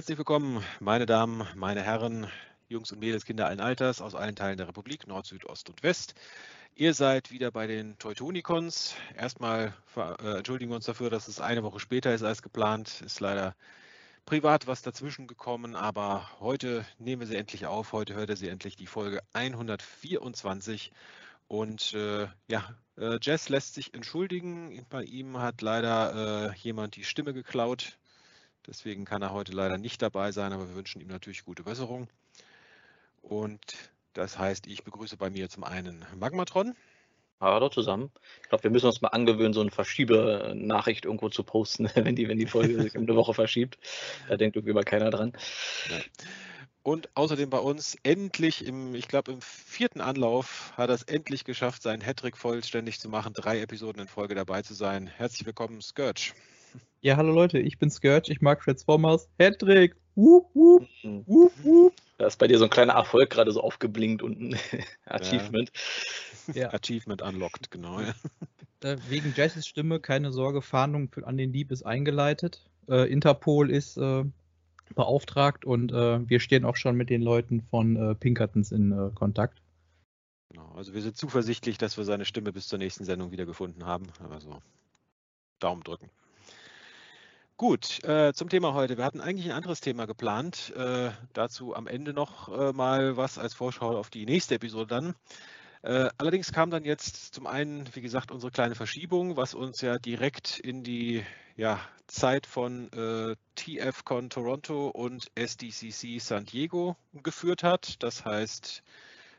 Herzlich 0.00 0.16
willkommen, 0.16 0.64
meine 0.78 1.04
Damen, 1.04 1.46
meine 1.54 1.82
Herren, 1.82 2.26
Jungs 2.70 2.90
und 2.90 3.00
Mädels, 3.00 3.26
Kinder 3.26 3.48
allen 3.48 3.60
Alters 3.60 4.00
aus 4.00 4.14
allen 4.14 4.34
Teilen 4.34 4.56
der 4.56 4.66
Republik, 4.66 5.06
Nord, 5.06 5.26
Süd, 5.26 5.44
Ost 5.44 5.68
und 5.68 5.82
West. 5.82 6.14
Ihr 6.74 6.94
seid 6.94 7.30
wieder 7.30 7.50
bei 7.50 7.66
den 7.66 7.98
Teutonicons. 7.98 8.94
Erstmal 9.14 9.74
äh, 9.94 10.38
entschuldigen 10.38 10.70
wir 10.70 10.76
uns 10.76 10.86
dafür, 10.86 11.10
dass 11.10 11.28
es 11.28 11.38
eine 11.38 11.62
Woche 11.62 11.80
später 11.80 12.14
ist 12.14 12.22
als 12.22 12.40
geplant. 12.40 13.02
Ist 13.02 13.20
leider 13.20 13.54
privat 14.24 14.66
was 14.66 14.80
dazwischen 14.80 15.26
gekommen, 15.26 15.76
aber 15.76 16.30
heute 16.40 16.86
nehmen 16.98 17.20
wir 17.20 17.26
sie 17.26 17.36
endlich 17.36 17.66
auf. 17.66 17.92
Heute 17.92 18.14
hört 18.14 18.30
ihr 18.30 18.36
sie 18.36 18.48
endlich 18.48 18.76
die 18.76 18.86
Folge 18.86 19.20
124. 19.34 20.92
Und 21.46 21.92
äh, 21.92 22.26
ja, 22.48 22.74
äh, 22.96 23.18
Jess 23.20 23.50
lässt 23.50 23.74
sich 23.74 23.92
entschuldigen. 23.92 24.86
Bei 24.88 25.02
ihm 25.02 25.36
hat 25.36 25.60
leider 25.60 26.52
äh, 26.54 26.56
jemand 26.56 26.96
die 26.96 27.04
Stimme 27.04 27.34
geklaut. 27.34 27.98
Deswegen 28.70 29.04
kann 29.04 29.20
er 29.20 29.32
heute 29.32 29.50
leider 29.50 29.78
nicht 29.78 30.00
dabei 30.00 30.30
sein, 30.30 30.52
aber 30.52 30.68
wir 30.68 30.76
wünschen 30.76 31.00
ihm 31.00 31.08
natürlich 31.08 31.44
gute 31.44 31.64
Besserung. 31.64 32.06
Und 33.20 33.60
das 34.12 34.38
heißt, 34.38 34.68
ich 34.68 34.84
begrüße 34.84 35.16
bei 35.16 35.28
mir 35.28 35.48
zum 35.48 35.64
einen 35.64 36.06
Magmatron. 36.16 36.76
Hallo 37.40 37.68
zusammen. 37.68 38.12
Ich 38.42 38.48
glaube, 38.48 38.62
wir 38.62 38.70
müssen 38.70 38.86
uns 38.86 39.00
mal 39.00 39.08
angewöhnen, 39.08 39.54
so 39.54 39.60
eine 39.60 39.72
Verschiebe-Nachricht 39.72 41.04
irgendwo 41.04 41.30
zu 41.30 41.42
posten, 41.42 41.90
wenn 41.96 42.14
die, 42.14 42.28
wenn 42.28 42.38
die 42.38 42.46
Folge 42.46 42.80
sich 42.80 42.96
um 42.96 43.02
eine 43.02 43.16
Woche 43.16 43.34
verschiebt. 43.34 43.76
Da 44.28 44.36
denkt 44.36 44.54
irgendwie 44.54 44.74
mal 44.74 44.84
keiner 44.84 45.10
dran. 45.10 45.32
Ja. 45.88 45.98
Und 46.84 47.08
außerdem 47.14 47.50
bei 47.50 47.58
uns 47.58 47.96
endlich 48.04 48.64
im, 48.64 48.94
ich 48.94 49.08
glaube, 49.08 49.32
im 49.32 49.40
vierten 49.40 50.00
Anlauf 50.00 50.72
hat 50.76 50.90
er 50.90 50.94
es 50.94 51.02
endlich 51.02 51.44
geschafft, 51.44 51.82
seinen 51.82 52.02
Hattrick 52.02 52.36
vollständig 52.36 53.00
zu 53.00 53.08
machen, 53.08 53.32
drei 53.34 53.60
Episoden 53.60 54.02
in 54.02 54.08
Folge 54.08 54.36
dabei 54.36 54.62
zu 54.62 54.74
sein. 54.74 55.08
Herzlich 55.08 55.44
willkommen, 55.44 55.82
Scourge. 55.82 56.34
Ja, 57.02 57.16
hallo 57.16 57.32
Leute, 57.32 57.58
ich 57.58 57.78
bin 57.78 57.90
Scourge, 57.90 58.30
ich 58.30 58.40
mag 58.40 58.60
Transformers. 58.62 59.28
Hattrick! 59.38 59.96
Wup, 60.16 60.54
wup, 60.54 60.86
mhm. 61.02 61.24
wup, 61.26 61.52
wup. 61.62 61.94
Da 62.18 62.26
ist 62.26 62.38
bei 62.38 62.46
dir 62.46 62.58
so 62.58 62.64
ein 62.64 62.70
kleiner 62.70 62.92
Erfolg 62.92 63.30
gerade 63.30 63.52
so 63.52 63.62
aufgeblinkt 63.62 64.22
und 64.22 64.38
ein 64.38 64.56
Achievement. 65.06 65.72
Ja. 66.52 66.72
Achievement 66.74 67.22
unlocked, 67.22 67.70
genau. 67.70 68.00
Ja. 68.00 68.14
Wegen 69.08 69.32
Jesses 69.34 69.66
Stimme, 69.66 70.00
keine 70.00 70.32
Sorge, 70.32 70.60
Fahndung 70.60 71.08
für, 71.08 71.26
an 71.26 71.38
den 71.38 71.52
Dieb 71.52 71.70
ist 71.70 71.84
eingeleitet. 71.84 72.62
Äh, 72.88 73.10
Interpol 73.10 73.70
ist 73.70 73.96
äh, 73.96 74.24
beauftragt 74.94 75.64
und 75.64 75.92
äh, 75.92 76.28
wir 76.28 76.40
stehen 76.40 76.64
auch 76.64 76.76
schon 76.76 76.96
mit 76.96 77.08
den 77.08 77.22
Leuten 77.22 77.62
von 77.62 77.96
äh, 77.96 78.14
Pinkertons 78.14 78.72
in 78.72 78.92
äh, 78.92 79.10
Kontakt. 79.14 79.62
Genau, 80.50 80.72
also 80.74 80.92
wir 80.92 81.00
sind 81.00 81.16
zuversichtlich, 81.16 81.78
dass 81.78 81.96
wir 81.96 82.04
seine 82.04 82.24
Stimme 82.24 82.52
bis 82.52 82.68
zur 82.68 82.78
nächsten 82.78 83.04
Sendung 83.04 83.30
wiedergefunden 83.30 83.86
haben. 83.86 84.08
Also 84.30 84.60
Daumen 85.60 85.82
drücken. 85.82 86.10
Gut, 87.60 88.02
äh, 88.04 88.32
zum 88.32 88.48
Thema 88.48 88.72
heute. 88.72 88.96
Wir 88.96 89.04
hatten 89.04 89.20
eigentlich 89.20 89.44
ein 89.44 89.54
anderes 89.54 89.82
Thema 89.82 90.06
geplant. 90.06 90.72
Äh, 90.74 91.10
dazu 91.34 91.76
am 91.76 91.86
Ende 91.86 92.14
noch 92.14 92.48
äh, 92.48 92.72
mal 92.72 93.18
was 93.18 93.36
als 93.36 93.52
Vorschau 93.52 93.98
auf 93.98 94.08
die 94.08 94.24
nächste 94.24 94.54
Episode 94.54 94.86
dann. 94.86 95.14
Äh, 95.82 96.08
allerdings 96.16 96.52
kam 96.52 96.70
dann 96.70 96.86
jetzt 96.86 97.34
zum 97.34 97.46
einen, 97.46 97.86
wie 97.94 98.00
gesagt, 98.00 98.30
unsere 98.30 98.50
kleine 98.50 98.76
Verschiebung, 98.76 99.36
was 99.36 99.52
uns 99.52 99.82
ja 99.82 99.98
direkt 99.98 100.58
in 100.58 100.82
die 100.84 101.22
ja, 101.54 101.78
Zeit 102.06 102.46
von 102.46 102.90
äh, 102.94 103.36
TFCon 103.56 104.30
Toronto 104.30 104.88
und 104.88 105.30
SDCC 105.34 106.18
San 106.18 106.46
Diego 106.46 106.96
geführt 107.12 107.62
hat. 107.62 108.02
Das 108.02 108.24
heißt 108.24 108.82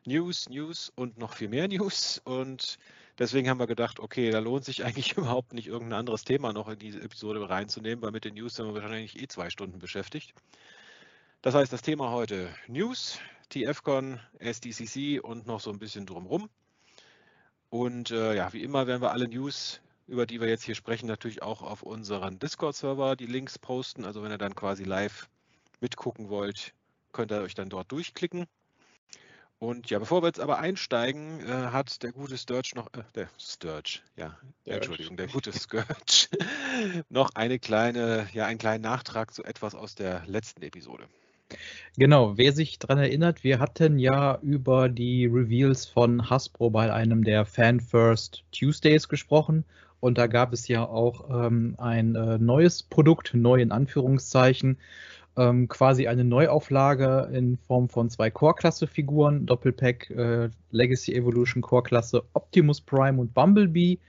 News, 0.06 0.48
News 0.48 0.94
und 0.94 1.18
noch 1.18 1.34
viel 1.34 1.50
mehr 1.50 1.68
News. 1.68 2.22
Und 2.24 2.78
Deswegen 3.22 3.48
haben 3.50 3.60
wir 3.60 3.68
gedacht, 3.68 4.00
okay, 4.00 4.32
da 4.32 4.40
lohnt 4.40 4.66
sich 4.66 4.84
eigentlich 4.86 5.16
überhaupt 5.16 5.54
nicht 5.54 5.68
irgendein 5.68 6.00
anderes 6.00 6.24
Thema 6.24 6.54
noch 6.54 6.68
in 6.68 6.80
diese 6.80 7.00
Episode 7.02 7.48
reinzunehmen, 7.48 8.02
weil 8.02 8.10
mit 8.10 8.26
den 8.26 8.34
News 8.34 8.56
sind 8.56 8.66
wir 8.66 8.74
wahrscheinlich 8.74 9.22
eh 9.22 9.28
zwei 9.28 9.52
Stunden 9.52 9.78
beschäftigt. 9.78 10.34
Das 11.44 11.54
heißt, 11.54 11.72
das 11.72 11.84
Thema 11.84 12.10
heute 12.10 12.50
News, 12.68 13.20
TFCon, 13.50 14.20
SDCC 14.40 15.24
und 15.24 15.46
noch 15.46 15.60
so 15.60 15.70
ein 15.70 15.78
bisschen 15.78 16.08
drumrum. 16.08 16.50
Und 17.70 18.10
äh, 18.10 18.36
ja, 18.36 18.52
wie 18.54 18.64
immer 18.64 18.88
werden 18.88 19.04
wir 19.04 19.12
alle 19.12 19.28
News, 19.28 19.82
über 20.08 20.26
die 20.26 20.42
wir 20.42 20.50
jetzt 20.50 20.64
hier 20.64 20.74
sprechen, 20.74 21.06
natürlich 21.06 21.44
auch 21.44 21.62
auf 21.62 21.84
unseren 21.84 22.40
Discord-Server 22.40 23.16
die 23.16 23.28
Links 23.28 23.60
posten. 23.60 24.04
Also 24.04 24.24
wenn 24.24 24.32
ihr 24.32 24.40
dann 24.40 24.56
quasi 24.56 24.84
live 24.84 25.30
mitgucken 25.80 26.30
wollt, 26.30 26.74
könnt 27.12 27.32
ihr 27.32 27.42
euch 27.42 27.54
dann 27.54 27.70
dort 27.70 27.92
durchklicken. 27.92 28.48
Und 29.62 29.92
ja, 29.92 30.00
bevor 30.00 30.24
wir 30.24 30.28
jetzt 30.28 30.40
aber 30.40 30.58
einsteigen, 30.58 31.40
äh, 31.42 31.46
hat 31.46 32.02
der 32.02 32.12
gute 32.12 32.36
Sturge 32.36 32.72
noch, 32.74 32.88
äh, 32.96 33.04
der 33.14 33.30
Sturge, 33.38 34.00
ja, 34.18 34.36
Sturge. 34.64 34.76
Entschuldigung, 34.76 35.18
der 35.18 35.28
gute 35.28 35.54
Sturge, 35.54 35.86
noch 37.10 37.30
eine 37.36 37.60
kleine, 37.60 38.28
ja, 38.34 38.48
einen 38.48 38.58
kleinen 38.58 38.82
Nachtrag 38.82 39.32
zu 39.32 39.44
etwas 39.44 39.76
aus 39.76 39.94
der 39.94 40.24
letzten 40.26 40.64
Episode. 40.64 41.04
Genau, 41.96 42.40
wer 42.40 42.54
sich 42.54 42.80
daran 42.80 42.98
erinnert, 42.98 43.44
wir 43.44 43.60
hatten 43.60 44.00
ja 44.00 44.40
über 44.42 44.90
die 44.90 45.28
Reveals 45.28 45.86
von 45.86 46.28
Hasbro 46.28 46.72
bei 46.72 46.92
einem 46.92 47.24
der 47.24 47.46
Fan 47.46 47.82
First 47.82 48.44
Tuesdays 48.52 49.10
gesprochen 49.10 49.64
und 50.00 50.18
da 50.18 50.26
gab 50.26 50.54
es 50.54 50.68
ja 50.68 50.84
auch 50.84 51.30
ähm, 51.30 51.76
ein 51.78 52.16
äh, 52.16 52.40
neues 52.40 52.82
Produkt, 52.82 53.36
neu 53.36 53.62
in 53.62 53.72
Anführungszeichen, 53.72 54.80
ähm, 55.38 55.68
quasi 55.68 56.08
eine 56.08 56.24
Neuauflage 56.24 57.30
in 57.34 57.58
Form 57.58 57.88
von 57.88 58.10
zwei 58.10 58.30
Core-Klasse-Figuren, 58.30 59.46
Doppelpack 59.46 60.10
äh, 60.10 60.50
Legacy 60.72 61.14
Evolution 61.14 61.62
Core-Klasse 61.62 62.24
Optimus 62.34 62.82
Prime 62.82 63.20
und 63.20 63.34
Bumblebee, 63.34 64.00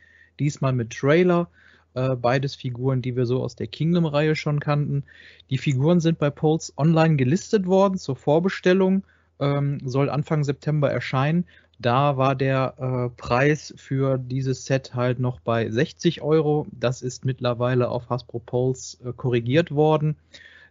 diesmal 0.40 0.72
mit 0.72 0.90
Trailer. 0.90 1.48
Äh, 1.94 2.16
beides 2.16 2.54
Figuren, 2.54 3.02
die 3.02 3.16
wir 3.16 3.26
so 3.26 3.42
aus 3.42 3.54
der 3.54 3.66
Kingdom-Reihe 3.66 4.34
schon 4.34 4.60
kannten. 4.60 5.04
Die 5.50 5.58
Figuren 5.58 6.00
sind 6.00 6.18
bei 6.18 6.30
Pulse 6.30 6.72
online 6.76 7.16
gelistet 7.16 7.66
worden 7.66 7.98
zur 7.98 8.16
Vorbestellung, 8.16 9.04
ähm, 9.38 9.78
soll 9.84 10.10
Anfang 10.10 10.42
September 10.42 10.90
erscheinen. 10.90 11.44
Da 11.78 12.16
war 12.16 12.34
der 12.34 12.74
äh, 12.78 13.20
Preis 13.20 13.74
für 13.76 14.16
dieses 14.18 14.64
Set 14.64 14.94
halt 14.94 15.18
noch 15.18 15.40
bei 15.40 15.68
60 15.68 16.22
Euro. 16.22 16.66
Das 16.70 17.02
ist 17.02 17.24
mittlerweile 17.24 17.90
auf 17.90 18.08
Hasbro 18.08 18.38
Pulse 18.38 18.96
äh, 19.04 19.12
korrigiert 19.12 19.70
worden 19.72 20.16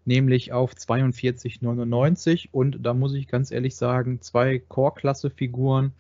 nämlich 0.06 0.51
auf 0.51 0.73
42,99 0.73 2.50
und 2.51 2.79
da 2.81 2.94
muss 2.94 3.13
ich 3.13 3.28
ganz 3.28 3.51
ehrlich 3.51 3.75
sagen, 3.75 4.22
zwei 4.22 4.59
Core-Klasse-Figuren 4.59 5.94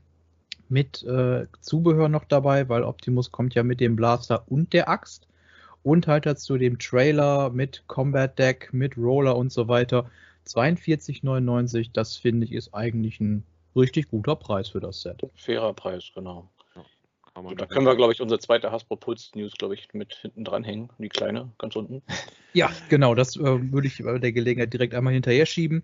mit 0.69 1.03
äh, 1.03 1.45
Zubehör 1.59 2.09
noch 2.09 2.23
dabei, 2.25 2.69
weil 2.69 2.83
Optimus 2.83 3.31
kommt 3.31 3.53
ja 3.55 3.63
mit 3.63 3.79
dem 3.79 3.95
Blaster 3.95 4.43
und 4.47 4.73
der 4.73 4.89
Axt 4.89 5.27
und 5.83 6.07
halt 6.07 6.25
dazu 6.25 6.57
dem 6.57 6.79
Trailer 6.79 7.49
mit 7.49 7.83
Combat 7.87 8.37
Deck, 8.37 8.69
mit 8.71 8.97
Roller 8.97 9.35
und 9.35 9.51
so 9.51 9.67
weiter. 9.67 10.09
42,99, 10.47 11.89
das 11.93 12.15
finde 12.15 12.45
ich 12.45 12.53
ist 12.53 12.73
eigentlich 12.73 13.19
ein 13.19 13.43
richtig 13.75 14.09
guter 14.09 14.35
Preis 14.35 14.69
für 14.69 14.79
das 14.79 15.01
Set. 15.01 15.21
Fairer 15.35 15.73
Preis, 15.73 16.11
genau. 16.13 16.49
So, 17.35 17.55
da 17.55 17.65
können 17.65 17.85
wir, 17.85 17.95
glaube 17.95 18.11
ich, 18.11 18.21
unsere 18.21 18.39
zweite 18.39 18.71
Hasbro 18.71 18.97
Puls 18.97 19.31
News, 19.35 19.53
glaube 19.53 19.73
ich, 19.73 19.87
mit 19.93 20.15
hinten 20.15 20.43
dran 20.43 20.63
hängen. 20.63 20.89
Die 20.97 21.09
kleine, 21.09 21.51
ganz 21.57 21.75
unten. 21.75 22.01
Ja, 22.53 22.69
genau, 22.89 23.15
das 23.15 23.37
äh, 23.37 23.71
würde 23.71 23.87
ich 23.87 24.03
bei 24.03 24.19
der 24.19 24.33
Gelegenheit 24.33 24.73
direkt 24.73 24.93
einmal 24.93 25.13
hinterher 25.13 25.45
schieben. 25.45 25.83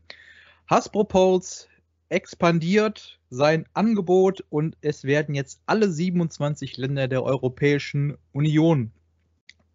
Hasbro 0.70 1.06
Pulse 1.06 1.68
expandiert 2.10 3.22
sein 3.30 3.66
Angebot 3.74 4.44
und 4.50 4.76
es 4.82 5.06
werden 5.06 5.34
jetzt 5.34 5.62
alle 5.66 5.90
27 5.90 6.76
Länder 6.76 7.08
der 7.08 7.24
Europäischen 7.24 8.18
Union 8.34 8.92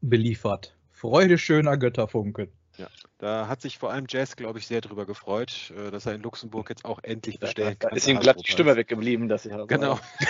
beliefert. 0.03 0.77
Freude 0.91 1.39
schöner 1.39 1.79
Götterfunken. 1.79 2.49
Ja, 2.79 2.89
da 3.19 3.49
hat 3.49 3.61
sich 3.61 3.79
vor 3.79 3.91
allem 3.91 4.07
Jazz, 4.09 4.35
glaube 4.37 4.59
ich, 4.59 4.67
sehr 4.67 4.81
drüber 4.81 5.05
gefreut, 5.05 5.73
äh, 5.77 5.91
dass 5.91 6.07
er 6.07 6.15
in 6.15 6.23
Luxemburg 6.23 6.71
jetzt 6.71 6.85
auch 6.85 7.01
endlich 7.03 7.39
bestellen 7.39 7.79
kann. 7.79 7.91
Da 7.91 7.97
ist 7.97 8.09
ihm 8.09 8.19
glatt 8.19 8.39
die 8.45 8.51
Stimme 8.51 8.77
weggeblieben, 8.77 9.29
dass 9.29 9.45
ich 9.45 9.53
Genau. 9.67 10.01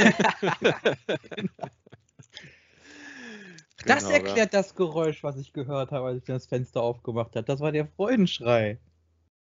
das 3.86 4.04
genau, 4.04 4.10
erklärt 4.10 4.36
ja. 4.36 4.60
das 4.60 4.74
Geräusch, 4.74 5.22
was 5.22 5.36
ich 5.36 5.52
gehört 5.52 5.92
habe, 5.92 6.06
als 6.06 6.18
ich 6.18 6.24
das 6.24 6.46
Fenster 6.46 6.82
aufgemacht 6.82 7.36
habe. 7.36 7.46
Das 7.46 7.60
war 7.60 7.70
der 7.70 7.86
Freudenschrei. 7.86 8.80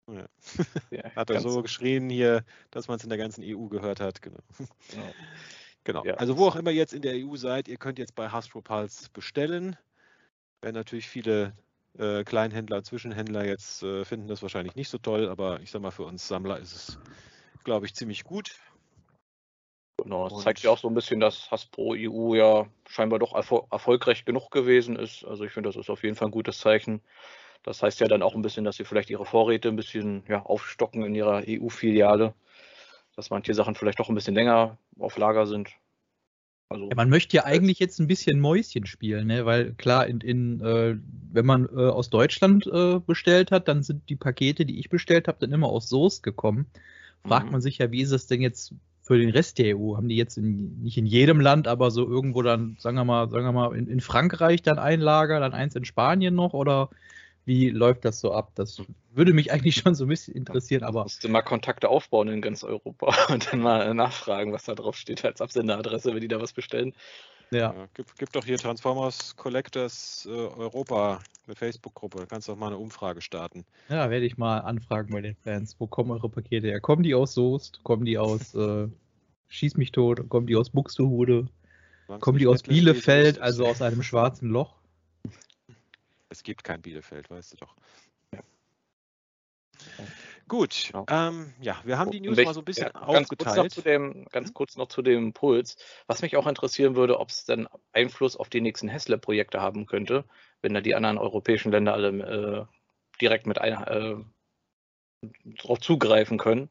Ja. 0.08 0.26
Ja, 0.92 1.16
hat 1.16 1.30
er 1.30 1.40
so 1.40 1.62
geschrien 1.62 2.10
hier, 2.10 2.44
dass 2.72 2.88
man 2.88 2.98
es 2.98 3.04
in 3.04 3.10
der 3.10 3.18
ganzen 3.18 3.44
EU 3.46 3.68
gehört 3.68 4.00
hat. 4.00 4.22
Genau. 4.22 4.40
Genau. 5.84 6.04
Ja. 6.04 6.16
Also 6.16 6.38
wo 6.38 6.48
auch 6.48 6.56
immer 6.56 6.72
ihr 6.72 6.78
jetzt 6.78 6.94
in 6.94 7.02
der 7.02 7.14
EU 7.16 7.36
seid, 7.36 7.68
ihr 7.68 7.78
könnt 7.78 8.00
jetzt 8.00 8.16
bei 8.16 8.30
Hasbro 8.30 8.62
Pulse 8.62 9.10
bestellen. 9.14 9.78
Werden 10.62 10.76
natürlich 10.76 11.08
viele 11.08 11.54
äh, 11.98 12.24
Kleinhändler 12.24 12.78
und 12.78 12.86
Zwischenhändler 12.86 13.46
jetzt 13.46 13.84
äh, 13.84 14.06
finden 14.06 14.28
das 14.28 14.42
wahrscheinlich 14.42 14.76
nicht 14.76 14.90
so 14.90 14.98
toll, 14.98 15.30
aber 15.30 15.60
ich 15.62 15.72
sag 15.72 15.82
mal, 15.82 15.92
für 15.92 16.04
uns 16.04 16.28
Sammler 16.28 16.60
ist 16.60 16.74
es, 16.74 17.00
glaube 17.64 17.86
ich, 17.86 17.96
ziemlich 17.96 18.24
gut. 18.24 18.56
Genau, 20.04 20.30
das 20.30 20.40
zeigt 20.44 20.62
ja 20.62 20.72
auch 20.72 20.78
so 20.78 20.88
ein 20.88 20.94
bisschen, 20.94 21.20
dass 21.20 21.52
Hasbro 21.52 21.94
EU 21.96 22.34
ja 22.34 22.68
scheinbar 22.88 23.20
doch 23.20 23.34
erfol 23.34 23.64
erfolgreich 23.70 24.26
genug 24.26 24.50
gewesen 24.50 24.96
ist. 24.96 25.26
Also 25.26 25.44
ich 25.44 25.52
finde, 25.52 25.70
das 25.70 25.76
ist 25.76 25.90
auf 25.90 26.04
jeden 26.04 26.16
Fall 26.16 26.30
ein 26.30 26.32
gutes 26.32 26.60
Zeichen. 26.60 27.02
Das 27.64 27.84
heißt 27.84 28.00
ja 28.00 28.08
dann 28.08 28.22
auch 28.22 28.36
ein 28.36 28.42
bisschen, 28.42 28.64
dass 28.64 28.78
sie 28.78 28.86
vielleicht 28.86 29.10
ihre 29.10 29.26
Vorräte 29.26 29.68
ein 29.68 29.76
bisschen 29.76 30.24
ja, 30.28 30.44
aufstocken 30.44 31.04
in 31.04 31.16
ihrer 31.16 31.44
EU-Filiale, 31.46 32.34
dass 33.16 33.30
manche 33.30 33.54
Sachen 33.54 33.76
vielleicht 33.76 34.00
doch 34.00 34.08
ein 34.08 34.16
bisschen 34.16 34.36
länger 34.36 34.78
auf 34.98 35.18
Lager 35.18 35.46
sind. 35.46 35.70
Also, 36.72 36.88
ja, 36.88 36.96
man 36.96 37.10
möchte 37.10 37.36
ja 37.36 37.46
eigentlich 37.46 37.80
jetzt 37.80 38.00
ein 38.00 38.06
bisschen 38.06 38.40
Mäuschen 38.40 38.86
spielen, 38.86 39.26
ne? 39.28 39.44
weil 39.44 39.74
klar, 39.74 40.06
in, 40.06 40.22
in 40.22 40.62
äh, 40.62 40.98
wenn 41.32 41.46
man 41.46 41.66
äh, 41.66 41.88
aus 41.90 42.12
Deutschland 42.12 42.68
äh, 42.68 43.00
bestellt 43.00 43.50
hat, 43.50 43.68
dann 43.68 43.82
sind 43.82 44.08
die 44.08 44.16
Pakete, 44.16 44.68
die 44.68 44.80
ich 44.80 44.90
bestellt 44.90 45.28
habe, 45.28 45.40
dann 45.40 45.52
immer 45.52 45.68
aus 45.68 45.90
Soest 45.90 46.22
gekommen. 46.22 46.68
Fragt 47.26 47.48
mhm. 47.48 47.54
man 47.54 47.62
sich 47.62 47.80
ja, 47.80 47.92
wie 47.92 48.02
ist 48.02 48.12
es 48.12 48.28
denn 48.28 48.42
jetzt 48.42 48.76
für 49.02 49.18
den 49.18 49.32
Rest 49.32 49.58
der 49.58 49.76
EU? 49.76 49.98
Haben 49.98 50.10
die 50.10 50.16
jetzt 50.16 50.38
in, 50.38 50.84
nicht 50.84 51.00
in 51.00 51.08
jedem 51.08 51.40
Land, 51.40 51.68
aber 51.68 51.90
so 51.90 52.08
irgendwo 52.08 52.44
dann, 52.44 52.78
sagen 52.80 52.98
wir 52.98 53.04
mal, 53.04 53.30
sagen 53.32 53.46
wir 53.46 53.52
mal, 53.52 53.76
in, 53.76 53.88
in 53.88 54.00
Frankreich 54.00 54.62
dann 54.62 54.78
ein 54.78 55.02
Lager, 55.02 55.40
dann 55.40 55.54
eins 55.54 55.76
in 55.76 55.86
Spanien 55.86 56.36
noch 56.36 56.54
oder 56.54 56.90
wie 57.50 57.72
läuft 57.72 58.06
das 58.06 58.20
so 58.20 58.32
ab? 58.32 58.52
Das 58.54 58.80
würde 59.12 59.34
mich 59.34 59.52
eigentlich 59.52 59.76
schon 59.76 59.96
so 59.96 60.06
ein 60.06 60.08
bisschen 60.08 60.36
interessieren, 60.36 60.84
aber. 60.84 61.02
Musste 61.02 61.30
mal 61.30 61.42
Kontakte 61.42 61.90
aufbauen 61.90 62.28
in 62.28 62.42
ganz 62.42 62.64
Europa 62.64 63.12
und 63.34 63.52
dann 63.52 63.62
mal 63.62 63.92
nachfragen, 63.96 64.54
was 64.54 64.66
da 64.66 64.76
drauf 64.76 64.96
steht 64.96 65.26
als 65.26 65.42
Absenderadresse, 65.42 66.14
wenn 66.14 66.22
die 66.22 66.28
da 66.28 66.40
was 66.40 66.54
bestellen. 66.54 66.94
Ja. 67.50 67.74
ja 67.74 67.88
gibt, 67.96 68.20
gibt 68.20 68.36
doch 68.36 68.46
hier 68.46 68.60
Transformers 68.60 69.36
Collectors 69.36 70.28
äh, 70.30 70.32
Europa, 70.32 71.22
eine 71.48 71.56
Facebook-Gruppe. 71.56 72.20
Da 72.20 72.26
kannst 72.28 72.48
du 72.48 72.52
auch 72.52 72.58
mal 72.58 72.68
eine 72.68 72.78
Umfrage 72.78 73.22
starten. 73.22 73.66
Ja, 73.90 74.12
werde 74.12 74.28
ich 74.28 74.38
mal 74.38 74.60
anfragen 74.60 75.12
bei 75.12 75.22
den 75.22 75.36
Fans. 75.36 75.76
Wo 75.80 75.88
kommen 75.88 76.12
eure 76.12 76.30
Pakete 76.30 76.68
her? 76.68 76.80
Kommen 76.80 77.02
die 77.02 77.16
aus 77.16 77.34
Soest? 77.34 77.80
Kommen 77.82 78.06
die 78.06 78.20
aus 78.20 78.54
äh, 78.54 78.88
Schieß 79.48 79.76
mich 79.78 79.92
tot? 79.92 80.30
Kommen 80.30 80.46
die 80.46 80.56
aus 80.56 80.70
Buxtehude? 80.70 81.48
Kommen 82.20 82.38
die 82.38 82.46
aus 82.46 82.62
Bielefeld, 82.62 83.40
also 83.40 83.66
aus 83.66 83.82
einem 83.82 84.04
schwarzen 84.04 84.50
Loch? 84.50 84.79
Es 86.30 86.44
gibt 86.44 86.64
kein 86.64 86.82
Bielefeld, 86.82 87.30
weißt 87.30 87.54
du 87.54 87.58
doch. 87.58 87.76
Ja. 88.34 88.42
Gut, 90.48 90.90
genau. 90.92 91.06
ähm, 91.10 91.54
ja, 91.62 91.80
wir 91.84 91.98
haben 91.98 92.12
die 92.12 92.22
News 92.22 92.38
mal 92.38 92.54
so 92.54 92.62
ein 92.62 92.66
bisschen 92.66 92.88
ja, 92.88 92.92
ganz 92.92 93.06
aufgeteilt. 93.06 93.58
Kurz 93.58 93.78
noch 93.78 93.84
dem, 93.84 94.26
ganz 94.32 94.50
mhm. 94.50 94.54
kurz 94.54 94.78
noch 94.78 94.88
zu 94.88 95.02
dem 95.02 95.34
Puls. 95.34 95.78
Was 96.08 96.22
mich 96.22 96.36
auch 96.38 96.48
interessieren 96.48 96.96
würde, 96.96 97.20
ob 97.20 97.30
es 97.30 97.46
denn 97.46 97.68
Einfluss 97.94 98.36
auf 98.36 98.50
die 98.50 98.62
nächsten 98.62 98.88
Hessler-Projekte 98.88 99.62
haben 99.62 99.86
könnte, 99.86 100.26
wenn 100.62 100.74
da 100.74 100.82
die 100.82 100.96
anderen 100.96 101.18
europäischen 101.18 101.72
Länder 101.72 101.94
alle 101.94 102.10
äh, 102.10 102.66
direkt 103.22 103.46
mit 103.46 103.60
ein, 103.60 103.74
äh, 103.84 104.16
darauf 105.46 105.80
zugreifen 105.80 106.38
können. 106.38 106.70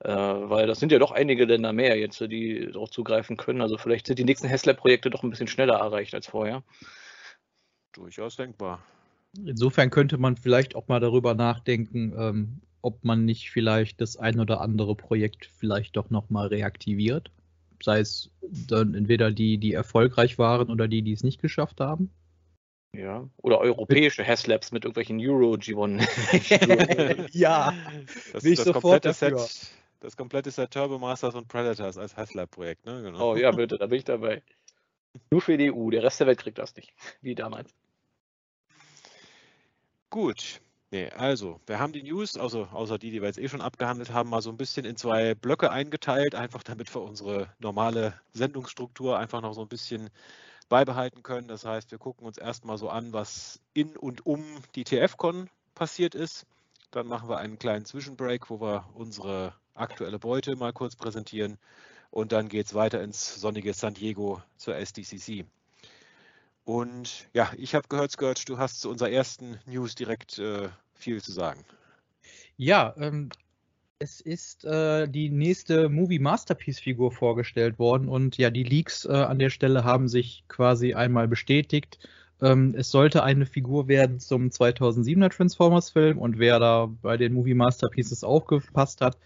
Äh, 0.00 0.10
weil 0.10 0.66
das 0.66 0.80
sind 0.80 0.90
ja 0.90 0.98
doch 0.98 1.12
einige 1.12 1.44
Länder 1.44 1.72
mehr 1.72 1.96
jetzt, 1.98 2.20
die 2.20 2.70
darauf 2.72 2.90
zugreifen 2.90 3.36
können. 3.36 3.60
Also 3.60 3.78
vielleicht 3.78 4.06
sind 4.06 4.18
die 4.18 4.24
nächsten 4.24 4.48
Hessler-Projekte 4.48 5.10
doch 5.10 5.22
ein 5.22 5.30
bisschen 5.30 5.48
schneller 5.48 5.74
erreicht 5.74 6.14
als 6.14 6.26
vorher. 6.26 6.64
Durchaus 7.92 8.36
denkbar. 8.36 8.82
Insofern 9.44 9.90
könnte 9.90 10.18
man 10.18 10.36
vielleicht 10.36 10.74
auch 10.74 10.88
mal 10.88 11.00
darüber 11.00 11.34
nachdenken, 11.34 12.14
ähm, 12.16 12.60
ob 12.82 13.04
man 13.04 13.24
nicht 13.24 13.50
vielleicht 13.50 14.00
das 14.00 14.16
ein 14.16 14.40
oder 14.40 14.60
andere 14.60 14.94
Projekt 14.94 15.46
vielleicht 15.46 15.96
doch 15.96 16.10
nochmal 16.10 16.48
reaktiviert. 16.48 17.30
Sei 17.82 18.00
es 18.00 18.30
dann 18.42 18.94
entweder 18.94 19.30
die, 19.30 19.58
die 19.58 19.72
erfolgreich 19.72 20.38
waren 20.38 20.70
oder 20.70 20.88
die, 20.88 21.02
die 21.02 21.12
es 21.12 21.22
nicht 21.22 21.40
geschafft 21.40 21.80
haben. 21.80 22.10
Ja, 22.94 23.26
oder 23.38 23.58
europäische 23.60 24.24
Hasslabs 24.24 24.70
mit 24.70 24.84
irgendwelchen 24.84 25.18
Euro 25.18 25.54
G1. 25.54 26.02
ja, 27.32 27.72
das, 28.32 28.42
das 28.42 28.64
sofort 28.64 29.06
dafür. 29.06 29.38
Set, 29.38 29.70
das 30.00 30.16
komplette 30.16 30.50
Set 30.50 30.72
Turbo 30.72 30.98
Masters 30.98 31.34
und 31.34 31.48
Predators 31.48 31.96
als 31.96 32.16
Hasslab-Projekt, 32.16 32.84
ne? 32.84 33.02
Genau. 33.02 33.32
Oh 33.32 33.36
ja, 33.36 33.50
bitte, 33.50 33.78
da 33.78 33.86
bin 33.86 33.98
ich 33.98 34.04
dabei. 34.04 34.42
Nur 35.30 35.40
für 35.40 35.56
die 35.56 35.72
EU, 35.72 35.90
der 35.90 36.02
Rest 36.02 36.20
der 36.20 36.26
Welt 36.26 36.38
kriegt 36.38 36.58
das 36.58 36.74
nicht, 36.76 36.92
wie 37.20 37.34
damals. 37.34 37.74
Gut. 40.10 40.60
Nee, 40.90 41.08
also, 41.08 41.58
wir 41.66 41.78
haben 41.78 41.94
die 41.94 42.02
News, 42.02 42.36
also 42.36 42.64
außer 42.66 42.98
die, 42.98 43.10
die 43.10 43.22
wir 43.22 43.28
jetzt 43.28 43.38
eh 43.38 43.48
schon 43.48 43.62
abgehandelt 43.62 44.12
haben, 44.12 44.28
mal 44.28 44.42
so 44.42 44.50
ein 44.50 44.58
bisschen 44.58 44.84
in 44.84 44.94
zwei 44.94 45.34
Blöcke 45.34 45.70
eingeteilt, 45.70 46.34
einfach 46.34 46.62
damit 46.62 46.94
wir 46.94 47.00
unsere 47.00 47.48
normale 47.58 48.12
Sendungsstruktur 48.34 49.18
einfach 49.18 49.40
noch 49.40 49.54
so 49.54 49.62
ein 49.62 49.68
bisschen 49.68 50.10
beibehalten 50.68 51.22
können. 51.22 51.48
Das 51.48 51.64
heißt, 51.64 51.90
wir 51.92 51.98
gucken 51.98 52.26
uns 52.26 52.36
erstmal 52.36 52.76
so 52.76 52.90
an, 52.90 53.14
was 53.14 53.58
in 53.72 53.96
und 53.96 54.26
um 54.26 54.44
die 54.74 54.84
TFCon 54.84 55.48
passiert 55.74 56.14
ist. 56.14 56.44
Dann 56.90 57.06
machen 57.06 57.30
wir 57.30 57.38
einen 57.38 57.58
kleinen 57.58 57.86
Zwischenbreak, 57.86 58.50
wo 58.50 58.60
wir 58.60 58.86
unsere 58.92 59.54
aktuelle 59.74 60.18
Beute 60.18 60.56
mal 60.56 60.74
kurz 60.74 60.94
präsentieren. 60.94 61.56
Und 62.12 62.30
dann 62.30 62.50
geht 62.50 62.66
es 62.66 62.74
weiter 62.74 63.02
ins 63.02 63.40
sonnige 63.40 63.72
San 63.72 63.94
Diego 63.94 64.42
zur 64.58 64.76
SDCC. 64.76 65.46
Und 66.64 67.26
ja, 67.32 67.50
ich 67.56 67.74
habe 67.74 67.88
gehört, 67.88 68.12
Skirt, 68.12 68.48
du 68.50 68.58
hast 68.58 68.82
zu 68.82 68.90
unserer 68.90 69.10
ersten 69.10 69.58
News 69.64 69.94
direkt 69.94 70.38
äh, 70.38 70.68
viel 70.94 71.22
zu 71.22 71.32
sagen. 71.32 71.64
Ja, 72.58 72.94
ähm, 72.98 73.30
es 73.98 74.20
ist 74.20 74.66
äh, 74.66 75.08
die 75.08 75.30
nächste 75.30 75.88
Movie 75.88 76.18
Masterpiece 76.18 76.80
Figur 76.80 77.12
vorgestellt 77.12 77.78
worden 77.78 78.08
und 78.08 78.36
ja, 78.36 78.50
die 78.50 78.62
Leaks 78.62 79.06
äh, 79.06 79.12
an 79.12 79.38
der 79.38 79.50
Stelle 79.50 79.82
haben 79.82 80.06
sich 80.06 80.44
quasi 80.48 80.92
einmal 80.92 81.28
bestätigt. 81.28 81.98
Ähm, 82.42 82.74
es 82.76 82.90
sollte 82.90 83.22
eine 83.22 83.46
Figur 83.46 83.88
werden 83.88 84.20
zum 84.20 84.48
2007er 84.48 85.30
Transformers 85.30 85.88
Film 85.88 86.18
und 86.18 86.38
wer 86.38 86.58
da 86.58 86.90
bei 87.00 87.16
den 87.16 87.32
Movie 87.32 87.54
Masterpieces 87.54 88.22
aufgepasst 88.22 89.00
hat, 89.00 89.16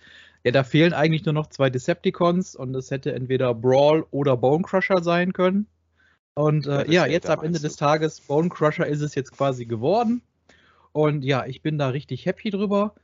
ja, 0.46 0.52
da 0.52 0.62
fehlen 0.62 0.92
eigentlich 0.92 1.24
nur 1.24 1.32
noch 1.32 1.48
zwei 1.48 1.70
Decepticons 1.70 2.54
und 2.54 2.72
es 2.76 2.92
hätte 2.92 3.12
entweder 3.12 3.52
Brawl 3.52 4.06
oder 4.12 4.36
Bone 4.36 4.62
Crusher 4.62 5.02
sein 5.02 5.32
können. 5.32 5.66
Und 6.34 6.68
äh, 6.68 6.88
ja, 6.88 7.04
jetzt 7.04 7.28
am 7.28 7.42
Ende 7.42 7.58
des 7.58 7.74
Tages, 7.74 8.20
Bone 8.20 8.48
Crusher 8.48 8.86
ist 8.86 9.00
es 9.00 9.16
jetzt 9.16 9.32
quasi 9.32 9.66
geworden. 9.66 10.22
Und 10.92 11.24
ja, 11.24 11.46
ich 11.46 11.62
bin 11.62 11.78
da 11.78 11.88
richtig 11.88 12.26
happy 12.26 12.50
drüber. 12.50 12.94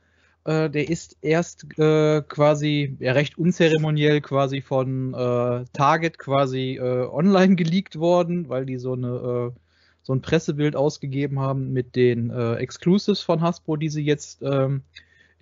Äh, 0.45 0.69
der 0.69 0.87
ist 0.87 1.17
erst 1.21 1.65
äh, 1.77 2.21
quasi 2.21 2.95
ja, 3.01 3.11
recht 3.11 3.37
unzeremoniell 3.37 4.21
quasi 4.21 4.61
von 4.61 5.13
äh, 5.13 5.65
Target 5.73 6.19
quasi 6.19 6.79
äh, 6.81 7.05
online 7.07 7.55
geleakt 7.57 7.99
worden, 7.99 8.47
weil 8.47 8.65
die 8.65 8.77
so 8.77 8.93
eine 8.93 9.51
äh, 9.51 9.59
so 10.01 10.13
ein 10.13 10.21
Pressebild 10.21 10.77
ausgegeben 10.77 11.41
haben 11.41 11.73
mit 11.73 11.97
den 11.97 12.29
Exclusives 12.29 13.21
von 13.21 13.41
Hasbro, 13.41 13.77
die 13.77 13.87
sie 13.87 14.03
jetzt 14.03 14.41
ähm, 14.41 14.81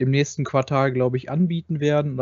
im 0.02 0.12
nächsten 0.12 0.44
Quartal, 0.44 0.92
glaube 0.92 1.18
ich, 1.18 1.30
anbieten 1.30 1.80
werden. 1.80 2.20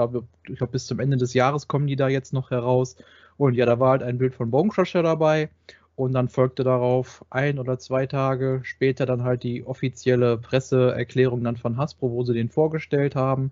ich 0.48 0.58
glaube, 0.58 0.72
bis 0.72 0.86
zum 0.86 1.00
Ende 1.00 1.18
des 1.18 1.34
Jahres 1.34 1.68
kommen 1.68 1.88
die 1.88 1.96
da 1.96 2.08
jetzt 2.08 2.34
noch 2.34 2.52
heraus. 2.52 2.96
Und 3.38 3.54
ja, 3.56 3.66
da 3.66 3.80
war 3.80 3.92
halt 3.92 4.04
ein 4.04 4.18
Bild 4.18 4.36
von 4.36 4.52
Bone 4.52 4.70
Crusher 4.70 5.04
dabei. 5.04 5.50
Und 5.96 6.14
dann 6.14 6.30
folgte 6.30 6.64
darauf 6.64 7.26
ein 7.30 7.60
oder 7.60 7.78
zwei 7.78 8.06
Tage 8.06 8.62
später 8.64 9.06
dann 9.06 9.24
halt 9.24 9.44
die 9.44 9.66
offizielle 9.66 10.38
Presseerklärung 10.38 11.44
dann 11.44 11.58
von 11.58 11.76
Hasbro, 11.76 12.12
wo 12.12 12.24
sie 12.24 12.34
den 12.34 12.50
vorgestellt 12.50 13.16
haben. 13.16 13.52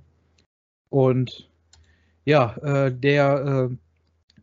Und 0.89 1.50
ja, 2.24 2.55
äh, 2.57 2.91
der 2.91 3.69
äh, 3.69 3.75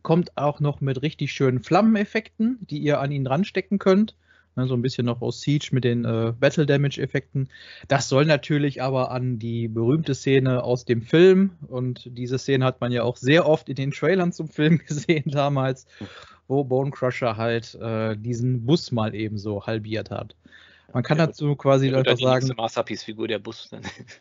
kommt 0.03 0.37
auch 0.37 0.59
noch 0.59 0.81
mit 0.81 1.01
richtig 1.01 1.31
schönen 1.31 1.63
Flammeneffekten, 1.63 2.59
die 2.69 2.77
ihr 2.77 2.99
an 2.99 3.11
ihn 3.11 3.25
ranstecken 3.25 3.79
könnt. 3.79 4.15
Ne, 4.55 4.67
so 4.67 4.73
ein 4.73 4.81
bisschen 4.81 5.05
noch 5.05 5.21
aus 5.21 5.41
Siege 5.41 5.69
mit 5.71 5.83
den 5.83 6.05
äh, 6.05 6.33
Battle 6.39 6.65
Damage 6.65 7.01
Effekten. 7.01 7.49
Das 7.89 8.07
soll 8.07 8.25
natürlich 8.25 8.81
aber 8.81 9.11
an 9.11 9.37
die 9.37 9.67
berühmte 9.67 10.15
Szene 10.15 10.63
aus 10.63 10.85
dem 10.85 11.01
Film 11.01 11.51
und 11.67 12.09
diese 12.17 12.37
Szene 12.37 12.63
hat 12.63 12.79
man 12.79 12.93
ja 12.93 13.03
auch 13.03 13.17
sehr 13.17 13.47
oft 13.47 13.67
in 13.67 13.75
den 13.75 13.91
Trailern 13.91 14.31
zum 14.31 14.47
Film 14.47 14.77
gesehen 14.87 15.29
damals, 15.29 15.87
wo 16.47 16.63
Bone 16.63 16.91
Crusher 16.91 17.35
halt 17.35 17.75
äh, 17.75 18.15
diesen 18.15 18.65
Bus 18.65 18.93
mal 18.93 19.13
eben 19.13 19.37
so 19.37 19.65
halbiert 19.65 20.09
hat. 20.09 20.35
Man 20.93 21.03
kann 21.03 21.17
ja, 21.17 21.27
dazu 21.27 21.57
quasi 21.57 21.93
einfach 21.93 22.15
die 22.15 22.23
sagen. 22.23 22.53
Masterpiece-Figur 22.55 23.27
der 23.27 23.39
Bus. 23.39 23.69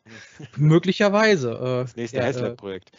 möglicherweise. 0.57 1.53
Äh, 1.53 1.83
das 1.83 1.95
nächste 1.95 2.17
ja, 2.17 2.25
Haslab-Projekt. 2.25 2.91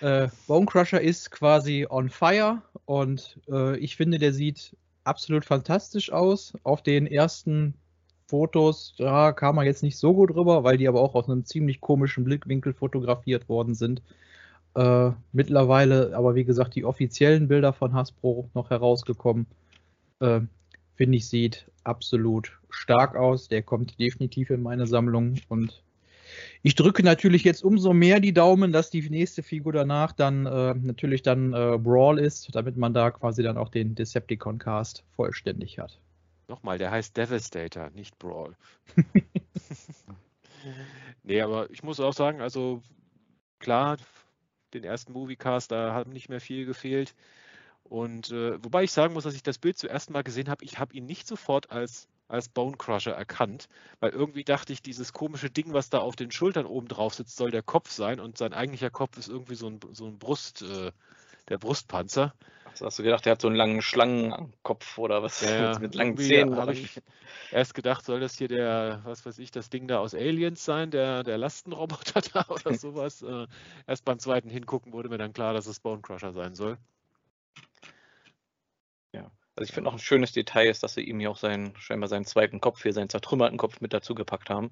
Äh, 0.00 0.24
äh, 0.24 0.28
Bone 0.48 0.66
Crusher 0.66 1.00
ist 1.00 1.30
quasi 1.30 1.86
on 1.88 2.08
fire 2.08 2.62
und 2.84 3.38
äh, 3.48 3.76
ich 3.78 3.96
finde, 3.96 4.18
der 4.18 4.32
sieht 4.32 4.76
absolut 5.08 5.44
fantastisch 5.44 6.12
aus. 6.12 6.52
Auf 6.62 6.82
den 6.82 7.06
ersten 7.06 7.74
Fotos, 8.26 8.94
da 8.98 9.32
kam 9.32 9.56
man 9.56 9.66
jetzt 9.66 9.82
nicht 9.82 9.96
so 9.96 10.14
gut 10.14 10.34
rüber, 10.34 10.62
weil 10.62 10.76
die 10.76 10.86
aber 10.86 11.00
auch 11.00 11.14
aus 11.14 11.28
einem 11.28 11.44
ziemlich 11.44 11.80
komischen 11.80 12.24
Blickwinkel 12.24 12.74
fotografiert 12.74 13.48
worden 13.48 13.74
sind. 13.74 14.02
Äh, 14.74 15.12
mittlerweile, 15.32 16.14
aber 16.14 16.34
wie 16.34 16.44
gesagt, 16.44 16.74
die 16.74 16.84
offiziellen 16.84 17.48
Bilder 17.48 17.72
von 17.72 17.94
Hasbro 17.94 18.50
noch 18.54 18.70
herausgekommen. 18.70 19.46
Äh, 20.20 20.42
Finde 20.94 21.16
ich, 21.16 21.28
sieht 21.28 21.70
absolut 21.84 22.58
stark 22.70 23.16
aus. 23.16 23.48
Der 23.48 23.62
kommt 23.62 23.98
definitiv 23.98 24.50
in 24.50 24.62
meine 24.62 24.86
Sammlung 24.86 25.36
und 25.48 25.82
ich 26.62 26.74
drücke 26.74 27.02
natürlich 27.02 27.44
jetzt 27.44 27.62
umso 27.62 27.92
mehr 27.92 28.20
die 28.20 28.32
Daumen, 28.32 28.72
dass 28.72 28.90
die 28.90 29.08
nächste 29.08 29.42
Figur 29.42 29.72
danach 29.72 30.12
dann 30.12 30.46
äh, 30.46 30.74
natürlich 30.74 31.22
dann 31.22 31.52
äh, 31.52 31.78
Brawl 31.78 32.18
ist, 32.18 32.54
damit 32.54 32.76
man 32.76 32.94
da 32.94 33.10
quasi 33.10 33.42
dann 33.42 33.56
auch 33.56 33.68
den 33.68 33.94
Decepticon-Cast 33.94 35.04
vollständig 35.14 35.78
hat. 35.78 36.00
Nochmal, 36.48 36.78
der 36.78 36.90
heißt 36.90 37.16
Devastator, 37.16 37.90
nicht 37.90 38.18
Brawl. 38.18 38.56
nee, 41.22 41.40
aber 41.40 41.70
ich 41.70 41.82
muss 41.82 42.00
auch 42.00 42.14
sagen, 42.14 42.40
also 42.40 42.82
klar, 43.58 43.98
den 44.74 44.84
ersten 44.84 45.12
Moviecast, 45.12 45.70
da 45.70 45.94
hat 45.94 46.08
nicht 46.08 46.28
mehr 46.28 46.40
viel 46.40 46.64
gefehlt. 46.64 47.14
Und 47.84 48.30
äh, 48.30 48.62
wobei 48.62 48.84
ich 48.84 48.92
sagen 48.92 49.14
muss, 49.14 49.24
dass 49.24 49.34
ich 49.34 49.42
das 49.42 49.58
Bild 49.58 49.78
zuerst 49.78 50.10
mal 50.10 50.22
gesehen 50.22 50.48
habe, 50.48 50.64
ich 50.64 50.78
habe 50.78 50.94
ihn 50.94 51.06
nicht 51.06 51.26
sofort 51.26 51.70
als 51.70 52.08
als 52.28 52.48
Bone 52.48 52.76
Crusher 52.76 53.12
erkannt, 53.12 53.68
weil 54.00 54.10
irgendwie 54.10 54.44
dachte 54.44 54.72
ich, 54.72 54.82
dieses 54.82 55.12
komische 55.12 55.50
Ding, 55.50 55.72
was 55.72 55.90
da 55.90 55.98
auf 55.98 56.16
den 56.16 56.30
Schultern 56.30 56.66
oben 56.66 56.88
drauf 56.88 57.14
sitzt, 57.14 57.36
soll 57.36 57.50
der 57.50 57.62
Kopf 57.62 57.90
sein 57.90 58.20
und 58.20 58.38
sein 58.38 58.52
eigentlicher 58.54 58.90
Kopf 58.90 59.16
ist 59.18 59.28
irgendwie 59.28 59.54
so 59.56 59.68
ein, 59.68 59.80
so 59.92 60.06
ein 60.06 60.18
Brust, 60.18 60.62
äh, 60.62 60.92
der 61.48 61.58
Brustpanzer. 61.58 62.34
Hast 62.80 62.98
du 62.98 63.02
gedacht, 63.02 63.24
der 63.26 63.32
hat 63.32 63.40
so 63.40 63.48
einen 63.48 63.56
langen 63.56 63.82
Schlangenkopf 63.82 64.98
oder 64.98 65.22
was 65.22 65.40
Ja, 65.40 65.58
mit, 65.58 65.78
mit 65.80 65.94
langen 65.94 66.16
Zähnen? 66.16 66.54
habe 66.56 66.72
ich 66.72 67.00
erst 67.50 67.74
gedacht, 67.74 68.04
soll 68.04 68.20
das 68.20 68.36
hier 68.36 68.48
der, 68.48 69.00
was 69.04 69.24
weiß 69.26 69.38
ich, 69.38 69.50
das 69.50 69.70
Ding 69.70 69.86
da 69.88 69.98
aus 70.00 70.14
Aliens 70.14 70.64
sein, 70.64 70.90
der, 70.90 71.22
der 71.24 71.38
Lastenroboter 71.38 72.20
da 72.34 72.46
oder 72.48 72.72
sowas. 72.74 73.22
Äh, 73.22 73.46
erst 73.86 74.04
beim 74.04 74.18
zweiten 74.18 74.50
Hingucken 74.50 74.92
wurde 74.92 75.08
mir 75.08 75.18
dann 75.18 75.32
klar, 75.32 75.54
dass 75.54 75.66
es 75.66 75.80
Bone 75.80 76.02
Crusher 76.02 76.32
sein 76.32 76.54
soll. 76.54 76.78
Also 79.58 79.70
ich 79.70 79.74
finde 79.74 79.90
auch 79.90 79.94
ein 79.94 79.98
schönes 79.98 80.30
Detail 80.32 80.68
ist, 80.68 80.84
dass 80.84 80.94
sie 80.94 81.00
ihm 81.02 81.18
hier 81.18 81.32
auch 81.32 81.36
seinen, 81.36 81.76
scheinbar 81.78 82.08
seinen 82.08 82.24
zweiten 82.24 82.60
Kopf 82.60 82.84
hier, 82.84 82.92
seinen 82.92 83.08
zertrümmerten 83.08 83.58
Kopf 83.58 83.80
mit 83.80 83.92
dazu 83.92 84.14
gepackt 84.14 84.50
haben. 84.50 84.70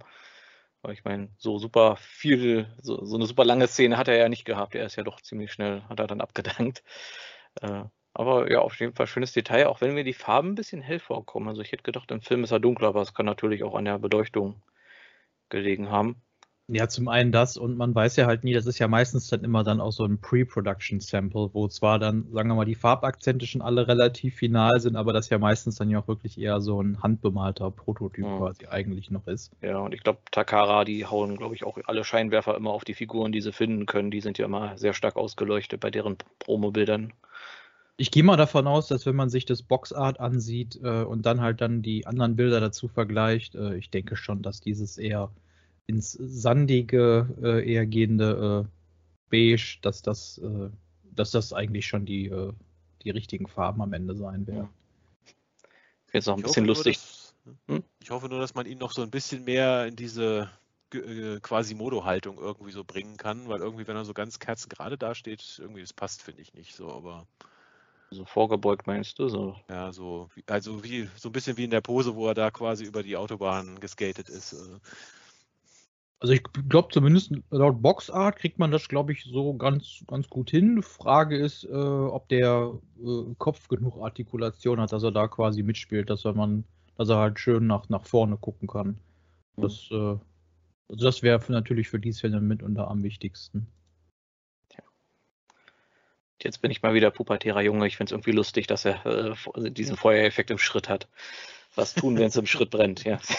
Aber 0.83 0.93
ich 0.93 1.02
meine, 1.02 1.31
so 1.38 1.59
super 1.59 1.97
viel, 1.97 2.73
so, 2.81 3.05
so 3.05 3.16
eine 3.16 3.26
super 3.26 3.45
lange 3.45 3.66
Szene 3.66 3.97
hat 3.97 4.07
er 4.07 4.16
ja 4.16 4.28
nicht 4.28 4.45
gehabt. 4.45 4.76
Er 4.76 4.87
ist 4.87 4.95
ja 4.95 5.02
doch 5.02 5.21
ziemlich 5.21 5.52
schnell, 5.52 5.83
hat 5.88 5.99
er 5.99 6.07
dann 6.07 6.21
abgedankt. 6.21 6.85
Äh, 7.62 7.85
aber 8.14 8.50
ja, 8.50 8.61
auf 8.61 8.78
jeden 8.78 8.95
Fall 8.95 9.07
schönes 9.09 9.33
Detail, 9.33 9.66
auch 9.66 9.81
wenn 9.81 9.95
mir 9.95 10.05
die 10.05 10.12
Farben 10.12 10.50
ein 10.50 10.55
bisschen 10.55 10.83
hell 10.83 11.00
vorkommen. 11.00 11.49
Also 11.49 11.62
ich 11.62 11.73
hätte 11.73 11.83
gedacht, 11.83 12.11
im 12.12 12.21
Film 12.21 12.45
ist 12.45 12.52
er 12.52 12.61
dunkler, 12.61 12.88
aber 12.88 13.02
es 13.02 13.14
kann 13.14 13.26
natürlich 13.26 13.64
auch 13.64 13.75
an 13.75 13.87
der 13.87 13.99
Beleuchtung 13.99 14.62
gelegen 15.49 15.90
haben. 15.90 16.23
Ja, 16.69 16.89
zum 16.89 17.07
einen 17.09 17.31
das 17.31 17.57
und 17.57 17.77
man 17.77 17.95
weiß 17.95 18.17
ja 18.17 18.27
halt 18.27 18.43
nie, 18.43 18.53
das 18.53 18.67
ist 18.67 18.79
ja 18.81 18.89
meistens 18.89 19.29
dann 19.29 19.45
immer 19.45 19.63
dann 19.63 19.81
auch 19.81 19.93
so 19.93 20.05
ein 20.05 20.21
Pre-Production-Sample, 20.21 21.51
wo 21.53 21.69
zwar 21.69 21.99
dann, 22.01 22.29
sagen 22.33 22.49
wir 22.49 22.57
mal, 22.57 22.65
die 22.65 22.75
Farbakzente 22.75 23.47
schon 23.47 23.63
alle 23.63 23.87
relativ 23.87 24.35
final 24.35 24.81
sind, 24.81 24.97
aber 24.97 25.13
das 25.13 25.29
ja 25.31 25.39
meistens 25.39 25.77
dann 25.77 25.91
ja 25.91 26.01
auch 26.01 26.09
wirklich 26.09 26.39
eher 26.39 26.61
so 26.61 26.81
ein 26.83 27.03
handbemalter 27.03 27.71
Prototyp 27.71 28.31
Mhm. 28.31 28.37
quasi 28.37 28.67
eigentlich 28.67 29.11
noch 29.13 29.27
ist. 29.29 29.53
Ja, 29.61 29.79
und 29.79 29.93
ich 29.95 30.03
glaube, 30.03 30.21
Takara, 30.31 30.85
die 30.85 31.05
hauen, 31.07 31.37
glaube 31.37 31.55
ich, 31.55 31.65
auch 31.65 31.79
alle 31.87 32.05
Scheinwerfer 32.05 32.57
immer 32.57 32.71
auf 32.73 32.85
die 32.85 32.95
Figuren, 32.95 33.33
die 33.33 33.41
sie 33.43 33.53
finden 33.53 33.87
können. 33.87 34.11
Die 34.11 34.21
sind 34.21 34.39
ja 34.39 34.47
immer 34.47 34.77
sehr 34.79 34.95
stark 34.95 35.17
ausgeleuchtet 35.17 35.81
bei 35.81 35.91
deren 35.91 36.17
Promobildern. 36.39 37.13
Ich 37.99 38.11
gehe 38.11 38.23
mal 38.23 38.37
davon 38.37 38.67
aus, 38.67 38.89
dass 38.89 39.07
wenn 39.07 39.17
man 39.17 39.29
sich 39.31 39.45
das 39.47 39.63
Boxart 39.63 40.21
ansieht 40.21 40.79
äh, 40.83 41.03
und 41.03 41.25
dann 41.27 41.41
halt 41.41 41.61
dann 41.61 41.83
die 41.83 42.07
anderen 42.07 42.37
Bilder 42.37 42.61
dazu 42.61 42.89
vergleicht, 42.89 43.55
äh, 43.55 43.77
ich 43.77 43.91
denke 43.91 44.17
schon, 44.17 44.43
dass 44.43 44.61
dieses 44.61 44.99
eher 44.99 45.31
ins 45.87 46.12
sandige, 46.12 47.28
äh, 47.43 47.73
eher 47.73 47.87
gehende 47.87 48.66
äh, 48.66 48.71
Beige, 49.31 49.78
dass 49.83 50.02
das, 50.02 50.38
äh, 50.38 50.71
dass 51.14 51.31
das 51.31 51.52
eigentlich 51.52 51.87
schon 51.87 52.05
die, 52.07 52.26
äh, 52.26 52.52
die 53.02 53.11
richtigen 53.11 53.47
Farben 53.47 53.83
am 53.83 53.93
Ende 53.93 54.16
sein 54.16 54.47
werden. 54.47 54.69
Es 56.12 56.28
auch 56.28 56.35
ein 56.35 56.38
Ich 56.38 56.45
bisschen 56.45 56.64
hoffe 56.64 56.66
nur, 56.66 56.76
lustig. 56.76 56.97
dass- 56.97 57.35
Hm? 57.69 57.85
Ich 58.02 58.11
hoffe 58.11 58.28
nur, 58.28 58.40
dass 58.40 58.55
man 58.55 58.66
ihn 58.66 58.78
noch 58.78 58.93
so 58.93 59.02
ein 59.02 59.11
bisschen 59.11 59.45
mehr 59.45 59.87
in 59.87 59.97
diese 59.97 60.50
äh, 60.93 61.40
Quasimodo-Haltung 61.40 62.38
irgendwie 62.38 62.73
so 62.73 62.85
bringen 62.85 63.16
kann, 63.16 63.49
weil 63.49 63.61
irgendwie, 63.61 63.87
wenn 63.87 63.97
er 63.97 64.05
so 64.05 64.14
ganz 64.14 64.38
kerzengerade 64.38 64.97
dasteht, 64.97 65.59
irgendwie, 65.61 65.81
das 65.81 65.93
passt, 65.93 66.23
finde 66.23 66.43
ich 66.43 66.55
nicht 66.55 66.75
so, 66.75 66.90
aber 66.93 67.26
So 68.11 68.25
vorgebeugt 68.25 68.87
meinst 68.87 69.19
du? 69.19 69.28
So. 69.28 69.57
ja, 69.69 69.93
so, 69.93 70.28
wie- 70.35 70.45
also 70.47 70.83
wie, 70.85 71.09
so 71.16 71.28
ein 71.28 71.33
bisschen 71.33 71.57
wie 71.57 71.64
in 71.64 71.71
der 71.71 71.81
Pose, 71.81 72.14
wo 72.14 72.28
er 72.28 72.35
da 72.35 72.50
quasi 72.50 72.85
über 72.85 73.02
die 73.02 73.16
Autobahn 73.16 73.78
geskatet 73.81 74.28
ist. 74.28 74.55
Also 76.19 76.33
ich 76.33 76.43
glaube 76.69 76.89
zumindest 76.91 77.33
laut 77.51 77.83
Boxart 77.83 78.37
kriegt 78.37 78.59
man 78.59 78.71
das, 78.71 78.89
glaube 78.89 79.13
ich, 79.13 79.25
so 79.25 79.55
ganz, 79.55 80.03
ganz 80.07 80.29
gut 80.29 80.51
hin. 80.51 80.83
Frage 80.83 81.37
ist, 81.37 81.65
äh, 81.65 81.69
ob 81.69 82.29
der 82.29 82.73
äh, 83.05 83.35
Kopf 83.37 83.69
genug 83.69 84.03
Artikulation 84.03 84.81
hat, 84.81 84.93
dass 84.93 85.03
er 85.03 85.13
da 85.13 85.29
quasi 85.29 85.63
mitspielt, 85.63 86.09
dass 86.09 86.25
er 86.25 86.33
man, 86.33 86.65
dass 86.97 87.11
er 87.11 87.19
halt 87.19 87.39
schön 87.39 87.67
nach, 87.67 87.89
nach 87.91 88.07
vorne 88.07 88.39
gucken 88.39 88.67
kann. 88.67 88.99
Das, 89.57 89.89
äh, 89.91 90.17
also 90.89 91.05
das 91.05 91.23
wäre 91.23 91.41
natürlich 91.49 91.89
für 91.89 92.01
die 92.01 92.13
Szene 92.13 92.41
mit 92.41 92.63
unter 92.63 92.89
am 92.89 93.03
wichtigsten. 93.03 93.67
Jetzt 96.43 96.61
bin 96.61 96.71
ich 96.71 96.83
mal 96.83 96.95
wieder 96.95 97.11
pubertärer 97.11 97.63
Junge. 97.63 97.87
Ich 97.87 97.97
finde 97.97 98.11
es 98.11 98.13
irgendwie 98.13 98.33
lustig, 98.33 98.67
dass 98.67 98.85
er 98.85 99.05
äh, 99.07 99.71
diesen 99.71 99.97
Feuereffekt 99.97 100.51
im 100.51 100.59
Schritt 100.59 100.89
hat. 100.89 101.09
Was 101.76 101.95
tun, 101.95 102.16
wenn 102.16 102.26
es 102.26 102.37
im 102.37 102.47
Schritt 102.47 102.71
brennt? 102.71 103.04
Ja. 103.04 103.21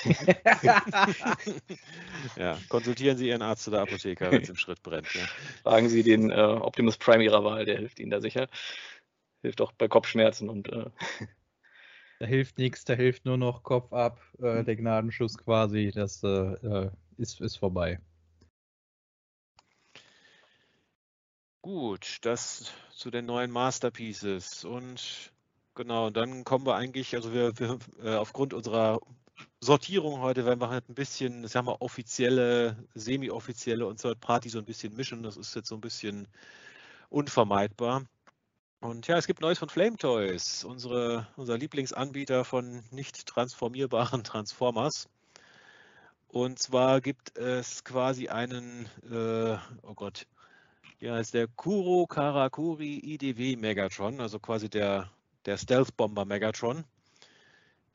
Ja, 2.35 2.57
konsultieren 2.69 3.17
Sie 3.17 3.27
Ihren 3.27 3.41
Arzt 3.41 3.67
oder 3.67 3.81
Apotheker, 3.81 4.31
wenn 4.31 4.41
es 4.41 4.49
im 4.49 4.55
Schritt 4.55 4.81
brennt. 4.83 5.11
Ja. 5.13 5.21
Fragen 5.63 5.89
Sie 5.89 6.03
den 6.03 6.29
äh, 6.29 6.35
Optimus 6.35 6.97
Prime 6.97 7.23
Ihrer 7.23 7.43
Wahl, 7.43 7.65
der 7.65 7.77
hilft 7.77 7.99
Ihnen 7.99 8.11
da 8.11 8.21
sicher. 8.21 8.47
Hilft 9.41 9.61
auch 9.61 9.71
bei 9.71 9.87
Kopfschmerzen 9.87 10.49
und 10.49 10.71
äh, 10.71 10.85
Da 12.19 12.25
hilft 12.25 12.57
nichts, 12.57 12.83
da 12.83 12.93
hilft 12.93 13.25
nur 13.25 13.37
noch 13.37 13.61
Kopf 13.61 13.93
ab, 13.93 14.19
äh, 14.39 14.63
der 14.63 14.75
Gnadenschuss 14.75 15.37
quasi, 15.37 15.91
das 15.93 16.23
äh, 16.23 16.27
äh, 16.27 16.89
ist, 17.17 17.41
ist 17.41 17.57
vorbei. 17.57 17.99
Gut, 21.61 22.17
das 22.21 22.73
zu 22.91 23.11
den 23.11 23.25
neuen 23.25 23.51
Masterpieces. 23.51 24.63
Und 24.63 25.31
genau, 25.77 26.09
dann 26.09 26.43
kommen 26.43 26.65
wir 26.65 26.75
eigentlich, 26.75 27.15
also 27.15 27.33
wir, 27.33 27.57
wir 27.57 27.79
äh, 28.03 28.15
aufgrund 28.15 28.53
unserer 28.53 28.99
Sortierung 29.61 30.19
heute 30.19 30.45
werden 30.45 30.59
wir 30.59 30.69
halt 30.69 30.89
ein 30.89 30.95
bisschen, 30.95 31.45
ich 31.45 31.51
sag 31.51 31.63
mal, 31.63 31.77
offizielle, 31.79 32.75
semi-offizielle 32.95 33.85
und 33.85 34.01
Third 34.01 34.19
Party 34.19 34.49
so 34.49 34.59
ein 34.59 34.65
bisschen 34.65 34.95
mischen. 34.95 35.23
Das 35.23 35.37
ist 35.37 35.55
jetzt 35.55 35.69
so 35.69 35.75
ein 35.75 35.81
bisschen 35.81 36.27
unvermeidbar. 37.09 38.03
Und 38.81 39.07
ja, 39.07 39.17
es 39.17 39.27
gibt 39.27 39.41
Neues 39.41 39.59
von 39.59 39.69
Flame 39.69 39.97
Toys, 39.97 40.63
unsere, 40.63 41.27
unser 41.37 41.57
Lieblingsanbieter 41.57 42.43
von 42.45 42.83
nicht 42.91 43.25
transformierbaren 43.25 44.23
Transformers. 44.25 45.07
Und 46.27 46.59
zwar 46.59 47.01
gibt 47.01 47.37
es 47.37 47.83
quasi 47.83 48.27
einen, 48.27 48.87
äh, 49.09 49.57
oh 49.83 49.93
Gott, 49.95 50.27
ja, 50.99 51.19
ist 51.19 51.33
der 51.33 51.47
Kuro 51.47 52.07
Karakuri 52.07 52.99
IDW 53.03 53.55
Megatron, 53.55 54.19
also 54.19 54.39
quasi 54.39 54.69
der, 54.69 55.11
der 55.47 55.57
Stealth 55.57 55.95
Bomber 55.97 56.25
Megatron, 56.25 56.83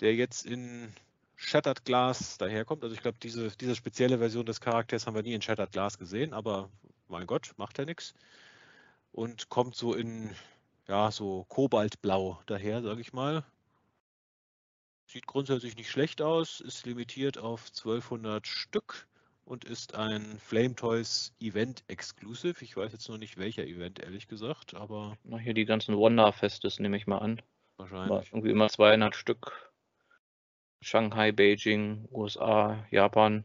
der 0.00 0.14
jetzt 0.16 0.46
in 0.46 0.92
Shattered 1.36 1.84
Glass 1.84 2.38
daherkommt. 2.38 2.82
Also 2.82 2.94
ich 2.94 3.02
glaube, 3.02 3.18
diese, 3.22 3.50
diese 3.50 3.76
spezielle 3.76 4.18
Version 4.18 4.46
des 4.46 4.60
Charakters 4.60 5.06
haben 5.06 5.14
wir 5.14 5.22
nie 5.22 5.34
in 5.34 5.42
Shattered 5.42 5.70
Glass 5.70 5.98
gesehen, 5.98 6.32
aber 6.32 6.70
mein 7.08 7.26
Gott, 7.26 7.52
macht 7.58 7.78
ja 7.78 7.84
nichts. 7.84 8.14
Und 9.12 9.50
kommt 9.50 9.76
so 9.76 9.92
in, 9.94 10.34
ja, 10.88 11.10
so 11.10 11.44
Kobaltblau 11.44 12.40
daher, 12.46 12.82
sage 12.82 13.02
ich 13.02 13.12
mal. 13.12 13.44
Sieht 15.06 15.26
grundsätzlich 15.26 15.76
nicht 15.76 15.90
schlecht 15.90 16.22
aus, 16.22 16.60
ist 16.60 16.86
limitiert 16.86 17.36
auf 17.36 17.66
1200 17.68 18.46
Stück 18.46 19.06
und 19.52 19.66
ist 19.66 19.94
ein 19.94 20.38
Flame 20.38 20.74
Toys 20.74 21.34
Event 21.38 21.84
Exclusive. 21.86 22.64
Ich 22.64 22.74
weiß 22.74 22.90
jetzt 22.90 23.06
noch 23.10 23.18
nicht 23.18 23.36
welcher 23.36 23.66
Event, 23.66 24.00
ehrlich 24.00 24.26
gesagt, 24.26 24.72
aber 24.72 25.18
na, 25.24 25.36
hier 25.36 25.52
die 25.52 25.66
ganzen 25.66 25.94
Wonder-Festes 25.94 26.78
nehme 26.78 26.96
ich 26.96 27.06
mal 27.06 27.18
an. 27.18 27.36
War 27.76 27.90
wahrscheinlich. 27.90 28.32
irgendwie 28.32 28.50
immer 28.50 28.70
200 28.70 29.14
Stück. 29.14 29.70
Shanghai, 30.80 31.32
Beijing, 31.32 32.08
USA, 32.10 32.82
Japan. 32.90 33.44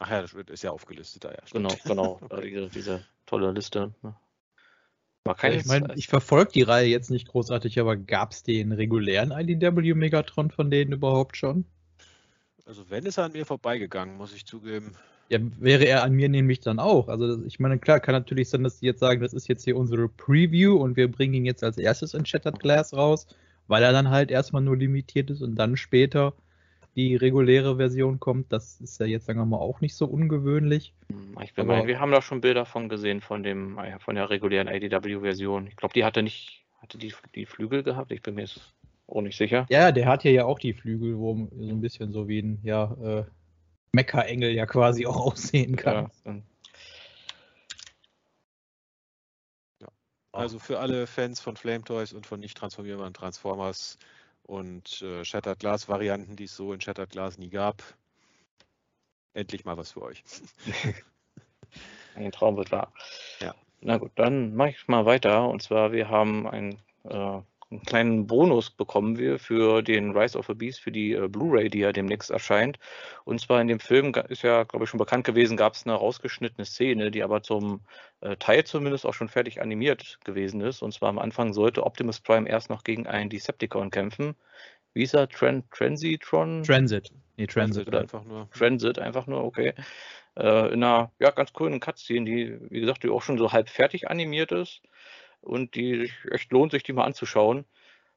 Ach 0.00 0.10
ja, 0.10 0.22
das 0.22 0.32
wird- 0.32 0.48
ist 0.48 0.62
ja 0.62 0.70
aufgelistet 0.70 1.24
da, 1.24 1.30
ja. 1.30 1.42
Genau, 1.52 1.68
stimmt. 1.68 1.84
genau. 1.84 2.18
Okay. 2.22 2.48
diese, 2.48 2.68
diese 2.70 3.04
tolle 3.26 3.52
Liste. 3.52 3.92
ne. 4.00 4.16
War 5.24 5.34
keine 5.34 5.56
ich 5.56 5.66
meine, 5.66 5.92
ich 5.94 6.06
verfolge 6.06 6.52
die 6.52 6.62
Reihe 6.62 6.88
jetzt 6.88 7.10
nicht 7.10 7.28
großartig, 7.28 7.78
aber 7.80 7.98
gab 7.98 8.32
es 8.32 8.44
den 8.44 8.72
regulären 8.72 9.30
IDW 9.30 9.92
Megatron 9.92 10.50
von 10.50 10.70
denen 10.70 10.92
überhaupt 10.92 11.36
schon? 11.36 11.66
Also 12.68 12.84
wenn 12.90 13.06
ist 13.06 13.16
er 13.16 13.24
an 13.24 13.32
mir 13.32 13.46
vorbeigegangen, 13.46 14.18
muss 14.18 14.34
ich 14.34 14.44
zugeben. 14.44 14.92
Ja, 15.30 15.38
wäre 15.58 15.84
er 15.84 16.02
an 16.02 16.12
mir 16.12 16.28
nämlich 16.28 16.60
dann 16.60 16.78
auch. 16.78 17.08
Also 17.08 17.42
ich 17.46 17.58
meine, 17.58 17.78
klar, 17.78 17.98
kann 17.98 18.12
natürlich 18.14 18.50
sein, 18.50 18.62
dass 18.62 18.80
die 18.80 18.86
jetzt 18.86 19.00
sagen, 19.00 19.22
das 19.22 19.32
ist 19.32 19.48
jetzt 19.48 19.64
hier 19.64 19.74
unsere 19.76 20.06
Preview 20.08 20.76
und 20.76 20.96
wir 20.96 21.10
bringen 21.10 21.32
ihn 21.32 21.46
jetzt 21.46 21.64
als 21.64 21.78
erstes 21.78 22.12
in 22.12 22.26
Shattered 22.26 22.60
Glass 22.60 22.92
raus, 22.92 23.26
weil 23.68 23.82
er 23.82 23.92
dann 23.92 24.10
halt 24.10 24.30
erstmal 24.30 24.60
nur 24.60 24.76
limitiert 24.76 25.30
ist 25.30 25.40
und 25.40 25.54
dann 25.54 25.78
später 25.78 26.34
die 26.94 27.16
reguläre 27.16 27.76
Version 27.76 28.20
kommt. 28.20 28.52
Das 28.52 28.82
ist 28.82 29.00
ja 29.00 29.06
jetzt, 29.06 29.24
sagen 29.24 29.38
wir 29.38 29.46
mal, 29.46 29.56
auch 29.56 29.80
nicht 29.80 29.94
so 29.94 30.04
ungewöhnlich. 30.04 30.92
Hm, 31.10 31.38
Ich 31.42 31.54
bin 31.54 31.66
mein, 31.66 31.86
wir 31.86 32.00
haben 32.00 32.12
da 32.12 32.20
schon 32.20 32.42
Bilder 32.42 32.66
von 32.66 32.90
gesehen 32.90 33.22
von 33.22 33.42
dem 33.42 33.78
äh, 33.78 33.98
von 33.98 34.14
der 34.14 34.28
regulären 34.28 34.68
IDW-Version. 34.68 35.68
Ich 35.68 35.76
glaube, 35.76 35.94
die 35.94 36.04
hatte 36.04 36.22
nicht, 36.22 36.66
hatte 36.82 36.98
die, 36.98 37.14
die 37.34 37.46
Flügel 37.46 37.82
gehabt. 37.82 38.12
Ich 38.12 38.20
bin 38.20 38.34
mir 38.34 38.42
jetzt 38.42 38.74
auch 39.08 39.22
nicht 39.22 39.36
sicher. 39.36 39.66
Ja, 39.70 39.90
der 39.90 40.06
hat 40.06 40.22
hier 40.22 40.32
ja 40.32 40.44
auch 40.44 40.58
die 40.58 40.74
Flügel, 40.74 41.18
wo 41.18 41.34
so 41.34 41.68
ein 41.70 41.80
bisschen 41.80 42.12
so 42.12 42.28
wie 42.28 42.40
ein, 42.40 42.60
ja, 42.62 42.92
äh, 43.02 43.24
Mecha-Engel 43.92 44.52
ja 44.52 44.66
quasi 44.66 45.06
auch 45.06 45.16
aussehen 45.16 45.76
kann. 45.76 45.94
Ja, 46.04 46.10
dann- 46.24 46.42
Also 50.32 50.58
für 50.58 50.78
alle 50.78 51.06
Fans 51.06 51.40
von 51.40 51.56
Flame 51.56 51.82
Toys 51.84 52.12
und 52.12 52.26
von 52.26 52.38
nicht 52.38 52.56
transformierbaren 52.56 53.14
Transformers 53.14 53.98
und 54.42 55.02
äh, 55.02 55.24
Shattered 55.24 55.58
Glass 55.58 55.88
Varianten, 55.88 56.36
die 56.36 56.44
es 56.44 56.54
so 56.54 56.72
in 56.72 56.80
Shattered 56.80 57.10
Glass 57.10 57.38
nie 57.38 57.48
gab, 57.50 57.82
endlich 59.34 59.64
mal 59.64 59.76
was 59.76 59.92
für 59.92 60.02
euch. 60.02 60.22
Ein 62.14 62.30
Traum 62.32 62.56
wird 62.56 62.70
wahr. 62.72 62.92
Ja. 63.40 63.54
Na 63.80 63.96
gut, 63.96 64.12
dann 64.16 64.54
mache 64.54 64.70
ich 64.70 64.88
mal 64.88 65.06
weiter. 65.06 65.48
Und 65.48 65.62
zwar, 65.62 65.92
wir 65.92 66.08
haben 66.08 66.48
ein 66.48 66.78
äh, 67.04 67.40
einen 67.70 67.82
kleinen 67.82 68.26
Bonus 68.26 68.70
bekommen 68.70 69.18
wir 69.18 69.38
für 69.38 69.82
den 69.82 70.16
Rise 70.16 70.38
of 70.38 70.46
the 70.46 70.54
Beast, 70.54 70.80
für 70.80 70.92
die 70.92 71.12
äh, 71.12 71.28
Blu-ray, 71.28 71.68
die 71.68 71.80
ja 71.80 71.92
demnächst 71.92 72.30
erscheint. 72.30 72.78
Und 73.24 73.40
zwar 73.40 73.60
in 73.60 73.68
dem 73.68 73.80
Film 73.80 74.14
ist 74.28 74.42
ja, 74.42 74.64
glaube 74.64 74.84
ich, 74.84 74.90
schon 74.90 74.98
bekannt 74.98 75.24
gewesen, 75.24 75.56
gab 75.56 75.74
es 75.74 75.84
eine 75.86 75.94
rausgeschnittene 75.94 76.64
Szene, 76.64 77.10
die 77.10 77.22
aber 77.22 77.42
zum 77.42 77.80
äh, 78.20 78.36
Teil 78.36 78.64
zumindest 78.64 79.04
auch 79.04 79.14
schon 79.14 79.28
fertig 79.28 79.60
animiert 79.60 80.18
gewesen 80.24 80.60
ist. 80.62 80.82
Und 80.82 80.92
zwar 80.92 81.10
am 81.10 81.18
Anfang 81.18 81.52
sollte 81.52 81.84
Optimus 81.84 82.20
Prime 82.20 82.48
erst 82.48 82.70
noch 82.70 82.84
gegen 82.84 83.06
einen 83.06 83.28
Decepticon 83.28 83.90
kämpfen. 83.90 84.34
Wie 84.94 85.02
ist 85.02 85.14
er? 85.14 85.28
Tran 85.28 85.64
Transitron? 85.70 86.62
Transit. 86.62 87.10
Nee, 87.36 87.46
Transit, 87.46 87.86
Transit 87.86 87.94
einfach 87.94 88.24
nur. 88.24 88.50
Transit 88.50 88.98
einfach 88.98 89.26
nur, 89.26 89.44
okay. 89.44 89.74
Äh, 90.36 90.72
in 90.72 90.82
einer 90.82 91.12
ja, 91.18 91.30
ganz 91.30 91.52
coolen 91.52 91.80
Cutscene, 91.80 92.24
die, 92.24 92.58
wie 92.70 92.80
gesagt, 92.80 93.02
die 93.02 93.10
auch 93.10 93.22
schon 93.22 93.38
so 93.38 93.52
halb 93.52 93.68
fertig 93.68 94.08
animiert 94.08 94.52
ist 94.52 94.80
und 95.40 95.74
die 95.74 95.96
sich 95.98 96.12
echt 96.30 96.52
lohnt, 96.52 96.72
sich 96.72 96.82
die 96.82 96.92
mal 96.92 97.04
anzuschauen, 97.04 97.64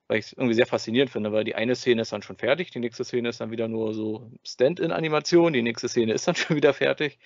weil 0.08 0.20
ich 0.20 0.26
es 0.26 0.34
irgendwie 0.34 0.54
sehr 0.56 0.66
faszinierend 0.66 1.12
finde, 1.12 1.32
weil 1.32 1.44
die 1.44 1.56
eine 1.56 1.76
Szene 1.76 2.02
ist 2.02 2.12
dann 2.12 2.22
schon 2.22 2.38
fertig, 2.38 2.72
die 2.72 2.80
nächste 2.80 3.04
Szene 3.04 3.30
ist 3.30 3.42
dann 3.42 3.52
wieder 3.52 3.68
nur 3.68 3.94
so 3.94 4.32
Stand-in-Animation, 4.44 5.54
die 5.54 5.62
nächste 5.62 5.90
Szene 5.90 6.14
ist 6.14 6.28
dann 6.28 6.36
schon 6.38 6.56
wieder 6.56 6.74
fertig. 6.74 7.20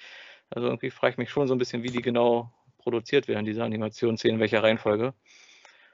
Also 0.50 0.68
irgendwie 0.68 0.92
frage 0.92 1.14
ich 1.14 1.18
mich 1.18 1.30
schon 1.30 1.48
so 1.48 1.56
ein 1.56 1.58
bisschen, 1.58 1.84
wie 1.84 1.90
die 1.90 2.02
genau 2.02 2.54
produziert 2.78 3.28
werden, 3.28 3.46
diese 3.46 3.64
Animationsszenen, 3.64 4.36
in 4.36 4.42
welcher 4.42 4.62
Reihenfolge. 4.62 5.14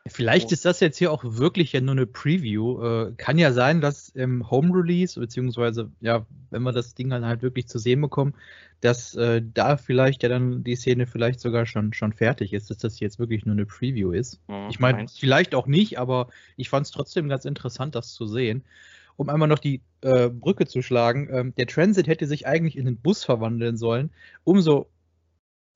Vielleicht 0.08 0.52
ist 0.52 0.66
das 0.66 0.80
jetzt 0.80 0.98
hier 0.98 1.12
auch 1.12 1.24
wirklich 1.24 1.74
ja 1.74 1.82
nur 1.82 1.92
eine 1.92 2.08
Preview. 2.08 2.82
Äh, 2.84 3.14
kann 3.18 3.38
ja 3.38 3.54
sein, 3.54 3.82
dass 3.82 4.10
im 4.10 4.50
Home 4.50 4.74
Release, 4.74 5.20
beziehungsweise 5.20 5.92
ja, 6.02 6.26
wenn 6.50 6.64
wir 6.64 6.72
das 6.72 6.96
Ding 6.96 7.10
dann 7.10 7.24
halt 7.24 7.44
wirklich 7.44 7.68
zu 7.68 7.78
sehen 7.78 8.02
bekommen, 8.02 8.34
dass 8.82 9.14
äh, 9.16 9.44
da 9.54 9.78
vielleicht 9.78 10.24
ja 10.24 10.30
dann 10.30 10.64
die 10.64 10.76
Szene 10.76 11.06
vielleicht 11.06 11.40
sogar 11.40 11.68
schon, 11.68 11.94
schon 11.94 12.14
fertig 12.14 12.52
ist, 12.54 12.72
dass 12.72 12.80
das 12.80 13.00
jetzt 13.00 13.20
wirklich 13.20 13.46
nur 13.46 13.54
eine 13.54 13.68
Preview 13.68 14.12
ist. 14.12 14.40
Mhm, 14.48 14.68
ich 14.72 14.80
meine, 14.80 15.06
vielleicht 15.08 15.54
auch 15.54 15.68
nicht, 15.68 16.00
aber 16.00 16.30
ich 16.58 16.70
fand 16.70 16.88
es 16.88 16.92
trotzdem 16.92 17.30
ganz 17.30 17.46
interessant, 17.46 17.94
das 17.94 18.14
zu 18.14 18.26
sehen. 18.26 18.64
Um 19.18 19.30
einmal 19.30 19.48
noch 19.48 19.60
die 19.60 19.82
äh, 20.02 20.30
Brücke 20.30 20.66
zu 20.66 20.82
schlagen, 20.82 21.30
ähm, 21.32 21.54
der 21.58 21.68
Transit 21.68 22.08
hätte 22.08 22.26
sich 22.26 22.48
eigentlich 22.48 22.76
in 22.76 22.86
den 22.86 22.98
Bus 22.98 23.24
verwandeln 23.24 23.78
sollen. 23.78 24.10
Umso 24.44 24.90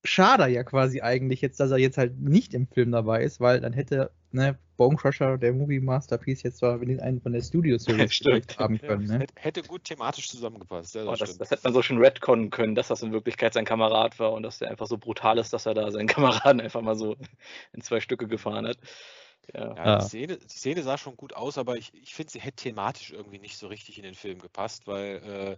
schade 0.06 0.48
ja 0.48 0.64
quasi 0.64 1.02
eigentlich 1.02 1.42
jetzt, 1.42 1.60
dass 1.60 1.72
er 1.72 1.78
jetzt 1.78 1.98
halt 1.98 2.20
nicht 2.20 2.54
im 2.54 2.68
Film 2.68 2.92
dabei 2.92 3.24
ist, 3.24 3.40
weil 3.40 3.60
dann 3.62 3.74
hätte 3.74 4.12
ne, 4.32 4.58
Bone 4.78 4.98
Crusher, 4.98 5.38
der 5.38 5.54
Movie 5.54 5.80
Masterpiece, 5.80 6.44
jetzt 6.44 6.58
zwar 6.58 6.80
einen 6.80 7.22
von 7.22 7.32
der 7.32 7.42
Studio 7.42 7.78
Series 7.78 8.12
haben 8.58 8.80
können. 8.80 9.06
Ne? 9.06 9.26
Hätte 9.36 9.64
gut 9.64 9.86
thematisch 9.86 10.30
zusammengepasst. 10.30 10.96
Ja, 10.96 11.06
das, 11.06 11.14
oh, 11.14 11.16
das, 11.16 11.38
das, 11.38 11.52
hätte 11.52 11.64
man 11.64 11.74
so 11.74 11.82
schön 11.82 11.98
retconnen 11.98 12.50
können, 12.50 12.76
dass 12.76 12.90
das 12.90 13.02
in 13.02 13.12
Wirklichkeit 13.12 13.54
sein 13.54 13.66
Kamerad 13.66 14.20
war 14.20 14.34
und 14.34 14.44
dass 14.44 14.60
der 14.60 14.70
einfach 14.70 14.88
so 14.88 14.98
brutal 14.98 15.38
ist, 15.38 15.54
dass 15.54 15.66
er 15.66 15.74
da 15.74 15.90
seinen 15.92 16.08
Kameraden 16.08 16.62
einfach 16.62 16.82
mal 16.82 16.96
so 16.96 17.16
in 17.74 17.82
zwei 17.82 18.00
Stücke 18.00 18.28
gefahren 18.28 18.68
hat. 18.68 18.78
Ja. 19.54 19.76
ja 19.76 19.98
die, 19.98 20.06
Szene, 20.06 20.38
die, 20.38 20.58
Szene, 20.58 20.84
sah 20.84 20.98
schon 20.98 21.16
gut 21.16 21.34
aus, 21.34 21.58
aber 21.58 21.78
ich, 21.78 21.94
ich 21.94 22.14
finde, 22.14 22.32
sie 22.32 22.42
hätte 22.42 22.64
thematisch 22.64 23.12
irgendwie 23.12 23.40
nicht 23.40 23.58
so 23.58 23.68
richtig 23.68 23.98
in 23.98 24.04
den 24.04 24.16
Film 24.16 24.40
gepasst, 24.40 24.88
weil 24.88 25.22
äh, 25.24 25.58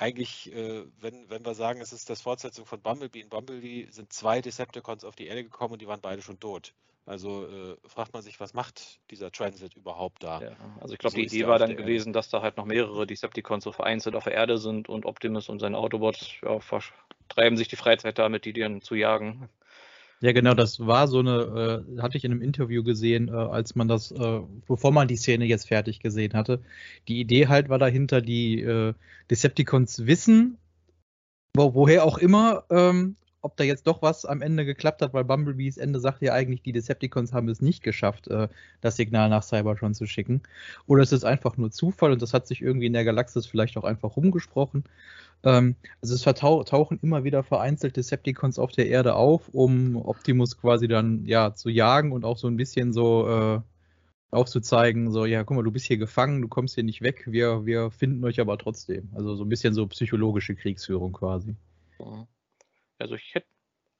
eigentlich, 0.00 0.52
äh, 0.54 0.84
wenn, 1.00 1.28
wenn 1.28 1.44
wir 1.44 1.54
sagen, 1.54 1.80
es 1.80 1.92
ist 1.92 2.08
das 2.08 2.22
Fortsetzung 2.22 2.64
von 2.64 2.80
Bumblebee, 2.80 3.20
in 3.20 3.28
Bumblebee 3.28 3.88
sind 3.90 4.12
zwei 4.12 4.40
Decepticons 4.40 5.04
auf 5.04 5.14
die 5.14 5.26
Erde 5.26 5.44
gekommen 5.44 5.74
und 5.74 5.82
die 5.82 5.86
waren 5.86 6.00
beide 6.00 6.22
schon 6.22 6.40
tot. 6.40 6.72
Also 7.06 7.46
äh, 7.46 7.76
fragt 7.86 8.12
man 8.12 8.22
sich, 8.22 8.40
was 8.40 8.54
macht 8.54 9.00
dieser 9.10 9.30
Transit 9.30 9.74
überhaupt 9.74 10.22
da? 10.22 10.40
Ja, 10.40 10.56
also 10.80 10.94
ich 10.94 10.98
glaube, 10.98 11.12
so 11.12 11.16
die 11.16 11.26
Idee 11.26 11.46
war 11.46 11.58
dann 11.58 11.76
gewesen, 11.76 12.08
Erde. 12.08 12.18
dass 12.18 12.28
da 12.28 12.40
halt 12.40 12.56
noch 12.56 12.66
mehrere 12.66 13.06
Decepticons 13.06 13.64
so 13.64 13.72
vereinzelt 13.72 14.14
auf 14.14 14.24
der 14.24 14.34
Erde 14.34 14.58
sind 14.58 14.88
und 14.88 15.04
Optimus 15.06 15.48
und 15.48 15.58
sein 15.58 15.74
Autobot 15.74 16.40
ja, 16.42 16.60
vertreiben 16.60 17.56
sich 17.56 17.68
die 17.68 17.76
Freizeit 17.76 18.18
damit, 18.18 18.44
die 18.44 18.52
dann 18.52 18.80
zu 18.80 18.94
jagen. 18.94 19.48
Ja, 20.22 20.32
genau, 20.32 20.52
das 20.52 20.80
war 20.80 21.08
so 21.08 21.20
eine, 21.20 21.84
äh, 21.96 22.00
hatte 22.02 22.18
ich 22.18 22.24
in 22.24 22.32
einem 22.32 22.42
Interview 22.42 22.82
gesehen, 22.82 23.28
äh, 23.28 23.32
als 23.32 23.74
man 23.74 23.88
das, 23.88 24.10
äh, 24.12 24.40
bevor 24.68 24.92
man 24.92 25.08
die 25.08 25.16
Szene 25.16 25.46
jetzt 25.46 25.68
fertig 25.68 26.00
gesehen 26.00 26.34
hatte. 26.34 26.60
Die 27.08 27.20
Idee 27.20 27.48
halt 27.48 27.70
war 27.70 27.78
dahinter, 27.78 28.20
die 28.20 28.60
äh, 28.60 28.92
Decepticons 29.30 30.06
wissen, 30.06 30.58
wo, 31.56 31.74
woher 31.74 32.04
auch 32.04 32.18
immer, 32.18 32.64
ähm, 32.70 33.16
ob 33.42 33.56
da 33.56 33.64
jetzt 33.64 33.86
doch 33.86 34.02
was 34.02 34.24
am 34.24 34.42
Ende 34.42 34.64
geklappt 34.64 35.02
hat, 35.02 35.14
weil 35.14 35.24
Bumblebees 35.24 35.76
Ende 35.76 36.00
sagt 36.00 36.22
ja 36.22 36.32
eigentlich, 36.32 36.62
die 36.62 36.72
Decepticons 36.72 37.32
haben 37.32 37.48
es 37.48 37.60
nicht 37.60 37.82
geschafft, 37.82 38.28
äh, 38.28 38.48
das 38.80 38.96
Signal 38.96 39.28
nach 39.28 39.42
Cybertron 39.42 39.94
zu 39.94 40.06
schicken. 40.06 40.42
Oder 40.86 41.02
es 41.02 41.12
ist 41.12 41.24
einfach 41.24 41.56
nur 41.56 41.70
Zufall 41.70 42.12
und 42.12 42.22
das 42.22 42.34
hat 42.34 42.46
sich 42.46 42.62
irgendwie 42.62 42.86
in 42.86 42.92
der 42.92 43.04
Galaxis 43.04 43.46
vielleicht 43.46 43.76
auch 43.76 43.84
einfach 43.84 44.16
rumgesprochen. 44.16 44.84
Ähm, 45.42 45.76
also 46.02 46.14
es 46.14 46.22
tauchen 46.22 46.98
immer 47.02 47.24
wieder 47.24 47.42
vereinzelt 47.42 47.96
Decepticons 47.96 48.58
auf 48.58 48.72
der 48.72 48.88
Erde 48.88 49.14
auf, 49.14 49.48
um 49.48 49.96
Optimus 49.96 50.58
quasi 50.58 50.88
dann 50.88 51.24
ja 51.24 51.54
zu 51.54 51.70
jagen 51.70 52.12
und 52.12 52.24
auch 52.24 52.36
so 52.36 52.46
ein 52.48 52.56
bisschen 52.56 52.92
so 52.92 53.28
äh, 53.28 53.60
aufzuzeigen, 54.30 55.10
so, 55.10 55.24
ja, 55.26 55.42
guck 55.44 55.56
mal, 55.56 55.62
du 55.64 55.72
bist 55.72 55.86
hier 55.86 55.98
gefangen, 55.98 56.42
du 56.42 56.48
kommst 56.48 56.74
hier 56.76 56.84
nicht 56.84 57.02
weg, 57.02 57.24
wir, 57.26 57.66
wir 57.66 57.90
finden 57.90 58.24
euch 58.24 58.40
aber 58.40 58.58
trotzdem. 58.58 59.08
Also 59.14 59.34
so 59.34 59.44
ein 59.44 59.48
bisschen 59.48 59.74
so 59.74 59.86
psychologische 59.88 60.54
Kriegsführung 60.54 61.12
quasi. 61.12 61.56
Also 63.00 63.14
ich 63.14 63.34
hätte 63.34 63.46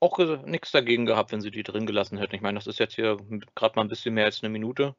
auch 0.01 0.19
nichts 0.47 0.71
dagegen 0.71 1.07
gehabt, 1.07 1.33
wenn 1.33 1.41
sie 1.41 1.51
die 1.51 1.63
drin 1.63 1.87
gelassen 1.87 2.19
hätten. 2.19 2.35
Ich 2.35 2.41
meine, 2.41 2.59
das 2.59 2.67
ist 2.67 2.79
jetzt 2.79 2.95
hier 2.95 3.19
gerade 3.55 3.77
mal 3.77 3.83
ein 3.83 3.89
bisschen 3.89 4.15
mehr 4.15 4.25
als 4.25 4.43
eine 4.43 4.51
Minute. 4.51 4.95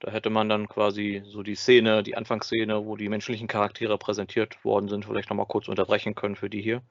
Da 0.00 0.10
hätte 0.10 0.30
man 0.30 0.48
dann 0.48 0.68
quasi 0.68 1.22
so 1.26 1.42
die 1.42 1.54
Szene, 1.54 2.02
die 2.02 2.16
Anfangsszene, 2.16 2.84
wo 2.84 2.96
die 2.96 3.08
menschlichen 3.08 3.48
Charaktere 3.48 3.96
präsentiert 3.98 4.64
worden 4.64 4.88
sind, 4.88 5.04
vielleicht 5.04 5.30
nochmal 5.30 5.46
kurz 5.46 5.68
unterbrechen 5.68 6.14
können 6.14 6.36
für 6.36 6.50
die 6.50 6.62
hier. 6.62 6.82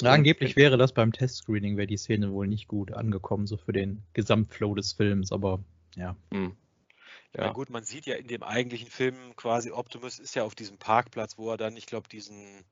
Ja, 0.00 0.12
angeblich 0.12 0.56
wäre 0.56 0.76
das 0.76 0.92
beim 0.92 1.12
Testscreening, 1.12 1.76
wäre 1.76 1.88
die 1.88 1.96
Szene 1.96 2.32
wohl 2.32 2.46
nicht 2.46 2.68
gut 2.68 2.92
angekommen, 2.92 3.46
so 3.46 3.56
für 3.56 3.72
den 3.72 4.04
Gesamtflow 4.12 4.74
des 4.74 4.92
Films, 4.92 5.32
aber 5.32 5.60
ja. 5.96 6.16
Hm. 6.32 6.56
Ja. 7.34 7.46
ja. 7.46 7.52
gut, 7.52 7.68
man 7.68 7.84
sieht 7.84 8.06
ja 8.06 8.14
in 8.14 8.28
dem 8.28 8.42
eigentlichen 8.42 8.88
Film 8.88 9.16
quasi, 9.36 9.72
Optimus 9.72 10.18
ist 10.18 10.36
ja 10.36 10.44
auf 10.44 10.54
diesem 10.54 10.78
Parkplatz, 10.78 11.36
wo 11.36 11.50
er 11.50 11.56
dann, 11.56 11.76
ich 11.76 11.86
glaube, 11.86 12.08
diesen, 12.08 12.64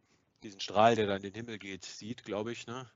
diesen 0.43 0.61
Strahl, 0.61 0.97
der 0.97 1.07
dann 1.07 1.19
in 1.19 1.33
den 1.33 1.35
Himmel 1.35 1.59
geht, 1.59 1.85
sieht, 1.85 2.25
glaube 2.25 2.53
ich, 2.53 2.67
ne? 2.67 2.87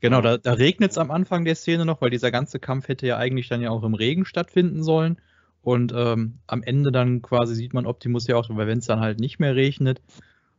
Genau, 0.00 0.20
da, 0.20 0.38
da 0.38 0.52
regnet 0.52 0.92
es 0.92 0.98
am 0.98 1.10
Anfang 1.10 1.44
der 1.44 1.56
Szene 1.56 1.84
noch, 1.84 2.00
weil 2.00 2.10
dieser 2.10 2.30
ganze 2.30 2.60
Kampf 2.60 2.88
hätte 2.88 3.06
ja 3.06 3.16
eigentlich 3.16 3.48
dann 3.48 3.60
ja 3.60 3.70
auch 3.70 3.82
im 3.82 3.94
Regen 3.94 4.24
stattfinden 4.24 4.82
sollen. 4.82 5.20
Und 5.62 5.92
ähm, 5.94 6.38
am 6.46 6.62
Ende 6.62 6.92
dann 6.92 7.20
quasi 7.20 7.54
sieht 7.54 7.74
man 7.74 7.84
Optimus 7.84 8.26
ja 8.28 8.36
auch, 8.36 8.48
weil 8.50 8.68
wenn 8.68 8.78
es 8.78 8.86
dann 8.86 9.00
halt 9.00 9.18
nicht 9.18 9.40
mehr 9.40 9.56
regnet. 9.56 10.00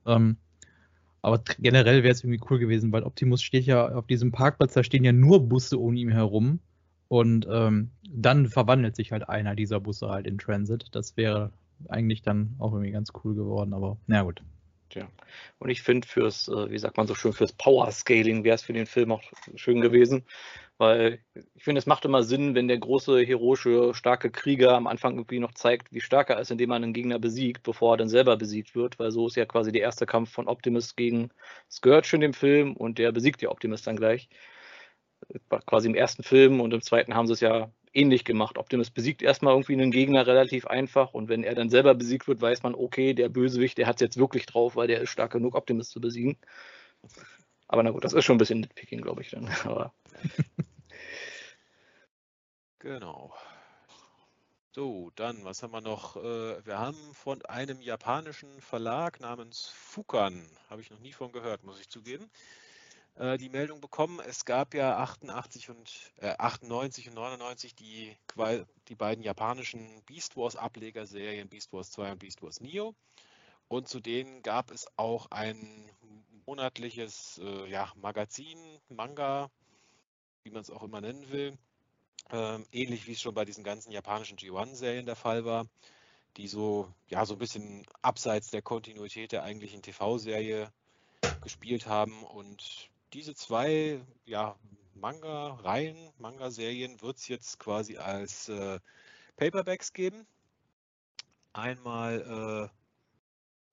Ähm, 0.06 0.38
aber 1.22 1.42
generell 1.60 2.04
wäre 2.04 2.14
es 2.14 2.24
irgendwie 2.24 2.42
cool 2.50 2.60
gewesen, 2.60 2.92
weil 2.92 3.04
Optimus 3.04 3.42
steht 3.42 3.66
ja 3.66 3.90
auf 3.90 4.08
diesem 4.08 4.32
Parkplatz, 4.32 4.74
da 4.74 4.84
stehen 4.84 5.04
ja 5.04 5.12
nur 5.12 5.48
Busse 5.48 5.78
um 5.78 5.96
ihn 5.96 6.12
herum. 6.12 6.60
Und 7.08 7.48
ähm, 7.50 7.90
dann 8.08 8.48
verwandelt 8.48 8.96
sich 8.96 9.12
halt 9.12 9.28
einer 9.30 9.56
dieser 9.56 9.80
Busse 9.80 10.10
halt 10.10 10.28
in 10.28 10.38
Transit. 10.38 10.88
Das 10.92 11.18
wäre 11.18 11.52
eigentlich 11.88 12.22
dann 12.22 12.56
auch 12.60 12.74
irgendwie 12.74 12.92
ganz 12.92 13.12
cool 13.24 13.36
geworden, 13.36 13.74
aber 13.74 13.98
na 14.06 14.22
gut. 14.24 14.44
Tja. 14.90 15.08
Und 15.60 15.70
ich 15.70 15.84
finde 15.84 16.08
fürs, 16.08 16.48
äh, 16.48 16.72
wie 16.72 16.80
sagt 16.80 16.98
man 16.98 17.06
so 17.06 17.14
schön, 17.14 17.34
fürs 17.34 17.54
Power 17.54 17.92
Scaling 17.92 18.44
wäre 18.44 18.56
es 18.56 18.64
für 18.64 18.74
den 18.74 18.88
Film 18.88 19.12
auch 19.12 19.22
schön 19.56 19.82
gewesen, 19.82 20.26
weil 20.80 21.20
ich 21.56 21.64
finde, 21.64 21.80
es 21.80 21.86
macht 21.86 22.06
immer 22.06 22.24
Sinn, 22.24 22.56
wenn 22.56 22.68
der 22.68 22.80
große, 22.80 23.22
heroische, 23.22 23.94
starke 23.94 24.32
Krieger 24.32 24.76
am 24.76 24.88
Anfang 24.88 25.16
irgendwie 25.16 25.40
noch 25.40 25.54
zeigt, 25.54 25.94
wie 25.94 26.02
stark 26.02 26.30
er 26.32 26.40
ist, 26.40 26.50
indem 26.50 26.70
man 26.70 26.84
einen 26.84 26.94
Gegner 26.94 27.20
besiegt, 27.20 27.64
bevor 27.64 27.94
er 27.94 27.98
dann 27.98 28.10
selber 28.10 28.36
besiegt 28.38 28.76
wird, 28.76 28.98
weil 28.98 29.12
so 29.12 29.28
ist 29.28 29.36
ja 29.36 29.46
quasi 29.46 29.72
der 29.72 29.82
erste 29.82 30.06
Kampf 30.08 30.32
von 30.32 30.48
Optimus 30.48 30.96
gegen 30.96 31.30
Scourge 31.70 32.12
in 32.14 32.22
dem 32.22 32.34
Film 32.34 32.76
und 32.76 32.98
der 32.98 33.12
besiegt 33.12 33.42
ja 33.42 33.50
Optimus 33.50 33.84
dann 33.84 33.98
gleich. 33.98 34.30
Quasi 35.68 35.88
im 35.88 35.96
ersten 35.96 36.24
Film 36.24 36.62
und 36.62 36.74
im 36.74 36.82
zweiten 36.82 37.14
haben 37.14 37.28
sie 37.28 37.34
es 37.34 37.42
ja 37.42 37.72
ähnlich 37.94 38.24
gemacht. 38.24 38.58
Optimus 38.58 38.92
besiegt 38.92 39.22
erstmal 39.22 39.54
irgendwie 39.54 39.74
einen 39.74 39.92
Gegner 39.92 40.28
relativ 40.28 40.68
einfach 40.68 41.14
und 41.14 41.30
wenn 41.30 41.44
er 41.44 41.56
dann 41.56 41.70
selber 41.70 41.96
besiegt 41.96 42.28
wird, 42.28 42.42
weiß 42.42 42.64
man, 42.64 42.76
okay, 42.76 43.14
der 43.14 43.30
Bösewicht, 43.30 43.78
der 43.78 43.88
hat 43.88 43.96
es 43.96 44.02
jetzt 44.02 44.18
wirklich 44.18 44.46
drauf, 44.46 44.76
weil 44.76 44.88
der 44.88 45.02
ist 45.02 45.10
stark 45.10 45.32
genug, 45.32 45.56
Optimus 45.56 45.90
zu 45.90 46.00
besiegen. 46.00 46.38
Aber 47.68 47.84
na 47.84 47.92
gut, 47.92 48.04
das 48.04 48.14
ist 48.14 48.26
schon 48.26 48.36
ein 48.36 48.40
bisschen 48.40 48.62
Nitpicking, 48.62 49.02
glaube 49.02 49.22
ich 49.22 49.30
dann. 49.30 49.48
Aber 49.64 49.94
genau. 52.80 53.34
So, 54.72 55.12
dann, 55.16 55.44
was 55.44 55.64
haben 55.64 55.74
wir 55.74 55.82
noch? 55.82 56.16
Äh, 56.16 56.66
wir 56.66 56.78
haben 56.78 57.14
von 57.14 57.44
einem 57.46 57.82
japanischen 57.82 58.62
Verlag 58.62 59.20
namens 59.20 59.68
Fukan, 59.68 60.48
habe 60.70 60.82
ich 60.82 60.92
noch 60.92 61.00
nie 61.00 61.12
von 61.12 61.32
gehört, 61.32 61.64
muss 61.64 61.80
ich 61.80 61.90
zugeben, 61.90 62.30
äh, 63.20 63.38
die 63.38 63.50
Meldung 63.50 63.82
bekommen. 63.82 64.20
Es 64.26 64.46
gab 64.46 64.74
ja 64.74 64.98
88 64.98 65.70
und 65.70 65.92
äh, 66.18 66.36
98 66.38 67.10
und 67.10 67.16
99 67.16 67.76
die, 67.76 68.16
die 68.88 68.96
beiden 68.96 69.24
japanischen 69.24 70.02
Beast 70.06 70.38
Wars 70.38 70.56
Ablegerserien 70.56 71.50
Beast 71.50 71.74
Wars 71.74 71.92
2 71.92 72.14
und 72.14 72.20
Beast 72.20 72.42
Wars 72.42 72.62
Neo. 72.62 72.96
Und 73.68 73.88
zu 73.88 74.00
denen 74.00 74.42
gab 74.42 74.72
es 74.72 74.88
auch 74.96 75.28
ein 75.32 75.92
monatliches 76.48 77.40
äh, 77.44 77.70
ja, 77.70 77.92
Magazin, 77.96 78.58
Manga, 78.88 79.52
wie 80.44 80.50
man 80.50 80.62
es 80.62 80.72
auch 80.72 80.82
immer 80.82 81.02
nennen 81.02 81.30
will. 81.30 81.58
Ähm, 82.32 82.66
ähnlich 82.72 83.06
wie 83.06 83.12
es 83.12 83.22
schon 83.22 83.34
bei 83.34 83.46
diesen 83.46 83.64
ganzen 83.64 83.92
japanischen 83.92 84.38
G1-Serien 84.38 85.06
der 85.06 85.16
Fall 85.16 85.46
war, 85.46 85.68
die 86.38 86.48
so, 86.48 86.92
ja, 87.08 87.26
so 87.26 87.36
ein 87.36 87.40
bisschen 87.40 87.86
abseits 88.02 88.50
der 88.50 88.62
Kontinuität 88.62 89.32
der 89.32 89.44
eigentlichen 89.44 89.82
TV-Serie 89.82 90.72
gespielt 91.42 91.86
haben. 91.86 92.24
Und 92.24 92.90
diese 93.14 93.36
zwei 93.36 94.02
ja, 94.26 94.56
Manga-Reihen, 94.96 96.12
Manga-Serien 96.18 97.02
wird 97.02 97.18
es 97.18 97.28
jetzt 97.28 97.60
quasi 97.60 97.98
als 97.98 98.50
äh, 98.50 98.80
Paperbacks 99.38 99.94
geben. 99.94 100.28
Einmal 101.54 102.70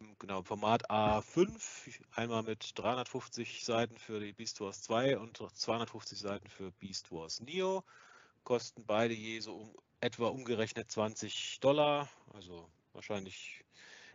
äh, 0.00 0.06
genau 0.18 0.42
Format 0.42 0.90
A5, 0.90 2.00
einmal 2.12 2.42
mit 2.42 2.72
350 2.74 3.64
Seiten 3.64 3.98
für 3.98 4.20
die 4.20 4.32
Beast 4.32 4.60
Wars 4.60 4.82
2 4.82 5.18
und 5.18 5.36
250 5.36 6.18
Seiten 6.18 6.48
für 6.48 6.70
Beast 6.72 7.10
Wars 7.12 7.40
Neo. 7.40 7.84
Kosten 8.44 8.84
beide 8.86 9.14
je 9.14 9.40
so 9.40 9.56
um, 9.56 9.74
etwa 10.00 10.28
umgerechnet 10.28 10.90
20 10.90 11.60
Dollar. 11.60 12.08
Also 12.32 12.68
wahrscheinlich, 12.92 13.64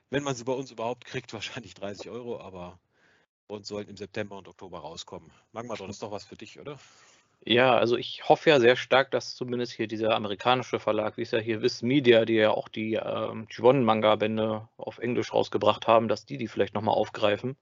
wenn 0.10 0.24
man 0.24 0.36
sie 0.36 0.44
bei 0.44 0.54
uns 0.54 0.72
überhaupt 0.72 1.06
kriegt, 1.06 1.34
wahrscheinlich 1.34 1.74
30 1.74 2.10
Euro, 2.10 2.40
aber 2.40 2.80
und 3.52 3.66
sollten 3.66 3.92
im 3.92 3.98
September 3.98 4.38
und 4.38 4.48
Oktober 4.48 4.80
rauskommen. 4.80 5.30
Magma, 5.52 5.76
das 5.76 5.90
ist 5.90 6.04
doch 6.04 6.12
was 6.12 6.26
für 6.26 6.36
dich, 6.36 6.60
oder? 6.60 6.78
Ja, 7.44 7.76
also 7.76 7.98
ich 7.98 8.30
hoffe 8.30 8.52
ja 8.52 8.60
sehr 8.60 8.76
stark, 8.76 9.10
dass 9.10 9.36
zumindest 9.36 9.74
hier 9.74 9.88
dieser 9.88 10.16
amerikanische 10.16 10.80
Verlag, 10.80 11.18
wie 11.18 11.24
es 11.24 11.32
ja 11.32 11.40
hier 11.40 11.64
Viz 11.64 11.82
Media, 11.82 12.24
die 12.24 12.36
ja 12.36 12.52
auch 12.52 12.70
die 12.70 12.94
ähm, 12.94 13.48
Gibbon-Manga-Bände 13.48 14.68
auf 14.78 15.00
Englisch 15.00 15.34
rausgebracht 15.34 15.88
haben, 15.88 16.08
dass 16.08 16.26
die 16.26 16.38
die 16.38 16.48
vielleicht 16.48 16.76
nochmal 16.76 16.96
aufgreifen. 16.96 17.58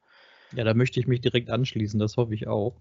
Ja, 0.52 0.65
da 0.65 0.73
möchte 0.73 0.99
ich 0.99 1.08
mich 1.08 1.21
direkt 1.21 1.49
anschließen, 1.49 1.99
das 1.99 2.17
hoffe 2.17 2.34
ich 2.34 2.47
auch. 2.47 2.75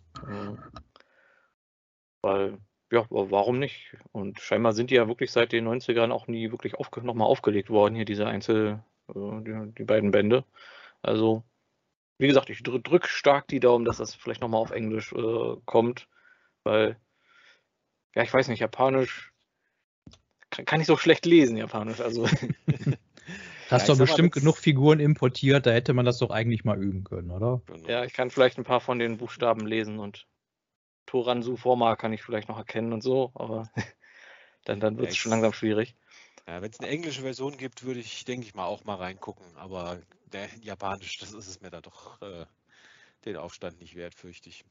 Weil, 2.23 2.59
ja, 2.91 3.07
warum 3.11 3.61
nicht? 3.61 3.97
Und 4.11 4.41
scheinbar 4.41 4.73
sind 4.73 4.91
die 4.91 4.97
ja 4.97 5.07
wirklich 5.07 5.31
seit 5.31 5.53
den 5.53 5.69
90ern 5.69 6.11
auch 6.11 6.27
nie 6.27 6.51
wirklich 6.51 6.75
aufge 6.75 7.03
nochmal 7.03 7.29
aufgelegt 7.29 7.71
worden, 7.71 7.95
hier 7.95 8.07
diese 8.07 8.27
Einzel, 8.27 8.83
äh, 9.09 9.13
die, 9.15 9.73
die, 9.79 9.85
beiden 9.85 10.11
Bände. 10.11 10.45
Also, 11.03 11.45
wie 12.19 12.27
gesagt, 12.27 12.51
ich 12.51 12.63
drücke 12.63 12.81
drück 12.81 13.07
stark 13.07 13.49
die 13.49 13.61
Daumen, 13.61 13.85
dass 13.85 13.99
das 13.99 14.15
vielleicht 14.15 14.41
nochmal 14.41 14.61
auf 14.61 14.71
Englisch 14.71 15.13
äh, 15.13 15.57
kommt 15.65 16.09
weil, 16.69 16.97
ja, 18.15 18.23
ich 18.23 18.33
weiß 18.33 18.49
nicht, 18.49 18.61
Japanisch 18.61 19.33
kann, 20.51 20.65
kann 20.67 20.81
ich 20.81 20.87
so 20.87 20.97
schlecht 20.97 21.25
lesen, 21.27 21.57
Japanisch. 21.57 22.01
Also. 22.01 22.27
Hast 23.71 23.89
ja, 23.89 23.95
doch 23.95 23.99
bestimmt 23.99 24.33
genug 24.33 24.57
Figuren 24.57 24.99
importiert, 24.99 25.67
da 25.67 25.71
hätte 25.73 25.93
man 25.93 26.07
das 26.07 26.19
doch 26.19 26.31
eigentlich 26.31 26.65
mal 26.65 26.83
üben 26.83 27.05
können, 27.05 27.31
oder? 27.31 27.61
Genau. 27.67 27.89
Ja, 27.89 28.05
ich 28.05 28.15
kann 28.15 28.31
vielleicht 28.31 28.57
ein 28.57 28.65
paar 28.65 28.81
von 28.81 28.99
den 28.99 29.19
Buchstaben 29.19 29.67
lesen 29.67 29.99
und 29.99 30.27
Toransu 31.05 31.57
Forma 31.57 31.97
kann 31.97 32.15
ich 32.15 32.23
vielleicht 32.23 32.49
noch 32.49 32.57
erkennen 32.57 32.95
und 32.95 33.03
so, 33.03 33.31
aber 33.35 33.71
dann, 34.65 34.81
dann 34.81 34.97
wird 34.97 35.09
es 35.09 35.17
ja, 35.17 35.21
schon 35.21 35.31
langsam 35.31 35.53
schwierig. 35.53 35.97
Ja, 36.47 36.63
wenn 36.63 36.71
es 36.71 36.81
eine 36.81 36.89
englische 36.89 37.23
Version 37.23 37.59
gibt, 37.59 37.85
würde 37.85 38.01
ich, 38.01 38.25
denke 38.25 38.47
ich 38.47 38.55
mal, 38.55 38.65
auch 38.65 38.85
mal 38.85 38.97
reingucken, 38.97 39.45
aber 39.57 40.01
der 40.33 40.49
Japanisch, 40.63 41.19
das 41.19 41.33
ist 41.33 41.49
es 41.49 41.61
mir 41.61 41.71
da 41.71 41.81
doch 41.81 42.21
äh, 42.23 42.45
den 43.25 43.37
Aufstand 43.37 43.81
nicht 43.81 43.97
wert, 43.97 44.15
fürchte 44.15 44.49
ich. 44.49 44.65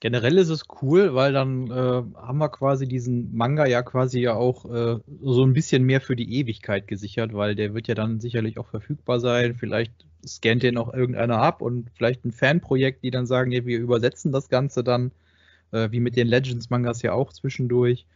Generell 0.00 0.36
ist 0.38 0.50
es 0.50 0.64
cool, 0.82 1.14
weil 1.14 1.32
dann 1.32 1.70
äh, 1.70 1.72
haben 1.72 2.38
wir 2.38 2.50
quasi 2.50 2.86
diesen 2.86 3.34
Manga 3.34 3.64
ja 3.66 3.82
quasi 3.82 4.20
ja 4.20 4.34
auch 4.34 4.66
äh, 4.66 4.98
so 5.22 5.44
ein 5.44 5.54
bisschen 5.54 5.84
mehr 5.84 6.00
für 6.00 6.16
die 6.16 6.34
Ewigkeit 6.34 6.86
gesichert, 6.88 7.32
weil 7.32 7.54
der 7.54 7.74
wird 7.74 7.88
ja 7.88 7.94
dann 7.94 8.20
sicherlich 8.20 8.58
auch 8.58 8.66
verfügbar 8.66 9.20
sein. 9.20 9.54
Vielleicht 9.54 9.92
scannt 10.26 10.62
den 10.62 10.76
auch 10.76 10.92
irgendeiner 10.92 11.40
ab 11.40 11.62
und 11.62 11.90
vielleicht 11.94 12.24
ein 12.24 12.32
Fanprojekt, 12.32 13.02
die 13.02 13.10
dann 13.10 13.26
sagen, 13.26 13.52
ja, 13.52 13.64
wir 13.64 13.78
übersetzen 13.78 14.32
das 14.32 14.48
Ganze 14.48 14.84
dann, 14.84 15.12
äh, 15.70 15.90
wie 15.90 16.00
mit 16.00 16.16
den 16.16 16.26
Legends-Mangas 16.26 17.02
ja 17.02 17.12
auch 17.12 17.32
zwischendurch. 17.32 18.06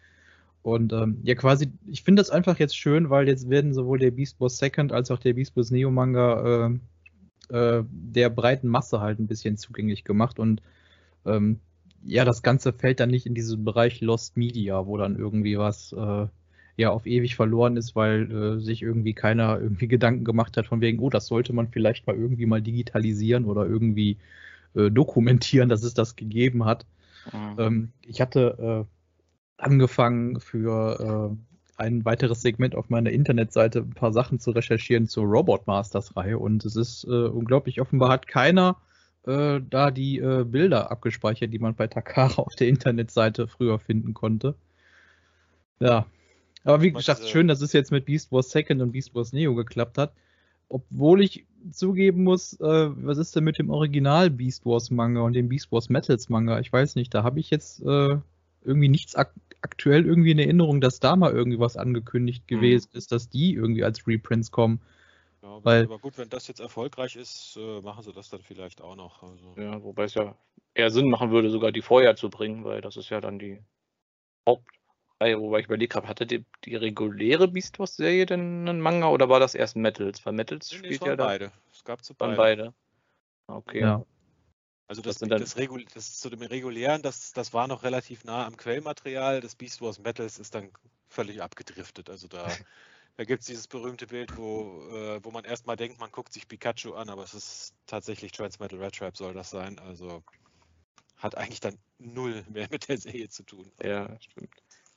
Und 0.63 0.93
ähm, 0.93 1.19
ja, 1.23 1.35
quasi, 1.35 1.73
ich 1.87 2.03
finde 2.03 2.21
das 2.21 2.31
einfach 2.31 2.59
jetzt 2.59 2.77
schön, 2.77 3.11
weil 3.11 3.29
jetzt 3.29 3.49
werden 3.49 3.73
sowohl 3.73 3.99
der 3.99 4.11
Beast 4.11 4.41
Wars 4.41 4.59
Second 4.59 4.93
als 4.93 5.11
auch 5.11 5.19
der 5.19 5.35
Beast 5.35 5.57
Wars 5.57 5.71
Neo 5.71 5.91
Manga 5.91 6.69
äh, 7.51 7.57
äh, 7.57 7.85
der 7.91 8.31
breiten 8.31 8.69
Masse 8.69 9.01
halt 9.01 9.19
ein 9.19 9.27
bisschen 9.27 9.57
zugänglich 9.57 10.05
gemacht 10.05 10.39
und 10.39 10.61
ähm, 11.25 11.61
ja, 12.05 12.25
das 12.25 12.43
Ganze 12.43 12.73
fällt 12.73 13.01
dann 13.01 13.11
nicht 13.11 13.27
in 13.27 13.35
diesen 13.35 13.65
Bereich 13.65 14.01
Lost 14.01 14.37
Media, 14.37 14.87
wo 14.87 14.97
dann 14.97 15.17
irgendwie 15.17 15.59
was 15.59 15.93
äh, 15.93 16.27
ja 16.77 16.91
auf 16.91 17.07
ewig 17.07 17.37
verloren 17.37 17.77
ist, 17.77 17.97
weil 17.97 18.31
äh, 18.31 18.61
sich 18.61 18.83
irgendwie 18.83 19.15
keiner 19.15 19.59
irgendwie 19.61 19.89
Gedanken 19.89 20.25
gemacht 20.25 20.57
hat 20.57 20.67
von 20.67 20.81
wegen, 20.81 21.01
oh, 21.01 21.11
das 21.11 21.27
sollte 21.27 21.53
man 21.53 21.69
vielleicht 21.69 22.07
mal 22.07 22.17
irgendwie 22.17 22.47
mal 22.47 22.63
digitalisieren 22.63 23.47
oder 23.47 23.67
irgendwie 23.67 24.19
äh, 24.75 24.91
dokumentieren, 24.91 25.69
dass 25.69 25.83
es 25.83 25.95
das 25.95 26.17
gegeben 26.17 26.65
hat. 26.65 26.87
Mhm. 27.33 27.57
Ähm, 27.59 27.89
ich 28.07 28.21
hatte 28.21 28.87
äh, 28.87 28.98
angefangen 29.59 30.41
für 30.41 31.31
äh, 31.31 31.83
ein 31.83 32.05
weiteres 32.05 32.43
Segment 32.43 32.75
auf 32.75 32.91
meiner 32.91 33.11
Internetseite 33.11 33.81
ein 33.81 33.91
paar 33.91 34.13
Sachen 34.13 34.41
zu 34.41 34.51
recherchieren 34.51 35.07
zur 35.07 35.25
Robot 35.25 35.67
Masters 35.67 36.17
Reihe 36.17 36.39
und 36.39 36.65
es 36.65 36.77
ist 36.77 37.05
äh, 37.05 37.29
unglaublich, 37.29 37.81
offenbar 37.81 38.11
hat 38.11 38.27
keiner 38.27 38.77
äh, 39.27 39.61
da 39.69 39.91
die 39.91 40.19
äh, 40.19 40.45
Bilder 40.45 40.91
abgespeichert, 40.91 41.53
die 41.53 41.59
man 41.59 41.75
bei 41.75 41.87
Takara 41.87 42.43
auf 42.43 42.57
der 42.57 42.69
Internetseite 42.69 43.47
früher 43.47 43.79
finden 43.79 44.15
konnte. 44.15 44.55
Ja. 45.81 46.07
Aber 46.65 46.83
wie 46.83 46.93
gesagt, 46.93 47.27
schön, 47.29 47.49
dass 47.49 47.61
es 47.61 47.73
jetzt 47.73 47.93
mit 47.93 48.07
Beast 48.07 48.33
Wars 48.33 48.51
Second 48.51 48.83
und 48.83 48.93
Beast 48.93 49.15
Wars 49.15 49.33
Neo 49.33 49.55
geklappt 49.55 49.97
hat. 49.99 50.13
Obwohl 50.69 51.23
ich 51.23 51.47
zugeben 51.71 52.25
muss, 52.25 52.55
äh, 52.61 52.91
was 52.91 53.19
ist 53.19 53.35
denn 53.37 53.45
mit 53.45 53.59
dem 53.59 53.71
Original 53.71 54.29
Beast 54.29 54.67
Wars 54.67 54.91
Manga 54.91 55.21
und 55.21 55.33
dem 55.33 55.49
Beast 55.49 55.73
Wars 55.73 55.89
Metals 55.89 56.29
Manga? 56.29 56.59
Ich 56.61 56.73
weiß 56.73 56.97
nicht, 56.97 57.15
da 57.15 57.23
habe 57.23 57.41
ich 57.41 57.51
jetzt 57.51 57.81
äh, 57.83 58.19
irgendwie 58.65 58.89
nichts 58.89 59.15
ak 59.15 59.33
aktuell 59.63 60.07
irgendwie 60.07 60.31
in 60.31 60.39
Erinnerung, 60.39 60.81
dass 60.81 61.01
da 61.01 61.17
mal 61.17 61.33
irgendwie 61.33 61.59
was 61.59 61.77
angekündigt 61.77 62.45
mhm. 62.45 62.55
gewesen 62.55 62.91
ist, 62.93 63.13
dass 63.13 63.29
die 63.29 63.55
irgendwie 63.55 63.85
als 63.85 64.07
Reprints 64.07 64.51
kommen. 64.51 64.81
Ja, 65.43 65.65
Weil, 65.65 65.85
aber 65.85 65.99
gut, 65.99 66.19
wenn 66.19 66.29
das 66.29 66.49
jetzt 66.49 66.61
erfolgreich 66.61 67.17
ist, 67.17 67.57
äh, 67.57 67.81
machen 67.81 68.03
sie 68.03 68.13
das 68.13 68.29
dann 68.29 68.43
vielleicht 68.43 68.81
auch 68.81 68.97
noch. 68.97 69.23
Also. 69.23 69.55
Ja, 69.57 69.83
wobei 69.83 70.05
es 70.05 70.15
ja 70.15 70.35
eher 70.75 70.91
Sinn 70.91 71.09
machen 71.09 71.31
würde, 71.31 71.51
sogar 71.51 71.73
die 71.73 71.83
vorher 71.83 72.17
zu 72.17 72.29
bringen, 72.31 72.65
weil 72.65 72.81
das 72.81 72.97
ist 72.97 73.11
ja 73.11 73.21
dann 73.21 73.39
die 73.39 73.63
Hauptreihe, 74.49 75.41
wobei 75.41 75.61
ich 75.61 75.67
überlegt 75.67 75.95
habe, 75.95 76.09
hatte 76.09 76.27
die, 76.27 76.45
die 76.65 76.77
reguläre 76.77 77.49
Beast 77.49 77.79
Wars-Serie 77.79 78.27
denn 78.27 78.69
einen 78.69 78.81
Manga 78.81 79.09
oder 79.09 79.29
war 79.29 79.41
das 79.41 79.55
erst 79.55 79.77
Metals? 79.77 80.25
Weil 80.27 80.33
Metals 80.33 80.73
nee, 80.73 80.79
spielt 80.79 81.03
nee, 81.03 81.09
ja 81.09 81.17
da. 81.17 81.25
beide. 81.27 81.53
Es 81.73 81.85
gab 81.85 82.05
zu 82.05 82.15
beide. 82.15 82.37
beide. 82.37 82.75
Okay. 83.47 83.81
Ja. 83.81 84.05
Also 84.89 85.03
das, 85.03 85.19
das, 85.19 85.29
das, 85.29 85.57
Regul 85.57 85.85
das 85.95 86.19
zu 86.19 86.31
dem 86.31 86.43
regulären, 86.43 87.03
das, 87.03 87.33
das 87.33 87.53
war 87.53 87.69
noch 87.69 87.83
relativ 87.83 88.25
nah 88.25 88.47
am 88.47 88.57
Quellmaterial. 88.57 89.41
Das 89.41 89.55
Beast 89.55 89.81
Wars 89.81 89.99
Metals 89.99 90.39
ist 90.39 90.55
dann 90.55 90.71
völlig 91.09 91.43
abgedriftet. 91.43 92.11
Also 92.11 92.27
da 92.27 92.49
Da 93.19 93.25
gibt 93.25 93.41
es 93.41 93.49
dieses 93.49 93.67
berühmte 93.67 94.07
Bild, 94.07 94.37
wo, 94.37 94.81
äh, 94.93 95.19
wo 95.25 95.33
man 95.33 95.45
erstmal 95.45 95.75
denkt, 95.75 95.99
man 95.99 96.13
guckt 96.13 96.33
sich 96.33 96.47
Pikachu 96.47 96.95
an, 96.95 97.09
aber 97.09 97.25
es 97.25 97.35
ist 97.35 97.75
tatsächlich 97.89 98.31
Transmetal 98.31 98.79
Red 98.79 98.95
Trap 98.95 99.17
soll 99.17 99.35
das 99.35 99.51
sein. 99.51 99.77
Also 99.81 100.23
hat 101.17 101.37
eigentlich 101.37 101.59
dann 101.59 101.77
null 101.99 102.45
mehr 102.49 102.69
mit 102.71 102.89
der 102.89 102.97
Serie 102.97 103.29
zu 103.29 103.43
tun. 103.43 103.73
Ja, 103.83 104.17
stimmt. 104.21 104.55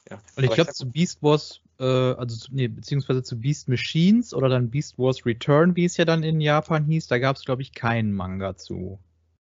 Ja. 0.08 0.22
Und 0.36 0.44
ich 0.44 0.52
glaube, 0.52 0.72
zu 0.72 0.88
Beast 0.88 1.24
Wars, 1.24 1.62
äh, 1.80 1.84
also 1.84 2.36
zu, 2.38 2.54
nee, 2.54 2.68
beziehungsweise 2.68 3.24
zu 3.24 3.40
Beast 3.40 3.68
Machines 3.68 4.36
oder 4.36 4.50
dann 4.50 4.70
Beast 4.70 5.00
Wars 5.00 5.26
Return, 5.26 5.76
wie 5.76 5.86
es 5.86 5.98
ja 5.98 6.06
dann 6.06 6.22
in 6.22 6.42
Japan 6.42 6.86
hieß, 6.86 7.08
da 7.08 7.18
gab 7.18 7.38
es, 7.38 7.44
glaube 7.44 7.64
ich, 7.64 7.74
keinen 7.74 8.14
Manga 8.14 8.56
zu. 8.56 9.00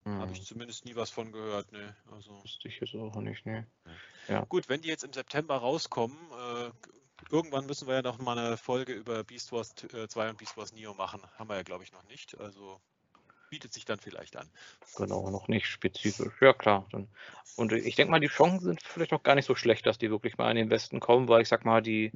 Hm. 0.05 0.19
Habe 0.19 0.31
ich 0.33 0.43
zumindest 0.43 0.85
nie 0.85 0.95
was 0.95 1.09
von 1.09 1.31
gehört, 1.31 1.71
ne. 1.71 1.95
Also. 2.11 2.31
Wusste 2.43 2.67
ich 2.67 2.79
jetzt 2.79 2.95
auch 2.95 3.15
nicht, 3.21 3.45
ne. 3.45 3.67
Ja. 4.27 4.45
Gut, 4.45 4.69
wenn 4.69 4.81
die 4.81 4.89
jetzt 4.89 5.03
im 5.03 5.13
September 5.13 5.55
rauskommen, 5.57 6.17
äh, 6.31 6.71
irgendwann 7.31 7.65
müssen 7.65 7.87
wir 7.87 7.95
ja 7.95 8.01
noch 8.01 8.19
mal 8.19 8.37
eine 8.37 8.57
Folge 8.57 8.93
über 8.93 9.23
Beast 9.23 9.51
Wars 9.51 9.75
2 9.75 10.25
äh, 10.25 10.29
und 10.29 10.37
Beast 10.37 10.57
Wars 10.57 10.73
Neo 10.73 10.93
machen. 10.93 11.21
Haben 11.37 11.49
wir 11.49 11.55
ja, 11.55 11.63
glaube 11.63 11.83
ich, 11.83 11.91
noch 11.93 12.03
nicht. 12.03 12.37
Also 12.39 12.79
bietet 13.53 13.71
sich 13.71 13.85
dann 13.85 13.99
vielleicht 13.99 14.35
an. 14.35 14.49
Genau, 14.97 15.29
noch 15.29 15.47
nicht 15.47 15.67
spezifisch. 15.67 16.33
Ja, 16.41 16.53
klar. 16.53 16.87
Und 17.55 17.71
ich 17.71 17.95
denke 17.95 18.09
mal, 18.09 18.19
die 18.19 18.27
Chancen 18.27 18.61
sind 18.61 18.81
vielleicht 18.81 19.11
noch 19.11 19.21
gar 19.21 19.35
nicht 19.35 19.45
so 19.45 19.53
schlecht, 19.53 19.85
dass 19.85 19.99
die 19.99 20.09
wirklich 20.09 20.37
mal 20.39 20.49
in 20.49 20.55
den 20.55 20.69
Westen 20.71 20.99
kommen, 20.99 21.27
weil 21.27 21.43
ich 21.43 21.49
sag 21.49 21.63
mal, 21.63 21.81
die, 21.81 22.11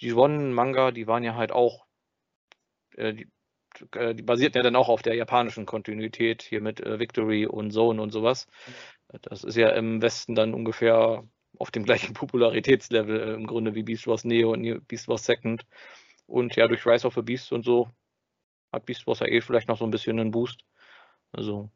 die 0.00 0.12
One-Manga, 0.12 0.90
die 0.90 1.06
waren 1.06 1.24
ja 1.24 1.34
halt 1.34 1.50
auch, 1.50 1.86
äh, 2.96 3.14
die, 3.14 3.28
äh, 3.92 4.14
die 4.14 4.22
basierten 4.22 4.58
ja 4.58 4.62
dann 4.62 4.76
auch 4.76 4.88
auf 4.88 5.02
der 5.02 5.14
japanischen 5.14 5.66
Kontinuität 5.66 6.42
hier 6.42 6.60
mit 6.60 6.80
äh, 6.80 6.98
Victory 6.98 7.46
und 7.46 7.72
Zone 7.72 8.00
und 8.00 8.10
sowas. 8.10 8.46
Das 9.22 9.44
ist 9.44 9.56
ja 9.56 9.70
im 9.70 10.00
Westen 10.00 10.34
dann 10.34 10.54
ungefähr 10.54 11.24
auf 11.58 11.70
dem 11.70 11.84
gleichen 11.84 12.14
Popularitätslevel 12.14 13.20
äh, 13.20 13.34
im 13.34 13.46
Grunde 13.46 13.74
wie 13.74 13.82
Beast 13.82 14.06
Wars 14.06 14.24
Neo 14.24 14.52
und 14.52 14.88
Beast 14.88 15.08
Wars 15.08 15.24
Second. 15.24 15.64
Und 16.26 16.56
ja, 16.56 16.68
durch 16.68 16.86
Rise 16.86 17.06
of 17.06 17.14
the 17.14 17.22
Beast 17.22 17.52
und 17.52 17.64
so 17.64 17.88
hat 18.72 18.86
Beast 18.86 19.06
Wars 19.06 19.20
ja 19.20 19.26
eh 19.26 19.40
vielleicht 19.40 19.68
noch 19.68 19.78
so 19.78 19.84
ein 19.84 19.90
bisschen 19.90 20.18
einen 20.18 20.30
Boost. 20.30 20.64
Also. 21.32 21.70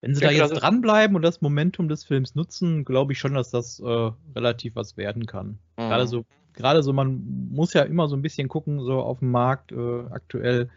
Wenn 0.00 0.14
sie 0.14 0.22
da 0.22 0.30
jetzt 0.30 0.54
dranbleiben 0.54 1.14
und 1.14 1.22
das 1.22 1.42
Momentum 1.42 1.88
des 1.88 2.04
Films 2.04 2.34
nutzen, 2.34 2.86
glaube 2.86 3.12
ich 3.12 3.18
schon, 3.18 3.34
dass 3.34 3.50
das 3.50 3.80
äh, 3.80 4.10
relativ 4.34 4.74
was 4.74 4.96
werden 4.96 5.26
kann. 5.26 5.58
Mhm. 5.76 5.88
Gerade 5.88 6.06
so, 6.06 6.24
gerade 6.54 6.82
so, 6.82 6.92
man 6.94 7.48
muss 7.50 7.74
ja 7.74 7.82
immer 7.82 8.08
so 8.08 8.16
ein 8.16 8.22
bisschen 8.22 8.48
gucken, 8.48 8.80
so 8.82 9.00
auf 9.00 9.18
dem 9.18 9.30
Markt 9.30 9.72
äh, 9.72 10.04
aktuell, 10.10 10.70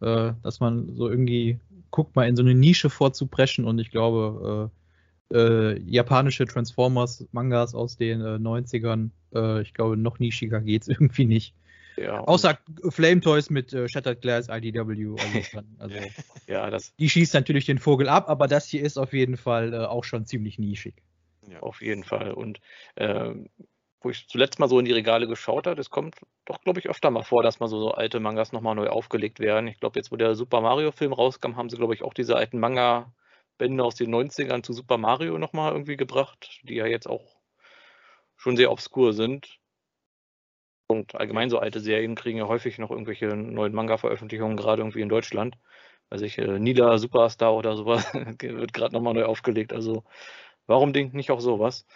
äh, 0.00 0.32
dass 0.42 0.60
man 0.60 0.94
so 0.96 1.08
irgendwie 1.08 1.58
guckt, 1.90 2.16
mal 2.16 2.28
in 2.28 2.36
so 2.36 2.42
eine 2.42 2.54
Nische 2.54 2.90
vorzupreschen 2.90 3.64
und 3.64 3.78
ich 3.78 3.90
glaube, 3.90 4.70
äh, 4.70 4.80
äh, 5.32 5.80
japanische 5.80 6.46
Transformers-Mangas 6.46 7.74
aus 7.74 7.96
den 7.96 8.20
äh, 8.20 8.36
90ern. 8.36 9.10
Äh, 9.34 9.62
ich 9.62 9.74
glaube, 9.74 9.96
noch 9.96 10.18
nischiger 10.18 10.60
geht 10.60 10.82
es 10.82 10.88
irgendwie 10.88 11.24
nicht. 11.24 11.54
Ja, 11.96 12.20
Außer 12.20 12.58
Flame 12.88 13.20
Toys 13.20 13.50
mit 13.50 13.72
äh, 13.72 13.88
Shattered 13.88 14.22
Glass 14.22 14.48
IDW. 14.48 15.16
Also, 15.18 15.60
also 15.78 15.96
ja, 16.46 16.70
das 16.70 16.94
die 16.96 17.10
schießt 17.10 17.34
natürlich 17.34 17.66
den 17.66 17.78
Vogel 17.78 18.08
ab, 18.08 18.28
aber 18.28 18.48
das 18.48 18.66
hier 18.66 18.82
ist 18.82 18.96
auf 18.96 19.12
jeden 19.12 19.36
Fall 19.36 19.74
äh, 19.74 19.78
auch 19.78 20.04
schon 20.04 20.24
ziemlich 20.24 20.58
nischig. 20.58 20.94
Ja, 21.48 21.60
auf 21.60 21.82
jeden 21.82 22.04
Fall. 22.04 22.32
Und 22.32 22.60
ähm, 22.96 23.48
wo 24.02 24.10
ich 24.10 24.28
zuletzt 24.28 24.58
mal 24.58 24.68
so 24.68 24.78
in 24.78 24.84
die 24.84 24.92
Regale 24.92 25.26
geschaut 25.28 25.66
habe, 25.66 25.80
es 25.80 25.90
kommt 25.90 26.16
doch, 26.46 26.60
glaube 26.62 26.80
ich, 26.80 26.88
öfter 26.88 27.10
mal 27.10 27.22
vor, 27.22 27.42
dass 27.42 27.60
mal 27.60 27.68
so, 27.68 27.80
so 27.80 27.92
alte 27.92 28.20
Mangas 28.20 28.52
nochmal 28.52 28.74
neu 28.74 28.88
aufgelegt 28.88 29.40
werden. 29.40 29.68
Ich 29.68 29.78
glaube, 29.80 29.98
jetzt, 29.98 30.10
wo 30.12 30.16
der 30.16 30.34
Super 30.34 30.60
Mario-Film 30.60 31.12
rauskam, 31.12 31.56
haben 31.56 31.68
sie, 31.70 31.76
glaube 31.76 31.94
ich, 31.94 32.02
auch 32.02 32.14
diese 32.14 32.36
alten 32.36 32.58
Manga-Bände 32.60 33.84
aus 33.84 33.96
den 33.96 34.10
90ern 34.10 34.62
zu 34.62 34.72
Super 34.72 34.98
Mario 34.98 35.38
nochmal 35.38 35.72
irgendwie 35.72 35.96
gebracht, 35.96 36.60
die 36.64 36.76
ja 36.76 36.86
jetzt 36.86 37.08
auch 37.08 37.36
schon 38.36 38.56
sehr 38.56 38.72
obskur 38.72 39.12
sind. 39.12 39.58
Und 40.88 41.14
allgemein 41.14 41.50
so 41.50 41.58
alte 41.58 41.78
Serien 41.80 42.16
kriegen 42.16 42.38
ja 42.38 42.48
häufig 42.48 42.78
noch 42.78 42.90
irgendwelche 42.90 43.28
neuen 43.28 43.72
Manga-Veröffentlichungen, 43.74 44.56
gerade 44.56 44.82
irgendwie 44.82 45.02
in 45.02 45.08
Deutschland. 45.08 45.56
Also 46.10 46.24
ich, 46.24 46.38
äh, 46.38 46.58
Nila 46.58 46.98
Superstar 46.98 47.54
oder 47.54 47.76
sowas 47.76 48.12
wird 48.14 48.72
gerade 48.72 48.94
nochmal 48.94 49.14
neu 49.14 49.24
aufgelegt. 49.24 49.72
Also 49.72 50.04
warum 50.66 50.92
denkt 50.92 51.14
nicht 51.14 51.30
auch 51.30 51.40
sowas? 51.40 51.86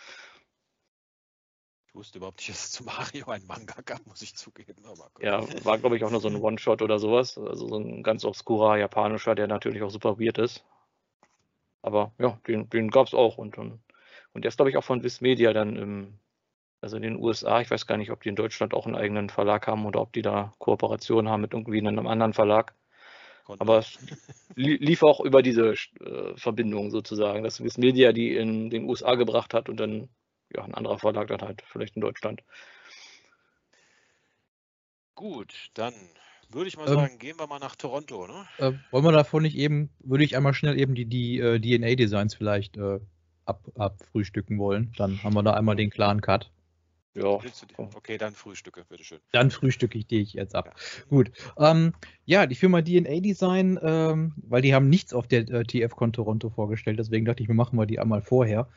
Ich 1.94 1.98
wusste 1.98 2.18
überhaupt 2.18 2.38
nicht, 2.38 2.50
dass 2.50 2.64
es 2.64 2.72
zu 2.72 2.82
Mario 2.82 3.28
ein 3.28 3.46
Manga 3.46 3.80
gab, 3.84 4.04
muss 4.04 4.20
ich 4.20 4.34
zugeben. 4.34 4.82
ja, 5.20 5.46
war 5.64 5.78
glaube 5.78 5.96
ich 5.96 6.02
auch 6.02 6.10
nur 6.10 6.20
so 6.20 6.26
ein 6.26 6.34
One-Shot 6.42 6.82
oder 6.82 6.98
sowas. 6.98 7.38
Also 7.38 7.68
so 7.68 7.76
ein 7.76 8.02
ganz 8.02 8.24
obskurer 8.24 8.76
japanischer, 8.78 9.36
der 9.36 9.46
natürlich 9.46 9.80
auch 9.80 9.90
super 9.90 10.18
weird 10.18 10.38
ist. 10.38 10.64
Aber 11.82 12.10
ja, 12.18 12.36
den, 12.48 12.68
den 12.68 12.90
gab 12.90 13.06
es 13.06 13.14
auch. 13.14 13.38
Und, 13.38 13.58
und, 13.58 13.80
der 14.34 14.48
ist 14.48 14.56
glaube 14.56 14.70
ich 14.70 14.76
auch 14.76 14.82
von 14.82 15.04
Viz 15.04 15.20
Media 15.20 15.52
dann 15.52 15.76
im, 15.76 16.18
also 16.80 16.96
in 16.96 17.02
den 17.04 17.16
USA. 17.16 17.60
Ich 17.60 17.70
weiß 17.70 17.86
gar 17.86 17.96
nicht, 17.96 18.10
ob 18.10 18.24
die 18.24 18.30
in 18.30 18.34
Deutschland 18.34 18.74
auch 18.74 18.86
einen 18.86 18.96
eigenen 18.96 19.30
Verlag 19.30 19.68
haben 19.68 19.86
oder 19.86 20.00
ob 20.00 20.12
die 20.12 20.22
da 20.22 20.52
Kooperationen 20.58 21.30
haben 21.30 21.42
mit 21.42 21.52
irgendwie 21.52 21.78
einem 21.78 22.08
anderen 22.08 22.32
Verlag. 22.32 22.74
Aber 23.46 23.78
es 23.78 24.00
lief 24.56 25.04
auch 25.04 25.20
über 25.20 25.42
diese 25.42 25.74
äh, 25.74 26.36
Verbindung 26.36 26.90
sozusagen, 26.90 27.44
dass 27.44 27.62
Viz 27.62 27.78
Media 27.78 28.10
die 28.12 28.34
in 28.34 28.68
den 28.68 28.82
USA 28.88 29.14
gebracht 29.14 29.54
hat 29.54 29.68
und 29.68 29.78
dann 29.78 30.08
ja, 30.54 30.64
ein 30.64 30.74
anderer 30.74 30.98
Verlag 30.98 31.28
dann 31.28 31.42
halt 31.42 31.62
vielleicht 31.66 31.96
in 31.96 32.02
Deutschland. 32.02 32.42
Gut, 35.14 35.70
dann 35.74 35.94
würde 36.50 36.68
ich 36.68 36.76
mal 36.76 36.88
ähm, 36.88 36.94
sagen, 36.94 37.18
gehen 37.18 37.38
wir 37.38 37.46
mal 37.46 37.58
nach 37.58 37.76
Toronto, 37.76 38.26
ne? 38.26 38.46
Äh, 38.58 38.72
wollen 38.90 39.04
wir 39.04 39.12
davon 39.12 39.42
nicht 39.42 39.56
eben, 39.56 39.90
würde 40.00 40.24
ich 40.24 40.36
einmal 40.36 40.54
schnell 40.54 40.78
eben 40.78 40.94
die, 40.94 41.06
die 41.06 41.38
äh, 41.38 41.60
DNA-Designs 41.60 42.34
vielleicht 42.34 42.76
äh, 42.76 43.00
ab, 43.44 43.62
abfrühstücken 43.76 44.58
wollen. 44.58 44.92
Dann 44.96 45.22
haben 45.22 45.34
wir 45.34 45.42
da 45.42 45.54
einmal 45.54 45.76
den 45.76 45.90
klaren 45.90 46.20
Cut. 46.20 46.50
Ja. 47.14 47.38
Okay, 47.76 48.18
dann 48.18 48.34
Frühstücke, 48.34 48.84
bitteschön. 48.88 49.20
Dann 49.30 49.52
frühstücke 49.52 49.96
ich 49.98 50.08
dich 50.08 50.32
jetzt 50.32 50.56
ab. 50.56 50.74
Ja. 50.74 51.04
Gut. 51.08 51.30
Ähm, 51.58 51.94
ja, 52.24 52.46
die 52.46 52.56
Firma 52.56 52.82
DNA 52.82 53.20
Design, 53.20 53.78
ähm, 53.82 54.34
weil 54.36 54.62
die 54.62 54.74
haben 54.74 54.88
nichts 54.88 55.14
auf 55.14 55.28
der 55.28 55.48
äh, 55.48 55.62
TFCon 55.62 56.12
Toronto 56.12 56.50
vorgestellt, 56.50 56.98
deswegen 56.98 57.24
dachte 57.24 57.42
ich, 57.42 57.48
wir 57.48 57.54
machen 57.54 57.78
wir 57.78 57.86
die 57.86 58.00
einmal 58.00 58.20
vorher. 58.20 58.68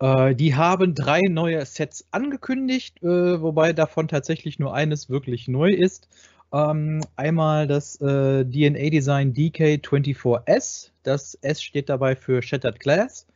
Äh, 0.00 0.34
die 0.34 0.54
haben 0.54 0.94
drei 0.94 1.20
neue 1.28 1.64
Sets 1.66 2.06
angekündigt, 2.10 3.02
äh, 3.02 3.40
wobei 3.40 3.72
davon 3.72 4.08
tatsächlich 4.08 4.58
nur 4.58 4.74
eines 4.74 5.08
wirklich 5.10 5.48
neu 5.48 5.70
ist. 5.70 6.08
Ähm, 6.52 7.00
einmal 7.16 7.66
das 7.66 8.00
äh, 8.00 8.44
DNA 8.44 8.90
Design 8.90 9.34
DK24S. 9.34 10.90
Das 11.02 11.34
S 11.42 11.62
steht 11.62 11.88
dabei 11.88 12.16
für 12.16 12.42
Shattered 12.42 12.80
Glass. 12.80 13.26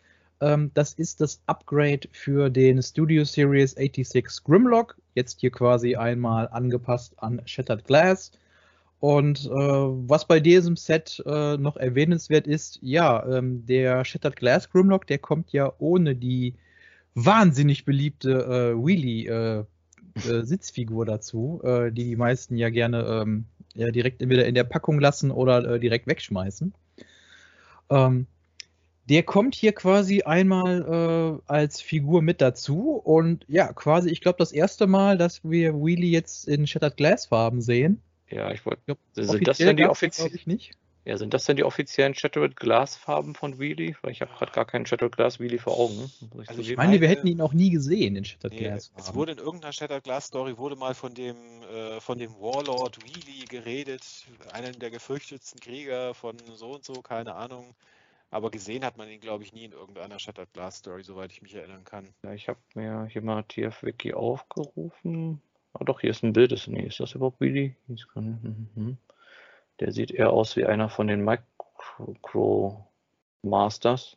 Ähm, 0.41 0.71
das 0.75 0.95
ist 0.95 1.21
das 1.21 1.41
Upgrade 1.47 2.09
für 2.13 2.49
den 2.51 2.83
Studio 2.83 3.25
Series 3.25 3.73
86 3.73 4.45
Grimlock. 4.45 4.97
Jetzt 5.15 5.41
hier 5.41 5.51
quasi 5.51 5.97
einmal 5.97 6.49
angepasst 6.49 7.15
an 7.17 7.43
Shattered 7.45 7.85
Glass. 7.85 8.31
Und 9.01 9.47
äh, 9.47 9.51
was 9.51 10.27
bei 10.27 10.41
diesem 10.41 10.77
Set 10.77 11.23
äh, 11.25 11.57
noch 11.57 11.77
erwähnenswert 11.77 12.47
ist, 12.49 12.81
ja, 12.83 13.25
ähm, 13.27 13.65
der 13.65 14.05
Shattered 14.05 14.37
Glass 14.37 14.71
Grimlock, 14.71 15.07
der 15.07 15.19
kommt 15.19 15.53
ja 15.53 15.73
ohne 15.79 16.17
die 16.17 16.55
wahnsinnig 17.15 17.85
beliebte 17.85 18.31
äh, 18.31 18.75
Wheelie 18.77 19.29
äh, 19.29 19.65
äh, 20.29 21.05
dazu, 21.07 21.61
äh, 21.63 21.93
die 21.93 22.05
die 22.05 22.17
meisten 22.17 22.57
ja 22.57 22.71
gerne 22.71 23.05
ähm, 23.05 23.45
ja, 23.75 23.89
direkt 23.91 24.21
entweder 24.21 24.47
in 24.47 24.55
der 24.57 24.65
Packung 24.65 24.99
lassen 24.99 25.31
oder 25.31 25.79
direkt 25.79 26.09
wegschmeißen. 26.09 26.75
Ähm, 27.91 28.27
der 29.09 29.23
kommt 29.23 29.55
hier 29.55 29.73
quasi 29.73 30.23
einmal 30.23 31.41
äh, 31.47 31.51
als 31.51 31.81
Figur 31.81 32.21
mit 32.21 32.41
dazu 32.41 32.93
und 32.93 33.45
ja, 33.49 33.73
quasi, 33.73 34.11
ich 34.11 34.21
glaube, 34.21 34.39
das 34.39 34.53
erste 34.53 34.87
Mal, 34.87 35.17
dass 35.17 35.43
wir 35.45 35.75
Wheelie 35.75 36.11
jetzt 36.11 36.47
in 36.47 36.67
Shattered 36.67 36.97
Glass 36.97 37.27
Farben 37.27 37.63
sehen. 37.63 38.03
Ja, 38.31 38.51
ich 38.51 38.65
wollte. 38.67 38.97
Sind 39.13 39.47
das 39.47 39.59
denn 39.59 39.77
die 39.77 39.87
offiziellen? 39.87 40.61
Ja, 41.05 41.17
sind 41.17 41.33
das 41.33 41.47
denn 41.47 41.57
die 41.57 41.65
offiziellen 41.65 42.15
Shattered 42.15 42.55
Glass 42.55 42.95
Farben 42.95 43.35
von 43.35 43.59
Wheelie? 43.59 43.97
Weil 44.03 44.13
ich 44.13 44.21
habe 44.21 44.31
gerade 44.35 44.53
gar 44.53 44.67
keinen 44.67 44.85
Shattered 44.85 45.17
Glass 45.17 45.41
Wheelie 45.41 45.59
vor 45.59 45.79
Augen. 45.79 46.13
Ich, 46.43 46.49
also 46.51 46.61
ich 46.61 46.77
meine, 46.77 47.01
wir 47.01 47.09
hätten 47.09 47.27
ihn 47.27 47.41
auch 47.41 47.55
nie 47.55 47.71
gesehen 47.71 48.15
in 48.15 48.27
Shattered 48.27 48.53
nee, 48.53 48.59
Glass. 48.59 48.89
Farben. 48.89 49.09
Es 49.09 49.15
wurde 49.15 49.33
in 49.33 49.39
irgendeiner 49.39 49.73
Shattered 49.73 50.05
Glass 50.05 50.27
Story 50.27 50.59
wurde 50.59 50.77
mal 50.77 50.95
von 50.95 51.15
dem 51.15 51.63
äh, 51.63 51.99
von 52.01 52.19
dem 52.19 52.35
Warlord 52.35 52.99
Wheelie 53.03 53.47
geredet, 53.47 54.27
einem 54.53 54.79
der 54.79 54.91
gefürchtetsten 54.91 55.61
Krieger 55.61 56.13
von 56.13 56.37
so 56.55 56.75
und 56.75 56.85
so, 56.85 57.01
keine 57.01 57.35
Ahnung. 57.37 57.75
Aber 58.31 58.51
gesehen 58.51 58.85
hat 58.85 58.99
man 58.99 59.09
ihn, 59.09 59.21
glaube 59.21 59.45
ich, 59.45 59.55
nie 59.55 59.65
in 59.65 59.73
irgendeiner 59.73 60.19
Shattered 60.19 60.53
Glass 60.53 60.77
Story, 60.77 61.03
soweit 61.03 61.33
ich 61.33 61.41
mich 61.41 61.55
erinnern 61.55 61.85
kann. 61.85 62.13
Ja, 62.23 62.35
ich 62.35 62.49
habe 62.49 62.61
mir 62.75 63.07
hier 63.11 63.23
mal 63.23 63.43
TF-Wiki 63.45 64.13
aufgerufen. 64.13 65.41
Ah, 65.73 65.85
doch, 65.85 66.01
hier 66.01 66.11
ist 66.11 66.23
ein 66.23 66.33
Bild. 66.33 66.53
Ist, 66.53 66.69
nee, 66.69 66.87
ist 66.87 67.01
das 67.01 67.15
überhaupt 67.15 67.41
Willy? 67.41 67.77
Mhm. 67.87 68.99
Der 69.81 69.93
sieht 69.93 70.11
eher 70.11 70.31
aus 70.31 70.57
wie 70.57 70.65
einer 70.65 70.89
von 70.89 71.07
den 71.07 71.25
Micro 71.25 72.87
Masters. 73.43 74.17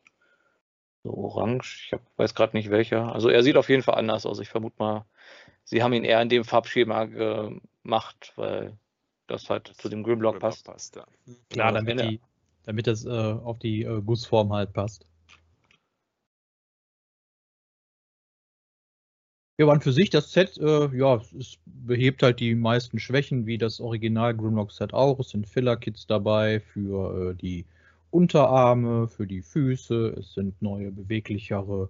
So 1.03 1.13
orange. 1.13 1.85
Ich 1.85 1.93
hab, 1.93 2.01
weiß 2.17 2.35
gerade 2.35 2.55
nicht 2.55 2.69
welcher. 2.69 3.13
Also 3.13 3.29
er 3.29 3.43
sieht 3.43 3.57
auf 3.57 3.69
jeden 3.69 3.83
Fall 3.83 3.95
anders 3.95 4.25
aus. 4.25 4.39
Ich 4.39 4.49
vermute 4.49 4.75
mal, 4.79 5.05
sie 5.63 5.83
haben 5.83 5.93
ihn 5.93 6.03
eher 6.03 6.21
in 6.21 6.29
dem 6.29 6.43
Farbschema 6.43 7.05
gemacht, 7.05 8.33
weil 8.35 8.77
das 9.27 9.49
halt 9.49 9.67
zu 9.67 9.89
dem 9.89 10.03
Grimlock 10.03 10.39
passt. 10.39 10.65
passt 10.65 10.95
ja. 10.95 11.05
Klar, 11.49 11.71
damit 11.71 11.99
die, 11.99 12.19
damit 12.63 12.87
das 12.87 13.05
äh, 13.05 13.09
auf 13.09 13.59
die 13.59 13.83
äh, 13.83 14.01
Gussform 14.01 14.53
halt 14.53 14.73
passt. 14.73 15.05
Ja, 19.57 19.67
aber 19.67 19.79
für 19.81 19.91
sich 19.91 20.09
das 20.09 20.31
Set, 20.31 20.57
äh, 20.57 20.87
ja, 20.97 21.21
es 21.37 21.57
behebt 21.65 22.23
halt 22.23 22.39
die 22.39 22.55
meisten 22.55 22.99
Schwächen, 22.99 23.45
wie 23.45 23.57
das 23.57 23.79
Original 23.79 24.35
Grimlock 24.35 24.71
Set 24.71 24.93
auch. 24.93 25.19
Es 25.19 25.29
sind 25.29 25.47
Filler-Kits 25.47 26.07
dabei 26.07 26.59
für 26.59 27.31
äh, 27.31 27.35
die 27.35 27.65
Unterarme, 28.11 29.07
für 29.07 29.27
die 29.27 29.41
Füße. 29.41 30.15
Es 30.19 30.33
sind 30.33 30.61
neue, 30.61 30.91
beweglichere 30.91 31.89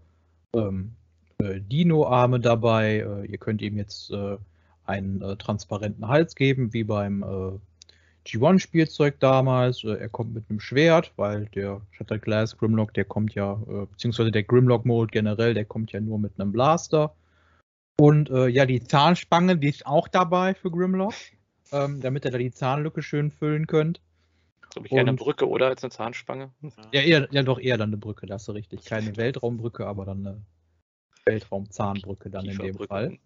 ähm, 0.55 0.91
äh, 1.39 1.59
Dino-Arme 1.59 2.39
dabei. 2.39 2.99
Äh, 2.99 3.25
ihr 3.25 3.37
könnt 3.37 3.61
ihm 3.61 3.77
jetzt 3.77 4.11
äh, 4.11 4.37
einen 4.85 5.21
äh, 5.21 5.35
transparenten 5.37 6.07
Hals 6.07 6.35
geben, 6.35 6.73
wie 6.73 6.83
beim 6.83 7.23
G1-Spielzeug 8.25 9.19
damals. 9.19 9.83
Er 9.83 10.09
kommt 10.09 10.33
mit 10.33 10.43
einem 10.49 10.59
Schwert, 10.59 11.11
weil 11.15 11.45
der 11.55 11.81
Shattered 11.91 12.21
Glass 12.21 12.57
Grimlock, 12.57 12.93
der 12.93 13.05
kommt 13.05 13.33
ja, 13.33 13.55
beziehungsweise 13.91 14.31
der 14.31 14.43
Grimlock-Mode 14.43 15.11
generell, 15.11 15.53
der 15.55 15.65
kommt 15.65 15.91
ja 15.91 15.99
nur 15.99 16.19
mit 16.19 16.39
einem 16.39 16.51
Blaster. 16.51 17.15
Und 17.97 18.29
äh, 18.29 18.47
ja, 18.47 18.65
die 18.65 18.83
Zahnspange, 18.83 19.57
die 19.57 19.69
ist 19.69 19.85
auch 19.85 20.07
dabei 20.07 20.53
für 20.53 20.71
Grimlock, 20.71 21.13
ähm, 21.71 22.01
damit 22.01 22.25
ihr 22.25 22.31
da 22.31 22.37
die 22.37 22.51
Zahnlücke 22.51 23.03
schön 23.03 23.31
füllen 23.31 23.67
könnt. 23.67 24.01
Glaube 24.71 24.87
ich 24.87 24.93
eher 24.93 25.01
eine 25.01 25.13
Brücke 25.13 25.47
oder 25.47 25.67
als 25.67 25.83
eine 25.83 25.91
Zahnspange? 25.91 26.51
Ja, 26.93 27.01
eher, 27.01 27.27
ja, 27.31 27.43
doch 27.43 27.59
eher 27.59 27.77
dann 27.77 27.89
eine 27.89 27.97
Brücke, 27.97 28.25
da 28.25 28.35
hast 28.35 28.47
du 28.47 28.53
richtig. 28.53 28.85
Keine 28.85 29.15
Weltraumbrücke, 29.17 29.85
aber 29.85 30.05
dann 30.05 30.25
eine 30.25 30.41
Weltraumzahnbrücke 31.25 32.29
dann 32.29 32.45
in 32.45 32.57
dem 32.57 32.77
Fall. 32.77 33.19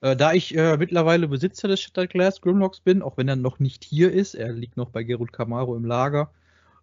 Äh, 0.00 0.16
da 0.16 0.32
ich 0.32 0.56
äh, 0.56 0.76
mittlerweile 0.76 1.28
Besitzer 1.28 1.68
des 1.68 1.80
Shattered 1.80 2.10
Glass 2.10 2.40
Grimlocks 2.40 2.80
bin, 2.80 3.02
auch 3.02 3.16
wenn 3.16 3.28
er 3.28 3.36
noch 3.36 3.58
nicht 3.58 3.84
hier 3.84 4.12
ist, 4.12 4.34
er 4.34 4.52
liegt 4.52 4.76
noch 4.76 4.90
bei 4.90 5.02
Gerut 5.02 5.32
Camaro 5.32 5.76
im 5.76 5.84
Lager, 5.84 6.32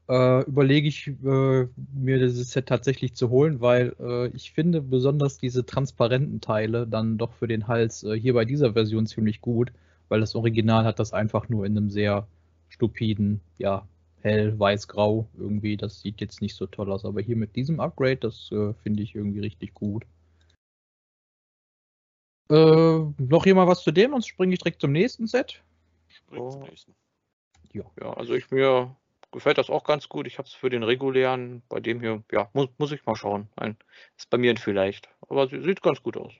äh, 0.09 0.43
überlege 0.45 0.87
ich 0.87 1.07
äh, 1.07 1.67
mir 1.93 2.19
dieses 2.19 2.51
Set 2.51 2.67
tatsächlich 2.67 3.13
zu 3.13 3.29
holen, 3.29 3.59
weil 3.61 3.95
äh, 3.99 4.27
ich 4.29 4.51
finde 4.51 4.81
besonders 4.81 5.37
diese 5.37 5.65
transparenten 5.65 6.41
Teile 6.41 6.87
dann 6.87 7.17
doch 7.17 7.33
für 7.33 7.47
den 7.47 7.67
Hals 7.67 8.03
äh, 8.03 8.13
hier 8.13 8.33
bei 8.33 8.45
dieser 8.45 8.73
Version 8.73 9.05
ziemlich 9.05 9.41
gut, 9.41 9.71
weil 10.09 10.19
das 10.19 10.35
Original 10.35 10.85
hat 10.85 10.99
das 10.99 11.13
einfach 11.13 11.49
nur 11.49 11.65
in 11.65 11.77
einem 11.77 11.89
sehr 11.89 12.27
stupiden, 12.69 13.41
ja, 13.57 13.87
hell, 14.21 14.57
weiß-grau 14.57 15.27
irgendwie. 15.37 15.77
Das 15.77 16.01
sieht 16.01 16.21
jetzt 16.21 16.41
nicht 16.41 16.55
so 16.55 16.67
toll 16.67 16.91
aus, 16.91 17.05
aber 17.05 17.21
hier 17.21 17.35
mit 17.35 17.55
diesem 17.55 17.79
Upgrade, 17.79 18.17
das 18.17 18.49
finde 18.83 19.03
ich 19.03 19.15
irgendwie 19.15 19.39
richtig 19.39 19.73
gut. 19.73 20.05
Äh, 22.49 22.99
noch 23.17 23.45
jemand 23.45 23.69
was 23.69 23.83
zu 23.83 23.91
dem, 23.91 24.11
sonst 24.11 24.27
springe 24.27 24.53
ich 24.53 24.59
direkt 24.59 24.81
zum 24.81 24.91
nächsten 24.91 25.27
Set. 25.27 25.61
Spring 26.07 26.49
zum 26.49 26.61
nächsten. 26.61 26.95
Ja. 27.73 27.83
ja, 28.01 28.13
also 28.13 28.33
ich 28.33 28.49
mir 28.51 28.95
gefällt 29.31 29.57
das 29.57 29.69
auch 29.69 29.83
ganz 29.83 30.09
gut. 30.09 30.27
Ich 30.27 30.37
habe 30.37 30.47
es 30.47 30.53
für 30.53 30.69
den 30.69 30.83
regulären, 30.83 31.61
bei 31.69 31.79
dem 31.79 31.99
hier, 31.99 32.23
ja, 32.31 32.49
muss, 32.53 32.69
muss 32.77 32.91
ich 32.91 33.05
mal 33.05 33.15
schauen. 33.15 33.49
Ein, 33.55 33.77
ist 34.17 34.29
bei 34.29 34.37
mir 34.37 34.55
vielleicht, 34.57 35.09
aber 35.27 35.47
sieht 35.47 35.81
ganz 35.81 36.01
gut 36.01 36.17
aus. 36.17 36.33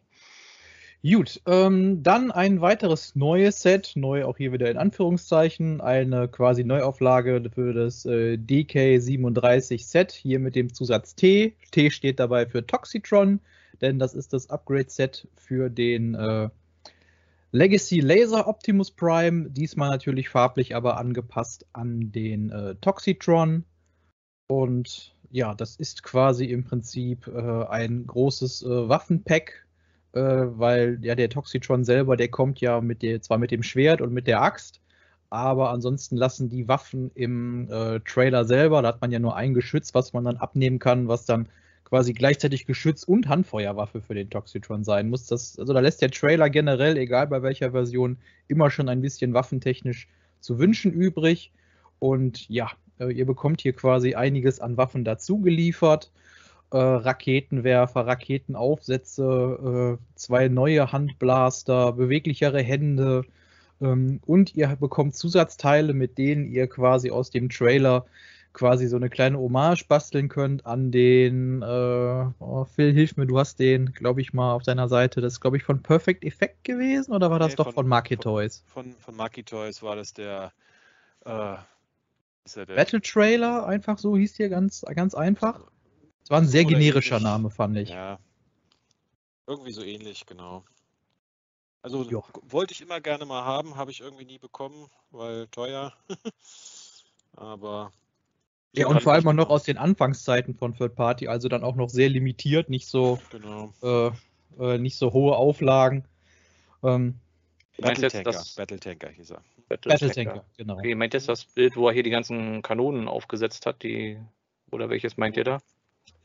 Gut, 1.04 1.42
ähm, 1.46 2.02
dann 2.02 2.32
ein 2.32 2.60
weiteres 2.60 3.16
neues 3.16 3.62
Set, 3.62 3.92
neu 3.96 4.26
auch 4.26 4.36
hier 4.38 4.52
wieder 4.52 4.70
in 4.72 4.78
Anführungszeichen, 4.78 5.80
eine 5.80 6.28
quasi 6.28 6.64
Neuauflage 6.64 7.50
für 7.54 7.72
das 7.74 8.06
äh, 8.06 8.34
DK37 8.34 9.86
Set, 9.86 10.12
hier 10.12 10.40
mit 10.40 10.56
dem 10.56 10.74
Zusatz 10.74 11.14
T. 11.14 11.56
T 11.72 11.92
steht 11.92 12.20
dabei 12.20 12.48
für 12.48 12.66
Toxitron, 12.66 13.40
denn 13.80 14.00
das 14.00 14.16
ist 14.16 14.34
das 14.34 14.50
Upgrade-Set 14.50 15.28
für 15.36 15.70
den 15.70 16.16
äh, 16.16 16.50
Legacy 17.58 18.02
Laser 18.02 18.48
Optimus 18.48 18.92
Prime, 18.92 19.50
diesmal 19.50 19.90
natürlich 19.90 20.30
farblich, 20.30 20.76
aber 20.76 20.98
angepasst 20.98 21.66
an 21.74 22.12
den 22.12 22.52
äh, 22.52 22.76
Toxitron. 22.76 23.66
Und 24.48 25.16
ja, 25.32 25.56
das 25.56 25.76
ist 25.76 26.04
quasi 26.04 26.46
im 26.46 26.64
Prinzip 26.64 27.28
äh, 27.28 27.66
ein 27.66 28.06
großes 28.06 28.62
äh, 28.62 28.90
Waffenpack 28.90 29.68
äh, 30.14 30.20
weil 30.20 31.00
ja 31.02 31.16
der 31.16 31.30
Toxitron 31.30 31.84
selber, 31.84 32.18
der 32.18 32.30
kommt 32.30 32.60
ja 32.62 32.82
mit 32.82 33.02
der, 33.02 33.22
zwar 33.22 33.38
mit 33.38 33.52
dem 33.52 33.64
Schwert 33.64 34.02
und 34.02 34.14
mit 34.14 34.28
der 34.28 34.42
Axt, 34.42 34.82
aber 35.30 35.70
ansonsten 35.70 36.16
lassen 36.16 36.50
die 36.50 36.68
Waffen 36.68 37.12
im 37.14 37.70
äh, 37.70 38.00
Trailer 38.02 38.46
selber, 38.46 38.82
da 38.82 38.90
hat 38.90 39.02
man 39.02 39.12
ja 39.12 39.20
nur 39.20 39.36
ein 39.36 39.54
Geschütz, 39.54 39.94
was 39.94 40.14
man 40.14 40.24
dann 40.26 40.38
abnehmen 40.38 40.80
kann, 40.80 41.08
was 41.08 41.26
dann 41.26 41.50
quasi 41.88 42.14
gleichzeitig 42.14 42.66
Geschütz 42.66 43.04
und 43.04 43.30
Handfeuerwaffe 43.30 44.02
für 44.02 44.14
den 44.14 44.30
Toxitron 44.30 44.84
sein 44.84 45.10
muss. 45.10 45.26
Das, 45.26 45.58
also 45.58 45.74
da 45.74 45.80
lässt 45.80 46.02
der 46.02 46.12
Trailer 46.12 46.50
generell, 46.50 46.98
egal 46.98 47.28
bei 47.28 47.42
welcher 47.42 47.72
Version, 47.72 48.18
immer 48.50 48.70
schon 48.70 48.90
ein 48.90 49.02
bisschen 49.02 49.34
waffentechnisch 49.34 50.10
zu 50.42 50.60
wünschen 50.60 50.92
übrig. 50.92 51.52
Und 52.00 52.50
ja, 52.50 52.72
äh, 53.00 53.12
ihr 53.12 53.26
bekommt 53.26 53.62
hier 53.62 53.74
quasi 53.74 54.16
einiges 54.16 54.60
an 54.60 54.76
Waffen 54.76 55.06
dazu 55.06 55.40
geliefert 55.40 56.12
äh, 56.72 56.78
Raketenwerfer, 56.78 58.06
Raketenaufsätze, 58.06 59.98
äh, 59.98 60.16
zwei 60.16 60.48
neue 60.50 60.92
Handblaster, 60.92 61.94
beweglichere 61.94 62.62
Hände 62.62 63.24
ähm, 63.82 64.20
und 64.26 64.56
ihr 64.56 64.76
bekommt 64.76 65.16
Zusatzteile, 65.16 65.94
mit 65.94 66.18
denen 66.18 66.52
ihr 66.52 66.68
quasi 66.68 67.12
aus 67.12 67.30
dem 67.30 67.50
Trailer 67.50 68.06
quasi 68.58 68.88
so 68.88 68.96
eine 68.96 69.10
kleine 69.10 69.38
Hommage 69.38 69.86
basteln 69.88 70.30
könnt 70.30 70.66
an 70.66 70.92
den, 70.92 71.62
äh, 71.62 72.26
oh, 72.40 72.66
Phil, 72.66 72.92
hilf 72.92 73.16
mir, 73.16 73.28
du 73.28 73.38
hast 73.38 73.60
den, 73.60 73.94
glaube 73.94 74.20
ich, 74.20 74.34
mal 74.34 74.54
auf 74.54 74.64
deiner 74.64 74.90
Seite, 74.90 75.22
das 75.22 75.34
ist, 75.34 75.42
glaube 75.42 75.58
ich, 75.58 75.64
von 75.64 75.84
Perfect 75.84 76.26
Effect 76.26 76.64
gewesen 76.64 77.14
oder 77.14 77.30
war 77.30 77.38
das 77.38 77.50
nee, 77.50 77.56
doch 77.58 77.66
von, 77.66 77.76
von 77.76 77.88
Market 77.88 78.22
Toys? 78.22 78.64
Von, 78.66 78.96
von 78.96 79.16
Market 79.16 79.48
Toys 79.48 79.84
war 79.84 79.96
das 79.96 80.12
der, 80.12 80.52
äh, 81.26 81.56
der 82.56 82.66
Battle 82.66 83.00
Trailer, 83.00 83.68
einfach 83.68 84.00
so 84.00 84.18
hieß 84.18 84.36
hier 84.38 84.50
ganz, 84.50 84.84
ganz 84.96 85.14
einfach. 85.14 85.60
Es 86.24 86.32
war 86.32 86.40
ein 86.40 86.48
sehr 86.48 86.66
generischer. 86.66 87.20
Name, 87.20 87.52
fand 87.52 87.78
ich. 87.78 87.90
Ja. 87.90 88.18
Irgendwie 89.46 89.72
so 89.72 89.84
ähnlich, 89.84 90.26
genau. 90.26 90.66
Also 91.84 92.04
jo. 92.04 92.24
wollte 92.42 92.74
ich 92.74 92.82
immer 92.82 93.00
gerne 93.02 93.26
mal 93.28 93.46
haben, 93.46 93.76
habe 93.76 93.92
ich 93.92 94.02
irgendwie 94.02 94.26
nie 94.26 94.40
bekommen, 94.40 94.90
weil 95.12 95.48
teuer. 95.50 95.94
Aber. 97.36 97.92
Ja, 98.74 98.88
und 98.88 99.02
vor 99.02 99.14
allem 99.14 99.28
auch 99.28 99.34
noch 99.34 99.50
aus 99.50 99.64
den 99.64 99.78
Anfangszeiten 99.78 100.54
von 100.54 100.76
Third 100.76 100.96
Party, 100.96 101.28
also 101.28 101.48
dann 101.48 101.64
auch 101.64 101.76
noch 101.76 101.90
sehr 101.90 102.10
limitiert, 102.10 102.70
nicht 102.70 102.88
so, 102.88 103.20
genau. 103.32 103.74
äh, 103.82 104.12
äh, 104.60 104.78
nicht 104.78 104.98
so 104.98 105.14
hohe 105.14 105.36
Auflagen. 105.36 106.06
Ähm, 106.84 107.16
Battle 107.80 108.10
Tanker, 108.10 108.32
das... 108.32 108.56
Battle 108.56 108.80
Tanker 108.80 109.10
hieß 109.10 109.32
er. 109.32 109.42
Battle, 109.68 109.92
Battle 109.92 110.12
Tanker. 110.12 110.32
Tanker, 110.32 110.46
genau. 110.58 110.78
Okay, 110.78 110.96
meint 110.96 111.14
ihr 111.14 111.22
das 111.22 111.46
Bild, 111.46 111.76
wo 111.76 111.88
er 111.88 111.94
hier 111.94 112.04
die 112.04 112.10
ganzen 112.10 112.62
Kanonen 112.62 113.08
aufgesetzt 113.08 113.66
hat, 113.66 113.84
die 113.84 114.18
oder 114.72 114.90
welches 114.90 115.18
meint 115.18 115.38
ihr 115.38 115.44
da? 115.44 115.60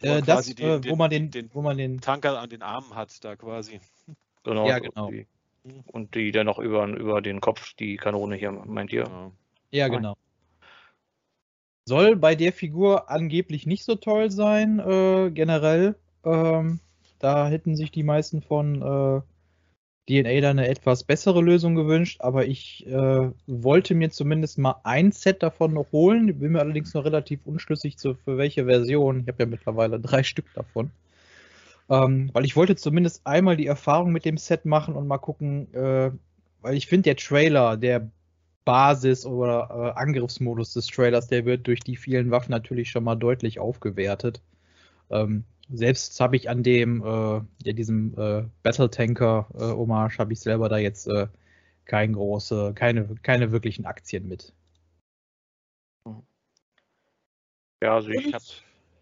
Äh, 0.00 0.22
das, 0.22 0.54
den, 0.54 0.84
äh, 0.84 0.90
wo, 0.90 0.96
man 0.96 1.10
den, 1.10 1.30
den, 1.30 1.50
wo 1.52 1.62
man 1.62 1.76
den 1.76 2.00
Tanker 2.00 2.38
an 2.38 2.50
den 2.50 2.62
Armen 2.62 2.94
hat, 2.94 3.24
da 3.24 3.36
quasi. 3.36 3.80
Genau. 4.44 4.68
Ja, 4.68 4.78
genau. 4.78 5.06
Und 5.06 5.12
die, 5.12 5.26
und 5.86 6.14
die 6.14 6.32
dann 6.32 6.46
noch 6.46 6.58
über, 6.58 6.86
über 6.88 7.22
den 7.22 7.40
Kopf 7.40 7.74
die 7.74 7.96
Kanone 7.96 8.36
hier, 8.36 8.50
meint 8.50 8.92
ihr? 8.92 9.04
Genau. 9.04 9.32
Ja, 9.70 9.88
genau. 9.88 10.16
Soll 11.84 12.16
bei 12.16 12.34
der 12.34 12.52
Figur 12.52 13.10
angeblich 13.10 13.66
nicht 13.66 13.84
so 13.84 13.96
toll 13.96 14.30
sein, 14.30 14.78
äh, 14.78 15.30
generell. 15.32 15.96
Ähm, 16.24 16.80
da 17.18 17.48
hätten 17.48 17.76
sich 17.76 17.90
die 17.90 18.04
meisten 18.04 18.42
von 18.42 18.82
äh, 18.82 19.20
DNA 20.08 20.40
da 20.40 20.50
eine 20.50 20.68
etwas 20.68 21.04
bessere 21.04 21.40
Lösung 21.40 21.74
gewünscht, 21.74 22.20
aber 22.20 22.46
ich 22.46 22.86
äh, 22.86 23.30
wollte 23.46 23.94
mir 23.94 24.10
zumindest 24.10 24.58
mal 24.58 24.76
ein 24.82 25.12
Set 25.12 25.42
davon 25.42 25.74
noch 25.74 25.90
holen. 25.92 26.38
Bin 26.38 26.52
mir 26.52 26.60
allerdings 26.60 26.94
noch 26.94 27.04
relativ 27.04 27.40
unschlüssig, 27.46 27.98
zu, 27.98 28.14
für 28.14 28.36
welche 28.38 28.64
Version. 28.66 29.20
Ich 29.20 29.28
habe 29.28 29.42
ja 29.42 29.46
mittlerweile 29.46 30.00
drei 30.00 30.22
Stück 30.24 30.52
davon. 30.54 30.90
Ähm, 31.88 32.30
weil 32.32 32.44
ich 32.44 32.56
wollte 32.56 32.76
zumindest 32.76 33.26
einmal 33.26 33.56
die 33.56 33.66
Erfahrung 33.66 34.12
mit 34.12 34.24
dem 34.24 34.38
Set 34.38 34.64
machen 34.64 34.94
und 34.94 35.06
mal 35.06 35.18
gucken, 35.18 35.72
äh, 35.74 36.10
weil 36.60 36.76
ich 36.76 36.86
finde, 36.86 37.02
der 37.02 37.16
Trailer, 37.16 37.76
der 37.76 38.10
Basis 38.64 39.26
oder 39.26 39.94
äh, 39.96 40.00
Angriffsmodus 40.00 40.72
des 40.72 40.86
Trailers, 40.86 41.28
der 41.28 41.44
wird 41.44 41.66
durch 41.66 41.80
die 41.80 41.96
vielen 41.96 42.30
Waffen 42.30 42.50
natürlich 42.50 42.90
schon 42.90 43.04
mal 43.04 43.16
deutlich 43.16 43.58
aufgewertet. 43.58 44.40
Ähm, 45.10 45.44
selbst 45.70 46.20
habe 46.20 46.36
ich 46.36 46.48
an 46.48 46.62
dem, 46.62 47.02
äh, 47.02 47.40
ja, 47.64 47.72
diesem 47.72 48.14
äh, 48.18 48.44
Battle 48.62 48.90
Tanker 48.90 49.48
äh, 49.54 49.60
Hommage, 49.60 50.18
habe 50.18 50.32
ich 50.32 50.40
selber 50.40 50.68
da 50.68 50.78
jetzt 50.78 51.06
äh, 51.08 51.28
kein 51.84 52.12
große, 52.12 52.72
keine, 52.74 53.14
keine 53.22 53.52
wirklichen 53.52 53.86
Aktien 53.86 54.28
mit. 54.28 54.52
Ja, 57.82 57.94
also 57.94 58.10
ich 58.10 58.32
habe 58.32 58.44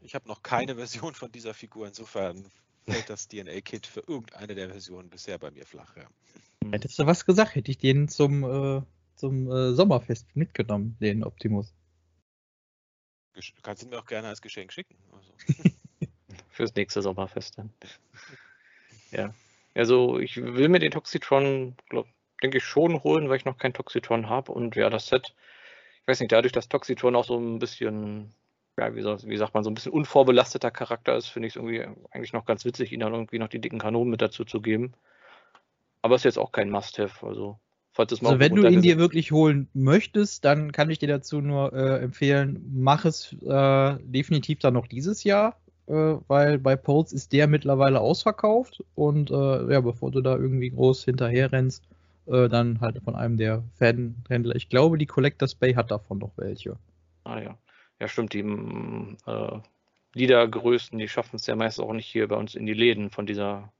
ich 0.03 0.15
hab 0.15 0.27
noch 0.27 0.43
keine 0.43 0.77
Version 0.77 1.15
von 1.15 1.31
dieser 1.31 1.53
Figur, 1.53 1.87
insofern 1.87 2.51
fällt 2.89 3.11
das 3.11 3.29
DNA-Kit 3.29 3.87
für 3.87 4.01
irgendeine 4.07 4.55
der 4.55 4.71
Versionen 4.71 5.11
bisher 5.11 5.39
bei 5.39 5.51
mir 5.51 5.67
flach. 5.67 5.97
Ja. 5.97 6.05
Hättest 6.71 6.99
du 6.99 7.07
was 7.07 7.27
gesagt, 7.27 7.55
hätte 7.55 7.71
ich 7.71 7.79
den 7.79 8.09
zum, 8.09 8.43
äh, 8.45 8.83
zum 9.21 9.51
äh, 9.51 9.73
Sommerfest 9.73 10.27
mitgenommen, 10.35 10.97
den 11.01 11.23
Optimus. 11.25 11.73
Du 13.35 13.41
kannst 13.63 13.83
ihn 13.83 13.91
mir 13.91 13.99
auch 13.99 14.07
gerne 14.07 14.29
als 14.29 14.43
Geschenk 14.43 14.73
schicken. 14.73 14.97
Also. 15.13 15.33
fürs 16.61 16.75
nächste 16.75 17.03
Sommerfest 17.03 17.59
dann. 17.59 17.73
ja. 19.11 19.35
Also 19.75 20.19
ich 20.19 20.37
will 20.37 20.69
mir 20.69 20.79
den 20.79 20.91
Toxitron, 20.91 21.75
glaub, 21.89 22.07
denke 22.43 22.59
ich, 22.59 22.65
schon 22.65 23.03
holen, 23.03 23.29
weil 23.29 23.37
ich 23.37 23.45
noch 23.45 23.59
kein 23.59 23.73
Toxitron 23.73 24.29
habe. 24.29 24.53
Und 24.53 24.77
ja, 24.77 24.91
das 24.91 25.07
Set, 25.07 25.35
ich 26.03 26.09
weiß 26.09 26.21
nicht, 26.21 26.33
dadurch, 26.33 26.53
dass 26.53 26.69
Toxitron 26.69 27.17
auch 27.17 27.25
so 27.25 27.39
ein 27.39 27.59
bisschen, 27.59 28.35
ja, 28.77 28.95
wie, 28.95 29.03
so, 29.03 29.17
wie 29.23 29.37
sagt 29.37 29.55
man, 29.55 29.65
so 29.65 29.71
ein 29.71 29.75
bisschen 29.75 29.93
unvorbelasteter 29.93 30.71
Charakter 30.71 31.17
ist, 31.17 31.29
finde 31.29 31.49
ich 31.49 31.53
es 31.53 31.57
irgendwie 31.57 31.83
eigentlich 32.11 32.33
noch 32.33 32.45
ganz 32.45 32.65
witzig, 32.65 32.93
ihn 32.93 33.01
dann 33.01 33.15
irgendwie 33.15 33.39
noch 33.39 33.49
die 33.49 33.61
dicken 33.61 33.79
Kanonen 33.79 34.11
mit 34.11 34.21
dazu 34.21 34.45
zu 34.45 34.61
geben. 34.61 34.93
Aber 36.03 36.15
es 36.15 36.23
ist 36.23 36.25
jetzt 36.25 36.39
auch 36.39 36.53
kein 36.53 36.71
Must-Have, 36.71 37.27
also 37.27 37.59
falls 38.01 38.13
es 38.13 38.23
mal. 38.23 38.31
Also 38.31 38.41
wenn 38.41 38.55
du 38.55 38.67
ihn 38.67 38.83
dir 38.83 38.99
wirklich 38.99 39.33
holen 39.33 39.69
möchtest, 39.75 40.45
dann 40.45 40.73
kann 40.73 40.91
ich 40.91 40.99
dir 40.99 41.09
dazu 41.09 41.41
nur 41.41 41.73
äh, 41.73 42.03
empfehlen, 42.03 42.65
mach 42.73 43.05
es 43.05 43.37
äh, 43.43 43.97
definitiv 44.03 44.61
dann 44.61 44.75
noch 44.75 44.87
dieses 44.87 45.25
Jahr, 45.25 45.57
äh, 45.87 45.93
weil 46.29 46.59
bei 46.59 46.77
Pulse 46.77 47.15
ist 47.15 47.33
der 47.33 47.47
mittlerweile 47.47 48.01
ausverkauft 48.01 48.83
und 48.95 49.31
äh, 49.31 49.73
ja, 49.73 49.81
bevor 49.81 50.11
du 50.11 50.21
da 50.21 50.37
irgendwie 50.37 50.71
groß 50.71 51.05
hinterher 51.05 51.53
rennst, 51.53 51.85
äh, 52.27 52.49
dann 52.49 52.81
halt 52.81 53.03
von 53.05 53.15
einem 53.15 53.37
der 53.37 53.63
Fanhändler. 53.79 54.55
Ich 54.57 54.69
glaube, 54.69 54.97
die 54.99 55.07
Collectors 55.07 55.55
Bay 55.55 55.75
hat 55.75 55.91
davon 55.91 56.19
noch 56.19 56.33
welche. 56.37 56.77
Ah 57.25 57.41
ja. 57.41 57.59
Ja, 58.01 58.09
stimmt, 58.09 58.33
die 58.33 58.43
mm, 58.43 59.19
äh, 59.27 59.59
Liedergrößten, 60.15 60.99
die 60.99 61.09
schaffen 61.09 61.37
es 61.37 61.47
ja 61.47 61.55
meist 61.55 61.79
auch 61.79 61.93
nicht 61.93 62.07
hier 62.07 62.27
bei 62.29 62.37
uns 62.37 62.55
in 62.55 62.65
die 62.65 62.73
Läden 62.73 63.11
von 63.11 63.27
dieser 63.27 63.71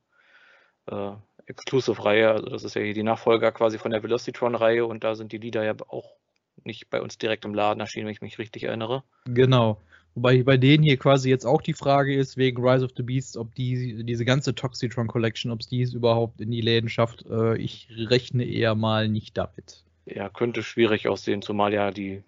äh, 0.87 1.13
Exclusive-Reihe. 1.51 2.31
Also 2.31 2.47
das 2.47 2.65
ist 2.65 2.75
ja 2.75 2.83
hier 2.83 2.95
die 2.95 3.03
Nachfolger 3.03 3.53
quasi 3.53 3.79
von 3.79 3.91
der 3.91 4.03
Velocitron-Reihe 4.03 4.87
und 4.87 5.05
da 5.05 5.15
sind 5.15 5.33
die 5.33 5.39
Lieder 5.39 5.65
ja 5.65 5.75
auch 5.89 6.17
nicht 6.65 6.91
bei 6.91 7.01
uns 7.01 7.19
direkt 7.19 7.45
im 7.45 7.55
Laden 7.55 7.81
erschienen, 7.81 8.07
wenn 8.07 8.13
ich 8.13 8.23
mich 8.23 8.39
richtig 8.39 8.65
erinnere. 8.65 9.03
Genau. 9.27 9.81
Wobei 10.15 10.43
bei 10.43 10.57
denen 10.57 10.83
hier 10.83 10.97
quasi 10.97 11.31
jetzt 11.31 11.45
auch 11.45 11.63
die 11.63 11.73
Frage 11.73 12.15
ist, 12.15 12.37
wegen 12.37 12.67
Rise 12.67 12.85
of 12.85 12.91
the 12.97 13.03
Beasts, 13.03 13.37
ob 13.37 13.55
die, 13.55 14.05
diese 14.05 14.25
ganze 14.25 14.55
Toxitron 14.55 15.07
Collection, 15.07 15.53
ob 15.53 15.61
es 15.61 15.69
die 15.69 15.83
überhaupt 15.83 16.41
in 16.41 16.51
die 16.51 16.61
Läden 16.61 16.89
schafft. 16.89 17.25
Äh, 17.31 17.57
ich 17.57 17.89
rechne 17.97 18.45
eher 18.45 18.75
mal 18.75 19.09
nicht 19.09 19.37
damit. 19.37 19.85
Ja, 20.07 20.29
könnte 20.29 20.63
schwierig 20.63 21.07
aussehen, 21.07 21.43
zumal 21.43 21.73
ja 21.73 21.91
die 21.93 22.23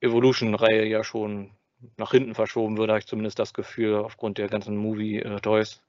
Evolution-Reihe 0.00 0.86
ja 0.86 1.02
schon 1.02 1.50
nach 1.96 2.12
hinten 2.12 2.34
verschoben 2.34 2.78
wird, 2.78 2.88
habe 2.88 3.00
ich 3.00 3.06
zumindest 3.06 3.38
das 3.38 3.52
Gefühl, 3.52 3.96
aufgrund 3.96 4.38
der 4.38 4.48
ganzen 4.48 4.76
Movie-Toys. 4.76 5.82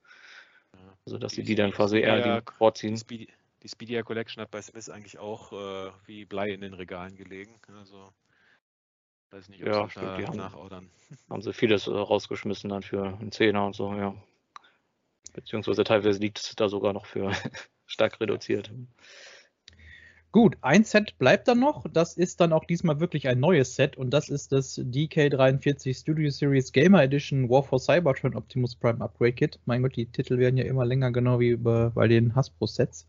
Also, 1.06 1.18
dass 1.18 1.34
sie 1.34 1.42
die, 1.42 1.50
die 1.50 1.56
dann 1.56 1.72
quasi 1.72 2.00
eher 2.00 2.42
die 2.42 2.52
vorziehen. 2.58 3.00
Die, 3.10 3.28
die 3.62 3.70
Speedia 3.70 4.04
Collection 4.04 4.42
hat 4.42 4.52
bei 4.52 4.62
Smith 4.62 4.90
eigentlich 4.90 5.20
auch 5.20 5.52
äh, 5.54 5.92
wie 6.06 6.26
Blei 6.26 6.52
in 6.52 6.62
den 6.62 6.74
Regalen 6.74 7.16
gelegen. 7.16 7.60
Also 7.80 8.12
Weiß 9.36 9.50
nicht, 9.50 9.64
ob 9.64 9.68
ja, 9.68 9.90
sie 9.90 10.00
da 10.00 10.18
die 10.18 10.28
haben, 10.28 10.38
nachordern. 10.38 10.90
Haben 11.30 11.42
sie 11.42 11.52
vieles 11.52 11.88
äh, 11.88 11.92
rausgeschmissen 11.92 12.70
dann 12.70 12.84
für 12.84 13.06
einen 13.06 13.34
Zehner 13.34 13.66
und 13.66 13.76
so, 13.76 13.94
ja. 13.94 14.16
Beziehungsweise 15.34 15.84
teilweise 15.84 16.20
liegt 16.20 16.40
es 16.40 16.56
da 16.56 16.70
sogar 16.70 16.94
noch 16.94 17.06
für 17.06 17.32
stark 17.86 18.22
reduziert. 18.22 18.72
Gut, 20.36 20.58
ein 20.60 20.84
Set 20.84 21.18
bleibt 21.18 21.48
dann 21.48 21.62
noch. 21.62 21.86
Das 21.94 22.18
ist 22.18 22.42
dann 22.42 22.52
auch 22.52 22.66
diesmal 22.66 23.00
wirklich 23.00 23.30
ein 23.30 23.40
neues 23.40 23.78
Set 23.78 23.96
und 23.96 24.10
das 24.10 24.28
ist 24.28 24.52
das 24.52 24.78
DK43 24.78 25.98
Studio 25.98 26.30
Series 26.30 26.74
Gamer 26.74 27.04
Edition 27.04 27.50
War 27.50 27.64
for 27.64 27.80
Cybertron 27.80 28.36
Optimus 28.36 28.76
Prime 28.76 29.00
Upgrade 29.00 29.32
Kit. 29.32 29.60
Mein 29.64 29.82
Gott, 29.82 29.96
die 29.96 30.08
Titel 30.08 30.38
werden 30.38 30.58
ja 30.58 30.66
immer 30.66 30.84
länger, 30.86 31.14
genau 31.14 31.40
wie 31.40 31.56
bei, 31.56 32.10
den 32.10 32.36
Hasbro-Sets. 32.36 33.08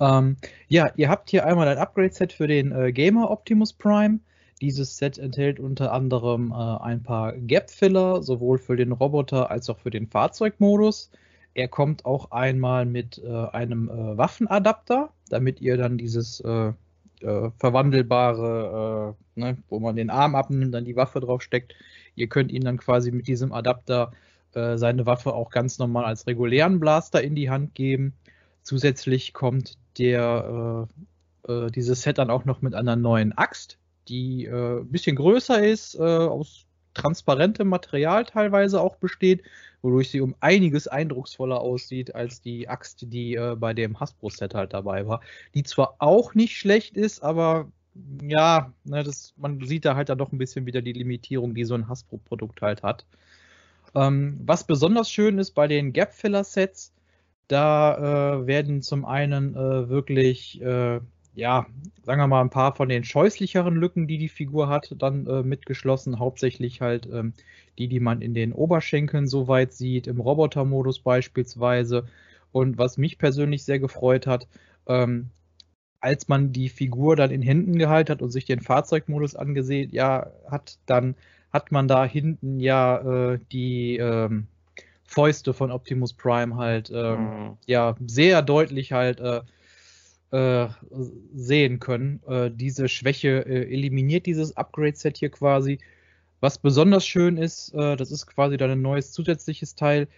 Ähm, 0.00 0.38
ja, 0.66 0.90
ihr 0.96 1.08
habt 1.08 1.30
hier 1.30 1.46
einmal 1.46 1.68
ein 1.68 1.78
Upgrade-Set 1.78 2.32
für 2.32 2.48
den 2.48 2.72
äh, 2.72 2.90
Gamer 2.90 3.30
Optimus 3.30 3.72
Prime. 3.72 4.18
Dieses 4.60 4.96
Set 4.96 5.18
enthält 5.18 5.60
unter 5.60 5.92
anderem 5.92 6.50
äh, 6.50 6.54
ein 6.82 7.04
paar 7.04 7.32
Gap-Filler, 7.32 8.24
sowohl 8.24 8.58
für 8.58 8.74
den 8.74 8.90
Roboter 8.90 9.52
als 9.52 9.70
auch 9.70 9.78
für 9.78 9.90
den 9.90 10.08
Fahrzeugmodus. 10.08 11.12
Er 11.54 11.68
kommt 11.68 12.04
auch 12.04 12.30
einmal 12.30 12.86
mit 12.86 13.18
äh, 13.18 13.28
einem 13.28 13.88
äh, 13.88 14.16
Waffenadapter, 14.16 15.10
damit 15.28 15.60
ihr 15.60 15.76
dann 15.76 15.98
dieses 15.98 16.40
äh, 16.40 16.72
äh, 17.20 17.50
verwandelbare, 17.58 19.16
ne, 19.34 19.58
wo 19.68 19.80
man 19.80 19.96
den 19.96 20.10
Arm 20.10 20.34
abnimmt, 20.34 20.74
dann 20.74 20.84
die 20.84 20.96
Waffe 20.96 21.20
drauf 21.20 21.42
steckt. 21.42 21.74
Ihr 22.14 22.28
könnt 22.28 22.50
ihn 22.52 22.64
dann 22.64 22.78
quasi 22.78 23.10
mit 23.10 23.26
diesem 23.26 23.52
Adapter 23.52 24.12
seine 24.52 25.06
Waffe 25.06 25.32
auch 25.32 25.50
ganz 25.50 25.78
normal 25.78 26.06
als 26.06 26.26
regulären 26.26 26.80
Blaster 26.80 27.22
in 27.22 27.36
die 27.36 27.50
Hand 27.50 27.76
geben. 27.76 28.14
Zusätzlich 28.64 29.32
kommt 29.32 29.78
der, 29.96 30.88
dieses 31.72 32.02
Set 32.02 32.18
dann 32.18 32.30
auch 32.30 32.44
noch 32.46 32.60
mit 32.60 32.74
einer 32.74 32.96
neuen 32.96 33.30
Axt, 33.38 33.78
die 34.10 34.44
äh, 34.44 34.80
ein 34.80 34.90
bisschen 34.90 35.16
größer 35.16 35.62
ist, 35.66 35.94
äh, 35.94 36.02
aus 36.02 36.66
transparentem 36.94 37.68
Material 37.68 38.24
teilweise 38.24 38.80
auch 38.80 38.96
besteht, 38.96 39.42
wodurch 39.82 40.10
sie 40.10 40.20
um 40.20 40.34
einiges 40.40 40.88
eindrucksvoller 40.88 41.60
aussieht 41.60 42.14
als 42.14 42.40
die 42.40 42.68
Axt, 42.68 43.06
die 43.12 43.34
äh, 43.34 43.56
bei 43.56 43.74
dem 43.74 43.98
Hasbro-Set 43.98 44.54
halt 44.54 44.72
dabei 44.72 45.06
war. 45.06 45.20
Die 45.54 45.62
zwar 45.62 45.96
auch 45.98 46.34
nicht 46.34 46.56
schlecht 46.56 46.96
ist, 46.96 47.22
aber 47.22 47.70
ja, 48.22 48.72
ne, 48.84 49.02
das, 49.02 49.34
man 49.36 49.64
sieht 49.64 49.84
da 49.84 49.96
halt 49.96 50.08
dann 50.08 50.18
doch 50.18 50.32
ein 50.32 50.38
bisschen 50.38 50.66
wieder 50.66 50.82
die 50.82 50.92
Limitierung, 50.92 51.54
die 51.54 51.64
so 51.64 51.74
ein 51.74 51.88
Hasbro-Produkt 51.88 52.62
halt 52.62 52.82
hat. 52.82 53.04
Ähm, 53.94 54.40
was 54.44 54.64
besonders 54.64 55.10
schön 55.10 55.38
ist 55.38 55.52
bei 55.52 55.66
den 55.66 55.92
Gap-Filler-Sets, 55.92 56.92
da 57.48 58.36
äh, 58.42 58.46
werden 58.46 58.82
zum 58.82 59.04
einen 59.04 59.56
äh, 59.56 59.88
wirklich 59.88 60.60
äh, 60.62 61.00
ja, 61.34 61.66
sagen 62.02 62.20
wir 62.20 62.26
mal, 62.26 62.40
ein 62.40 62.50
paar 62.50 62.74
von 62.74 62.88
den 62.88 63.04
scheußlicheren 63.04 63.74
Lücken, 63.74 64.06
die 64.06 64.18
die 64.18 64.28
Figur 64.28 64.68
hat, 64.68 64.94
dann 64.98 65.26
äh, 65.26 65.42
mitgeschlossen. 65.42 66.18
Hauptsächlich 66.18 66.80
halt 66.80 67.08
ähm, 67.12 67.34
die, 67.78 67.88
die 67.88 68.00
man 68.00 68.20
in 68.20 68.34
den 68.34 68.52
Oberschenkeln 68.52 69.26
soweit 69.26 69.72
sieht, 69.72 70.06
im 70.06 70.20
Robotermodus 70.20 71.00
beispielsweise. 71.00 72.06
Und 72.52 72.78
was 72.78 72.98
mich 72.98 73.18
persönlich 73.18 73.64
sehr 73.64 73.78
gefreut 73.78 74.26
hat, 74.26 74.48
ähm, 74.86 75.30
als 76.00 76.28
man 76.28 76.52
die 76.52 76.68
Figur 76.68 77.16
dann 77.16 77.30
in 77.30 77.42
Händen 77.42 77.78
gehalten 77.78 78.12
hat 78.12 78.22
und 78.22 78.30
sich 78.30 78.44
den 78.44 78.60
Fahrzeugmodus 78.60 79.36
angesehen, 79.36 79.90
ja, 79.92 80.30
hat, 80.50 80.78
dann 80.86 81.14
hat 81.52 81.72
man 81.72 81.88
da 81.88 82.04
hinten 82.04 82.60
ja 82.60 83.32
äh, 83.32 83.38
die 83.52 83.96
ähm, 83.96 84.46
Fäuste 85.04 85.52
von 85.52 85.70
Optimus 85.70 86.12
Prime 86.12 86.56
halt 86.56 86.90
ähm, 86.94 87.20
mhm. 87.20 87.56
ja 87.66 87.96
sehr 88.06 88.42
deutlich 88.42 88.92
halt 88.92 89.20
äh, 89.20 89.40
äh, 90.32 90.68
sehen 91.34 91.80
können. 91.80 92.22
Äh, 92.26 92.50
diese 92.52 92.88
Schwäche 92.88 93.44
äh, 93.46 93.72
eliminiert 93.72 94.26
dieses 94.26 94.56
Upgrade-Set 94.56 95.16
hier 95.18 95.30
quasi. 95.30 95.78
Was 96.40 96.58
besonders 96.58 97.06
schön 97.06 97.36
ist, 97.36 97.74
äh, 97.74 97.96
das 97.96 98.10
ist 98.10 98.26
quasi 98.26 98.56
dann 98.56 98.70
ein 98.70 98.82
neues 98.82 99.12
zusätzliches 99.12 99.74
Teil, 99.74 100.08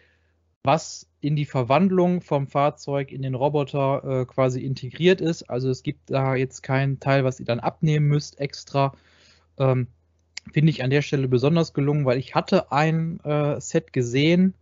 was 0.63 1.09
in 1.21 1.35
die 1.35 1.45
Verwandlung 1.45 2.21
vom 2.21 2.47
Fahrzeug 2.47 3.11
in 3.11 3.23
den 3.23 3.35
Roboter 3.35 4.05
äh, 4.23 4.27
quasi 4.27 4.61
integriert 4.61 5.21
ist. 5.21 5.45
Also 5.51 5.71
es 5.71 5.83
gibt 5.83 6.11
da 6.11 6.35
jetzt 6.35 6.63
kein 6.63 7.01
Teil, 7.01 7.25
was 7.25 7.41
ihr 7.41 7.47
dann 7.47 7.61
abnehmen 7.61 8.07
müsst 8.07 8.39
extra. 8.39 8.95
Ähm, 9.59 9.89
Finde 10.53 10.71
ich 10.71 10.83
an 10.83 10.91
der 10.91 11.03
Stelle 11.03 11.29
besonders 11.29 11.73
gelungen, 11.73 12.05
weil 12.05 12.19
ich 12.19 12.35
hatte 12.35 12.71
ein 12.73 13.21
äh, 13.21 13.61
Set 13.61 13.93
gesehen 13.93 14.55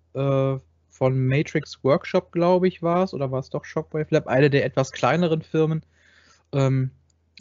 von 1.01 1.27
Matrix 1.27 1.83
Workshop, 1.83 2.31
glaube 2.31 2.69
ich, 2.69 2.83
war 2.83 3.05
es, 3.05 3.15
oder 3.15 3.31
war 3.31 3.41
es 3.41 3.49
doch 3.49 3.65
Shockwave 3.65 4.09
Lab, 4.11 4.27
eine 4.27 4.51
der 4.51 4.67
etwas 4.67 4.93
kleineren 4.93 5.41
Firmen. 5.41 5.83
Ähm, 6.53 6.91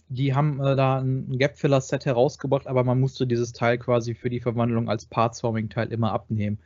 die 0.07 0.33
haben 0.33 0.63
äh, 0.63 0.77
da 0.77 0.99
ein 0.99 1.37
Gap-Filler-Set 1.37 2.05
herausgebracht, 2.05 2.67
aber 2.67 2.85
man 2.85 3.01
musste 3.01 3.27
dieses 3.27 3.51
Teil 3.51 3.77
quasi 3.77 4.15
für 4.15 4.29
die 4.29 4.39
Verwandlung 4.39 4.87
als 4.87 5.05
Parts-Forming-Teil 5.07 5.91
immer 5.91 6.13
abnehmen. 6.13 6.57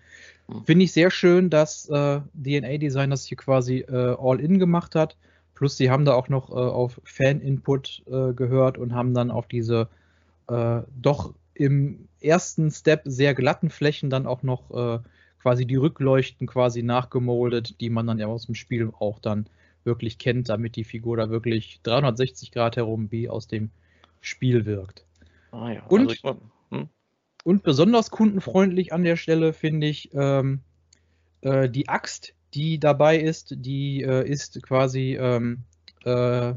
Mhm. 0.48 0.66
Finde 0.66 0.86
ich 0.86 0.94
sehr 0.94 1.10
schön, 1.10 1.50
dass 1.50 1.90
äh, 1.90 2.22
DNA-Design 2.36 3.10
das 3.10 3.26
hier 3.26 3.38
quasi 3.38 3.80
äh, 3.80 4.16
all-in 4.20 4.60
gemacht 4.60 4.94
hat. 4.94 5.18
Plus, 5.56 5.76
sie 5.78 5.90
haben 5.90 6.06
da 6.06 6.14
auch 6.14 6.30
noch 6.30 6.52
äh, 6.52 6.54
auf 6.54 7.02
Fan-Input 7.06 8.04
äh, 8.06 8.34
gehört 8.34 8.78
und 8.78 8.94
haben 8.94 9.16
dann 9.16 9.32
auf 9.32 9.48
diese 9.48 9.88
äh, 10.48 10.82
doch 11.02 11.34
im 11.56 12.08
ersten 12.22 12.70
Step 12.70 13.02
sehr 13.06 13.34
glatten 13.34 13.72
Flächen 13.72 14.12
dann 14.12 14.28
auch 14.28 14.44
noch 14.44 15.02
quasi 15.44 15.66
die 15.66 15.76
Rückleuchten 15.76 16.48
quasi 16.48 16.84
nachgemoldet, 16.84 17.82
die 17.82 17.90
man 17.90 18.08
dann 18.08 18.18
ja 18.18 18.28
aus 18.28 18.46
dem 18.46 18.56
Spiel 18.56 18.92
auch 18.98 19.20
dann 19.20 19.46
wirklich 19.84 20.18
kennt, 20.18 20.48
damit 20.48 20.78
die 20.78 20.86
Figur 20.86 21.18
da 21.18 21.30
wirklich 21.30 21.82
360 21.84 22.54
Grad 22.54 22.78
herum 22.78 23.12
wie 23.12 23.28
aus 23.28 23.48
dem 23.48 23.70
Spiel 24.22 24.66
wirkt. 24.66 25.06
Ah 25.52 25.70
ja, 25.70 25.86
und, 25.88 26.04
also 26.04 26.14
ich, 26.14 26.24
hm? 26.72 26.88
und 27.44 27.64
besonders 27.64 28.10
kundenfreundlich 28.10 28.94
an 28.94 29.04
der 29.04 29.18
Stelle 29.18 29.52
finde 29.52 29.88
ich 29.88 30.12
ähm, 30.14 30.62
äh, 31.42 31.70
die 31.70 31.90
Axt, 31.90 32.34
die 32.54 32.80
dabei 32.80 33.20
ist, 33.20 33.54
die 33.58 34.02
äh, 34.02 34.26
ist 34.26 34.64
quasi 34.64 35.18
ähm, 35.20 35.64
äh, 36.06 36.54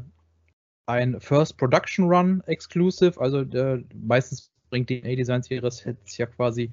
ein 0.85 1.19
First 1.19 1.57
Production 1.57 2.05
Run 2.05 2.41
Exclusive, 2.45 3.19
also 3.19 3.41
äh, 3.41 3.83
meistens 3.93 4.49
bringt 4.69 4.89
die 4.89 5.03
A-Designs 5.03 5.51
ihre 5.51 5.71
Sets 5.71 6.17
ja 6.17 6.25
quasi 6.25 6.71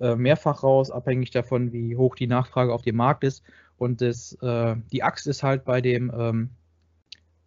mehrfach 0.00 0.62
raus, 0.62 0.90
abhängig 0.90 1.30
davon, 1.30 1.72
wie 1.72 1.96
hoch 1.96 2.16
die 2.16 2.26
Nachfrage 2.26 2.72
auf 2.72 2.82
dem 2.82 2.96
Markt 2.96 3.22
ist. 3.24 3.42
Und 3.80 4.02
das, 4.02 4.34
äh, 4.42 4.76
die 4.92 5.02
Axt 5.02 5.26
ist 5.26 5.42
halt 5.42 5.64
bei 5.64 5.80
dem, 5.80 6.12
ähm, 6.14 6.50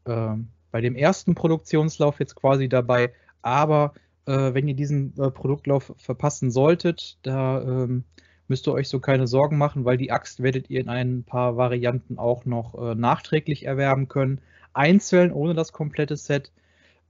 äh, 0.06 0.36
bei 0.72 0.82
dem 0.82 0.96
ersten 0.96 1.36
Produktionslauf 1.36 2.20
jetzt 2.20 2.36
quasi 2.36 2.68
dabei. 2.68 3.14
Aber 3.44 3.94
äh, 4.26 4.54
wenn 4.54 4.68
ihr 4.68 4.74
diesen 4.74 5.14
äh, 5.20 5.30
Produktlauf 5.30 5.94
verpassen 5.98 6.50
solltet, 6.50 7.20
da 7.22 7.62
ähm, 7.62 8.04
müsst 8.48 8.68
ihr 8.68 8.74
euch 8.74 8.90
so 8.90 9.00
keine 9.00 9.28
Sorgen 9.28 9.60
machen, 9.60 9.86
weil 9.86 9.98
die 9.98 10.12
Axt 10.12 10.42
werdet 10.42 10.72
ihr 10.72 10.82
in 10.82 10.90
ein 10.90 11.24
paar 11.24 11.56
Varianten 11.56 12.18
auch 12.18 12.46
noch 12.46 12.74
äh, 12.82 12.96
nachträglich 12.96 13.68
erwerben 13.68 14.08
können. 14.08 14.42
Einzeln 14.74 15.32
ohne 15.32 15.54
das 15.54 15.72
komplette 15.72 16.18
Set, 16.18 16.52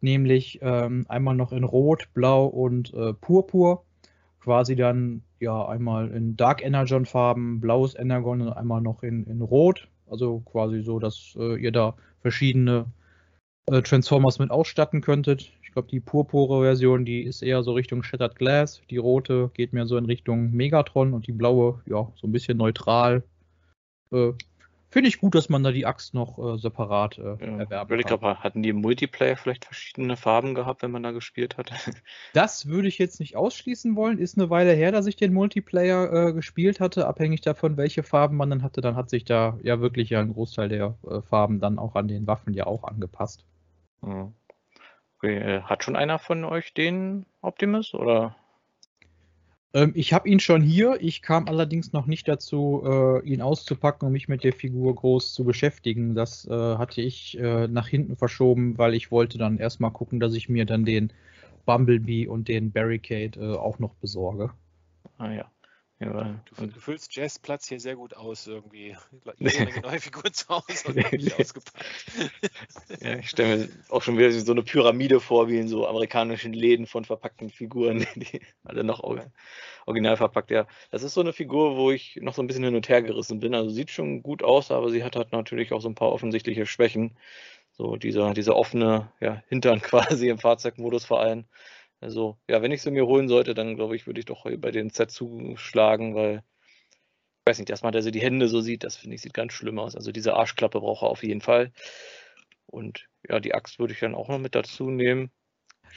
nämlich 0.02 0.60
ähm, 0.62 1.06
einmal 1.08 1.36
noch 1.36 1.54
in 1.54 1.64
Rot, 1.64 2.10
Blau 2.14 2.46
und 2.46 2.92
Purpur 3.22 3.86
quasi 4.42 4.76
dann 4.76 5.24
ja 5.44 5.68
einmal 5.68 6.10
in 6.10 6.36
Dark 6.36 6.64
Energon 6.64 7.06
Farben, 7.06 7.60
blaues 7.60 7.96
Energon 7.96 8.42
und 8.42 8.54
einmal 8.54 8.82
noch 8.82 9.04
in, 9.04 9.26
in 9.26 9.42
Rot. 9.42 9.88
Also 10.10 10.40
quasi 10.40 10.82
so, 10.82 11.00
dass 11.00 11.36
äh, 11.40 11.56
ihr 11.56 11.72
da 11.72 11.96
verschiedene 12.22 12.86
äh, 13.68 13.82
Transformers 13.82 14.40
mit 14.40 14.52
ausstatten 14.52 15.02
könntet. 15.02 15.52
Ich 15.62 15.72
glaube, 15.72 15.88
die 15.88 16.00
purpure 16.00 16.62
Version, 16.62 17.06
die 17.06 17.24
ist 17.24 17.42
eher 17.42 17.64
so 17.64 17.74
Richtung 17.74 18.04
Shattered 18.04 18.36
Glass. 18.36 18.82
Die 18.90 18.98
rote 18.98 19.50
geht 19.54 19.74
mehr 19.74 19.86
so 19.86 19.98
in 19.98 20.06
Richtung 20.06 20.52
Megatron 20.52 21.14
und 21.14 21.28
die 21.28 21.32
blaue, 21.32 21.82
ja, 21.86 22.12
so 22.16 22.28
ein 22.28 22.32
bisschen 22.32 22.58
neutral. 22.58 23.24
Äh, 24.12 24.34
Finde 24.94 25.10
ich 25.10 25.20
gut, 25.20 25.34
dass 25.34 25.50
man 25.50 25.64
da 25.64 25.72
die 25.72 25.88
Axt 25.88 26.14
noch 26.14 26.38
äh, 26.38 26.60
separat 26.60 27.18
äh, 27.18 27.24
ja. 27.24 27.58
erwerben 27.58 27.90
kann. 27.90 28.00
Ich 28.00 28.06
glaube, 28.06 28.44
hatten 28.44 28.62
die 28.62 28.70
im 28.70 28.82
Multiplayer 28.82 29.36
vielleicht 29.36 29.66
verschiedene 29.66 30.16
Farben 30.18 30.54
gehabt, 30.54 30.84
wenn 30.84 30.92
man 30.92 31.02
da 31.02 31.10
gespielt 31.10 31.58
hat? 31.58 31.72
das 32.34 32.68
würde 32.68 32.90
ich 32.90 33.00
jetzt 33.00 33.20
nicht 33.20 33.36
ausschließen 33.36 33.96
wollen. 33.96 34.20
Ist 34.20 34.38
eine 34.38 34.52
Weile 34.52 34.74
her, 34.74 34.92
dass 34.92 35.08
ich 35.08 35.16
den 35.16 35.34
Multiplayer 35.34 36.28
äh, 36.28 36.34
gespielt 36.34 36.80
hatte. 36.80 37.08
Abhängig 37.08 37.42
davon, 37.42 37.76
welche 37.76 38.04
Farben 38.04 38.38
man 38.38 38.52
dann 38.52 38.62
hatte, 38.62 38.82
dann 38.82 38.96
hat 38.96 39.10
sich 39.10 39.26
da 39.26 39.58
ja 39.64 39.82
wirklich 39.82 40.12
ja 40.12 40.20
ein 40.20 40.32
Großteil 40.32 40.70
der 40.70 40.96
äh, 41.10 41.22
Farben 41.22 41.60
dann 41.60 41.80
auch 41.80 41.96
an 41.96 42.08
den 42.08 42.28
Waffen 42.28 42.54
ja 42.54 42.68
auch 42.68 42.84
angepasst. 42.84 43.48
Okay, 44.04 45.38
äh, 45.40 45.62
hat 45.64 45.84
schon 45.84 45.96
einer 45.96 46.20
von 46.20 46.46
euch 46.46 46.72
den 46.76 47.26
Optimus 47.42 47.96
oder? 47.96 48.36
Ähm, 49.74 49.92
ich 49.96 50.14
habe 50.14 50.30
ihn 50.30 50.40
schon 50.40 50.62
hier. 50.62 50.98
Ich 51.02 51.22
kam 51.22 51.48
allerdings 51.48 51.94
noch 51.94 52.06
nicht 52.06 52.28
dazu, 52.28 52.84
äh, 52.86 53.28
ihn 53.28 53.42
auszupacken 53.42 54.08
und 54.08 54.14
mich 54.14 54.28
mit 54.28 54.44
der 54.44 54.54
Figur 54.54 54.94
groß 54.96 55.34
zu 55.34 55.44
beschäftigen. 55.44 56.16
Das 56.16 56.48
äh, 56.48 56.52
hatte 56.52 57.02
ich 57.02 57.38
äh, 57.40 57.68
nach 57.68 57.88
hinten 57.88 58.16
verschoben, 58.16 58.78
weil 58.78 58.94
ich 58.94 59.12
wollte 59.12 59.38
dann 59.38 59.58
erstmal 59.58 59.92
gucken, 59.92 60.20
dass 60.20 60.34
ich 60.36 60.50
mir 60.50 60.66
dann 60.66 60.86
den 60.86 61.12
Bumblebee 61.66 62.28
und 62.28 62.48
den 62.48 62.72
Barricade 62.72 63.40
äh, 63.40 63.56
auch 63.56 63.80
noch 63.80 63.96
besorge. 63.96 64.52
Ah 65.18 65.32
ja. 65.32 65.52
Ja, 66.00 66.40
du, 66.46 66.68
du 66.68 66.80
füllst 66.80 67.16
Jazzplatz 67.16 67.68
hier 67.68 67.80
sehr 67.80 67.96
gut 67.96 68.16
aus 68.16 68.48
irgendwie. 68.48 68.98
Jede 69.38 69.80
neue 69.82 70.00
Figur 70.00 70.32
zu 70.34 70.50
Hause 70.50 70.88
und 70.88 70.96
nicht 71.14 71.40
ausgepackt. 71.40 71.86
ja, 73.00 73.20
ich 73.20 73.30
stelle 73.30 73.58
mir 73.58 73.70
auch 73.90 74.02
schon 74.02 74.18
wieder 74.18 74.32
so 74.32 74.52
eine 74.52 74.64
Pyramide 74.64 75.20
vor, 75.20 75.48
wie 75.48 75.60
in 75.60 75.68
so 75.68 75.88
amerikanischen 75.88 76.54
Läden 76.54 76.88
von 76.88 77.06
verpackten 77.06 77.50
Figuren, 77.50 78.06
die 78.16 78.42
alle 78.64 78.84
noch 78.84 79.04
original 79.86 80.18
verpackt. 80.18 80.52
Ja, 80.52 80.68
das 80.92 81.04
ist 81.04 81.14
so 81.14 81.22
eine 81.22 81.32
Figur, 81.32 81.78
wo 81.78 81.92
ich 81.92 82.18
noch 82.22 82.34
so 82.34 82.42
ein 82.42 82.48
bisschen 82.48 82.64
hin 82.64 82.76
und 82.76 82.90
her 82.90 83.02
gerissen 83.02 83.40
bin. 83.40 83.54
Also 83.54 83.70
sieht 83.70 83.92
schon 83.92 84.24
gut 84.24 84.44
aus, 84.44 84.72
aber 84.72 84.90
sie 84.90 85.04
hat 85.04 85.16
halt 85.16 85.32
natürlich 85.32 85.74
auch 85.74 85.82
so 85.82 85.90
ein 85.90 85.96
paar 85.96 86.12
offensichtliche 86.12 86.66
Schwächen. 86.66 87.16
So 87.76 87.96
dieser, 87.96 88.34
dieser 88.34 88.56
offene 88.56 89.12
ja, 89.20 89.42
Hintern 89.48 89.82
quasi 89.82 90.30
im 90.30 90.38
Fahrzeugmodus 90.38 91.06
vor 91.06 91.22
allem. 91.22 91.46
Also, 92.04 92.38
ja, 92.50 92.62
wenn 92.62 92.72
ich 92.72 92.82
sie 92.82 92.92
mir 92.92 93.06
holen 93.06 93.30
sollte, 93.30 93.54
dann 93.54 93.76
glaube 93.78 93.96
ich, 93.96 94.06
würde 94.08 94.20
ich 94.20 94.26
doch 94.26 94.46
bei 94.58 94.72
den 94.72 94.90
Z 94.90 95.10
zuschlagen, 95.10 96.16
weil 96.16 96.44
ich 97.40 97.50
weiß 97.50 97.60
nicht, 97.60 97.70
erstmal, 97.70 97.94
dass 97.94 98.06
er 98.06 98.12
die 98.12 98.22
Hände 98.22 98.50
so 98.50 98.60
sieht, 98.60 98.84
das 98.84 98.98
finde 98.98 99.16
ich, 99.16 99.22
sieht 99.22 99.34
ganz 99.34 99.54
schlimm 99.54 99.80
aus. 99.80 99.96
Also 99.96 100.12
diese 100.12 100.34
Arschklappe 100.34 100.82
braucht 100.82 101.04
er 101.04 101.10
auf 101.10 101.24
jeden 101.24 101.42
Fall. 101.42 101.72
Und 102.66 103.08
ja, 103.30 103.40
die 103.40 103.54
Axt 103.54 103.80
würde 103.80 103.94
ich 103.94 104.02
dann 104.02 104.16
auch 104.16 104.28
noch 104.28 104.40
mit 104.40 104.54
dazu 104.54 104.90
nehmen. 104.90 105.32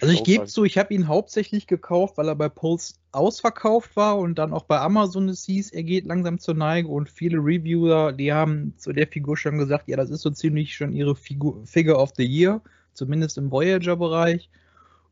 Also 0.01 0.13
ich 0.13 0.23
gebe 0.23 0.45
zu, 0.47 0.65
ich 0.65 0.79
habe 0.79 0.95
ihn 0.95 1.09
hauptsächlich 1.09 1.67
gekauft, 1.67 2.19
weil 2.19 2.29
er 2.29 2.37
bei 2.37 2.49
Pulse 2.49 2.95
ausverkauft 3.13 3.97
war 3.97 4.19
und 4.19 4.37
dann 4.39 4.53
auch 4.53 4.65
bei 4.65 4.79
Amazon 4.79 5.29
es 5.29 5.45
hieß, 5.45 5.73
er 5.73 5.83
geht 5.83 6.05
langsam 6.05 6.39
zur 6.39 6.55
Neige 6.55 6.89
und 6.89 7.09
viele 7.09 7.39
Reviewer, 7.39 8.13
die 8.13 8.33
haben 8.33 8.75
zu 8.77 8.93
der 8.93 9.09
Figur 9.09 9.37
schon 9.37 9.59
gesagt, 9.59 9.89
ja, 9.89 9.97
das 9.97 10.11
ist 10.11 10.23
so 10.23 10.31
ziemlich 10.31 10.77
schon 10.77 10.93
ihre 10.93 11.17
Figur, 11.17 11.67
Figure 11.67 11.97
of 11.97 12.13
the 12.17 12.25
Year, 12.25 12.61
zumindest 12.93 13.39
im 13.39 13.51
Voyager-Bereich. 13.51 14.51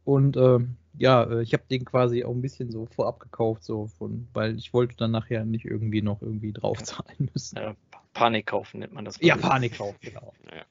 Und 0.05 0.37
äh, 0.37 0.59
ja, 0.99 1.41
ich 1.41 1.53
habe 1.53 1.65
den 1.71 1.85
quasi 1.85 2.25
auch 2.25 2.31
ein 2.31 2.43
bisschen 2.43 2.71
so 2.71 2.87
vorab 2.87 3.21
gekauft, 3.21 3.65
so 3.65 3.87
von, 3.87 4.29
weil 4.33 4.57
ich 4.57 4.73
wollte 4.73 4.97
dann 4.97 5.11
nachher 5.11 5.45
nicht 5.45 5.65
irgendwie 5.65 6.03
noch 6.03 6.23
irgendwie 6.23 6.53
draufzahlen 6.53 7.31
müssen. 7.33 7.57
Ja, 7.57 7.75
Panik 8.13 8.47
kaufen 8.47 8.81
nennt 8.81 8.93
man 8.93 9.05
das. 9.05 9.19
Ja, 9.21 9.37
Panik 9.37 9.79
kaufen, 9.79 9.99
genau. 10.01 10.33
Ja. 10.55 10.65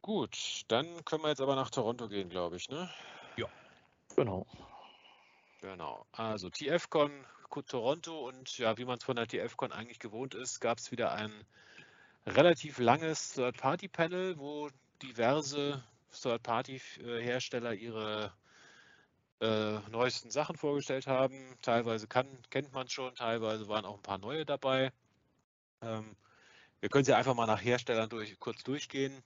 Gut, 0.00 0.64
dann 0.66 1.04
können 1.04 1.22
wir 1.22 1.28
jetzt 1.28 1.40
aber 1.40 1.54
nach 1.54 1.70
Toronto 1.70 2.08
gehen, 2.08 2.28
glaube 2.28 2.56
ich, 2.56 2.68
ne? 2.68 2.90
Ja. 3.36 3.46
Genau. 4.16 4.46
Genau. 5.60 6.04
Also 6.10 6.50
TFCon 6.50 7.12
Toronto 7.68 8.28
und 8.28 8.56
ja, 8.58 8.78
wie 8.78 8.84
man 8.84 8.98
es 8.98 9.04
von 9.04 9.14
der 9.14 9.28
TFCon 9.28 9.72
eigentlich 9.72 9.98
gewohnt 10.00 10.34
ist, 10.34 10.58
gab 10.60 10.78
es 10.78 10.90
wieder 10.90 11.12
ein 11.12 11.30
relativ 12.26 12.78
langes 12.78 13.34
Third-Party-Panel, 13.34 14.38
wo 14.38 14.70
diverse 15.02 15.82
Third-Party-Hersteller 16.12 17.74
ihre 17.74 18.32
äh, 19.40 19.78
neuesten 19.90 20.30
Sachen 20.30 20.56
vorgestellt 20.56 21.06
haben. 21.06 21.56
Teilweise 21.62 22.06
kann, 22.06 22.26
kennt 22.50 22.72
man 22.72 22.88
schon, 22.88 23.14
teilweise 23.14 23.68
waren 23.68 23.84
auch 23.84 23.96
ein 23.96 24.02
paar 24.02 24.18
neue 24.18 24.46
dabei. 24.46 24.92
Ähm, 25.82 26.16
wir 26.80 26.88
können 26.88 27.04
sie 27.04 27.14
einfach 27.14 27.34
mal 27.34 27.46
nach 27.46 27.62
Herstellern 27.62 28.08
durch, 28.08 28.38
kurz 28.38 28.62
durchgehen. 28.62 29.22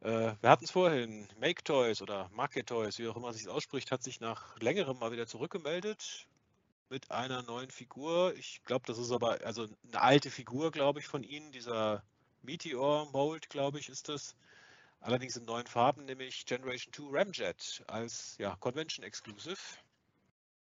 Äh, 0.00 0.34
wir 0.40 0.50
hatten 0.50 0.64
es 0.64 0.70
vorhin, 0.70 1.28
Make 1.38 1.64
Toys 1.64 2.02
oder 2.02 2.28
Market 2.32 2.66
Toys, 2.68 2.98
wie 2.98 3.08
auch 3.08 3.16
immer 3.16 3.32
sich 3.32 3.48
ausspricht, 3.48 3.90
hat 3.92 4.02
sich 4.02 4.20
nach 4.20 4.58
längerem 4.58 4.98
mal 4.98 5.12
wieder 5.12 5.26
zurückgemeldet 5.26 6.26
mit 6.90 7.10
einer 7.10 7.42
neuen 7.42 7.70
Figur. 7.70 8.34
Ich 8.36 8.62
glaube, 8.64 8.84
das 8.86 8.98
ist 8.98 9.12
aber 9.12 9.38
also 9.44 9.66
eine 9.88 10.00
alte 10.00 10.30
Figur, 10.30 10.70
glaube 10.70 11.00
ich, 11.00 11.06
von 11.06 11.22
ihnen. 11.22 11.52
Dieser 11.52 12.02
Meteor 12.42 13.10
Mold, 13.12 13.48
glaube 13.48 13.78
ich, 13.78 13.88
ist 13.88 14.08
das. 14.08 14.36
Allerdings 15.02 15.36
in 15.36 15.44
neuen 15.44 15.66
Farben, 15.66 16.04
nämlich 16.04 16.46
Generation 16.46 16.92
2 16.92 17.18
Ramjet 17.18 17.82
als 17.88 18.36
ja, 18.38 18.56
Convention 18.60 19.04
Exclusive. 19.04 19.58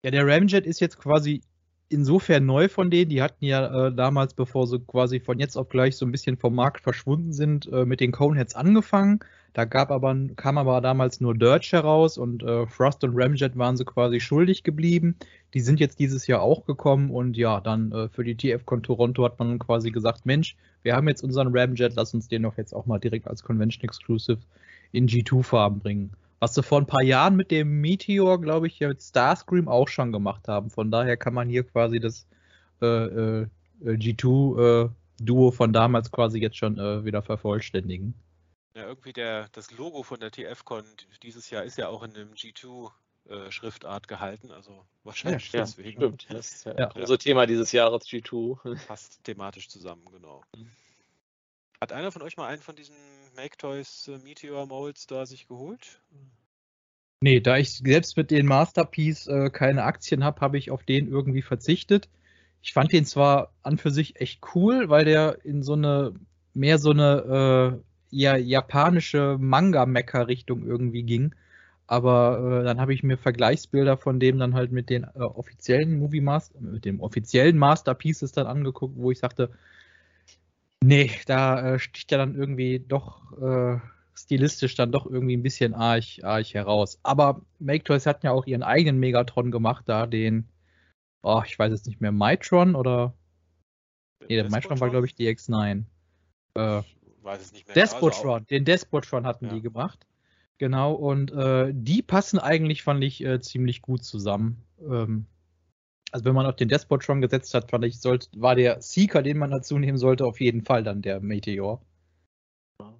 Ja, 0.02 0.12
der 0.12 0.24
Ramjet 0.26 0.64
ist 0.64 0.80
jetzt 0.80 0.98
quasi 0.98 1.42
insofern 1.88 2.46
neu 2.46 2.68
von 2.68 2.90
denen. 2.90 3.10
Die 3.10 3.22
hatten 3.22 3.44
ja 3.44 3.88
äh, 3.88 3.94
damals, 3.94 4.34
bevor 4.34 4.66
sie 4.66 4.80
quasi 4.80 5.20
von 5.20 5.38
jetzt 5.38 5.56
auf 5.56 5.68
gleich 5.68 5.96
so 5.96 6.06
ein 6.06 6.12
bisschen 6.12 6.36
vom 6.36 6.54
Markt 6.54 6.82
verschwunden 6.82 7.32
sind, 7.32 7.70
äh, 7.72 7.84
mit 7.84 8.00
den 8.00 8.12
Coneheads 8.12 8.54
angefangen. 8.54 9.20
Da 9.54 9.64
gab 9.64 9.90
aber, 9.90 10.14
kam 10.36 10.58
aber 10.58 10.80
damals 10.80 11.20
nur 11.20 11.34
Dirge 11.34 11.70
heraus 11.72 12.18
und 12.18 12.42
äh, 12.42 12.66
Frost 12.66 13.02
und 13.02 13.16
Ramjet 13.16 13.56
waren 13.56 13.76
sie 13.76 13.84
quasi 13.84 14.20
schuldig 14.20 14.62
geblieben. 14.62 15.16
Die 15.54 15.60
sind 15.60 15.80
jetzt 15.80 15.98
dieses 15.98 16.26
Jahr 16.26 16.42
auch 16.42 16.64
gekommen 16.64 17.10
und 17.10 17.36
ja, 17.36 17.60
dann 17.60 17.90
äh, 17.92 18.08
für 18.08 18.24
die 18.24 18.36
TFCon 18.36 18.82
Toronto 18.82 19.24
hat 19.24 19.38
man 19.38 19.58
quasi 19.58 19.90
gesagt, 19.90 20.26
Mensch, 20.26 20.56
wir 20.82 20.94
haben 20.94 21.08
jetzt 21.08 21.24
unseren 21.24 21.56
Ramjet, 21.56 21.94
lass 21.96 22.14
uns 22.14 22.28
den 22.28 22.42
doch 22.42 22.56
jetzt 22.56 22.74
auch 22.74 22.86
mal 22.86 22.98
direkt 22.98 23.26
als 23.26 23.42
Convention 23.42 23.84
Exclusive 23.84 24.38
in 24.92 25.08
G2-Farben 25.08 25.80
bringen. 25.80 26.12
Was 26.40 26.54
sie 26.54 26.62
vor 26.62 26.78
ein 26.78 26.86
paar 26.86 27.02
Jahren 27.02 27.36
mit 27.36 27.50
dem 27.50 27.80
Meteor, 27.80 28.40
glaube 28.40 28.68
ich, 28.68 28.78
ja 28.78 28.88
mit 28.88 29.02
Starscream 29.02 29.68
auch 29.68 29.88
schon 29.88 30.12
gemacht 30.12 30.46
haben. 30.48 30.70
Von 30.70 30.90
daher 30.90 31.16
kann 31.16 31.34
man 31.34 31.48
hier 31.48 31.64
quasi 31.64 31.98
das 31.98 32.26
äh, 32.80 32.86
äh, 32.86 33.46
G2-Duo 33.82 35.48
äh, 35.48 35.52
von 35.52 35.72
damals 35.72 36.12
quasi 36.12 36.38
jetzt 36.38 36.56
schon 36.56 36.78
äh, 36.78 37.04
wieder 37.04 37.22
vervollständigen. 37.22 38.14
Ja, 38.74 38.86
irgendwie 38.86 39.12
der, 39.12 39.48
das 39.50 39.72
Logo 39.72 40.04
von 40.04 40.20
der 40.20 40.30
TFCon 40.30 40.84
dieses 41.22 41.50
Jahr 41.50 41.64
ist 41.64 41.78
ja 41.78 41.88
auch 41.88 42.04
in 42.04 42.14
einem 42.14 42.32
G2 42.34 42.90
äh, 43.28 43.50
Schriftart 43.50 44.06
gehalten, 44.08 44.52
also 44.52 44.86
wahrscheinlich 45.02 45.52
ja, 45.52 45.60
deswegen. 45.60 46.00
Stimmt. 46.00 46.26
Das 46.30 46.52
ist 46.52 46.64
ja, 46.64 46.78
ja. 46.78 46.90
unser 46.94 47.18
Thema 47.18 47.46
dieses 47.46 47.72
Jahres 47.72 48.04
G2. 48.04 48.86
Passt 48.86 49.24
thematisch 49.24 49.68
zusammen, 49.68 50.04
genau. 50.12 50.42
Mhm. 50.56 50.70
Hat 51.80 51.92
einer 51.92 52.10
von 52.10 52.22
euch 52.22 52.36
mal 52.36 52.46
einen 52.46 52.62
von 52.62 52.74
diesen 52.74 52.96
Make 53.38 53.56
Toys 53.56 54.08
äh, 54.08 54.18
Meteor 54.24 54.66
Molds 54.66 55.06
da 55.06 55.24
sich 55.24 55.46
geholt? 55.46 56.02
Nee, 57.20 57.38
da 57.38 57.56
ich 57.56 57.72
selbst 57.72 58.16
mit 58.16 58.32
den 58.32 58.46
Masterpiece 58.46 59.28
äh, 59.28 59.50
keine 59.50 59.84
Aktien 59.84 60.24
habe, 60.24 60.40
habe 60.40 60.58
ich 60.58 60.72
auf 60.72 60.82
den 60.82 61.08
irgendwie 61.08 61.42
verzichtet. 61.42 62.08
Ich 62.62 62.72
fand 62.72 62.92
den 62.92 63.04
zwar 63.04 63.52
an 63.62 63.78
für 63.78 63.92
sich 63.92 64.20
echt 64.20 64.40
cool, 64.56 64.88
weil 64.88 65.04
der 65.04 65.44
in 65.44 65.62
so 65.62 65.74
eine, 65.74 66.14
mehr 66.52 66.78
so 66.78 66.90
eine 66.90 67.80
äh, 68.10 68.16
ja, 68.16 68.36
japanische 68.36 69.36
Manga-Mecker-Richtung 69.38 70.66
irgendwie 70.66 71.04
ging. 71.04 71.32
Aber 71.86 72.60
äh, 72.60 72.64
dann 72.64 72.80
habe 72.80 72.92
ich 72.92 73.04
mir 73.04 73.16
Vergleichsbilder 73.18 73.96
von 73.98 74.18
dem 74.18 74.38
dann 74.40 74.54
halt 74.54 74.72
mit 74.72 74.90
den 74.90 75.04
äh, 75.04 75.20
offiziellen 75.20 75.96
Movie 75.96 76.20
Master, 76.20 76.60
mit 76.60 76.84
dem 76.84 77.00
offiziellen 77.00 77.56
Masterpieces 77.56 78.32
dann 78.32 78.48
angeguckt, 78.48 78.96
wo 78.96 79.12
ich 79.12 79.20
sagte, 79.20 79.50
Nee, 80.82 81.10
da 81.26 81.74
äh, 81.74 81.78
sticht 81.78 82.10
ja 82.12 82.18
dann 82.18 82.34
irgendwie 82.34 82.78
doch 82.78 83.32
äh, 83.40 83.78
stilistisch 84.14 84.74
dann 84.74 84.92
doch 84.92 85.06
irgendwie 85.06 85.36
ein 85.36 85.42
bisschen 85.42 85.74
arg, 85.74 86.04
arg 86.22 86.54
heraus. 86.54 86.98
Aber 87.02 87.42
Make 87.58 87.84
Toys 87.84 88.06
hatten 88.06 88.26
ja 88.26 88.32
auch 88.32 88.46
ihren 88.46 88.62
eigenen 88.62 88.98
Megatron 88.98 89.50
gemacht, 89.50 89.84
da 89.88 90.06
den, 90.06 90.48
oh, 91.22 91.42
ich 91.46 91.58
weiß 91.58 91.72
jetzt 91.72 91.86
nicht 91.86 92.00
mehr, 92.00 92.12
Mitron 92.12 92.74
oder. 92.74 93.14
Nee, 94.28 94.36
der 94.36 94.50
Mitron 94.50 94.80
war, 94.80 94.90
glaube 94.90 95.06
ich, 95.06 95.14
die 95.14 95.28
X9. 95.28 95.84
Äh, 96.54 96.82
weiß 97.22 97.40
es 97.42 97.52
nicht 97.52 97.66
mehr. 97.66 97.74
Despotron, 97.74 98.34
also 98.34 98.46
den 98.46 98.64
Despotron 98.64 99.26
hatten 99.26 99.46
ja. 99.46 99.54
die 99.54 99.62
gemacht. 99.62 100.06
Genau, 100.58 100.92
und 100.92 101.30
äh, 101.30 101.70
die 101.72 102.02
passen 102.02 102.38
eigentlich, 102.40 102.82
fand 102.82 103.04
ich, 103.04 103.24
äh, 103.24 103.40
ziemlich 103.40 103.80
gut 103.80 104.04
zusammen. 104.04 104.64
Ähm, 104.80 105.26
also 106.12 106.24
wenn 106.24 106.34
man 106.34 106.46
auf 106.46 106.56
den 106.56 106.68
Despot 106.68 107.04
schon 107.04 107.20
gesetzt 107.20 107.54
hat, 107.54 107.70
fand 107.70 107.84
ich, 107.84 108.00
sollte, 108.00 108.28
war 108.36 108.54
der 108.54 108.80
Seeker, 108.80 109.22
den 109.22 109.38
man 109.38 109.50
dazu 109.50 109.78
nehmen 109.78 109.98
sollte, 109.98 110.24
auf 110.24 110.40
jeden 110.40 110.64
Fall 110.64 110.82
dann 110.82 111.02
der 111.02 111.20
Meteor. 111.20 111.80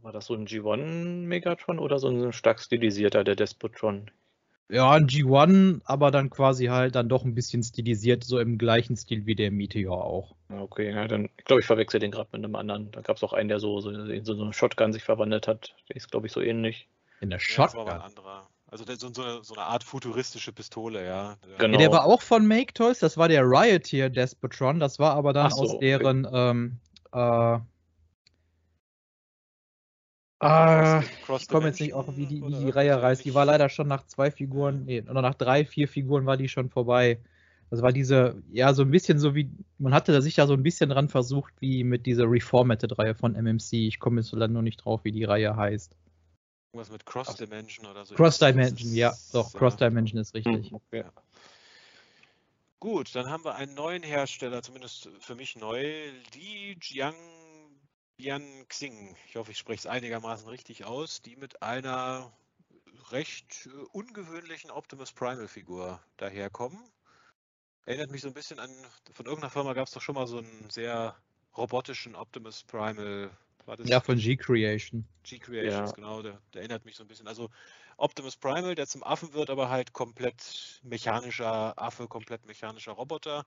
War 0.03 0.13
das 0.13 0.27
so 0.27 0.35
ein 0.35 0.47
G1 0.47 1.27
Megatron 1.27 1.79
oder 1.79 1.99
so 1.99 2.09
ein 2.09 2.33
stark 2.33 2.61
stilisierter, 2.61 3.25
der 3.25 3.37
Despotron? 3.37 4.11
Ja, 4.71 4.91
ein 4.91 5.07
G1, 5.07 5.81
aber 5.85 6.11
dann 6.11 6.29
quasi 6.29 6.67
halt 6.67 6.95
dann 6.95 7.09
doch 7.09 7.25
ein 7.25 7.35
bisschen 7.35 7.63
stilisiert, 7.63 8.23
so 8.25 8.39
im 8.39 8.59
gleichen 8.59 8.97
Stil 8.97 9.25
wie 9.25 9.35
der 9.35 9.51
Meteor 9.51 10.05
auch. 10.05 10.35
Okay, 10.51 10.91
ja, 10.91 11.09
dann, 11.09 11.31
ich 11.39 11.45
glaube, 11.45 11.61
ich 11.61 11.67
verwechsel 11.67 12.01
den 12.01 12.11
gerade 12.11 12.29
mit 12.33 12.45
einem 12.45 12.55
anderen. 12.55 12.91
Da 12.91 13.01
gab 13.01 13.17
es 13.17 13.23
auch 13.23 13.33
einen, 13.33 13.49
der 13.49 13.61
so, 13.61 13.81
so 13.81 13.91
in 13.91 14.25
so, 14.25 14.35
so 14.35 14.43
eine 14.43 14.53
Shotgun 14.53 14.93
sich 14.93 15.05
verwandelt 15.05 15.49
hat. 15.49 15.75
Der 15.89 15.97
ist, 15.97 16.11
glaube 16.11 16.27
ich, 16.27 16.33
so 16.33 16.43
ähnlich. 16.43 16.89
In 17.21 17.31
der 17.31 17.39
Shotgun? 17.39 17.81
Ja, 17.81 17.85
das 17.85 17.95
war 17.95 17.95
ein 17.95 18.11
anderer. 18.11 18.49
Also 18.71 18.85
so, 18.85 19.09
so, 19.12 19.23
eine, 19.23 19.43
so, 19.43 19.55
eine, 19.55 19.64
Art 19.64 19.83
futuristische 19.83 20.53
Pistole, 20.53 21.05
ja. 21.05 21.37
Genau. 21.59 21.73
Ja, 21.73 21.79
der 21.79 21.93
war 21.93 22.05
auch 22.05 22.21
von 22.21 22.47
Make 22.47 22.75
Toys, 22.75 22.99
das 22.99 23.16
war 23.16 23.29
der 23.29 23.43
Rioteer 23.43 24.11
Despotron, 24.11 24.79
das 24.79 24.99
war 24.99 25.14
aber 25.14 25.33
dann 25.33 25.51
so, 25.51 25.62
aus 25.62 25.79
deren 25.79 26.27
okay. 26.27 26.51
ähm, 26.51 26.77
äh, 27.12 27.59
Ah, 30.41 31.03
ich 31.37 31.49
komme 31.49 31.66
jetzt 31.66 31.81
nicht 31.81 31.95
auf, 31.95 32.16
wie 32.16 32.27
die, 32.27 32.41
wie 32.43 32.55
die 32.55 32.71
Reihe 32.71 33.03
reißt. 33.03 33.25
Die 33.25 33.35
war 33.35 33.45
leider 33.45 33.69
schon 33.69 33.89
nach 33.89 34.07
zwei 34.07 34.31
Figuren, 34.31 34.85
nee, 34.85 35.03
oder 35.03 35.21
nach 35.21 35.35
drei, 35.35 35.64
vier 35.64 35.89
Figuren 35.89 36.27
war 36.27 36.37
die 36.37 36.49
schon 36.49 36.71
vorbei. 36.71 37.19
Das 37.71 37.83
war 37.83 37.93
diese, 37.93 38.41
ja, 38.53 38.73
so 38.73 38.83
ein 38.83 38.91
bisschen 38.91 39.19
so 39.19 39.35
wie, 39.35 39.51
man 39.79 39.93
hatte 39.93 40.12
da 40.12 40.21
sich 40.21 40.37
ja 40.37 40.47
so 40.47 40.55
ein 40.55 40.62
bisschen 40.62 40.91
dran 40.91 41.09
versucht, 41.09 41.53
wie 41.61 41.83
mit 41.83 42.07
dieser 42.07 42.25
Reformatted-Reihe 42.31 43.16
von 43.16 43.35
MMC. 43.35 43.89
Ich 43.89 43.99
komme 43.99 44.21
jetzt 44.21 44.33
leider 44.33 44.53
nur 44.53 44.62
nicht 44.62 44.85
drauf, 44.85 45.01
wie 45.03 45.12
die 45.12 45.25
Reihe 45.25 45.57
heißt. 45.57 45.93
Irgendwas 46.73 46.91
mit 46.91 47.07
Cross 47.07 47.37
Dimension 47.37 47.87
oder 47.87 48.05
so. 48.05 48.14
Cross 48.14 48.39
Dimension, 48.39 48.95
ja, 48.95 49.14
doch, 49.33 49.53
Cross 49.53 49.77
Dimension 49.77 50.21
ist 50.21 50.35
richtig. 50.35 50.71
Hm, 50.71 50.77
okay. 50.77 51.01
Ja. 51.01 51.12
Gut, 52.81 53.14
dann 53.14 53.29
haben 53.29 53.45
wir 53.45 53.55
einen 53.57 53.75
neuen 53.75 54.03
Hersteller, 54.03 54.62
zumindest 54.62 55.09
für 55.21 55.35
mich 55.35 55.57
neu, 55.57 56.11
Li 56.35 56.77
Jiang 56.81 57.16
Bian 58.19 58.66
Xing. 58.69 59.16
Ich 59.29 59.37
hoffe, 59.37 59.53
ich 59.53 59.59
spreche 59.59 59.79
es 59.79 59.87
einigermaßen 59.87 60.49
richtig 60.49 60.85
aus, 60.85 61.23
die 61.23 61.37
mit 61.37 61.62
einer 61.62 62.33
recht 63.11 63.66
äh, 63.66 63.71
ungewöhnlichen 63.93 64.71
Optimus 64.71 65.12
Primal 65.12 65.47
Figur 65.47 66.03
daherkommen. 66.16 66.79
Erinnert 67.87 68.11
mich 68.11 68.21
so 68.21 68.29
ein 68.29 68.35
bisschen 68.35 68.59
an, 68.59 68.71
von 69.12 69.27
irgendeiner 69.27 69.51
Firma 69.51 69.73
gab 69.73 69.87
es 69.87 69.93
doch 69.93 70.03
schon 70.03 70.16
mal 70.16 70.27
so 70.27 70.39
einen 70.39 70.69
sehr 70.69 71.16
robotischen 71.57 72.16
Optimus 72.16 72.64
Primal 72.64 73.31
ja, 73.85 74.01
von 74.01 74.16
G-Creation. 74.16 75.05
G-Creations, 75.23 75.91
ja. 75.91 75.95
genau, 75.95 76.23
der, 76.23 76.41
der, 76.53 76.62
erinnert 76.62 76.85
mich 76.85 76.97
so 76.97 77.05
ein 77.05 77.09
bisschen. 77.09 77.29
Also 77.29 77.51
Optimus 77.97 78.37
Primal, 78.37 78.75
der 78.75 78.87
zum 78.87 79.03
Affen 79.03 79.35
wird, 79.35 79.51
aber 79.51 79.69
halt 79.69 79.93
komplett 79.93 80.81
mechanischer 80.83 81.75
Affe, 81.77 82.07
komplett 82.09 82.47
mechanischer 82.47 82.93
Roboter. 82.93 83.45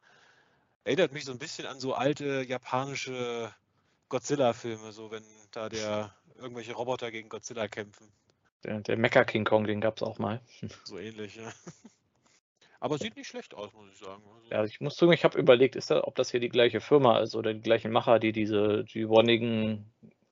Erinnert 0.84 1.14
mich 1.14 1.26
so 1.26 1.32
ein 1.32 1.40
bisschen 1.40 1.66
an 1.66 1.80
so 1.80 1.94
alte 1.94 2.44
japanische 2.44 3.54
Godzilla-Filme, 4.10 4.92
so 4.92 5.12
wenn 5.12 5.24
da 5.52 5.70
der 5.70 6.14
irgendwelche 6.36 6.74
Roboter 6.74 7.12
gegen 7.12 7.30
Godzilla 7.30 7.68
kämpfen. 7.68 8.08
Der, 8.64 8.82
der 8.82 8.98
Mecha 8.98 9.24
King 9.24 9.46
Kong, 9.46 9.66
den 9.66 9.82
gab 9.82 9.98
es 9.98 10.04
auch 10.04 10.20
mal. 10.20 10.42
So 10.84 10.98
ähnlich, 10.98 11.36
ja. 11.36 11.52
Aber 12.80 12.98
sieht 12.98 13.16
nicht 13.16 13.28
schlecht 13.28 13.54
aus, 13.54 13.72
muss 13.74 13.88
ich 13.94 14.00
sagen. 14.00 14.24
Also 14.36 14.50
ja, 14.50 14.64
ich 14.66 14.82
muss 14.82 14.96
zugeben, 14.96 15.14
ich 15.14 15.24
habe 15.24 15.40
überlegt, 15.40 15.76
ist 15.76 15.92
das, 15.92 16.04
ob 16.04 16.16
das 16.16 16.32
hier 16.32 16.40
die 16.40 16.50
gleiche 16.50 16.82
Firma 16.82 17.20
ist 17.20 17.36
oder 17.36 17.54
die 17.54 17.62
gleichen 17.62 17.92
Macher, 17.92 18.18
die 18.18 18.32
diese 18.32 18.84
G-Wonigen 18.86 19.86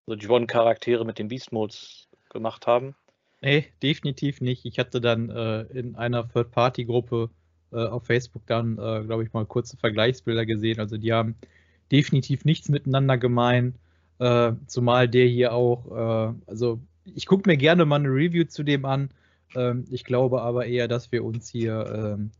so 0.09 0.15
G1-Charaktere 0.15 1.05
mit 1.05 1.19
den 1.19 1.27
Beast-Modes 1.27 2.07
gemacht 2.29 2.67
haben? 2.67 2.95
Nee, 3.41 3.67
definitiv 3.81 4.41
nicht. 4.41 4.65
Ich 4.65 4.79
hatte 4.79 4.99
dann 4.99 5.29
äh, 5.29 5.61
in 5.61 5.95
einer 5.95 6.27
Third-Party-Gruppe 6.27 7.29
äh, 7.71 7.85
auf 7.85 8.05
Facebook 8.05 8.45
dann, 8.47 8.73
äh, 8.73 9.03
glaube 9.05 9.23
ich, 9.23 9.31
mal 9.31 9.45
kurze 9.45 9.77
Vergleichsbilder 9.77 10.45
gesehen. 10.45 10.79
Also 10.79 10.97
die 10.97 11.13
haben 11.13 11.35
definitiv 11.91 12.43
nichts 12.43 12.69
miteinander 12.69 13.17
gemein. 13.17 13.75
Äh, 14.17 14.53
zumal 14.67 15.07
der 15.07 15.27
hier 15.27 15.53
auch, 15.53 15.85
äh, 15.91 16.33
also 16.47 16.79
ich 17.05 17.25
gucke 17.25 17.49
mir 17.49 17.55
gerne 17.55 17.85
mal 17.85 17.97
eine 17.97 18.09
Review 18.09 18.45
zu 18.45 18.63
dem 18.63 18.85
an. 18.85 19.11
Ähm, 19.55 19.85
ich 19.89 20.03
glaube 20.03 20.41
aber 20.41 20.65
eher, 20.65 20.87
dass 20.87 21.11
wir 21.11 21.23
uns 21.23 21.49
hier 21.49 22.17
ähm, 22.17 22.31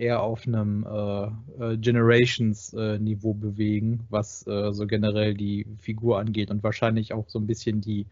eher 0.00 0.22
auf 0.22 0.46
einem 0.46 0.84
äh, 0.84 1.72
äh 1.72 1.76
Generations-Niveau 1.76 3.34
bewegen, 3.34 4.00
was 4.08 4.40
so 4.40 4.86
generell 4.86 5.34
die 5.34 5.66
Figur 5.78 6.18
angeht 6.18 6.50
und 6.50 6.62
wahrscheinlich 6.62 7.12
auch 7.12 7.28
so 7.28 7.38
ein 7.38 7.46
bisschen 7.46 7.80
die 7.80 8.06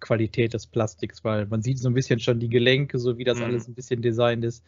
Qualität 0.00 0.54
des 0.54 0.66
Plastiks, 0.66 1.22
weil 1.24 1.46
man 1.46 1.62
sieht 1.62 1.78
so 1.78 1.88
ein 1.88 1.94
bisschen 1.94 2.18
schon 2.18 2.40
die 2.40 2.48
Gelenke, 2.48 2.98
so 2.98 3.18
wie 3.18 3.24
das 3.24 3.38
mhm. 3.38 3.44
alles 3.44 3.68
ein 3.68 3.74
bisschen 3.74 4.02
designt 4.02 4.44
ist. 4.44 4.64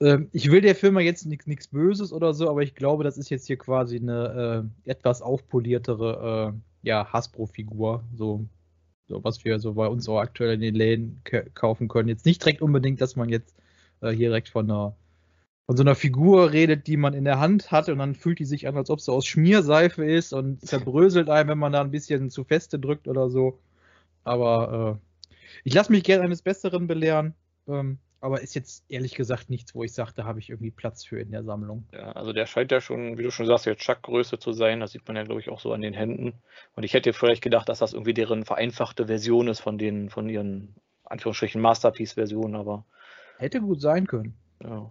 Ähm, 0.00 0.28
ich 0.32 0.50
will 0.50 0.60
der 0.60 0.76
Firma 0.76 1.00
jetzt 1.00 1.26
nichts 1.26 1.68
Böses 1.68 2.12
oder 2.12 2.32
so, 2.34 2.48
aber 2.48 2.62
ich 2.62 2.74
glaube, 2.74 3.02
das 3.04 3.18
ist 3.18 3.30
jetzt 3.30 3.46
hier 3.46 3.56
quasi 3.56 3.96
eine 3.96 4.70
äh, 4.86 4.90
etwas 4.90 5.22
aufpoliertere 5.22 6.54
äh, 6.54 6.86
ja, 6.86 7.12
Hasbro-Figur, 7.12 8.04
so, 8.14 8.46
so, 9.08 9.24
was 9.24 9.44
wir 9.44 9.58
so 9.58 9.74
bei 9.74 9.88
uns 9.88 10.08
auch 10.08 10.20
aktuell 10.20 10.54
in 10.54 10.60
den 10.60 10.74
Läden 10.74 11.22
kaufen 11.54 11.88
können. 11.88 12.08
Jetzt 12.08 12.26
nicht 12.26 12.42
direkt 12.44 12.62
unbedingt, 12.62 13.00
dass 13.00 13.16
man 13.16 13.28
jetzt 13.28 13.56
äh, 14.00 14.10
hier 14.10 14.28
direkt 14.28 14.50
von 14.50 14.70
einer 14.70 14.94
von 15.68 15.76
so 15.76 15.82
einer 15.82 15.94
Figur 15.94 16.50
redet, 16.50 16.86
die 16.86 16.96
man 16.96 17.12
in 17.12 17.24
der 17.24 17.40
Hand 17.40 17.70
hat 17.70 17.90
und 17.90 17.98
dann 17.98 18.14
fühlt 18.14 18.38
die 18.38 18.46
sich 18.46 18.66
an, 18.66 18.78
als 18.78 18.88
ob 18.88 19.02
sie 19.02 19.12
aus 19.12 19.26
Schmierseife 19.26 20.02
ist 20.02 20.32
und 20.32 20.66
zerbröselt 20.66 21.28
einem, 21.28 21.50
wenn 21.50 21.58
man 21.58 21.72
da 21.72 21.82
ein 21.82 21.90
bisschen 21.90 22.30
zu 22.30 22.42
feste 22.42 22.78
drückt 22.78 23.06
oder 23.06 23.28
so. 23.28 23.58
Aber 24.24 24.98
äh, 24.98 25.28
ich 25.64 25.74
lasse 25.74 25.92
mich 25.92 26.04
gerne 26.04 26.24
eines 26.24 26.40
Besseren 26.40 26.86
belehren. 26.86 27.34
Ähm, 27.68 27.98
aber 28.22 28.40
ist 28.40 28.54
jetzt 28.54 28.82
ehrlich 28.88 29.14
gesagt 29.14 29.50
nichts, 29.50 29.74
wo 29.74 29.84
ich 29.84 29.92
sage, 29.92 30.12
da 30.16 30.24
habe 30.24 30.38
ich 30.38 30.48
irgendwie 30.48 30.70
Platz 30.70 31.04
für 31.04 31.20
in 31.20 31.32
der 31.32 31.44
Sammlung. 31.44 31.86
Ja, 31.92 32.12
also 32.12 32.32
der 32.32 32.46
scheint 32.46 32.72
ja 32.72 32.80
schon, 32.80 33.18
wie 33.18 33.22
du 33.22 33.30
schon 33.30 33.44
sagst, 33.44 33.66
jetzt 33.66 33.82
Chuck-Größe 33.82 34.38
zu 34.38 34.52
sein. 34.52 34.80
Das 34.80 34.92
sieht 34.92 35.06
man 35.06 35.16
ja, 35.16 35.24
glaube 35.24 35.42
ich, 35.42 35.50
auch 35.50 35.60
so 35.60 35.74
an 35.74 35.82
den 35.82 35.92
Händen. 35.92 36.32
Und 36.76 36.84
ich 36.84 36.94
hätte 36.94 37.12
vielleicht 37.12 37.42
gedacht, 37.42 37.68
dass 37.68 37.80
das 37.80 37.92
irgendwie 37.92 38.14
deren 38.14 38.46
vereinfachte 38.46 39.08
Version 39.08 39.48
ist 39.48 39.60
von 39.60 39.76
den, 39.76 40.08
von 40.08 40.30
ihren 40.30 40.76
Anführungsstrichen 41.04 41.60
Masterpiece-Versionen, 41.60 42.56
aber. 42.56 42.86
Hätte 43.36 43.60
gut 43.60 43.82
sein 43.82 44.06
können. 44.06 44.34
Ja. 44.64 44.90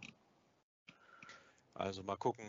Also 1.78 2.04
mal 2.04 2.16
gucken, 2.16 2.46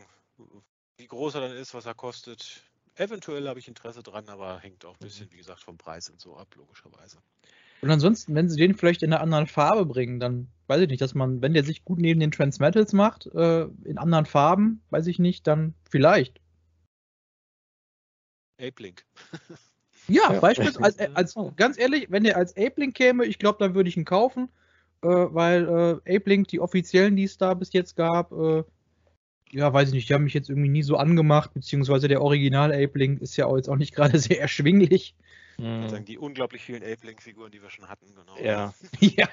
wie 0.97 1.07
groß 1.07 1.35
er 1.35 1.43
dann 1.43 1.53
ist, 1.53 1.75
was 1.75 1.87
er 1.87 1.95
kostet. 1.95 2.63
Eventuell 2.95 3.47
habe 3.47 3.59
ich 3.59 3.69
Interesse 3.69 4.03
dran, 4.03 4.29
aber 4.29 4.59
hängt 4.59 4.85
auch 4.85 4.95
ein 4.95 5.05
bisschen, 5.05 5.27
mhm. 5.27 5.33
wie 5.33 5.37
gesagt, 5.37 5.61
vom 5.61 5.77
Preis 5.77 6.09
und 6.09 6.21
so 6.21 6.37
ab, 6.37 6.49
logischerweise. 6.57 7.19
Und 7.81 7.91
ansonsten, 7.91 8.35
wenn 8.35 8.49
sie 8.49 8.57
den 8.57 8.75
vielleicht 8.75 9.03
in 9.03 9.13
einer 9.13 9.23
anderen 9.23 9.47
Farbe 9.47 9.87
bringen, 9.87 10.19
dann 10.19 10.49
weiß 10.67 10.81
ich 10.81 10.89
nicht, 10.89 11.01
dass 11.01 11.15
man, 11.15 11.43
wenn 11.43 11.55
der 11.55 11.63
sich 11.63 11.85
gut 11.85 11.99
neben 11.99 12.19
den 12.19 12.33
Transmetals 12.33 12.93
macht, 12.93 13.27
äh, 13.27 13.67
in 13.85 13.99
anderen 13.99 14.27
Farben, 14.27 14.83
weiß 14.91 15.07
ich 15.07 15.19
nicht, 15.19 15.47
dann 15.47 15.75
vielleicht. 15.89 16.41
Ape-Link. 18.61 19.05
ja, 20.09 20.33
ja, 20.33 20.41
beispielsweise, 20.41 21.01
als, 21.01 21.17
als, 21.17 21.37
oh. 21.37 21.53
ganz 21.55 21.79
ehrlich, 21.79 22.11
wenn 22.11 22.25
der 22.25 22.37
als 22.37 22.57
Ape-Link 22.57 22.97
käme, 22.97 23.27
ich 23.27 23.39
glaube, 23.39 23.59
dann 23.61 23.77
würde 23.77 23.89
ich 23.89 23.97
ihn 23.97 24.05
kaufen, 24.05 24.49
äh, 25.03 25.07
weil 25.07 26.01
äh, 26.05 26.17
Ape-Link, 26.17 26.49
die 26.49 26.59
offiziellen, 26.59 27.15
die 27.15 27.25
es 27.25 27.39
da 27.39 27.55
bis 27.55 27.73
jetzt 27.73 27.95
gab, 27.95 28.33
äh, 28.33 28.65
ja, 29.53 29.73
weiß 29.73 29.89
ich 29.89 29.95
nicht, 29.95 30.09
die 30.09 30.15
haben 30.15 30.25
mich 30.25 30.35
jetzt 30.35 30.49
irgendwie 30.49 30.69
nie 30.69 30.83
so 30.83 30.97
angemacht, 30.97 31.55
beziehungsweise 31.55 32.09
der 32.09 32.23
Original 32.23 32.73
Ape-Link 32.73 33.21
ist 33.21 33.37
ja 33.37 33.47
auch 33.47 33.57
jetzt 33.57 33.69
auch 33.69 33.77
nicht 33.77 33.95
gerade 33.95 34.19
sehr 34.19 34.41
erschwinglich. 34.41 35.15
Mhm. 35.59 35.89
Sagen 35.89 36.05
die 36.05 36.19
unglaublich 36.19 36.63
vielen 36.63 36.83
Ape-Link-Figuren, 36.83 37.51
die 37.51 37.63
wir 37.63 37.71
schon 37.71 37.89
hatten, 37.89 38.07
genau. 38.15 38.39
Ja. 38.41 38.75
ja. 39.01 39.29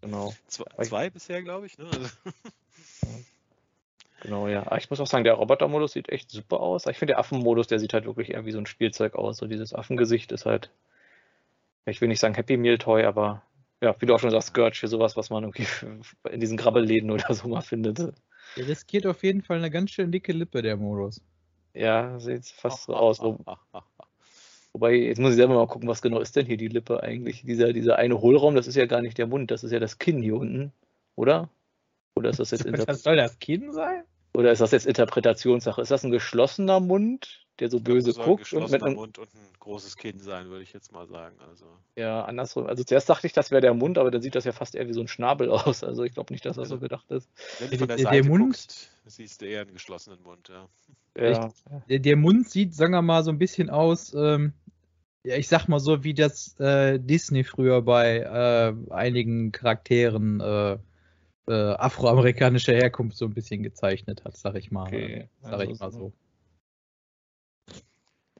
Genau. 0.00 0.34
Zwei, 0.46 0.84
zwei 0.84 1.10
bisher, 1.10 1.42
glaube 1.42 1.66
ich, 1.66 1.78
ne? 1.78 1.86
Also. 1.86 2.08
Genau, 4.22 4.48
ja. 4.48 4.66
Aber 4.66 4.78
ich 4.78 4.88
muss 4.88 4.98
auch 4.98 5.06
sagen, 5.06 5.24
der 5.24 5.34
Roboter-Modus 5.34 5.92
sieht 5.92 6.08
echt 6.08 6.30
super 6.30 6.60
aus. 6.60 6.86
Ich 6.86 6.96
finde, 6.96 7.12
der 7.12 7.18
Affen-Modus, 7.18 7.66
der 7.66 7.78
sieht 7.78 7.92
halt 7.92 8.06
wirklich 8.06 8.30
eher 8.30 8.46
wie 8.46 8.50
so 8.50 8.58
ein 8.58 8.66
Spielzeug 8.66 9.14
aus. 9.14 9.36
So 9.36 9.46
dieses 9.46 9.74
Affengesicht 9.74 10.32
ist 10.32 10.46
halt, 10.46 10.70
ich 11.84 12.00
will 12.00 12.08
nicht 12.08 12.18
sagen 12.18 12.34
Happy 12.34 12.56
Meal 12.56 12.78
Toy, 12.78 13.04
aber 13.04 13.42
ja, 13.82 13.94
wie 14.00 14.06
du 14.06 14.14
auch 14.14 14.18
schon 14.18 14.30
sagst, 14.30 14.48
Scourge 14.48 14.78
für 14.78 14.88
sowas, 14.88 15.16
was 15.16 15.30
man 15.30 15.44
irgendwie 15.44 15.66
in 16.30 16.40
diesen 16.40 16.56
Grabbelläden 16.56 17.10
oder 17.10 17.32
so 17.34 17.46
mal 17.46 17.60
findet. 17.60 18.14
Der 18.56 18.68
riskiert 18.68 19.06
auf 19.06 19.22
jeden 19.22 19.42
Fall 19.42 19.58
eine 19.58 19.70
ganz 19.70 19.90
schön 19.90 20.10
dicke 20.10 20.32
Lippe, 20.32 20.62
der 20.62 20.76
Modus. 20.76 21.20
Ja, 21.74 22.18
sieht 22.18 22.46
fast 22.46 22.84
so 22.84 22.94
aus. 22.96 23.20
Wobei, 24.72 24.94
jetzt 24.94 25.18
muss 25.18 25.30
ich 25.30 25.36
selber 25.36 25.54
mal 25.54 25.66
gucken, 25.66 25.88
was 25.88 26.02
genau 26.02 26.20
ist 26.20 26.36
denn 26.36 26.46
hier 26.46 26.56
die 26.56 26.68
Lippe 26.68 27.02
eigentlich? 27.02 27.42
Dieser, 27.44 27.72
dieser 27.72 27.96
eine 27.96 28.20
Hohlraum, 28.20 28.54
das 28.54 28.66
ist 28.66 28.76
ja 28.76 28.86
gar 28.86 29.02
nicht 29.02 29.18
der 29.18 29.26
Mund, 29.26 29.50
das 29.50 29.64
ist 29.64 29.72
ja 29.72 29.78
das 29.78 29.98
Kinn 29.98 30.22
hier 30.22 30.36
unten, 30.36 30.72
oder? 31.14 31.48
Oder 32.14 32.30
ist 32.30 32.40
das 32.40 32.50
jetzt 32.50 32.66
Das 32.86 33.02
soll 33.02 33.16
das 33.16 33.38
Kinn 33.38 33.72
sein? 33.72 34.04
Oder 34.36 34.52
ist 34.52 34.60
das 34.60 34.70
jetzt 34.72 34.86
Interpretationssache? 34.86 35.80
Ist 35.80 35.90
das 35.90 36.04
ein 36.04 36.10
geschlossener 36.10 36.78
Mund, 36.78 37.46
der 37.58 37.70
so 37.70 37.80
böse 37.80 38.12
soll 38.12 38.26
guckt? 38.26 38.52
Ein 38.52 38.64
und 38.64 38.70
mit 38.70 38.82
einem 38.82 38.96
Mund 38.96 39.16
und 39.16 39.34
ein 39.34 39.48
großes 39.60 39.96
Kinn 39.96 40.20
sein, 40.20 40.50
würde 40.50 40.62
ich 40.62 40.74
jetzt 40.74 40.92
mal 40.92 41.06
sagen. 41.06 41.36
Also. 41.48 41.64
Ja, 41.96 42.22
andersrum. 42.22 42.66
Also 42.66 42.84
zuerst 42.84 43.08
dachte 43.08 43.26
ich, 43.26 43.32
das 43.32 43.50
wäre 43.50 43.62
der 43.62 43.72
Mund, 43.72 43.96
aber 43.96 44.10
dann 44.10 44.20
sieht 44.20 44.34
das 44.34 44.44
ja 44.44 44.52
fast 44.52 44.74
eher 44.74 44.86
wie 44.88 44.92
so 44.92 45.00
ein 45.00 45.08
Schnabel 45.08 45.48
aus. 45.50 45.82
Also 45.82 46.04
ich 46.04 46.12
glaube 46.12 46.34
nicht, 46.34 46.44
dass 46.44 46.56
das 46.56 46.68
so 46.68 46.78
gedacht 46.78 47.10
ist. 47.10 47.30
Wenn 47.60 47.70
du 47.70 47.78
von 47.78 47.88
der, 47.88 47.96
der 47.96 48.04
Seite 48.04 48.28
Mund 48.28 48.44
guckst, 48.44 48.90
siehst 49.06 49.40
du 49.40 49.46
eher 49.46 49.62
einen 49.62 49.72
geschlossenen 49.72 50.22
Mund, 50.22 50.50
ja. 50.50 50.68
ja. 51.16 51.50
Der, 51.88 51.98
der, 52.00 52.16
Mund 52.16 52.46
sieht, 52.46 52.74
sagen 52.74 52.92
wir 52.92 53.00
mal, 53.00 53.24
so 53.24 53.30
ein 53.30 53.38
bisschen 53.38 53.70
aus, 53.70 54.12
ähm, 54.12 54.52
ja, 55.24 55.36
ich 55.36 55.48
sag 55.48 55.66
mal 55.66 55.80
so, 55.80 56.04
wie 56.04 56.12
das 56.12 56.60
äh, 56.60 56.98
Disney 56.98 57.42
früher 57.42 57.80
bei 57.80 58.18
äh, 58.18 58.92
einigen 58.92 59.50
Charakteren 59.52 60.40
äh, 60.40 60.76
äh, 61.48 61.52
afroamerikanischer 61.52 62.74
Herkunft 62.74 63.16
so 63.16 63.24
ein 63.24 63.34
bisschen 63.34 63.62
gezeichnet 63.62 64.24
hat, 64.24 64.36
sag 64.36 64.56
ich 64.56 64.70
mal. 64.70 64.86
Okay. 64.86 65.28
Sag 65.42 65.52
also 65.52 65.72
ich 65.72 65.78
mal 65.78 65.92
so. 65.92 66.12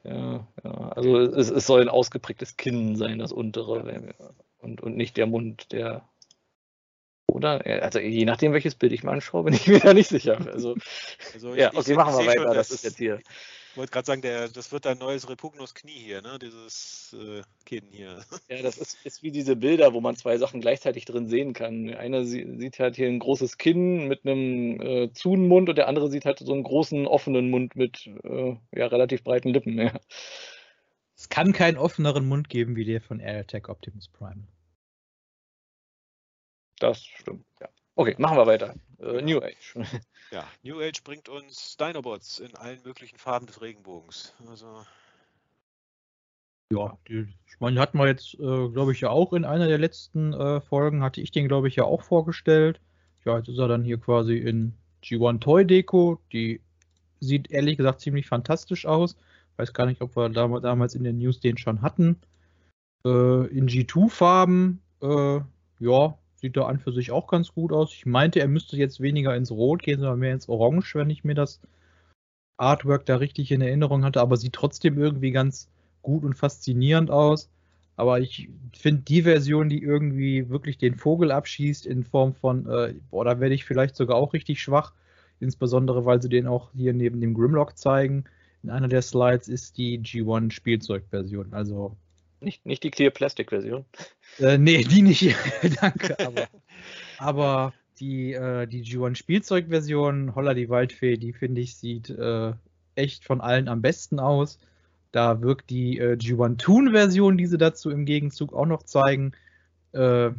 Ja, 0.03 0.47
ja. 0.63 0.71
also 0.89 1.19
es, 1.19 1.49
es, 1.49 1.67
soll 1.67 1.81
ein 1.81 1.89
ausgeprägtes 1.89 2.55
Kinn 2.55 2.95
sein, 2.95 3.19
das 3.19 3.31
untere, 3.31 4.13
und, 4.59 4.81
und 4.81 4.95
nicht 4.95 5.17
der 5.17 5.27
Mund, 5.27 5.71
der. 5.71 6.07
Oder? 7.29 7.65
Also 7.83 7.99
je 7.99 8.23
nachdem, 8.23 8.53
welches 8.53 8.75
Bild 8.75 8.93
ich 8.93 9.03
mal 9.03 9.13
anschaue, 9.13 9.43
bin 9.43 9.53
ich 9.53 9.67
mir 9.67 9.79
da 9.79 9.93
nicht 9.93 10.07
sicher. 10.07 10.39
Also, 10.47 10.75
also 11.33 11.55
ja, 11.55 11.73
okay, 11.73 11.91
ich, 11.91 11.97
machen 11.97 12.17
wir 12.17 12.25
weiter. 12.25 12.43
Schon, 12.43 12.53
das 12.53 12.71
ist 12.71 12.85
jetzt 12.85 12.97
hier 12.97 13.19
wollte 13.77 13.91
gerade 13.91 14.05
sagen, 14.05 14.21
der, 14.21 14.49
das 14.49 14.71
wird 14.71 14.85
dein 14.85 14.97
neues 14.97 15.29
Repugnus-Knie 15.29 15.91
hier, 15.91 16.21
ne? 16.21 16.37
Dieses 16.39 17.15
äh, 17.17 17.41
Kinn 17.65 17.85
hier. 17.91 18.23
Ja, 18.49 18.61
das 18.61 18.77
ist, 18.77 18.97
ist 19.05 19.23
wie 19.23 19.31
diese 19.31 19.55
Bilder, 19.55 19.93
wo 19.93 20.01
man 20.01 20.15
zwei 20.15 20.37
Sachen 20.37 20.61
gleichzeitig 20.61 21.05
drin 21.05 21.27
sehen 21.27 21.53
kann. 21.53 21.93
Einer 21.93 22.23
sieht 22.25 22.79
halt 22.79 22.95
hier 22.95 23.07
ein 23.07 23.19
großes 23.19 23.57
Kinn 23.57 24.07
mit 24.07 24.25
einem 24.25 24.81
äh, 24.81 25.13
zunen 25.13 25.47
Mund 25.47 25.69
und 25.69 25.77
der 25.77 25.87
andere 25.87 26.09
sieht 26.09 26.25
halt 26.25 26.39
so 26.39 26.53
einen 26.53 26.63
großen 26.63 27.07
offenen 27.07 27.49
Mund 27.49 27.75
mit 27.75 28.07
äh, 28.23 28.55
ja, 28.73 28.87
relativ 28.87 29.23
breiten 29.23 29.49
Lippen. 29.49 29.77
Ja. 29.77 29.99
Es 31.15 31.29
kann 31.29 31.51
keinen 31.51 31.77
offeneren 31.77 32.27
Mund 32.27 32.47
geben 32.49 32.75
wie 32.75 32.85
der 32.85 33.01
von 33.01 33.19
Air 33.19 33.39
Attack 33.39 33.69
Optimus 33.69 34.07
Prime. 34.07 34.47
Das 36.79 37.03
stimmt, 37.03 37.45
ja. 37.59 37.69
Okay, 37.99 38.13
machen 38.19 38.37
wir 38.37 38.45
weiter. 38.45 38.75
Äh, 38.99 39.21
New 39.21 39.39
Age. 39.39 39.75
Ja, 40.29 40.43
New 40.61 40.81
Age 40.81 41.01
bringt 41.05 41.29
uns 41.29 41.77
Dinobots 41.77 42.39
in 42.39 42.53
allen 42.57 42.81
möglichen 42.83 43.17
Farben 43.17 43.45
des 43.45 43.61
Regenbogens. 43.61 44.33
Also. 44.49 44.85
Ja, 46.69 46.97
die, 47.07 47.29
ich 47.47 47.59
meine, 47.61 47.79
hatten 47.79 47.97
wir 47.97 48.07
jetzt, 48.07 48.33
äh, 48.33 48.67
glaube 48.67 48.91
ich, 48.91 48.99
ja 48.99 49.09
auch 49.09 49.31
in 49.31 49.45
einer 49.45 49.69
der 49.69 49.77
letzten 49.77 50.33
äh, 50.33 50.59
Folgen, 50.59 51.01
hatte 51.01 51.21
ich 51.21 51.31
den, 51.31 51.47
glaube 51.47 51.69
ich, 51.69 51.77
ja 51.77 51.85
auch 51.85 52.03
vorgestellt. 52.03 52.81
Ja, 53.23 53.37
jetzt 53.37 53.47
ist 53.47 53.57
er 53.57 53.69
dann 53.69 53.85
hier 53.85 53.97
quasi 53.99 54.35
in 54.35 54.73
G1 55.01 55.39
Toy 55.39 55.65
Deko. 55.65 56.19
Die 56.33 56.59
sieht 57.21 57.49
ehrlich 57.49 57.77
gesagt 57.77 58.01
ziemlich 58.01 58.27
fantastisch 58.27 58.85
aus. 58.85 59.15
Weiß 59.55 59.71
gar 59.71 59.85
nicht, 59.85 60.01
ob 60.01 60.17
wir 60.17 60.27
dam 60.27 60.61
damals 60.61 60.93
in 60.93 61.05
den 61.05 61.19
News 61.19 61.39
den 61.39 61.57
schon 61.57 61.81
hatten. 61.81 62.19
Äh, 63.05 63.47
in 63.47 63.69
G2-Farben, 63.69 64.81
äh, 65.01 65.39
ja, 65.79 66.17
sieht 66.37 66.55
da 66.55 66.65
an 66.65 66.79
für 66.79 66.91
sich 66.91 67.11
auch 67.11 67.27
ganz 67.27 67.53
gut 67.53 67.73
aus. 67.73 67.91
Ich 67.93 68.05
meinte, 68.05 68.39
er 68.39 68.47
müsste 68.47 68.77
jetzt 68.77 69.01
weniger 69.01 69.35
ins 69.35 69.51
Rot 69.51 69.81
gehen, 69.81 69.99
sondern 69.99 70.19
mehr 70.19 70.33
ins 70.33 70.47
Orange, 70.47 70.95
wenn 70.95 71.09
ich 71.09 71.23
mir 71.23 71.35
das 71.35 71.59
Artwork 72.57 73.05
da 73.05 73.17
richtig 73.17 73.51
in 73.51 73.61
Erinnerung 73.61 74.03
hatte, 74.03 74.21
aber 74.21 74.37
sieht 74.37 74.53
trotzdem 74.53 74.97
irgendwie 74.97 75.31
ganz 75.31 75.69
gut 76.01 76.23
und 76.23 76.35
faszinierend 76.35 77.11
aus. 77.11 77.49
Aber 77.95 78.19
ich 78.19 78.49
finde 78.73 79.01
die 79.01 79.23
Version, 79.23 79.69
die 79.69 79.81
irgendwie 79.81 80.49
wirklich 80.49 80.77
den 80.77 80.95
Vogel 80.95 81.31
abschießt 81.31 81.87
in 81.87 82.03
Form 82.03 82.35
von, 82.35 82.67
äh, 82.67 82.93
boah, 83.09 83.25
da 83.25 83.39
werde 83.39 83.55
ich 83.55 83.65
vielleicht 83.65 83.95
sogar 83.95 84.17
auch 84.17 84.33
richtig 84.33 84.61
schwach, 84.61 84.93
insbesondere 85.39 86.05
weil 86.05 86.21
sie 86.21 86.29
den 86.29 86.47
auch 86.47 86.71
hier 86.75 86.93
neben 86.93 87.19
dem 87.19 87.33
Grimlock 87.33 87.77
zeigen. 87.77 88.25
In 88.61 88.69
einer 88.69 88.87
der 88.87 89.01
Slides 89.01 89.47
ist 89.47 89.77
die 89.77 89.99
G1 89.99 90.51
Spielzeugversion. 90.51 91.53
Also 91.53 91.97
nicht, 92.39 92.65
nicht 92.65 92.83
die 92.83 92.91
Clear 92.91 93.11
Plastic 93.11 93.49
Version. 93.49 93.85
Äh, 94.39 94.57
nee, 94.57 94.83
die 94.83 95.01
nicht. 95.01 95.35
Danke. 95.81 96.17
Aber, 96.25 96.47
aber 97.19 97.73
die, 97.99 98.33
äh, 98.33 98.67
die 98.67 98.83
G1 98.83 99.15
Spielzeugversion, 99.15 100.35
Holla 100.35 100.53
die 100.53 100.69
Waldfee, 100.69 101.17
die 101.17 101.33
finde 101.33 101.61
ich, 101.61 101.75
sieht 101.75 102.09
äh, 102.09 102.53
echt 102.95 103.25
von 103.25 103.41
allen 103.41 103.67
am 103.67 103.81
besten 103.81 104.19
aus. 104.19 104.59
Da 105.11 105.41
wirkt 105.41 105.69
die 105.69 105.97
äh, 105.97 106.13
G1 106.13 106.57
Toon-Version, 106.57 107.37
die 107.37 107.47
sie 107.47 107.57
dazu 107.57 107.89
im 107.89 108.05
Gegenzug 108.05 108.53
auch 108.53 108.65
noch 108.65 108.83
zeigen. 108.83 109.31
Äh, 109.93 110.29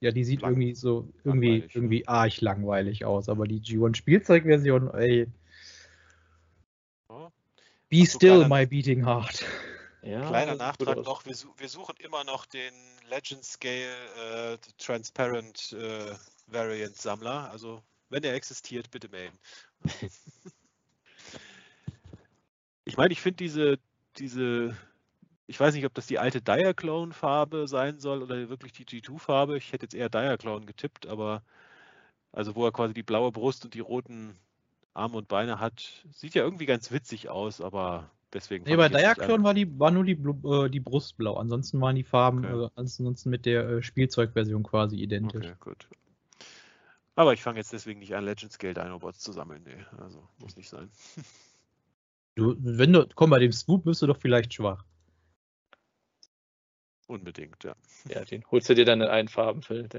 ja, 0.00 0.10
die 0.10 0.24
sieht 0.24 0.42
Lang 0.42 0.52
irgendwie 0.52 0.74
so 0.74 1.08
irgendwie, 1.24 1.48
langweilig, 1.48 1.76
irgendwie 1.76 2.08
arg 2.08 2.40
langweilig 2.40 3.04
aus. 3.04 3.28
Aber 3.28 3.46
die 3.46 3.60
G1 3.60 3.96
Spielzeugversion, 3.96 4.92
ey. 4.94 5.26
Oh. 7.08 7.28
Be 7.88 8.04
still, 8.06 8.46
my 8.48 8.66
beating 8.66 9.04
heart. 9.04 9.44
Ja, 10.02 10.26
Kleiner 10.26 10.54
Nachtrag 10.54 10.96
noch, 11.04 11.26
wir, 11.26 11.34
wir, 11.56 11.68
suchen 11.68 11.94
immer 11.98 12.24
noch 12.24 12.46
den 12.46 12.72
Legend 13.08 13.44
Scale 13.44 14.54
äh, 14.54 14.58
Transparent 14.78 15.72
äh, 15.72 16.14
Variant 16.46 16.96
Sammler. 16.96 17.50
Also 17.50 17.82
wenn 18.08 18.24
er 18.24 18.34
existiert, 18.34 18.90
bitte 18.90 19.08
melden. 19.08 19.38
ich 22.84 22.96
meine, 22.96 23.12
ich 23.12 23.20
finde 23.20 23.36
diese, 23.36 23.78
diese, 24.16 24.76
ich 25.46 25.60
weiß 25.60 25.74
nicht, 25.74 25.84
ob 25.84 25.94
das 25.94 26.06
die 26.06 26.18
alte 26.18 26.40
Diaclone-Farbe 26.40 27.68
sein 27.68 27.98
soll 27.98 28.22
oder 28.22 28.48
wirklich 28.48 28.72
die 28.72 28.86
G2-Farbe. 28.86 29.58
Ich 29.58 29.72
hätte 29.72 29.84
jetzt 29.84 29.94
eher 29.94 30.08
Diaclone 30.08 30.64
getippt, 30.64 31.06
aber 31.06 31.42
also 32.32 32.54
wo 32.54 32.64
er 32.64 32.72
quasi 32.72 32.94
die 32.94 33.02
blaue 33.02 33.32
Brust 33.32 33.64
und 33.64 33.74
die 33.74 33.80
roten 33.80 34.38
Arme 34.94 35.18
und 35.18 35.28
Beine 35.28 35.60
hat, 35.60 36.04
sieht 36.10 36.34
ja 36.34 36.42
irgendwie 36.42 36.66
ganz 36.66 36.90
witzig 36.90 37.28
aus, 37.28 37.60
aber 37.60 38.10
deswegen. 38.32 38.64
Nee, 38.64 38.76
bei 38.76 38.88
Diaclone 38.88 39.44
war, 39.44 39.54
die, 39.54 39.78
war 39.78 39.90
nur 39.90 40.04
die, 40.04 40.12
äh, 40.12 40.68
die 40.68 40.80
Brust 40.80 41.16
blau. 41.16 41.36
Ansonsten 41.36 41.80
waren 41.80 41.96
die 41.96 42.04
Farben 42.04 42.44
okay. 42.44 42.64
äh, 42.64 42.68
ansonsten 42.74 43.30
mit 43.30 43.46
der 43.46 43.68
äh, 43.68 43.82
Spielzeugversion 43.82 44.62
quasi 44.62 44.96
identisch. 44.96 45.46
Okay, 45.46 45.56
gut. 45.60 45.88
Aber 47.14 47.32
ich 47.34 47.42
fange 47.42 47.58
jetzt 47.58 47.72
deswegen 47.72 48.00
nicht 48.00 48.14
an, 48.14 48.24
Legends 48.24 48.58
Geld 48.58 48.76
Dinobots 48.76 49.20
zu 49.20 49.32
sammeln. 49.32 49.62
Nee, 49.64 49.84
also 49.98 50.26
muss 50.38 50.56
nicht 50.56 50.68
sein. 50.68 50.90
Du, 52.36 52.54
wenn 52.60 52.92
du, 52.92 53.06
komm, 53.16 53.30
bei 53.30 53.40
dem 53.40 53.50
Swoop 53.50 53.84
bist 53.84 54.00
du 54.02 54.06
doch 54.06 54.16
vielleicht 54.16 54.54
schwach. 54.54 54.84
Unbedingt, 57.08 57.64
ja. 57.64 57.74
Ja, 58.08 58.24
den 58.24 58.44
holst 58.52 58.68
du 58.68 58.74
dir 58.74 58.84
dann 58.84 59.00
in 59.00 59.08
einen 59.08 59.28
Farbenfeld. 59.28 59.96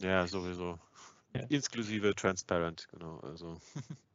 Ja, 0.00 0.26
sowieso. 0.26 0.78
Ja. 1.34 1.42
Inklusive 1.50 2.14
Transparent, 2.14 2.88
genau. 2.90 3.18
Also. 3.20 3.60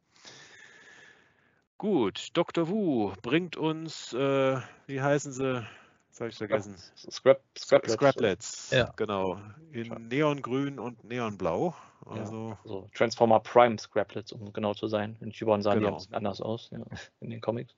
Gut, 1.77 2.29
Dr. 2.33 2.69
Wu 2.69 3.13
bringt 3.21 3.57
uns, 3.57 4.13
äh, 4.13 4.57
wie 4.87 5.01
heißen 5.01 5.31
sie? 5.31 5.65
Das 6.09 6.19
habe 6.19 6.29
ich 6.29 6.37
vergessen. 6.37 6.75
Scrap, 6.95 7.41
Scraplets. 7.57 7.93
Scraplets, 7.93 8.71
ja. 8.71 8.93
genau. 8.95 9.39
In 9.71 10.07
Neongrün 10.07 10.77
und 10.77 11.03
Neonblau. 11.03 11.73
Also, 12.05 12.49
ja, 12.49 12.59
also 12.63 12.89
Transformer 12.93 13.39
Prime 13.39 13.77
Scraplets, 13.79 14.31
um 14.31 14.53
genau 14.53 14.73
zu 14.73 14.87
sein. 14.87 15.17
In 15.21 15.31
Chibon 15.31 15.61
sahen 15.61 15.79
genau. 15.79 15.87
die 15.87 15.93
ein 15.93 15.97
bisschen 15.97 16.13
anders 16.13 16.41
aus, 16.41 16.69
ja, 16.71 16.79
in 17.19 17.31
den 17.31 17.41
Comics. 17.41 17.75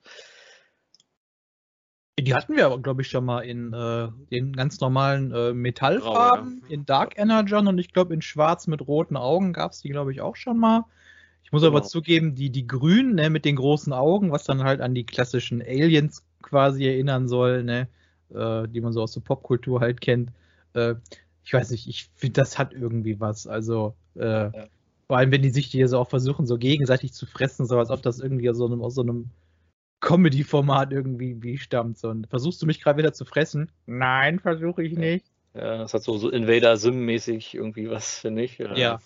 Die 2.20 2.34
hatten 2.34 2.56
wir 2.56 2.66
aber, 2.66 2.80
glaube 2.80 3.02
ich, 3.02 3.10
schon 3.10 3.26
mal 3.26 3.42
in 3.42 3.74
äh, 3.74 4.10
den 4.32 4.54
ganz 4.54 4.80
normalen 4.80 5.32
äh, 5.32 5.54
Metallfarben, 5.54 6.62
Grau, 6.62 6.68
ja. 6.68 6.74
in 6.74 6.86
Dark 6.86 7.18
Energon 7.18 7.68
und 7.68 7.78
ich 7.78 7.92
glaube 7.92 8.14
in 8.14 8.22
Schwarz 8.22 8.68
mit 8.68 8.88
roten 8.88 9.18
Augen 9.18 9.54
gab 9.54 9.72
es 9.72 9.82
die, 9.82 9.90
glaube 9.90 10.12
ich, 10.12 10.22
auch 10.22 10.36
schon 10.36 10.58
mal. 10.58 10.86
Ich 11.46 11.52
muss 11.52 11.62
genau. 11.62 11.78
aber 11.78 11.84
zugeben, 11.84 12.34
die, 12.34 12.50
die 12.50 12.66
grünen 12.66 13.16
ne, 13.16 13.30
mit 13.30 13.46
den 13.46 13.56
großen 13.56 13.94
Augen, 13.94 14.32
was 14.32 14.46
dann 14.46 14.64
halt 14.64 14.82
an 14.82 14.96
die 14.96 15.06
klassischen 15.06 15.62
Aliens 15.62 16.26
quasi 16.42 16.86
erinnern 16.86 17.28
soll, 17.28 17.64
ne, 17.64 17.88
äh, 18.34 18.68
die 18.68 18.82
man 18.82 18.94
so 18.94 19.02
aus 19.04 19.14
der 19.14 19.22
Popkultur 19.22 19.80
halt 19.80 20.02
kennt. 20.02 20.32
Äh, 20.74 20.96
ich 21.44 21.54
weiß 21.54 21.70
nicht, 21.70 21.88
ich 21.88 22.10
finde, 22.16 22.42
das 22.42 22.58
hat 22.58 22.74
irgendwie 22.74 23.20
was. 23.20 23.46
Also, 23.46 23.94
äh, 24.16 24.26
ja. 24.26 24.52
vor 25.08 25.18
allem, 25.18 25.32
wenn 25.32 25.44
die 25.44 25.52
sich 25.52 25.68
hier 25.68 25.88
so 25.88 26.00
auch 26.00 26.10
versuchen, 26.10 26.48
so 26.48 26.58
gegenseitig 26.58 27.14
zu 27.14 27.28
fressen, 27.28 27.68
so 27.68 27.78
als 27.78 27.92
ob 27.92 28.02
das 28.02 28.20
irgendwie 28.20 28.50
aus 28.50 28.58
so 28.58 28.66
einem, 28.66 28.82
aus 28.82 28.96
so 28.96 29.04
einem 29.04 29.30
Comedy-Format 30.00 30.92
irgendwie 30.92 31.42
wie 31.44 31.60
stammt. 31.60 32.00
So, 32.00 32.10
und 32.10 32.28
versuchst 32.28 32.60
du 32.60 32.66
mich 32.66 32.82
gerade 32.82 32.98
wieder 32.98 33.14
zu 33.14 33.24
fressen? 33.24 33.72
Nein, 33.86 34.40
versuche 34.40 34.82
ich 34.82 34.98
nicht. 34.98 35.26
Ja, 35.54 35.78
das 35.78 35.94
hat 35.94 36.02
so, 36.02 36.18
so 36.18 36.32
Invader-Sim-mäßig 36.32 37.54
irgendwie 37.54 37.90
was, 37.90 38.20
finde 38.20 38.44
ich. 38.44 38.58
Ja. 38.58 39.00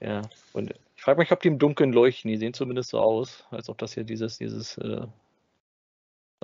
Ja, 0.00 0.22
und 0.54 0.74
ich 1.00 1.04
frage 1.04 1.18
mich, 1.18 1.32
ob 1.32 1.40
die 1.40 1.48
im 1.48 1.58
Dunkeln 1.58 1.94
leuchten. 1.94 2.30
Die 2.30 2.36
sehen 2.36 2.52
zumindest 2.52 2.90
so 2.90 2.98
aus, 2.98 3.46
als 3.50 3.70
ob 3.70 3.78
das 3.78 3.94
hier 3.94 4.04
dieses, 4.04 4.36
dieses, 4.36 4.76
äh, 4.76 5.06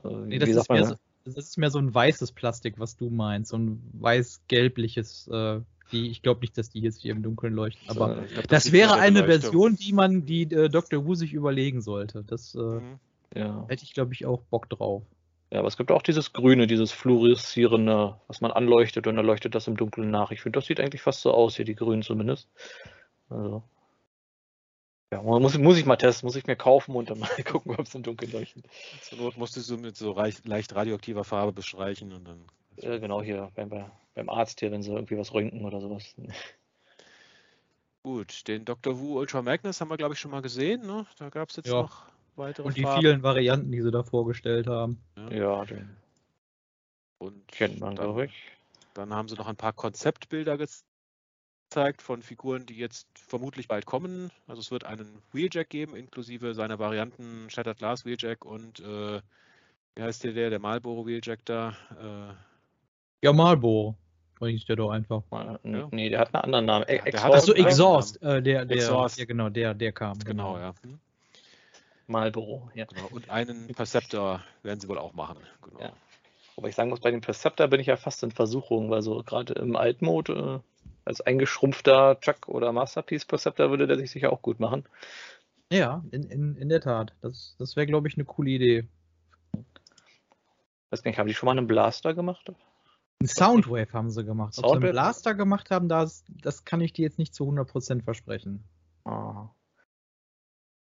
äh 0.02 0.16
nee, 0.24 0.38
das 0.38 0.48
ist, 0.48 0.70
mehr 0.70 0.86
so, 0.86 0.94
das 1.26 1.36
ist 1.36 1.58
mehr 1.58 1.70
so 1.70 1.78
ein 1.78 1.94
weißes 1.94 2.32
Plastik, 2.32 2.78
was 2.78 2.96
du 2.96 3.10
meinst. 3.10 3.50
So 3.50 3.58
ein 3.58 3.82
weiß-gelbliches, 4.00 5.28
äh, 5.28 5.60
die, 5.92 6.08
ich 6.08 6.22
glaube 6.22 6.40
nicht, 6.40 6.56
dass 6.56 6.70
die 6.70 6.80
jetzt 6.80 7.02
hier 7.02 7.12
im 7.12 7.22
Dunkeln 7.22 7.52
leuchten. 7.52 7.86
Aber 7.90 8.14
glaub, 8.14 8.48
das, 8.48 8.64
das 8.64 8.72
wäre 8.72 8.94
eine 8.94 9.24
Version, 9.26 9.76
die 9.76 9.92
man, 9.92 10.24
die 10.24 10.44
äh, 10.44 10.70
Dr. 10.70 11.04
Who 11.04 11.14
sich 11.14 11.34
überlegen 11.34 11.82
sollte. 11.82 12.24
Das 12.26 12.54
äh, 12.54 12.58
mhm. 12.58 12.98
ja. 13.34 13.66
hätte 13.68 13.84
ich, 13.84 13.92
glaube 13.92 14.14
ich, 14.14 14.24
auch 14.24 14.40
Bock 14.40 14.70
drauf. 14.70 15.02
Ja, 15.50 15.58
aber 15.58 15.68
es 15.68 15.76
gibt 15.76 15.92
auch 15.92 16.00
dieses 16.00 16.32
Grüne, 16.32 16.66
dieses 16.66 16.92
fluoreszierende, 16.92 18.16
was 18.26 18.40
man 18.40 18.52
anleuchtet 18.52 19.06
und 19.06 19.16
dann 19.16 19.26
leuchtet 19.26 19.54
das 19.54 19.66
im 19.66 19.76
Dunkeln 19.76 20.10
nach. 20.10 20.30
Ich 20.30 20.40
finde, 20.40 20.56
das 20.60 20.66
sieht 20.66 20.80
eigentlich 20.80 21.02
fast 21.02 21.20
so 21.20 21.30
aus, 21.34 21.56
hier 21.56 21.66
die 21.66 21.74
Grünen 21.74 22.00
zumindest. 22.00 22.48
Also. 23.28 23.62
Ja, 25.12 25.22
muss, 25.22 25.56
muss 25.56 25.78
ich 25.78 25.86
mal 25.86 25.96
testen, 25.96 26.26
muss 26.26 26.36
ich 26.36 26.46
mir 26.46 26.56
kaufen 26.56 26.94
und 26.96 27.10
dann 27.10 27.18
mal 27.20 27.28
gucken, 27.44 27.74
ob 27.76 27.86
es 27.86 27.94
im 27.94 28.02
Dunkeln 28.02 28.32
leuchtet. 28.32 28.66
Zur 29.02 29.18
Not 29.18 29.36
musst 29.36 29.56
du 29.56 29.60
so 29.60 29.76
mit 29.76 29.96
so 29.96 30.14
leicht 30.14 30.74
radioaktiver 30.74 31.24
Farbe 31.24 31.52
bestreichen 31.52 32.12
und 32.12 32.26
dann. 32.26 32.44
Ja, 32.76 32.98
genau, 32.98 33.22
hier 33.22 33.50
beim, 33.54 33.70
beim 34.14 34.28
Arzt 34.28 34.60
hier, 34.60 34.70
wenn 34.70 34.82
sie 34.82 34.92
irgendwie 34.92 35.16
was 35.16 35.32
röntgen 35.32 35.64
oder 35.64 35.80
sowas. 35.80 36.14
Gut, 38.02 38.46
den 38.46 38.64
Dr. 38.64 38.98
Wu 38.98 39.18
Ultra 39.18 39.42
Magnus 39.42 39.80
haben 39.80 39.88
wir, 39.88 39.96
glaube 39.96 40.14
ich, 40.14 40.20
schon 40.20 40.30
mal 40.30 40.42
gesehen. 40.42 40.86
Ne? 40.86 41.06
Da 41.18 41.30
gab 41.30 41.50
es 41.50 41.56
jetzt 41.56 41.68
ja. 41.68 41.82
noch 41.82 42.06
weitere 42.36 42.66
Und 42.66 42.76
die 42.76 42.82
Farben. 42.82 43.00
vielen 43.00 43.22
Varianten, 43.22 43.72
die 43.72 43.80
sie 43.80 43.90
da 43.90 44.02
vorgestellt 44.02 44.66
haben. 44.66 45.00
Ja, 45.16 45.32
ja 45.32 45.64
den 45.64 45.96
und 47.18 47.48
kennt 47.48 47.80
man, 47.80 47.94
glaube 47.94 48.26
ich. 48.26 48.32
Dann 48.94 49.12
haben 49.12 49.28
sie 49.28 49.36
noch 49.36 49.46
ein 49.46 49.56
paar 49.56 49.72
Konzeptbilder 49.72 50.58
gezeigt 50.58 50.84
von 51.98 52.22
Figuren, 52.22 52.64
die 52.64 52.76
jetzt 52.76 53.06
vermutlich 53.14 53.68
bald 53.68 53.84
kommen. 53.84 54.30
Also 54.46 54.60
es 54.60 54.70
wird 54.70 54.84
einen 54.84 55.22
Wheeljack 55.32 55.68
geben, 55.68 55.94
inklusive 55.94 56.54
seiner 56.54 56.78
Varianten 56.78 57.50
Shattered 57.50 57.78
Glass 57.78 58.04
Wheeljack 58.04 58.44
und 58.44 58.80
äh, 58.80 59.20
wie 59.94 60.02
heißt 60.02 60.24
der, 60.24 60.32
der, 60.32 60.50
der 60.50 60.58
Marlboro 60.58 61.06
Wheeljack 61.06 61.44
da? 61.44 61.74
Äh, 62.00 62.34
ja, 63.26 63.32
Marlboro. 63.32 63.96
Hieß 64.40 64.66
der 64.66 64.76
doch 64.76 64.90
einfach. 64.90 65.22
Ja. 65.32 65.88
Nee, 65.90 66.10
der 66.10 66.20
hat 66.20 66.34
einen 66.34 66.44
anderen 66.44 66.66
Namen. 66.66 66.84
E 66.88 66.96
Exhaust. 66.96 67.34
Achso, 67.34 67.52
Exhaust. 67.54 68.22
Äh, 68.22 68.42
der, 68.42 68.66
der, 68.66 68.76
Exhaust. 68.76 69.18
Ja, 69.18 69.24
genau, 69.24 69.48
der, 69.48 69.72
der 69.72 69.92
kam. 69.92 70.18
Genau, 70.18 70.54
genau. 70.54 70.58
ja. 70.58 70.74
Hm. 70.82 70.98
Marlboro, 72.06 72.70
ja. 72.74 72.84
Genau. 72.84 73.08
Und 73.10 73.30
einen 73.30 73.68
Perceptor 73.68 74.42
werden 74.62 74.80
sie 74.80 74.88
wohl 74.88 74.98
auch 74.98 75.14
machen. 75.14 75.38
Genau. 75.62 75.80
Ja. 75.80 75.92
Aber 76.56 76.68
ich 76.68 76.74
sagen 76.74 76.90
muss, 76.90 77.00
bei 77.00 77.10
dem 77.10 77.20
Perceptor 77.20 77.68
bin 77.68 77.80
ich 77.80 77.86
ja 77.86 77.96
fast 77.96 78.22
in 78.22 78.30
Versuchung, 78.30 78.90
weil 78.90 79.02
so 79.02 79.22
gerade 79.22 79.54
im 79.54 79.76
Altmode 79.76 80.62
äh, 80.62 80.75
als 81.06 81.20
eingeschrumpfter 81.20 82.18
Chuck 82.20 82.48
oder 82.48 82.72
Masterpiece 82.72 83.24
Perceptor 83.24 83.70
würde 83.70 83.86
der 83.86 83.96
sich 83.96 84.10
sicher 84.10 84.32
auch 84.32 84.42
gut 84.42 84.60
machen. 84.60 84.84
Ja, 85.72 86.04
in, 86.10 86.24
in, 86.24 86.56
in 86.56 86.68
der 86.68 86.80
Tat. 86.80 87.14
Das, 87.22 87.56
das 87.58 87.76
wäre, 87.76 87.86
glaube 87.86 88.08
ich, 88.08 88.16
eine 88.16 88.24
coole 88.24 88.50
Idee. 88.50 88.88
Weiß 90.90 91.04
nicht, 91.04 91.18
haben 91.18 91.26
die 91.26 91.34
schon 91.34 91.46
mal 91.46 91.56
einen 91.56 91.66
Blaster 91.66 92.14
gemacht? 92.14 92.52
Ein 93.20 93.26
Soundwave 93.26 93.92
haben 93.92 94.10
sie 94.10 94.24
gemacht. 94.24 94.54
Soundwave? 94.54 94.76
Ob 94.76 94.80
sie 94.80 94.86
einen 94.86 94.92
Blaster 94.92 95.34
gemacht 95.34 95.70
haben, 95.70 95.88
das, 95.88 96.24
das 96.28 96.64
kann 96.64 96.80
ich 96.80 96.92
dir 96.92 97.02
jetzt 97.02 97.18
nicht 97.18 97.34
zu 97.34 97.44
100% 97.44 98.02
versprechen. 98.02 98.64
Ah. 99.04 99.48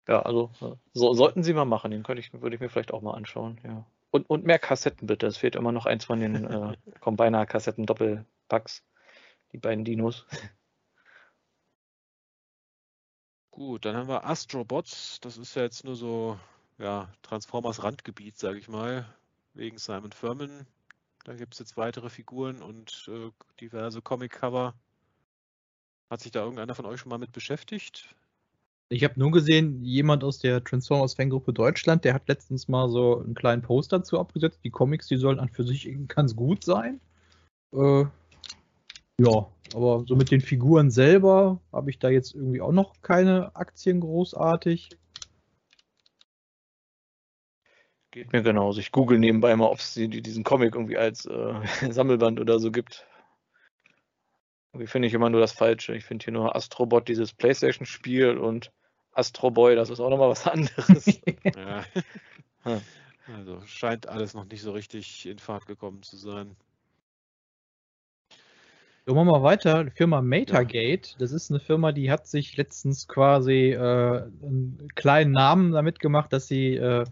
Ja, 0.09 0.23
also 0.23 0.51
so, 0.93 1.15
sollten 1.15 1.43
sie 1.43 1.55
mal 1.55 1.65
machen. 1.65 1.91
Den 1.91 2.03
könnte 2.03 2.21
ich, 2.21 2.33
würde 2.33 2.55
ich 2.55 2.61
mir 2.61 2.69
vielleicht 2.69 2.93
auch 2.93 3.03
mal 3.03 3.15
anschauen. 3.15 3.61
Ja. 3.65 3.87
Und, 4.11 4.29
und 4.29 4.45
mehr 4.45 4.59
Kassetten 4.59 5.07
bitte. 5.07 5.27
Es 5.27 5.39
fehlt 5.39 5.57
immer 5.57 5.73
noch 5.73 5.87
eins 5.87 6.05
von 6.05 6.21
den 6.21 6.45
äh, 6.45 6.77
Combiner-Kassetten-Doppelpacks 7.01 8.83
die 9.55 9.59
beiden 9.59 9.85
Dinos. 9.85 10.27
Gut, 13.51 13.85
dann 13.85 13.97
haben 13.97 14.09
wir 14.09 14.27
Astrobots. 14.27 15.21
Das 15.21 15.39
ist 15.39 15.55
ja 15.55 15.63
jetzt 15.63 15.85
nur 15.85 15.95
so 15.95 16.39
ja, 16.77 17.09
Transformers 17.23 17.85
Randgebiet, 17.85 18.37
sage 18.37 18.59
ich 18.59 18.69
mal, 18.69 19.07
wegen 19.55 19.79
Simon 19.79 20.11
Furman. 20.11 20.67
Da 21.23 21.35
gibt 21.35 21.55
es 21.55 21.61
jetzt 21.61 21.77
weitere 21.77 22.11
Figuren 22.11 22.63
und 22.63 23.09
äh, 23.09 23.31
diverse 23.61 24.03
Comic-Cover. 24.03 24.75
Hat 26.11 26.21
sich 26.21 26.33
da 26.33 26.41
irgendeiner 26.41 26.75
von 26.75 26.85
euch 26.85 26.99
schon 26.99 27.11
mal 27.11 27.19
mit 27.19 27.31
beschäftigt? 27.31 28.15
Ich 28.89 29.05
habe 29.05 29.19
nur 29.19 29.31
gesehen, 29.31 29.85
jemand 29.85 30.25
aus 30.25 30.41
der 30.41 30.63
Transformers 30.65 31.15
Fangruppe 31.15 31.53
Deutschland, 31.53 32.05
der 32.05 32.13
hat 32.13 32.29
letztens 32.29 32.67
mal 32.67 32.89
so 32.89 33.21
einen 33.21 33.35
kleinen 33.35 33.63
Post 33.63 33.93
dazu 33.93 34.19
abgesetzt. 34.19 34.61
Die 34.65 34.71
Comics, 34.71 35.07
die 35.07 35.17
sollen 35.17 35.39
an 35.39 35.49
für 35.49 35.65
sich 35.65 35.89
ganz 36.09 36.35
gut 36.35 36.65
sein. 36.65 37.01
Äh, 37.73 38.05
ja, 39.21 39.47
aber 39.75 40.05
so 40.07 40.17
mit 40.17 40.31
den 40.31 40.41
Figuren 40.41 40.91
selber 40.91 41.61
habe 41.73 41.91
ich 41.91 41.99
da 41.99 42.09
jetzt 42.09 42.35
irgendwie 42.35 42.61
auch 42.61 42.73
noch 42.73 43.01
keine 43.03 43.55
Aktien 43.55 44.01
großartig. 44.01 44.91
Geht 48.11 48.33
mir 48.33 48.43
genauso. 48.43 48.81
Ich 48.81 48.93
google 48.93 49.19
nebenbei 49.19 49.55
mal, 49.57 49.67
ob 49.67 49.79
es 49.79 49.95
diesen 49.95 50.45
Comic 50.45 50.75
irgendwie 50.75 50.97
als 50.97 51.27
äh, 51.27 51.55
Sammelband 51.91 52.41
oder 52.41 52.59
so 52.59 52.71
gibt. 52.71 53.07
Irgendwie 54.73 54.87
finde 54.89 55.09
ich 55.09 55.15
immer 55.15 55.31
nur 55.31 55.41
das 55.41 55.53
Falsche. 55.53 55.95
Ich 55.95 56.05
finde 56.05 56.25
hier 56.25 56.33
nur 56.33 56.55
Astrobot, 56.55 57.09
dieses 57.09 57.33
Playstation-Spiel 57.33 58.39
und 58.39 58.73
Astro 59.13 59.51
Boy, 59.51 59.77
das 59.77 59.91
ist 59.91 60.01
auch 60.01 60.11
nochmal 60.11 60.31
was 60.31 60.47
anderes. 60.47 61.07
ja. 61.45 61.85
Also 63.27 63.61
scheint 63.67 64.09
alles 64.09 64.35
noch 64.35 64.45
nicht 64.45 64.63
so 64.63 64.73
richtig 64.73 65.27
in 65.27 65.39
Fahrt 65.39 65.67
gekommen 65.67 66.03
zu 66.03 66.17
sein. 66.17 66.57
So, 69.07 69.15
machen 69.15 69.29
wir 69.29 69.43
weiter. 69.43 69.85
Die 69.85 69.91
Firma 69.91 70.23
Metagate, 70.23 71.15
das 71.19 71.31
ist 71.33 71.51
eine 71.51 71.61
Firma, 71.61 71.93
die 71.93 72.11
hat 72.11 72.27
sich 72.27 72.57
letztens 72.57 73.07
quasi 73.07 73.73
äh, 73.73 73.77
einen 73.77 74.89
kleinen 74.95 75.33
Namen 75.33 75.73
damit 75.73 76.01
gemacht, 76.01 76.33
dass 76.33 76.49
sie 76.49 76.77
äh, 76.77 77.05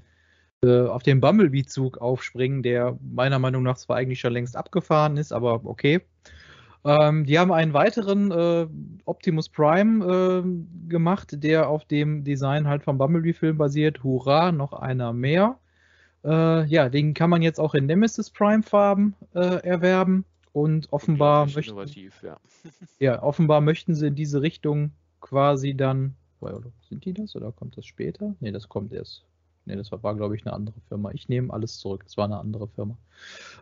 äh, 0.65 0.87
auf 0.87 1.03
den 1.03 1.21
Bumblebee-Zug 1.21 1.99
aufspringen, 1.99 2.63
der 2.63 2.99
meiner 3.03 3.39
Meinung 3.39 3.63
nach 3.63 3.77
zwar 3.77 3.99
eigentlich 3.99 4.21
schon 4.21 4.33
längst 4.33 4.57
abgefahren 4.57 5.19
ist, 5.19 5.35
aber 5.35 5.67
okay. 5.67 6.01
Ähm, 6.85 7.27
die 7.27 7.39
haben 7.39 7.53
einen 7.53 7.75
weiteren 7.75 8.31
äh, 8.31 8.67
Optimus 9.05 9.51
Prime 9.51 10.05
äh, 10.47 10.89
gemacht, 10.89 11.43
der 11.43 11.69
auf 11.69 11.85
dem 11.85 12.25
Design 12.25 12.69
halt 12.69 12.85
vom 12.85 12.97
Bumblebee-Film 12.97 13.59
basiert. 13.59 14.03
Hurra, 14.03 14.51
noch 14.51 14.73
einer 14.73 15.13
mehr. 15.13 15.59
Äh, 16.25 16.65
ja, 16.67 16.89
den 16.89 17.13
kann 17.13 17.29
man 17.29 17.43
jetzt 17.43 17.61
auch 17.61 17.75
in 17.75 17.85
Nemesis 17.85 18.31
Prime-Farben 18.31 19.15
äh, 19.35 19.63
erwerben. 19.63 20.25
Und 20.53 20.93
offenbar 20.93 21.47
möchten, 21.47 21.77
ja. 22.23 22.37
ja. 22.99 23.23
offenbar 23.23 23.61
möchten 23.61 23.95
sie 23.95 24.09
in 24.09 24.15
diese 24.15 24.43
Richtung 24.43 24.93
quasi 25.21 25.75
dann. 25.75 26.15
Sind 26.89 27.05
die 27.05 27.13
das 27.13 27.37
oder 27.37 27.53
kommt 27.53 27.77
das 27.77 27.87
später? 27.87 28.35
Ne, 28.41 28.51
das 28.51 28.69
kommt 28.69 28.93
erst. 28.93 29.25
Ne, 29.65 29.77
das 29.77 29.93
war, 29.93 30.03
war 30.03 30.17
glaube 30.17 30.35
ich, 30.35 30.45
eine 30.45 30.53
andere 30.53 30.81
Firma. 30.89 31.13
Ich 31.13 31.29
nehme 31.29 31.53
alles 31.53 31.79
zurück. 31.79 32.05
Es 32.07 32.17
war 32.17 32.25
eine 32.25 32.39
andere 32.39 32.67
Firma. 32.67 32.99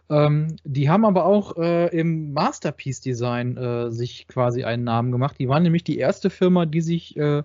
Ähm, 0.09 0.57
die 0.65 0.89
haben 0.89 1.05
aber 1.05 1.27
auch 1.27 1.59
äh, 1.59 1.89
im 1.89 2.33
Masterpiece-Design 2.33 3.57
äh, 3.59 3.91
sich 3.91 4.27
quasi 4.27 4.65
einen 4.65 4.85
Namen 4.85 5.13
gemacht. 5.13 5.37
Die 5.39 5.49
waren 5.49 5.63
nämlich 5.63 5.85
die 5.85 5.99
erste 5.99 6.31
Firma, 6.31 6.65
die 6.65 6.81
sich 6.81 7.17
äh, 7.19 7.43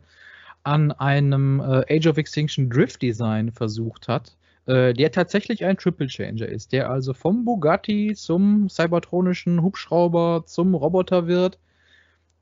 an 0.64 0.92
einem 0.94 1.60
äh, 1.60 1.98
Age 1.98 2.08
of 2.08 2.18
Extinction 2.18 2.70
Drift 2.70 3.02
Design 3.02 3.52
versucht 3.52 4.08
hat 4.08 4.38
äh, 4.66 4.94
der 4.94 5.12
tatsächlich 5.12 5.64
ein 5.64 5.78
Triple 5.78 6.08
Changer 6.08 6.48
ist, 6.48 6.72
der 6.72 6.90
also 6.90 7.14
vom 7.14 7.46
Bugatti 7.46 8.16
zum 8.16 8.68
cybertronischen 8.70 9.62
Hubschrauber 9.62 10.44
zum 10.46 10.74
Roboter 10.74 11.28
wird. 11.28 11.60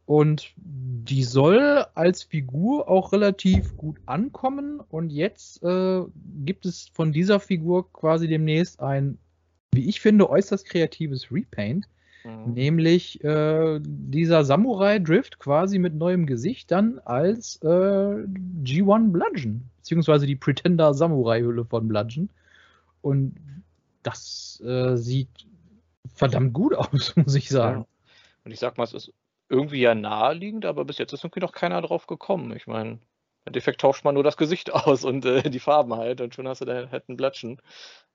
Und 0.06 0.54
die 0.56 1.24
soll 1.24 1.86
als 1.96 2.24
Figur 2.24 2.90
auch 2.90 3.14
relativ 3.14 3.78
gut 3.78 3.98
ankommen. 4.06 4.82
Und 4.90 5.12
jetzt 5.12 5.64
äh, 5.64 6.02
gibt 6.44 6.66
es 6.66 6.90
von 6.94 7.14
dieser 7.14 7.40
Figur 7.40 7.92
quasi 7.94 8.28
demnächst 8.28 8.82
ein, 8.82 9.18
wie 9.74 9.88
ich 9.88 10.02
finde, 10.02 10.30
äußerst 10.30 10.66
kreatives 10.66 11.32
Repaint. 11.32 11.88
Mhm. 12.24 12.54
Nämlich 12.54 13.24
äh, 13.24 13.80
dieser 13.82 14.46
Samurai 14.46 15.00
Drift 15.00 15.40
quasi 15.40 15.80
mit 15.80 15.94
neuem 15.96 16.26
Gesicht 16.26 16.72
dann 16.72 17.00
als 17.00 17.58
äh, 17.64 17.68
G1 17.68 19.12
Bludgeon, 19.12 19.70
beziehungsweise 19.78 20.26
die 20.26 20.36
Pretender 20.36 20.94
Samurai 20.94 21.42
Hülle 21.42 21.66
von 21.66 21.88
Bludgeon. 21.88 22.30
Und 23.02 23.36
das 24.04 24.62
äh, 24.66 24.96
sieht 24.96 25.48
verdammt 26.14 26.54
gut 26.54 26.74
aus, 26.76 27.16
muss 27.16 27.36
ich 27.36 27.50
sagen. 27.50 27.82
Ja. 27.82 27.88
Und 28.46 28.52
ich 28.52 28.60
sag 28.60 28.78
mal, 28.78 28.84
es 28.84 28.94
ist 28.94 29.14
irgendwie 29.50 29.82
ja 29.82 29.96
naheliegend, 29.96 30.66
aber 30.66 30.86
bis 30.86 30.98
jetzt 30.98 31.14
ist 31.14 31.24
irgendwie 31.24 31.42
noch 31.42 31.52
keiner 31.52 31.82
drauf 31.82 32.08
gekommen. 32.08 32.56
Ich 32.56 32.68
meine, 32.68 32.92
im 32.92 33.00
Endeffekt 33.46 33.82
tauscht 33.82 34.04
man 34.04 34.16
nur 34.16 34.24
das 34.24 34.38
Gesicht 34.38 34.74
aus 34.74 35.04
und 35.04 35.26
äh, 35.26 35.50
die 35.50 35.60
Farben 35.60 35.94
halt 35.96 36.22
und 36.22 36.34
schon 36.34 36.48
hast 36.48 36.62
du 36.62 36.66
da 36.66 36.90
halt 36.90 37.10
einen 37.10 37.18
Blatschen, 37.18 37.62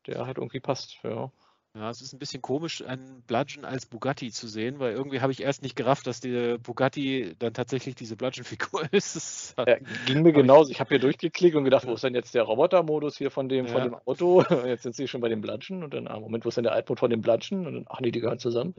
der 0.07 0.27
halt 0.27 0.39
irgendwie 0.39 0.61
passt. 0.61 0.99
Ja. 1.03 1.31
Ja, 1.75 1.91
es 1.91 2.01
ist 2.01 2.13
ein 2.13 2.19
bisschen 2.19 2.43
komisch, 2.43 2.83
einen 2.83 3.23
Bludgeon 3.27 3.65
als 3.65 3.87
Bugatti 3.87 4.33
zu 4.33 4.49
sehen, 4.49 4.79
weil 4.79 4.95
irgendwie 4.95 5.21
habe 5.21 5.33
ich 5.33 5.43
erst 5.43 5.63
nicht 5.63 5.77
gerafft, 5.77 6.07
dass 6.07 6.21
der 6.21 6.59
Bugatti 6.59 7.37
dann 7.39 7.53
tatsächlich 7.53 7.95
diese 7.95 8.17
Bludgeon-Figur 8.17 8.89
ist. 8.93 9.55
Ja, 9.59 9.77
ging 10.07 10.23
mir 10.23 10.33
genauso. 10.33 10.71
Ich 10.71 10.81
habe 10.81 10.89
hier 10.89 10.99
durchgeklickt 10.99 11.55
und 11.55 11.65
gedacht, 11.65 11.87
wo 11.87 11.93
ist 11.93 12.03
denn 12.03 12.15
jetzt 12.15 12.35
der 12.35 12.45
Roboter-Modus 12.45 13.19
hier 13.19 13.31
von 13.31 13.49
dem, 13.49 13.67
ja. 13.67 13.73
von 13.73 13.83
dem 13.83 13.95
Auto? 13.95 14.43
Jetzt 14.67 14.83
sind 14.83 14.95
sie 14.95 15.07
schon 15.07 15.21
bei 15.21 15.29
dem 15.29 15.41
Bludgeon 15.41 15.85
und 15.85 15.95
dann, 15.95 16.09
ah, 16.09 16.19
Moment, 16.19 16.45
wo 16.45 16.49
ist 16.49 16.57
denn 16.57 16.65
der 16.65 16.73
Altmod 16.73 16.99
von 16.99 17.11
dem 17.11 17.21
Bludgeon? 17.21 17.67
Und 17.67 17.75
dann, 17.75 17.85
ach 17.89 18.01
nee, 18.01 18.11
die 18.11 18.21
gehören 18.21 18.39
zusammen. 18.39 18.75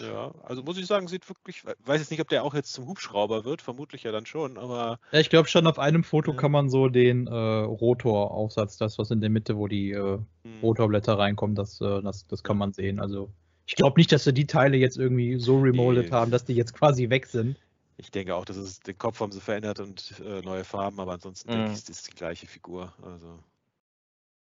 Ja, 0.00 0.34
also 0.42 0.62
muss 0.62 0.76
ich 0.76 0.86
sagen, 0.86 1.08
sieht 1.08 1.28
wirklich, 1.28 1.64
weiß 1.64 2.00
jetzt 2.00 2.10
nicht, 2.10 2.20
ob 2.20 2.28
der 2.28 2.44
auch 2.44 2.54
jetzt 2.54 2.72
zum 2.72 2.86
Hubschrauber 2.86 3.44
wird, 3.44 3.62
vermutlich 3.62 4.02
ja 4.02 4.12
dann 4.12 4.26
schon, 4.26 4.58
aber. 4.58 4.98
Ja, 5.12 5.20
ich 5.20 5.30
glaube 5.30 5.48
schon, 5.48 5.66
auf 5.66 5.78
einem 5.78 6.04
Foto 6.04 6.32
ja. 6.32 6.36
kann 6.36 6.50
man 6.50 6.68
so 6.68 6.88
den 6.88 7.26
äh, 7.26 7.32
Rotoraufsatz, 7.32 8.76
das 8.76 8.98
was 8.98 9.10
in 9.10 9.20
der 9.20 9.30
Mitte, 9.30 9.56
wo 9.56 9.68
die 9.68 9.92
äh. 9.92 10.18
Rotorblätter 10.62 11.18
reinkommen, 11.18 11.54
das, 11.56 11.80
äh, 11.80 12.02
das, 12.02 12.26
das 12.26 12.42
kann 12.42 12.58
man 12.58 12.72
sehen. 12.72 13.00
Also 13.00 13.30
ich 13.66 13.76
glaube 13.76 13.98
nicht, 13.98 14.12
dass 14.12 14.24
sie 14.24 14.34
die 14.34 14.46
Teile 14.46 14.76
jetzt 14.76 14.98
irgendwie 14.98 15.38
so 15.38 15.58
remoldet 15.58 16.06
nee. 16.06 16.12
haben, 16.12 16.30
dass 16.30 16.44
die 16.44 16.54
jetzt 16.54 16.74
quasi 16.74 17.08
weg 17.10 17.26
sind. 17.26 17.56
Ich 17.96 18.10
denke 18.10 18.34
auch, 18.34 18.44
dass 18.44 18.56
es 18.56 18.80
den 18.80 18.98
Kopf 18.98 19.20
haben 19.20 19.32
sie 19.32 19.40
verändert 19.40 19.80
und 19.80 20.20
äh, 20.24 20.42
neue 20.42 20.64
Farben, 20.64 20.98
aber 21.00 21.12
ansonsten 21.12 21.50
mhm. 21.50 21.54
denke 21.54 21.72
ich, 21.72 21.78
ist 21.78 21.90
es 21.90 22.02
die 22.02 22.14
gleiche 22.14 22.46
Figur. 22.46 22.92
Also. 23.02 23.38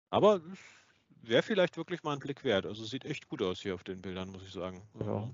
Aber 0.09 0.41
wäre 1.21 1.43
vielleicht 1.43 1.77
wirklich 1.77 2.03
mal 2.03 2.13
ein 2.13 2.19
Blick 2.19 2.43
wert. 2.43 2.65
Also 2.65 2.83
sieht 2.83 3.05
echt 3.05 3.27
gut 3.29 3.41
aus 3.41 3.61
hier 3.61 3.75
auf 3.75 3.83
den 3.83 4.01
Bildern, 4.01 4.29
muss 4.29 4.43
ich 4.43 4.51
sagen. 4.51 4.81
Ja. 4.99 5.29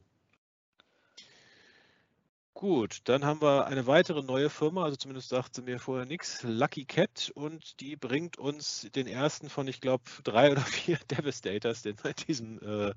Gut, 2.53 3.01
dann 3.05 3.25
haben 3.25 3.41
wir 3.41 3.65
eine 3.65 3.87
weitere 3.87 4.21
neue 4.21 4.49
Firma, 4.49 4.83
also 4.83 4.95
zumindest 4.95 5.29
sagte 5.29 5.63
mir 5.63 5.79
vorher 5.79 6.05
nichts, 6.05 6.43
Lucky 6.43 6.85
Cat 6.85 7.31
und 7.33 7.79
die 7.81 7.95
bringt 7.95 8.37
uns 8.37 8.87
den 8.95 9.07
ersten 9.07 9.49
von, 9.49 9.67
ich 9.67 9.81
glaube, 9.81 10.03
drei 10.23 10.51
oder 10.51 10.61
vier 10.61 10.97
Devastators, 11.11 11.81
den 11.81 11.95
wir 12.03 12.11
in 12.11 12.25
diesem 12.27 12.59
äh, 12.59 12.93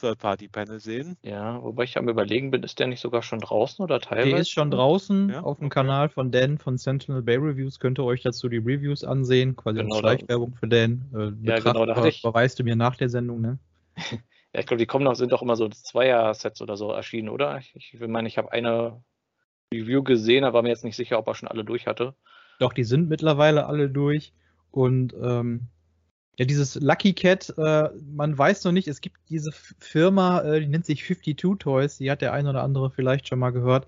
Third-Party-Panel 0.00 0.78
sehen. 0.78 1.16
Ja, 1.22 1.60
wobei 1.62 1.84
ich 1.84 1.98
am 1.98 2.08
überlegen 2.08 2.50
bin, 2.52 2.62
ist 2.62 2.78
der 2.78 2.86
nicht 2.86 3.00
sogar 3.00 3.22
schon 3.22 3.40
draußen 3.40 3.82
oder 3.82 4.00
teilweise? 4.00 4.30
Der 4.30 4.38
ist 4.38 4.50
schon 4.50 4.70
draußen 4.70 5.30
ja? 5.30 5.40
auf 5.40 5.58
dem 5.58 5.66
okay. 5.66 5.74
Kanal 5.74 6.08
von 6.08 6.30
Dan 6.30 6.58
von 6.58 6.78
Sentinel 6.78 7.22
Bay 7.22 7.36
Reviews. 7.36 7.80
Könnt 7.80 7.98
ihr 7.98 8.04
euch 8.04 8.22
dazu 8.22 8.48
die 8.48 8.58
Reviews 8.58 9.02
ansehen, 9.02 9.56
quasi 9.56 9.80
genau, 9.80 9.98
Schleichwerbung 9.98 10.54
für 10.54 10.68
Dan. 10.68 11.04
Äh, 11.14 11.46
ja, 11.46 11.58
genau, 11.58 11.84
da 11.84 11.96
hatte 11.96 12.08
ich... 12.08 12.22
Beweist 12.22 12.58
du 12.60 12.64
mir 12.64 12.76
nach 12.76 12.96
der 12.96 13.08
Sendung, 13.08 13.40
ne? 13.40 13.58
Ja, 14.52 14.60
ich 14.60 14.66
glaube, 14.66 14.78
die 14.78 14.86
kommen 14.86 15.04
noch, 15.04 15.14
sind 15.14 15.32
doch 15.32 15.42
immer 15.42 15.56
so 15.56 15.68
Zweier-Sets 15.68 16.62
oder 16.62 16.76
so 16.76 16.90
erschienen, 16.90 17.28
oder? 17.28 17.58
Ich, 17.58 17.74
ich 17.74 18.00
meine, 18.00 18.28
ich 18.28 18.38
habe 18.38 18.52
eine 18.52 19.02
Review 19.72 20.02
gesehen, 20.02 20.44
aber 20.44 20.54
war 20.54 20.62
mir 20.62 20.70
jetzt 20.70 20.84
nicht 20.84 20.96
sicher, 20.96 21.18
ob 21.18 21.26
er 21.26 21.34
schon 21.34 21.48
alle 21.48 21.64
durch 21.64 21.86
hatte. 21.86 22.14
Doch, 22.58 22.72
die 22.72 22.84
sind 22.84 23.08
mittlerweile 23.08 23.66
alle 23.66 23.90
durch. 23.90 24.32
Und 24.70 25.14
ähm, 25.20 25.68
ja, 26.38 26.44
dieses 26.44 26.76
Lucky 26.76 27.14
Cat, 27.14 27.52
äh, 27.58 27.90
man 28.14 28.36
weiß 28.36 28.64
noch 28.64 28.72
nicht, 28.72 28.88
es 28.88 29.00
gibt 29.00 29.16
diese 29.28 29.50
Firma, 29.52 30.40
äh, 30.42 30.60
die 30.60 30.68
nennt 30.68 30.86
sich 30.86 31.04
52 31.04 31.58
Toys, 31.58 31.98
die 31.98 32.10
hat 32.10 32.22
der 32.22 32.32
ein 32.32 32.46
oder 32.46 32.62
andere 32.62 32.90
vielleicht 32.90 33.28
schon 33.28 33.38
mal 33.38 33.50
gehört. 33.50 33.86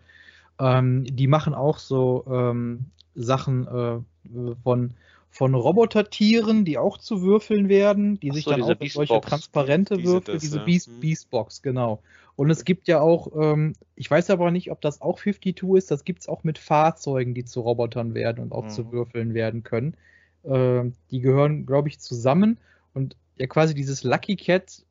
Ähm, 0.59 1.05
die 1.05 1.27
machen 1.27 1.55
auch 1.55 1.79
so 1.79 2.25
ähm, 2.29 2.87
Sachen 3.15 3.67
äh, 3.67 4.55
von 4.63 4.95
von 5.41 5.55
Robotertieren, 5.55 6.67
die 6.67 6.77
auch 6.77 6.99
zu 6.99 7.23
Würfeln 7.23 7.71
werden, 7.71 8.21
die 8.21 8.31
Ach 8.31 8.35
sich 8.35 8.45
so, 8.45 8.51
dann 8.51 8.63
auch 8.63 8.79
in 8.79 8.89
solche 8.91 9.23
transparente 9.23 9.97
die 9.97 10.05
Würfel, 10.05 10.35
das, 10.35 10.43
diese 10.43 10.59
ja. 10.59 10.65
Beast, 10.65 10.89
mhm. 10.89 11.01
Beastbox, 11.01 11.63
genau. 11.63 12.03
Und 12.37 12.51
es 12.51 12.67
gibt 12.67 12.89
ja 12.89 13.01
auch, 13.01 13.29
ähm, 13.35 13.73
ich 13.95 14.11
weiß 14.11 14.29
aber 14.29 14.51
nicht, 14.51 14.71
ob 14.71 14.83
das 14.83 15.01
auch 15.01 15.19
52 15.19 15.63
ist, 15.79 15.91
das 15.91 16.05
gibt 16.05 16.21
es 16.21 16.29
auch 16.29 16.45
mit 16.45 16.59
Fahrzeugen, 16.59 17.33
die 17.33 17.47
zu 17.47 17.63
Robotern 17.63 18.13
werden 18.13 18.45
und 18.45 18.53
auch 18.53 18.65
mhm. 18.65 18.69
zu 18.69 18.93
Würfeln 18.93 19.33
werden 19.33 19.63
können. 19.63 19.97
Ähm, 20.45 20.93
die 21.11 21.21
gehören, 21.21 21.65
glaube 21.65 21.89
ich, 21.89 22.01
zusammen 22.01 22.59
und 22.93 23.17
ja 23.39 23.47
quasi 23.47 23.73
dieses 23.75 24.05
Lucky 24.05 24.37
Cat, 24.37 24.85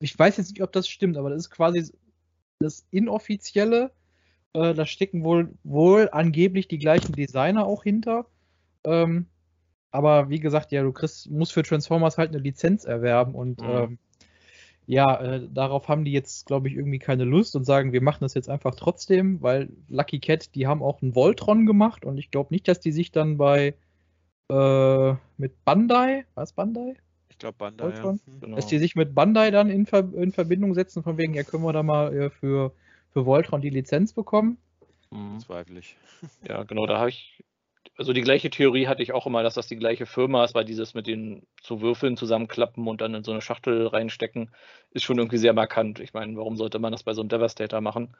ich 0.00 0.18
weiß 0.18 0.36
jetzt 0.36 0.50
nicht, 0.50 0.62
ob 0.62 0.72
das 0.72 0.86
stimmt, 0.86 1.16
aber 1.16 1.30
das 1.30 1.44
ist 1.44 1.50
quasi 1.50 1.90
das 2.58 2.84
inoffizielle, 2.90 3.92
äh, 4.52 4.74
da 4.74 4.84
stecken 4.84 5.24
wohl, 5.24 5.54
wohl 5.64 6.10
angeblich 6.12 6.68
die 6.68 6.78
gleichen 6.78 7.14
Designer 7.14 7.64
auch 7.64 7.82
hinter. 7.82 8.26
Ähm, 8.84 9.26
aber 9.90 10.28
wie 10.28 10.40
gesagt, 10.40 10.72
ja, 10.72 10.82
du 10.82 10.92
kriegst, 10.92 11.30
musst 11.30 11.52
für 11.52 11.62
Transformers 11.62 12.18
halt 12.18 12.30
eine 12.30 12.38
Lizenz 12.38 12.84
erwerben 12.84 13.34
und 13.34 13.60
mhm. 13.60 13.68
ähm, 13.68 13.98
ja, 14.86 15.20
äh, 15.20 15.48
darauf 15.48 15.88
haben 15.88 16.04
die 16.04 16.12
jetzt, 16.12 16.46
glaube 16.46 16.68
ich, 16.68 16.74
irgendwie 16.74 16.98
keine 16.98 17.24
Lust 17.24 17.54
und 17.54 17.64
sagen, 17.64 17.92
wir 17.92 18.02
machen 18.02 18.22
das 18.22 18.34
jetzt 18.34 18.48
einfach 18.48 18.74
trotzdem, 18.74 19.40
weil 19.40 19.68
Lucky 19.88 20.18
Cat, 20.18 20.54
die 20.54 20.66
haben 20.66 20.82
auch 20.82 21.00
einen 21.00 21.14
Voltron 21.14 21.64
gemacht 21.64 22.04
und 22.04 22.18
ich 22.18 22.30
glaube 22.30 22.52
nicht, 22.52 22.66
dass 22.66 22.80
die 22.80 22.90
sich 22.92 23.12
dann 23.12 23.36
bei 23.36 23.74
äh, 24.48 25.14
mit 25.36 25.64
Bandai, 25.64 26.24
was 26.34 26.52
Bandai? 26.52 26.94
Ich 27.28 27.38
glaube 27.38 27.56
Bandai, 27.58 27.84
Voltron, 27.84 28.20
ja. 28.26 28.32
genau. 28.40 28.56
dass 28.56 28.66
die 28.66 28.78
sich 28.78 28.96
mit 28.96 29.14
Bandai 29.14 29.52
dann 29.52 29.70
in, 29.70 29.86
Ver 29.86 30.12
in 30.12 30.32
Verbindung 30.32 30.74
setzen, 30.74 31.04
von 31.04 31.16
wegen, 31.18 31.34
ja, 31.34 31.44
können 31.44 31.62
wir 31.62 31.72
da 31.72 31.84
mal 31.84 32.12
äh, 32.12 32.30
für, 32.30 32.72
für 33.12 33.26
Voltron 33.26 33.60
die 33.60 33.70
Lizenz 33.70 34.12
bekommen. 34.12 34.58
Mhm. 35.10 35.38
Zweifelig. 35.40 35.96
Ja, 36.46 36.64
genau, 36.64 36.86
da 36.86 36.98
habe 36.98 37.08
ich 37.08 37.42
also 38.00 38.14
die 38.14 38.22
gleiche 38.22 38.48
Theorie 38.48 38.86
hatte 38.86 39.02
ich 39.02 39.12
auch 39.12 39.26
immer, 39.26 39.42
dass 39.42 39.52
das 39.52 39.66
die 39.66 39.76
gleiche 39.76 40.06
Firma 40.06 40.42
ist, 40.42 40.54
weil 40.54 40.64
dieses 40.64 40.94
mit 40.94 41.06
den 41.06 41.46
zu 41.60 41.82
Würfeln 41.82 42.16
zusammenklappen 42.16 42.88
und 42.88 43.02
dann 43.02 43.12
in 43.12 43.22
so 43.24 43.30
eine 43.30 43.42
Schachtel 43.42 43.88
reinstecken, 43.88 44.50
ist 44.92 45.02
schon 45.04 45.18
irgendwie 45.18 45.36
sehr 45.36 45.52
markant. 45.52 46.00
Ich 46.00 46.14
meine, 46.14 46.34
warum 46.38 46.56
sollte 46.56 46.78
man 46.78 46.92
das 46.92 47.02
bei 47.02 47.12
so 47.12 47.20
einem 47.20 47.28
Devastator 47.28 47.82
machen? 47.82 48.16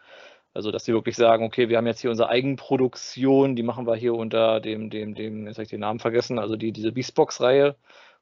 Also, 0.52 0.70
dass 0.70 0.84
sie 0.84 0.92
wirklich 0.92 1.16
sagen, 1.16 1.46
okay, 1.46 1.70
wir 1.70 1.78
haben 1.78 1.86
jetzt 1.86 2.02
hier 2.02 2.10
unsere 2.10 2.28
Eigenproduktion, 2.28 3.56
die 3.56 3.62
machen 3.62 3.86
wir 3.86 3.96
hier 3.96 4.12
unter 4.12 4.60
dem, 4.60 4.90
dem, 4.90 5.14
dem, 5.14 5.46
jetzt 5.46 5.56
habe 5.56 5.62
ich 5.62 5.70
den 5.70 5.80
Namen 5.80 5.98
vergessen, 5.98 6.38
also 6.38 6.56
die, 6.56 6.72
diese 6.72 6.92
Beastbox-Reihe 6.92 7.74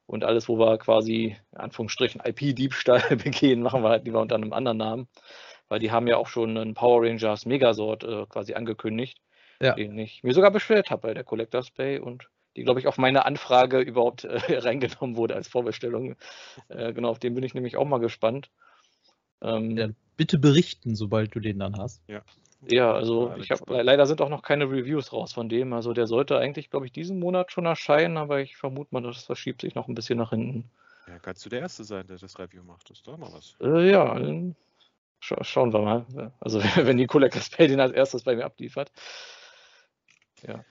und 0.06 0.22
alles, 0.22 0.48
wo 0.48 0.60
wir 0.60 0.78
quasi, 0.78 1.36
in 1.50 1.58
Anführungsstrichen, 1.58 2.20
IP-Diebstahl 2.24 3.16
begehen, 3.16 3.62
machen 3.62 3.82
wir 3.82 3.88
halt 3.88 4.04
lieber 4.04 4.20
unter 4.20 4.36
einem 4.36 4.52
anderen 4.52 4.78
Namen. 4.78 5.08
Weil 5.68 5.80
die 5.80 5.90
haben 5.90 6.06
ja 6.06 6.18
auch 6.18 6.28
schon 6.28 6.56
einen 6.56 6.74
Power 6.74 7.02
Rangers 7.02 7.46
Megasort 7.46 8.04
äh, 8.04 8.26
quasi 8.28 8.54
angekündigt 8.54 9.18
ja. 9.60 9.74
den 9.74 9.98
ich 9.98 10.22
mir 10.22 10.34
sogar 10.34 10.50
beschwert 10.50 10.90
habe 10.90 11.02
bei 11.02 11.14
der 11.14 11.24
Collectors 11.24 11.70
Bay 11.70 11.98
und 11.98 12.28
die 12.56 12.64
glaube 12.64 12.80
ich, 12.80 12.86
auf 12.86 12.98
meine 12.98 13.24
Anfrage 13.24 13.78
überhaupt 13.80 14.24
äh, 14.24 14.58
reingenommen 14.58 15.16
wurde 15.16 15.34
als 15.34 15.48
Vorbestellung. 15.48 16.16
Äh, 16.68 16.92
genau, 16.92 17.10
auf 17.10 17.18
den 17.18 17.34
bin 17.34 17.44
ich 17.44 17.54
nämlich 17.54 17.76
auch 17.76 17.86
mal 17.86 18.00
gespannt. 18.00 18.50
Ähm, 19.40 19.76
ja, 19.76 19.88
bitte 20.16 20.38
berichten, 20.38 20.96
sobald 20.96 21.34
du 21.34 21.40
den 21.40 21.58
dann 21.58 21.78
hast. 21.78 22.02
Ja. 22.08 22.22
Ja, 22.66 22.92
also 22.92 23.32
ich 23.36 23.52
habe 23.52 23.82
leider 23.82 24.04
sind 24.06 24.20
auch 24.20 24.28
noch 24.28 24.42
keine 24.42 24.64
Reviews 24.64 25.12
raus 25.12 25.32
von 25.32 25.48
dem. 25.48 25.72
Also 25.72 25.92
der 25.92 26.08
sollte 26.08 26.38
eigentlich, 26.38 26.70
glaube 26.70 26.86
ich, 26.86 26.92
diesen 26.92 27.20
Monat 27.20 27.52
schon 27.52 27.66
erscheinen, 27.66 28.16
aber 28.16 28.40
ich 28.40 28.56
vermute 28.56 28.92
mal, 28.92 29.00
das 29.00 29.22
verschiebt 29.22 29.60
sich 29.60 29.76
noch 29.76 29.86
ein 29.86 29.94
bisschen 29.94 30.18
nach 30.18 30.30
hinten. 30.30 30.68
Ja, 31.06 31.18
kannst 31.20 31.46
du 31.46 31.50
der 31.50 31.60
Erste 31.60 31.84
sein, 31.84 32.06
der 32.08 32.18
das 32.18 32.38
Review 32.38 32.64
macht. 32.64 32.90
Das 32.90 32.98
ist 32.98 33.06
doch 33.06 33.16
mal 33.16 33.32
was. 33.32 33.54
Äh, 33.60 33.92
ja, 33.92 34.20
scha 35.20 35.42
schauen 35.44 35.72
wir 35.72 35.80
mal. 35.80 36.32
Also 36.40 36.60
wenn 36.76 36.96
Nicola 36.96 37.28
Caspell 37.28 37.68
den 37.68 37.80
als 37.80 37.92
erstes 37.92 38.24
bei 38.24 38.34
mir 38.34 38.44
abliefert. 38.44 38.90
Ja. 40.46 40.64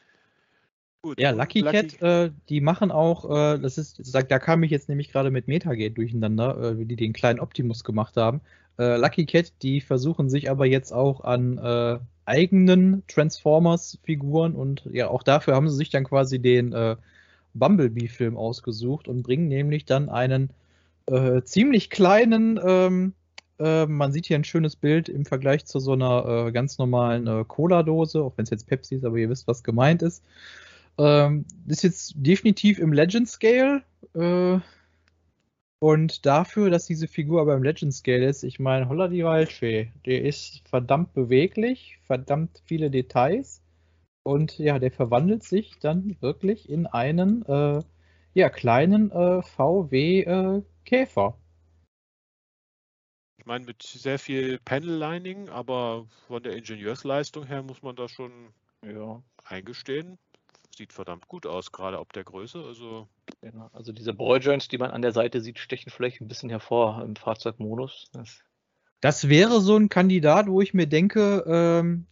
Gut, 1.04 1.20
ja, 1.20 1.30
Lucky, 1.30 1.62
Lucky 1.62 1.88
Cat, 1.88 2.02
äh, 2.02 2.32
die 2.50 2.60
machen 2.60 2.92
auch, 2.92 3.30
äh, 3.30 3.60
das 3.60 3.78
ist, 3.78 4.02
da 4.14 4.24
kam 4.24 4.64
ich 4.64 4.72
jetzt 4.72 4.90
nämlich 4.90 5.12
gerade 5.12 5.32
mit 5.32 5.48
Metagate 5.48 5.92
durcheinander, 5.94 6.58
äh, 6.58 6.80
wie 6.80 6.86
die 6.86 6.96
den 6.96 7.14
kleinen 7.14 7.40
Optimus 7.40 7.84
gemacht 7.84 8.18
haben. 8.18 8.42
Äh, 8.80 8.98
Lucky 8.98 9.26
Cat, 9.26 9.54
die 9.62 9.80
versuchen 9.80 10.30
sich 10.30 10.50
aber 10.50 10.66
jetzt 10.66 10.92
auch 10.92 11.22
an 11.22 11.60
äh, 11.60 12.00
eigenen 12.26 13.04
Transformers-Figuren 13.08 14.54
und 14.54 14.90
ja, 14.92 15.08
auch 15.08 15.24
dafür 15.24 15.56
haben 15.56 15.70
sie 15.70 15.78
sich 15.78 15.92
dann 15.92 16.04
quasi 16.04 16.40
den 16.40 16.74
äh, 16.74 16.96
Bumblebee-Film 17.54 18.36
ausgesucht 18.36 19.08
und 19.08 19.24
bringen 19.24 19.48
nämlich 19.48 19.86
dann 19.86 20.10
einen 20.10 20.52
ziemlich 21.46 21.90
kleinen, 21.90 22.60
ähm, 22.62 23.14
man 23.60 24.12
sieht 24.12 24.28
hier 24.28 24.38
ein 24.38 24.44
schönes 24.44 24.76
Bild 24.76 25.10
im 25.10 25.26
Vergleich 25.26 25.66
zu 25.66 25.80
so 25.80 25.94
einer 25.94 26.52
ganz 26.52 26.78
normalen 26.78 27.48
Cola-Dose, 27.48 28.22
auch 28.22 28.34
wenn 28.38 28.44
es 28.44 28.52
jetzt 28.52 28.68
Pepsi 28.68 28.96
ist, 28.96 29.06
aber 29.06 29.18
ihr 29.18 29.30
wisst, 29.30 29.48
was 29.48 29.64
gemeint 29.64 30.02
ist. 30.04 30.24
Ähm, 30.98 31.46
ist 31.68 31.84
jetzt 31.84 32.14
definitiv 32.18 32.80
im 32.80 32.92
Legend 32.94 33.30
Scale. 33.30 33.84
Äh, 34.16 34.60
und 35.80 36.26
dafür, 36.26 36.72
dass 36.72 36.88
diese 36.88 37.08
Figur 37.08 37.42
aber 37.42 37.54
im 37.56 37.62
Legend 37.64 37.94
Scale 37.94 38.26
ist, 38.26 38.44
ich 38.44 38.60
meine, 38.60 38.90
holla 38.90 39.08
die 39.08 39.24
Waldfee, 39.24 39.92
der 40.06 40.24
ist 40.24 40.68
verdammt 40.68 41.14
beweglich, 41.14 42.00
verdammt 42.04 42.64
viele 42.66 42.90
Details. 42.90 43.62
Und 44.24 44.58
ja, 44.58 44.80
der 44.80 44.92
verwandelt 44.92 45.44
sich 45.44 45.78
dann 45.80 46.18
wirklich 46.20 46.68
in 46.70 46.88
einen 46.88 47.46
äh, 47.46 47.82
ja, 48.34 48.50
kleinen 48.50 49.12
äh, 49.12 49.42
VW-Käfer. 49.44 51.38
Ich 53.48 53.50
meine, 53.50 53.64
mit 53.64 53.82
sehr 53.82 54.20
viel 54.20 54.60
Panel-Lining, 54.60 55.48
aber 55.48 56.06
von 56.28 56.44
der 56.44 56.58
Ingenieursleistung 56.58 57.46
her 57.46 57.64
muss 57.64 57.82
man 57.82 57.96
da 57.96 58.10
schon 58.10 58.50
ja. 58.84 59.24
eingestehen 59.46 60.18
sieht 60.76 60.92
verdammt 60.92 61.30
gut 61.30 61.46
aus, 61.46 61.72
gerade 61.72 61.98
ob 62.02 62.12
der 62.12 62.26
Größe. 62.26 62.62
Also, 62.62 63.08
genau. 63.40 63.70
also 63.72 63.94
diese 63.94 64.14
Balljoints, 64.14 64.68
die 64.68 64.78
man 64.78 64.92
an 64.92 65.02
der 65.02 65.14
Seite 65.14 65.40
sieht, 65.40 65.60
stechen 65.60 65.90
vielleicht 65.92 66.20
ein 66.20 66.28
bisschen 66.28 66.50
hervor 66.50 67.02
im 67.02 67.16
Fahrzeugmodus. 67.16 68.10
Das, 68.12 68.44
das 69.00 69.30
wäre 69.30 69.62
so 69.62 69.78
ein 69.78 69.88
Kandidat, 69.88 70.48
wo 70.48 70.60
ich 70.60 70.74
mir 70.74 70.88
denke, 70.88 71.46
ähm, 71.48 72.06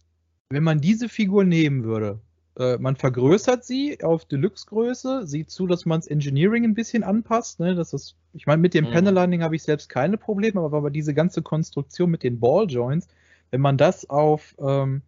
wenn 0.48 0.64
man 0.64 0.80
diese 0.80 1.10
Figur 1.10 1.44
nehmen 1.44 1.84
würde, 1.84 2.22
äh, 2.58 2.78
man 2.78 2.96
vergrößert 2.96 3.64
sie 3.64 4.02
auf 4.02 4.24
Deluxe-Größe, 4.24 5.26
sieht 5.26 5.50
zu, 5.50 5.66
dass 5.66 5.86
man 5.86 6.00
das 6.00 6.08
Engineering 6.08 6.64
ein 6.64 6.74
bisschen 6.74 7.04
anpasst. 7.04 7.60
Ne? 7.60 7.74
Das 7.74 7.92
ist, 7.92 8.16
ich 8.32 8.46
meine, 8.46 8.62
mit 8.62 8.74
dem 8.74 8.86
mhm. 8.86 8.92
Panel-Lining 8.92 9.42
habe 9.42 9.56
ich 9.56 9.62
selbst 9.62 9.88
keine 9.88 10.18
Probleme, 10.18 10.60
aber, 10.60 10.78
aber 10.78 10.90
diese 10.90 11.14
ganze 11.14 11.42
Konstruktion 11.42 12.10
mit 12.10 12.22
den 12.22 12.40
Balljoints, 12.40 13.08
wenn 13.50 13.60
man 13.60 13.76
das 13.76 14.08
auf 14.08 14.54
ähm, 14.58 15.02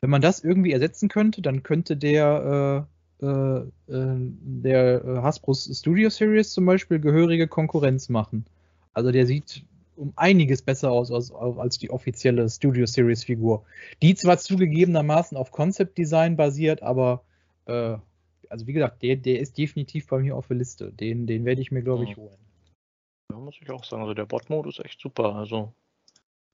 wenn 0.00 0.10
man 0.10 0.20
das 0.20 0.44
irgendwie 0.44 0.72
ersetzen 0.72 1.08
könnte, 1.08 1.42
dann 1.42 1.62
könnte 1.62 1.96
der, 1.96 2.86
äh, 3.20 3.26
äh, 3.26 3.58
äh 3.60 4.16
der 4.18 5.04
äh, 5.04 5.16
Hasbros 5.22 5.70
Studio 5.76 6.10
Series 6.10 6.52
zum 6.52 6.66
Beispiel 6.66 7.00
gehörige 7.00 7.48
Konkurrenz 7.48 8.08
machen. 8.08 8.44
Also 8.92 9.10
der 9.10 9.26
sieht 9.26 9.64
um 9.96 10.12
einiges 10.16 10.62
besser 10.62 10.90
aus 10.90 11.10
als, 11.10 11.32
als 11.32 11.78
die 11.78 11.90
offizielle 11.90 12.48
Studio 12.48 12.86
Series 12.86 13.24
Figur. 13.24 13.64
Die 14.02 14.14
zwar 14.14 14.38
zugegebenermaßen 14.38 15.36
auf 15.36 15.50
Concept 15.50 15.98
Design 15.98 16.36
basiert, 16.36 16.82
aber 16.82 17.24
äh, 17.66 17.96
also 18.48 18.66
wie 18.66 18.72
gesagt, 18.72 19.02
der, 19.02 19.16
der 19.16 19.40
ist 19.40 19.58
definitiv 19.58 20.06
bei 20.06 20.18
mir 20.18 20.36
auf 20.36 20.48
der 20.48 20.56
Liste. 20.56 20.92
Den, 20.92 21.26
den 21.26 21.44
werde 21.44 21.60
ich 21.60 21.70
mir, 21.70 21.82
glaube 21.82 22.04
ich, 22.04 22.16
holen. 22.16 22.36
Ja, 23.30 23.38
muss 23.38 23.56
ich 23.60 23.70
auch 23.70 23.84
sagen. 23.84 24.02
Also 24.02 24.14
der 24.14 24.26
Bot-Modus 24.26 24.78
ist 24.78 24.84
echt 24.84 25.00
super. 25.00 25.34
Also 25.34 25.72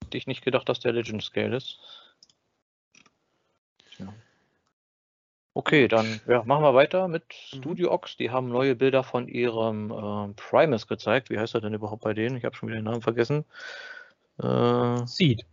hätte 0.05 0.17
ich 0.17 0.27
nicht 0.27 0.45
gedacht, 0.45 0.69
dass 0.69 0.81
der 0.81 0.93
Legend 0.93 1.23
Scale 1.23 1.57
ist. 1.57 1.79
Ja. 3.99 4.13
Okay, 5.55 5.87
dann 5.87 6.21
ja, 6.27 6.43
machen 6.45 6.65
wir 6.65 6.75
weiter 6.75 7.09
mit 7.09 7.25
mhm. 7.25 7.59
Studio 7.59 7.93
Ox. 7.93 8.17
Die 8.17 8.31
haben 8.31 8.49
neue 8.49 8.75
Bilder 8.75 9.03
von 9.03 9.29
ihrem 9.29 9.91
äh, 9.91 10.33
Primus 10.35 10.87
gezeigt. 10.87 11.31
Wie 11.31 11.39
heißt 11.39 11.55
er 11.55 11.61
denn 11.61 11.75
überhaupt 11.75 12.03
bei 12.03 12.15
denen? 12.15 12.37
Ich 12.37 12.45
habe 12.45 12.57
schon 12.57 12.69
wieder 12.69 12.79
den 12.79 12.85
Namen 12.85 13.03
vergessen. 13.03 13.45
Äh, 14.43 15.07
Seed. 15.07 15.45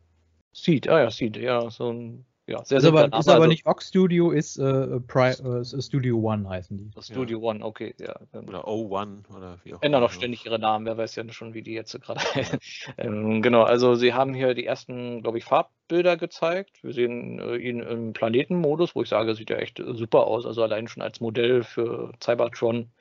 Seed, 0.54 0.89
ah 0.89 1.02
ja, 1.02 1.12
Seed, 1.12 1.38
ja, 1.38 1.70
so 1.70 1.91
ein 1.91 2.26
ja, 2.50 2.66
sehr, 2.66 2.78
ist 2.78 2.84
sehr 2.84 2.91
aber, 2.91 3.06
ist 3.06 3.28
aber 3.28 3.36
also, 3.36 3.47
nicht 3.47 3.66
Ox 3.66 3.89
Studio, 3.89 4.32
ist 4.32 4.58
äh, 4.58 5.00
Pri 5.02 5.30
äh, 5.30 5.64
Studio 5.82 6.18
One 6.20 6.50
heißen 6.50 6.78
die. 6.78 6.91
Studio 7.02 7.39
ja. 7.39 7.45
One, 7.45 7.64
okay, 7.64 7.93
ja. 8.00 8.16
Oder 8.34 8.68
O1 8.68 9.30
oder 9.36 9.60
wie 9.64 9.76
auch 9.76 9.82
Ändern 9.82 10.02
noch 10.02 10.12
ständig 10.12 10.45
ihre 10.45 10.58
Namen, 10.58 10.86
wer 10.86 10.97
weiß 10.97 11.16
ja 11.16 11.24
schon, 11.32 11.54
wie 11.54 11.62
die 11.62 11.74
jetzt 11.74 12.00
gerade 12.02 12.22
ähm, 12.97 13.41
Genau, 13.41 13.64
also 13.64 13.95
sie 13.95 14.14
haben 14.14 14.34
hier 14.34 14.54
die 14.56 14.66
ersten, 14.66 15.22
glaube 15.22 15.38
ich, 15.38 15.45
Farbbilder 15.45 16.18
gezeigt. 16.18 16.84
Wir 16.84 16.93
sehen 16.93 17.39
äh, 17.39 17.58
ihn 17.58 17.82
im 17.82 18.14
Planetenmodus, 18.14 18.95
wo 18.95 19.04
ich 19.04 19.10
sage, 19.10 19.36
sieht 19.36 19.50
ja 19.50 19.58
echt 19.58 19.82
super 19.86 20.26
aus. 20.26 20.45
Also 20.45 20.64
allein 20.64 20.88
schon 20.88 21.04
als 21.04 21.20
Modell 21.20 21.64
für 21.64 22.12
Cybertron 22.22 22.91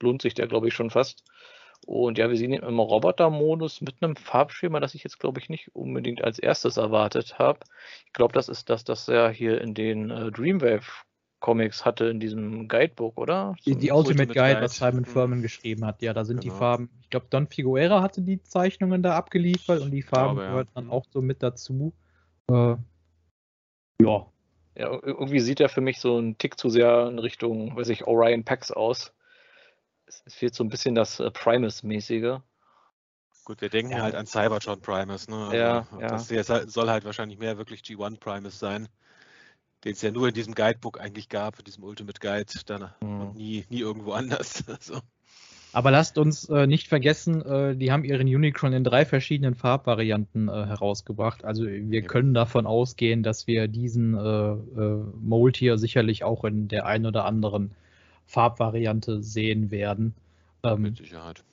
lohnt 0.00 0.22
sich 0.22 0.34
der, 0.34 0.46
glaube 0.46 0.68
ich, 0.68 0.74
schon 0.74 0.90
fast. 0.90 1.24
Und 1.86 2.18
ja, 2.18 2.28
wir 2.28 2.36
sehen 2.36 2.52
ihn 2.52 2.62
im 2.62 2.78
Roboter-Modus 2.78 3.80
mit 3.80 3.96
einem 4.00 4.16
Farbschema, 4.16 4.80
das 4.80 4.94
ich 4.94 5.04
jetzt, 5.04 5.18
glaube 5.18 5.40
ich, 5.40 5.48
nicht 5.48 5.74
unbedingt 5.74 6.24
als 6.24 6.38
erstes 6.38 6.76
erwartet 6.76 7.38
habe. 7.38 7.60
Ich 8.06 8.12
glaube, 8.12 8.32
das 8.32 8.48
ist 8.48 8.70
das, 8.70 8.84
das 8.84 9.08
er 9.08 9.30
hier 9.30 9.60
in 9.60 9.74
den 9.74 10.10
äh, 10.10 10.30
Dreamwave 10.30 11.04
Comics 11.40 11.84
hatte, 11.84 12.06
in 12.06 12.20
diesem 12.20 12.68
Guidebook, 12.68 13.18
oder? 13.20 13.54
Die, 13.66 13.76
die 13.76 13.90
Ultimate, 13.90 13.96
Ultimate 13.96 14.26
Guide, 14.28 14.54
Guide, 14.54 14.64
was 14.64 14.76
Simon 14.76 15.00
mhm. 15.00 15.04
Furman 15.04 15.42
geschrieben 15.42 15.84
hat. 15.84 16.00
Ja, 16.00 16.14
da 16.14 16.24
sind 16.24 16.40
genau. 16.40 16.54
die 16.54 16.58
Farben. 16.58 16.90
Ich 17.02 17.10
glaube, 17.10 17.26
Don 17.28 17.46
Figuera 17.46 18.00
hatte 18.00 18.22
die 18.22 18.42
Zeichnungen 18.42 19.02
da 19.02 19.14
abgeliefert 19.14 19.82
und 19.82 19.90
die 19.90 20.00
Farben 20.00 20.36
glaube, 20.36 20.48
gehört 20.48 20.68
ja. 20.68 20.80
dann 20.80 20.90
auch 20.90 21.04
so 21.12 21.20
mit 21.20 21.42
dazu. 21.42 21.92
Äh, 22.50 22.76
ja. 24.00 24.26
Ja, 24.76 24.98
irgendwie 25.02 25.40
sieht 25.40 25.60
er 25.60 25.68
für 25.68 25.82
mich 25.82 26.00
so 26.00 26.16
einen 26.16 26.38
Tick 26.38 26.58
zu 26.58 26.70
sehr 26.70 27.08
in 27.08 27.18
Richtung, 27.18 27.76
weiß 27.76 27.90
ich, 27.90 28.06
Orion 28.06 28.42
Pax 28.42 28.72
aus 28.72 29.12
es 30.06 30.34
fehlt 30.34 30.54
so 30.54 30.64
ein 30.64 30.68
bisschen 30.68 30.94
das 30.94 31.20
äh, 31.20 31.30
Primus-mäßige. 31.30 32.40
Gut, 33.44 33.60
wir 33.60 33.68
denken 33.68 33.92
ja. 33.92 34.02
halt 34.02 34.14
an 34.14 34.26
Cybertron 34.26 34.80
Primus, 34.80 35.28
ne? 35.28 35.36
Also 35.36 35.56
ja, 35.56 35.86
ja. 36.00 36.08
Das 36.08 36.30
halt, 36.48 36.70
soll 36.70 36.88
halt 36.88 37.04
wahrscheinlich 37.04 37.38
mehr 37.38 37.58
wirklich 37.58 37.80
G1 37.80 38.18
Primus 38.18 38.58
sein, 38.58 38.88
den 39.84 39.92
es 39.92 40.02
ja 40.02 40.10
nur 40.10 40.28
in 40.28 40.34
diesem 40.34 40.54
Guidebook 40.54 40.98
eigentlich 40.98 41.28
gab, 41.28 41.58
in 41.58 41.64
diesem 41.64 41.84
Ultimate 41.84 42.18
Guide, 42.20 42.52
dann 42.64 42.90
mhm. 43.00 43.20
und 43.20 43.36
nie, 43.36 43.66
nie 43.68 43.80
irgendwo 43.80 44.12
anders. 44.14 44.64
so. 44.80 45.00
Aber 45.74 45.90
lasst 45.90 46.18
uns 46.18 46.48
äh, 46.48 46.68
nicht 46.68 46.86
vergessen, 46.86 47.42
äh, 47.42 47.76
die 47.76 47.90
haben 47.90 48.04
ihren 48.04 48.28
Unicron 48.28 48.72
in 48.72 48.84
drei 48.84 49.04
verschiedenen 49.04 49.56
Farbvarianten 49.56 50.48
äh, 50.48 50.52
herausgebracht. 50.66 51.44
Also 51.44 51.66
wir 51.66 52.00
ja. 52.00 52.06
können 52.06 52.32
davon 52.32 52.64
ausgehen, 52.64 53.24
dass 53.24 53.48
wir 53.48 53.66
diesen 53.66 54.14
äh, 54.14 54.20
äh, 54.20 55.04
Mold 55.20 55.56
hier 55.56 55.76
sicherlich 55.76 56.22
auch 56.22 56.44
in 56.44 56.68
der 56.68 56.86
einen 56.86 57.06
oder 57.06 57.24
anderen 57.24 57.74
Farbvariante 58.26 59.22
sehen 59.22 59.70
werden. 59.70 60.14
Ähm, 60.62 60.82
Mit 60.82 60.96
Sicherheit. 60.98 61.44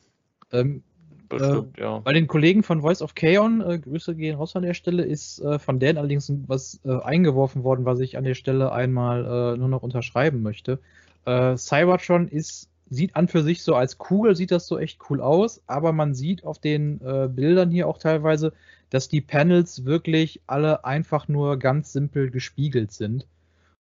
Ähm, 0.52 0.84
Bestimmt, 1.32 1.78
äh, 1.78 1.82
ja. 1.82 2.00
Bei 2.00 2.14
den 2.14 2.28
Kollegen 2.28 2.62
von 2.62 2.82
Voice 2.82 3.02
of 3.02 3.16
Chaos, 3.16 3.52
äh, 3.66 3.80
Grüße 3.80 4.16
gehen 4.16 4.36
raus 4.36 4.56
an 4.56 4.64
der 4.64 4.74
Stelle, 4.74 5.04
ist 5.04 5.40
äh, 5.40 5.60
von 5.60 5.80
denen 5.80 5.98
allerdings 5.98 6.32
was 6.48 6.80
äh, 6.84 7.00
eingeworfen 7.02 7.64
worden, 7.64 7.86
was 7.86 8.00
ich 8.00 8.18
an 8.18 8.26
der 8.26 8.36
Stelle 8.36 8.72
einmal 8.72 9.26
äh, 9.26 9.58
nur 9.58 9.70
noch 9.70 9.82
unterschreiben 9.82 10.42
möchte. 10.42 10.80
Äh, 11.26 11.56
Cybertron 11.56 12.28
ist, 12.28 12.70
sieht 12.90 13.16
an 13.16 13.30
für 13.30 13.44
sich 13.44 13.64
so 13.64 13.76
als 13.76 13.98
Kugel, 13.98 14.36
sieht 14.36 14.52
das 14.52 14.68
so 14.68 14.78
echt 14.78 15.00
cool 15.10 15.22
aus, 15.22 15.62
aber 15.68 15.94
man 15.94 16.14
sieht 16.14 16.44
auf 16.44 16.60
den 16.60 16.98
Bildern 17.00 17.72
hier 17.72 17.88
auch 17.88 17.98
teilweise, 17.98 18.52
dass 18.90 19.08
die 19.08 19.22
Panels 19.22 19.86
wirklich 19.86 20.42
alle 20.46 20.84
einfach 20.84 21.30
nur 21.30 21.58
ganz 21.58 21.94
simpel 21.94 22.30
gespiegelt 22.30 22.92
sind. 22.92 23.26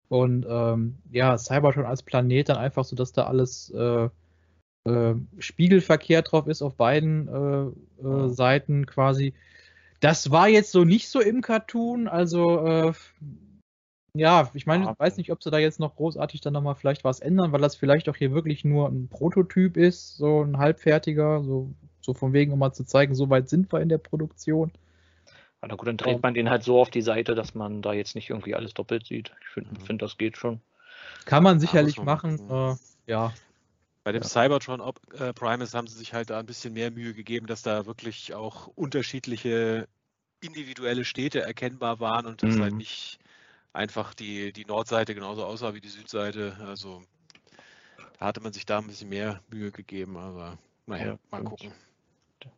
Und 0.10 0.46
ähm, 0.50 0.98
ja, 1.12 1.38
Cybertron 1.38 1.86
als 1.86 2.04
Planet 2.04 2.50
dann 2.50 2.58
einfach 2.58 2.84
so, 2.84 2.96
dass 2.96 3.12
da 3.12 3.26
alles 3.26 3.70
äh, 3.70 4.10
äh, 4.86 5.16
spiegelverkehrt 5.38 6.32
drauf 6.32 6.48
ist 6.48 6.62
auf 6.62 6.76
beiden 6.76 7.28
äh, 7.28 8.08
äh, 8.08 8.30
Seiten 8.30 8.86
quasi. 8.86 9.34
Das 10.00 10.32
war 10.32 10.48
jetzt 10.48 10.72
so 10.72 10.84
nicht 10.84 11.10
so 11.10 11.22
im 11.22 11.42
Cartoon, 11.42 12.08
also 12.08 12.66
äh, 12.66 12.94
ja, 14.16 14.50
ich 14.54 14.66
meine, 14.66 14.92
ich 14.92 15.00
weiß 15.00 15.18
nicht, 15.18 15.32
ob 15.32 15.44
sie 15.44 15.52
da 15.52 15.60
jetzt 15.60 15.80
noch 15.80 15.96
großartig 15.96 16.42
dann 16.42 16.54
nochmal 16.54 16.76
vielleicht 16.76 17.04
was 17.04 17.20
ändern, 17.20 17.52
weil 17.52 17.62
das 17.62 17.76
vielleicht 17.76 18.10
auch 18.10 18.16
hier 18.16 18.32
wirklich 18.32 18.66
nur 18.66 18.90
ein 18.90 19.08
Prototyp 19.08 19.78
ist, 19.78 20.18
so 20.18 20.42
ein 20.42 20.58
halbfertiger, 20.58 21.44
so, 21.44 21.70
so 22.02 22.14
von 22.14 22.34
wegen, 22.34 22.52
um 22.52 22.60
mal 22.60 22.74
zu 22.74 22.86
zeigen, 22.86 23.14
so 23.14 23.30
weit 23.30 23.50
sind 23.50 23.72
wir 23.72 23.82
in 23.82 23.90
der 23.90 24.00
Produktion. 24.00 24.72
Na 25.62 25.76
gut, 25.76 25.88
dann 25.88 25.98
dreht 25.98 26.24
man 26.24 26.34
den 26.34 26.50
halt 26.50 26.64
so 26.64 26.80
auf 26.80 26.90
die 26.90 27.02
Seite, 27.02 27.36
dass 27.36 27.54
man 27.54 27.82
da 27.82 27.92
jetzt 27.92 28.16
nicht 28.16 28.30
irgendwie 28.30 28.56
alles 28.56 28.74
doppelt 28.74 29.08
sieht. 29.08 29.34
Ich 29.42 29.48
finde, 29.50 29.72
mhm. 29.72 29.86
find, 29.86 30.02
das 30.02 30.18
geht 30.18 30.38
schon. 30.38 30.62
Kann 31.26 31.44
man 31.44 31.60
sicherlich 31.60 31.98
ja, 31.98 32.04
machen. 32.04 32.40
Äh, 32.50 32.76
ja. 33.08 33.34
Bei 34.04 34.14
dem 34.14 34.24
ja. 34.24 34.28
Cybertron 34.28 34.82
äh, 35.18 35.34
Primus 35.34 35.74
haben 35.74 35.88
sie 35.88 35.98
sich 35.98 36.14
halt 36.14 36.30
da 36.30 36.40
ein 36.40 36.46
bisschen 36.46 36.74
mehr 36.74 36.92
Mühe 36.92 37.14
gegeben, 37.14 37.46
dass 37.46 37.62
da 37.62 37.86
wirklich 37.86 38.34
auch 38.34 38.68
unterschiedliche 38.68 39.88
individuelle 40.42 41.04
Städte 41.04 41.42
erkennbar 41.42 42.00
waren 42.00 42.26
und 42.26 42.42
dass 42.42 42.52
halt 42.52 42.58
mhm. 42.58 42.64
halt 42.64 42.76
nicht 42.76 43.20
einfach 43.74 44.14
die, 44.14 44.54
die 44.54 44.66
Nordseite 44.66 45.14
genauso 45.14 45.46
aussah 45.46 45.74
wie 45.74 45.82
die 45.82 45.90
Südseite. 45.90 46.56
Also 46.66 47.04
da 48.18 48.28
hatte 48.28 48.42
man 48.42 48.54
sich 48.54 48.66
da 48.66 48.80
ein 48.80 48.88
bisschen 48.88 49.10
mehr 49.10 49.42
Mühe 49.50 49.72
gegeben, 49.72 50.16
aber 50.16 50.58
naja, 50.86 51.06
ja, 51.06 51.20
mal 51.32 51.44
gucken. 51.44 51.74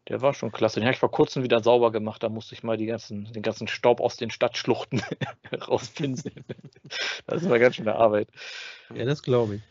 Der 0.08 0.22
war 0.22 0.34
schon 0.34 0.52
klasse. 0.52 0.80
Den 0.80 0.86
habe 0.86 0.94
ich 0.94 1.00
vor 1.00 1.12
kurzem 1.12 1.44
wieder 1.44 1.62
sauber 1.62 1.92
gemacht. 1.92 2.22
Da 2.22 2.30
musste 2.30 2.54
ich 2.54 2.64
mal 2.64 2.78
die 2.78 2.86
ganzen, 2.86 3.32
den 3.32 3.42
ganzen 3.42 3.68
Staub 3.68 4.00
aus 4.00 4.18
den 4.18 4.30
Stadtschluchten 4.30 5.02
rauspinseln. 5.68 6.46
Das 7.28 7.48
war 7.50 7.60
ganz 7.60 7.76
schön 7.76 7.88
eine 7.88 7.98
Arbeit. 7.98 8.28
Ja, 8.94 9.06
das 9.06 9.24
glaube 9.24 9.56
ich. 9.56 9.62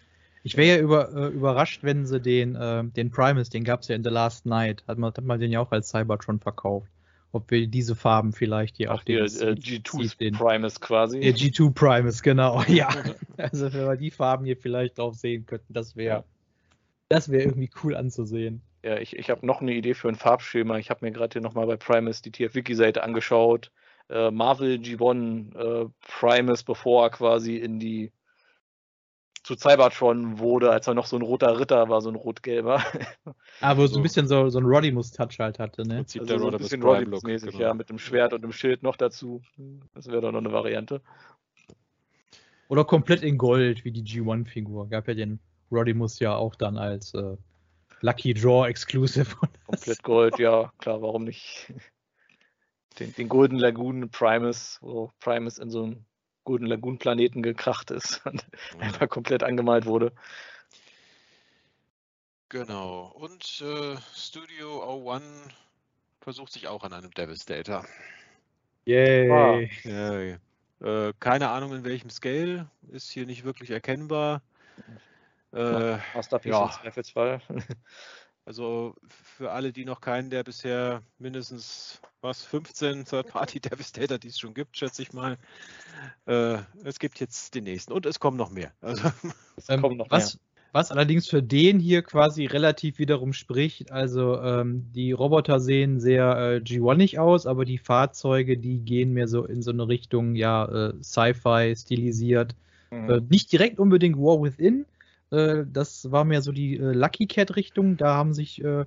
Ich 0.43 0.57
wäre 0.57 0.79
ja 0.79 0.83
über, 0.83 1.13
äh, 1.15 1.27
überrascht, 1.29 1.83
wenn 1.83 2.07
sie 2.07 2.21
den, 2.21 2.55
äh, 2.55 2.85
den 2.85 3.11
Primus, 3.11 3.51
den 3.51 3.65
gab 3.65 3.81
es 3.81 3.89
ja 3.89 3.97
in 3.97 4.03
The 4.03 4.11
Last 4.11 4.47
Night, 4.47 4.83
hat 4.89 4.97
man, 4.97 5.13
hat 5.13 5.23
man 5.23 5.39
den 5.39 5.53
ja 5.53 5.61
auch 5.61 5.71
als 5.71 5.91
Cybertron 5.91 6.41
verkauft. 6.41 6.91
Ob 7.33 7.51
wir 7.51 7.67
diese 7.69 7.95
Farben 7.95 8.33
vielleicht 8.33 8.79
hier 8.79 8.93
auf 8.93 9.05
den 9.05 9.19
äh, 9.19 9.27
G2 9.27 10.19
den, 10.19 10.35
Primus 10.35 10.81
quasi. 10.81 11.19
Äh, 11.21 11.33
G2 11.33 11.73
Primus, 11.73 12.23
genau, 12.23 12.63
ja. 12.69 12.89
also 13.37 13.73
wenn 13.73 13.87
wir 13.87 13.97
die 13.97 14.11
Farben 14.11 14.47
hier 14.47 14.57
vielleicht 14.57 14.99
drauf 14.99 15.15
sehen 15.15 15.47
könnten, 15.47 15.73
das 15.73 15.95
wäre 15.95 16.25
das 17.11 17.29
wäre 17.29 17.43
irgendwie 17.43 17.71
cool 17.83 17.97
anzusehen. 17.97 18.63
Ja, 18.83 18.97
ich, 18.97 19.17
ich 19.17 19.29
habe 19.31 19.47
noch 19.47 19.61
eine 19.61 19.73
Idee 19.73 19.95
für 19.95 20.09
ein 20.09 20.15
Farbschema. 20.15 20.79
Ich 20.79 20.91
habe 20.91 21.05
mir 21.05 21.13
gerade 21.13 21.33
hier 21.35 21.43
nochmal 21.43 21.67
bei 21.67 21.77
Primus 21.77 22.23
die 22.23 22.33
TF-Wiki-Seite 22.33 23.03
angeschaut. 23.03 23.71
Äh, 24.09 24.31
Marvel 24.31 24.77
G1 24.77 25.55
äh, 25.57 25.89
Primus, 26.01 26.63
bevor 26.63 27.05
er 27.05 27.11
quasi 27.11 27.57
in 27.57 27.79
die 27.79 28.13
zu 29.43 29.55
Cybertron 29.55 30.39
wurde, 30.39 30.71
als 30.71 30.87
er 30.87 30.95
noch 30.95 31.07
so 31.07 31.17
ein 31.17 31.23
roter 31.23 31.59
Ritter 31.59 31.89
war, 31.89 32.01
so 32.03 32.11
ein 32.11 32.15
rot-gelber. 32.15 32.83
Aber 33.61 33.89
so 33.89 33.99
ein 33.99 34.03
bisschen 34.03 34.29
so, 34.29 34.49
so 34.51 34.59
ein 34.59 34.65
Rodimus-Touch 34.65 35.39
halt 35.39 35.59
hatte, 35.59 35.87
ne? 35.87 35.99
Also 35.99 36.25
der 36.25 36.39
so 36.39 36.51
ein 36.51 36.59
bisschen 36.59 36.83
Rodimus-mäßig, 36.83 37.53
genau. 37.53 37.63
ja, 37.63 37.75
mit 37.75 37.89
dem 37.89 37.99
Schwert 37.99 38.33
und 38.33 38.43
dem 38.43 38.53
Schild 38.53 38.83
noch 38.83 38.97
dazu. 38.97 39.43
Das 39.95 40.09
wäre 40.09 40.21
doch 40.21 40.33
noch 40.33 40.41
eine 40.41 40.53
Variante. 40.53 41.01
Oder 42.69 42.85
komplett 42.85 43.23
in 43.23 43.39
Gold, 43.39 43.85
wie 43.85 43.93
die 43.93 44.05
G1-Figur. 44.05 44.89
Gab 44.89 45.09
ja 45.09 45.15
den 45.15 45.41
Rodimus 45.73 46.21
ja 46.21 46.35
auch 46.37 46.55
dann 46.55 46.77
als 46.77 47.15
äh, 47.15 47.37
Lucky 48.01 48.35
Draw 48.35 48.67
Exclusive. 48.67 49.37
Komplett 49.67 50.03
Gold, 50.03 50.39
ja, 50.39 50.73
klar, 50.79 51.03
warum 51.03 51.25
nicht? 51.25 51.73
Den, 52.99 53.15
den 53.15 53.29
Golden 53.29 53.59
Lagoon 53.59 54.11
Primus, 54.11 54.79
wo 54.81 55.13
Primus 55.21 55.59
in 55.59 55.71
so 55.71 55.85
einen 55.85 56.07
Golden 56.45 56.67
Lagoon 56.67 56.99
Planeten 56.99 57.43
gekracht 57.43 57.91
ist 57.91 58.25
und 58.27 58.45
mhm. 58.75 58.81
einfach 58.81 59.09
komplett 59.09 59.43
angemalt 59.43 59.87
wurde. 59.87 60.13
Genau. 62.49 63.13
Und 63.15 63.63
äh, 63.63 63.97
Studio 64.15 64.83
O1 64.83 65.23
versucht 66.21 66.53
sich 66.53 66.67
auch 66.67 66.83
an 66.83 66.93
einem 66.93 67.13
Devastator. 67.13 67.87
Yay. 68.87 69.31
Ah. 69.31 69.61
Yay. 69.85 70.39
Äh, 70.83 71.13
keine 71.21 71.51
Ahnung 71.51 71.75
in 71.75 71.85
welchem 71.85 72.11
Scale, 72.11 72.69
ist 72.91 73.11
hier 73.11 73.27
nicht 73.27 73.45
wirklich 73.45 73.71
erkennbar. 73.71 74.43
Äh, 75.53 75.99
Masterpiece 76.15 76.53
ja. 76.53 76.65
im 76.65 76.71
Zweifelsfall. 76.71 77.41
Also 78.47 78.97
für 79.37 79.53
alle, 79.53 79.73
die 79.73 79.85
noch 79.85 80.01
keinen 80.01 80.31
der 80.31 80.43
bisher 80.43 81.03
mindestens 81.19 82.01
was 82.21 82.43
15 82.43 83.05
Third-Party 83.05 83.61
Devastator, 83.61 84.19
die 84.19 84.29
es 84.29 84.39
schon 84.39 84.55
gibt, 84.55 84.77
schätze 84.77 85.03
ich 85.03 85.13
mal. 85.13 85.37
Äh, 86.27 86.59
es 86.83 86.99
gibt 86.99 87.21
jetzt 87.21 87.55
den 87.55 87.65
nächsten 87.65 87.93
und 87.93 88.07
es 88.07 88.19
kommen 88.19 88.37
noch 88.37 88.51
mehr. 88.51 88.73
Also, 88.81 89.09
ähm, 89.69 89.81
kommen 89.81 89.99
noch 89.99 90.11
was, 90.11 90.35
mehr. 90.35 90.41
was 90.73 90.91
allerdings 90.91 91.29
für 91.29 91.43
den 91.43 91.79
hier 91.79 92.03
quasi 92.03 92.47
relativ 92.47 92.99
wiederum 92.99 93.35
spricht, 93.35 93.93
also 93.93 94.41
ähm, 94.41 94.91
die 94.95 95.13
Roboter 95.13 95.61
sehen 95.61 96.01
sehr 96.01 96.37
äh, 96.37 96.57
G1ig 96.57 97.19
aus, 97.19 97.47
aber 97.47 97.65
die 97.65 97.79
Fahrzeuge, 97.79 98.59
die 98.59 98.79
gehen 98.79 99.13
mehr 99.13 99.29
so 99.29 99.45
in 99.45 99.63
so 99.63 99.71
eine 99.71 99.87
Richtung, 99.87 100.35
ja, 100.35 100.65
äh, 100.65 100.95
Sci-Fi 101.03 101.75
stilisiert. 101.77 102.57
Mhm. 102.91 103.11
Äh, 103.11 103.21
nicht 103.29 103.53
direkt 103.53 103.79
unbedingt 103.79 104.17
War 104.17 104.43
Within, 104.43 104.87
äh, 105.31 105.65
das 105.71 106.11
war 106.11 106.25
mehr 106.25 106.43
so 106.43 106.53
die 106.53 106.77
äh, 106.77 106.93
Lucky 106.93 107.27
Cat-Richtung. 107.27 107.97
Da 107.97 108.15
haben 108.15 108.35
sich 108.35 108.63
äh, 108.63 108.85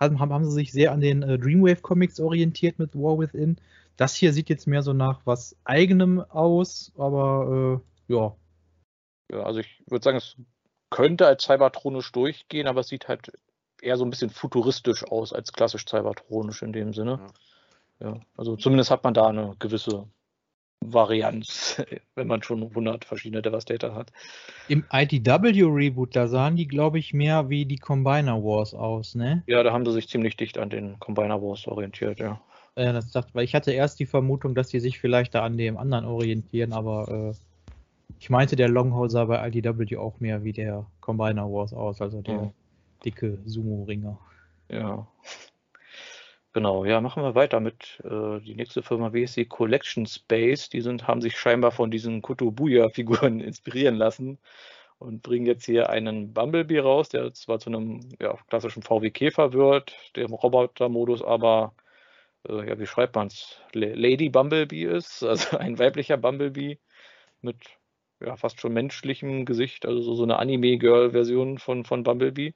haben, 0.00 0.18
haben 0.18 0.44
sie 0.44 0.52
sich 0.52 0.72
sehr 0.72 0.92
an 0.92 1.00
den 1.00 1.22
äh, 1.22 1.38
Dreamwave 1.38 1.82
Comics 1.82 2.18
orientiert 2.20 2.78
mit 2.78 2.94
War 2.94 3.18
Within. 3.18 3.56
Das 3.96 4.14
hier 4.14 4.32
sieht 4.32 4.48
jetzt 4.48 4.66
mehr 4.66 4.82
so 4.82 4.92
nach 4.92 5.20
was 5.26 5.56
eigenem 5.64 6.20
aus, 6.20 6.92
aber 6.96 7.82
äh, 8.08 8.12
ja. 8.12 8.34
Ja, 9.30 9.42
also 9.42 9.60
ich 9.60 9.82
würde 9.86 10.02
sagen, 10.02 10.16
es 10.16 10.36
könnte 10.88 11.26
als 11.26 11.44
cybertronisch 11.44 12.10
durchgehen, 12.12 12.66
aber 12.66 12.80
es 12.80 12.88
sieht 12.88 13.08
halt 13.08 13.30
eher 13.82 13.96
so 13.96 14.04
ein 14.04 14.10
bisschen 14.10 14.30
futuristisch 14.30 15.04
aus 15.04 15.32
als 15.32 15.52
klassisch 15.52 15.84
cybertronisch 15.86 16.62
in 16.62 16.72
dem 16.72 16.94
Sinne. 16.94 17.20
Ja. 18.00 18.08
ja. 18.08 18.20
also 18.36 18.56
zumindest 18.56 18.90
hat 18.90 19.04
man 19.04 19.14
da 19.14 19.28
eine 19.28 19.54
gewisse 19.58 20.08
Varianz, 20.80 21.82
wenn 22.14 22.26
man 22.26 22.42
schon 22.42 22.62
100 22.62 23.04
verschiedene 23.04 23.42
Devastator 23.42 23.94
hat. 23.94 24.12
Im 24.68 24.84
IDW-Reboot, 24.92 26.16
da 26.16 26.26
sahen 26.26 26.56
die, 26.56 26.66
glaube 26.66 26.98
ich, 26.98 27.12
mehr 27.12 27.48
wie 27.48 27.66
die 27.66 27.76
Combiner 27.76 28.42
Wars 28.42 28.74
aus, 28.74 29.14
ne? 29.14 29.42
Ja, 29.46 29.62
da 29.62 29.72
haben 29.72 29.84
sie 29.84 29.92
sich 29.92 30.08
ziemlich 30.08 30.36
dicht 30.36 30.58
an 30.58 30.70
den 30.70 30.98
Combiner 30.98 31.40
Wars 31.42 31.66
orientiert, 31.66 32.18
ja. 32.18 32.40
Ja, 32.76 32.92
das 32.92 33.10
dachte, 33.10 33.34
weil 33.34 33.44
ich 33.44 33.54
hatte 33.54 33.72
erst 33.72 33.98
die 34.00 34.06
Vermutung, 34.06 34.54
dass 34.54 34.68
die 34.68 34.80
sich 34.80 34.98
vielleicht 35.00 35.34
da 35.34 35.42
an 35.42 35.58
dem 35.58 35.76
anderen 35.76 36.04
orientieren, 36.04 36.72
aber 36.72 37.32
äh, 37.32 37.34
ich 38.18 38.30
meinte, 38.30 38.56
der 38.56 38.68
Longhaul 38.68 39.10
sah 39.10 39.24
bei 39.24 39.46
IDW 39.48 39.96
auch 39.96 40.20
mehr 40.20 40.44
wie 40.44 40.52
der 40.52 40.86
Combiner 41.00 41.50
Wars 41.50 41.72
aus, 41.72 42.00
also 42.00 42.22
der 42.22 42.34
ja. 42.34 42.52
dicke 43.04 43.38
Sumo-Ringer. 43.44 44.18
Ja. 44.68 45.06
Genau, 46.52 46.84
ja, 46.84 47.00
machen 47.00 47.22
wir 47.22 47.36
weiter 47.36 47.60
mit 47.60 48.00
äh, 48.04 48.40
die 48.40 48.56
nächste 48.56 48.82
Firma 48.82 49.12
WSC 49.12 49.44
Collection 49.46 50.04
Space. 50.06 50.68
Die 50.68 50.80
sind, 50.80 51.06
haben 51.06 51.20
sich 51.20 51.38
scheinbar 51.38 51.70
von 51.70 51.90
diesen 51.92 52.22
Kutubuya-Figuren 52.22 53.40
inspirieren 53.40 53.94
lassen 53.94 54.38
und 54.98 55.22
bringen 55.22 55.46
jetzt 55.46 55.64
hier 55.66 55.90
einen 55.90 56.32
Bumblebee 56.34 56.80
raus, 56.80 57.08
der 57.10 57.32
zwar 57.34 57.60
zu 57.60 57.70
einem 57.70 58.00
ja, 58.20 58.36
klassischen 58.48 58.82
VW 58.82 59.10
Käfer 59.12 59.52
wird, 59.52 59.94
der 60.16 60.24
im 60.24 60.34
Roboter-Modus 60.34 61.22
aber, 61.22 61.74
äh, 62.48 62.68
ja, 62.68 62.78
wie 62.80 62.86
schreibt 62.86 63.16
man 63.16 63.28
es, 63.28 63.60
Lady 63.74 64.30
Bumblebee 64.30 64.84
ist, 64.84 65.22
also 65.24 65.58
ein 65.58 65.78
weiblicher 65.78 66.16
Bumblebee 66.18 66.78
mit 67.42 67.58
ja, 68.20 68.36
fast 68.36 68.60
schon 68.60 68.72
menschlichem 68.74 69.44
Gesicht, 69.46 69.86
also 69.86 70.02
so, 70.02 70.14
so 70.16 70.24
eine 70.24 70.38
Anime-Girl-Version 70.38 71.58
von, 71.58 71.84
von 71.84 72.02
Bumblebee. 72.04 72.54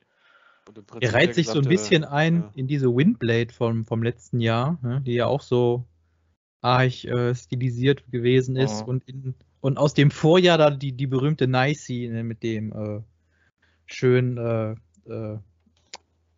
Er 1.00 1.14
reiht 1.14 1.34
sich 1.34 1.48
so 1.48 1.58
ein 1.58 1.68
bisschen 1.68 2.04
ein 2.04 2.36
ja. 2.36 2.50
in 2.54 2.66
diese 2.66 2.94
Windblade 2.94 3.52
vom, 3.52 3.84
vom 3.84 4.02
letzten 4.02 4.40
Jahr, 4.40 4.78
ne, 4.82 5.02
die 5.04 5.14
ja 5.14 5.26
auch 5.26 5.42
so 5.42 5.84
arg 6.60 7.04
äh, 7.04 7.34
stilisiert 7.34 8.10
gewesen 8.10 8.56
ist. 8.56 8.82
Oh. 8.82 8.90
Und, 8.90 9.04
in, 9.08 9.34
und 9.60 9.78
aus 9.78 9.94
dem 9.94 10.10
Vorjahr 10.10 10.58
da 10.58 10.70
die, 10.70 10.92
die 10.92 11.06
berühmte 11.06 11.46
Nicey 11.46 12.08
ne, 12.08 12.24
mit 12.24 12.42
dem 12.42 12.72
äh, 12.72 13.02
schönen 13.86 14.38
äh, 14.38 15.10
äh 15.10 15.38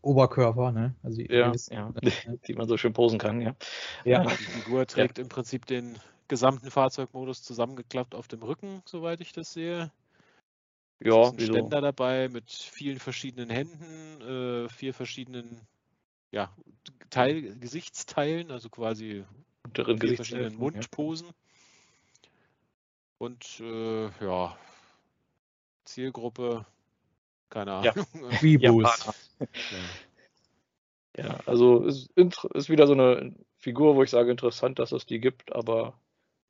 Oberkörper. 0.03 0.71
Ne? 0.71 0.95
Also, 1.03 1.21
ja, 1.23 1.53
wisst, 1.53 1.73
ja. 1.73 1.93
Ne, 2.01 2.13
die 2.47 2.55
man 2.55 2.69
so 2.69 2.77
schön 2.77 2.93
posen 2.93 3.19
kann. 3.19 3.41
Ja. 3.41 3.57
ja. 4.05 4.25
Die 4.25 4.35
Figur 4.35 4.87
trägt 4.87 5.19
im 5.19 5.29
Prinzip 5.29 5.67
den 5.67 5.99
gesamten 6.29 6.71
Fahrzeugmodus 6.71 7.43
zusammengeklappt 7.43 8.15
auf 8.15 8.29
dem 8.29 8.43
Rücken, 8.43 8.83
soweit 8.85 9.21
ich 9.21 9.33
das 9.33 9.53
sehe. 9.53 9.91
Ja, 11.01 11.29
ist 11.29 11.35
ein? 11.35 11.41
Ständer 11.41 11.81
dabei 11.81 12.29
mit 12.29 12.51
vielen 12.51 12.99
verschiedenen 12.99 13.51
Händen, 13.51 14.21
äh, 14.23 14.69
vier 14.69 14.95
verschiedenen 14.95 15.67
ja, 16.31 16.55
Teil, 17.11 17.59
Gesichtsteilen, 17.59 18.51
also 18.51 18.69
quasi 18.69 19.25
Unteren 19.65 19.99
vier 19.99 20.17
verschiedenen 20.17 20.57
Mundposen. 20.57 21.29
Ja. 21.29 21.35
Und 23.19 23.61
äh, 23.61 24.05
ja, 24.25 24.57
Zielgruppe, 25.85 26.67
keine 27.51 27.73
Ahnung. 27.73 28.07
Ja. 28.15 28.43
Weeboos. 28.43 29.07
ja. 31.17 31.25
ja, 31.25 31.41
also 31.47 31.85
ist, 31.85 32.11
ist 32.55 32.69
wieder 32.69 32.87
so 32.87 32.93
eine 32.93 33.35
Figur, 33.59 33.97
wo 33.97 34.03
ich 34.03 34.11
sage, 34.11 34.31
interessant, 34.31 34.79
dass 34.79 34.93
es 34.93 35.07
die 35.07 35.21
gibt, 35.21 35.53
aber 35.53 35.99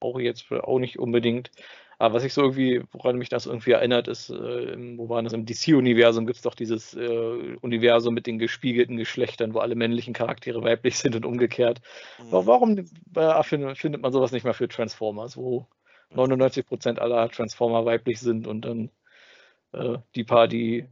auch 0.01 0.19
jetzt 0.19 0.51
auch 0.53 0.79
nicht 0.79 0.99
unbedingt. 0.99 1.51
Aber 1.99 2.15
was 2.15 2.25
ich 2.25 2.35
so 2.35 2.43
irgendwie, 2.43 2.83
woran 2.93 3.17
mich 3.17 3.31
das 3.31 3.47
irgendwie 3.47 3.71
erinnert, 3.71 4.07
ist, 4.07 4.29
äh, 4.29 4.99
wo 4.99 5.09
war 5.09 5.23
das? 5.23 5.33
Im 5.33 5.47
DC-Universum 5.47 6.27
gibt 6.27 6.37
es 6.37 6.43
doch 6.43 6.55
dieses 6.55 6.95
äh, 6.95 7.57
Universum 7.63 8.13
mit 8.13 8.27
den 8.27 8.39
gespiegelten 8.39 8.99
Geschlechtern, 8.99 9.55
wo 9.55 9.61
alle 9.61 9.77
männlichen 9.77 10.13
Charaktere 10.13 10.63
weiblich 10.63 10.99
sind 10.99 11.17
und 11.17 11.25
umgekehrt. 11.25 11.81
Mhm. 12.19 12.25
Warum 12.31 12.79
äh, 12.79 13.43
findet, 13.43 13.79
findet 13.79 14.03
man 14.03 14.13
sowas 14.13 14.33
nicht 14.33 14.45
mal 14.45 14.53
für 14.53 14.69
Transformers, 14.69 15.39
wo 15.39 15.67
99% 16.15 16.99
aller 16.99 17.31
Transformer 17.31 17.87
weiblich 17.87 18.21
sind 18.21 18.47
und 18.47 18.63
dann 18.63 18.91
äh, 19.73 19.99
die 20.15 20.25
paar, 20.25 20.49
die 20.49 20.87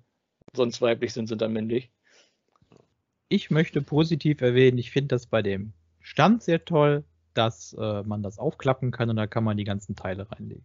sonst 0.55 0.81
weiblich 0.81 1.13
sind, 1.13 1.27
sind 1.27 1.43
dann 1.43 1.53
männlich? 1.53 1.91
Ich 3.29 3.51
möchte 3.51 3.83
positiv 3.83 4.41
erwähnen, 4.41 4.79
ich 4.79 4.91
finde 4.91 5.09
das 5.09 5.27
bei 5.27 5.43
dem 5.43 5.75
Stand 6.01 6.43
sehr 6.43 6.65
toll, 6.65 7.05
dass 7.35 7.75
äh, 7.79 8.03
man 8.05 8.23
das 8.23 8.39
aufklappen 8.39 8.91
kann 8.91 9.11
und 9.11 9.17
da 9.17 9.27
kann 9.27 9.45
man 9.45 9.57
die 9.57 9.65
ganzen 9.65 9.97
Teile 9.97 10.31
reinlegen. 10.31 10.65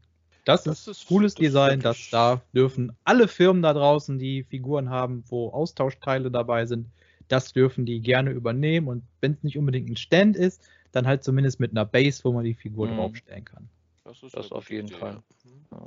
Das, 0.50 0.64
das 0.64 0.80
ist, 0.80 0.88
ist 0.88 1.08
cooles 1.08 1.36
das 1.36 1.42
Design, 1.42 1.80
das 1.80 2.10
da 2.10 2.42
dürfen 2.54 2.92
alle 3.04 3.28
Firmen 3.28 3.62
da 3.62 3.72
draußen, 3.74 4.18
die 4.18 4.44
Figuren 4.44 4.90
haben, 4.90 5.24
wo 5.28 5.50
Austauschteile 5.50 6.32
dabei 6.32 6.66
sind, 6.66 6.88
das 7.28 7.54
dürfen 7.54 7.86
die 7.86 8.00
gerne 8.00 8.32
übernehmen 8.32 8.88
und 8.88 9.04
wenn 9.22 9.34
es 9.34 9.44
nicht 9.44 9.58
unbedingt 9.58 9.90
ein 9.90 9.96
Stand 9.96 10.36
ist, 10.36 10.68
dann 10.92 11.06
halt 11.06 11.24
zumindest 11.24 11.60
mit 11.60 11.70
einer 11.72 11.86
Base, 11.86 12.24
wo 12.24 12.32
man 12.32 12.46
die 12.46 12.56
Figur 12.56 12.88
mhm. 12.88 12.96
draufstellen 12.98 13.46
kann. 13.46 13.70
Das 14.04 14.24
ist 14.24 14.36
das 14.36 14.52
auf 14.52 14.72
jeden 14.72 14.88
Idee, 14.88 14.98
Fall. 14.98 15.22
Ja. 15.46 15.78
Ja. 15.78 15.84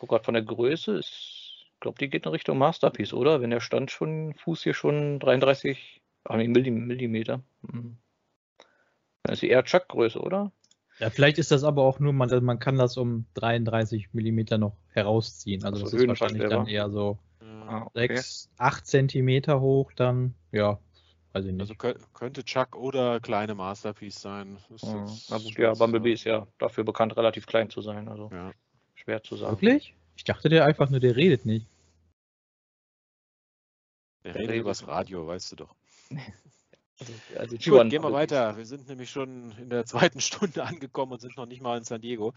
Guck 0.00 0.08
gerade 0.08 0.24
von 0.24 0.34
der 0.34 0.42
Größe 0.42 0.96
ist, 0.96 1.66
ich 1.74 1.80
glaube, 1.80 1.98
die 1.98 2.10
geht 2.10 2.26
in 2.26 2.32
Richtung 2.32 2.58
Masterpiece, 2.58 3.12
oder? 3.12 3.40
Wenn 3.40 3.50
der 3.50 3.60
Stand 3.60 3.92
schon, 3.92 4.34
Fuß 4.34 4.64
hier 4.64 4.74
schon 4.74 5.20
33 5.20 6.00
ach 6.24 6.36
nee, 6.36 6.48
Millimeter. 6.48 7.42
Mhm. 7.62 7.96
Das 9.22 9.42
ist 9.42 9.48
eher 9.48 9.64
Chuck-Größe, 9.64 10.20
oder? 10.20 10.50
Ja, 11.00 11.08
vielleicht 11.08 11.38
ist 11.38 11.50
das 11.50 11.64
aber 11.64 11.82
auch 11.82 11.98
nur, 11.98 12.12
man, 12.12 12.44
man 12.44 12.58
kann 12.58 12.76
das 12.76 12.98
um 12.98 13.24
33 13.34 14.12
Millimeter 14.12 14.58
noch 14.58 14.76
herausziehen. 14.90 15.64
Also 15.64 15.80
das, 15.80 15.92
das 15.92 16.00
ist 16.00 16.08
wahrscheinlich 16.08 16.46
dann 16.48 16.66
eher 16.66 16.90
so 16.90 17.18
ah, 17.40 17.86
okay. 17.86 18.16
6, 18.16 18.50
8 18.58 18.86
Zentimeter 18.86 19.60
hoch, 19.62 19.92
dann, 19.94 20.34
ja, 20.52 20.78
weiß 21.32 21.46
ich 21.46 21.52
nicht. 21.52 21.60
Also 21.62 21.74
könnte 21.74 22.44
Chuck 22.44 22.76
oder 22.76 23.18
kleine 23.20 23.54
Masterpiece 23.54 24.20
sein. 24.20 24.58
Ja, 24.82 25.38
gut, 25.38 25.58
ja, 25.58 25.72
Bumblebee 25.72 26.12
ist 26.12 26.24
ja 26.24 26.46
dafür 26.58 26.84
bekannt, 26.84 27.16
relativ 27.16 27.46
klein 27.46 27.70
zu 27.70 27.80
sein. 27.80 28.06
Also 28.08 28.28
ja. 28.30 28.52
schwer 28.94 29.22
zu 29.22 29.36
sagen. 29.36 29.52
Wirklich? 29.52 29.94
Ich 30.16 30.24
dachte 30.24 30.50
der 30.50 30.66
einfach 30.66 30.90
nur, 30.90 31.00
der 31.00 31.16
redet 31.16 31.46
nicht. 31.46 31.66
Der, 34.22 34.34
der 34.34 34.42
redet 34.42 34.56
übers 34.56 34.86
Radio, 34.86 35.26
weißt 35.26 35.52
du 35.52 35.56
doch. 35.56 35.74
Also, 37.00 37.12
also 37.38 37.56
Gut, 37.56 37.90
gehen 37.90 38.02
wir 38.02 38.12
weiter. 38.12 38.56
Wir 38.56 38.66
sind 38.66 38.88
nämlich 38.88 39.10
schon 39.10 39.52
in 39.58 39.70
der 39.70 39.84
zweiten 39.86 40.20
Stunde 40.20 40.64
angekommen 40.64 41.12
und 41.12 41.20
sind 41.20 41.36
noch 41.36 41.46
nicht 41.46 41.62
mal 41.62 41.78
in 41.78 41.84
San 41.84 42.00
Diego. 42.00 42.34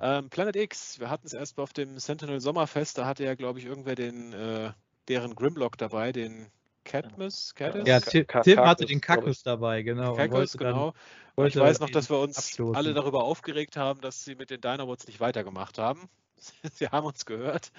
Ähm, 0.00 0.30
Planet 0.30 0.56
X, 0.56 1.00
wir 1.00 1.10
hatten 1.10 1.26
es 1.26 1.32
erst 1.32 1.58
auf 1.58 1.72
dem 1.72 1.98
Sentinel 1.98 2.40
Sommerfest, 2.40 2.98
da 2.98 3.06
hatte 3.06 3.24
ja, 3.24 3.34
glaube 3.34 3.58
ich, 3.58 3.64
irgendwer 3.64 3.96
den, 3.96 4.32
äh, 4.32 4.72
deren 5.08 5.34
Grimlock 5.34 5.76
dabei, 5.76 6.12
den 6.12 6.46
Cadmus, 6.84 7.54
Cadmus? 7.54 7.86
Ja, 7.86 8.00
Tim, 8.00 8.26
hatte 8.60 8.86
den 8.86 9.00
Kakus 9.00 9.42
dabei, 9.42 9.82
genau. 9.82 10.14
Kakus, 10.14 10.56
genau. 10.56 10.94
ich 11.36 11.56
weiß 11.56 11.80
noch, 11.80 11.90
dass 11.90 12.08
wir 12.08 12.18
uns 12.18 12.38
abstoßen. 12.38 12.76
alle 12.76 12.94
darüber 12.94 13.24
aufgeregt 13.24 13.76
haben, 13.76 14.00
dass 14.00 14.24
sie 14.24 14.36
mit 14.36 14.50
den 14.50 14.60
Dinobots 14.60 15.06
nicht 15.06 15.20
weitergemacht 15.20 15.78
haben. 15.78 16.08
Sie 16.72 16.86
haben 16.86 17.04
uns 17.04 17.26
gehört. 17.26 17.72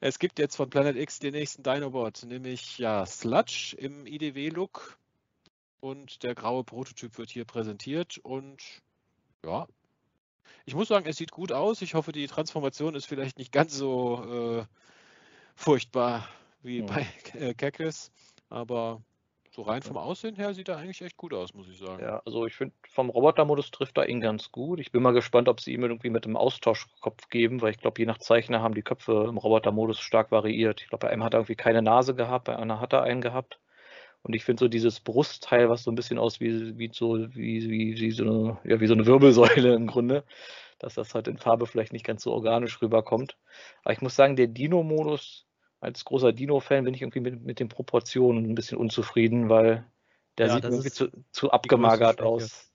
Es 0.00 0.18
gibt 0.18 0.40
jetzt 0.40 0.56
von 0.56 0.68
Planet 0.68 0.96
X 0.96 1.20
den 1.20 1.32
nächsten 1.32 1.62
Dinobot, 1.62 2.24
nämlich 2.24 2.78
ja 2.78 3.06
Sludge 3.06 3.76
im 3.78 4.06
IDW-Look 4.06 4.98
und 5.82 6.22
der 6.22 6.34
graue 6.34 6.62
Prototyp 6.62 7.18
wird 7.18 7.30
hier 7.30 7.44
präsentiert 7.44 8.18
und 8.18 8.62
ja, 9.44 9.66
ich 10.64 10.76
muss 10.76 10.88
sagen, 10.88 11.06
es 11.08 11.16
sieht 11.16 11.32
gut 11.32 11.50
aus. 11.50 11.82
Ich 11.82 11.94
hoffe, 11.94 12.12
die 12.12 12.26
Transformation 12.28 12.94
ist 12.94 13.06
vielleicht 13.06 13.36
nicht 13.36 13.50
ganz 13.50 13.74
so 13.74 14.60
äh, 14.60 14.64
furchtbar 15.56 16.28
wie 16.62 16.78
ja. 16.78 16.86
bei 16.86 17.06
äh, 17.36 17.52
Kekis, 17.54 18.12
aber 18.48 19.02
so 19.50 19.62
rein 19.62 19.82
vom 19.82 19.96
Aussehen 19.96 20.36
her 20.36 20.54
sieht 20.54 20.68
er 20.68 20.76
eigentlich 20.76 21.02
echt 21.02 21.16
gut 21.16 21.34
aus, 21.34 21.52
muss 21.52 21.68
ich 21.68 21.78
sagen. 21.78 22.00
Ja, 22.00 22.22
also 22.24 22.46
ich 22.46 22.54
finde, 22.54 22.74
vom 22.88 23.10
Robotermodus 23.10 23.72
trifft 23.72 23.98
er 23.98 24.08
ihn 24.08 24.20
ganz 24.20 24.52
gut. 24.52 24.78
Ich 24.78 24.92
bin 24.92 25.02
mal 25.02 25.12
gespannt, 25.12 25.48
ob 25.48 25.60
sie 25.60 25.72
ihm 25.72 25.82
irgendwie 25.82 26.10
mit 26.10 26.24
dem 26.24 26.36
Austauschkopf 26.36 27.28
geben, 27.28 27.60
weil 27.60 27.72
ich 27.72 27.78
glaube, 27.78 28.00
je 28.00 28.06
nach 28.06 28.18
Zeichner 28.18 28.62
haben 28.62 28.74
die 28.74 28.82
Köpfe 28.82 29.26
im 29.28 29.36
Robotermodus 29.36 29.98
stark 29.98 30.30
variiert. 30.30 30.80
Ich 30.80 30.88
glaube, 30.88 31.06
bei 31.06 31.12
einem 31.12 31.24
hat 31.24 31.34
er 31.34 31.40
irgendwie 31.40 31.56
keine 31.56 31.82
Nase 31.82 32.14
gehabt, 32.14 32.44
bei 32.44 32.56
einer 32.56 32.78
hat 32.78 32.92
er 32.92 33.02
einen 33.02 33.20
gehabt. 33.20 33.58
Und 34.22 34.34
ich 34.34 34.44
finde 34.44 34.60
so 34.60 34.68
dieses 34.68 35.00
Brustteil, 35.00 35.68
was 35.68 35.82
so 35.82 35.90
ein 35.90 35.96
bisschen 35.96 36.18
aus 36.18 36.40
wie, 36.40 36.78
wie 36.78 36.90
so, 36.92 37.18
wie, 37.34 37.68
wie, 37.68 38.00
wie, 38.00 38.10
so 38.12 38.22
eine, 38.24 38.58
ja, 38.64 38.80
wie 38.80 38.86
so 38.86 38.94
eine 38.94 39.06
Wirbelsäule 39.06 39.74
im 39.74 39.88
Grunde, 39.88 40.24
dass 40.78 40.94
das 40.94 41.14
halt 41.14 41.28
in 41.28 41.38
Farbe 41.38 41.66
vielleicht 41.66 41.92
nicht 41.92 42.06
ganz 42.06 42.22
so 42.22 42.32
organisch 42.32 42.80
rüberkommt. 42.82 43.36
Aber 43.82 43.92
ich 43.92 44.00
muss 44.00 44.14
sagen, 44.14 44.36
der 44.36 44.46
Dino-Modus, 44.46 45.46
als 45.80 46.04
großer 46.04 46.32
Dino-Fan 46.32 46.84
bin 46.84 46.94
ich 46.94 47.02
irgendwie 47.02 47.20
mit, 47.20 47.42
mit 47.42 47.58
den 47.58 47.68
Proportionen 47.68 48.48
ein 48.48 48.54
bisschen 48.54 48.78
unzufrieden, 48.78 49.48
weil 49.48 49.84
der 50.38 50.46
ja, 50.46 50.54
sieht 50.54 50.64
irgendwie 50.64 50.90
zu, 50.90 51.08
zu 51.32 51.50
abgemagert 51.50 52.22
aus. 52.22 52.70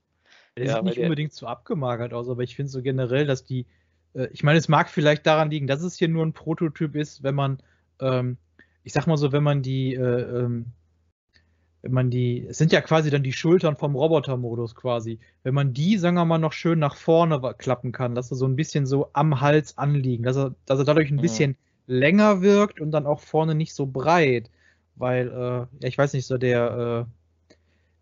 Der 0.58 0.66
ja, 0.66 0.76
sieht 0.76 0.84
nicht 0.84 1.00
unbedingt 1.00 1.34
zu 1.34 1.48
abgemagert 1.48 2.14
aus, 2.14 2.28
aber 2.30 2.44
ich 2.44 2.56
finde 2.56 2.72
so 2.72 2.82
generell, 2.82 3.26
dass 3.26 3.46
die, 3.46 3.68
äh, 4.14 4.28
ich 4.34 4.44
meine, 4.44 4.60
es 4.60 4.68
mag 4.68 4.90
vielleicht 4.90 5.26
daran 5.26 5.50
liegen, 5.50 5.68
dass 5.68 5.82
es 5.82 5.98
hier 5.98 6.10
nur 6.10 6.26
ein 6.26 6.34
Prototyp 6.34 6.96
ist, 6.96 7.24
wenn 7.24 7.36
man, 7.36 7.64
ähm, 8.02 8.38
ich 8.84 8.92
sag 8.92 9.08
mal 9.08 9.18
so, 9.18 9.32
wenn 9.32 9.44
man 9.44 9.62
die, 9.62 9.94
äh, 9.94 10.00
ähm, 10.00 10.74
wenn 11.82 11.92
man 11.92 12.10
die, 12.10 12.46
es 12.48 12.58
sind 12.58 12.72
ja 12.72 12.82
quasi 12.82 13.10
dann 13.10 13.24
die 13.24 13.34
Schultern 13.34 13.78
vom 13.78 13.96
Robotermodus 13.96 14.76
quasi. 14.76 15.20
Wenn 15.44 15.54
man 15.54 15.74
die, 15.74 15.98
sagen 15.98 16.16
wir 16.16 16.26
mal, 16.26 16.38
noch 16.38 16.54
schön 16.54 16.80
nach 16.80 16.96
vorne 16.96 17.40
klappen 17.58 17.92
kann, 17.92 18.16
dass 18.16 18.30
sie 18.30 18.36
so 18.36 18.46
ein 18.46 18.56
bisschen 18.56 18.86
so 18.86 19.10
am 19.14 19.42
Hals 19.42 19.78
anliegen, 19.78 20.24
dass 20.24 20.38
er, 20.38 20.56
dass 20.66 20.80
er 20.80 20.86
dadurch 20.86 21.12
ein 21.12 21.22
bisschen 21.22 21.56
länger 21.86 22.42
wirkt 22.42 22.82
und 22.82 22.92
dann 22.92 23.06
auch 23.06 23.22
vorne 23.22 23.56
nicht 23.56 23.74
so 23.74 23.86
breit. 23.86 24.50
Weil, 24.96 25.28
äh, 25.28 25.34
ja, 25.34 25.88
ich 25.88 25.98
weiß 25.98 26.14
nicht, 26.14 26.26
so 26.26 26.38
der, 26.38 27.08
äh, 27.08 27.56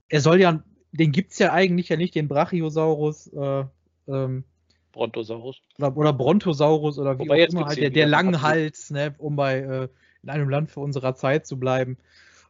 er 0.10 0.22
soll 0.22 0.40
ja, 0.40 0.64
den 0.92 1.12
gibt's 1.12 1.38
ja 1.40 1.52
eigentlich 1.52 1.90
ja 1.90 1.98
nicht, 1.98 2.16
den 2.16 2.30
Brachiosaurus, 2.30 3.28
äh, 3.34 3.66
ähm, 4.08 4.46
Brontosaurus. 4.94 5.62
Oder, 5.78 5.98
oder 5.98 6.14
Brontosaurus 6.14 6.98
oder 6.98 7.20
wie 7.20 7.24
Wobei 7.24 7.46
auch 7.46 7.50
immer, 7.50 7.66
halt 7.66 7.78
der, 7.78 7.90
der 7.90 8.08
langen 8.08 8.42
Hals, 8.42 8.92
ne, 8.92 9.14
um 9.18 9.36
bei 9.36 9.60
äh, 9.60 9.88
in 10.24 10.30
einem 10.30 10.50
Land 10.50 10.72
für 10.72 10.80
unserer 10.80 11.16
Zeit 11.16 11.46
zu 11.46 11.60
bleiben. 11.60 11.98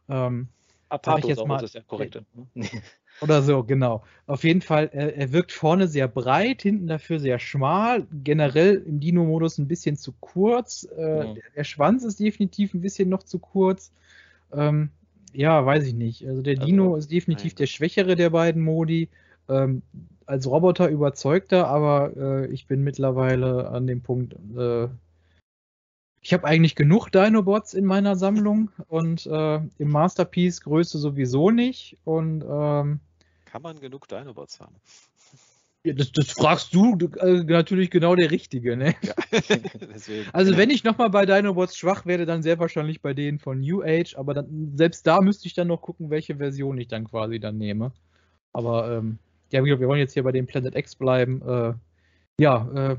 Ähm, 0.08 0.48
Apatosaurus 0.88 1.62
ist 1.62 1.74
ja 1.74 1.82
korrekt. 1.82 2.22
Ne? 2.54 2.64
Oder 3.22 3.42
so, 3.42 3.64
genau. 3.64 4.04
Auf 4.26 4.44
jeden 4.44 4.60
Fall, 4.60 4.90
er, 4.92 5.16
er, 5.16 5.32
wirkt 5.32 5.52
vorne 5.52 5.88
sehr 5.88 6.06
breit, 6.06 6.62
hinten 6.62 6.86
dafür 6.86 7.18
sehr 7.18 7.38
schmal. 7.38 8.06
Generell 8.22 8.82
im 8.86 9.00
Dino-Modus 9.00 9.58
ein 9.58 9.68
bisschen 9.68 9.96
zu 9.96 10.12
kurz. 10.20 10.86
Äh, 10.96 11.26
ja. 11.26 11.34
Der 11.56 11.64
Schwanz 11.64 12.04
ist 12.04 12.20
definitiv 12.20 12.74
ein 12.74 12.82
bisschen 12.82 13.08
noch 13.08 13.22
zu 13.22 13.38
kurz. 13.38 13.90
Ähm, 14.52 14.90
ja, 15.32 15.64
weiß 15.64 15.86
ich 15.86 15.94
nicht. 15.94 16.26
Also 16.26 16.42
der 16.42 16.54
also, 16.54 16.66
Dino 16.66 16.96
ist 16.96 17.10
definitiv 17.10 17.52
nein. 17.52 17.56
der 17.58 17.66
schwächere 17.66 18.16
der 18.16 18.30
beiden 18.30 18.62
Modi. 18.62 19.08
Ähm, 19.48 19.82
als 20.26 20.46
Roboter 20.46 20.88
überzeugter, 20.88 21.68
aber 21.68 22.16
äh, 22.16 22.46
ich 22.48 22.66
bin 22.66 22.82
mittlerweile 22.82 23.68
an 23.68 23.86
dem 23.86 24.02
Punkt, 24.02 24.34
äh, 24.56 24.88
ich 26.26 26.32
habe 26.32 26.44
eigentlich 26.44 26.74
genug 26.74 27.12
Dinobots 27.12 27.72
in 27.72 27.84
meiner 27.84 28.16
Sammlung 28.16 28.72
und 28.88 29.26
äh, 29.26 29.60
im 29.78 29.90
Masterpiece 29.92 30.60
Größe 30.60 30.98
sowieso 30.98 31.52
nicht. 31.52 31.98
Und 32.02 32.42
ähm, 32.42 32.98
kann 33.44 33.62
man 33.62 33.78
genug 33.78 34.08
Dinobots 34.08 34.58
haben? 34.58 34.74
Ja, 35.84 35.92
das, 35.92 36.10
das, 36.10 36.32
fragst 36.32 36.74
du 36.74 36.98
äh, 37.20 37.44
natürlich 37.44 37.92
genau 37.92 38.16
der 38.16 38.32
Richtige, 38.32 38.76
ne? 38.76 38.96
Ja. 39.02 39.14
also 40.32 40.56
wenn 40.56 40.70
ich 40.70 40.82
nochmal 40.82 41.10
bei 41.10 41.26
Dinobots 41.26 41.76
schwach 41.76 42.06
werde, 42.06 42.26
dann 42.26 42.42
sehr 42.42 42.58
wahrscheinlich 42.58 43.02
bei 43.02 43.14
denen 43.14 43.38
von 43.38 43.60
New 43.60 43.84
Age, 43.84 44.16
aber 44.16 44.34
dann, 44.34 44.72
selbst 44.74 45.06
da 45.06 45.20
müsste 45.20 45.46
ich 45.46 45.54
dann 45.54 45.68
noch 45.68 45.80
gucken, 45.80 46.10
welche 46.10 46.38
Version 46.38 46.76
ich 46.76 46.88
dann 46.88 47.04
quasi 47.04 47.38
dann 47.38 47.56
nehme. 47.56 47.92
Aber 48.52 48.90
ähm, 48.90 49.18
ja, 49.52 49.64
wir 49.64 49.78
wollen 49.78 50.00
jetzt 50.00 50.14
hier 50.14 50.24
bei 50.24 50.32
dem 50.32 50.48
Planet 50.48 50.74
X 50.74 50.96
bleiben. 50.96 51.40
Äh, 51.46 51.74
ja, 52.40 52.68
äh, 52.74 52.96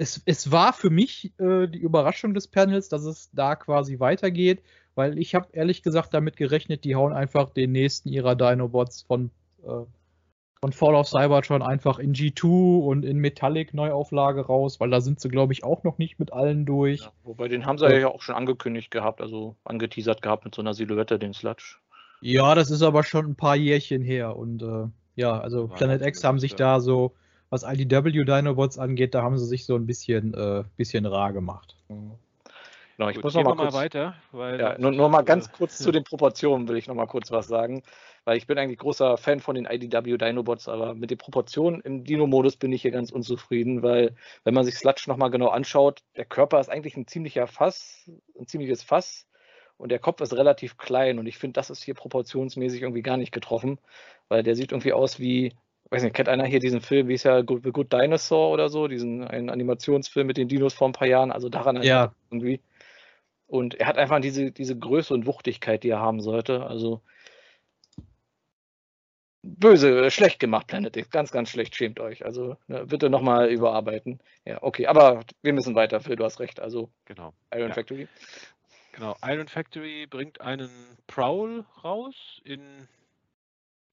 es, 0.00 0.22
es 0.24 0.50
war 0.50 0.72
für 0.72 0.88
mich 0.88 1.34
äh, 1.38 1.66
die 1.66 1.78
Überraschung 1.78 2.32
des 2.32 2.48
Panels, 2.48 2.88
dass 2.88 3.04
es 3.04 3.30
da 3.32 3.54
quasi 3.54 4.00
weitergeht, 4.00 4.62
weil 4.94 5.18
ich 5.18 5.34
habe 5.34 5.48
ehrlich 5.52 5.82
gesagt 5.82 6.14
damit 6.14 6.38
gerechnet, 6.38 6.84
die 6.84 6.94
hauen 6.94 7.12
einfach 7.12 7.50
den 7.50 7.72
nächsten 7.72 8.08
ihrer 8.08 8.34
Dinobots 8.34 9.02
von, 9.02 9.30
äh, 9.62 9.84
von 10.62 10.72
Fall 10.72 10.94
of 10.94 11.06
Cybertron 11.06 11.60
einfach 11.60 11.98
in 11.98 12.14
G2 12.14 12.78
und 12.78 13.04
in 13.04 13.18
Metallic 13.18 13.74
Neuauflage 13.74 14.40
raus, 14.40 14.80
weil 14.80 14.88
da 14.88 15.02
sind 15.02 15.20
sie, 15.20 15.28
glaube 15.28 15.52
ich, 15.52 15.64
auch 15.64 15.84
noch 15.84 15.98
nicht 15.98 16.18
mit 16.18 16.32
allen 16.32 16.64
durch. 16.64 17.02
Ja, 17.02 17.12
wobei 17.24 17.48
den 17.48 17.66
haben 17.66 17.76
sie 17.76 17.84
ja. 17.84 17.98
ja 17.98 18.08
auch 18.08 18.22
schon 18.22 18.36
angekündigt 18.36 18.90
gehabt, 18.90 19.20
also 19.20 19.56
angeteasert 19.64 20.22
gehabt 20.22 20.46
mit 20.46 20.54
so 20.54 20.62
einer 20.62 20.72
Silhouette, 20.72 21.18
den 21.18 21.34
Sludge. 21.34 21.76
Ja, 22.22 22.54
das 22.54 22.70
ist 22.70 22.82
aber 22.82 23.04
schon 23.04 23.26
ein 23.26 23.36
paar 23.36 23.56
Jährchen 23.56 24.00
her 24.00 24.34
und 24.34 24.62
äh, 24.62 24.86
ja, 25.16 25.38
also 25.38 25.68
Planet 25.68 26.00
X 26.00 26.24
haben 26.24 26.38
sich 26.38 26.54
da 26.54 26.80
so 26.80 27.14
was 27.50 27.64
IDW 27.64 28.24
Dinobots 28.24 28.78
angeht, 28.78 29.14
da 29.14 29.22
haben 29.22 29.36
sie 29.36 29.46
sich 29.46 29.66
so 29.66 29.74
ein 29.74 29.86
bisschen, 29.86 30.34
äh, 30.34 30.64
bisschen 30.76 31.04
rar 31.04 31.32
gemacht. 31.32 31.76
Genau, 31.88 33.08
ich 33.08 33.16
Gut, 33.16 33.24
muss 33.24 33.34
noch 33.34 33.44
mal, 33.44 33.56
kurz, 33.56 33.74
weiter. 33.74 34.14
ja, 34.32 34.78
nur, 34.78 34.92
nur, 34.92 35.08
mal 35.08 35.22
ganz 35.22 35.46
äh, 35.46 35.50
kurz 35.56 35.78
zu 35.78 35.90
den 35.90 36.04
Proportionen 36.04 36.68
will 36.68 36.76
ich 36.76 36.86
noch 36.86 36.94
mal 36.94 37.06
kurz 37.06 37.30
was 37.30 37.48
sagen, 37.48 37.82
weil 38.24 38.36
ich 38.36 38.46
bin 38.46 38.58
eigentlich 38.58 38.78
großer 38.78 39.16
Fan 39.16 39.40
von 39.40 39.54
den 39.54 39.64
IDW 39.64 40.18
Dinobots, 40.18 40.68
aber 40.68 40.94
mit 40.94 41.10
den 41.10 41.18
Proportionen 41.18 41.80
im 41.80 42.04
Dino-Modus 42.04 42.56
bin 42.56 42.72
ich 42.72 42.82
hier 42.82 42.90
ganz 42.90 43.10
unzufrieden, 43.10 43.82
weil 43.82 44.14
wenn 44.44 44.54
man 44.54 44.64
sich 44.64 44.76
Sludge 44.76 45.04
noch 45.06 45.16
mal 45.16 45.30
genau 45.30 45.48
anschaut, 45.48 46.02
der 46.16 46.26
Körper 46.26 46.60
ist 46.60 46.68
eigentlich 46.68 46.96
ein 46.96 47.06
ziemlicher 47.06 47.46
Fass, 47.46 48.08
ein 48.38 48.46
ziemliches 48.46 48.82
Fass 48.82 49.26
und 49.78 49.88
der 49.90 49.98
Kopf 49.98 50.20
ist 50.20 50.34
relativ 50.34 50.76
klein 50.76 51.18
und 51.18 51.26
ich 51.26 51.38
finde, 51.38 51.54
das 51.54 51.70
ist 51.70 51.82
hier 51.82 51.94
proportionsmäßig 51.94 52.82
irgendwie 52.82 53.02
gar 53.02 53.16
nicht 53.16 53.32
getroffen, 53.32 53.78
weil 54.28 54.42
der 54.42 54.54
sieht 54.54 54.72
irgendwie 54.72 54.92
aus 54.92 55.18
wie 55.18 55.54
weiß 55.90 56.02
nicht, 56.02 56.14
kennt 56.14 56.28
einer 56.28 56.44
hier 56.44 56.60
diesen 56.60 56.80
Film, 56.80 57.08
wie 57.08 57.14
ist 57.14 57.24
ja 57.24 57.40
Good, 57.42 57.64
The 57.64 57.72
Good 57.72 57.92
Dinosaur 57.92 58.50
oder 58.50 58.68
so, 58.68 58.88
diesen 58.88 59.24
einen 59.24 59.50
Animationsfilm 59.50 60.26
mit 60.26 60.36
den 60.36 60.48
Dinos 60.48 60.74
vor 60.74 60.88
ein 60.88 60.92
paar 60.92 61.08
Jahren, 61.08 61.32
also 61.32 61.48
daran 61.48 61.82
ja. 61.82 62.14
irgendwie. 62.30 62.60
Und 63.46 63.74
er 63.74 63.88
hat 63.88 63.98
einfach 63.98 64.20
diese, 64.20 64.52
diese 64.52 64.78
Größe 64.78 65.12
und 65.12 65.26
Wuchtigkeit, 65.26 65.82
die 65.82 65.90
er 65.90 65.98
haben 65.98 66.20
sollte. 66.20 66.64
Also 66.66 67.02
böse, 69.42 70.10
schlecht 70.12 70.38
gemacht, 70.38 70.68
Planet 70.68 70.96
X. 70.96 71.10
Ganz, 71.10 71.32
ganz 71.32 71.50
schlecht, 71.50 71.74
schämt 71.74 71.98
euch. 71.98 72.24
Also 72.24 72.56
ne, 72.68 72.86
bitte 72.86 73.10
nochmal 73.10 73.50
überarbeiten. 73.50 74.20
Ja, 74.44 74.62
okay, 74.62 74.86
aber 74.86 75.24
wir 75.42 75.52
müssen 75.52 75.74
weiter, 75.74 76.00
Phil, 76.00 76.14
du 76.14 76.24
hast 76.24 76.38
recht. 76.38 76.60
Also 76.60 76.90
genau. 77.06 77.34
Iron 77.52 77.68
ja. 77.68 77.74
Factory. 77.74 78.06
Genau, 78.92 79.16
Iron 79.24 79.48
Factory 79.48 80.06
bringt 80.06 80.40
einen 80.40 80.70
Prowl 81.08 81.64
raus 81.82 82.40
in 82.44 82.60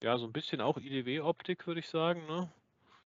ja, 0.02 0.18
so 0.18 0.26
ein 0.26 0.34
bisschen 0.34 0.62
auch 0.62 0.78
IDW-Optik, 0.78 1.68
würde 1.68 1.80
ich 1.80 1.90
sagen, 1.90 2.26
ne? 2.28 2.50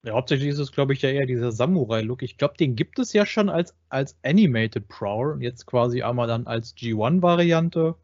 Ja, 0.03 0.13
hauptsächlich 0.13 0.49
ist 0.49 0.57
es, 0.57 0.71
glaube 0.71 0.93
ich, 0.93 1.01
ja 1.03 1.09
eher 1.09 1.27
dieser 1.27 1.51
Samurai-Look. 1.51 2.23
Ich 2.23 2.37
glaube, 2.37 2.55
den 2.57 2.75
gibt 2.75 2.97
es 2.97 3.13
ja 3.13 3.25
schon 3.25 3.49
als, 3.49 3.75
als 3.89 4.17
Animated 4.23 4.87
Prowl. 4.87 5.37
Jetzt 5.41 5.67
quasi 5.67 6.01
einmal 6.01 6.27
dann 6.27 6.47
als 6.47 6.75
G1-Variante. 6.75 7.95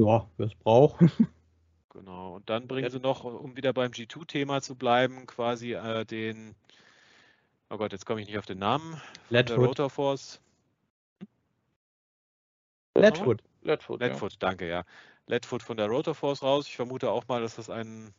Ja, 0.00 0.28
wer 0.36 0.46
es 0.46 0.54
braucht. 0.54 1.00
Genau, 1.92 2.36
und 2.36 2.50
dann 2.50 2.68
bringen 2.68 2.90
sie 2.90 3.00
noch, 3.00 3.24
um 3.24 3.56
wieder 3.56 3.72
beim 3.72 3.90
G2-Thema 3.90 4.60
zu 4.60 4.74
bleiben, 4.74 5.26
quasi 5.26 5.72
äh, 5.72 6.04
den, 6.04 6.54
oh 7.70 7.78
Gott, 7.78 7.92
jetzt 7.92 8.04
komme 8.04 8.20
ich 8.20 8.26
nicht 8.26 8.36
auf 8.36 8.44
den 8.44 8.58
Namen, 8.58 9.00
Ledfoot. 9.30 9.56
der 9.56 9.66
Rotor 9.66 9.88
Force. 9.88 10.38
Ledfoot. 12.94 13.42
Ledfoot, 13.62 14.00
Ledfoot 14.00 14.32
ja. 14.32 14.38
danke, 14.40 14.68
ja. 14.68 14.84
Ledfoot 15.26 15.62
von 15.62 15.76
der 15.76 15.86
Rotor 15.88 16.14
Force 16.14 16.42
raus. 16.42 16.66
Ich 16.66 16.76
vermute 16.76 17.10
auch 17.10 17.26
mal, 17.28 17.40
dass 17.40 17.56
das 17.56 17.70
ein 17.70 18.14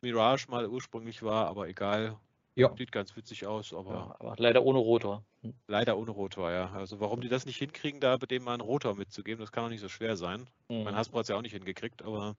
Mirage 0.00 0.46
mal 0.48 0.66
ursprünglich 0.66 1.22
war, 1.22 1.46
aber 1.46 1.68
egal. 1.68 2.16
Ja. 2.54 2.74
Sieht 2.76 2.90
ganz 2.90 3.14
witzig 3.14 3.46
aus, 3.46 3.72
aber, 3.72 3.92
ja, 3.92 4.16
aber 4.18 4.34
leider 4.36 4.64
ohne 4.64 4.78
Rotor. 4.78 5.24
Hm. 5.42 5.54
Leider 5.68 5.96
ohne 5.96 6.10
Rotor, 6.10 6.50
ja. 6.50 6.72
Also 6.72 6.98
warum 6.98 7.20
die 7.20 7.28
das 7.28 7.46
nicht 7.46 7.58
hinkriegen, 7.58 8.00
da 8.00 8.16
dem 8.16 8.42
mal 8.42 8.54
einen 8.54 8.62
Rotor 8.62 8.96
mitzugeben, 8.96 9.40
das 9.40 9.52
kann 9.52 9.64
doch 9.64 9.70
nicht 9.70 9.80
so 9.80 9.88
schwer 9.88 10.16
sein. 10.16 10.48
Mhm. 10.68 10.82
Mein 10.82 10.96
Hasbro 10.96 11.18
hat 11.18 11.24
es 11.24 11.28
ja 11.28 11.36
auch 11.36 11.42
nicht 11.42 11.52
hingekriegt, 11.52 12.02
aber 12.02 12.34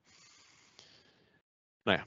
naja. 1.86 2.04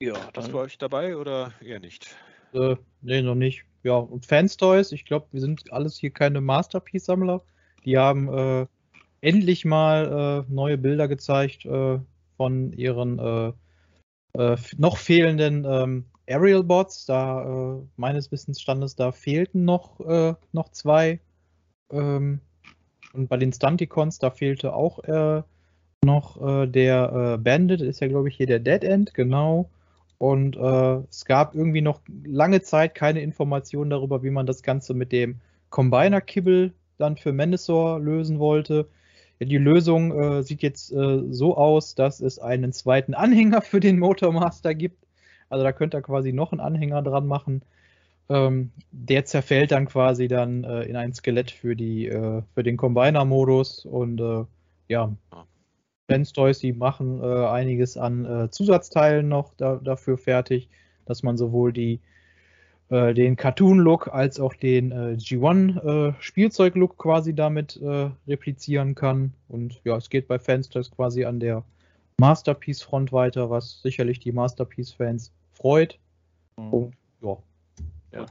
Ja, 0.00 0.30
das 0.32 0.52
war 0.52 0.60
euch 0.60 0.76
dabei 0.78 1.16
oder 1.16 1.54
eher 1.60 1.80
nicht? 1.80 2.14
Äh, 2.52 2.76
nee, 3.00 3.22
noch 3.22 3.34
nicht. 3.34 3.64
Ja, 3.82 3.94
und 3.94 4.26
Fanstoys, 4.26 4.92
ich 4.92 5.04
glaube, 5.04 5.28
wir 5.32 5.40
sind 5.40 5.72
alles 5.72 5.98
hier 5.98 6.10
keine 6.10 6.40
Masterpiece-Sammler. 6.40 7.42
Die 7.88 7.96
haben 7.96 8.28
äh, 8.28 8.66
endlich 9.22 9.64
mal 9.64 10.44
äh, 10.46 10.52
neue 10.52 10.76
Bilder 10.76 11.08
gezeigt 11.08 11.64
äh, 11.64 11.98
von 12.36 12.72
ihren 12.74 13.18
äh, 13.18 13.52
äh, 14.34 14.58
noch 14.76 14.98
fehlenden 14.98 15.64
ähm, 15.66 16.04
Aerial 16.28 16.64
Bots. 16.64 17.06
Da 17.06 17.80
meines 17.96 18.30
Wissens 18.30 18.60
Standes, 18.60 18.94
da 18.94 19.10
fehlten 19.12 19.64
noch, 19.64 19.98
noch 20.52 20.68
zwei. 20.72 21.20
Ähm, 21.90 22.40
und 23.14 23.28
bei 23.28 23.38
den 23.38 23.54
Stunticons, 23.54 24.18
da 24.18 24.28
fehlte 24.30 24.74
auch 24.74 24.98
noch 26.04 26.36
äh, 26.46 26.66
der 26.66 27.12
äh, 27.12 27.38
Bandit, 27.38 27.80
ist 27.80 28.00
ja 28.00 28.08
glaube 28.08 28.28
ich 28.28 28.36
hier 28.36 28.46
der 28.46 28.58
Dead 28.58 28.84
End, 28.84 29.14
genau. 29.14 29.70
Und 30.18 30.54
äh, 30.56 30.96
es 31.08 31.24
gab 31.24 31.54
irgendwie 31.54 31.80
noch 31.80 32.02
lange 32.24 32.60
Zeit 32.60 32.94
keine 32.94 33.22
Informationen 33.22 33.88
darüber, 33.88 34.22
wie 34.22 34.30
man 34.30 34.44
das 34.44 34.62
Ganze 34.62 34.92
mit 34.92 35.12
dem 35.12 35.40
Combiner-Kibbel 35.70 36.74
dann 36.98 37.16
für 37.16 37.32
Menasor 37.32 38.00
lösen 38.00 38.38
wollte. 38.38 38.88
Die 39.40 39.56
Lösung 39.56 40.18
äh, 40.18 40.42
sieht 40.42 40.62
jetzt 40.62 40.92
äh, 40.92 41.22
so 41.30 41.56
aus, 41.56 41.94
dass 41.94 42.20
es 42.20 42.38
einen 42.38 42.72
zweiten 42.72 43.14
Anhänger 43.14 43.62
für 43.62 43.80
den 43.80 43.98
Motormaster 43.98 44.74
gibt. 44.74 45.06
Also 45.48 45.64
da 45.64 45.72
könnt 45.72 45.94
ihr 45.94 46.02
quasi 46.02 46.32
noch 46.32 46.52
einen 46.52 46.60
Anhänger 46.60 47.02
dran 47.02 47.26
machen. 47.26 47.62
Ähm, 48.28 48.72
der 48.90 49.24
zerfällt 49.24 49.70
dann 49.70 49.86
quasi 49.86 50.28
dann 50.28 50.64
äh, 50.64 50.82
in 50.82 50.96
ein 50.96 51.14
Skelett 51.14 51.50
für, 51.50 51.76
die, 51.76 52.10
für 52.10 52.62
den 52.62 52.76
Combiner-Modus 52.76 53.86
und 53.86 54.20
ja, 54.88 55.14
ah. 55.30 55.44
Toys, 56.34 56.58
die 56.58 56.72
machen 56.72 57.22
äh, 57.22 57.46
einiges 57.46 57.96
an 57.96 58.24
äh, 58.24 58.50
Zusatzteilen 58.50 59.28
noch 59.28 59.52
da, 59.54 59.76
dafür 59.76 60.16
fertig, 60.16 60.68
dass 61.04 61.22
man 61.22 61.36
sowohl 61.36 61.72
die, 61.72 62.00
äh, 62.90 63.12
den 63.14 63.36
Cartoon-Look 63.36 64.08
als 64.08 64.40
auch 64.40 64.54
den 64.54 64.92
äh, 64.92 65.16
G1-Spielzeug-Look 65.18 66.92
äh, 66.92 66.96
quasi 66.96 67.34
damit 67.34 67.76
äh, 67.76 68.10
replizieren 68.26 68.94
kann. 68.94 69.34
Und 69.48 69.80
ja, 69.84 69.96
es 69.96 70.08
geht 70.10 70.28
bei 70.28 70.38
Fanstoys 70.38 70.90
quasi 70.90 71.24
an 71.24 71.40
der 71.40 71.64
Masterpiece-Front 72.18 73.12
weiter, 73.12 73.50
was 73.50 73.82
sicherlich 73.82 74.18
die 74.20 74.32
Masterpiece-Fans 74.32 75.32
freut. 75.52 75.98
Mhm. 76.56 76.72
Und 76.72 76.94
ja. 77.22 77.36
Ja, 78.12 78.26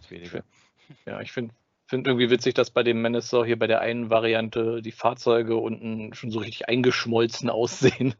ja 1.06 1.22
ich 1.22 1.32
finde 1.32 1.54
finde 1.88 2.10
irgendwie 2.10 2.30
witzig, 2.30 2.54
dass 2.54 2.70
bei 2.70 2.84
dem 2.84 3.02
Menacer 3.02 3.46
hier 3.46 3.58
bei 3.58 3.68
der 3.68 3.80
einen 3.80 4.10
Variante 4.10 4.82
die 4.82 4.92
Fahrzeuge 4.92 5.56
unten 5.56 6.14
schon 6.14 6.32
so 6.32 6.40
richtig 6.40 6.68
eingeschmolzen 6.68 7.50
aussehen. 7.50 8.14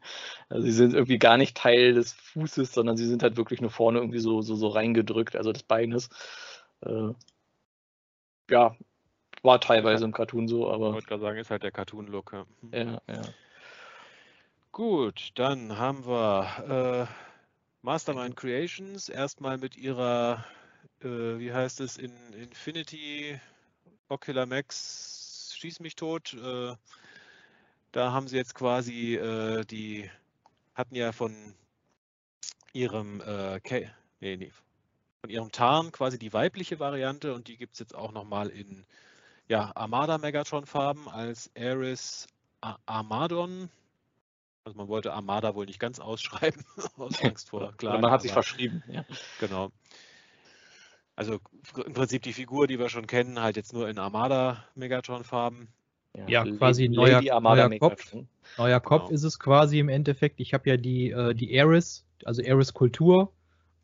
Also 0.50 0.66
sie 0.66 0.72
sind 0.72 0.94
irgendwie 0.94 1.20
gar 1.20 1.38
nicht 1.38 1.58
Teil 1.58 1.94
des 1.94 2.14
Fußes, 2.14 2.74
sondern 2.74 2.96
sie 2.96 3.06
sind 3.08 3.24
halt 3.24 3.36
wirklich 3.36 3.62
nur 3.62 3.70
vorne 3.70 4.00
irgendwie 4.00 4.20
so, 4.20 4.42
so, 4.42 4.56
so 4.56 4.70
reingedrückt, 4.70 5.36
also 5.36 5.52
des 5.52 5.64
Beines. 5.64 6.10
Äh, 6.82 7.10
ja, 8.50 8.76
war 9.44 9.60
teilweise 9.60 10.06
im 10.06 10.14
Cartoon 10.14 10.48
so, 10.48 10.72
aber. 10.72 10.88
Ich 10.88 10.94
wollte 10.94 11.08
gerade 11.08 11.22
sagen, 11.22 11.38
ist 11.38 11.52
halt 11.52 11.64
der 11.64 11.72
Cartoon-Look. 11.72 12.34
Ja. 12.34 12.46
ja, 12.72 13.02
ja. 13.08 13.22
Gut, 14.72 15.32
dann 15.36 15.78
haben 15.78 16.06
wir 16.06 17.08
äh, 17.10 17.14
Mastermind 17.82 18.38
Creations 18.38 19.10
erstmal 19.10 19.58
mit 19.58 19.76
ihrer, 19.76 20.46
äh, 21.02 21.08
wie 21.40 21.52
heißt 21.52 21.82
es, 21.82 21.98
in 21.98 22.14
Infinity 22.34 23.40
Ocular 24.10 24.46
Max 24.46 25.54
schieß 25.58 25.80
mich 25.80 25.96
tot. 25.96 26.34
Äh, 26.34 26.76
da 27.92 28.12
haben 28.12 28.28
sie 28.28 28.38
jetzt 28.38 28.56
quasi 28.56 29.16
äh, 29.16 29.66
die 29.66 30.10
hatten 30.76 30.96
ja 30.96 31.12
von 31.12 31.56
ihrem 32.74 33.22
äh, 33.22 33.60
nee, 34.20 34.38
nee, 34.38 34.52
von 35.22 35.30
ihrem 35.30 35.52
Tarn 35.52 35.92
quasi 35.92 36.20
die 36.20 36.34
weibliche 36.34 36.80
Variante 36.80 37.34
und 37.34 37.48
die 37.48 37.58
gibt 37.58 37.74
es 37.74 37.80
jetzt 37.80 37.96
auch 37.96 38.12
nochmal 38.12 38.50
in 38.50 38.86
ja, 39.48 39.72
Armada 39.76 40.18
Megatron 40.18 40.66
Farben 40.66 41.08
als 41.08 41.50
Ares 41.58 42.28
Armadon. 42.86 43.70
Also 44.66 44.78
man 44.78 44.88
wollte 44.90 45.14
Armada 45.14 45.56
wohl 45.56 45.66
nicht 45.66 45.80
ganz 45.80 46.00
ausschreiben, 46.02 46.64
aus 46.98 47.22
Angst 47.24 47.50
vor 47.50 47.74
klar. 47.78 48.00
Man 48.00 48.12
hat 48.12 48.22
sich 48.22 48.32
verschrieben. 48.34 48.84
Ja. 48.88 49.06
Genau. 49.40 49.72
Also 51.18 51.40
im 51.84 51.94
Prinzip 51.94 52.22
die 52.22 52.32
Figur, 52.32 52.68
die 52.68 52.78
wir 52.78 52.90
schon 52.90 53.08
kennen, 53.08 53.42
halt 53.42 53.58
jetzt 53.58 53.74
nur 53.74 53.90
in 53.90 53.98
Armada 53.98 54.64
Megatron-Farben. 54.76 55.68
Ja, 56.16 56.46
ja, 56.46 56.56
quasi 56.58 56.90
neuer, 56.90 57.22
neuer 57.42 57.80
Kopf. 57.80 58.16
Neuer 58.58 58.80
Kopf 58.80 59.06
genau. 59.06 59.16
ist 59.16 59.24
es 59.24 59.40
quasi 59.40 59.80
im 59.80 59.90
Endeffekt. 59.90 60.40
Ich 60.40 60.54
habe 60.54 60.70
ja 60.70 60.78
die, 60.78 61.10
äh, 61.10 61.34
die 61.34 61.60
Ares, 61.60 62.06
also 62.24 62.44
Ares 62.48 62.76
Kultur. 62.76 63.32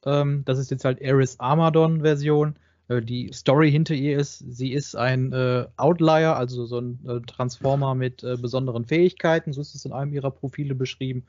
Ähm, 0.06 0.44
das 0.46 0.60
ist 0.60 0.70
jetzt 0.70 0.86
halt 0.86 1.04
Ares 1.04 1.40
Armadon-Version. 1.40 2.56
Äh, 2.88 3.02
die 3.02 3.32
Story 3.34 3.72
hinter 3.72 3.96
ihr 3.96 4.20
ist, 4.20 4.38
sie 4.38 4.72
ist 4.72 4.96
ein 4.96 5.34
äh, 5.34 5.66
Outlier, 5.78 6.36
also 6.36 6.68
so 6.68 6.82
ein 6.82 7.00
äh, 7.08 7.20
Transformer 7.22 7.96
mit 7.96 8.24
äh, 8.24 8.38
besonderen 8.38 8.86
Fähigkeiten. 8.86 9.54
So 9.54 9.62
ist 9.62 9.74
es 9.74 9.86
in 9.86 9.92
einem 9.92 10.14
ihrer 10.14 10.30
Profile 10.30 10.76
beschrieben. 10.76 11.26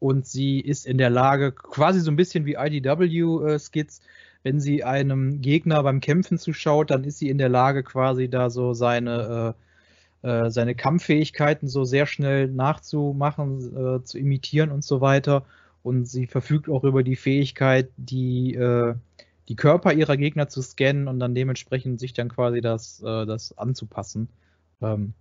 Und 0.00 0.26
sie 0.26 0.60
ist 0.60 0.86
in 0.86 0.96
der 0.96 1.10
Lage, 1.10 1.52
quasi 1.52 2.00
so 2.00 2.10
ein 2.10 2.16
bisschen 2.16 2.46
wie 2.46 2.54
IDW-Skits, 2.54 3.98
äh, 3.98 4.02
wenn 4.44 4.60
sie 4.60 4.84
einem 4.84 5.40
Gegner 5.40 5.82
beim 5.82 6.00
Kämpfen 6.00 6.38
zuschaut, 6.38 6.90
dann 6.90 7.02
ist 7.02 7.18
sie 7.18 7.30
in 7.30 7.38
der 7.38 7.48
Lage, 7.48 7.82
quasi 7.82 8.28
da 8.28 8.50
so 8.50 8.74
seine, 8.74 9.54
äh, 10.22 10.28
äh, 10.28 10.50
seine 10.50 10.74
Kampffähigkeiten 10.74 11.66
so 11.66 11.84
sehr 11.84 12.06
schnell 12.06 12.48
nachzumachen, 12.48 13.76
äh, 13.76 14.04
zu 14.04 14.18
imitieren 14.18 14.70
und 14.70 14.84
so 14.84 15.00
weiter. 15.00 15.46
Und 15.82 16.06
sie 16.06 16.26
verfügt 16.26 16.68
auch 16.68 16.84
über 16.84 17.02
die 17.02 17.16
Fähigkeit, 17.16 17.88
die, 17.96 18.54
äh, 18.54 18.94
die 19.48 19.56
Körper 19.56 19.94
ihrer 19.94 20.16
Gegner 20.18 20.48
zu 20.48 20.60
scannen 20.60 21.08
und 21.08 21.18
dann 21.20 21.34
dementsprechend 21.34 21.98
sich 21.98 22.12
dann 22.12 22.28
quasi 22.28 22.60
das, 22.60 23.02
äh, 23.02 23.26
das 23.26 23.56
anzupassen. 23.56 24.28
Ähm, 24.82 25.14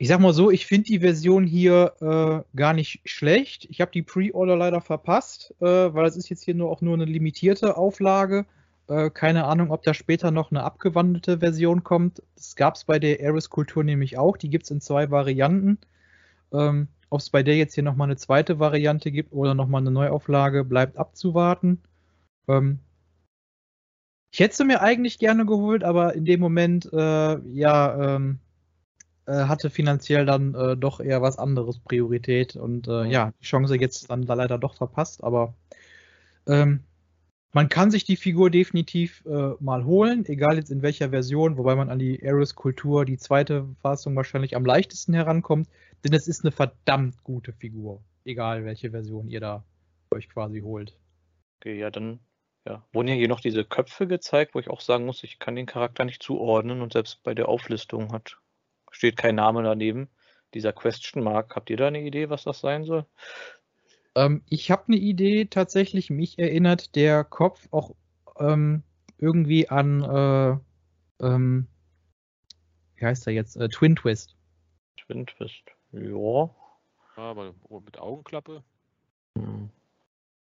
ich 0.00 0.08
sag 0.08 0.18
mal 0.18 0.32
so, 0.32 0.50
ich 0.50 0.64
finde 0.64 0.86
die 0.86 1.00
Version 1.00 1.46
hier 1.46 1.92
äh, 2.00 2.56
gar 2.56 2.72
nicht 2.72 3.02
schlecht. 3.04 3.66
Ich 3.68 3.82
habe 3.82 3.90
die 3.90 4.00
Pre-Order 4.00 4.56
leider 4.56 4.80
verpasst, 4.80 5.54
äh, 5.60 5.66
weil 5.66 6.04
das 6.04 6.16
ist 6.16 6.30
jetzt 6.30 6.42
hier 6.42 6.54
nur 6.54 6.70
auch 6.70 6.80
nur 6.80 6.94
eine 6.94 7.04
limitierte 7.04 7.76
Auflage. 7.76 8.46
Äh, 8.88 9.10
keine 9.10 9.44
Ahnung, 9.44 9.70
ob 9.70 9.82
da 9.82 9.92
später 9.92 10.30
noch 10.30 10.52
eine 10.52 10.64
abgewandelte 10.64 11.40
Version 11.40 11.84
kommt. 11.84 12.22
Das 12.34 12.56
gab 12.56 12.76
es 12.76 12.84
bei 12.84 12.98
der 12.98 13.18
Ares-Kultur 13.22 13.84
nämlich 13.84 14.16
auch. 14.16 14.38
Die 14.38 14.48
gibt 14.48 14.64
es 14.64 14.70
in 14.70 14.80
zwei 14.80 15.10
Varianten. 15.10 15.76
Ähm, 16.50 16.88
ob 17.10 17.20
es 17.20 17.28
bei 17.28 17.42
der 17.42 17.58
jetzt 17.58 17.74
hier 17.74 17.84
nochmal 17.84 18.08
eine 18.08 18.16
zweite 18.16 18.58
Variante 18.58 19.12
gibt 19.12 19.34
oder 19.34 19.54
nochmal 19.54 19.82
eine 19.82 19.90
Neuauflage, 19.90 20.64
bleibt 20.64 20.96
abzuwarten. 20.96 21.82
Ähm, 22.48 22.78
ich 24.32 24.40
hätte 24.40 24.56
sie 24.56 24.64
mir 24.64 24.80
eigentlich 24.80 25.18
gerne 25.18 25.44
geholt, 25.44 25.84
aber 25.84 26.14
in 26.14 26.24
dem 26.24 26.40
Moment, 26.40 26.90
äh, 26.90 27.38
ja, 27.50 28.16
ähm, 28.16 28.38
äh, 28.38 28.49
hatte 29.32 29.70
finanziell 29.70 30.26
dann 30.26 30.54
äh, 30.54 30.76
doch 30.76 31.00
eher 31.00 31.22
was 31.22 31.38
anderes 31.38 31.78
Priorität 31.78 32.56
und 32.56 32.88
äh, 32.88 33.04
ja, 33.06 33.32
die 33.40 33.44
Chance 33.44 33.76
jetzt 33.76 34.10
dann 34.10 34.22
leider 34.22 34.58
doch 34.58 34.74
verpasst, 34.74 35.22
aber 35.22 35.54
ähm, 36.46 36.84
man 37.52 37.68
kann 37.68 37.90
sich 37.90 38.04
die 38.04 38.16
Figur 38.16 38.48
definitiv 38.50 39.24
äh, 39.26 39.52
mal 39.58 39.84
holen, 39.84 40.24
egal 40.26 40.56
jetzt 40.56 40.70
in 40.70 40.82
welcher 40.82 41.10
Version, 41.10 41.56
wobei 41.56 41.74
man 41.74 41.90
an 41.90 41.98
die 41.98 42.20
Ares-Kultur, 42.24 43.04
die 43.04 43.18
zweite 43.18 43.66
Fassung 43.82 44.14
wahrscheinlich 44.14 44.54
am 44.54 44.64
leichtesten 44.64 45.14
herankommt. 45.14 45.68
denn 46.04 46.12
es 46.12 46.28
ist 46.28 46.44
eine 46.44 46.52
verdammt 46.52 47.22
gute 47.24 47.52
Figur. 47.52 48.02
Egal 48.24 48.64
welche 48.64 48.90
Version 48.92 49.28
ihr 49.28 49.40
da 49.40 49.64
euch 50.12 50.28
quasi 50.28 50.60
holt. 50.60 50.96
Okay, 51.58 51.78
ja, 51.78 51.90
dann 51.90 52.20
ja. 52.66 52.86
wurden 52.92 53.08
ja 53.08 53.14
hier 53.14 53.28
noch 53.28 53.40
diese 53.40 53.64
Köpfe 53.64 54.06
gezeigt, 54.06 54.54
wo 54.54 54.60
ich 54.60 54.68
auch 54.68 54.80
sagen 54.80 55.04
muss, 55.06 55.24
ich 55.24 55.38
kann 55.38 55.56
den 55.56 55.66
Charakter 55.66 56.04
nicht 56.04 56.22
zuordnen 56.22 56.80
und 56.82 56.92
selbst 56.92 57.22
bei 57.22 57.34
der 57.34 57.48
Auflistung 57.48 58.12
hat 58.12 58.38
steht 58.90 59.16
kein 59.16 59.34
Name 59.36 59.62
daneben. 59.62 60.08
Dieser 60.54 60.72
Question 60.72 61.22
Mark, 61.22 61.54
habt 61.54 61.70
ihr 61.70 61.76
da 61.76 61.86
eine 61.86 62.02
Idee, 62.02 62.28
was 62.28 62.44
das 62.44 62.60
sein 62.60 62.84
soll? 62.84 63.06
Ähm, 64.16 64.42
ich 64.48 64.70
habe 64.70 64.88
eine 64.88 64.96
Idee, 64.96 65.46
tatsächlich, 65.46 66.10
mich 66.10 66.38
erinnert 66.38 66.96
der 66.96 67.24
Kopf 67.24 67.68
auch 67.70 67.94
ähm, 68.38 68.82
irgendwie 69.18 69.68
an, 69.68 70.02
äh, 70.02 71.24
ähm, 71.24 71.68
wie 72.96 73.04
heißt 73.04 73.26
er 73.26 73.32
jetzt, 73.32 73.56
äh, 73.56 73.68
Twin 73.68 73.96
Twist. 73.96 74.36
Twin 74.96 75.26
Twist, 75.26 75.64
ja. 75.92 76.50
Ja, 77.16 77.22
aber 77.22 77.54
mit 77.84 77.98
Augenklappe. 77.98 78.64
Hm. 79.36 79.70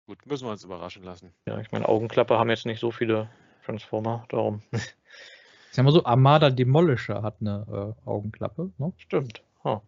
Gut, 0.05 0.25
müssen 0.25 0.45
wir 0.45 0.51
uns 0.51 0.63
überraschen 0.63 1.03
lassen. 1.03 1.33
Ja, 1.45 1.59
ich 1.59 1.71
meine, 1.71 1.87
Augenklappe 1.87 2.37
haben 2.37 2.49
jetzt 2.49 2.65
nicht 2.65 2.79
so 2.79 2.91
viele 2.91 3.29
Transformer, 3.65 4.25
darum. 4.29 4.61
Ich 5.71 5.77
sag 5.77 5.85
mal 5.85 5.93
so, 5.93 6.03
Armada 6.03 6.49
Demolisher 6.49 7.21
hat 7.21 7.37
eine 7.39 7.95
äh, 8.05 8.09
Augenklappe, 8.09 8.73
ne? 8.77 8.91
Stimmt. 8.97 9.41
Huh. 9.63 9.79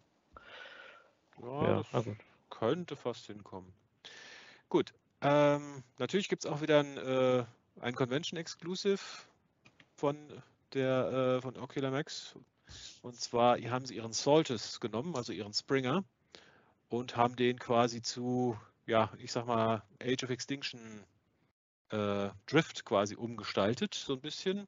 Ja, 1.41 1.63
ja 1.63 1.83
das 1.91 2.05
könnte 2.49 2.95
fast 2.95 3.25
hinkommen. 3.25 3.73
Gut, 4.69 4.93
ähm, 5.19 5.83
natürlich 5.99 6.29
gibt 6.29 6.45
es 6.45 6.49
auch 6.49 6.61
wieder 6.61 6.79
ein, 6.79 6.97
äh, 6.97 7.43
ein 7.81 7.95
Convention 7.95 8.39
Exclusive 8.39 9.01
von 9.97 10.15
der 10.71 11.11
äh, 11.11 11.41
von 11.41 11.57
Ocular 11.57 11.91
Max. 11.91 12.33
Und 13.01 13.19
zwar 13.19 13.57
hier 13.57 13.71
haben 13.71 13.85
sie 13.85 13.97
ihren 13.97 14.13
Saltus 14.13 14.79
genommen, 14.79 15.17
also 15.17 15.33
ihren 15.33 15.51
Springer, 15.51 16.05
und 16.87 17.17
haben 17.17 17.35
den 17.35 17.59
quasi 17.59 18.01
zu, 18.01 18.57
ja, 18.85 19.11
ich 19.17 19.33
sag 19.33 19.47
mal, 19.47 19.83
Age 20.01 20.23
of 20.23 20.29
Extinction 20.29 21.03
äh, 21.89 22.29
Drift 22.45 22.85
quasi 22.85 23.15
umgestaltet, 23.15 23.93
so 23.95 24.13
ein 24.13 24.21
bisschen. 24.21 24.65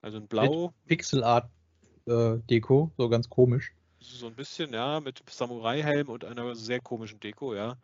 Also 0.00 0.18
ein 0.18 0.28
Blau. 0.28 0.72
Pixel 0.86 1.24
Art 1.24 1.50
äh, 2.06 2.38
Deko, 2.50 2.92
so 2.96 3.08
ganz 3.08 3.28
komisch. 3.28 3.72
So 4.00 4.26
ein 4.26 4.34
bisschen, 4.34 4.72
ja, 4.72 5.00
mit 5.00 5.22
Samurai-Helm 5.28 6.08
und 6.08 6.24
einer 6.24 6.54
sehr 6.54 6.80
komischen 6.80 7.20
Deko, 7.20 7.54
ja. 7.54 7.76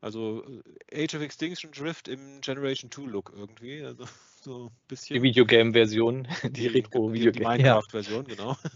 Also 0.00 0.44
äh, 0.90 1.04
Age 1.04 1.16
of 1.16 1.22
Extinction 1.22 1.72
Drift 1.72 2.08
im 2.08 2.40
Generation 2.40 2.90
2 2.90 3.02
Look 3.02 3.32
irgendwie. 3.34 3.82
Also 3.82 4.04
so 4.42 4.66
ein 4.66 4.70
bisschen. 4.86 5.14
Die 5.14 5.22
Videogame-Version, 5.22 6.28
die 6.50 6.68
Retro-Videogame. 6.68 7.56
Die 7.56 7.62
Minecraft-Version, 7.62 8.26
ja. 8.28 8.34
genau. 8.34 8.56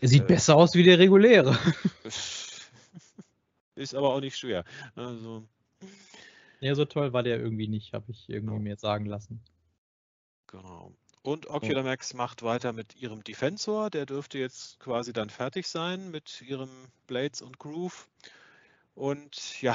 Er 0.00 0.08
sieht 0.08 0.24
äh, 0.24 0.26
besser 0.26 0.56
aus 0.56 0.74
wie 0.74 0.82
der 0.82 0.98
reguläre. 0.98 1.56
Ist 3.74 3.94
aber 3.94 4.12
auch 4.12 4.20
nicht 4.20 4.36
schwer. 4.36 4.64
Also. 4.94 5.48
Ja, 6.60 6.74
so 6.74 6.84
toll 6.84 7.14
war 7.14 7.22
der 7.22 7.38
irgendwie 7.38 7.68
nicht, 7.68 7.94
habe 7.94 8.10
ich 8.10 8.28
irgendwie 8.28 8.58
mir 8.58 8.76
sagen 8.76 9.06
lassen. 9.06 9.42
Genau. 10.46 10.92
Und 11.24 11.48
Ocular 11.48 11.82
Max 11.82 12.12
macht 12.12 12.42
weiter 12.42 12.74
mit 12.74 12.96
ihrem 12.96 13.24
Defensor. 13.24 13.88
Der 13.88 14.04
dürfte 14.04 14.36
jetzt 14.36 14.78
quasi 14.78 15.14
dann 15.14 15.30
fertig 15.30 15.66
sein 15.66 16.10
mit 16.10 16.42
ihrem 16.42 16.68
Blades 17.06 17.40
und 17.40 17.58
Groove. 17.58 18.06
Und 18.94 19.62
ja, 19.62 19.74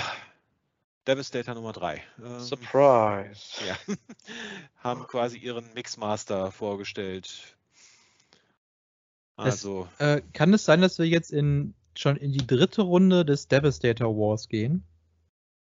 Devastator 1.07 1.55
Nummer 1.55 1.73
3. 1.73 2.03
Ähm, 2.23 2.39
Surprise! 2.39 3.65
Ja, 3.67 3.76
haben 4.77 5.07
quasi 5.07 5.39
ihren 5.39 5.73
Mixmaster 5.73 6.51
vorgestellt. 6.51 7.57
Also. 9.35 9.88
Das, 9.97 10.17
äh, 10.17 10.21
kann 10.34 10.53
es 10.53 10.65
sein, 10.65 10.81
dass 10.81 10.99
wir 10.99 11.07
jetzt 11.07 11.31
in, 11.31 11.73
schon 11.95 12.15
in 12.17 12.31
die 12.31 12.45
dritte 12.45 12.84
Runde 12.84 13.26
des 13.26 13.47
Devastator 13.47 14.15
Wars 14.15 14.49
gehen? 14.49 14.84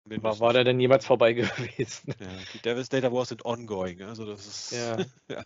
War, 0.05 0.39
war 0.39 0.53
der 0.53 0.63
denn 0.63 0.79
jemals 0.79 1.05
vorbei 1.05 1.33
gewesen? 1.33 2.15
Ja, 2.19 2.27
die 2.55 2.59
Devastator 2.63 3.13
Wars 3.13 3.29
sind 3.29 3.45
ongoing, 3.45 4.01
also 4.01 4.25
das 4.25 4.47
ist. 4.47 4.71
Ja. 4.71 4.97
ja. 5.29 5.45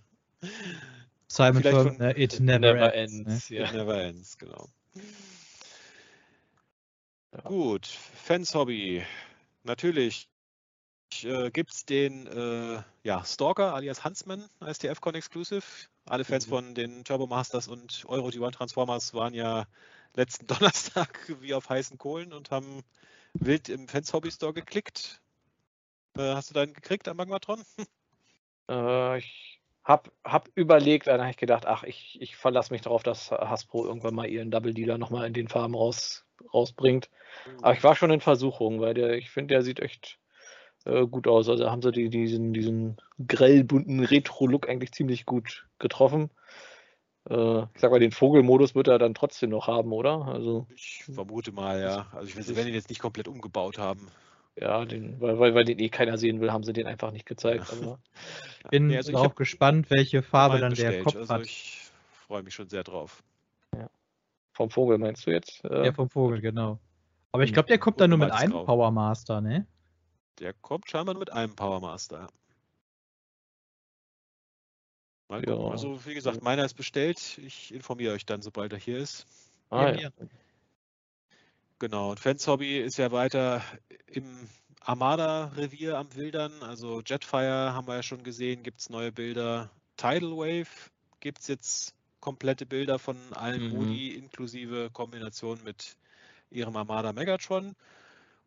Simon 1.27 1.63
von, 1.63 1.97
von 1.97 2.09
It 2.17 2.39
Never, 2.39 2.59
never 2.59 2.93
Ends. 2.93 3.13
ends 3.13 3.49
ne? 3.49 3.57
ja. 3.57 3.65
It 3.65 3.73
Never 3.73 4.03
Ends, 4.03 4.37
genau. 4.37 4.69
Ja. 7.33 7.41
Gut, 7.43 7.85
Fans 7.87 8.53
Hobby. 8.53 9.05
Natürlich 9.63 10.29
äh, 11.23 11.51
gibt 11.51 11.71
es 11.71 11.85
den 11.85 12.27
äh, 12.27 12.81
ja, 13.03 13.23
Stalker 13.23 13.73
alias 13.73 14.03
Huntsman 14.03 14.49
als 14.59 14.79
TFCon 14.79 15.15
Exclusive. 15.15 15.63
Alle 16.05 16.25
Fans 16.25 16.47
mhm. 16.47 16.49
von 16.49 16.75
den 16.75 17.03
Turbo 17.03 17.27
Masters 17.27 17.67
und 17.67 18.03
Euro 18.07 18.29
G1 18.29 18.51
Transformers 18.51 19.13
waren 19.13 19.33
ja 19.33 19.67
letzten 20.13 20.47
Donnerstag 20.47 21.33
wie 21.39 21.53
auf 21.53 21.69
heißen 21.69 21.97
Kohlen 21.97 22.33
und 22.33 22.51
haben 22.51 22.83
wild 23.33 23.69
im 23.69 23.87
Fans 23.87 24.11
Hobby 24.13 24.31
Store 24.31 24.53
geklickt. 24.53 25.21
Äh, 26.17 26.33
hast 26.33 26.49
du 26.49 26.53
deinen 26.53 26.73
gekriegt 26.73 27.07
am 27.07 27.17
Magmatron? 27.17 27.63
Äh, 28.69 29.17
ich 29.17 29.50
hab, 29.83 30.11
hab 30.23 30.49
überlegt, 30.55 31.07
dann 31.07 31.21
habe 31.21 31.31
ich 31.31 31.37
gedacht, 31.37 31.65
ach, 31.65 31.83
ich, 31.83 32.21
ich 32.21 32.35
verlasse 32.35 32.73
mich 32.73 32.81
darauf, 32.81 33.03
dass 33.03 33.31
Hasbro 33.31 33.85
irgendwann 33.85 34.15
mal 34.15 34.27
ihren 34.27 34.51
Double 34.51 34.73
Dealer 34.73 34.97
nochmal 34.97 35.27
in 35.27 35.33
den 35.33 35.47
Farben 35.47 35.75
raus, 35.75 36.25
rausbringt. 36.53 37.09
Mhm. 37.47 37.63
Aber 37.63 37.73
ich 37.73 37.83
war 37.83 37.95
schon 37.95 38.11
in 38.11 38.21
Versuchung, 38.21 38.79
weil 38.79 38.93
der, 38.93 39.13
ich 39.13 39.31
finde, 39.31 39.55
der 39.55 39.63
sieht 39.63 39.79
echt 39.79 40.19
äh, 40.85 41.05
gut 41.07 41.27
aus. 41.27 41.49
Also 41.49 41.69
haben 41.69 41.81
sie 41.81 41.91
die, 41.91 42.09
diesen, 42.09 42.53
diesen 42.53 42.97
grell 43.27 43.63
bunten 43.63 44.01
Retro-Look 44.01 44.69
eigentlich 44.69 44.91
ziemlich 44.91 45.25
gut 45.25 45.67
getroffen. 45.79 46.29
Äh, 47.29 47.63
ich 47.63 47.79
sag 47.79 47.91
mal, 47.91 47.99
den 47.99 48.11
Vogelmodus 48.11 48.75
wird 48.75 48.87
er 48.87 48.99
dann 48.99 49.13
trotzdem 49.13 49.49
noch 49.49 49.67
haben, 49.67 49.91
oder? 49.93 50.27
Also, 50.27 50.67
ich 50.75 51.03
vermute 51.05 51.51
mal, 51.51 51.81
ja. 51.81 52.07
Also 52.13 52.27
ich 52.27 52.37
weiß, 52.37 52.47
sie 52.47 52.55
werden 52.55 52.69
ihn 52.69 52.73
jetzt 52.73 52.89
nicht 52.89 53.01
komplett 53.01 53.27
umgebaut 53.27 53.77
haben. 53.77 54.07
Ja, 54.55 54.85
den, 54.85 55.19
weil, 55.21 55.39
weil, 55.39 55.55
weil 55.55 55.65
den 55.65 55.79
eh 55.79 55.89
keiner 55.89 56.17
sehen 56.17 56.41
will, 56.41 56.51
haben 56.51 56.63
sie 56.63 56.73
den 56.73 56.87
einfach 56.87 57.11
nicht 57.11 57.25
gezeigt. 57.25 57.71
Aber... 57.71 57.99
Bin 58.69 58.89
ja, 58.89 58.97
also 58.97 59.15
auch 59.15 59.35
gespannt, 59.35 59.89
welche 59.89 60.21
Farbe 60.21 60.59
dann 60.59 60.71
bestellt. 60.71 60.95
der 60.95 61.03
Kopf 61.03 61.15
also 61.15 61.33
hat. 61.33 61.41
Ich 61.43 61.89
freue 62.11 62.43
mich 62.43 62.53
schon 62.53 62.67
sehr 62.67 62.83
drauf. 62.83 63.23
Ja. 63.75 63.89
Vom 64.53 64.69
Vogel 64.69 64.97
meinst 64.97 65.25
du 65.25 65.31
jetzt? 65.31 65.63
Äh... 65.63 65.85
Ja, 65.85 65.93
vom 65.93 66.09
Vogel, 66.09 66.41
genau. 66.41 66.79
Aber 67.31 67.43
ich 67.43 67.53
glaube, 67.53 67.67
der 67.67 67.77
kommt 67.77 68.01
dann 68.01 68.09
nur 68.09 68.19
mit 68.19 68.31
einem 68.31 68.51
Power 68.51 68.91
Master, 68.91 69.39
ne? 69.39 69.65
Der 70.39 70.53
kommt 70.53 70.89
scheinbar 70.89 71.13
nur 71.13 71.21
mit 71.21 71.31
einem 71.31 71.55
Power 71.55 71.79
Master. 71.79 72.27
Mal 75.29 75.47
ja. 75.47 75.55
Also 75.55 76.05
wie 76.05 76.13
gesagt, 76.13 76.43
meiner 76.43 76.65
ist 76.65 76.73
bestellt. 76.73 77.37
Ich 77.37 77.73
informiere 77.73 78.13
euch 78.13 78.25
dann, 78.25 78.41
sobald 78.41 78.73
er 78.73 78.79
hier 78.79 78.97
ist. 78.97 79.25
Ah, 79.69 79.93
ja. 79.93 80.09
Genau, 81.81 82.11
und 82.11 82.19
Fans 82.19 82.45
Hobby 82.45 82.77
ist 82.77 82.97
ja 82.97 83.11
weiter 83.11 83.63
im 84.05 84.47
Armada-Revier 84.81 85.97
am 85.97 86.13
Wildern. 86.13 86.61
Also 86.61 87.01
Jetfire 87.01 87.73
haben 87.73 87.87
wir 87.87 87.95
ja 87.95 88.03
schon 88.03 88.21
gesehen, 88.21 88.61
gibt 88.61 88.81
es 88.81 88.91
neue 88.91 89.11
Bilder. 89.11 89.71
Tidal 89.97 90.37
Wave 90.37 90.91
gibt 91.21 91.39
es 91.39 91.47
jetzt 91.47 91.95
komplette 92.19 92.67
Bilder 92.67 92.99
von 92.99 93.17
allen 93.33 93.69
mhm. 93.69 93.73
Modi, 93.73 94.13
inklusive 94.13 94.91
Kombination 94.93 95.57
mit 95.63 95.97
ihrem 96.51 96.75
Armada 96.75 97.13
Megatron. 97.13 97.75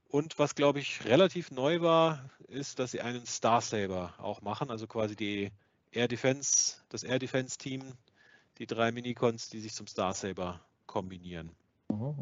Und 0.09 0.39
was, 0.39 0.55
glaube 0.55 0.79
ich, 0.79 1.05
relativ 1.05 1.51
neu 1.51 1.81
war, 1.81 2.31
ist, 2.47 2.79
dass 2.79 2.93
sie 2.93 3.01
einen 3.01 3.27
Star 3.27 3.61
Saber 3.61 4.15
auch 4.19 4.43
machen, 4.43 4.71
also 4.71 4.87
quasi 4.87 5.17
die 5.17 5.51
Air 5.91 6.07
Defense, 6.07 6.77
das 6.89 7.03
Air 7.03 7.19
Defense 7.19 7.59
Team, 7.59 7.95
die 8.59 8.69
drei 8.69 8.93
Minicons, 8.93 9.49
die 9.49 9.59
sich 9.59 9.75
zum 9.75 9.89
Star 9.89 10.15
Saber 10.15 10.61
kombinieren. 10.87 11.51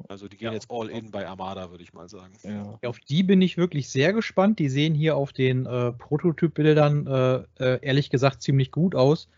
Also 0.09 0.28
die 0.28 0.36
gehen 0.36 0.48
ja, 0.48 0.52
jetzt 0.52 0.70
all 0.70 0.89
in 0.89 1.10
bei 1.10 1.26
Armada, 1.26 1.70
würde 1.70 1.82
ich 1.82 1.93
mal 1.93 2.09
sagen. 2.09 2.32
Ja. 2.43 2.78
Auf 2.89 2.98
die 2.98 3.22
bin 3.22 3.40
ich 3.40 3.56
wirklich 3.56 3.89
sehr 3.89 4.12
gespannt. 4.12 4.59
Die 4.59 4.68
sehen 4.68 4.94
hier 4.94 5.16
auf 5.16 5.32
den 5.32 5.66
äh, 5.66 5.93
Prototypbildern 5.93 7.06
äh, 7.06 7.34
äh, 7.59 7.78
ehrlich 7.82 8.10
gesagt 8.10 8.43
ziemlich 8.43 8.70
gut 8.70 8.94
aus. 8.94 9.28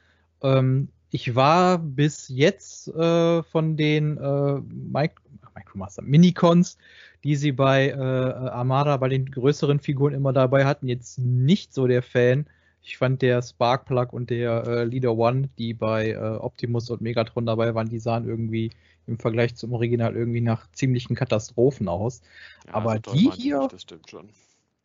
Ähm, 0.43 0.89
ich 1.11 1.35
war 1.35 1.79
bis 1.79 2.29
jetzt 2.29 2.89
äh, 2.89 3.43
von 3.43 3.77
den 3.77 4.19
äh, 4.19 4.61
Mic 4.61 5.13
Micromaster 5.55 6.03
Minicons, 6.03 6.79
die 7.23 7.37
sie 7.37 7.53
bei 7.53 7.91
äh, 7.91 7.95
Armada, 7.97 8.97
bei 8.97 9.09
den 9.09 9.31
größeren 9.31 9.79
Figuren 9.79 10.13
immer 10.13 10.33
dabei 10.33 10.65
hatten, 10.65 10.89
jetzt 10.89 11.19
nicht 11.19 11.73
so 11.73 11.87
der 11.87 12.03
Fan. 12.03 12.47
Ich 12.83 12.99
fand 12.99 13.23
der 13.23 13.41
Sparkplug 13.41 14.13
und 14.13 14.31
der 14.31 14.85
Leader 14.85 15.17
One, 15.17 15.49
die 15.57 15.73
bei 15.73 16.21
Optimus 16.39 16.91
und 16.91 17.01
Megatron 17.01 17.47
dabei 17.47 17.75
waren, 17.75 17.89
die 17.89 17.99
sahen 17.99 18.29
irgendwie 18.29 18.73
im 19.07 19.19
Vergleich 19.19 19.55
zum 19.57 19.73
Original 19.73 20.17
irgendwie 20.17 20.41
nach 20.41 20.71
ziemlichen 20.73 21.15
Katastrophen 21.15 21.89
aus. 21.89 22.23
Ja, 22.67 22.75
aber 22.75 23.01
so 23.05 23.13
die 23.13 23.31
hier, 23.31 23.69
schon. 24.07 24.29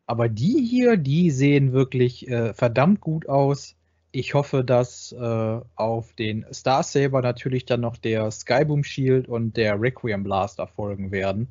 aber 0.07 0.29
die 0.29 0.65
hier, 0.65 0.97
die 0.97 1.31
sehen 1.31 1.71
wirklich 1.71 2.27
äh, 2.27 2.53
verdammt 2.53 3.01
gut 3.01 3.27
aus. 3.27 3.75
Ich 4.11 4.33
hoffe, 4.33 4.63
dass 4.63 5.11
äh, 5.11 5.59
auf 5.75 6.13
den 6.13 6.45
Star 6.51 6.83
Saber 6.83 7.21
natürlich 7.21 7.65
dann 7.65 7.81
noch 7.81 7.97
der 7.97 8.31
Skyboom 8.31 8.83
Shield 8.83 9.27
und 9.27 9.55
der 9.55 9.79
Requiem 9.79 10.23
Blaster 10.23 10.67
folgen 10.67 11.11
werden. 11.11 11.47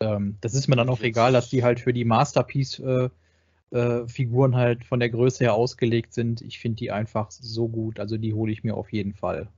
Ähm, 0.00 0.36
das 0.40 0.54
ist 0.54 0.68
mir 0.68 0.76
dann 0.76 0.88
auch 0.88 1.00
egal, 1.00 1.32
dass 1.32 1.50
die 1.50 1.64
halt 1.64 1.80
für 1.80 1.92
die 1.92 2.04
Masterpiece 2.04 2.78
äh, 2.78 3.08
äh, 3.70 4.06
Figuren 4.06 4.56
halt 4.56 4.84
von 4.84 5.00
der 5.00 5.10
Größe 5.10 5.44
her 5.44 5.54
ausgelegt 5.54 6.14
sind. 6.14 6.40
Ich 6.40 6.58
finde 6.58 6.76
die 6.76 6.90
einfach 6.90 7.30
so 7.30 7.68
gut. 7.68 8.00
Also 8.00 8.16
die 8.16 8.32
hole 8.32 8.52
ich 8.52 8.64
mir 8.64 8.76
auf 8.76 8.92
jeden 8.92 9.14
Fall. 9.14 9.48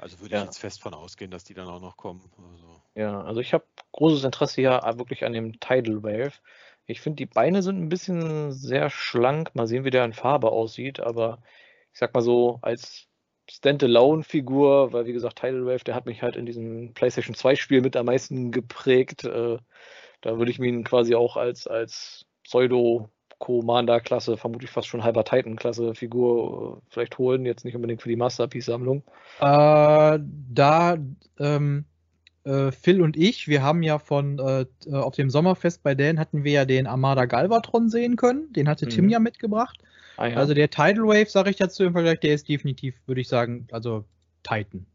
Also 0.00 0.20
würde 0.20 0.34
ja. 0.34 0.40
ich 0.40 0.46
jetzt 0.46 0.58
fest 0.58 0.82
von 0.82 0.94
ausgehen, 0.94 1.30
dass 1.30 1.44
die 1.44 1.54
dann 1.54 1.68
auch 1.68 1.80
noch 1.80 1.96
kommen. 1.96 2.22
Also. 2.52 2.82
Ja, 2.94 3.20
also 3.22 3.40
ich 3.40 3.52
habe 3.52 3.64
großes 3.92 4.24
Interesse 4.24 4.60
hier 4.60 4.80
wirklich 4.96 5.24
an 5.24 5.32
dem 5.32 5.60
Tidal 5.60 6.02
Wave. 6.02 6.32
Ich 6.86 7.00
finde, 7.00 7.16
die 7.16 7.26
Beine 7.26 7.62
sind 7.62 7.80
ein 7.80 7.88
bisschen 7.88 8.52
sehr 8.52 8.90
schlank. 8.90 9.54
Mal 9.54 9.66
sehen, 9.66 9.84
wie 9.84 9.90
der 9.90 10.04
in 10.04 10.12
Farbe 10.12 10.50
aussieht. 10.50 11.00
Aber 11.00 11.42
ich 11.92 11.98
sag 11.98 12.14
mal 12.14 12.22
so, 12.22 12.58
als 12.62 13.06
Standalone-Figur, 13.50 14.92
weil 14.92 15.06
wie 15.06 15.12
gesagt, 15.12 15.38
Tidal 15.38 15.66
Wave, 15.66 15.84
der 15.84 15.94
hat 15.94 16.06
mich 16.06 16.22
halt 16.22 16.36
in 16.36 16.46
diesem 16.46 16.94
PlayStation 16.94 17.34
2-Spiel 17.34 17.80
mit 17.80 17.96
am 17.96 18.06
meisten 18.06 18.52
geprägt. 18.52 19.24
Äh, 19.24 19.58
da 20.20 20.38
würde 20.38 20.50
ich 20.50 20.58
ihn 20.58 20.84
quasi 20.84 21.14
auch 21.14 21.36
als, 21.36 21.66
als 21.66 22.26
Pseudo-Commander-Klasse, 23.40 24.36
vermutlich 24.36 24.70
fast 24.70 24.88
schon 24.88 25.02
halber 25.02 25.24
Titan-Klasse-Figur 25.24 26.78
äh, 26.78 26.80
vielleicht 26.88 27.18
holen. 27.18 27.44
Jetzt 27.44 27.64
nicht 27.64 27.74
unbedingt 27.74 28.02
für 28.02 28.08
die 28.08 28.16
Masterpiece-Sammlung. 28.16 29.02
Äh, 29.40 30.18
da 30.20 30.96
ähm, 31.38 31.84
äh, 32.44 32.70
Phil 32.70 33.02
und 33.02 33.16
ich, 33.16 33.48
wir 33.48 33.62
haben 33.62 33.82
ja 33.82 33.98
von 33.98 34.38
äh, 34.38 34.66
auf 34.92 35.14
dem 35.14 35.30
Sommerfest 35.30 35.82
bei 35.82 35.94
Dan 35.94 36.18
hatten 36.18 36.44
wir 36.44 36.52
ja 36.52 36.64
den 36.64 36.86
Armada 36.86 37.24
Galvatron 37.24 37.88
sehen 37.88 38.16
können. 38.16 38.52
Den 38.52 38.68
hatte 38.68 38.86
mhm. 38.86 38.90
Tim 38.90 39.08
ja 39.08 39.18
mitgebracht. 39.18 39.78
Ah, 40.16 40.26
ja. 40.26 40.36
Also 40.36 40.54
der 40.54 40.70
Tidal 40.70 41.06
Wave, 41.06 41.30
sage 41.30 41.50
ich 41.50 41.56
dazu 41.56 41.84
im 41.84 41.92
Vergleich, 41.92 42.20
der 42.20 42.34
ist 42.34 42.48
definitiv, 42.48 42.94
würde 43.06 43.22
ich 43.22 43.28
sagen, 43.28 43.66
also 43.72 44.04
Titan. 44.42 44.86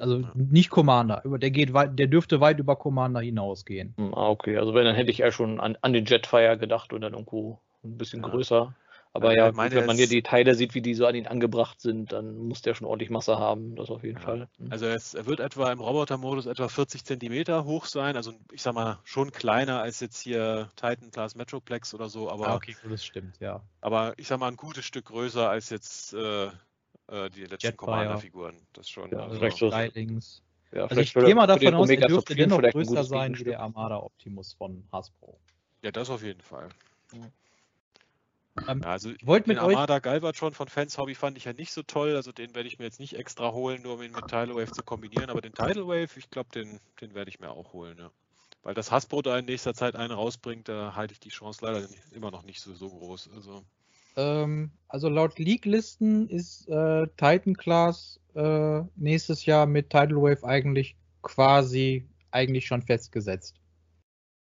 Also 0.00 0.22
nicht 0.34 0.70
Commander, 0.70 1.22
der 1.26 1.50
geht 1.50 1.74
weit, 1.74 1.98
der 1.98 2.06
dürfte 2.06 2.40
weit 2.40 2.58
über 2.58 2.76
Commander 2.76 3.20
hinausgehen. 3.20 3.92
Hm, 3.98 4.14
ah, 4.14 4.30
okay. 4.30 4.56
Also 4.56 4.72
wenn, 4.72 4.86
dann 4.86 4.94
hätte 4.94 5.10
ich 5.10 5.18
ja 5.18 5.30
schon 5.30 5.60
an, 5.60 5.76
an 5.82 5.92
den 5.92 6.06
Jetfire 6.06 6.56
gedacht 6.56 6.94
und 6.94 7.02
dann 7.02 7.12
irgendwo 7.12 7.60
ein 7.84 7.98
bisschen 7.98 8.22
ja. 8.22 8.28
größer. 8.28 8.74
Aber 9.14 9.36
ja, 9.36 9.48
ja 9.48 9.56
wenn 9.56 9.86
man 9.86 9.96
hier 9.96 10.08
die 10.08 10.22
Teile 10.22 10.54
sieht, 10.54 10.74
wie 10.74 10.80
die 10.80 10.94
so 10.94 11.06
an 11.06 11.14
ihn 11.14 11.26
angebracht 11.26 11.80
sind, 11.80 12.12
dann 12.12 12.36
muss 12.38 12.62
der 12.62 12.74
schon 12.74 12.86
ordentlich 12.86 13.10
Masse 13.10 13.38
haben, 13.38 13.76
das 13.76 13.90
auf 13.90 14.04
jeden 14.04 14.18
ja. 14.18 14.24
Fall. 14.24 14.48
Mhm. 14.58 14.72
Also 14.72 14.86
es, 14.86 15.12
er 15.12 15.26
wird 15.26 15.40
etwa 15.40 15.70
im 15.70 15.80
Robotermodus 15.80 16.46
etwa 16.46 16.68
40 16.68 17.04
Zentimeter 17.04 17.64
hoch 17.64 17.84
sein, 17.84 18.16
also 18.16 18.32
ich 18.52 18.62
sag 18.62 18.74
mal 18.74 19.00
schon 19.04 19.30
kleiner 19.30 19.82
als 19.82 20.00
jetzt 20.00 20.20
hier 20.20 20.70
Titan 20.76 21.10
Class 21.10 21.34
Metroplex 21.34 21.92
oder 21.92 22.08
so, 22.08 22.30
aber 22.30 22.48
ah, 22.48 22.54
okay, 22.54 22.74
das 22.88 23.04
stimmt, 23.04 23.38
ja. 23.38 23.62
Aber 23.82 24.14
ich 24.16 24.28
sag 24.28 24.40
mal 24.40 24.48
ein 24.48 24.56
gutes 24.56 24.86
Stück 24.86 25.06
größer 25.06 25.48
als 25.48 25.68
jetzt 25.68 26.14
äh, 26.14 26.46
äh, 27.08 27.28
die 27.30 27.44
letzten 27.44 27.76
Commander-Figuren. 27.76 28.56
Das 28.72 28.88
schon. 28.88 29.10
Ja, 29.10 29.24
also 29.24 29.36
vielleicht 29.36 29.58
so 29.58 29.70
links. 29.94 30.42
Ja, 30.72 30.86
also 30.86 31.02
ich 31.02 31.12
gehe 31.12 31.34
mal 31.34 31.46
davon 31.46 31.74
aus, 31.74 31.90
er 31.90 32.08
dürfte 32.08 32.34
dennoch 32.34 32.62
größer 32.62 33.04
sein 33.04 33.38
wie 33.38 33.44
der 33.44 33.60
Armada 33.60 33.98
Optimus 33.98 34.54
von 34.54 34.84
Hasbro. 34.90 35.38
Ja, 35.82 35.90
das 35.90 36.08
auf 36.08 36.22
jeden 36.22 36.40
Fall. 36.40 36.70
Mhm. 37.12 37.30
Ähm, 38.68 38.82
also 38.84 39.10
ich 39.10 39.26
wollte 39.26 39.48
mit 39.48 39.58
Armada 39.58 39.96
euch... 39.96 40.02
Galvatron 40.02 40.52
von 40.52 40.68
Fans 40.68 40.98
Hobby 40.98 41.14
fand 41.14 41.36
ich 41.38 41.44
ja 41.44 41.52
nicht 41.52 41.72
so 41.72 41.82
toll, 41.82 42.16
also 42.16 42.32
den 42.32 42.54
werde 42.54 42.68
ich 42.68 42.78
mir 42.78 42.84
jetzt 42.84 43.00
nicht 43.00 43.16
extra 43.16 43.52
holen, 43.52 43.82
nur 43.82 43.94
um 43.94 44.02
ihn 44.02 44.12
mit 44.12 44.26
Tidal 44.26 44.54
Wave 44.54 44.72
zu 44.72 44.82
kombinieren, 44.82 45.30
aber 45.30 45.40
den 45.40 45.54
Tidal 45.54 45.86
Wave, 45.86 46.10
ich 46.16 46.30
glaube, 46.30 46.50
den, 46.54 46.80
den 47.00 47.14
werde 47.14 47.30
ich 47.30 47.40
mir 47.40 47.50
auch 47.50 47.72
holen, 47.72 47.96
ja. 47.98 48.10
Weil 48.62 48.74
das 48.74 48.92
Hasbro 48.92 49.22
da 49.22 49.38
in 49.38 49.46
nächster 49.46 49.74
Zeit 49.74 49.96
einen 49.96 50.12
rausbringt, 50.12 50.68
da 50.68 50.94
halte 50.94 51.12
ich 51.12 51.20
die 51.20 51.30
Chance 51.30 51.64
leider 51.64 51.88
immer 52.12 52.30
noch 52.30 52.44
nicht 52.44 52.60
so, 52.60 52.74
so 52.74 52.90
groß. 52.90 53.30
Also, 53.34 53.64
ähm, 54.16 54.70
also 54.88 55.08
laut 55.08 55.38
League-Listen 55.38 56.28
ist 56.28 56.68
äh, 56.68 57.06
Titan 57.16 57.56
Class 57.56 58.20
äh, 58.34 58.82
nächstes 58.94 59.46
Jahr 59.46 59.66
mit 59.66 59.90
Tidal 59.90 60.16
Wave 60.22 60.44
eigentlich 60.44 60.94
quasi 61.22 62.06
eigentlich 62.30 62.66
schon 62.66 62.82
festgesetzt. 62.82 63.61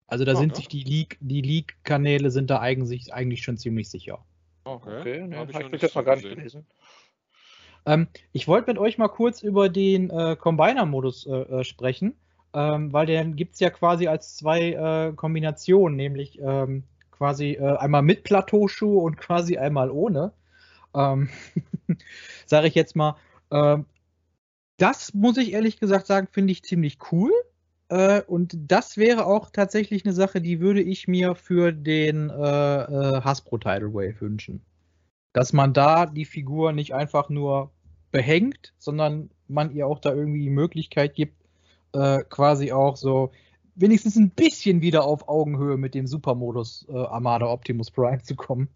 Also 0.07 0.25
da 0.25 0.33
oh, 0.33 0.37
sind 0.37 0.57
sich 0.57 0.69
die 0.69 0.85
League, 0.85 1.19
die 1.21 1.43
League-Kanäle 1.43 2.31
sind 2.31 2.51
da 2.51 2.61
eigentlich, 2.61 3.13
eigentlich 3.13 3.43
schon 3.43 3.59
ziemlich 3.59 3.91
sicher. 3.91 4.25
Okay, 4.65 5.01
okay 5.01 5.27
ne, 5.27 5.37
habe 5.39 5.51
ich, 5.51 5.59
ich 5.59 5.81
das 5.81 5.95
mal 5.95 6.03
gar 6.03 6.17
nicht 6.17 6.29
gelesen. 6.29 6.67
Ähm, 7.87 8.09
ich 8.33 8.49
wollte 8.49 8.71
mit 8.71 8.79
euch 8.79 8.99
mal 8.99 9.09
kurz 9.09 9.43
über 9.43 9.69
den 9.69 10.11
äh, 10.11 10.37
Combiner-Modus 10.37 11.27
äh, 11.27 11.31
äh 11.31 11.65
sprechen, 11.65 12.15
ähm, 12.53 12.93
weil 12.93 13.07
den 13.07 13.37
gibt 13.37 13.55
es 13.55 13.61
ja 13.61 13.71
quasi 13.71 14.09
als 14.09 14.37
zwei 14.37 14.73
äh, 14.73 15.13
Kombinationen, 15.15 15.97
nämlich 15.97 16.39
ähm, 16.41 16.85
quasi 17.11 17.53
äh, 17.53 17.77
einmal 17.77 18.03
mit 18.03 18.25
Plateauschuhe 18.25 19.03
und 19.03 19.17
quasi 19.17 19.57
einmal 19.57 19.91
ohne. 19.91 20.33
Ähm, 20.95 21.29
Sage 22.47 22.69
ich 22.69 22.75
jetzt 22.75 22.97
mal. 22.97 23.17
Ähm, 23.51 23.87
das 24.79 25.15
muss 25.15 25.37
ich 25.37 25.53
ehrlich 25.53 25.79
gesagt 25.79 26.07
sagen, 26.07 26.29
finde 26.31 26.53
ich 26.53 26.63
ziemlich 26.63 26.99
cool. 27.11 27.33
Äh, 27.89 28.23
und 28.23 28.57
das 28.59 28.97
wäre 28.97 29.27
auch 29.27 29.51
tatsächlich 29.51 30.05
eine 30.05 30.15
Sache, 30.15 30.41
die 30.41 30.61
würde 30.61 30.83
ich 30.83 31.07
mir 31.07 31.35
für 31.35 31.73
den 31.73 32.31
äh, 32.31 32.35
äh, 32.35 33.21
Hasbro 33.23 33.59
Tidal 33.59 33.95
Wave 33.95 34.21
wünschen. 34.21 34.65
Dass 35.33 35.53
man 35.53 35.73
da 35.73 36.07
die 36.07 36.25
Figur 36.25 36.73
nicht 36.73 36.95
einfach 36.95 37.29
nur 37.29 37.71
behängt, 38.11 38.75
sondern 38.79 39.31
man 39.49 39.71
ihr 39.71 39.87
auch 39.87 40.01
da 40.01 40.13
irgendwie 40.13 40.41
die 40.41 40.51
Möglichkeit 40.51 41.15
gibt, 41.15 41.45
äh, 41.93 42.25
quasi 42.25 42.73
auch 42.73 42.97
so 42.97 43.33
wenigstens 43.75 44.17
ein 44.17 44.31
bisschen 44.31 44.81
wieder 44.81 45.05
auf 45.05 45.29
Augenhöhe 45.29 45.77
mit 45.77 45.95
dem 45.95 46.07
Supermodus 46.07 46.89
Armada 46.89 47.47
Optimus 47.47 47.91
Prime 47.91 48.23
zu 48.23 48.35
kommen. 48.35 48.69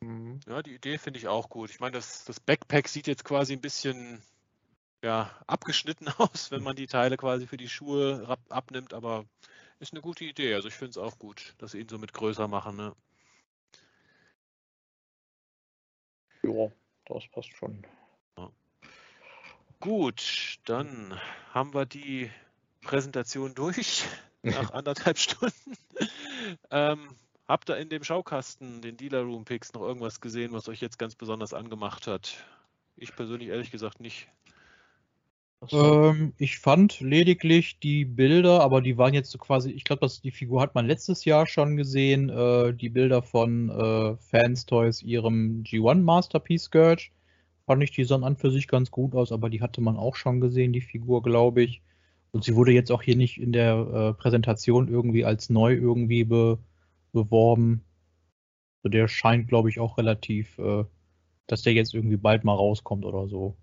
Mhm. 0.00 0.40
Ja, 0.46 0.62
die 0.62 0.74
Idee 0.74 0.98
finde 0.98 1.18
ich 1.18 1.28
auch 1.28 1.48
gut. 1.48 1.70
Ich 1.70 1.80
meine, 1.80 1.92
das, 1.92 2.24
das 2.26 2.40
Backpack 2.40 2.88
sieht 2.88 3.06
jetzt 3.06 3.24
quasi 3.24 3.54
ein 3.54 3.62
bisschen 3.62 4.20
ja, 5.04 5.30
abgeschnitten 5.46 6.08
aus, 6.18 6.50
wenn 6.50 6.62
man 6.62 6.74
die 6.74 6.86
Teile 6.86 7.16
quasi 7.16 7.46
für 7.46 7.58
die 7.58 7.68
Schuhe 7.68 8.38
abnimmt, 8.48 8.94
aber 8.94 9.26
ist 9.78 9.92
eine 9.92 10.00
gute 10.00 10.24
Idee. 10.24 10.54
Also 10.54 10.68
ich 10.68 10.74
finde 10.74 10.90
es 10.90 10.98
auch 10.98 11.18
gut, 11.18 11.54
dass 11.58 11.72
sie 11.72 11.80
ihn 11.80 11.88
so 11.88 11.98
mit 11.98 12.14
größer 12.14 12.48
machen. 12.48 12.76
Ne? 12.76 12.96
Ja, 16.42 16.70
das 17.04 17.28
passt 17.28 17.52
schon. 17.54 17.86
Ja. 18.38 18.50
Gut, 19.80 20.58
dann 20.64 21.20
haben 21.52 21.74
wir 21.74 21.84
die 21.84 22.30
Präsentation 22.80 23.54
durch 23.54 24.04
nach 24.42 24.70
anderthalb 24.70 25.18
Stunden. 25.18 25.76
ähm, 26.70 27.14
habt 27.46 27.68
ihr 27.68 27.76
in 27.76 27.90
dem 27.90 28.04
Schaukasten, 28.04 28.80
den 28.80 28.96
Dealer 28.96 29.22
Room 29.22 29.44
Picks, 29.44 29.74
noch 29.74 29.82
irgendwas 29.82 30.22
gesehen, 30.22 30.52
was 30.52 30.68
euch 30.68 30.80
jetzt 30.80 30.98
ganz 30.98 31.14
besonders 31.14 31.52
angemacht 31.52 32.06
hat? 32.06 32.42
Ich 32.96 33.14
persönlich 33.14 33.48
ehrlich 33.48 33.70
gesagt 33.70 34.00
nicht. 34.00 34.28
Ähm, 35.72 36.34
ich 36.38 36.58
fand 36.58 37.00
lediglich 37.00 37.78
die 37.80 38.04
Bilder, 38.04 38.60
aber 38.60 38.82
die 38.82 38.98
waren 38.98 39.14
jetzt 39.14 39.30
so 39.30 39.38
quasi, 39.38 39.70
ich 39.70 39.84
glaube, 39.84 40.06
die 40.22 40.30
Figur 40.30 40.60
hat 40.60 40.74
man 40.74 40.86
letztes 40.86 41.24
Jahr 41.24 41.46
schon 41.46 41.76
gesehen, 41.76 42.28
äh, 42.28 42.74
die 42.74 42.90
Bilder 42.90 43.22
von 43.22 43.70
äh, 43.70 44.16
Fans 44.18 44.66
Toys, 44.66 45.02
ihrem 45.02 45.62
G1 45.64 46.02
Masterpiece 46.02 46.64
Scourge. 46.64 47.10
Fand 47.66 47.82
ich, 47.82 47.92
die 47.92 48.04
sahen 48.04 48.24
an 48.24 48.36
für 48.36 48.50
sich 48.50 48.68
ganz 48.68 48.90
gut 48.90 49.14
aus, 49.14 49.32
aber 49.32 49.48
die 49.50 49.62
hatte 49.62 49.80
man 49.80 49.96
auch 49.96 50.16
schon 50.16 50.40
gesehen, 50.40 50.72
die 50.72 50.82
Figur, 50.82 51.22
glaube 51.22 51.62
ich. 51.62 51.82
Und 52.32 52.44
sie 52.44 52.54
wurde 52.56 52.72
jetzt 52.72 52.90
auch 52.92 53.02
hier 53.02 53.16
nicht 53.16 53.38
in 53.40 53.52
der 53.52 53.76
äh, 53.76 54.14
Präsentation 54.14 54.88
irgendwie 54.88 55.24
als 55.24 55.50
neu 55.50 55.74
irgendwie 55.74 56.24
be 56.24 56.58
beworben. 57.12 57.84
Also 58.82 58.90
der 58.90 59.08
scheint, 59.08 59.48
glaube 59.48 59.70
ich, 59.70 59.80
auch 59.80 59.98
relativ, 59.98 60.58
äh, 60.58 60.84
dass 61.46 61.62
der 61.62 61.72
jetzt 61.74 61.94
irgendwie 61.94 62.16
bald 62.16 62.44
mal 62.44 62.54
rauskommt 62.54 63.04
oder 63.04 63.28
so. 63.28 63.56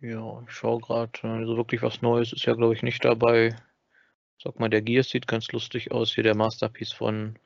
Ja, 0.00 0.42
ich 0.46 0.52
schaue 0.52 0.80
gerade, 0.80 1.12
also 1.22 1.56
wirklich 1.56 1.82
was 1.82 2.00
Neues 2.00 2.32
ist 2.32 2.46
ja, 2.46 2.54
glaube 2.54 2.74
ich, 2.74 2.82
nicht 2.82 3.04
dabei. 3.04 3.54
Sag 4.42 4.58
mal, 4.58 4.70
der 4.70 4.80
Gears 4.80 5.10
sieht 5.10 5.26
ganz 5.26 5.52
lustig 5.52 5.92
aus. 5.92 6.14
Hier 6.14 6.24
der 6.24 6.34
Masterpiece 6.34 6.92
von. 6.92 7.38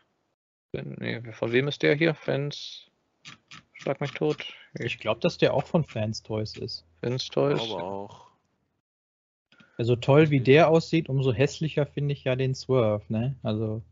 Nee, 0.73 1.21
von 1.33 1.53
wem 1.53 1.67
ist 1.67 1.83
der 1.83 1.97
hier? 1.97 2.15
Fans. 2.15 2.91
Schlag 3.73 4.01
mich 4.01 4.13
tot. 4.13 4.45
Ich, 4.75 4.85
ich 4.85 4.99
glaube, 4.99 5.21
dass 5.21 5.39
der 5.39 5.55
auch 5.55 5.65
von 5.65 5.85
Fans 5.85 6.23
Toys 6.23 6.57
ist. 6.57 6.87
Fans 7.01 7.27
Toys. 7.29 7.61
Aber 7.61 7.83
auch. 7.83 8.31
Also 9.77 9.97
toll 9.97 10.31
wie 10.31 10.41
der 10.41 10.69
aussieht, 10.69 11.09
umso 11.09 11.33
hässlicher 11.33 11.87
finde 11.87 12.15
ich 12.15 12.23
ja 12.23 12.37
den 12.37 12.55
Swerve, 12.55 13.05
ne? 13.09 13.35
Also. 13.43 13.83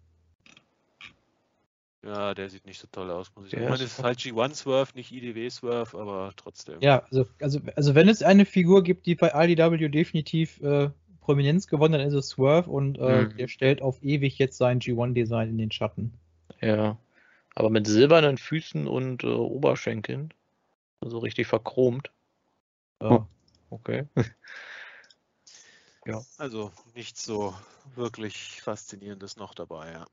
Ja, 2.04 2.34
der 2.34 2.50
sieht 2.50 2.66
nicht 2.66 2.80
so 2.80 2.88
toll 2.90 3.10
aus, 3.10 3.30
muss 3.36 3.46
ich 3.46 3.52
sagen. 3.52 3.62
Ich 3.64 3.70
meine, 3.70 3.84
es 3.84 3.98
ist 3.98 4.02
halt 4.02 4.18
G1 4.18 4.54
Swerve, 4.54 4.90
nicht 4.94 5.12
IDW 5.12 5.48
Swerve, 5.50 5.96
aber 5.96 6.32
trotzdem. 6.36 6.80
Ja, 6.80 7.04
also, 7.10 7.26
also, 7.40 7.60
also 7.76 7.94
wenn 7.94 8.08
es 8.08 8.22
eine 8.22 8.44
Figur 8.44 8.82
gibt, 8.82 9.06
die 9.06 9.14
bei 9.14 9.30
IDW 9.32 9.88
definitiv 9.88 10.60
äh, 10.62 10.90
Prominenz 11.20 11.68
gewonnen 11.68 11.94
hat, 11.94 12.00
dann 12.00 12.08
ist 12.08 12.14
es 12.14 12.30
Swerve 12.30 12.68
und 12.68 12.98
äh, 12.98 13.22
mhm. 13.22 13.36
der 13.36 13.46
stellt 13.46 13.82
auf 13.82 14.02
ewig 14.02 14.38
jetzt 14.38 14.58
sein 14.58 14.80
G1-Design 14.80 15.50
in 15.50 15.58
den 15.58 15.70
Schatten. 15.70 16.12
Ja, 16.60 16.96
aber 17.54 17.70
mit 17.70 17.86
silbernen 17.86 18.38
Füßen 18.38 18.88
und 18.88 19.22
äh, 19.22 19.28
Oberschenkeln. 19.28 20.34
Also 21.00 21.18
richtig 21.18 21.46
verchromt. 21.46 22.10
Ja. 23.00 23.26
Okay. 23.70 24.06
ja. 26.06 26.22
Also 26.38 26.72
nichts 26.94 27.24
so 27.24 27.54
wirklich 27.94 28.60
Faszinierendes 28.62 29.36
noch 29.36 29.54
dabei, 29.54 29.92
ja. 29.92 30.06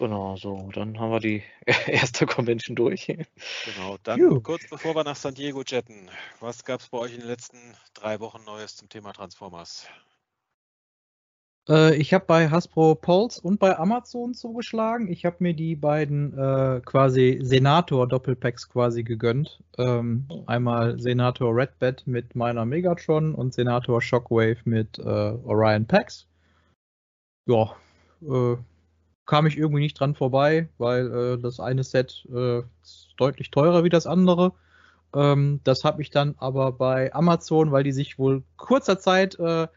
Genau, 0.00 0.34
so, 0.34 0.70
dann 0.72 0.98
haben 0.98 1.10
wir 1.10 1.20
die 1.20 1.42
erste 1.86 2.24
Convention 2.24 2.74
durch. 2.74 3.06
Genau, 3.06 3.98
dann 4.02 4.18
Juh. 4.18 4.40
kurz 4.40 4.66
bevor 4.66 4.94
wir 4.94 5.04
nach 5.04 5.14
San 5.14 5.34
Diego 5.34 5.62
jetten, 5.62 6.08
was 6.40 6.64
gab 6.64 6.80
es 6.80 6.88
bei 6.88 6.96
euch 6.96 7.12
in 7.12 7.20
den 7.20 7.28
letzten 7.28 7.58
drei 7.92 8.18
Wochen 8.18 8.42
Neues 8.46 8.76
zum 8.76 8.88
Thema 8.88 9.12
Transformers? 9.12 9.86
Äh, 11.68 11.96
ich 11.96 12.14
habe 12.14 12.24
bei 12.24 12.48
Hasbro 12.48 12.94
Pulse 12.94 13.42
und 13.42 13.60
bei 13.60 13.78
Amazon 13.78 14.32
zugeschlagen. 14.32 15.06
Ich 15.12 15.26
habe 15.26 15.36
mir 15.40 15.52
die 15.52 15.76
beiden 15.76 16.32
äh, 16.32 16.80
quasi 16.82 17.38
Senator-Doppelpacks 17.42 18.70
quasi 18.70 19.02
gegönnt. 19.02 19.62
Ähm, 19.76 20.26
einmal 20.46 20.98
Senator 20.98 21.54
Redbat 21.54 22.06
mit 22.06 22.34
meiner 22.34 22.64
Megatron 22.64 23.34
und 23.34 23.52
Senator 23.52 24.00
Shockwave 24.00 24.60
mit 24.64 24.98
äh, 24.98 25.02
Orion 25.02 25.84
Packs. 25.84 26.26
Ja, 27.46 27.76
äh, 28.22 28.56
kam 29.30 29.46
ich 29.46 29.56
irgendwie 29.56 29.82
nicht 29.82 29.94
dran 29.94 30.16
vorbei, 30.16 30.68
weil 30.76 31.06
äh, 31.06 31.38
das 31.38 31.60
eine 31.60 31.84
Set 31.84 32.26
äh, 32.34 32.62
ist 32.82 33.10
deutlich 33.16 33.52
teurer 33.52 33.84
wie 33.84 33.88
das 33.88 34.08
andere. 34.08 34.54
Ähm, 35.14 35.60
das 35.62 35.84
habe 35.84 36.02
ich 36.02 36.10
dann 36.10 36.34
aber 36.38 36.72
bei 36.72 37.14
Amazon, 37.14 37.70
weil 37.70 37.84
die 37.84 37.92
sich 37.92 38.18
wohl 38.18 38.42
kurzer 38.56 38.98
Zeit 38.98 39.38
äh, 39.38 39.68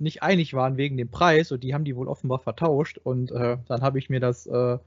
nicht 0.00 0.24
einig 0.24 0.54
waren 0.54 0.76
wegen 0.76 0.96
dem 0.96 1.08
Preis 1.08 1.52
und 1.52 1.62
die 1.62 1.72
haben 1.72 1.84
die 1.84 1.94
wohl 1.94 2.08
offenbar 2.08 2.40
vertauscht 2.40 2.98
und 2.98 3.30
äh, 3.30 3.58
dann 3.68 3.80
habe 3.82 4.00
ich 4.00 4.10
mir 4.10 4.18
das 4.18 4.44
äh, 4.48 4.78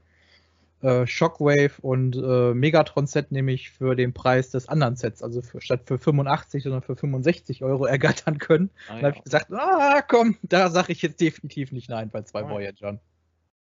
äh, 0.82 1.06
Shockwave 1.06 1.80
und 1.80 2.14
äh, 2.14 2.52
Megatron 2.52 3.06
Set 3.06 3.32
nämlich 3.32 3.70
für 3.70 3.96
den 3.96 4.12
Preis 4.12 4.50
des 4.50 4.68
anderen 4.68 4.96
Sets, 4.96 5.22
also 5.22 5.40
für, 5.40 5.62
statt 5.62 5.80
für 5.86 5.96
85, 5.96 6.64
sondern 6.64 6.82
für 6.82 6.94
65 6.94 7.64
Euro 7.64 7.86
ergattern 7.86 8.36
können. 8.36 8.68
Ah, 8.86 8.96
dann 8.96 9.04
habe 9.04 9.16
ich 9.16 9.24
gesagt, 9.24 9.50
ah 9.50 10.02
komm, 10.06 10.36
da 10.42 10.68
sage 10.68 10.92
ich 10.92 11.00
jetzt 11.00 11.22
definitiv 11.22 11.72
nicht 11.72 11.88
nein 11.88 12.10
bei 12.10 12.20
zwei 12.20 12.42
ah, 12.42 12.50
Voyagern. 12.50 13.00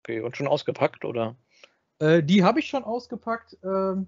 Okay, 0.09 0.21
und 0.21 0.35
schon 0.35 0.47
ausgepackt 0.47 1.05
oder? 1.05 1.35
Äh, 1.99 2.23
die 2.23 2.43
habe 2.43 2.59
ich 2.59 2.67
schon 2.67 2.83
ausgepackt. 2.83 3.57
Ähm, 3.63 4.07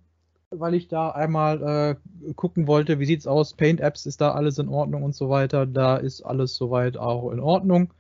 weil 0.50 0.74
ich 0.74 0.88
da 0.90 1.12
einmal 1.12 1.98
äh, 2.26 2.34
gucken 2.34 2.68
wollte, 2.68 3.00
wie 3.00 3.06
sieht's 3.06 3.28
aus, 3.28 3.54
Paint-Apps, 3.54 4.06
ist 4.06 4.20
da 4.20 4.32
alles 4.32 4.58
in 4.58 4.68
Ordnung 4.68 5.04
und 5.04 5.16
so 5.16 5.30
weiter. 5.30 5.66
Da 5.66 5.96
ist 5.96 6.24
alles 6.24 6.56
soweit 6.56 6.98
auch 6.98 7.32
in 7.32 7.40
Ordnung. 7.40 7.94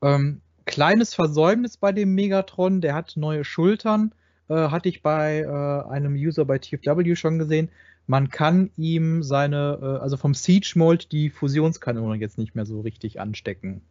Ähm, 0.00 0.40
kleines 0.64 1.14
Versäumnis 1.14 1.76
bei 1.76 1.92
dem 1.92 2.14
Megatron, 2.14 2.80
der 2.80 2.94
hat 2.94 3.14
neue 3.16 3.44
Schultern, 3.44 4.14
äh, 4.48 4.54
hatte 4.54 4.88
ich 4.88 5.02
bei 5.02 5.40
äh, 5.40 5.90
einem 5.90 6.14
User 6.14 6.46
bei 6.46 6.58
TFW 6.58 7.14
schon 7.14 7.38
gesehen. 7.38 7.70
Man 8.06 8.30
kann 8.30 8.70
ihm 8.76 9.22
seine, 9.22 9.78
äh, 9.82 10.02
also 10.02 10.16
vom 10.16 10.32
Siege 10.32 10.72
Mold 10.76 11.12
die 11.12 11.28
Fusionskanone 11.28 12.16
jetzt 12.18 12.38
nicht 12.38 12.54
mehr 12.54 12.64
so 12.64 12.80
richtig 12.80 13.20
anstecken. 13.20 13.82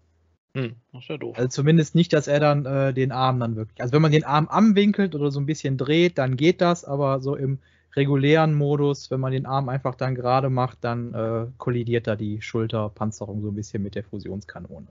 Hm, 0.57 0.75
das 0.91 1.03
ist 1.03 1.09
ja 1.09 1.17
doof. 1.17 1.37
Also 1.37 1.49
zumindest 1.49 1.93
nicht, 1.93 2.11
dass 2.13 2.27
er 2.27 2.39
dann 2.39 2.65
äh, 2.65 2.91
den 2.91 3.11
Arm 3.11 3.39
dann 3.39 3.55
wirklich. 3.55 3.79
Also 3.79 3.93
wenn 3.93 4.01
man 4.01 4.11
den 4.11 4.23
Arm 4.23 4.47
anwinkelt 4.49 5.13
oder 5.13 5.29
so 5.29 5.39
ein 5.39 5.45
bisschen 5.45 5.77
dreht, 5.77 6.17
dann 6.17 6.35
geht 6.35 6.61
das, 6.61 6.83
aber 6.83 7.19
so 7.19 7.35
im 7.35 7.59
regulären 7.95 8.55
Modus, 8.55 9.11
wenn 9.11 9.19
man 9.19 9.31
den 9.31 9.45
Arm 9.45 9.69
einfach 9.69 9.93
dann 9.93 10.15
gerade 10.15 10.49
macht, 10.49 10.79
dann 10.81 11.13
äh, 11.13 11.45
kollidiert 11.59 12.07
da 12.07 12.15
die 12.15 12.41
Schulterpanzerung 12.41 13.43
so 13.43 13.49
ein 13.49 13.55
bisschen 13.55 13.83
mit 13.83 13.93
der 13.93 14.03
Fusionskanone. 14.03 14.87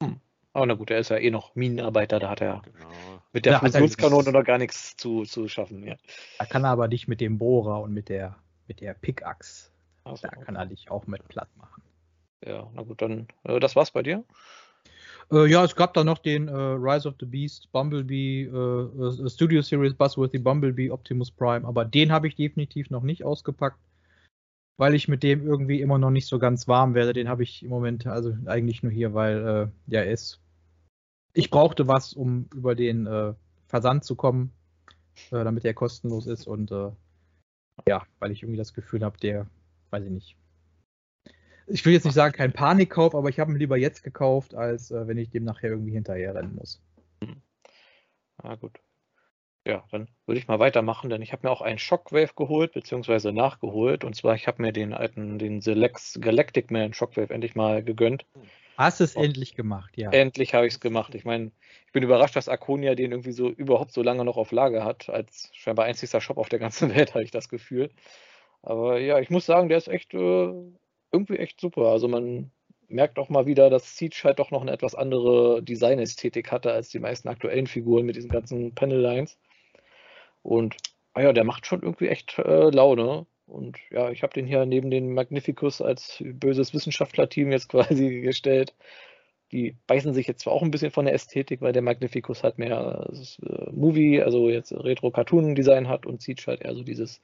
Hm. 0.00 0.20
Aber 0.52 0.66
na 0.66 0.74
gut, 0.74 0.92
er 0.92 1.00
ist 1.00 1.10
ja 1.10 1.16
eh 1.16 1.30
noch 1.32 1.56
Minenarbeiter, 1.56 2.20
da 2.20 2.30
hat 2.30 2.40
er 2.40 2.62
genau. 2.64 2.86
mit 3.32 3.46
der 3.46 3.54
da 3.54 3.58
Fusionskanone 3.58 4.30
noch 4.30 4.44
gar 4.44 4.58
nichts 4.58 4.96
zu, 4.96 5.24
zu 5.24 5.48
schaffen. 5.48 5.84
Ja. 5.84 5.96
Da 6.38 6.44
kann 6.44 6.62
er 6.62 6.70
aber 6.70 6.86
dich 6.86 7.08
mit 7.08 7.20
dem 7.20 7.38
Bohrer 7.38 7.80
und 7.80 7.92
mit 7.92 8.08
der, 8.08 8.36
mit 8.68 8.80
der 8.80 8.94
Pickaxe, 8.94 9.72
so, 10.04 10.14
da 10.22 10.28
kann 10.28 10.54
er 10.54 10.66
dich 10.66 10.92
auch 10.92 11.08
mit 11.08 11.26
platt 11.26 11.48
machen. 11.56 11.82
Ja, 12.44 12.70
na 12.74 12.82
gut, 12.82 13.02
dann 13.02 13.28
äh, 13.44 13.60
das 13.60 13.76
war's 13.76 13.90
bei 13.90 14.02
dir? 14.02 14.24
Äh, 15.32 15.46
ja, 15.46 15.64
es 15.64 15.76
gab 15.76 15.94
da 15.94 16.02
noch 16.02 16.18
den 16.18 16.48
äh, 16.48 16.52
Rise 16.52 17.08
of 17.08 17.14
the 17.20 17.26
Beast, 17.26 17.70
Bumblebee, 17.72 18.44
äh, 18.44 19.26
äh, 19.26 19.30
Studio 19.30 19.62
Series 19.62 19.94
Buzzworthy 19.94 20.38
Bumblebee, 20.38 20.90
Optimus 20.90 21.30
Prime, 21.30 21.66
aber 21.66 21.84
den 21.84 22.10
habe 22.10 22.26
ich 22.26 22.34
definitiv 22.34 22.90
noch 22.90 23.02
nicht 23.02 23.24
ausgepackt, 23.24 23.78
weil 24.76 24.94
ich 24.94 25.06
mit 25.06 25.22
dem 25.22 25.46
irgendwie 25.46 25.80
immer 25.80 25.98
noch 25.98 26.10
nicht 26.10 26.26
so 26.26 26.38
ganz 26.38 26.66
warm 26.66 26.94
werde. 26.94 27.12
Den 27.12 27.28
habe 27.28 27.44
ich 27.44 27.62
im 27.62 27.68
Moment 27.68 28.06
also 28.06 28.36
eigentlich 28.46 28.82
nur 28.82 28.90
hier, 28.90 29.14
weil 29.14 29.70
äh, 29.88 29.92
ja, 29.92 30.02
ist. 30.02 30.40
Ich 31.32 31.50
brauchte 31.50 31.86
was, 31.86 32.12
um 32.12 32.48
über 32.52 32.74
den 32.74 33.06
äh, 33.06 33.34
Versand 33.68 34.04
zu 34.04 34.16
kommen, 34.16 34.50
damit 35.30 35.64
er 35.64 35.74
kostenlos 35.74 36.26
ist 36.26 36.46
und 36.46 36.70
ja, 37.86 38.02
weil 38.18 38.30
ich 38.30 38.42
irgendwie 38.42 38.58
das 38.58 38.72
Gefühl 38.72 39.04
habe, 39.04 39.18
der, 39.18 39.46
weiß 39.90 40.04
ich 40.04 40.10
nicht, 40.10 40.36
ich 41.70 41.84
will 41.86 41.92
jetzt 41.92 42.04
nicht 42.04 42.14
sagen, 42.14 42.34
kein 42.34 42.52
Panikkauf, 42.52 43.14
aber 43.14 43.28
ich 43.28 43.38
habe 43.38 43.52
ihn 43.52 43.58
lieber 43.58 43.76
jetzt 43.76 44.02
gekauft, 44.02 44.54
als 44.54 44.90
äh, 44.90 45.06
wenn 45.06 45.18
ich 45.18 45.30
dem 45.30 45.44
nachher 45.44 45.70
irgendwie 45.70 45.92
hinterher 45.92 46.34
rennen 46.34 46.56
muss. 46.56 46.82
Hm. 47.22 47.40
Ah, 48.38 48.56
gut. 48.56 48.80
Ja, 49.66 49.84
dann 49.90 50.08
würde 50.26 50.38
ich 50.38 50.48
mal 50.48 50.58
weitermachen, 50.58 51.10
denn 51.10 51.20
ich 51.20 51.32
habe 51.32 51.46
mir 51.46 51.52
auch 51.52 51.60
einen 51.60 51.78
Shockwave 51.78 52.32
geholt, 52.34 52.72
beziehungsweise 52.72 53.32
nachgeholt. 53.32 54.04
Und 54.04 54.16
zwar, 54.16 54.34
ich 54.34 54.46
habe 54.46 54.62
mir 54.62 54.72
den 54.72 54.94
alten, 54.94 55.38
den 55.38 55.60
Selex 55.60 56.18
Galactic 56.20 56.70
Man 56.70 56.94
Shockwave 56.94 57.32
endlich 57.32 57.54
mal 57.54 57.82
gegönnt. 57.82 58.24
Hast 58.78 59.02
es 59.02 59.14
endlich 59.14 59.54
gemacht, 59.54 59.98
ja. 59.98 60.10
Endlich 60.10 60.54
habe 60.54 60.66
ich 60.66 60.72
es 60.72 60.80
gemacht. 60.80 61.14
Ich 61.14 61.26
meine, 61.26 61.50
ich 61.86 61.92
bin 61.92 62.02
überrascht, 62.02 62.36
dass 62.36 62.48
Arconia 62.48 62.94
den 62.94 63.10
irgendwie 63.12 63.32
so 63.32 63.50
überhaupt 63.50 63.92
so 63.92 64.02
lange 64.02 64.24
noch 64.24 64.38
auf 64.38 64.52
Lager 64.52 64.84
hat. 64.84 65.10
Als 65.10 65.50
scheinbar 65.52 65.84
einzigster 65.84 66.22
Shop 66.22 66.38
auf 66.38 66.48
der 66.48 66.58
ganzen 66.58 66.88
Welt, 66.94 67.12
habe 67.12 67.24
ich 67.24 67.30
das 67.30 67.50
Gefühl. 67.50 67.90
Aber 68.62 68.98
ja, 68.98 69.18
ich 69.18 69.28
muss 69.28 69.44
sagen, 69.44 69.68
der 69.68 69.76
ist 69.76 69.88
echt 69.88 70.14
äh, 70.14 70.52
irgendwie 71.12 71.36
echt 71.36 71.60
super. 71.60 71.86
Also 71.86 72.08
man 72.08 72.50
merkt 72.88 73.18
auch 73.18 73.28
mal 73.28 73.46
wieder, 73.46 73.70
dass 73.70 73.96
Siege 73.96 74.20
halt 74.24 74.38
doch 74.38 74.50
noch 74.50 74.62
eine 74.62 74.72
etwas 74.72 74.94
andere 74.94 75.62
Designästhetik 75.62 76.50
hatte 76.50 76.72
als 76.72 76.90
die 76.90 76.98
meisten 76.98 77.28
aktuellen 77.28 77.66
Figuren 77.66 78.06
mit 78.06 78.16
diesen 78.16 78.30
ganzen 78.30 78.74
Panel-Lines. 78.74 79.38
Und 80.42 80.76
ah 81.14 81.22
ja, 81.22 81.32
der 81.32 81.44
macht 81.44 81.66
schon 81.66 81.82
irgendwie 81.82 82.08
echt 82.08 82.38
äh, 82.38 82.70
Laune. 82.70 83.26
Und 83.46 83.78
ja, 83.90 84.10
ich 84.10 84.22
habe 84.22 84.32
den 84.32 84.46
hier 84.46 84.64
neben 84.66 84.90
den 84.90 85.12
Magnificus 85.12 85.80
als 85.80 86.22
böses 86.24 86.74
Wissenschaftlerteam 86.74 87.50
jetzt 87.52 87.68
quasi 87.70 88.20
gestellt. 88.20 88.74
Die 89.52 89.76
beißen 89.88 90.14
sich 90.14 90.28
jetzt 90.28 90.42
zwar 90.42 90.52
auch 90.52 90.62
ein 90.62 90.70
bisschen 90.70 90.92
von 90.92 91.06
der 91.06 91.14
Ästhetik, 91.14 91.60
weil 91.60 91.72
der 91.72 91.82
Magnificus 91.82 92.44
halt 92.44 92.58
mehr 92.58 93.10
äh, 93.42 93.70
Movie, 93.72 94.22
also 94.22 94.48
jetzt 94.48 94.72
Retro-Cartoon-Design 94.72 95.88
hat 95.88 96.06
und 96.06 96.22
Siege 96.22 96.44
halt 96.46 96.62
eher 96.62 96.74
so 96.74 96.84
dieses 96.84 97.20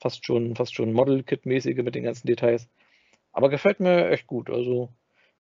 fast 0.00 0.26
schon, 0.26 0.54
fast 0.56 0.74
schon 0.74 0.92
Model-Kit-mäßige 0.92 1.82
mit 1.82 1.94
den 1.94 2.04
ganzen 2.04 2.26
Details. 2.26 2.68
Aber 3.34 3.50
gefällt 3.50 3.80
mir 3.80 4.10
echt 4.10 4.26
gut. 4.26 4.48
Also, 4.48 4.88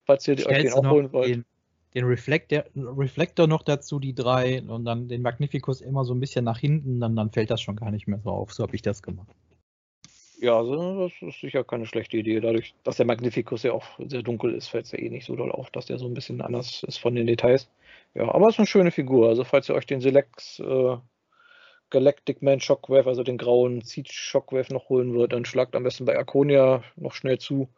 falls 0.06 0.28
ihr 0.28 0.34
euch 0.34 0.64
den 0.64 0.74
auch 0.74 0.90
holen 0.90 1.12
wollt. 1.14 1.30
Den, 1.30 1.46
den 1.94 2.06
Reflektor, 2.06 2.64
Reflektor 2.76 3.48
noch 3.48 3.64
dazu, 3.64 4.00
die 4.00 4.16
drei, 4.16 4.64
und 4.64 4.86
dann 4.86 5.08
den 5.10 5.22
Magnificus 5.22 5.82
immer 5.82 6.06
so 6.06 6.14
ein 6.14 6.20
bisschen 6.20 6.46
nach 6.46 6.58
hinten, 6.58 7.00
dann, 7.00 7.16
dann 7.16 7.32
fällt 7.32 7.52
das 7.52 7.62
schon 7.62 7.76
gar 7.76 7.92
nicht 7.92 8.08
mehr 8.08 8.20
so 8.20 8.32
auf. 8.32 8.54
So 8.54 8.64
habe 8.64 8.76
ich 8.76 8.82
das 8.82 9.04
gemacht. 9.04 9.36
Ja, 10.40 10.58
also 10.58 11.08
das 11.08 11.14
ist 11.22 11.40
sicher 11.40 11.64
keine 11.64 11.86
schlechte 11.86 12.18
Idee. 12.18 12.40
Dadurch, 12.40 12.74
dass 12.84 12.98
der 12.98 13.06
Magnificus 13.06 13.62
ja 13.62 13.74
auch 13.74 13.86
sehr 14.00 14.24
dunkel 14.24 14.56
ist, 14.56 14.70
fällt 14.70 14.86
es 14.86 14.92
ja 14.92 14.98
eh 14.98 15.10
nicht 15.10 15.26
so 15.26 15.36
doll 15.36 15.52
auf, 15.52 15.70
dass 15.70 15.86
der 15.86 16.00
so 16.00 16.08
ein 16.08 16.16
bisschen 16.16 16.42
anders 16.42 16.82
ist 16.84 16.98
von 16.98 17.14
den 17.14 17.28
Details. 17.28 17.70
Ja, 18.16 18.34
aber 18.34 18.48
es 18.48 18.56
ist 18.56 18.60
eine 18.60 18.68
schöne 18.68 18.92
Figur. 18.92 19.28
Also 19.28 19.44
falls 19.44 19.70
ihr 19.70 19.76
euch 19.76 19.86
den 19.86 20.02
Selects 20.02 20.60
äh, 20.60 20.98
Galactic 21.92 22.42
Man 22.42 22.60
Shockwave, 22.60 23.08
also 23.08 23.22
den 23.22 23.38
grauen 23.38 23.82
Siege 23.82 24.12
Shockwave 24.12 24.74
noch 24.74 24.90
holen 24.90 25.14
wollt, 25.14 25.34
dann 25.34 25.46
schlagt 25.46 25.76
am 25.76 25.84
besten 25.84 26.06
bei 26.06 26.18
Arconia 26.18 26.84
noch 26.96 27.14
schnell 27.14 27.38
zu. 27.38 27.70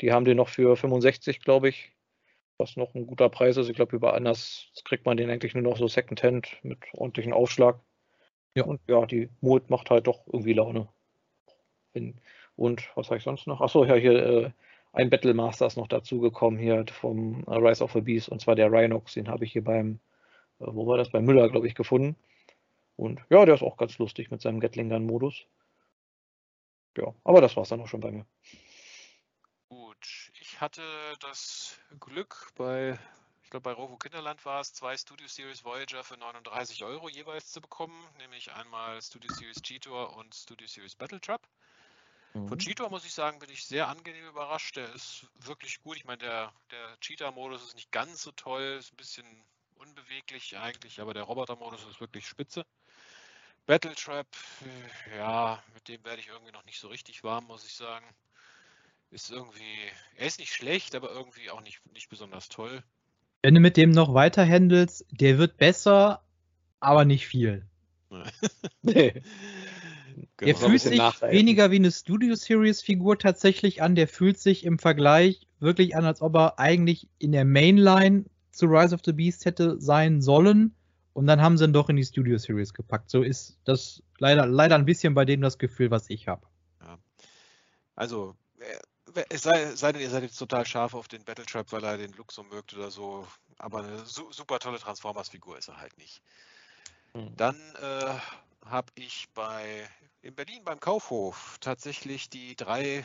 Die 0.00 0.12
haben 0.12 0.24
den 0.24 0.36
noch 0.36 0.48
für 0.48 0.76
65, 0.76 1.40
glaube 1.40 1.68
ich. 1.68 1.92
Was 2.58 2.76
noch 2.76 2.94
ein 2.94 3.06
guter 3.06 3.28
Preis 3.28 3.56
ist. 3.56 3.68
Ich 3.68 3.76
glaube, 3.76 3.96
über 3.96 4.14
anders 4.14 4.70
kriegt 4.84 5.06
man 5.06 5.16
den 5.16 5.30
eigentlich 5.30 5.54
nur 5.54 5.62
noch 5.62 5.76
so 5.76 5.88
Secondhand 5.88 6.58
mit 6.62 6.78
ordentlichen 6.92 7.32
Aufschlag. 7.32 7.80
Ja. 8.54 8.64
Und 8.64 8.80
ja, 8.86 9.06
die 9.06 9.28
Mut 9.40 9.70
macht 9.70 9.90
halt 9.90 10.06
doch 10.06 10.26
irgendwie 10.26 10.52
Laune. 10.52 10.88
Und 12.56 12.90
was 12.96 13.08
habe 13.08 13.18
ich 13.18 13.24
sonst 13.24 13.46
noch? 13.46 13.60
Achso, 13.60 13.84
ja, 13.84 13.94
hier 13.94 14.14
äh, 14.14 14.50
ein 14.92 15.10
Battle 15.10 15.34
Master 15.34 15.66
ist 15.66 15.76
noch 15.76 15.88
dazugekommen 15.88 16.58
hier 16.58 16.84
vom 16.88 17.42
Rise 17.48 17.82
of 17.82 17.92
the 17.92 18.00
Beast 18.00 18.28
und 18.28 18.40
zwar 18.40 18.54
der 18.54 18.70
Rhinox. 18.70 19.14
Den 19.14 19.28
habe 19.28 19.44
ich 19.44 19.52
hier 19.52 19.64
beim, 19.64 19.98
äh, 20.60 20.66
wo 20.66 20.86
war 20.86 20.96
das? 20.96 21.10
Bei 21.10 21.20
Müller, 21.20 21.48
glaube 21.48 21.66
ich, 21.66 21.74
gefunden. 21.74 22.16
Und 22.96 23.20
ja, 23.30 23.44
der 23.44 23.56
ist 23.56 23.62
auch 23.62 23.76
ganz 23.76 23.98
lustig 23.98 24.30
mit 24.30 24.40
seinem 24.40 24.60
Gatling 24.60 24.90
Gun 24.90 25.06
Modus. 25.06 25.46
Ja, 26.96 27.12
aber 27.24 27.40
das 27.40 27.56
war 27.56 27.64
es 27.64 27.68
dann 27.70 27.80
auch 27.80 27.88
schon 27.88 28.00
bei 28.00 28.12
mir 28.12 28.26
hatte 30.64 30.82
das 31.20 31.78
Glück 32.00 32.50
bei, 32.56 32.98
ich 33.42 33.50
glaube 33.50 33.64
bei 33.64 33.72
Rovo 33.72 33.96
Kinderland 33.96 34.44
war 34.46 34.60
es, 34.60 34.72
zwei 34.72 34.96
Studio 34.96 35.26
Series 35.28 35.62
Voyager 35.62 36.02
für 36.02 36.16
39 36.16 36.84
Euro 36.84 37.08
jeweils 37.08 37.52
zu 37.52 37.60
bekommen, 37.60 37.94
nämlich 38.18 38.52
einmal 38.52 39.00
Studio 39.02 39.30
Series 39.34 39.60
Cheetor 39.60 40.16
und 40.16 40.34
Studio 40.34 40.66
Series 40.66 40.94
Battle 40.94 41.20
Trap. 41.20 41.46
Mhm. 42.32 42.48
Von 42.48 42.58
Cheetor 42.58 42.88
muss 42.88 43.04
ich 43.04 43.12
sagen, 43.12 43.38
bin 43.38 43.50
ich 43.50 43.66
sehr 43.66 43.88
angenehm 43.88 44.26
überrascht. 44.26 44.76
Der 44.76 44.92
ist 44.94 45.26
wirklich 45.40 45.82
gut. 45.82 45.98
Ich 45.98 46.06
meine, 46.06 46.18
der, 46.18 46.52
der 46.70 47.00
Cheetah-Modus 47.00 47.62
ist 47.62 47.74
nicht 47.74 47.92
ganz 47.92 48.22
so 48.22 48.32
toll, 48.32 48.76
ist 48.78 48.92
ein 48.92 48.96
bisschen 48.96 49.44
unbeweglich 49.76 50.56
eigentlich, 50.56 51.00
aber 51.00 51.12
der 51.12 51.24
Roboter-Modus 51.24 51.84
ist 51.84 52.00
wirklich 52.00 52.26
spitze. 52.26 52.64
Battle 53.66 53.94
Trap, 53.94 54.26
äh, 55.10 55.18
ja, 55.18 55.62
mit 55.74 55.88
dem 55.88 56.02
werde 56.04 56.20
ich 56.20 56.28
irgendwie 56.28 56.52
noch 56.52 56.64
nicht 56.64 56.78
so 56.78 56.88
richtig 56.88 57.22
warm, 57.22 57.44
muss 57.44 57.66
ich 57.66 57.74
sagen 57.74 58.06
ist 59.14 59.30
irgendwie, 59.30 59.62
er 60.16 60.26
ist 60.26 60.40
nicht 60.40 60.52
schlecht, 60.52 60.94
aber 60.94 61.10
irgendwie 61.10 61.48
auch 61.50 61.62
nicht, 61.62 61.80
nicht 61.92 62.08
besonders 62.08 62.48
toll. 62.48 62.82
Wenn 63.42 63.54
du 63.54 63.60
mit 63.60 63.76
dem 63.76 63.90
noch 63.90 64.12
weiter 64.12 64.44
handelst, 64.44 65.06
der 65.10 65.38
wird 65.38 65.56
besser, 65.56 66.24
aber 66.80 67.04
nicht 67.04 67.26
viel. 67.26 67.66
nee. 68.82 69.22
Der 70.40 70.54
fühlt 70.54 70.80
sich 70.80 71.00
weniger 71.00 71.72
wie 71.72 71.76
eine 71.76 71.90
Studio 71.90 72.36
Series 72.36 72.80
Figur 72.80 73.18
tatsächlich 73.18 73.82
an. 73.82 73.96
Der 73.96 74.06
fühlt 74.06 74.38
sich 74.38 74.64
im 74.64 74.78
Vergleich 74.78 75.48
wirklich 75.58 75.96
an, 75.96 76.04
als 76.04 76.22
ob 76.22 76.36
er 76.36 76.60
eigentlich 76.60 77.08
in 77.18 77.32
der 77.32 77.44
Mainline 77.44 78.26
zu 78.52 78.66
Rise 78.66 78.94
of 78.94 79.00
the 79.04 79.12
Beast 79.12 79.44
hätte 79.44 79.80
sein 79.80 80.22
sollen. 80.22 80.72
Und 81.14 81.26
dann 81.26 81.42
haben 81.42 81.58
sie 81.58 81.64
ihn 81.64 81.72
doch 81.72 81.88
in 81.88 81.96
die 81.96 82.04
Studio 82.04 82.38
Series 82.38 82.74
gepackt. 82.74 83.10
So 83.10 83.22
ist 83.22 83.58
das 83.64 84.04
leider, 84.18 84.46
leider 84.46 84.76
ein 84.76 84.84
bisschen 84.84 85.14
bei 85.14 85.24
dem 85.24 85.40
das 85.40 85.58
Gefühl, 85.58 85.90
was 85.90 86.08
ich 86.10 86.28
habe. 86.28 86.46
Ja. 86.80 86.98
Also, 87.96 88.36
es 89.28 89.42
sei, 89.42 89.74
sei, 89.74 89.92
denn, 89.92 90.02
ihr 90.02 90.10
seid 90.10 90.22
jetzt 90.22 90.36
total 90.36 90.66
scharf 90.66 90.94
auf 90.94 91.08
den 91.08 91.24
Battle 91.24 91.46
Trap, 91.46 91.70
weil 91.72 91.84
er 91.84 91.96
den 91.96 92.12
Look 92.12 92.32
so 92.32 92.42
mögt 92.42 92.74
oder 92.74 92.90
so. 92.90 93.26
Aber 93.58 93.78
eine 93.78 94.04
su 94.06 94.32
super 94.32 94.58
tolle 94.58 94.78
Transformers-Figur 94.78 95.58
ist 95.58 95.68
er 95.68 95.78
halt 95.78 95.96
nicht. 95.98 96.22
Hm. 97.12 97.36
Dann 97.36 97.56
äh, 97.80 98.18
habe 98.66 98.92
ich 98.94 99.28
bei 99.34 99.88
in 100.22 100.34
Berlin 100.34 100.64
beim 100.64 100.80
Kaufhof 100.80 101.58
tatsächlich 101.60 102.30
die 102.30 102.56
drei 102.56 103.04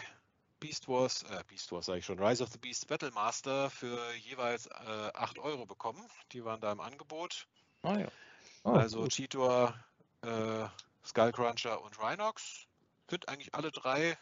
Beast 0.59 0.87
Wars, 0.87 1.23
äh, 1.23 1.43
Beast 1.47 1.71
Wars 1.71 1.85
sage 1.85 1.99
ich 1.99 2.05
schon, 2.05 2.19
Rise 2.19 2.43
of 2.43 2.49
the 2.49 2.57
Beast 2.57 2.87
Battle 2.87 3.11
Master 3.11 3.69
für 3.69 4.13
jeweils 4.15 4.67
äh, 4.67 5.11
8 5.13 5.39
Euro 5.39 5.65
bekommen. 5.65 6.05
Die 6.31 6.43
waren 6.43 6.61
da 6.61 6.71
im 6.71 6.79
Angebot. 6.79 7.47
Oh 7.83 7.93
ja. 7.93 8.07
Oh, 8.63 8.71
also 8.71 9.01
gut. 9.01 9.11
Cheetor, 9.11 9.73
äh, 10.21 10.67
Skullcruncher 11.05 11.81
und 11.81 11.97
Rhinox. 11.99 12.67
Sind 13.09 13.27
eigentlich 13.29 13.53
alle 13.55 13.71
drei 13.71 14.17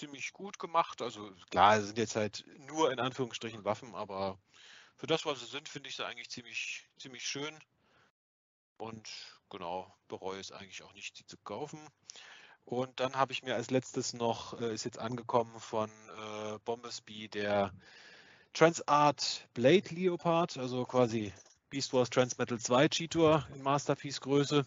ziemlich 0.00 0.32
gut 0.32 0.58
gemacht. 0.58 1.02
Also 1.02 1.30
klar, 1.50 1.80
sind 1.80 1.98
jetzt 1.98 2.16
halt 2.16 2.44
nur 2.58 2.90
in 2.90 2.98
Anführungsstrichen 2.98 3.64
Waffen, 3.64 3.94
aber 3.94 4.38
für 4.96 5.06
das, 5.06 5.24
was 5.26 5.40
sie 5.40 5.46
sind, 5.46 5.68
finde 5.68 5.88
ich 5.88 5.96
sie 5.96 6.06
eigentlich 6.06 6.30
ziemlich, 6.30 6.88
ziemlich 6.98 7.26
schön. 7.26 7.58
Und 8.78 9.08
genau, 9.50 9.94
bereue 10.08 10.40
es 10.40 10.52
eigentlich 10.52 10.82
auch 10.82 10.94
nicht, 10.94 11.16
sie 11.16 11.26
zu 11.26 11.36
kaufen. 11.38 11.78
Und 12.64 13.00
dann 13.00 13.14
habe 13.14 13.32
ich 13.32 13.42
mir 13.42 13.54
als 13.54 13.70
letztes 13.70 14.14
noch, 14.14 14.58
äh, 14.60 14.72
ist 14.72 14.84
jetzt 14.84 14.98
angekommen 14.98 15.58
von 15.60 15.90
äh, 15.90 16.58
Bombasby 16.64 17.28
der 17.28 17.72
Transart 18.52 19.48
Blade 19.54 19.94
Leopard, 19.94 20.56
also 20.56 20.84
quasi 20.84 21.32
Beast 21.68 21.92
Wars 21.92 22.10
Transmetal 22.10 22.58
2 22.58 22.88
Cheetor 22.88 23.46
in 23.54 23.62
Masterpiece 23.62 24.20
Größe. 24.20 24.64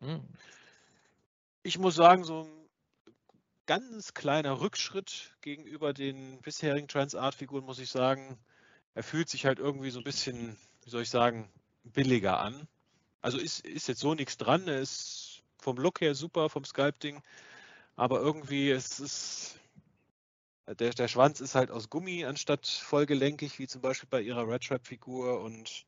Mhm. 0.00 0.28
Ich 1.62 1.78
muss 1.78 1.96
sagen, 1.96 2.24
so 2.24 2.42
ein 2.42 2.65
ganz 3.66 4.14
kleiner 4.14 4.60
Rückschritt 4.60 5.36
gegenüber 5.40 5.92
den 5.92 6.40
bisherigen 6.40 6.88
Transart-Figuren, 6.88 7.64
muss 7.64 7.78
ich 7.78 7.90
sagen. 7.90 8.38
Er 8.94 9.02
fühlt 9.02 9.28
sich 9.28 9.44
halt 9.44 9.58
irgendwie 9.58 9.90
so 9.90 9.98
ein 10.00 10.04
bisschen, 10.04 10.56
wie 10.84 10.90
soll 10.90 11.02
ich 11.02 11.10
sagen, 11.10 11.50
billiger 11.84 12.40
an. 12.40 12.66
Also 13.20 13.38
ist, 13.38 13.66
ist 13.66 13.88
jetzt 13.88 14.00
so 14.00 14.14
nichts 14.14 14.36
dran. 14.36 14.68
Er 14.68 14.80
ist 14.80 15.42
vom 15.58 15.76
Look 15.76 16.00
her 16.00 16.14
super, 16.14 16.48
vom 16.48 16.64
Sculpting. 16.64 17.22
Aber 17.96 18.20
irgendwie 18.20 18.70
ist 18.70 19.00
es. 19.00 19.58
Der, 20.66 20.90
der 20.90 21.08
Schwanz 21.08 21.40
ist 21.40 21.54
halt 21.54 21.70
aus 21.70 21.90
Gummi 21.90 22.24
anstatt 22.24 22.66
vollgelenkig, 22.66 23.58
wie 23.58 23.68
zum 23.68 23.82
Beispiel 23.82 24.08
bei 24.10 24.20
ihrer 24.20 24.48
Red 24.48 24.64
Trap-Figur. 24.66 25.40
Und 25.40 25.86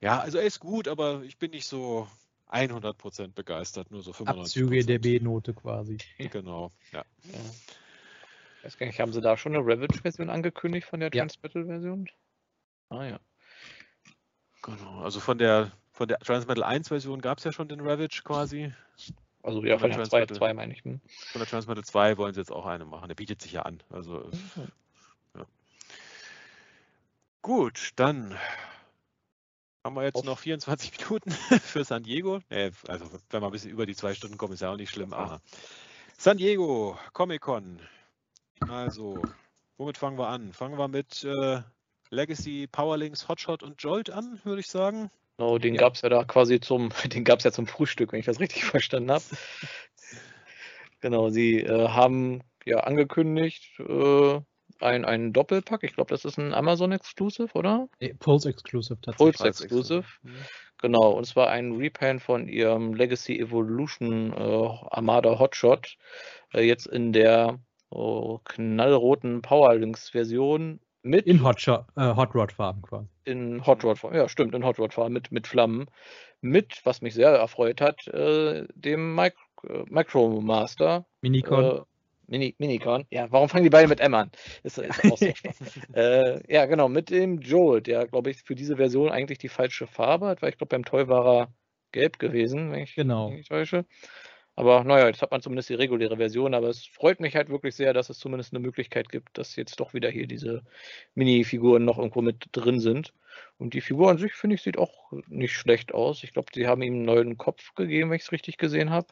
ja, 0.00 0.20
also 0.20 0.38
er 0.38 0.44
ist 0.44 0.60
gut, 0.60 0.88
aber 0.88 1.22
ich 1.22 1.38
bin 1.38 1.50
nicht 1.52 1.66
so 1.66 2.06
100% 2.50 3.32
begeistert, 3.34 3.90
nur 3.90 4.02
so 4.02 4.12
95%. 4.12 4.28
Abzüge 4.28 4.84
der 4.84 4.98
B-Note 4.98 5.54
quasi. 5.54 5.98
Genau, 6.18 6.70
ja. 6.92 7.04
ja. 7.24 7.40
Ich 8.58 8.64
weiß 8.64 8.78
gar 8.78 8.86
nicht, 8.86 9.00
haben 9.00 9.12
sie 9.12 9.20
da 9.20 9.36
schon 9.36 9.54
eine 9.54 9.64
Ravage-Version 9.64 10.28
angekündigt 10.28 10.86
von 10.86 11.00
der 11.00 11.10
ja. 11.12 11.22
Transmetal-Version? 11.22 12.08
Ah 12.90 13.04
ja. 13.04 13.20
Genau, 14.62 15.00
also 15.00 15.20
von 15.20 15.38
der 15.38 15.72
von 16.00 16.08
der 16.08 16.18
Transmetal 16.18 16.64
1-Version 16.64 17.20
gab 17.20 17.38
es 17.38 17.44
ja 17.44 17.52
schon 17.52 17.68
den 17.68 17.80
Ravage 17.80 18.22
quasi. 18.24 18.72
Also 19.42 19.62
ja, 19.64 19.78
von, 19.78 19.90
von 19.92 20.00
der 20.00 20.08
2, 20.08 20.26
2 20.26 20.54
meine 20.54 20.72
ich. 20.72 20.82
Hm. 20.82 21.00
Von 21.32 21.40
der 21.40 21.46
Transmetal 21.46 21.84
2 21.84 22.16
wollen 22.16 22.32
sie 22.32 22.40
jetzt 22.40 22.52
auch 22.52 22.64
eine 22.64 22.86
machen. 22.86 23.08
Der 23.08 23.14
bietet 23.14 23.42
sich 23.42 23.52
ja 23.52 23.62
an. 23.62 23.82
Also 23.90 24.30
mhm. 24.56 24.68
ja. 25.36 25.46
Gut, 27.42 27.90
dann 27.96 28.34
haben 29.84 29.96
wir 29.96 30.04
jetzt 30.04 30.16
Auf. 30.16 30.24
noch 30.24 30.38
24 30.38 30.98
Minuten 31.08 31.30
für 31.30 31.84
San 31.84 32.02
Diego. 32.02 32.40
Äh, 32.48 32.72
also, 32.88 33.06
wenn 33.30 33.42
wir 33.42 33.46
ein 33.46 33.52
bisschen 33.52 33.70
über 33.70 33.86
die 33.86 33.94
zwei 33.94 34.14
Stunden 34.14 34.36
kommen, 34.36 34.54
ist 34.54 34.60
ja 34.60 34.72
auch 34.72 34.76
nicht 34.76 34.90
schlimm. 34.90 35.12
Aber 35.12 35.40
San 36.16 36.36
Diego, 36.36 36.98
Comic-Con. 37.12 37.80
Also, 38.68 39.22
womit 39.78 39.96
fangen 39.96 40.18
wir 40.18 40.28
an? 40.28 40.52
Fangen 40.52 40.78
wir 40.78 40.88
mit 40.88 41.24
äh, 41.24 41.62
Legacy, 42.10 42.66
Powerlinks, 42.70 43.28
Hotshot 43.28 43.62
und 43.62 43.82
Jolt 43.82 44.10
an, 44.10 44.40
würde 44.44 44.60
ich 44.60 44.68
sagen. 44.68 45.10
Genau, 45.38 45.56
den 45.56 45.74
ja. 45.74 45.80
gab 45.80 45.94
es 45.94 46.02
ja 46.02 46.10
da 46.10 46.24
quasi 46.24 46.60
zum, 46.60 46.90
den 47.06 47.24
gab 47.24 47.38
es 47.38 47.44
ja 47.44 47.52
zum 47.52 47.66
Frühstück, 47.66 48.12
wenn 48.12 48.20
ich 48.20 48.26
das 48.26 48.40
richtig 48.40 48.64
verstanden 48.66 49.10
habe. 49.10 49.24
genau, 51.00 51.30
sie 51.30 51.60
äh, 51.60 51.88
haben 51.88 52.42
ja 52.66 52.80
angekündigt, 52.80 53.80
äh, 53.80 54.40
ein, 54.82 55.04
ein 55.04 55.32
Doppelpack. 55.32 55.82
Ich 55.82 55.94
glaube, 55.94 56.10
das 56.10 56.24
ist 56.24 56.38
ein 56.38 56.54
Amazon 56.54 56.92
Exclusive, 56.92 57.52
oder? 57.54 57.88
Nee, 58.00 58.14
Pulse 58.18 58.48
Exclusive 58.48 59.00
tatsächlich. 59.00 59.38
Pulse 59.38 59.48
Exclusive. 59.48 60.04
Genau, 60.80 61.10
und 61.10 61.26
zwar 61.26 61.50
ein 61.50 61.72
Repaint 61.72 62.22
von 62.22 62.48
ihrem 62.48 62.94
Legacy 62.94 63.38
Evolution 63.38 64.32
äh, 64.32 64.68
Armada 64.90 65.38
Hotshot. 65.38 65.96
Äh, 66.54 66.62
jetzt 66.62 66.86
in 66.86 67.12
der 67.12 67.58
oh, 67.90 68.38
knallroten 68.44 69.42
Powerlinks-Version 69.42 70.80
mit. 71.02 71.26
In 71.26 71.42
Hotshot, 71.42 71.84
äh, 71.96 72.14
Hot 72.14 72.34
Rod 72.34 72.52
Farben 72.52 72.82
quasi. 72.82 73.08
In 73.24 73.64
Hot 73.66 73.84
Rod 73.84 73.98
Farben, 73.98 74.16
ja, 74.16 74.28
stimmt, 74.28 74.54
in 74.54 74.64
Hot 74.64 74.78
Rod 74.78 74.94
Farben 74.94 75.14
mit, 75.14 75.32
mit 75.32 75.46
Flammen. 75.46 75.86
Mit, 76.42 76.80
was 76.84 77.02
mich 77.02 77.14
sehr 77.14 77.30
erfreut 77.30 77.80
hat, 77.80 78.06
äh, 78.08 78.66
dem 78.74 79.14
Mic 79.14 79.34
äh, 79.68 79.84
Micro 79.88 80.40
Master. 80.40 81.06
Minicon. 81.20 81.84
Mini, 82.30 82.54
Minicon. 82.58 83.06
Ja, 83.10 83.30
warum 83.32 83.48
fangen 83.48 83.64
die 83.64 83.70
beide 83.70 83.88
mit 83.88 83.98
M 83.98 84.14
an? 84.14 84.30
Ist, 84.62 84.78
ist 84.78 85.04
auch 85.04 85.18
so 85.18 85.26
äh, 85.94 86.52
ja, 86.52 86.66
genau, 86.66 86.88
mit 86.88 87.10
dem 87.10 87.40
Joel, 87.40 87.82
der, 87.82 88.06
glaube 88.06 88.30
ich, 88.30 88.42
für 88.44 88.54
diese 88.54 88.76
Version 88.76 89.10
eigentlich 89.10 89.38
die 89.38 89.48
falsche 89.48 89.88
Farbe 89.88 90.28
hat, 90.28 90.40
weil 90.40 90.50
ich 90.50 90.56
glaube, 90.56 90.68
beim 90.68 90.84
Toy 90.84 91.08
war 91.08 91.26
er 91.26 91.54
gelb 91.90 92.20
gewesen, 92.20 92.70
wenn 92.70 92.84
ich 92.84 92.94
genau. 92.94 93.30
mich 93.30 93.48
täusche. 93.48 93.84
Aber 94.54 94.84
naja, 94.84 95.08
jetzt 95.08 95.22
hat 95.22 95.32
man 95.32 95.42
zumindest 95.42 95.70
die 95.70 95.74
reguläre 95.74 96.18
Version, 96.18 96.54
aber 96.54 96.68
es 96.68 96.86
freut 96.86 97.18
mich 97.18 97.34
halt 97.34 97.48
wirklich 97.48 97.74
sehr, 97.74 97.92
dass 97.94 98.10
es 98.10 98.18
zumindest 98.18 98.52
eine 98.52 98.60
Möglichkeit 98.60 99.08
gibt, 99.08 99.36
dass 99.36 99.56
jetzt 99.56 99.80
doch 99.80 99.92
wieder 99.92 100.10
hier 100.10 100.28
diese 100.28 100.62
Mini-Figuren 101.14 101.84
noch 101.84 101.98
irgendwo 101.98 102.22
mit 102.22 102.46
drin 102.52 102.78
sind. 102.78 103.12
Und 103.58 103.74
die 103.74 103.80
Figur 103.80 104.08
an 104.08 104.18
sich, 104.18 104.34
finde 104.34 104.54
ich, 104.54 104.62
sieht 104.62 104.78
auch 104.78 105.10
nicht 105.26 105.54
schlecht 105.54 105.94
aus. 105.94 106.22
Ich 106.22 106.32
glaube, 106.32 106.52
die 106.54 106.68
haben 106.68 106.82
ihm 106.82 106.94
einen 106.94 107.04
neuen 107.04 107.38
Kopf 107.38 107.74
gegeben, 107.74 108.10
wenn 108.10 108.16
ich 108.16 108.22
es 108.22 108.32
richtig 108.32 108.56
gesehen 108.56 108.90
habe 108.90 109.08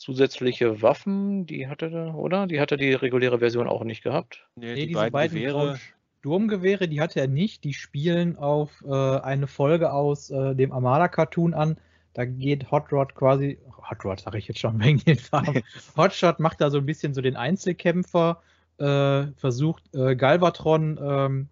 zusätzliche 0.00 0.80
Waffen, 0.80 1.44
die 1.44 1.68
hatte 1.68 1.90
er, 1.90 2.14
oder? 2.14 2.46
Die 2.46 2.58
hatte 2.58 2.78
die 2.78 2.94
reguläre 2.94 3.38
Version 3.38 3.68
auch 3.68 3.84
nicht 3.84 4.02
gehabt. 4.02 4.48
Nee, 4.56 4.74
die 4.74 4.86
diese 4.86 4.98
beiden, 4.98 5.12
beiden 5.12 5.38
Gewehre. 5.38 5.78
Sturmgewehre, 6.20 6.88
die 6.88 7.00
hatte 7.00 7.20
er 7.20 7.28
nicht. 7.28 7.64
Die 7.64 7.74
spielen 7.74 8.36
auf 8.36 8.82
äh, 8.86 8.90
eine 8.90 9.46
Folge 9.46 9.92
aus 9.92 10.30
äh, 10.30 10.54
dem 10.54 10.72
Armada-Cartoon 10.72 11.52
an. 11.52 11.76
Da 12.14 12.24
geht 12.24 12.70
Hot 12.70 12.90
Rod 12.92 13.14
quasi, 13.14 13.58
Hot 13.90 14.04
Rod 14.04 14.20
sage 14.20 14.38
ich 14.38 14.48
jetzt 14.48 14.58
schon 14.58 14.80
wegen 14.84 15.00
den 15.00 15.18
Farben. 15.18 15.62
Hotshot 15.96 16.40
macht 16.40 16.62
da 16.62 16.70
so 16.70 16.78
ein 16.78 16.86
bisschen 16.86 17.12
so 17.12 17.20
den 17.20 17.36
Einzelkämpfer, 17.36 18.42
äh, 18.78 19.26
versucht 19.36 19.94
äh, 19.94 20.16
Galvatron 20.16 20.98
ähm, 21.02 21.48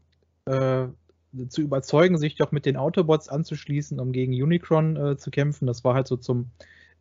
äh, 0.47 0.89
zu 1.49 1.61
überzeugen, 1.61 2.17
sich 2.17 2.37
doch 2.37 2.51
mit 2.51 2.65
den 2.65 2.79
Autobots 2.79 3.29
anzuschließen, 3.29 4.01
um 4.01 4.13
gegen 4.13 4.33
Unicron 4.33 4.97
äh, 4.97 5.17
zu 5.19 5.31
kämpfen. 5.31 5.67
Das 5.67 5.85
war 5.85 5.95
halt 5.95 6.09
so 6.09 6.17
zum 6.17 6.51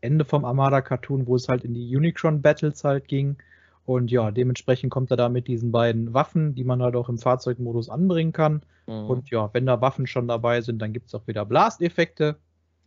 Ende 0.01 0.25
vom 0.25 0.45
Armada-Cartoon, 0.45 1.27
wo 1.27 1.35
es 1.35 1.47
halt 1.47 1.63
in 1.63 1.73
die 1.73 1.95
Unicron-Battles 1.95 2.83
halt 2.83 3.07
ging. 3.07 3.37
Und 3.85 4.11
ja, 4.11 4.31
dementsprechend 4.31 4.91
kommt 4.91 5.11
er 5.11 5.17
da 5.17 5.29
mit 5.29 5.47
diesen 5.47 5.71
beiden 5.71 6.13
Waffen, 6.13 6.55
die 6.55 6.65
man 6.65 6.81
halt 6.81 6.95
auch 6.95 7.07
im 7.07 7.17
Fahrzeugmodus 7.17 7.89
anbringen 7.89 8.33
kann. 8.33 8.61
Mhm. 8.85 9.05
Und 9.05 9.29
ja, 9.29 9.49
wenn 9.53 9.65
da 9.65 9.79
Waffen 9.81 10.07
schon 10.07 10.27
dabei 10.27 10.61
sind, 10.61 10.79
dann 10.79 10.91
gibt 10.91 11.07
es 11.07 11.15
auch 11.15 11.25
wieder 11.25 11.45
Blast-Effekte. 11.45 12.37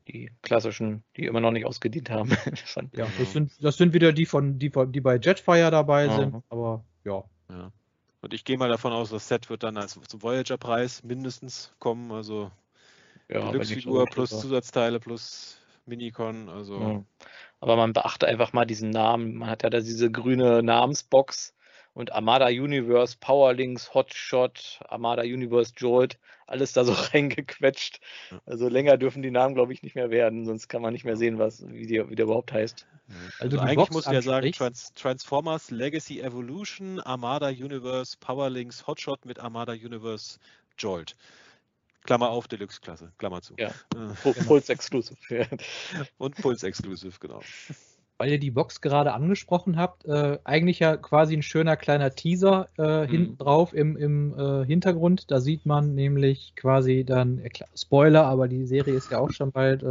Die 0.09 0.31
klassischen, 0.43 1.03
die 1.17 1.27
immer 1.27 1.41
noch 1.41 1.53
nicht 1.53 1.67
ausgedient 1.67 2.11
haben. 2.11 2.31
ja, 2.93 3.07
das 3.19 3.33
sind, 3.33 3.53
das 3.63 3.77
sind 3.77 3.95
wieder 3.95 4.13
die 4.13 4.27
von, 4.27 4.59
die 4.59 4.71
von, 4.71 4.93
die 4.93 5.01
bei 5.01 5.17
Jetfire 5.17 5.71
dabei 5.71 6.09
mhm. 6.09 6.17
sind, 6.17 6.43
aber 6.49 6.85
ja. 7.05 7.23
ja. 7.49 7.73
Und 8.23 8.35
ich 8.35 8.45
gehe 8.45 8.59
mal 8.59 8.69
davon 8.69 8.93
aus, 8.93 9.11
das 9.11 9.29
Set 9.29 9.49
wird 9.49 9.63
dann 9.63 9.77
als 9.77 9.99
zum 10.07 10.23
Voyager-Preis 10.23 11.03
mindestens 11.03 11.73
kommen. 11.79 12.13
Also 12.13 12.51
ja, 13.29 13.51
Deluxe-Figur 13.51 14.07
plus 14.07 14.31
Zusatzteile 14.31 15.01
plus 15.01 15.60
Minicon, 15.91 16.49
also. 16.49 16.81
Ja. 16.81 17.05
Aber 17.61 17.77
man 17.77 17.93
beachte 17.93 18.27
einfach 18.27 18.55
mal 18.55 18.65
diesen 18.65 18.89
Namen. 18.89 19.35
Man 19.35 19.51
hat 19.51 19.63
ja 19.63 19.71
da 19.71 19.81
diese 19.81 20.11
grüne 20.11 20.63
Namensbox 20.63 21.55
und 21.93 22.13
Armada 22.13 22.47
Universe, 22.47 23.17
Powerlinks, 23.21 23.93
Hotshot, 23.93 24.81
Armada 24.89 25.23
Universe 25.23 25.75
Jolt, 25.77 26.19
alles 26.47 26.73
da 26.73 26.85
so 26.85 26.93
reingequetscht. 27.13 28.01
Also 28.47 28.69
länger 28.69 28.97
dürfen 28.97 29.23
die 29.23 29.31
Namen, 29.31 29.55
glaube 29.55 29.73
ich, 29.73 29.83
nicht 29.83 29.95
mehr 29.95 30.11
werden, 30.11 30.47
sonst 30.47 30.69
kann 30.69 30.83
man 30.83 30.93
nicht 30.93 31.05
mehr 31.05 31.17
sehen, 31.17 31.39
was, 31.39 31.67
wie, 31.69 31.87
die, 31.87 32.09
wie 32.09 32.15
der 32.15 32.25
überhaupt 32.25 32.53
heißt. 32.53 32.87
Also, 33.41 33.59
also 33.59 33.59
eigentlich 33.59 33.91
muss 33.91 34.07
ich 34.07 34.13
ja 34.13 34.23
sagen, 34.23 34.53
Trans 34.53 34.95
Transformers 34.95 35.71
Legacy 35.71 36.21
Evolution, 36.21 37.01
Armada 37.01 37.49
Universe, 37.49 38.17
Powerlinks, 38.19 38.87
Hotshot 38.87 39.25
mit 39.25 39.41
Armada 39.41 39.73
Universe 39.73 40.39
Jolt. 40.79 41.17
Klammer 42.05 42.31
auf, 42.31 42.49
Deluxe-Klasse, 42.49 43.13
Klammer 43.19 43.43
zu. 43.43 43.55
Ja, 43.59 43.69
äh, 43.69 44.33
Puls 44.47 44.69
Exclusive. 44.69 45.17
Und 46.19 46.37
Puls 46.37 46.63
Exclusive, 46.63 47.17
genau. 47.21 47.41
weil 48.19 48.33
ihr 48.33 48.39
die 48.39 48.51
Box 48.51 48.81
gerade 48.81 49.13
angesprochen 49.13 49.77
habt, 49.77 50.05
äh, 50.05 50.39
eigentlich 50.45 50.79
ja 50.79 50.97
quasi 50.97 51.35
ein 51.35 51.43
schöner 51.43 51.77
kleiner 51.77 52.15
Teaser 52.15 52.69
äh, 52.79 53.07
mhm. 53.07 53.11
hinten 53.11 53.39
drauf 53.39 53.73
im, 53.75 53.97
im 53.97 54.39
äh, 54.39 54.67
Hintergrund. 54.67 55.31
Da 55.31 55.41
sieht 55.41 55.67
man 55.67 55.95
nämlich 55.95 56.55
quasi 56.57 57.05
dann, 57.05 57.39
äh, 57.39 57.51
Spoiler, 57.75 58.27
aber 58.27 58.49
die 58.49 58.67
Serie 58.67 58.95
ist 58.95 59.11
ja 59.11 59.19
auch 59.19 59.31
schon 59.31 59.53
bald 59.53 59.85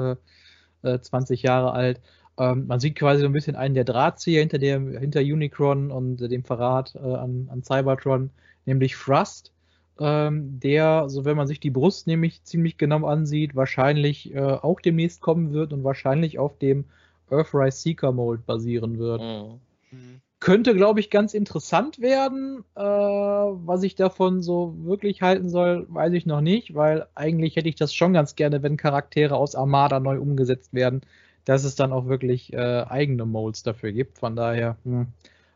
20 0.84 1.44
äh, 1.44 1.48
Jahre 1.48 1.74
alt. 1.74 2.02
Ähm, 2.38 2.68
man 2.68 2.80
sieht 2.80 2.96
quasi 2.96 3.22
so 3.22 3.28
ein 3.28 3.34
bisschen 3.34 3.56
einen 3.56 3.76
der 3.76 3.84
Drahtzieher 3.84 4.42
hinter, 4.42 4.58
der, 4.58 4.80
hinter 4.80 5.22
Unicron 5.22 5.92
und 5.92 6.18
dem 6.18 6.44
Verrat 6.44 6.96
an, 6.96 7.50
an 7.52 7.64
Cybertron, 7.64 8.32
nämlich 8.66 8.96
Thrust 8.96 9.52
ähm, 10.00 10.60
der, 10.60 11.10
so 11.10 11.26
wenn 11.26 11.38
man 11.38 11.48
sich 11.48 11.60
die 11.60 11.70
Brust 11.70 12.08
nämlich 12.08 12.44
ziemlich 12.44 12.78
genau 12.78 13.06
ansieht, 13.06 13.56
wahrscheinlich 13.56 14.34
äh, 14.34 14.40
auch 14.40 14.80
demnächst 14.80 15.22
kommen 15.22 15.54
wird 15.54 15.74
und 15.74 15.84
wahrscheinlich 15.84 16.40
auf 16.40 16.58
dem 16.58 16.86
Earthrise 17.30 17.78
Seeker 17.78 18.12
Mold 18.12 18.46
basieren 18.46 18.98
wird. 18.98 19.22
Mhm. 19.22 19.60
mhm. 19.92 20.22
Könnte, 20.42 20.74
glaube 20.74 21.02
ich, 21.02 21.10
ganz 21.10 21.34
interessant 21.34 22.00
werden. 22.00 22.64
Äh, 22.74 22.82
was 22.82 23.84
ich 23.84 23.96
davon 23.96 24.42
so 24.42 24.74
wirklich 24.84 25.22
halten 25.22 25.50
soll, 25.50 25.86
weiß 25.90 26.14
ich 26.14 26.26
noch 26.26 26.40
nicht, 26.40 26.76
weil 26.76 27.08
eigentlich 27.14 27.58
hätte 27.58 27.68
ich 27.68 27.76
das 27.76 27.94
schon 27.94 28.14
ganz 28.14 28.36
gerne, 28.36 28.64
wenn 28.64 28.78
Charaktere 28.78 29.36
aus 29.36 29.54
Armada 29.54 30.00
neu 30.00 30.18
umgesetzt 30.18 30.74
werden, 30.74 31.02
dass 31.44 31.66
es 31.66 31.76
dann 31.76 31.92
auch 31.92 32.08
wirklich 32.08 32.54
äh, 32.54 32.86
eigene 32.88 33.26
Molds 33.26 33.64
dafür 33.64 33.92
gibt. 33.92 34.18
Von 34.18 34.38
daher, 34.38 34.78
hm, 34.86 35.08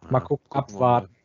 mal 0.10 0.20
ja, 0.20 0.26
gucken, 0.26 0.52
abwarten. 0.52 1.16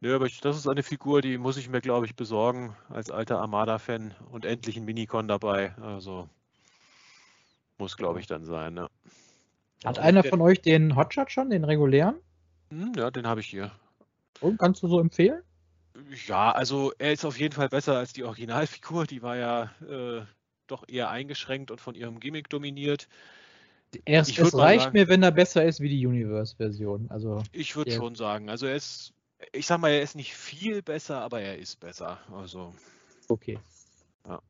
Nö, 0.00 0.14
aber 0.14 0.26
ich, 0.26 0.40
das 0.40 0.56
ist 0.56 0.68
eine 0.68 0.82
Figur, 0.82 1.22
die 1.22 1.38
muss 1.38 1.56
ich 1.56 1.68
mir, 1.68 1.80
glaube 1.80 2.06
ich, 2.06 2.14
besorgen 2.14 2.76
als 2.90 3.10
alter 3.10 3.40
Armada-Fan 3.40 4.14
und 4.30 4.44
endlich 4.44 4.76
ein 4.76 4.84
Minicon 4.84 5.26
dabei. 5.26 5.74
Also 5.80 6.28
muss, 7.78 7.96
glaube 7.96 8.20
ich, 8.20 8.26
dann 8.26 8.44
sein. 8.44 8.74
Ne? 8.74 8.88
Hat 9.84 9.98
einer 9.98 10.22
von 10.22 10.40
euch 10.40 10.60
den 10.60 10.96
Hotshot 10.96 11.30
schon, 11.30 11.50
den 11.50 11.64
regulären? 11.64 12.16
Hm, 12.70 12.92
ja, 12.96 13.10
den 13.10 13.26
habe 13.26 13.40
ich 13.40 13.46
hier. 13.46 13.70
Und 14.40 14.58
kannst 14.58 14.82
du 14.82 14.88
so 14.88 15.00
empfehlen? 15.00 15.42
Ja, 16.26 16.52
also 16.52 16.92
er 16.98 17.12
ist 17.12 17.24
auf 17.24 17.38
jeden 17.38 17.54
Fall 17.54 17.70
besser 17.70 17.96
als 17.96 18.12
die 18.12 18.24
Originalfigur. 18.24 19.06
Die 19.06 19.22
war 19.22 19.36
ja 19.36 19.70
äh, 19.88 20.22
doch 20.66 20.84
eher 20.88 21.08
eingeschränkt 21.08 21.70
und 21.70 21.80
von 21.80 21.94
ihrem 21.94 22.20
Gimmick 22.20 22.50
dominiert. 22.50 23.08
Er, 24.04 24.20
es 24.20 24.38
reicht 24.54 24.82
sagen, 24.82 24.92
mir, 24.92 25.08
wenn 25.08 25.22
er 25.22 25.30
besser 25.30 25.64
ist 25.64 25.80
wie 25.80 25.88
die 25.88 26.06
Universe-Version. 26.06 27.06
Also, 27.08 27.42
ich 27.52 27.76
würde 27.76 27.92
schon 27.92 28.14
sagen. 28.14 28.50
Also 28.50 28.66
er 28.66 28.76
ist 28.76 29.14
ich 29.52 29.66
sag 29.66 29.78
mal, 29.78 29.90
er 29.90 30.02
ist 30.02 30.16
nicht 30.16 30.34
viel 30.34 30.82
besser, 30.82 31.20
aber 31.20 31.40
er 31.40 31.58
ist 31.58 31.80
besser. 31.80 32.20
Also. 32.32 32.74
Okay. 33.28 33.58
Ja. 34.26 34.40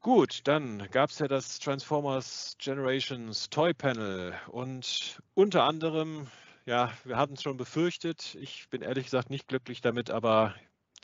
Gut, 0.00 0.40
dann 0.44 0.88
gab 0.90 1.10
es 1.10 1.18
ja 1.18 1.28
das 1.28 1.58
Transformers 1.58 2.56
Generations 2.58 3.50
Toy 3.50 3.74
Panel 3.74 4.34
und 4.48 5.20
unter 5.34 5.64
anderem, 5.64 6.28
ja, 6.64 6.92
wir 7.04 7.16
hatten 7.16 7.34
es 7.34 7.42
schon 7.42 7.56
befürchtet, 7.56 8.34
ich 8.40 8.68
bin 8.70 8.82
ehrlich 8.82 9.04
gesagt 9.04 9.28
nicht 9.28 9.48
glücklich 9.48 9.82
damit, 9.82 10.10
aber 10.10 10.54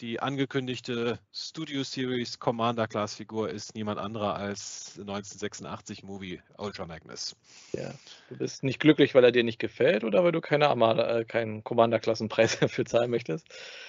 die 0.00 0.20
angekündigte 0.20 1.18
Studio 1.32 1.82
Series 1.82 2.38
Commander 2.38 2.86
Class 2.86 3.14
Figur 3.14 3.50
ist 3.50 3.74
niemand 3.74 3.98
anderer 3.98 4.34
als 4.34 4.98
1986 4.98 6.02
Movie 6.02 6.40
Ultra 6.58 6.86
Magnus. 6.86 7.36
Ja, 7.72 7.94
du 8.28 8.36
bist 8.36 8.62
nicht 8.62 8.80
glücklich, 8.80 9.14
weil 9.14 9.24
er 9.24 9.32
dir 9.32 9.44
nicht 9.44 9.58
gefällt 9.58 10.04
oder 10.04 10.22
weil 10.22 10.32
du 10.32 10.40
keine 10.40 10.68
Armada, 10.68 11.18
äh, 11.18 11.24
keinen 11.24 11.64
Commander 11.64 11.98
Klassenpreis 11.98 12.58
dafür 12.60 12.84
zahlen 12.84 13.10
möchtest? 13.10 13.48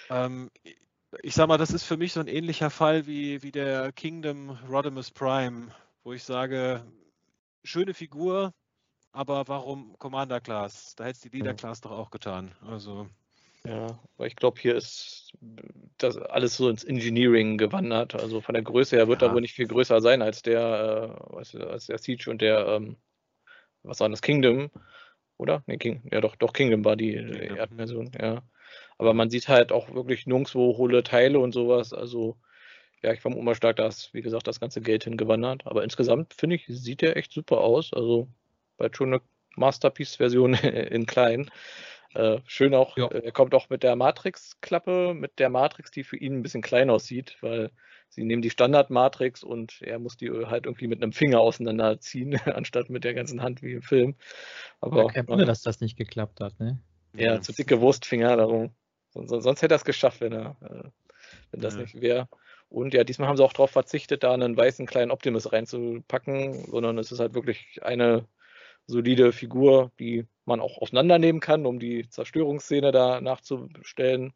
Ähm, 0.09 0.49
ich 1.21 1.33
sag 1.33 1.47
mal, 1.47 1.57
das 1.57 1.71
ist 1.71 1.83
für 1.83 1.97
mich 1.97 2.13
so 2.13 2.19
ein 2.19 2.27
ähnlicher 2.27 2.69
Fall 2.69 3.07
wie, 3.07 3.43
wie 3.43 3.51
der 3.51 3.91
Kingdom 3.91 4.51
Rodimus 4.69 5.11
Prime, 5.11 5.73
wo 6.03 6.13
ich 6.13 6.23
sage, 6.23 6.85
schöne 7.63 7.93
Figur, 7.93 8.53
aber 9.11 9.47
warum 9.47 9.97
Commander 9.97 10.39
Class? 10.39 10.95
Da 10.95 11.05
hätte 11.05 11.15
es 11.15 11.21
die 11.21 11.29
Leader 11.29 11.53
Class 11.53 11.81
doch 11.81 11.91
auch 11.91 12.11
getan. 12.11 12.55
Also. 12.61 13.09
Ja, 13.67 13.99
aber 14.15 14.27
ich 14.27 14.35
glaube, 14.35 14.59
hier 14.61 14.75
ist 14.75 15.33
das 15.97 16.17
alles 16.17 16.55
so 16.55 16.69
ins 16.69 16.83
Engineering 16.83 17.57
gewandert. 17.57 18.15
Also 18.15 18.39
von 18.39 18.53
der 18.53 18.63
Größe 18.63 18.95
her 18.95 19.07
wird 19.07 19.21
ja. 19.21 19.27
er 19.27 19.33
wohl 19.33 19.41
nicht 19.41 19.55
viel 19.55 19.67
größer 19.67 19.99
sein 19.99 20.21
als 20.21 20.41
der, 20.41 21.19
äh, 21.33 21.63
als 21.63 21.87
der 21.87 21.97
Siege 21.97 22.29
und 22.29 22.41
der, 22.41 22.65
ähm, 22.67 22.97
was 23.83 23.99
war 23.99 24.09
das, 24.09 24.21
Kingdom, 24.21 24.69
oder? 25.37 25.63
Nee, 25.67 25.77
King, 25.77 26.01
ja 26.11 26.21
doch, 26.21 26.35
doch 26.35 26.53
Kingdom 26.53 26.85
war 26.85 26.95
die 26.95 27.13
Kingdom. 27.13 27.57
Erdversion, 27.57 28.11
ja. 28.19 28.41
Aber 28.97 29.13
man 29.13 29.29
sieht 29.29 29.47
halt 29.47 29.71
auch 29.71 29.93
wirklich 29.93 30.25
nirgendwo 30.27 30.77
hohle 30.77 31.03
Teile 31.03 31.39
und 31.39 31.53
sowas. 31.53 31.93
Also, 31.93 32.37
ja, 33.03 33.11
ich 33.13 33.21
vermute 33.21 33.43
mal 33.43 33.55
stark, 33.55 33.75
dass, 33.75 34.13
wie 34.13 34.21
gesagt, 34.21 34.47
das 34.47 34.59
ganze 34.59 34.81
Geld 34.81 35.03
hingewandert. 35.03 35.65
Aber 35.65 35.83
insgesamt 35.83 36.33
finde 36.33 36.55
ich, 36.55 36.65
sieht 36.67 37.01
der 37.01 37.17
echt 37.17 37.31
super 37.31 37.59
aus. 37.59 37.93
Also, 37.93 38.27
bald 38.77 38.97
schon 38.97 39.13
eine 39.13 39.21
Masterpiece-Version 39.55 40.53
in 40.53 41.05
klein. 41.05 41.51
Äh, 42.17 42.41
schön 42.47 42.73
auch, 42.73 42.97
ja. 42.97 43.07
Äh, 43.11 43.25
er 43.25 43.31
kommt 43.31 43.53
auch 43.53 43.69
mit 43.69 43.83
der 43.83 43.95
Matrix-Klappe, 43.95 45.13
mit 45.13 45.37
der 45.37 45.51
Matrix, 45.51 45.91
die 45.91 46.03
für 46.03 46.17
ihn 46.17 46.33
ein 46.33 46.41
bisschen 46.41 46.63
klein 46.63 46.89
aussieht, 46.89 47.37
weil 47.41 47.69
sie 48.09 48.23
nehmen 48.23 48.41
die 48.41 48.49
Standard-Matrix 48.49 49.43
und 49.43 49.83
er 49.83 49.99
muss 49.99 50.17
die 50.17 50.31
halt 50.31 50.65
irgendwie 50.65 50.87
mit 50.87 51.03
einem 51.03 51.11
Finger 51.11 51.39
auseinanderziehen, 51.39 52.39
anstatt 52.45 52.89
mit 52.89 53.03
der 53.03 53.13
ganzen 53.13 53.43
Hand 53.43 53.61
wie 53.61 53.73
im 53.73 53.83
Film. 53.83 54.15
Aber 54.81 55.03
ja, 55.03 55.07
kein 55.09 55.27
Wunder, 55.27 55.45
dass 55.45 55.61
das 55.61 55.79
nicht 55.79 55.95
geklappt 55.95 56.39
hat, 56.39 56.59
ne? 56.59 56.79
Ja, 57.13 57.39
zu 57.39 57.53
dicke 57.53 57.81
Wurstfinger 57.81 58.35
darum. 58.35 58.71
Sonst, 59.11 59.29
sonst 59.43 59.61
hätte 59.61 59.75
er 59.75 59.77
es 59.77 59.85
geschafft, 59.85 60.19
wenn 60.19 60.33
er, 60.33 60.57
äh, 60.61 60.89
wenn 61.51 61.61
das 61.61 61.75
ja. 61.75 61.81
nicht 61.81 62.01
wäre. 62.01 62.27
Und 62.67 62.95
ja, 62.95 63.03
diesmal 63.03 63.29
haben 63.29 63.37
sie 63.37 63.43
auch 63.43 63.53
darauf 63.53 63.71
verzichtet, 63.71 64.23
da 64.23 64.33
einen 64.33 64.57
weißen 64.57 64.87
kleinen 64.87 65.11
Optimus 65.11 65.53
reinzupacken, 65.53 66.65
sondern 66.65 66.97
es 66.97 67.11
ist 67.11 67.19
halt 67.19 67.35
wirklich 67.35 67.79
eine 67.83 68.27
solide 68.87 69.31
Figur, 69.33 69.91
die 69.99 70.25
man 70.47 70.59
auch 70.59 70.77
auseinandernehmen 70.79 71.41
kann, 71.41 71.65
um 71.65 71.79
die 71.79 72.09
Zerstörungsszene 72.09 72.91
da 72.91 73.21
nachzustellen. 73.21 74.33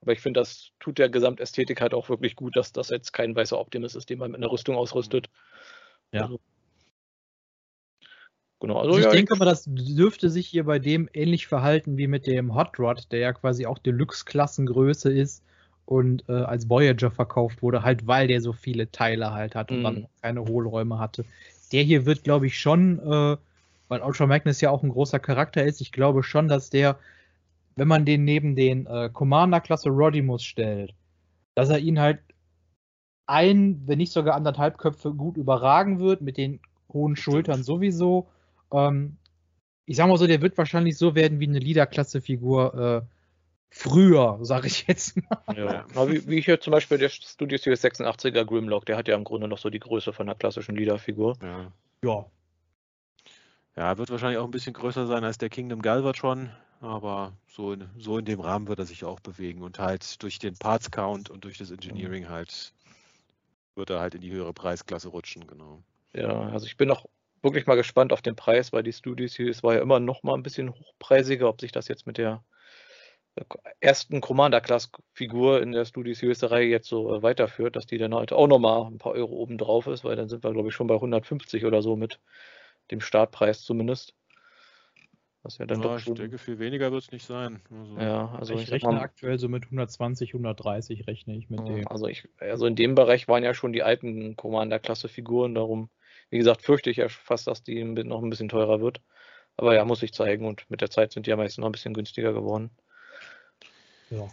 Aber 0.00 0.12
ich 0.12 0.20
finde, 0.20 0.40
das 0.40 0.70
tut 0.80 0.98
der 0.98 1.08
Gesamtästhetik 1.08 1.80
halt 1.80 1.94
auch 1.94 2.08
wirklich 2.08 2.36
gut, 2.36 2.56
dass 2.56 2.72
das 2.72 2.90
jetzt 2.90 3.12
kein 3.12 3.34
weißer 3.34 3.58
Optimus 3.58 3.94
ist, 3.94 4.10
den 4.10 4.18
man 4.18 4.30
mit 4.30 4.40
einer 4.40 4.52
Rüstung 4.52 4.76
ausrüstet. 4.76 5.30
Ja. 6.12 6.22
Also, 6.22 6.40
genau, 8.60 8.76
also, 8.76 8.90
also 8.90 8.98
ich 8.98 9.06
ja, 9.06 9.12
denke 9.12 9.36
mal, 9.36 9.46
das 9.46 9.64
dürfte 9.66 10.28
sich 10.28 10.46
hier 10.46 10.64
bei 10.64 10.78
dem 10.78 11.08
ähnlich 11.14 11.46
verhalten 11.46 11.96
wie 11.96 12.06
mit 12.06 12.26
dem 12.26 12.54
Hot 12.54 12.78
Rod, 12.78 13.10
der 13.12 13.20
ja 13.20 13.32
quasi 13.32 13.64
auch 13.64 13.78
Deluxe-Klassengröße 13.78 15.10
ist 15.10 15.42
und 15.86 16.24
äh, 16.28 16.32
als 16.32 16.68
Voyager 16.68 17.10
verkauft 17.10 17.62
wurde, 17.62 17.82
halt 17.82 18.06
weil 18.06 18.28
der 18.28 18.40
so 18.40 18.52
viele 18.52 18.90
Teile 18.90 19.32
halt 19.32 19.54
hat 19.54 19.70
und 19.70 19.80
mm. 19.80 19.84
dann 19.84 20.06
keine 20.22 20.44
Hohlräume 20.44 20.98
hatte. 20.98 21.24
Der 21.72 21.82
hier 21.82 22.06
wird, 22.06 22.24
glaube 22.24 22.46
ich, 22.46 22.58
schon 22.58 22.98
äh, 22.98 23.36
weil 23.88 24.02
Ultra 24.02 24.26
Magnus 24.26 24.60
ja 24.60 24.70
auch 24.70 24.82
ein 24.82 24.90
großer 24.90 25.18
Charakter 25.18 25.64
ist. 25.64 25.80
Ich 25.80 25.92
glaube 25.92 26.22
schon, 26.22 26.48
dass 26.48 26.70
der, 26.70 26.98
wenn 27.76 27.88
man 27.88 28.04
den 28.04 28.24
neben 28.24 28.56
den 28.56 28.86
äh, 28.86 29.10
Commander-Klasse 29.12 29.90
Rodimus 29.90 30.42
stellt, 30.42 30.94
dass 31.54 31.70
er 31.70 31.78
ihn 31.78 32.00
halt 32.00 32.20
ein, 33.26 33.82
wenn 33.86 33.98
nicht 33.98 34.12
sogar 34.12 34.34
anderthalb 34.34 34.78
Köpfe 34.78 35.12
gut 35.12 35.36
überragen 35.36 35.98
wird, 35.98 36.20
mit 36.20 36.36
den 36.36 36.60
hohen 36.92 37.16
Schultern 37.16 37.62
sowieso. 37.62 38.28
Ähm, 38.72 39.16
ich 39.86 39.96
sag 39.96 40.08
mal 40.08 40.18
so, 40.18 40.26
der 40.26 40.42
wird 40.42 40.56
wahrscheinlich 40.58 40.96
so 40.96 41.14
werden 41.14 41.40
wie 41.40 41.48
eine 41.48 41.58
Leader-Klasse-Figur 41.58 43.02
äh, 43.02 43.14
früher, 43.70 44.38
sag 44.42 44.64
ich 44.64 44.86
jetzt 44.86 45.16
mal. 45.16 45.56
Ja, 45.56 45.84
wie, 46.08 46.26
wie 46.28 46.40
hier 46.40 46.60
zum 46.60 46.70
Beispiel 46.70 46.98
der 46.98 47.08
Studio 47.08 47.58
Series 47.58 47.84
86er 47.84 48.44
Grimlock, 48.44 48.86
der 48.86 48.96
hat 48.96 49.08
ja 49.08 49.16
im 49.16 49.24
Grunde 49.24 49.48
noch 49.48 49.58
so 49.58 49.70
die 49.70 49.80
Größe 49.80 50.12
von 50.12 50.28
einer 50.28 50.36
klassischen 50.36 50.76
Leader-Figur. 50.76 51.36
Ja. 51.42 51.72
ja, 52.04 52.26
ja, 53.76 53.98
wird 53.98 54.10
wahrscheinlich 54.10 54.38
auch 54.38 54.44
ein 54.44 54.50
bisschen 54.50 54.72
größer 54.72 55.06
sein 55.06 55.24
als 55.24 55.38
der 55.38 55.50
Kingdom 55.50 55.82
Galvatron, 55.82 56.50
aber 56.80 57.32
so 57.48 57.72
in, 57.72 57.88
so 57.98 58.18
in 58.18 58.24
dem 58.24 58.40
Rahmen 58.40 58.68
wird 58.68 58.78
er 58.78 58.86
sich 58.86 59.04
auch 59.04 59.20
bewegen 59.20 59.62
und 59.62 59.78
halt 59.78 60.22
durch 60.22 60.38
den 60.38 60.56
Parts 60.56 60.90
Count 60.90 61.30
und 61.30 61.44
durch 61.44 61.58
das 61.58 61.70
Engineering 61.70 62.28
halt 62.28 62.72
wird 63.74 63.90
er 63.90 64.00
halt 64.00 64.14
in 64.14 64.20
die 64.20 64.30
höhere 64.30 64.52
Preisklasse 64.52 65.08
rutschen, 65.08 65.46
genau. 65.46 65.82
Ja, 66.12 66.48
also 66.50 66.66
ich 66.66 66.76
bin 66.76 66.90
auch 66.90 67.06
wirklich 67.42 67.66
mal 67.66 67.74
gespannt 67.74 68.12
auf 68.12 68.22
den 68.22 68.36
Preis, 68.36 68.72
weil 68.72 68.82
die 68.82 68.92
Studio 68.92 69.26
Series 69.26 69.62
war 69.62 69.74
ja 69.74 69.82
immer 69.82 70.00
noch 70.00 70.22
mal 70.22 70.34
ein 70.34 70.42
bisschen 70.42 70.72
hochpreisiger, 70.72 71.48
ob 71.48 71.60
sich 71.60 71.72
das 71.72 71.88
jetzt 71.88 72.06
mit 72.06 72.18
der 72.18 72.44
ersten 73.80 74.20
Commander-Class-Figur 74.20 75.60
in 75.60 75.72
der 75.72 75.84
Studio 75.84 76.14
Series-Reihe 76.14 76.68
jetzt 76.68 76.88
so 76.88 77.14
äh, 77.14 77.22
weiterführt, 77.22 77.74
dass 77.74 77.86
die 77.86 77.98
dann 77.98 78.14
halt 78.14 78.32
auch 78.32 78.46
noch 78.46 78.60
mal 78.60 78.86
ein 78.86 78.98
paar 78.98 79.12
Euro 79.12 79.32
oben 79.34 79.58
drauf 79.58 79.88
ist, 79.88 80.04
weil 80.04 80.16
dann 80.16 80.28
sind 80.28 80.44
wir, 80.44 80.52
glaube 80.52 80.68
ich, 80.68 80.74
schon 80.74 80.86
bei 80.86 80.94
150 80.94 81.64
oder 81.64 81.82
so 81.82 81.96
mit 81.96 82.20
dem 82.90 83.00
Startpreis 83.00 83.62
zumindest. 83.62 84.14
Was 85.42 85.58
ja 85.58 85.66
dann 85.66 85.82
ja, 85.82 85.88
doch 85.88 85.98
ich 85.98 86.04
denke, 86.06 86.38
viel 86.38 86.58
weniger 86.58 86.90
wird 86.90 87.02
es 87.02 87.12
nicht 87.12 87.26
sein. 87.26 87.60
Also 87.70 87.98
ja, 87.98 88.34
also 88.34 88.54
ich, 88.54 88.62
ich 88.62 88.70
rechne 88.72 88.92
mal, 88.92 89.02
aktuell 89.02 89.38
so 89.38 89.50
mit 89.50 89.64
120, 89.64 90.30
130 90.30 91.06
rechne 91.06 91.36
ich 91.36 91.50
mit 91.50 91.60
ja, 91.60 91.66
dem. 91.66 91.88
Also 91.88 92.06
ich, 92.06 92.26
also 92.38 92.64
in 92.64 92.76
dem 92.76 92.94
Bereich 92.94 93.28
waren 93.28 93.44
ja 93.44 93.52
schon 93.52 93.74
die 93.74 93.82
alten 93.82 94.36
Commander-Klasse-Figuren, 94.36 95.54
darum, 95.54 95.90
wie 96.30 96.38
gesagt, 96.38 96.62
fürchte 96.62 96.88
ich 96.88 96.96
ja 96.96 97.10
fast, 97.10 97.46
dass 97.46 97.62
die 97.62 97.84
noch 97.84 98.22
ein 98.22 98.30
bisschen 98.30 98.48
teurer 98.48 98.80
wird. 98.80 99.02
Aber 99.58 99.74
ja, 99.74 99.84
muss 99.84 100.02
ich 100.02 100.14
zeigen 100.14 100.46
und 100.46 100.68
mit 100.70 100.80
der 100.80 100.90
Zeit 100.90 101.12
sind 101.12 101.26
die 101.26 101.30
ja 101.30 101.36
meistens 101.36 101.58
noch 101.58 101.68
ein 101.68 101.72
bisschen 101.72 101.94
günstiger 101.94 102.32
geworden. 102.32 102.70
Ja. 104.08 104.28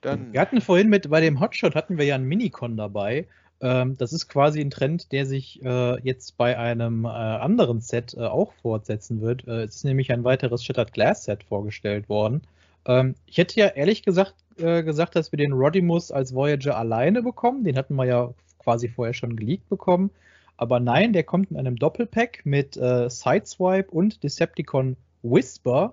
Dann, 0.00 0.32
wir 0.32 0.40
hatten 0.40 0.60
vorhin 0.60 0.88
mit, 0.88 1.08
bei 1.08 1.20
dem 1.20 1.40
Hotshot 1.40 1.76
hatten 1.76 1.96
wir 1.96 2.04
ja 2.04 2.16
einen 2.16 2.26
Minicon 2.26 2.76
dabei 2.76 3.28
Ähm, 3.60 3.96
das 3.96 4.12
ist 4.12 4.28
quasi 4.28 4.60
ein 4.60 4.70
Trend, 4.70 5.12
der 5.12 5.26
sich 5.26 5.62
äh, 5.64 6.00
jetzt 6.02 6.36
bei 6.36 6.58
einem 6.58 7.04
äh, 7.04 7.08
anderen 7.08 7.80
Set 7.80 8.14
äh, 8.14 8.20
auch 8.20 8.52
fortsetzen 8.54 9.20
wird. 9.20 9.46
Es 9.46 9.76
ist 9.76 9.84
nämlich 9.84 10.12
ein 10.12 10.24
weiteres 10.24 10.64
Shattered 10.64 10.92
Glass 10.92 11.24
Set 11.24 11.44
vorgestellt 11.44 12.08
worden. 12.08 12.42
Ähm, 12.86 13.14
ich 13.26 13.38
hätte 13.38 13.58
ja 13.60 13.68
ehrlich 13.68 14.02
gesagt 14.02 14.34
gesagt, 14.58 15.16
dass 15.16 15.32
wir 15.32 15.36
den 15.36 15.52
Rodimus 15.52 16.10
als 16.10 16.34
Voyager 16.34 16.78
alleine 16.78 17.22
bekommen. 17.22 17.62
Den 17.62 17.76
hatten 17.76 17.94
wir 17.94 18.06
ja 18.06 18.32
quasi 18.58 18.88
vorher 18.88 19.12
schon 19.12 19.36
geleakt 19.36 19.68
bekommen. 19.68 20.10
Aber 20.56 20.80
nein, 20.80 21.12
der 21.12 21.24
kommt 21.24 21.50
in 21.50 21.58
einem 21.58 21.76
Doppelpack 21.76 22.40
mit 22.46 22.72
Sideswipe 22.72 23.90
und 23.90 24.22
Decepticon 24.22 24.96
Whisper. 25.22 25.92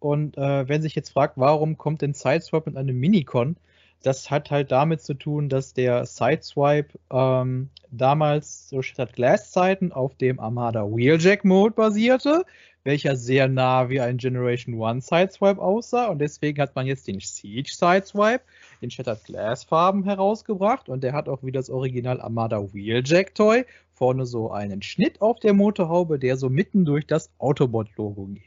Und 0.00 0.36
äh, 0.36 0.68
wenn 0.68 0.82
sich 0.82 0.94
jetzt 0.94 1.12
fragt, 1.12 1.38
warum 1.38 1.78
kommt 1.78 2.02
denn 2.02 2.12
Sideswipe 2.12 2.68
mit 2.68 2.76
einem 2.76 3.00
Minicon? 3.00 3.56
Das 4.04 4.30
hat 4.30 4.50
halt 4.50 4.70
damit 4.70 5.00
zu 5.00 5.14
tun, 5.14 5.48
dass 5.48 5.72
der 5.72 6.04
Sideswipe 6.04 6.98
ähm, 7.10 7.70
damals 7.90 8.68
so 8.68 8.82
statt 8.82 9.14
Glass-Zeiten 9.14 9.92
auf 9.92 10.14
dem 10.16 10.38
Armada 10.38 10.84
Wheeljack-Mode 10.84 11.74
basierte, 11.74 12.44
welcher 12.82 13.16
sehr 13.16 13.48
nah 13.48 13.88
wie 13.88 14.02
ein 14.02 14.18
Generation 14.18 14.82
1 14.82 15.06
Sideswipe 15.06 15.58
aussah. 15.58 16.08
Und 16.08 16.18
deswegen 16.18 16.60
hat 16.60 16.76
man 16.76 16.86
jetzt 16.86 17.08
den 17.08 17.18
Siege 17.20 17.70
Sideswipe 17.72 18.42
in 18.82 18.90
Shattered 18.90 19.24
Glass 19.24 19.64
Farben 19.64 20.04
herausgebracht. 20.04 20.90
Und 20.90 21.02
der 21.02 21.14
hat 21.14 21.26
auch 21.26 21.42
wie 21.42 21.52
das 21.52 21.70
Original 21.70 22.20
Armada 22.20 22.62
Wheeljack 22.74 23.34
Toy 23.34 23.64
vorne 23.94 24.26
so 24.26 24.50
einen 24.50 24.82
Schnitt 24.82 25.22
auf 25.22 25.40
der 25.40 25.54
Motorhaube, 25.54 26.18
der 26.18 26.36
so 26.36 26.50
mitten 26.50 26.84
durch 26.84 27.06
das 27.06 27.30
Autobot-Logo 27.38 28.26
geht. 28.26 28.42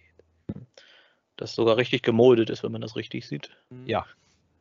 Das 1.36 1.56
sogar 1.56 1.78
richtig 1.78 2.04
gemoldet 2.04 2.52
ist, 2.52 2.62
wenn 2.62 2.72
man 2.72 2.82
das 2.82 2.96
richtig 2.96 3.26
sieht. 3.26 3.50
Ja. 3.88 4.06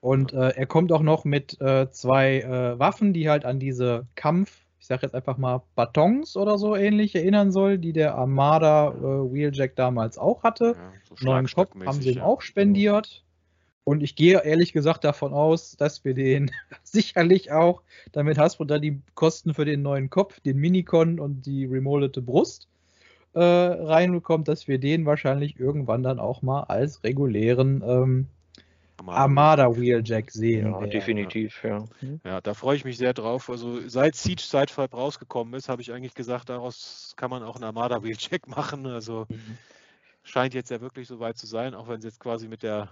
Und 0.07 0.33
äh, 0.35 0.51
er 0.51 0.67
kommt 0.67 0.93
auch 0.93 1.03
noch 1.03 1.25
mit 1.25 1.61
äh, 1.61 1.91
zwei 1.91 2.39
äh, 2.39 2.79
Waffen, 2.79 3.13
die 3.13 3.29
halt 3.29 3.45
an 3.45 3.59
diese 3.59 4.07
Kampf, 4.15 4.61
ich 4.79 4.87
sag 4.87 5.03
jetzt 5.03 5.17
einfach 5.17 5.37
mal 5.37 5.65
Batons 5.75 6.37
oder 6.37 6.59
so 6.59 6.77
ähnlich 6.77 7.17
erinnern 7.17 7.51
soll, 7.51 7.77
die 7.77 7.93
der 7.93 8.15
Armada 8.15 8.91
äh, 8.91 9.03
Wheeljack 9.03 9.75
damals 9.75 10.17
auch 10.17 10.45
hatte. 10.45 10.77
Ja, 10.77 11.17
so 11.17 11.27
Neuen 11.27 11.49
Kopf 11.49 11.73
haben 11.85 12.01
sie 12.01 12.11
ihm 12.11 12.19
ja. 12.19 12.23
auch 12.23 12.41
spendiert. 12.41 13.25
Und 13.83 14.01
ich 14.01 14.15
gehe 14.15 14.45
ehrlich 14.45 14.73
gesagt 14.73 15.03
davon 15.03 15.33
aus, 15.33 15.77
dass 15.77 16.05
wir 16.05 16.15
den 16.15 16.53
sicherlich 16.85 17.51
auch, 17.51 17.83
damit 18.13 18.39
Hasbro 18.39 18.65
da 18.65 18.79
die 18.79 19.01
Kosten 19.17 19.55
für 19.55 19.65
den 19.65 19.83
neuen 19.83 20.09
Kopf, 20.09 20.39
den 20.39 20.59
Minicon 20.59 21.19
und 21.19 21.47
die 21.47 21.65
remoldete 21.65 22.23
Brust 22.23 22.69
äh, 23.33 23.41
reinbekommt, 23.41 24.47
dass 24.47 24.69
wir 24.69 24.79
den 24.79 25.05
wahrscheinlich 25.05 25.59
irgendwann 25.59 26.05
dann 26.05 26.21
auch 26.21 26.43
mal 26.43 26.63
als 26.63 27.03
regulären 27.03 27.83
ähm, 27.85 28.29
Armada 29.05 29.77
Wheeljack 29.77 30.31
sehen. 30.31 30.73
Ja, 30.73 30.87
definitiv, 30.87 31.63
ja. 31.63 31.85
Ja, 32.25 32.41
da 32.41 32.55
freue 32.55 32.77
ich 32.77 32.85
mich 32.85 32.99
sehr 32.99 33.13
drauf. 33.15 33.51
Also 33.51 33.87
seit 33.89 34.15
Siege 34.15 34.43
Sideswipe 34.43 34.97
rausgekommen 34.97 35.55
ist, 35.55 35.69
habe 35.69 35.83
ich 35.83 35.93
eigentlich 35.93 36.15
gesagt, 36.15 36.49
daraus 36.49 37.15
kann 37.17 37.31
man 37.31 37.43
auch 37.43 37.57
einen 37.57 37.65
Armada 37.65 38.03
Wheeljack 38.03 38.47
machen. 38.57 38.87
Also 38.87 39.27
mhm. 39.29 39.59
scheint 40.23 40.55
jetzt 40.55 40.71
ja 40.71 40.81
wirklich 40.81 41.09
so 41.09 41.21
weit 41.21 41.39
zu 41.39 41.47
sein, 41.47 41.75
auch 41.75 41.89
wenn 41.89 41.99
es 41.99 42.05
jetzt 42.05 42.21
quasi 42.21 42.49
mit 42.49 42.63
der 42.63 42.91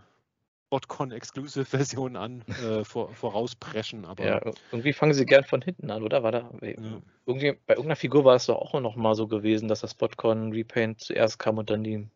BotCon-Exclusive-Version 0.75 2.17
an 2.17 2.43
äh, 2.65 2.85
vor, 2.85 3.15
vorauspreschen. 3.15 4.05
Aber 4.05 4.27
ja, 4.27 4.41
irgendwie 4.73 4.93
fangen 4.93 5.15
sie 5.15 5.25
gern 5.25 5.45
von 5.45 5.63
hinten 5.63 5.91
an, 5.91 6.03
oder? 6.03 6.25
War 6.25 6.33
da 6.33 6.51
ja. 6.63 6.73
irgendwie 7.27 7.53
bei 7.67 7.75
irgendeiner 7.75 7.97
Figur 7.97 8.25
war 8.25 8.35
es 8.35 8.47
doch 8.47 8.57
auch 8.57 8.81
noch 8.81 8.97
mal 8.97 9.15
so 9.15 9.29
gewesen, 9.29 9.69
dass 9.69 9.81
das 9.81 9.95
BotCon 9.95 10.53
Repaint 10.53 11.01
zuerst 11.01 11.39
kam 11.39 11.59
und 11.59 11.71
dann 11.71 11.85
die. 11.85 12.09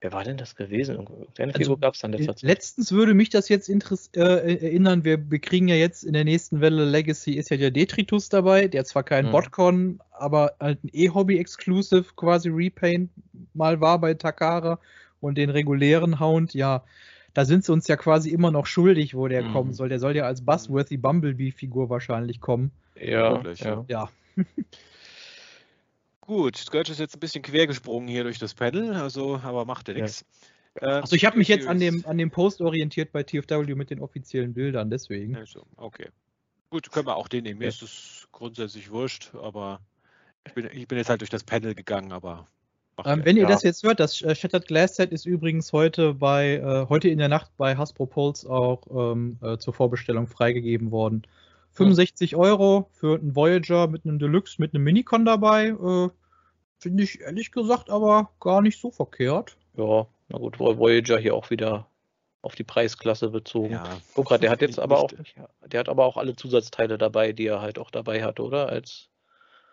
Wer 0.00 0.12
war 0.12 0.24
denn 0.24 0.36
das 0.36 0.56
gewesen? 0.56 0.96
Irgendeine 0.96 1.54
also, 1.54 1.58
Figur 1.58 1.80
gab 1.80 1.94
es 1.94 2.00
dann 2.00 2.12
letzter 2.12 2.36
Zeit. 2.36 2.42
Letztens 2.42 2.92
würde 2.92 3.14
mich 3.14 3.30
das 3.30 3.48
jetzt 3.48 3.68
äh, 3.68 4.20
erinnern, 4.20 5.04
wir, 5.04 5.30
wir 5.30 5.38
kriegen 5.38 5.68
ja 5.68 5.74
jetzt 5.74 6.04
in 6.04 6.12
der 6.12 6.24
nächsten 6.24 6.60
Welle 6.60 6.84
Legacy 6.84 7.32
ist 7.32 7.48
ja 7.48 7.56
der 7.56 7.70
Detritus 7.70 8.28
dabei, 8.28 8.68
der 8.68 8.84
zwar 8.84 9.04
kein 9.04 9.26
mhm. 9.26 9.32
BotCon, 9.32 10.00
aber 10.12 10.54
halt 10.60 10.84
ein 10.84 10.90
E-Hobby-Exclusive 10.92 12.04
quasi 12.14 12.50
Repaint 12.50 13.10
mal 13.54 13.80
war 13.80 13.98
bei 13.98 14.12
Takara 14.12 14.78
und 15.20 15.38
den 15.38 15.48
regulären 15.48 16.20
Hound, 16.20 16.52
ja, 16.52 16.84
da 17.32 17.44
sind 17.44 17.64
sie 17.64 17.72
uns 17.72 17.88
ja 17.88 17.96
quasi 17.96 18.30
immer 18.30 18.50
noch 18.50 18.66
schuldig, 18.66 19.14
wo 19.14 19.28
der 19.28 19.44
mhm. 19.44 19.52
kommen 19.52 19.72
soll. 19.74 19.88
Der 19.88 19.98
soll 19.98 20.14
ja 20.14 20.24
als 20.24 20.44
Buzzworthy 20.44 20.98
Bumblebee-Figur 20.98 21.90
wahrscheinlich 21.90 22.40
kommen. 22.40 22.70
Ja, 23.00 23.32
Wirklich, 23.32 23.60
ja. 23.60 23.84
ja. 23.88 24.08
Gut, 26.26 26.56
Scourge 26.56 26.90
ist 26.90 26.98
jetzt 26.98 27.14
ein 27.14 27.20
bisschen 27.20 27.42
quer 27.42 27.66
gesprungen 27.66 28.08
hier 28.08 28.24
durch 28.24 28.38
das 28.38 28.54
Panel, 28.54 28.94
also, 28.94 29.40
aber 29.42 29.64
macht 29.64 29.88
ja 29.88 29.94
nichts. 29.94 30.24
Ja. 30.80 31.00
Also 31.00 31.16
ich 31.16 31.24
habe 31.24 31.38
mich 31.38 31.48
jetzt 31.48 31.66
an 31.66 31.78
dem, 31.78 32.04
an 32.06 32.18
dem 32.18 32.30
Post 32.30 32.60
orientiert 32.60 33.12
bei 33.12 33.22
TFW 33.22 33.74
mit 33.74 33.90
den 33.90 34.00
offiziellen 34.00 34.52
Bildern, 34.52 34.90
deswegen. 34.90 35.36
Also, 35.36 35.64
okay. 35.76 36.08
Gut, 36.68 36.90
können 36.90 37.06
wir 37.06 37.16
auch 37.16 37.28
den 37.28 37.44
nehmen. 37.44 37.60
Mir 37.60 37.66
ja. 37.66 37.68
ist 37.70 37.82
es 37.82 38.28
grundsätzlich 38.32 38.90
wurscht, 38.90 39.34
aber 39.34 39.80
ich 40.46 40.52
bin, 40.52 40.68
ich 40.72 40.88
bin 40.88 40.98
jetzt 40.98 41.08
halt 41.08 41.20
durch 41.20 41.30
das 41.30 41.44
Panel 41.44 41.74
gegangen, 41.74 42.12
aber 42.12 42.48
ähm, 43.04 43.24
wenn 43.24 43.36
ihr 43.36 43.42
ja. 43.42 43.48
das 43.48 43.62
jetzt 43.62 43.82
hört, 43.82 44.00
das 44.00 44.22
äh, 44.22 44.34
Shattered 44.34 44.66
Glass 44.66 44.96
Set 44.96 45.12
ist 45.12 45.26
übrigens 45.26 45.72
heute 45.72 46.14
bei 46.14 46.56
äh, 46.56 46.88
heute 46.88 47.08
in 47.08 47.18
der 47.18 47.28
Nacht 47.28 47.50
bei 47.56 47.76
Hasbro 47.76 48.06
Pulse 48.06 48.48
auch 48.48 48.82
ähm, 48.90 49.38
äh, 49.42 49.58
zur 49.58 49.74
Vorbestellung 49.74 50.26
freigegeben 50.26 50.90
worden. 50.90 51.22
65 51.76 52.32
ja. 52.32 52.38
Euro 52.38 52.88
für 52.92 53.18
einen 53.18 53.34
Voyager 53.34 53.86
mit 53.86 54.04
einem 54.04 54.18
Deluxe, 54.18 54.56
mit 54.58 54.74
einem 54.74 54.84
Minicon 54.84 55.24
dabei. 55.24 55.68
Äh, 55.68 56.08
Finde 56.78 57.02
ich 57.02 57.20
ehrlich 57.20 57.52
gesagt 57.52 57.90
aber 57.90 58.30
gar 58.40 58.60
nicht 58.60 58.80
so 58.80 58.90
verkehrt. 58.90 59.56
Ja, 59.76 60.06
na 60.28 60.38
gut, 60.38 60.58
Voyager 60.58 61.18
hier 61.18 61.34
auch 61.34 61.50
wieder 61.50 61.86
auf 62.42 62.54
die 62.54 62.64
Preisklasse 62.64 63.30
bezogen. 63.30 63.72
Ja, 63.72 63.84
Guck 64.14 64.26
grad, 64.26 64.42
der 64.42 64.50
hat 64.50 64.60
jetzt 64.60 64.78
aber 64.78 65.00
auch, 65.00 65.10
der 65.66 65.80
hat 65.80 65.88
aber 65.88 66.04
auch 66.04 66.16
alle 66.16 66.36
Zusatzteile 66.36 66.96
dabei, 66.96 67.32
die 67.32 67.46
er 67.46 67.60
halt 67.60 67.78
auch 67.78 67.90
dabei 67.90 68.22
hat, 68.22 68.40
oder? 68.40 68.68
Als 68.68 69.08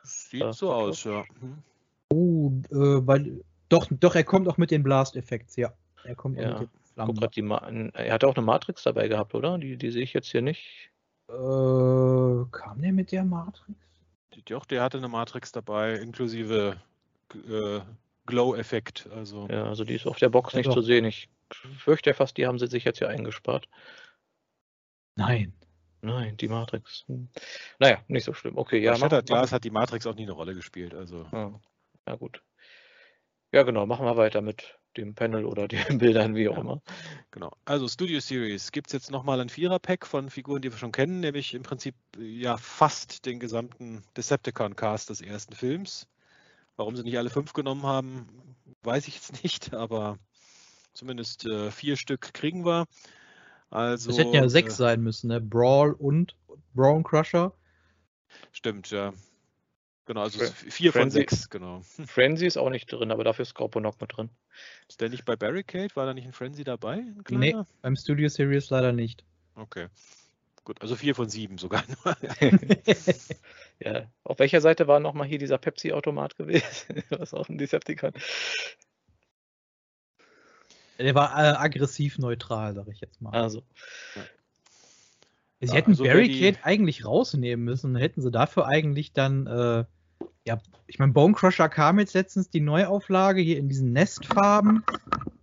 Sieht 0.04 0.42
äh, 0.42 0.54
so 0.54 0.74
aus, 0.74 1.04
ja. 1.04 1.24
Hm. 1.40 1.64
Oh, 2.10 2.52
äh, 2.72 3.08
weil, 3.08 3.44
doch, 3.70 3.88
doch, 3.92 4.16
er 4.16 4.24
kommt 4.24 4.48
auch 4.48 4.58
mit 4.58 4.72
den 4.72 4.84
Blast-Effekts, 4.84 5.56
ja. 5.56 5.74
Er 6.04 6.16
kommt 6.16 6.40
ja. 6.40 6.60
mit 6.60 6.62
den 6.62 6.70
Flammen. 6.94 7.16
Guck 7.16 7.32
grad, 7.32 7.94
er 7.96 8.14
hat 8.14 8.24
auch 8.24 8.36
eine 8.36 8.46
Matrix 8.46 8.84
dabei 8.84 9.08
gehabt, 9.08 9.34
oder? 9.36 9.58
Die, 9.58 9.78
die 9.78 9.92
sehe 9.92 10.04
ich 10.04 10.14
jetzt 10.14 10.32
hier 10.32 10.42
nicht. 10.42 10.92
Äh, 11.34 12.46
kam 12.52 12.82
der 12.82 12.94
mit 12.94 13.12
der 13.12 13.24
Matrix? 13.24 13.80
Doch, 14.46 14.66
der 14.66 14.82
hatte 14.82 14.98
eine 14.98 15.08
Matrix 15.08 15.52
dabei, 15.52 15.94
inklusive 15.96 16.78
äh, 17.34 17.80
Glow-Effekt. 18.26 19.10
Also. 19.12 19.48
Ja, 19.50 19.66
also 19.66 19.84
die 19.84 19.96
ist 19.96 20.06
auf 20.06 20.18
der 20.18 20.30
Box 20.30 20.54
ja, 20.54 20.58
nicht 20.60 20.68
doch. 20.68 20.76
zu 20.76 20.82
sehen. 20.82 21.06
Ich 21.06 21.30
fürchte 21.78 22.14
fast, 22.14 22.38
die 22.38 22.46
haben 22.46 22.60
sie 22.60 22.68
sich 22.68 22.84
jetzt 22.84 23.00
ja 23.00 23.08
eingespart. 23.08 23.68
Nein. 25.16 25.54
Nein, 26.02 26.36
die 26.38 26.50
Matrix. 26.50 27.06
Hm. 27.08 27.30
Naja, 27.80 28.00
nicht 28.08 28.26
so 28.26 28.34
schlimm. 28.34 28.58
Okay, 28.58 28.80
ja. 28.80 28.96
Shattered 28.96 29.26
Glass 29.26 29.54
hat 29.54 29.64
die 29.64 29.72
Matrix 29.72 30.06
auch 30.06 30.16
nie 30.16 30.24
eine 30.24 30.34
Rolle 30.34 30.54
gespielt. 30.54 30.94
Also. 30.94 31.26
Ja. 31.32 31.60
Ja, 32.08 32.16
gut. 32.16 32.44
Ja, 33.54 33.64
genau. 33.64 33.86
Machen 33.86 34.06
wir 34.06 34.18
weiter 34.18 34.42
mit 34.42 34.78
dem 34.98 35.16
Panel 35.16 35.46
oder 35.46 35.68
den 35.68 35.98
Bildern, 35.98 36.36
wie 36.36 36.50
auch 36.50 36.56
ja, 36.56 36.62
immer. 36.62 36.82
Genau. 37.32 37.52
Also 37.66 37.88
Studio 37.88 38.20
Series 38.20 38.72
gibt 38.72 38.88
es 38.88 38.94
jetzt 38.94 39.12
nochmal 39.12 39.40
ein 39.42 39.50
Vierer-Pack 39.50 40.06
von 40.06 40.30
Figuren, 40.30 40.62
die 40.62 40.72
wir 40.72 40.78
schon 40.78 40.92
kennen, 40.92 41.20
nämlich 41.20 41.54
im 41.54 41.64
Prinzip 41.64 41.96
ja 42.18 42.58
fast 42.58 43.26
den 43.26 43.40
gesamten 43.40 44.04
Decepticon-Cast 44.18 45.10
des 45.10 45.22
ersten 45.22 45.54
Films. 45.54 46.08
Warum 46.76 46.96
sie 46.96 47.04
nicht 47.04 47.18
alle 47.18 47.30
fünf 47.30 47.54
genommen 47.54 47.84
haben, 47.84 48.28
weiß 48.84 49.08
ich 49.08 49.16
jetzt 49.16 49.44
nicht, 49.44 49.74
aber 49.74 50.18
zumindest 50.94 51.46
äh, 51.46 51.72
vier 51.72 51.98
Stück 51.98 52.34
kriegen 52.34 52.66
wir. 52.66 52.86
Also, 53.70 54.12
es 54.12 54.20
hätten 54.20 54.34
ja 54.34 54.48
sechs 54.50 54.76
äh, 54.76 54.78
sein 54.78 55.02
müssen, 55.02 55.30
ne? 55.30 55.42
Brawl 55.42 55.94
und 55.94 56.36
Brown 56.76 57.04
Crusher. 57.04 57.54
Stimmt, 58.52 58.92
ja. 58.92 59.14
Genau, 60.06 60.22
also 60.22 60.40
vier 60.40 60.92
Frenzy, 60.92 61.20
von 61.20 61.30
sechs, 61.30 61.50
genau. 61.50 61.82
Frenzy 62.06 62.46
ist 62.46 62.58
auch 62.58 62.70
nicht 62.70 62.92
drin, 62.92 63.12
aber 63.12 63.24
dafür 63.24 63.44
ist 63.44 63.50
Scorponok 63.50 64.02
mit 64.02 64.18
drin. 64.18 64.30
Ist 64.90 65.00
der 65.00 65.10
nicht 65.10 65.24
bei 65.24 65.36
Barricade? 65.36 65.96
War 65.96 66.06
da 66.06 66.14
nicht 66.14 66.26
ein 66.26 66.34
Frenzy 66.34 66.64
dabei? 66.64 66.96
Ein 66.96 67.24
nee, 67.30 67.56
beim 67.82 67.96
Studio 67.96 68.28
Series 68.28 68.70
leider 68.70 68.92
nicht. 68.92 69.24
Okay. 69.56 69.88
Gut, 70.66 70.82
also 70.82 70.96
vier 70.96 71.14
von 71.14 71.30
sieben 71.30 71.58
sogar 71.58 71.84
ja, 73.80 74.10
auf 74.24 74.40
welcher 74.40 74.62
Seite 74.62 74.88
war 74.88 75.02
nochmal 75.02 75.28
hier 75.28 75.38
dieser 75.38 75.58
Pepsi-Automat 75.58 76.38
gewesen? 76.38 77.04
Was 77.10 77.34
auch 77.34 77.50
ein 77.50 77.58
Decepticon. 77.58 78.14
Der 81.00 81.16
war 81.16 81.32
äh, 81.38 81.58
aggressiv 81.58 82.18
neutral, 82.18 82.76
sag 82.76 82.88
ich 82.88 83.02
jetzt 83.02 83.22
mal. 83.22 83.32
Also. 83.32 83.64
Ja. 84.16 84.22
Sie 85.60 85.68
ja, 85.68 85.74
hätten 85.76 85.92
also 85.92 86.04
Barricade 86.04 86.60
eigentlich 86.64 87.06
rausnehmen 87.06 87.64
müssen. 87.64 87.96
Hätten 87.96 88.22
sie 88.22 88.32
dafür 88.32 88.68
eigentlich 88.68 89.12
dann, 89.14 89.48
äh, 89.48 89.86
ja, 90.46 90.60
ich 90.88 91.00
meine, 91.00 91.14
Bone 91.14 91.34
Crusher 91.34 91.70
kam 91.70 92.00
jetzt 92.00 92.14
letztens 92.14 92.50
die 92.50 92.60
Neuauflage 92.60 93.42
hier 93.42 93.58
in 93.58 93.70
diesen 93.70 93.94
Nestfarben 93.94 94.84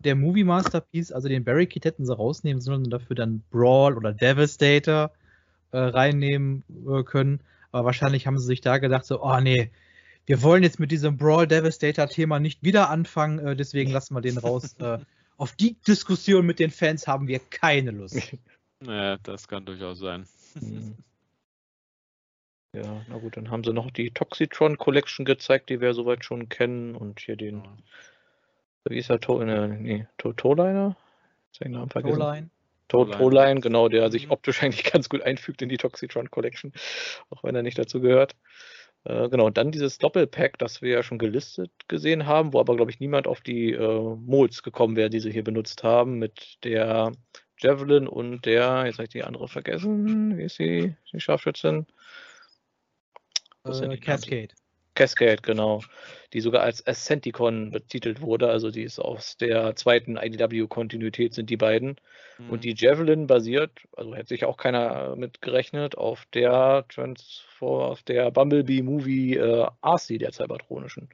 der 0.01 0.15
Movie 0.15 0.45
Masterpiece. 0.45 1.13
Also 1.13 1.29
den 1.29 1.45
Barricade 1.45 1.89
hätten 1.89 2.07
sie 2.07 2.15
rausnehmen 2.15 2.61
sollen 2.61 2.85
und 2.85 2.91
dafür 2.91 3.17
dann 3.17 3.43
Brawl 3.51 3.97
oder 3.97 4.13
Devastator 4.13 5.11
äh, 5.73 5.79
reinnehmen 5.79 6.65
äh, 6.87 7.03
können. 7.03 7.41
Aber 7.73 7.87
wahrscheinlich 7.87 8.27
haben 8.27 8.39
sie 8.39 8.47
sich 8.47 8.61
da 8.61 8.79
gedacht, 8.79 9.07
so, 9.07 9.23
oh 9.23 9.41
nee, 9.41 9.71
wir 10.27 10.43
wollen 10.43 10.63
jetzt 10.63 10.79
mit 10.79 10.91
diesem 10.91 11.17
Brawl 11.17 11.47
Devastator 11.47 12.09
Thema 12.09 12.39
nicht 12.39 12.63
wieder 12.63 12.91
anfangen, 12.91 13.39
äh, 13.39 13.57
deswegen 13.57 13.91
lassen 13.91 14.15
wir 14.15 14.21
den 14.21 14.39
raus. 14.39 14.77
Äh, 14.81 14.99
auf 15.37 15.53
die 15.53 15.75
Diskussion 15.89 16.45
mit 16.45 16.59
den 16.59 16.71
Fans 16.71 17.07
haben 17.07 17.27
wir 17.27 17.39
keine 17.39 17.91
Lust. 17.91 18.21
Ja, 18.83 19.19
das 19.19 19.47
kann 19.47 19.67
durchaus 19.67 19.99
sein. 19.99 20.27
Mhm. 20.59 20.95
Ja, 22.73 23.05
na 23.09 23.19
gut, 23.19 23.37
dann 23.37 23.51
haben 23.51 23.65
sie 23.65 23.73
noch 23.73 23.91
die 23.91 24.11
Toxitron 24.11 24.79
Collection 24.79 25.25
gezeigt, 25.25 25.71
die 25.71 25.81
wir 25.81 25.93
soweit 25.93 26.25
schon 26.25 26.49
kennen. 26.49 26.95
Und 26.95 27.21
hier 27.21 27.37
den, 27.37 27.65
ja. 27.65 27.77
wie 28.89 28.99
ist 28.99 29.11
der, 29.11 29.21
to 29.21 29.41
äh, 29.41 29.69
nee, 29.69 30.07
to 30.19 30.33
Toliner? 30.33 30.97
Den 31.61 31.73
Namen 31.73 31.91
vergessen. 31.91 32.51
Toline. 32.89 33.17
Toline, 33.17 33.61
genau, 33.61 33.89
der 33.89 34.11
sich 34.11 34.27
mhm. 34.27 34.33
optisch 34.33 34.63
eigentlich 34.63 34.91
ganz 34.91 35.09
gut 35.09 35.23
einfügt 35.23 35.63
in 35.63 35.69
die 35.69 35.79
Toxitron 35.79 36.31
Collection, 36.31 36.73
auch 37.31 37.43
wenn 37.43 37.55
er 37.55 37.63
nicht 37.63 37.79
dazu 37.79 38.01
gehört. 38.01 38.37
Äh, 39.05 39.29
genau, 39.29 39.47
und 39.47 39.57
dann 39.57 39.73
dieses 39.73 39.99
Doppelpack, 39.99 40.59
das 40.59 40.83
wir 40.83 40.91
ja 40.91 41.03
schon 41.03 41.19
gelistet 41.19 41.71
gesehen 41.89 42.27
haben, 42.27 42.53
wo 42.53 42.61
aber, 42.61 42.77
glaube 42.77 42.91
ich, 42.91 43.01
niemand 43.01 43.27
auf 43.27 43.41
die 43.41 43.73
äh, 43.73 44.17
Molds 44.17 44.63
gekommen 44.63 44.97
wäre, 44.97 45.11
die 45.11 45.21
sie 45.21 45.33
hier 45.33 45.45
benutzt 45.45 45.83
haben, 45.83 46.19
mit 46.19 46.59
der 46.65 47.13
Javelin 47.59 48.09
und 48.09 48.45
der, 48.45 48.85
jetzt 48.87 48.95
habe 48.95 49.05
ich 49.05 49.11
die 49.11 49.25
andere 49.25 49.49
vergessen, 49.49 50.37
wie 50.39 50.45
ist 50.45 50.57
sie, 50.57 50.95
die 51.13 51.21
Scharfschützin? 51.21 51.87
Äh, 53.65 53.97
Cascade. 53.99 54.55
Cascade, 54.95 55.41
genau. 55.43 55.83
Die 56.33 56.41
sogar 56.41 56.63
als 56.63 56.87
Ascenticon 56.87 57.71
betitelt 57.71 58.21
wurde. 58.21 58.51
Also 58.51 58.71
die 58.71 58.83
ist 58.83 58.99
aus 58.99 59.37
der 59.37 59.75
zweiten 59.77 60.17
IDW-Kontinuität 60.17 61.35
sind 61.35 61.49
die 61.49 61.57
beiden. 61.57 61.97
Mhm. 62.39 62.51
Und 62.51 62.65
die 62.65 62.75
Javelin 62.77 63.27
basiert, 63.27 63.73
also 63.97 64.15
hätte 64.15 64.29
sich 64.29 64.45
auch 64.45 64.57
keiner 64.57 65.17
mit 65.17 65.43
gerechnet, 65.43 65.97
auf 65.97 66.27
der 66.35 66.85
Transform, 66.89 67.93
auf 67.93 68.03
der 68.03 68.31
Bumblebee 68.31 68.83
Movie 68.83 69.37
äh, 69.37 69.67
RC 69.83 70.19
der 70.19 70.33
Cybertronischen. 70.33 71.09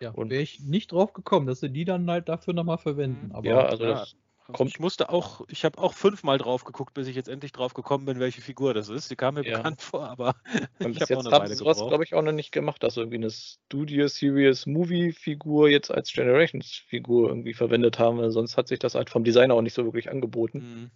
Ja, 0.00 0.10
und 0.10 0.30
wäre 0.30 0.42
ich 0.42 0.60
nicht 0.60 0.92
drauf 0.92 1.12
gekommen, 1.12 1.46
dass 1.46 1.60
sie 1.60 1.70
die 1.70 1.84
dann 1.84 2.10
halt 2.10 2.28
dafür 2.28 2.54
nochmal 2.54 2.78
verwenden. 2.78 3.30
Aber 3.32 3.48
ja, 3.48 3.66
also 3.66 3.84
das 3.84 4.16
Kommt. 4.50 4.70
Ich 4.70 4.80
musste 4.80 5.10
auch, 5.10 5.42
ich 5.48 5.66
habe 5.66 5.76
auch 5.76 5.92
fünfmal 5.92 6.38
drauf 6.38 6.64
geguckt, 6.64 6.94
bis 6.94 7.06
ich 7.06 7.14
jetzt 7.14 7.28
endlich 7.28 7.52
drauf 7.52 7.74
gekommen 7.74 8.06
bin, 8.06 8.18
welche 8.18 8.40
Figur 8.40 8.72
das 8.72 8.88
ist. 8.88 9.10
Die 9.10 9.16
kam 9.16 9.34
mir 9.34 9.44
ja. 9.44 9.58
bekannt 9.58 9.82
vor, 9.82 10.08
aber 10.08 10.36
Und 10.78 10.90
ich 10.96 11.02
habe 11.02 11.18
auch 11.18 11.26
eine 11.26 11.30
Weile 11.30 11.54
glaube 11.54 12.04
ich, 12.04 12.14
auch 12.14 12.22
noch 12.22 12.32
nicht 12.32 12.50
gemacht, 12.50 12.82
dass 12.82 12.96
irgendwie 12.96 13.18
eine 13.18 13.30
Studio 13.30 14.08
Series 14.08 14.64
Movie 14.64 15.12
Figur 15.12 15.68
jetzt 15.68 15.90
als 15.90 16.10
Generations 16.14 16.82
Figur 16.88 17.28
irgendwie 17.28 17.52
verwendet 17.52 17.98
haben, 17.98 18.16
weil 18.16 18.30
sonst 18.30 18.56
hat 18.56 18.68
sich 18.68 18.78
das 18.78 18.94
halt 18.94 19.10
vom 19.10 19.22
Designer 19.22 19.52
auch 19.52 19.60
nicht 19.60 19.74
so 19.74 19.84
wirklich 19.84 20.10
angeboten. 20.10 20.58
Mhm. 20.58 20.90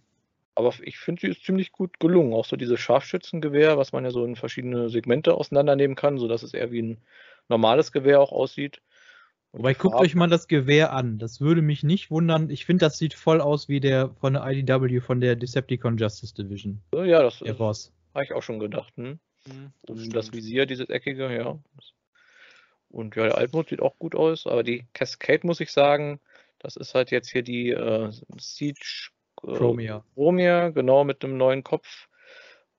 Aber 0.55 0.73
ich 0.81 0.97
finde, 0.97 1.21
sie 1.21 1.27
ist 1.27 1.43
ziemlich 1.43 1.71
gut 1.71 1.99
gelungen. 1.99 2.33
Auch 2.33 2.45
so 2.45 2.55
dieses 2.55 2.79
Scharfschützengewehr, 2.79 3.77
was 3.77 3.91
man 3.91 4.03
ja 4.03 4.09
so 4.09 4.25
in 4.25 4.35
verschiedene 4.35 4.89
Segmente 4.89 5.35
auseinandernehmen 5.35 5.95
kann, 5.95 6.17
sodass 6.17 6.41
es 6.41 6.55
eher 6.55 6.71
wie 6.71 6.81
ein 6.81 7.01
normales 7.49 7.91
Gewehr 7.91 8.19
auch 8.19 8.31
aussieht. 8.31 8.81
Wobei, 9.53 9.75
guckt 9.75 9.95
euch 9.95 10.15
mal 10.15 10.27
das 10.27 10.47
Gewehr 10.47 10.93
an. 10.93 11.19
Das 11.19 11.39
würde 11.39 11.61
mich 11.61 11.83
nicht 11.83 12.09
wundern. 12.09 12.49
Ich 12.49 12.65
finde, 12.65 12.85
das 12.85 12.97
sieht 12.97 13.13
voll 13.13 13.39
aus 13.39 13.69
wie 13.69 13.79
der 13.79 14.09
von 14.19 14.33
der 14.33 14.45
IDW, 14.47 14.99
von 14.99 15.21
der 15.21 15.35
Decepticon 15.35 15.97
Justice 15.97 16.33
Division. 16.33 16.81
Ja, 16.91 17.21
das 17.21 17.37
der 17.37 17.53
Boss. 17.53 17.93
Habe 18.15 18.25
ich 18.25 18.33
auch 18.33 18.41
schon 18.41 18.57
gedacht. 18.57 18.91
Hm? 18.97 19.19
Hm, 19.47 19.71
das 19.83 19.97
Und 19.99 20.15
das 20.15 20.33
Visier, 20.33 20.65
dieses 20.65 20.89
eckige, 20.89 21.31
ja. 21.31 21.59
Und 22.89 23.15
ja, 23.15 23.25
der 23.25 23.37
Altmod 23.37 23.69
sieht 23.69 23.81
auch 23.81 23.97
gut 23.99 24.15
aus, 24.15 24.47
aber 24.47 24.63
die 24.63 24.85
Cascade, 24.93 25.45
muss 25.45 25.59
ich 25.59 25.71
sagen, 25.71 26.19
das 26.57 26.75
ist 26.75 26.95
halt 26.95 27.11
jetzt 27.11 27.29
hier 27.29 27.43
die 27.43 27.69
äh, 27.69 28.11
Siege 28.39 29.11
äh, 29.43 29.53
Chromia. 29.53 30.03
Chromia, 30.15 30.69
genau, 30.69 31.03
mit 31.03 31.23
einem 31.23 31.37
neuen 31.37 31.63
Kopf. 31.63 32.07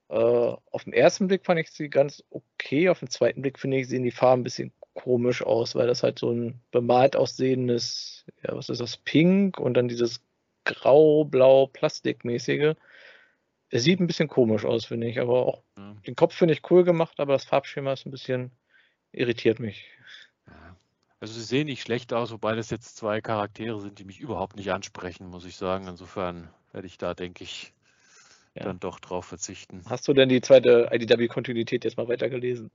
Äh, 0.09 0.17
auf 0.17 0.85
den 0.85 0.93
ersten 0.93 1.29
Blick 1.29 1.45
fand 1.45 1.61
ich 1.61 1.71
sie 1.71 1.89
ganz 1.89 2.25
okay, 2.31 2.89
auf 2.89 2.99
den 2.99 3.11
zweiten 3.11 3.43
Blick 3.43 3.61
finde 3.61 3.79
ich, 3.79 3.89
sehen 3.89 4.03
die 4.03 4.11
Farben 4.11 4.41
ein 4.41 4.45
bisschen 4.45 4.73
komisch 4.95 5.43
aus, 5.43 5.75
weil 5.75 5.87
das 5.87 6.03
halt 6.03 6.19
so 6.19 6.31
ein 6.31 6.61
bemalt 6.71 7.17
aussehendes, 7.17 8.25
ja, 8.43 8.57
was 8.57 8.69
ist 8.69 8.81
das, 8.81 8.97
Pink 8.97 9.59
und 9.59 9.75
dann 9.75 9.89
dieses 9.89 10.23
grau-blau 10.65 11.67
Plastikmäßige. 11.67 12.75
Es 13.71 13.83
sieht 13.83 14.01
ein 14.01 14.07
bisschen 14.07 14.29
komisch 14.29 14.65
aus, 14.65 14.87
finde 14.87 15.09
ich, 15.09 15.21
aber 15.21 15.47
auch 15.47 15.63
ja. 15.77 15.95
den 16.07 16.17
Kopf 16.17 16.35
finde 16.35 16.55
ich 16.55 16.71
cool 16.71 16.85
gemacht, 16.85 17.19
aber 17.19 17.33
das 17.33 17.45
Farbschema 17.45 17.93
ist 17.93 18.07
ein 18.07 18.13
bisschen 18.13 18.51
irritiert 19.13 19.59
mich. 19.59 19.85
Also 21.25 21.41
sie 21.41 21.45
sehen 21.45 21.67
nicht 21.69 21.81
schlecht 21.81 22.13
aus, 22.13 22.33
wobei 22.33 22.55
das 22.55 22.69
jetzt 22.69 22.99
zwei 22.99 23.23
Charaktere 23.23 23.81
sind, 23.81 23.99
die 23.99 24.05
mich 24.05 24.21
überhaupt 24.21 24.57
nicht 24.57 24.71
ansprechen, 24.73 25.27
muss 25.29 25.47
ich 25.47 25.57
sagen. 25.57 25.87
Insofern 25.89 26.51
werde 26.73 26.87
ich 26.87 26.99
da, 26.99 27.15
denke 27.15 27.45
ich, 27.45 27.73
ja. 28.55 28.65
dann 28.65 28.79
doch 28.79 29.01
drauf 29.01 29.25
verzichten. 29.25 29.81
Hast 29.87 30.07
du 30.07 30.13
denn 30.13 30.29
die 30.29 30.43
zweite 30.43 30.91
IDW-Kontinuität 30.93 31.85
jetzt 31.85 31.97
mal 31.97 32.09
weitergelesen? 32.09 32.71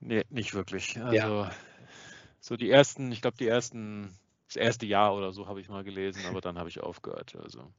Nee, 0.00 0.24
nicht 0.30 0.54
wirklich. 0.54 1.00
Also 1.00 1.16
ja. 1.16 1.50
so 2.40 2.56
die 2.56 2.70
ersten, 2.70 3.10
ich 3.12 3.20
glaube 3.20 3.36
die 3.36 3.48
ersten, 3.48 4.14
das 4.46 4.56
erste 4.56 4.86
Jahr 4.86 5.14
oder 5.14 5.32
so 5.32 5.48
habe 5.48 5.60
ich 5.60 5.68
mal 5.68 5.84
gelesen, 5.84 6.22
aber 6.28 6.40
dann 6.40 6.58
habe 6.58 6.68
ich 6.68 6.80
aufgehört. 6.80 7.36
Also. 7.42 7.72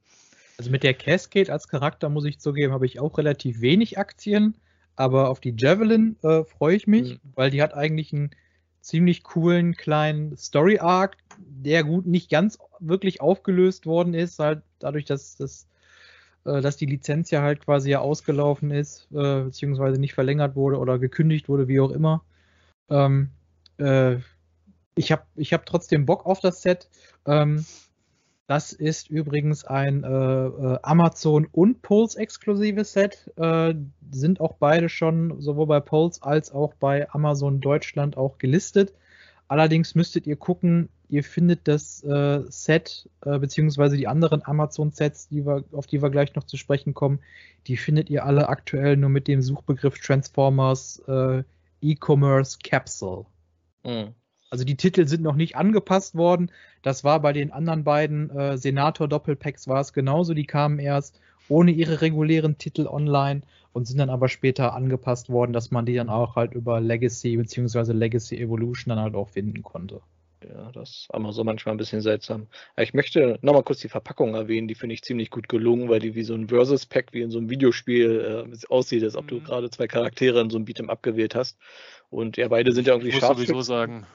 also 0.58 0.70
mit 0.70 0.82
der 0.82 0.94
Cascade 0.94 1.52
als 1.52 1.68
Charakter 1.68 2.08
muss 2.08 2.24
ich 2.24 2.38
zugeben, 2.38 2.72
habe 2.72 2.86
ich 2.86 3.00
auch 3.00 3.18
relativ 3.18 3.60
wenig 3.60 3.98
Aktien, 3.98 4.56
aber 4.96 5.30
auf 5.30 5.40
die 5.40 5.54
Javelin 5.56 6.16
äh, 6.22 6.44
freue 6.44 6.76
ich 6.76 6.86
mich, 6.86 7.14
mhm. 7.14 7.20
weil 7.34 7.50
die 7.50 7.62
hat 7.62 7.74
eigentlich 7.74 8.12
einen 8.12 8.30
ziemlich 8.80 9.22
coolen 9.22 9.74
kleinen 9.74 10.36
Story 10.36 10.78
Arc, 10.78 11.16
der 11.38 11.84
gut 11.84 12.06
nicht 12.06 12.30
ganz 12.30 12.58
wirklich 12.80 13.20
aufgelöst 13.20 13.86
worden 13.86 14.14
ist, 14.14 14.38
halt 14.38 14.62
dadurch, 14.78 15.04
dass 15.04 15.36
das 15.36 15.66
äh, 16.44 16.60
dass 16.60 16.76
die 16.76 16.86
Lizenz 16.86 17.30
ja 17.30 17.42
halt 17.42 17.64
quasi 17.64 17.90
ja 17.90 18.00
ausgelaufen 18.00 18.70
ist, 18.70 19.08
äh, 19.12 19.42
beziehungsweise 19.42 20.00
nicht 20.00 20.14
verlängert 20.14 20.56
wurde 20.56 20.78
oder 20.78 20.98
gekündigt 20.98 21.48
wurde, 21.48 21.68
wie 21.68 21.80
auch 21.80 21.90
immer. 21.90 22.24
Ähm, 22.88 23.30
äh, 23.78 24.16
ich 24.94 25.12
habe 25.12 25.22
ich 25.36 25.52
hab 25.52 25.66
trotzdem 25.66 26.06
Bock 26.06 26.26
auf 26.26 26.40
das 26.40 26.62
Set. 26.62 26.88
Ähm, 27.26 27.64
das 28.46 28.72
ist 28.72 29.10
übrigens 29.10 29.64
ein 29.64 30.02
äh, 30.02 30.08
äh 30.08 30.78
Amazon 30.82 31.46
und 31.52 31.82
Pulse 31.82 32.18
exklusives 32.18 32.92
Set. 32.92 33.30
Sind 34.10 34.40
auch 34.40 34.54
beide 34.54 34.88
schon 34.88 35.40
sowohl 35.40 35.66
bei 35.66 35.78
Pulse 35.78 36.20
als 36.22 36.50
auch 36.50 36.74
bei 36.74 37.08
Amazon 37.10 37.60
Deutschland 37.60 38.16
auch 38.16 38.38
gelistet. 38.38 38.92
Allerdings 39.46 39.94
müsstet 39.94 40.26
ihr 40.26 40.34
gucken, 40.34 40.88
ihr 41.10 41.24
findet 41.24 41.66
das 41.68 42.02
äh, 42.04 42.42
Set 42.48 43.08
äh, 43.24 43.38
beziehungsweise 43.38 43.96
die 43.96 44.08
anderen 44.08 44.44
Amazon-Sets, 44.44 45.28
die 45.28 45.44
auf 45.46 45.86
die 45.86 46.02
wir 46.02 46.10
gleich 46.10 46.34
noch 46.34 46.44
zu 46.44 46.56
sprechen 46.56 46.94
kommen, 46.94 47.20
die 47.66 47.76
findet 47.76 48.10
ihr 48.10 48.24
alle 48.24 48.48
aktuell 48.48 48.96
nur 48.96 49.10
mit 49.10 49.28
dem 49.28 49.42
Suchbegriff 49.42 49.98
Transformers 49.98 51.02
äh, 51.08 51.42
E-Commerce 51.82 52.58
Capsule. 52.62 53.26
Mhm. 53.84 54.14
Also 54.50 54.64
die 54.64 54.76
Titel 54.76 55.06
sind 55.06 55.22
noch 55.22 55.36
nicht 55.36 55.56
angepasst 55.56 56.16
worden. 56.16 56.50
Das 56.82 57.04
war 57.04 57.20
bei 57.20 57.32
den 57.32 57.52
anderen 57.52 57.84
beiden 57.84 58.30
äh, 58.30 58.58
Senator-Doppelpacks 58.58 59.68
war 59.68 59.80
es 59.80 59.92
genauso. 59.92 60.34
Die 60.34 60.46
kamen 60.46 60.78
erst 60.78 61.20
ohne 61.48 61.70
ihre 61.70 62.00
regulären 62.00 62.58
Titel 62.58 62.86
online 62.86 63.42
und 63.72 63.86
sind 63.86 63.98
dann 63.98 64.10
aber 64.10 64.28
später 64.28 64.74
angepasst 64.74 65.30
worden, 65.30 65.52
dass 65.52 65.70
man 65.70 65.86
die 65.86 65.94
dann 65.94 66.08
auch 66.08 66.36
halt 66.36 66.54
über 66.54 66.80
Legacy 66.80 67.36
bzw. 67.36 67.92
Legacy 67.92 68.40
Evolution 68.40 68.90
dann 68.90 68.98
halt 68.98 69.14
auch 69.14 69.28
finden 69.28 69.62
konnte. 69.62 70.00
Ja, 70.44 70.72
das 70.72 70.90
ist 70.90 71.08
immer 71.12 71.32
so 71.32 71.44
manchmal 71.44 71.74
ein 71.74 71.78
bisschen 71.78 72.00
seltsam. 72.00 72.46
Ich 72.76 72.94
möchte 72.94 73.38
nochmal 73.42 73.62
kurz 73.62 73.80
die 73.80 73.88
Verpackung 73.88 74.34
erwähnen, 74.34 74.68
die 74.68 74.74
finde 74.74 74.94
ich 74.94 75.02
ziemlich 75.02 75.30
gut 75.30 75.48
gelungen, 75.48 75.88
weil 75.88 76.00
die 76.00 76.14
wie 76.14 76.22
so 76.22 76.34
ein 76.34 76.48
Versus-Pack, 76.48 77.12
wie 77.12 77.20
in 77.22 77.30
so 77.30 77.38
einem 77.38 77.50
Videospiel 77.50 78.48
äh, 78.50 78.66
aussieht, 78.68 79.04
als 79.04 79.16
ob 79.16 79.28
du 79.28 79.36
mhm. 79.36 79.44
gerade 79.44 79.70
zwei 79.70 79.86
Charaktere 79.86 80.40
in 80.40 80.50
so 80.50 80.56
einem 80.56 80.66
Beat'em 80.66 80.88
abgewählt 80.88 81.34
hast. 81.34 81.58
Und 82.08 82.36
ja, 82.36 82.48
beide 82.48 82.72
sind 82.72 82.86
ja 82.86 82.94
irgendwie 82.94 83.12
scharf. 83.12 83.32
Ich 83.32 83.38
muss 83.38 83.46
sowieso 83.48 83.62
sagen. 83.62 84.06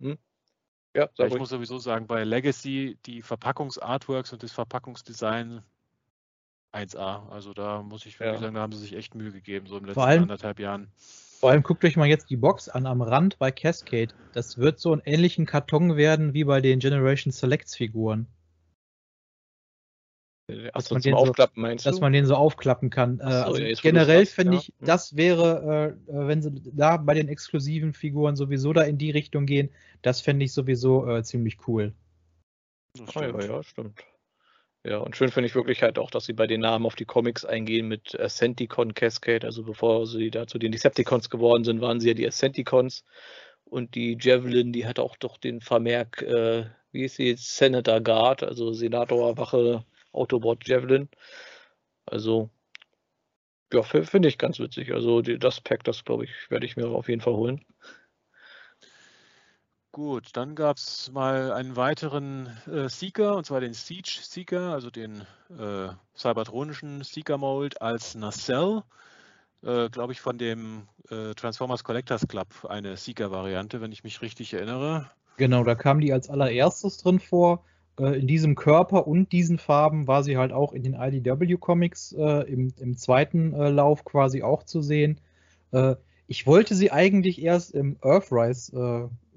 Hm? 0.00 0.18
Ja, 0.94 1.08
ja, 1.16 1.26
ich 1.26 1.38
muss 1.38 1.50
sowieso 1.50 1.78
sagen, 1.78 2.06
bei 2.06 2.24
Legacy 2.24 2.98
die 3.06 3.22
Verpackungs-Artworks 3.22 4.32
und 4.32 4.42
das 4.42 4.52
Verpackungsdesign 4.52 5.62
1A. 6.72 7.28
Also 7.30 7.54
da 7.54 7.82
muss 7.82 8.06
ich 8.06 8.18
wirklich 8.18 8.34
ja. 8.34 8.40
sagen, 8.40 8.54
da 8.54 8.60
haben 8.60 8.72
sie 8.72 8.80
sich 8.80 8.94
echt 8.94 9.14
Mühe 9.14 9.32
gegeben, 9.32 9.66
so 9.66 9.78
im 9.78 9.84
letzten 9.84 10.00
allem, 10.00 10.22
anderthalb 10.22 10.58
Jahren. 10.58 10.90
Vor 11.38 11.50
allem 11.50 11.62
guckt 11.62 11.84
euch 11.84 11.96
mal 11.96 12.08
jetzt 12.08 12.30
die 12.30 12.36
Box 12.36 12.68
an 12.68 12.84
am 12.84 13.00
Rand 13.00 13.38
bei 13.38 13.52
Cascade. 13.52 14.12
Das 14.32 14.58
wird 14.58 14.80
so 14.80 14.90
einen 14.90 15.02
ähnlichen 15.04 15.46
Karton 15.46 15.96
werden 15.96 16.34
wie 16.34 16.42
bei 16.42 16.60
den 16.60 16.80
Generation 16.80 17.30
Selects 17.30 17.76
Figuren. 17.76 18.26
Achso, 20.72 20.98
zum 20.98 21.14
Aufklappen 21.14 21.54
so, 21.56 21.60
meinst 21.60 21.86
du? 21.86 21.90
Dass 21.90 22.00
man 22.00 22.12
den 22.12 22.26
so 22.26 22.34
aufklappen 22.34 22.90
kann. 22.90 23.18
So, 23.18 23.22
äh, 23.22 23.26
also 23.26 23.62
ja, 23.62 23.74
generell 23.80 24.26
finde 24.26 24.54
ja. 24.54 24.60
ich, 24.60 24.72
das 24.80 25.14
wäre, 25.14 25.96
äh, 26.08 26.10
äh, 26.10 26.26
wenn 26.26 26.42
sie 26.42 26.50
da 26.72 26.96
bei 26.96 27.14
den 27.14 27.28
exklusiven 27.28 27.92
Figuren 27.92 28.34
sowieso 28.34 28.72
da 28.72 28.82
in 28.82 28.98
die 28.98 29.12
Richtung 29.12 29.46
gehen, 29.46 29.70
das 30.02 30.20
fände 30.20 30.44
ich 30.44 30.52
sowieso 30.52 31.06
äh, 31.06 31.22
ziemlich 31.22 31.68
cool. 31.68 31.92
Oh, 33.14 33.20
ja, 33.20 33.40
ja, 33.40 33.62
stimmt. 33.62 34.02
Ja, 34.84 34.98
und 34.98 35.16
schön 35.16 35.30
finde 35.30 35.48
ich 35.48 35.54
wirklich 35.54 35.82
halt 35.82 35.98
auch, 35.98 36.10
dass 36.10 36.24
sie 36.24 36.32
bei 36.32 36.46
den 36.46 36.60
Namen 36.60 36.86
auf 36.86 36.94
die 36.94 37.04
Comics 37.04 37.44
eingehen 37.44 37.88
mit 37.88 38.18
Ascenticon 38.18 38.94
Cascade. 38.94 39.46
Also 39.46 39.62
bevor 39.64 40.06
sie 40.06 40.30
da 40.30 40.46
zu 40.46 40.58
den 40.58 40.72
Decepticons 40.72 41.30
geworden 41.30 41.64
sind, 41.64 41.80
waren 41.80 42.00
sie 42.00 42.08
ja 42.08 42.14
die 42.14 42.26
Ascenticons. 42.26 43.04
Und 43.64 43.94
die 43.94 44.16
Javelin, 44.20 44.72
die 44.72 44.86
hat 44.86 44.98
auch 44.98 45.16
doch 45.16 45.36
den 45.36 45.60
Vermerk, 45.60 46.22
äh, 46.22 46.66
wie 46.92 47.04
ist 47.04 47.16
sie, 47.16 47.34
Senator 47.36 48.00
Guard, 48.00 48.42
also 48.42 48.72
Senatorwache 48.72 49.84
Autobot 50.12 50.66
Javelin. 50.66 51.08
Also, 52.06 52.50
ja, 53.72 53.82
finde 53.82 54.28
ich 54.28 54.38
ganz 54.38 54.58
witzig. 54.58 54.92
Also 54.94 55.20
die, 55.22 55.38
das 55.38 55.60
Pack, 55.60 55.84
das 55.84 56.04
glaube 56.04 56.24
ich, 56.24 56.30
werde 56.50 56.66
ich 56.66 56.76
mir 56.76 56.88
auf 56.88 57.08
jeden 57.08 57.20
Fall 57.20 57.34
holen. 57.34 57.64
Gut, 59.98 60.28
dann 60.34 60.54
gab 60.54 60.76
es 60.76 61.10
mal 61.12 61.50
einen 61.50 61.74
weiteren 61.74 62.46
äh, 62.72 62.88
Seeker, 62.88 63.34
und 63.34 63.46
zwar 63.46 63.60
den 63.60 63.72
Siege 63.72 64.20
Seeker, 64.22 64.72
also 64.72 64.90
den 64.90 65.22
äh, 65.50 65.88
cybertronischen 66.16 67.02
Seeker 67.02 67.36
Mold 67.36 67.82
als 67.82 68.14
Nacelle. 68.14 68.84
äh, 69.64 69.88
glaube 69.90 70.12
ich, 70.12 70.20
von 70.20 70.38
dem 70.38 70.86
äh, 71.10 71.34
Transformers 71.34 71.82
Collectors 71.82 72.28
Club 72.28 72.46
eine 72.68 72.96
Seeker-Variante, 72.96 73.80
wenn 73.80 73.90
ich 73.90 74.04
mich 74.04 74.22
richtig 74.22 74.54
erinnere. 74.54 75.10
Genau, 75.36 75.64
da 75.64 75.74
kam 75.74 76.00
die 76.00 76.12
als 76.12 76.30
allererstes 76.30 76.98
drin 76.98 77.18
vor. 77.18 77.64
Äh, 77.98 78.20
in 78.20 78.28
diesem 78.28 78.54
Körper 78.54 79.08
und 79.08 79.32
diesen 79.32 79.58
Farben 79.58 80.06
war 80.06 80.22
sie 80.22 80.36
halt 80.36 80.52
auch 80.52 80.74
in 80.74 80.84
den 80.84 80.94
IDW-Comics 80.94 82.12
äh, 82.12 82.42
im, 82.42 82.72
im, 82.78 82.96
zweiten 82.96 83.52
äh, 83.52 83.68
Lauf 83.70 84.04
quasi 84.04 84.44
auch 84.44 84.62
zu 84.62 84.80
sehen. 84.80 85.20
Äh, 85.72 85.96
ich 86.28 86.46
wollte 86.46 86.76
sie 86.76 86.92
eigentlich 86.92 87.42
erst 87.42 87.74
im 87.74 87.96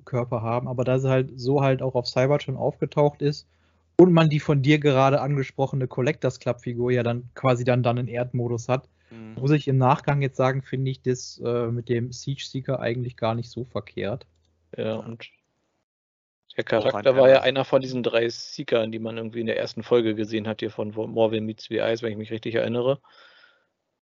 Earthrise-Körper 0.01 0.41
haben, 0.41 0.67
aber 0.67 0.83
da 0.83 0.99
sie 0.99 1.09
halt 1.09 1.39
so 1.39 1.61
halt 1.61 1.81
auch 1.81 1.95
auf 1.95 2.07
Cybertron 2.07 2.57
aufgetaucht 2.57 3.21
ist 3.21 3.47
und 3.97 4.13
man 4.13 4.29
die 4.29 4.39
von 4.39 4.61
dir 4.61 4.79
gerade 4.79 5.21
angesprochene 5.21 5.87
Collectors 5.87 6.39
Club-Figur 6.39 6.91
ja 6.91 7.03
dann 7.03 7.29
quasi 7.35 7.63
dann, 7.63 7.83
dann 7.83 7.97
in 7.97 8.07
Erdmodus 8.07 8.67
hat, 8.67 8.89
mhm. 9.09 9.35
muss 9.39 9.51
ich 9.51 9.67
im 9.67 9.77
Nachgang 9.77 10.21
jetzt 10.21 10.37
sagen, 10.37 10.61
finde 10.61 10.91
ich 10.91 11.01
das 11.01 11.41
äh, 11.43 11.67
mit 11.67 11.89
dem 11.89 12.11
Siege 12.11 12.43
Seeker 12.43 12.79
eigentlich 12.79 13.17
gar 13.17 13.35
nicht 13.35 13.49
so 13.49 13.65
verkehrt. 13.65 14.25
Ja, 14.75 14.95
und 14.95 15.27
der 16.57 16.63
Charakter 16.65 17.15
war 17.15 17.29
ja 17.29 17.41
einer 17.41 17.63
von 17.63 17.81
diesen 17.81 18.03
drei 18.03 18.27
Seekern, 18.27 18.91
die 18.91 18.99
man 18.99 19.17
irgendwie 19.17 19.39
in 19.39 19.45
der 19.45 19.57
ersten 19.57 19.83
Folge 19.83 20.15
gesehen 20.15 20.47
hat, 20.47 20.59
hier 20.59 20.71
von 20.71 20.91
Morville 20.91 21.41
Meets 21.41 21.67
the 21.69 21.77
Ice, 21.77 22.01
wenn 22.01 22.11
ich 22.11 22.17
mich 22.17 22.31
richtig 22.31 22.55
erinnere. 22.55 22.99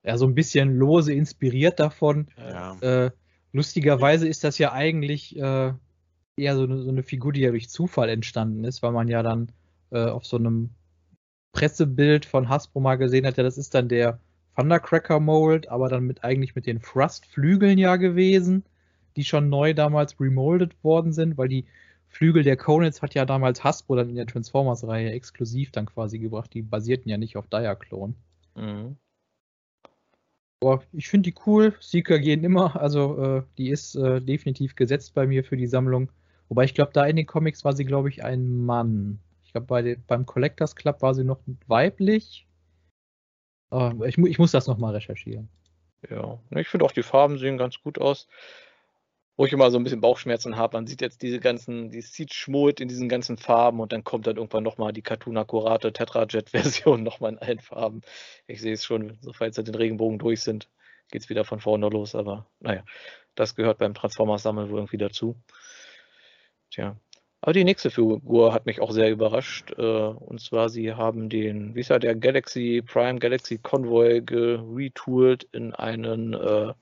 Ja, 0.04 0.16
so 0.16 0.26
ein 0.26 0.36
bisschen 0.36 0.76
lose 0.76 1.12
inspiriert 1.12 1.80
davon. 1.80 2.28
Ja. 2.38 2.78
Äh, 2.80 3.10
lustigerweise 3.56 4.28
ist 4.28 4.44
das 4.44 4.58
ja 4.58 4.72
eigentlich 4.72 5.36
äh, 5.36 5.72
eher 6.36 6.56
so 6.56 6.64
eine, 6.64 6.82
so 6.82 6.90
eine, 6.90 7.02
Figur, 7.02 7.32
die 7.32 7.40
ja 7.40 7.50
durch 7.50 7.68
Zufall 7.68 8.08
entstanden 8.08 8.64
ist, 8.64 8.82
weil 8.82 8.92
man 8.92 9.08
ja 9.08 9.22
dann 9.22 9.50
äh, 9.90 10.04
auf 10.04 10.26
so 10.26 10.36
einem 10.36 10.70
Pressebild 11.52 12.26
von 12.26 12.48
Hasbro 12.48 12.80
mal 12.80 12.96
gesehen 12.96 13.26
hat, 13.26 13.38
ja, 13.38 13.42
das 13.42 13.58
ist 13.58 13.74
dann 13.74 13.88
der 13.88 14.20
Thundercracker 14.56 15.20
Mold, 15.20 15.68
aber 15.68 15.88
dann 15.88 16.04
mit 16.04 16.24
eigentlich 16.24 16.54
mit 16.54 16.66
den 16.66 16.80
Thrust-Flügeln 16.82 17.78
ja 17.78 17.96
gewesen, 17.96 18.64
die 19.16 19.24
schon 19.24 19.48
neu 19.48 19.74
damals 19.74 20.20
remoldet 20.20 20.72
worden 20.84 21.12
sind, 21.12 21.38
weil 21.38 21.48
die 21.48 21.66
Flügel 22.08 22.42
der 22.42 22.56
Conets 22.56 23.02
hat 23.02 23.14
ja 23.14 23.24
damals 23.24 23.64
Hasbro 23.64 23.96
dann 23.96 24.10
in 24.10 24.16
der 24.16 24.26
Transformers-Reihe 24.26 25.12
exklusiv 25.12 25.70
dann 25.70 25.86
quasi 25.86 26.18
gebracht. 26.18 26.52
Die 26.54 26.62
basierten 26.62 27.10
ja 27.10 27.18
nicht 27.18 27.36
auf 27.36 27.46
Diaclone. 27.48 28.14
Mhm. 28.54 28.96
Boah, 30.60 30.82
ich 30.92 31.08
finde 31.08 31.30
die 31.30 31.36
cool. 31.46 31.74
Seeker 31.80 32.18
gehen 32.18 32.42
immer. 32.42 32.80
Also 32.80 33.22
äh, 33.22 33.42
die 33.58 33.68
ist 33.68 33.94
äh, 33.96 34.20
definitiv 34.20 34.74
gesetzt 34.74 35.14
bei 35.14 35.26
mir 35.26 35.44
für 35.44 35.56
die 35.56 35.66
Sammlung. 35.66 36.10
Wobei 36.48 36.64
ich 36.64 36.74
glaube, 36.74 36.92
da 36.92 37.04
in 37.06 37.16
den 37.16 37.26
Comics 37.26 37.64
war 37.64 37.72
sie, 37.72 37.84
glaube 37.84 38.08
ich, 38.08 38.24
ein 38.24 38.64
Mann. 38.64 39.20
Ich 39.44 39.52
glaube, 39.52 39.66
bei 39.66 39.96
beim 40.06 40.26
Collectors 40.26 40.76
Club 40.76 41.02
war 41.02 41.14
sie 41.14 41.24
noch 41.24 41.40
weiblich. 41.66 42.46
Aber 43.70 44.06
ich, 44.06 44.16
ich 44.18 44.38
muss 44.38 44.52
das 44.52 44.66
nochmal 44.66 44.94
recherchieren. 44.94 45.48
Ja, 46.08 46.38
ich 46.50 46.68
finde 46.68 46.84
auch 46.84 46.92
die 46.92 47.02
Farben 47.02 47.38
sehen 47.38 47.58
ganz 47.58 47.80
gut 47.80 47.98
aus 47.98 48.28
wo 49.36 49.44
ich 49.44 49.52
immer 49.52 49.70
so 49.70 49.78
ein 49.78 49.84
bisschen 49.84 50.00
Bauchschmerzen 50.00 50.56
habe. 50.56 50.76
Man 50.76 50.86
sieht 50.86 51.02
jetzt 51.02 51.22
diese 51.22 51.40
ganzen, 51.40 51.90
die 51.90 52.00
Seed-Schmut 52.00 52.80
in 52.80 52.88
diesen 52.88 53.08
ganzen 53.08 53.36
Farben 53.36 53.80
und 53.80 53.92
dann 53.92 54.02
kommt 54.02 54.26
dann 54.26 54.36
irgendwann 54.36 54.64
nochmal 54.64 54.92
die 54.92 55.02
Cartoon-akkurate 55.02 55.92
Tetrajet-Version 55.92 57.02
nochmal 57.02 57.32
in 57.32 57.38
allen 57.38 57.60
Farben. 57.60 58.00
Ich 58.46 58.60
sehe 58.60 58.72
es 58.72 58.84
schon, 58.84 59.18
sobald 59.20 59.54
sie 59.54 59.64
den 59.64 59.74
Regenbogen 59.74 60.18
durch 60.18 60.40
sind, 60.40 60.70
geht 61.10 61.22
es 61.22 61.28
wieder 61.28 61.44
von 61.44 61.60
vorne 61.60 61.88
los. 61.88 62.14
Aber 62.14 62.46
naja, 62.60 62.82
das 63.34 63.54
gehört 63.54 63.78
beim 63.78 63.94
Transformers-Sammeln 63.94 64.70
wohl 64.70 64.78
irgendwie 64.78 64.98
dazu. 64.98 65.36
Tja. 66.76 66.94
Aber 67.40 67.52
die 67.54 67.64
nächste 67.64 67.90
Figur 67.90 68.52
hat 68.52 68.66
mich 68.66 68.80
auch 68.80 68.90
sehr 68.90 69.10
überrascht. 69.10 69.72
Äh, 69.78 69.82
und 69.82 70.40
zwar, 70.40 70.68
sie 70.68 70.92
haben 70.92 71.28
den, 71.30 71.74
wie 71.74 71.80
ist 71.80 71.88
ja 71.88 71.98
der 71.98 72.14
Galaxy 72.14 72.82
Prime 72.86 73.18
Galaxy 73.18 73.56
Convoy 73.56 74.20
geretooled 74.20 75.44
in 75.52 75.74
einen 75.74 76.34
äh, 76.34 76.74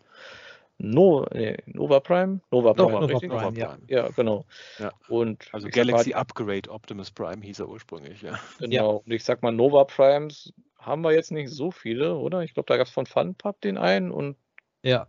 No, 0.78 1.24
nee, 1.32 1.56
Nova 1.66 2.00
Prime? 2.00 2.40
Nova 2.50 2.74
Prime, 2.74 2.92
Nova 2.92 3.06
Prime, 3.06 3.28
Nova 3.28 3.50
Prime. 3.50 3.58
Ja. 3.58 3.78
ja, 3.86 4.08
genau. 4.08 4.44
Ja. 4.80 4.90
Und 5.08 5.46
also 5.52 5.68
Galaxy 5.68 6.10
mal, 6.10 6.18
Upgrade 6.18 6.68
Optimus 6.68 7.12
Prime 7.12 7.40
hieß 7.42 7.60
er 7.60 7.68
ursprünglich, 7.68 8.22
ja. 8.22 8.38
Genau. 8.58 8.74
Ja. 8.74 8.82
Und 8.82 9.12
ich 9.12 9.22
sag 9.22 9.42
mal, 9.42 9.52
Nova 9.52 9.84
Primes 9.84 10.52
haben 10.78 11.02
wir 11.02 11.12
jetzt 11.12 11.30
nicht 11.30 11.50
so 11.50 11.70
viele, 11.70 12.16
oder? 12.16 12.40
Ich 12.40 12.54
glaube, 12.54 12.66
da 12.66 12.76
gab 12.76 12.88
es 12.88 12.92
von 12.92 13.06
Funpub 13.06 13.60
den 13.60 13.78
einen 13.78 14.10
und. 14.10 14.36
Ja. 14.82 15.06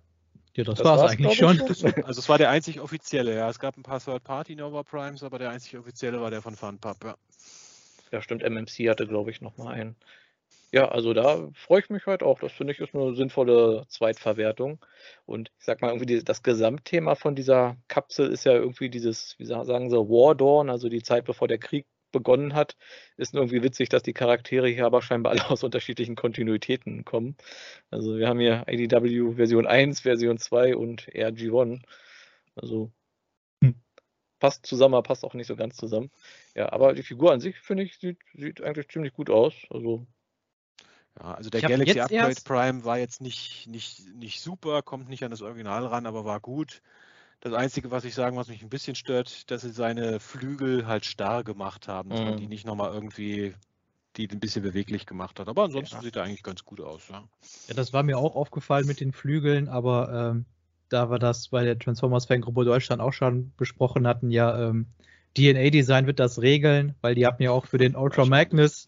Ja, 0.56 0.64
das, 0.64 0.76
das 0.76 0.86
war 0.86 1.06
es 1.06 1.12
eigentlich 1.12 1.38
schon. 1.38 1.60
also 2.04 2.20
es 2.20 2.30
war 2.30 2.38
der 2.38 2.50
einzig 2.50 2.80
offizielle, 2.80 3.36
ja. 3.36 3.50
Es 3.50 3.60
gab 3.60 3.78
ein 3.78 3.84
paar 3.84 4.00
Third-Party 4.00 4.56
Nova 4.56 4.84
Primes, 4.84 5.24
aber 5.24 5.38
der 5.38 5.50
einzig 5.50 5.78
offizielle 5.78 6.22
war 6.22 6.32
der 6.32 6.42
von 6.42 6.56
Funpub, 6.56 7.04
ja. 7.04 7.16
Ja, 8.12 8.22
stimmt, 8.22 8.44
MMC 8.44 8.90
hatte, 8.90 9.08
glaube 9.08 9.32
ich, 9.32 9.42
nochmal 9.42 9.74
einen. 9.74 9.96
Ja, 10.72 10.90
also 10.90 11.14
da 11.14 11.50
freue 11.54 11.80
ich 11.80 11.90
mich 11.90 12.06
halt 12.06 12.24
auch. 12.24 12.40
Das 12.40 12.52
finde 12.52 12.74
ich 12.74 12.80
ist 12.80 12.94
eine 12.94 13.16
sinnvolle 13.16 13.86
Zweitverwertung. 13.88 14.84
Und 15.26 15.52
ich 15.58 15.66
sag 15.66 15.82
mal, 15.82 15.90
irgendwie 15.90 16.06
die, 16.06 16.24
das 16.24 16.44
Gesamtthema 16.44 17.16
von 17.16 17.36
dieser 17.36 17.78
Kapsel 17.88 18.30
ist 18.30 18.46
ja 18.46 18.54
irgendwie 18.54 18.90
dieses, 18.90 19.36
wie 19.38 19.46
sagen 19.46 19.90
sie, 19.90 19.96
War 19.96 20.36
Dawn, 20.36 20.70
also 20.70 20.90
die 20.90 21.04
Zeit, 21.04 21.26
bevor 21.26 21.48
der 21.48 21.60
Krieg 21.60 21.86
begonnen 22.16 22.54
hat. 22.54 22.78
Ist 23.18 23.36
irgendwie 23.36 23.62
witzig, 23.62 23.90
dass 23.90 24.02
die 24.02 24.14
Charaktere 24.14 24.68
hier 24.68 24.86
aber 24.86 25.02
scheinbar 25.02 25.34
alle 25.34 25.48
aus 25.50 25.64
unterschiedlichen 25.64 26.16
Kontinuitäten 26.16 27.04
kommen. 27.06 27.36
Also 27.92 28.18
wir 28.18 28.28
haben 28.28 28.40
hier 28.40 28.64
IDW 28.68 29.36
Version 29.36 29.68
1, 29.68 30.02
Version 30.02 30.38
2 30.38 30.76
und 30.76 31.04
RG1. 31.10 31.82
Also 32.56 32.92
hm. 33.62 33.76
passt 34.40 34.66
zusammen, 34.66 34.96
aber 34.96 35.04
passt 35.04 35.26
auch 35.26 35.34
nicht 35.34 35.48
so 35.48 35.56
ganz 35.56 35.76
zusammen. 35.76 36.10
Ja, 36.56 36.72
aber 36.72 36.94
die 36.94 37.04
Figur 37.04 37.34
an 37.34 37.42
sich, 37.42 37.60
finde 37.60 37.84
ich, 37.84 37.98
sieht, 38.00 38.20
sieht 38.34 38.62
eigentlich 38.62 38.88
ziemlich 38.88 39.14
gut 39.14 39.30
aus. 39.30 39.54
Also 39.70 40.08
ja, 41.20 41.34
also 41.34 41.50
der 41.50 41.62
Galaxy 41.62 42.00
Upgrade 42.00 42.42
Prime 42.44 42.84
war 42.86 42.98
jetzt 42.98 43.22
nicht, 43.22 43.68
nicht, 43.68 44.06
nicht 44.16 44.42
super, 44.42 44.82
kommt 44.82 45.10
nicht 45.10 45.24
an 45.24 45.32
das 45.32 45.42
Original 45.42 45.86
ran, 45.86 46.06
aber 46.06 46.26
war 46.26 46.40
gut. 46.40 46.82
Das 47.42 47.54
Einzige, 47.54 47.92
was 47.92 48.06
ich 48.06 48.16
sagen, 48.16 48.38
was 48.38 48.48
mich 48.48 48.64
ein 48.64 48.70
bisschen 48.70 48.96
stört, 48.96 49.52
dass 49.52 49.62
sie 49.62 49.70
seine 49.70 50.20
Flügel 50.20 50.88
halt 50.88 51.06
starr 51.06 51.44
gemacht 51.44 51.88
haben, 51.88 52.10
dass 52.10 52.20
mhm. 52.20 52.26
man 52.26 52.38
die 52.38 52.48
nicht 52.48 52.66
nochmal 52.66 52.94
irgendwie 52.94 53.54
die 54.18 54.30
ein 54.30 54.40
bisschen 54.40 54.64
beweglich 54.64 55.06
gemacht 55.06 55.40
hat. 55.40 55.48
Aber 55.48 55.64
ansonsten 55.64 55.98
ja. 55.98 56.02
sieht 56.02 56.16
er 56.16 56.24
eigentlich 56.24 56.44
ganz 56.44 56.64
gut 56.64 56.82
aus. 56.82 57.10
Ja. 57.10 57.24
ja, 57.68 57.74
das 57.74 57.94
war 57.94 58.04
mir 58.04 58.18
auch 58.18 58.36
aufgefallen 58.36 58.88
mit 58.88 59.00
den 59.00 59.12
Flügeln, 59.12 59.68
aber 59.68 60.32
ähm, 60.32 60.46
da 60.90 61.10
wir 61.10 61.20
das 61.20 61.50
bei 61.50 61.64
der 61.64 61.78
Transformers 61.78 62.26
Fangruppe 62.26 62.66
Deutschland 62.66 63.02
auch 63.02 63.14
schon 63.14 63.52
besprochen 63.58 64.08
hatten, 64.08 64.32
ja, 64.32 64.70
ähm, 64.70 64.88
DNA-Design 65.38 66.08
wird 66.08 66.20
das 66.20 66.42
regeln, 66.42 66.96
weil 67.02 67.16
die 67.16 67.26
hatten 67.28 67.44
ja 67.44 67.52
auch 67.52 67.66
für 67.66 67.78
den 67.78 67.96
Ultra 67.96 68.26
Magnus 68.26 68.88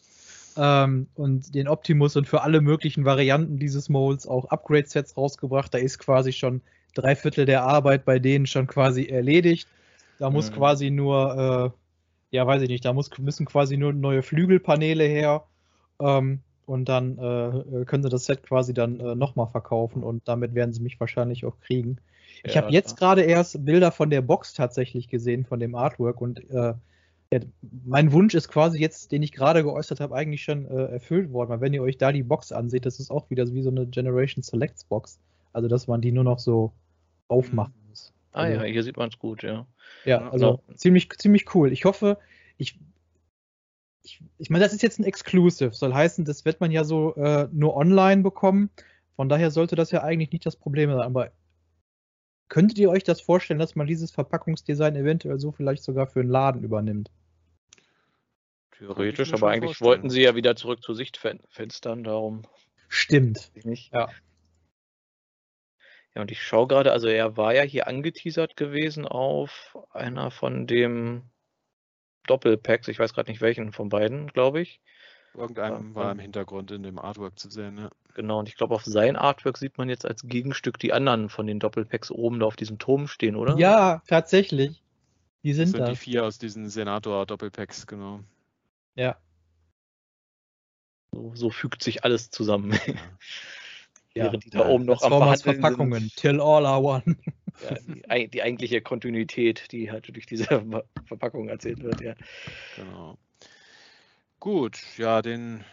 ähm, 0.56 1.08
und 1.16 1.54
den 1.54 1.68
Optimus 1.68 2.16
und 2.16 2.26
für 2.26 2.42
alle 2.42 2.62
möglichen 2.62 3.04
Varianten 3.04 3.60
dieses 3.60 3.90
Molds 3.90 4.26
auch 4.26 4.46
Upgrade-Sets 4.46 5.18
rausgebracht. 5.18 5.74
Da 5.74 5.78
ist 5.78 6.00
quasi 6.00 6.32
schon 6.32 6.62
drei 6.98 7.16
Viertel 7.16 7.46
der 7.46 7.64
Arbeit 7.64 8.06
bei 8.06 8.20
denen 8.20 8.46
schon 8.46 8.68
quasi 8.68 9.06
erledigt. 9.06 9.68
Da 10.20 10.30
muss 10.30 10.52
mhm. 10.52 10.56
quasi 10.56 10.90
nur, 10.90 11.74
äh, 12.32 12.36
ja, 12.36 12.48
weiß 12.48 12.62
ich 12.64 12.70
nicht, 12.70 12.86
da 12.86 12.94
muss, 12.94 13.16
müssen 13.18 13.46
quasi 13.46 13.78
nur 13.78 13.94
neue 13.94 14.24
Flügelpaneele 14.24 15.04
her. 15.04 15.44
Ähm, 16.00 16.40
und 16.66 16.90
dann 16.90 17.18
äh, 17.18 17.86
können 17.86 18.04
sie 18.04 18.10
das 18.10 18.26
Set 18.26 18.44
quasi 18.44 18.74
dann 18.74 19.00
äh, 19.00 19.16
nochmal 19.16 19.48
verkaufen 19.48 20.04
und 20.04 20.28
damit 20.28 20.54
werden 20.54 20.74
sie 20.74 20.82
mich 20.82 21.00
wahrscheinlich 21.00 21.46
auch 21.46 21.60
kriegen. 21.62 21.98
Ja, 22.44 22.50
ich 22.50 22.58
habe 22.58 22.72
jetzt 22.72 22.98
gerade 22.98 23.22
erst 23.22 23.64
Bilder 23.64 23.92
von 23.92 24.10
der 24.10 24.22
Box 24.22 24.54
tatsächlich 24.54 25.08
gesehen, 25.08 25.46
von 25.46 25.62
dem 25.62 25.76
Artwork 25.76 26.20
und 26.20 26.50
äh, 26.50 26.74
ja, 27.32 27.40
mein 27.86 28.12
Wunsch 28.12 28.36
ist 28.36 28.48
quasi 28.48 28.80
jetzt, 28.80 29.12
den 29.12 29.22
ich 29.22 29.32
gerade 29.32 29.64
geäußert 29.64 30.00
habe, 30.00 30.16
eigentlich 30.16 30.44
schon 30.44 30.66
äh, 30.66 30.86
erfüllt 30.94 31.32
worden. 31.32 31.50
Weil 31.50 31.62
wenn 31.62 31.74
ihr 31.74 31.84
euch 31.84 31.98
da 31.98 32.12
die 32.12 32.24
Box 32.24 32.52
anseht, 32.52 32.86
das 32.86 33.00
ist 33.00 33.12
auch 33.12 33.30
wieder 33.30 33.46
wie 33.54 33.62
so 33.62 33.70
eine 33.70 33.86
Generation 33.86 34.44
Selects 34.44 34.86
Box. 34.86 35.20
Also 35.54 35.68
dass 35.68 35.88
man 35.88 36.02
die 36.02 36.12
nur 36.12 36.24
noch 36.24 36.40
so 36.40 36.72
aufmachen 37.28 37.74
mhm. 37.82 37.90
muss. 37.90 38.14
Ah 38.32 38.42
also, 38.42 38.62
ja, 38.62 38.66
hier 38.66 38.84
sieht 38.84 38.98
man 38.98 39.10
es 39.10 39.20
gut, 39.20 39.44
ja. 39.44 39.66
Ja, 40.06 40.30
also 40.30 40.62
ja. 40.68 40.76
ziemlich, 40.76 41.10
ziemlich 41.18 41.54
cool. 41.56 41.72
Ich 41.72 41.86
hoffe, 41.86 42.18
ich, 42.58 42.80
ich, 44.04 44.22
ich 44.38 44.50
meine, 44.50 44.64
das 44.64 44.74
ist 44.74 44.84
jetzt 44.84 45.00
ein 45.00 45.06
Exclusive. 45.06 45.74
Soll 45.74 45.94
heißen, 45.94 46.26
das 46.26 46.46
wird 46.46 46.60
man 46.60 46.72
ja 46.72 46.84
so 46.84 47.16
äh, 47.16 47.48
nur 47.52 47.76
online 47.76 48.22
bekommen. 48.22 48.70
Von 49.16 49.30
daher 49.30 49.52
sollte 49.52 49.76
das 49.76 49.92
ja 49.92 50.04
eigentlich 50.04 50.32
nicht 50.32 50.46
das 50.46 50.56
Problem 50.56 50.92
sein. 50.92 51.00
Aber 51.00 51.32
Könntet 52.50 52.78
ihr 52.78 52.90
euch 52.90 53.04
das 53.04 53.20
vorstellen, 53.20 53.60
dass 53.60 53.76
man 53.76 53.88
dieses 53.88 54.12
Verpackungsdesign 54.12 54.96
eventuell 54.96 55.40
so 55.40 55.52
vielleicht 55.52 55.84
sogar 55.84 56.08
für 56.08 56.22
einen 56.22 56.30
Laden 56.30 56.64
übernimmt? 56.64 57.12
Theoretisch, 58.78 59.34
aber 59.34 59.50
eigentlich 59.50 59.78
vorstellen. 59.78 59.90
wollten 59.90 60.10
sie 60.10 60.22
ja 60.22 60.36
wieder 60.36 60.56
zurück 60.56 60.82
zu 60.82 60.94
Sichtfenstern, 60.94 62.04
darum. 62.04 62.44
Stimmt. 62.88 63.52
Nicht. 63.66 63.92
Ja. 63.92 64.08
Ja, 66.18 66.22
und 66.22 66.32
ich 66.32 66.42
schaue 66.42 66.66
gerade, 66.66 66.92
also 66.94 67.08
er 67.08 67.38
war 67.38 67.54
ja 67.54 67.62
hier 67.62 67.86
angeteasert 67.86 68.58
gewesen 68.58 69.06
auf 69.06 69.78
einer 69.92 70.32
von 70.32 70.66
dem 70.66 71.22
Doppelpacks, 72.26 72.88
ich 72.88 72.98
weiß 72.98 73.14
gerade 73.14 73.30
nicht 73.30 73.40
welchen 73.40 73.72
von 73.72 73.90
beiden, 73.90 74.26
glaube 74.26 74.62
ich. 74.62 74.82
Irgendeinem 75.36 75.94
war 75.94 76.12
im 76.12 76.18
Hintergrund 76.18 76.72
in 76.72 76.82
dem 76.82 76.98
Artwork 76.98 77.38
zu 77.38 77.52
sehen, 77.52 77.78
ja. 77.78 77.92
Genau, 78.16 78.40
und 78.40 78.50
ich 78.50 78.56
glaube, 78.56 78.74
auf 78.74 78.84
sein 78.84 79.16
Artwork 79.16 79.60
sieht 79.60 79.78
man 79.78 79.90
jetzt 79.90 80.08
als 80.08 80.24
Gegenstück 80.24 80.80
die 80.80 80.92
anderen 80.92 81.30
von 81.30 81.46
den 81.46 81.60
Doppelpacks 81.60 82.10
oben 82.10 82.40
da 82.40 82.48
auf 82.48 82.56
diesem 82.56 82.80
Turm 82.80 83.08
stehen, 83.08 83.36
oder? 83.36 83.56
Ja, 83.60 84.02
tatsächlich. 84.08 84.82
Die 85.44 85.54
sind, 85.54 85.66
das 85.66 85.72
sind 85.74 85.82
das. 85.82 85.90
die 85.92 85.96
vier 85.98 86.26
aus 86.26 86.40
diesen 86.40 86.68
Senator-Doppelpacks, 86.68 87.86
genau. 87.86 88.22
Ja. 88.96 89.18
So, 91.12 91.36
so, 91.36 91.52
fügt 91.52 91.84
sich 91.84 92.04
alles 92.04 92.32
zusammen. 92.32 92.72
ja, 92.72 92.96
während 94.24 94.46
die 94.46 94.50
da 94.50 94.68
oben 94.68 94.86
noch 94.86 95.02
am 95.04 95.12
Verhandeln 95.12 95.62
Verpackungen, 95.62 96.00
sind. 96.02 96.16
Till 96.16 96.42
all 96.42 96.66
are 96.66 96.82
one. 96.82 97.18
Ja, 97.64 98.16
die, 98.16 98.28
die, 98.28 98.44
eigentliche 98.44 98.82
Kontinuität, 98.82 99.72
die 99.72 99.92
halt 99.92 100.14
durch 100.14 100.26
diese 100.26 100.64
Verpackung 101.06 101.50
erzählt 101.50 101.82
wird, 101.82 102.02
ja. 102.02 102.14
Genau. 102.76 103.18
Gut, 104.40 104.80
ja, 104.98 105.24
den 105.24 105.64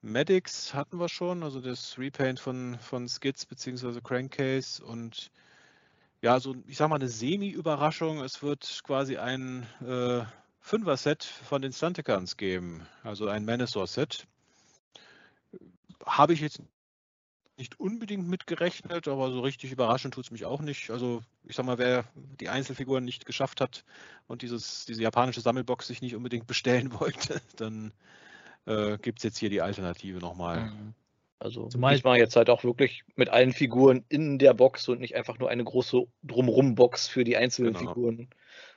Medics 0.00 0.74
hatten 0.74 0.98
wir 0.98 1.08
schon, 1.08 1.42
also 1.42 1.60
das 1.60 1.98
Repaint 1.98 2.40
von, 2.40 2.78
von 2.78 3.08
Skids 3.08 3.46
bzw. 3.46 4.00
Crankcase 4.02 4.84
und 4.84 5.30
ja, 6.20 6.40
so 6.40 6.56
ich 6.66 6.78
sag 6.78 6.88
mal 6.88 6.96
eine 6.96 7.08
Semi-Überraschung. 7.08 8.22
Es 8.22 8.42
wird 8.42 8.80
quasi 8.84 9.18
ein 9.18 9.66
äh, 9.86 10.24
Fünfer-Set 10.60 11.22
von 11.22 11.60
den 11.60 11.72
Stunticans 11.72 12.38
geben, 12.38 12.86
also 13.02 13.28
ein 13.28 13.44
Manasaur-Set. 13.44 14.26
Habe 16.06 16.32
ich 16.32 16.40
jetzt 16.40 16.62
nicht 17.56 17.78
unbedingt 17.78 18.28
mitgerechnet, 18.28 19.06
aber 19.08 19.30
so 19.30 19.40
richtig 19.40 19.72
überraschend 19.72 20.14
tut 20.14 20.24
es 20.24 20.30
mich 20.30 20.44
auch 20.44 20.60
nicht. 20.60 20.90
Also 20.90 21.22
ich 21.44 21.54
sag 21.56 21.66
mal, 21.66 21.78
wer 21.78 22.04
die 22.14 22.48
Einzelfiguren 22.48 23.04
nicht 23.04 23.26
geschafft 23.26 23.60
hat 23.60 23.84
und 24.26 24.42
dieses, 24.42 24.86
diese 24.86 25.02
japanische 25.02 25.40
Sammelbox 25.40 25.86
sich 25.86 26.02
nicht 26.02 26.16
unbedingt 26.16 26.46
bestellen 26.46 26.92
wollte, 27.00 27.40
dann 27.56 27.92
äh, 28.66 28.98
gibt 28.98 29.18
es 29.18 29.24
jetzt 29.24 29.38
hier 29.38 29.50
die 29.50 29.60
Alternative 29.62 30.18
nochmal. 30.18 30.70
Mhm. 30.70 30.94
Also 31.38 31.68
Zumal 31.68 31.94
ich 31.94 32.04
mache 32.04 32.18
jetzt 32.18 32.36
halt 32.36 32.48
auch 32.48 32.64
wirklich 32.64 33.04
mit 33.16 33.28
allen 33.28 33.52
Figuren 33.52 34.04
in 34.08 34.38
der 34.38 34.54
Box 34.54 34.88
und 34.88 35.00
nicht 35.00 35.14
einfach 35.14 35.38
nur 35.38 35.50
eine 35.50 35.64
große 35.64 36.06
Drumrum-Box 36.22 37.06
für 37.06 37.22
die 37.22 37.36
einzelnen 37.36 37.74
genau. 37.74 37.90
Figuren. 37.92 38.28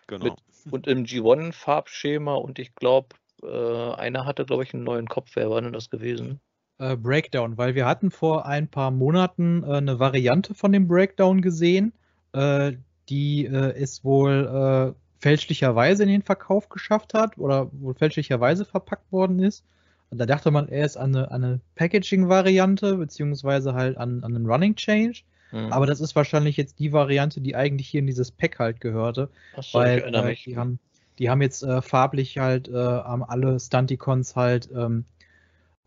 Genau. 0.08 0.26
Mit, 0.26 0.34
und 0.74 0.88
im 0.88 1.06
G1-Farbschema 1.06 2.36
und 2.36 2.60
ich 2.60 2.76
glaube, 2.76 3.16
äh, 3.42 3.94
einer 3.94 4.26
hatte, 4.26 4.46
glaube 4.46 4.64
ich, 4.64 4.74
einen 4.74 4.84
neuen 4.84 5.08
Kopf. 5.08 5.32
Wer 5.36 5.50
war 5.50 5.62
denn 5.62 5.74
das 5.74 5.90
gewesen? 5.90 6.42
Äh, 6.80 6.96
Breakdown, 6.96 7.58
weil 7.58 7.74
wir 7.74 7.88
hatten 7.88 8.12
vor 8.12 8.46
ein 8.46 8.68
paar 8.68 8.92
Monaten 8.92 9.64
äh, 9.64 9.78
eine 9.78 10.00
Variante 10.00 10.54
von 10.54 10.72
dem 10.72 10.88
Breakdown 10.88 11.42
gesehen, 11.42 11.92
äh, 12.34 12.74
die 13.10 13.48
äh, 13.48 13.74
es 13.76 14.04
wohl 14.04 14.94
äh, 14.94 15.00
fälschlicherweise 15.20 16.04
in 16.04 16.10
den 16.10 16.22
Verkauf 16.22 16.70
geschafft 16.70 17.16
hat 17.16 17.40
oder 17.40 17.72
wohl 17.72 17.96
fälschlicherweise 17.96 18.64
verpackt 18.64 19.12
worden 19.12 19.40
ist. 19.40 19.64
Und 20.12 20.20
da 20.20 20.28
dachte 20.28 20.52
man 20.52 20.68
erst 20.68 20.98
an 20.98 21.16
eine, 21.16 21.32
eine 21.32 21.60
Packaging-Variante, 21.74 22.98
beziehungsweise 22.98 23.74
halt 23.74 23.98
an, 23.98 24.24
an 24.24 24.36
einen 24.36 24.46
Running 24.46 24.76
Change. 24.76 25.24
Mhm. 25.52 25.74
Aber 25.74 25.88
das 25.88 26.00
ist 26.00 26.16
wahrscheinlich 26.16 26.58
jetzt 26.58 26.78
die 26.78 26.94
Variante, 26.94 27.42
die 27.42 27.56
eigentlich 27.56 27.88
hier 27.88 28.02
in 28.02 28.08
dieses 28.08 28.30
Pack 28.30 28.60
halt 28.60 28.82
gehörte. 28.82 29.30
Achso, 29.56 29.80
weil, 29.80 29.98
ich 29.98 30.04
erinnere 30.04 30.26
äh, 30.26 30.30
mich. 30.30 30.44
Die 30.44 30.58
haben, 30.58 30.78
die 31.18 31.32
haben 31.32 31.42
jetzt 31.42 31.66
farblich 31.82 32.38
halt 32.38 32.70
alle 32.72 33.60
Stunticons 33.60 34.36
halt 34.36 34.70
ähm, 34.72 35.06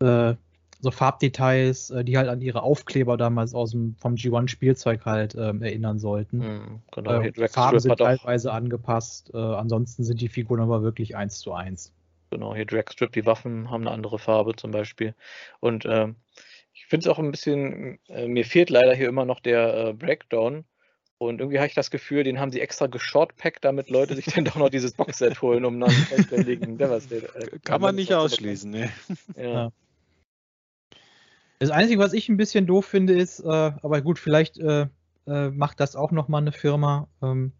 äh, 0.01 0.35
so 0.81 0.91
Farbdetails, 0.91 1.89
äh, 1.91 2.03
die 2.03 2.17
halt 2.17 2.27
an 2.27 2.41
ihre 2.41 2.63
Aufkleber 2.63 3.15
damals 3.15 3.53
aus 3.53 3.71
dem 3.71 3.95
vom 3.95 4.15
G1-Spielzeug 4.15 5.05
halt 5.05 5.35
ähm, 5.35 5.61
erinnern 5.61 5.99
sollten. 5.99 6.37
Mhm, 6.39 6.81
genau. 6.91 7.21
Äh, 7.21 7.47
Farben 7.47 7.79
sind 7.79 7.97
teilweise 7.97 8.51
angepasst, 8.51 9.33
ansonsten 9.33 10.03
sind 10.03 10.21
die 10.21 10.29
Figuren 10.29 10.59
aber 10.59 10.83
wirklich 10.83 11.15
eins 11.15 11.39
zu 11.39 11.53
eins. 11.53 11.93
Genau, 12.31 12.55
hier 12.55 12.65
Dragstrip, 12.65 13.11
die 13.11 13.25
Waffen 13.25 13.69
haben 13.69 13.81
eine 13.81 13.91
andere 13.91 14.17
Farbe 14.17 14.55
zum 14.55 14.71
Beispiel. 14.71 15.13
Und 15.59 15.85
ähm, 15.85 16.15
ich 16.73 16.85
finde 16.85 17.05
es 17.05 17.13
auch 17.13 17.19
ein 17.19 17.29
bisschen, 17.29 17.99
äh, 18.07 18.27
mir 18.27 18.45
fehlt 18.45 18.69
leider 18.69 18.95
hier 18.95 19.09
immer 19.09 19.25
noch 19.25 19.41
der 19.41 19.87
äh, 19.87 19.93
Breakdown. 19.93 20.63
Und 21.17 21.39
irgendwie 21.39 21.59
habe 21.59 21.67
ich 21.67 21.75
das 21.75 21.91
Gefühl, 21.91 22.23
den 22.23 22.39
haben 22.39 22.51
sie 22.51 22.61
extra 22.61 22.87
geshortpackt, 22.87 23.63
damit 23.63 23.89
Leute 23.89 24.15
sich 24.15 24.25
dann 24.25 24.45
doch 24.45 24.55
noch 24.55 24.69
dieses 24.69 24.93
Boxset 24.93 25.41
holen, 25.41 25.65
um 25.65 25.79
dann 25.79 25.91
vollständigen 25.91 26.77
Devastator. 26.77 27.35
Äh, 27.35 27.49
kann, 27.49 27.61
kann 27.63 27.81
man 27.81 27.95
nicht 27.95 28.13
ausschließen, 28.13 28.71
ne? 28.71 28.89
Ja. 29.37 29.71
Das 31.61 31.69
Einzige, 31.69 32.01
was 32.01 32.13
ich 32.13 32.27
ein 32.27 32.37
bisschen 32.37 32.65
doof 32.65 32.87
finde, 32.87 33.13
ist, 33.13 33.39
äh, 33.39 33.47
aber 33.47 34.01
gut, 34.01 34.17
vielleicht 34.17 34.57
äh, 34.57 34.87
äh, 35.27 35.49
macht 35.51 35.79
das 35.79 35.95
auch 35.95 36.11
nochmal 36.11 36.41
eine 36.41 36.51
Firma. 36.51 37.07
Ähm, 37.21 37.51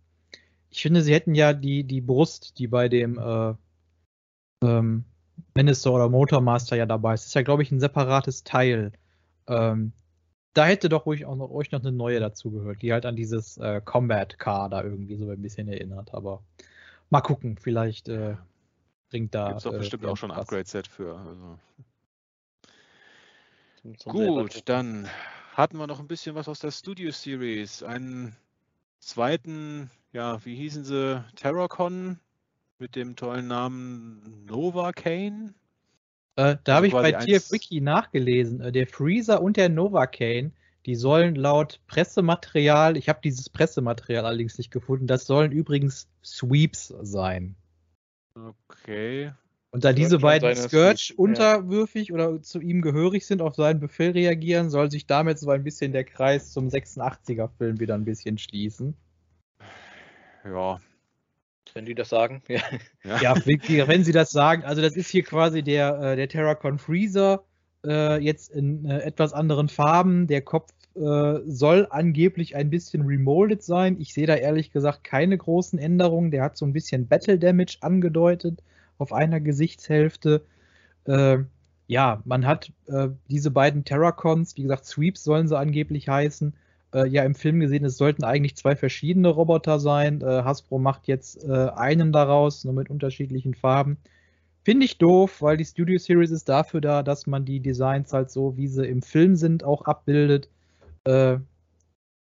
ich 0.71 0.81
finde, 0.81 1.03
sie 1.03 1.13
hätten 1.13 1.35
ja 1.35 1.53
die, 1.53 1.83
die 1.83 2.01
Brust, 2.01 2.57
die 2.57 2.67
bei 2.67 2.89
dem 2.89 3.19
ähm, 4.63 5.03
Minister 5.53 5.93
oder 5.93 6.09
Motormaster 6.09 6.75
ja 6.75 6.87
dabei 6.87 7.13
ist. 7.13 7.21
Das 7.21 7.27
ist 7.27 7.35
ja, 7.35 7.43
glaube 7.43 7.61
ich, 7.61 7.71
ein 7.71 7.79
separates 7.79 8.43
Teil. 8.43 8.91
Ähm, 9.47 9.91
da 10.53 10.65
hätte 10.65 10.89
doch 10.89 11.05
ruhig 11.05 11.27
auch 11.27 11.35
noch, 11.35 11.51
euch 11.51 11.71
noch 11.71 11.81
eine 11.81 11.91
neue 11.91 12.19
dazu 12.19 12.49
gehört, 12.49 12.81
die 12.81 12.93
halt 12.93 13.05
an 13.05 13.15
dieses 13.15 13.57
äh, 13.57 13.81
Combat 13.85 14.39
Car 14.39 14.69
da 14.69 14.83
irgendwie 14.83 15.15
so 15.15 15.29
ein 15.29 15.41
bisschen 15.43 15.67
erinnert. 15.67 16.11
Aber 16.15 16.41
mal 17.11 17.21
gucken, 17.21 17.57
vielleicht 17.59 18.09
äh, 18.09 18.35
bringt 19.11 19.35
da. 19.35 19.49
Gibt 19.49 19.57
es 19.57 19.63
doch 19.65 19.73
äh, 19.73 19.77
bestimmt 19.77 20.05
auch 20.07 20.17
schon 20.17 20.31
ein 20.31 20.39
Upgrade-Set 20.39 20.87
für. 20.87 21.15
Also. 21.17 21.59
Gut, 23.83 24.69
dann 24.69 25.07
hatten 25.53 25.77
wir 25.77 25.87
noch 25.87 25.99
ein 25.99 26.07
bisschen 26.07 26.35
was 26.35 26.47
aus 26.47 26.59
der 26.59 26.71
Studio 26.71 27.11
Series. 27.11 27.81
Einen 27.81 28.35
zweiten, 28.99 29.89
ja, 30.13 30.43
wie 30.45 30.55
hießen 30.55 30.83
sie? 30.83 31.23
Terracon 31.35 32.19
mit 32.77 32.95
dem 32.95 33.15
tollen 33.15 33.47
Namen 33.47 34.45
Novocaine. 34.45 35.53
Äh, 36.35 36.57
da 36.63 36.75
also 36.75 36.75
habe 36.75 36.87
ich 36.87 36.93
bei 36.93 37.11
TF-Wiki 37.11 37.81
nachgelesen. 37.81 38.61
Äh, 38.61 38.71
der 38.71 38.87
Freezer 38.87 39.41
und 39.41 39.57
der 39.57 39.69
Novocaine, 39.69 40.51
die 40.85 40.95
sollen 40.95 41.35
laut 41.35 41.79
Pressematerial, 41.87 42.97
ich 42.97 43.09
habe 43.09 43.19
dieses 43.23 43.49
Pressematerial 43.49 44.25
allerdings 44.25 44.57
nicht 44.57 44.71
gefunden, 44.71 45.07
das 45.07 45.25
sollen 45.25 45.51
übrigens 45.51 46.07
Sweeps 46.23 46.93
sein. 47.01 47.55
Okay. 48.35 49.31
Und 49.73 49.85
da 49.85 49.93
diese 49.93 50.19
beiden 50.19 50.53
Scourge 50.53 51.13
unterwürfig 51.15 52.09
ja. 52.09 52.15
oder 52.15 52.41
zu 52.41 52.59
ihm 52.59 52.81
gehörig 52.81 53.25
sind, 53.25 53.41
auf 53.41 53.55
seinen 53.55 53.79
Befehl 53.79 54.11
reagieren, 54.11 54.69
soll 54.69 54.91
sich 54.91 55.07
damit 55.07 55.39
so 55.39 55.49
ein 55.49 55.63
bisschen 55.63 55.93
der 55.93 56.03
Kreis 56.03 56.51
zum 56.51 56.67
86er-Film 56.67 57.79
wieder 57.79 57.95
ein 57.95 58.03
bisschen 58.03 58.37
schließen. 58.37 58.95
Ja, 60.43 60.81
wenn 61.73 61.85
die 61.85 61.95
das 61.95 62.09
sagen, 62.09 62.43
ja. 62.49 62.61
Ja, 63.21 63.35
wenn 63.45 64.03
sie 64.03 64.11
das 64.11 64.31
sagen. 64.31 64.63
Also 64.63 64.81
das 64.81 64.97
ist 64.97 65.09
hier 65.09 65.23
quasi 65.23 65.63
der, 65.63 65.99
äh, 66.01 66.15
der 66.17 66.27
Terracon 66.27 66.77
Freezer, 66.77 67.45
äh, 67.85 68.21
jetzt 68.21 68.51
in 68.51 68.85
äh, 68.85 68.99
etwas 68.99 69.31
anderen 69.31 69.69
Farben. 69.69 70.27
Der 70.27 70.41
Kopf 70.41 70.71
soll 70.93 71.87
angeblich 71.89 72.57
ein 72.57 72.69
bisschen 72.69 73.03
remolded 73.03 73.63
sein. 73.63 73.95
Ich 74.01 74.13
sehe 74.13 74.27
da 74.27 74.35
ehrlich 74.35 74.73
gesagt 74.73 75.05
keine 75.05 75.37
großen 75.37 75.79
Änderungen. 75.79 76.31
Der 76.31 76.43
hat 76.43 76.57
so 76.57 76.65
ein 76.65 76.73
bisschen 76.73 77.07
Battle 77.07 77.39
Damage 77.39 77.77
angedeutet 77.79 78.61
auf 79.01 79.13
einer 79.13 79.39
Gesichtshälfte. 79.39 80.43
Äh, 81.05 81.39
ja, 81.87 82.21
man 82.25 82.45
hat 82.45 82.71
äh, 82.87 83.09
diese 83.29 83.51
beiden 83.51 83.83
Terracons, 83.83 84.55
wie 84.57 84.63
gesagt, 84.63 84.85
Sweeps 84.85 85.23
sollen 85.23 85.47
sie 85.47 85.57
angeblich 85.57 86.07
heißen 86.07 86.53
äh, 86.93 87.07
ja 87.07 87.23
im 87.23 87.35
Film 87.35 87.59
gesehen, 87.59 87.85
es 87.85 87.97
sollten 87.97 88.23
eigentlich 88.23 88.55
zwei 88.55 88.75
verschiedene 88.75 89.29
Roboter 89.29 89.79
sein. 89.79 90.21
Äh, 90.21 90.43
Hasbro 90.43 90.79
macht 90.79 91.07
jetzt 91.07 91.43
äh, 91.43 91.69
einen 91.75 92.11
daraus, 92.11 92.63
nur 92.63 92.73
mit 92.73 92.89
unterschiedlichen 92.89 93.53
Farben. 93.53 93.97
Finde 94.63 94.85
ich 94.85 94.97
doof, 94.97 95.41
weil 95.41 95.57
die 95.57 95.65
Studio 95.65 95.97
Series 95.97 96.31
ist 96.31 96.47
dafür 96.47 96.81
da, 96.81 97.01
dass 97.03 97.25
man 97.25 97.45
die 97.45 97.59
Designs 97.59 98.13
halt 98.13 98.29
so, 98.29 98.57
wie 98.57 98.67
sie 98.67 98.85
im 98.85 99.01
Film 99.01 99.35
sind, 99.35 99.63
auch 99.63 99.83
abbildet. 99.83 100.49
Äh, 101.05 101.37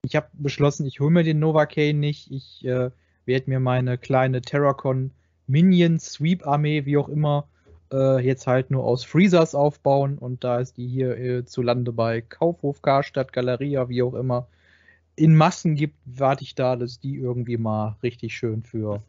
ich 0.02 0.16
habe 0.16 0.28
beschlossen, 0.32 0.86
ich 0.86 1.00
hole 1.00 1.10
mir 1.10 1.24
den 1.24 1.38
Novocaine 1.38 1.98
nicht. 1.98 2.30
Ich 2.30 2.64
äh, 2.64 2.90
werde 3.26 3.50
mir 3.50 3.60
meine 3.60 3.98
kleine 3.98 4.40
Terracon 4.40 5.10
Minion 5.50 5.98
Sweep 5.98 6.46
Armee, 6.46 6.84
wie 6.86 6.96
auch 6.96 7.08
immer, 7.08 7.48
äh, 7.92 8.24
jetzt 8.24 8.46
halt 8.46 8.70
nur 8.70 8.84
aus 8.84 9.04
Freezers 9.04 9.54
aufbauen 9.54 10.16
und 10.16 10.44
da 10.44 10.60
ist 10.60 10.76
die 10.76 10.86
hier 10.86 11.16
äh, 11.18 11.44
zu 11.44 11.62
Lande 11.62 11.92
bei 11.92 12.20
Kaufhof, 12.20 12.82
Karstadt, 12.82 13.32
Galeria, 13.32 13.88
wie 13.88 14.02
auch 14.02 14.14
immer, 14.14 14.46
in 15.16 15.34
Massen 15.34 15.74
gibt, 15.74 15.96
warte 16.04 16.44
ich 16.44 16.54
da, 16.54 16.76
dass 16.76 17.00
die 17.00 17.16
irgendwie 17.16 17.56
mal 17.56 17.96
richtig 18.02 18.34
schön 18.34 18.62
für, 18.62 19.02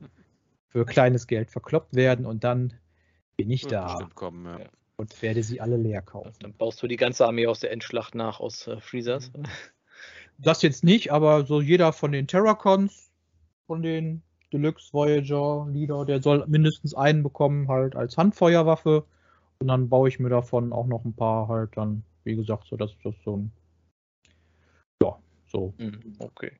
für 0.68 0.86
kleines 0.86 1.28
Geld 1.28 1.52
verkloppt 1.52 1.96
werden 1.96 2.26
und 2.26 2.44
dann 2.44 2.74
bin 3.38 3.52
ich 3.52 3.68
da 3.68 4.10
kommen, 4.16 4.46
ja. 4.46 4.66
und 4.98 5.22
werde 5.22 5.44
sie 5.44 5.62
alle 5.62 5.78
leer 5.78 6.02
kaufen. 6.02 6.34
Dann 6.40 6.54
baust 6.54 6.82
du 6.82 6.88
die 6.88 6.98
ganze 6.98 7.26
Armee 7.26 7.46
aus 7.46 7.60
der 7.60 7.72
Endschlacht 7.72 8.16
nach 8.16 8.40
aus 8.40 8.68
äh, 8.68 8.80
Freezers. 8.82 9.32
Das 10.38 10.64
jetzt 10.64 10.84
nicht, 10.84 11.12
aber 11.12 11.46
so 11.46 11.62
jeder 11.62 11.94
von 11.94 12.12
den 12.12 12.26
Terracons, 12.26 13.12
von 13.68 13.84
den 13.84 14.24
Deluxe 14.54 14.94
Voyager 14.94 15.68
Leader, 15.72 16.06
der 16.06 16.22
soll 16.22 16.46
mindestens 16.48 16.94
einen 16.94 17.24
bekommen, 17.24 17.68
halt 17.68 17.96
als 17.96 18.18
Handfeuerwaffe. 18.18 19.04
Und 19.60 19.68
dann 19.68 19.90
baue 19.90 20.10
ich 20.10 20.20
mir 20.20 20.30
davon 20.30 20.74
auch 20.74 20.88
noch 20.88 21.06
ein 21.06 21.14
paar 21.14 21.48
halt 21.48 21.72
dann, 21.76 22.04
wie 22.24 22.36
gesagt, 22.36 22.68
so 22.68 22.78
dass 22.78 22.92
das 23.04 23.16
so 23.24 23.38
ein 23.38 23.52
so. 25.52 25.74
Mhm, 25.78 26.16
okay. 26.20 26.52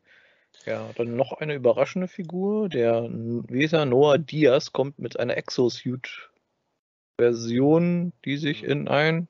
Ja, 0.66 0.92
dann 0.96 1.16
noch 1.16 1.34
eine 1.34 1.54
überraschende 1.56 2.08
Figur. 2.08 2.70
Der 2.70 3.10
Weser 3.10 3.86
Noah 3.86 4.20
Diaz 4.20 4.74
kommt 4.74 5.00
mit 5.00 5.20
einer 5.20 5.38
Exosuit-Version, 5.38 8.14
die 8.26 8.38
sich 8.38 8.64
in 8.64 8.88
ein 8.88 9.28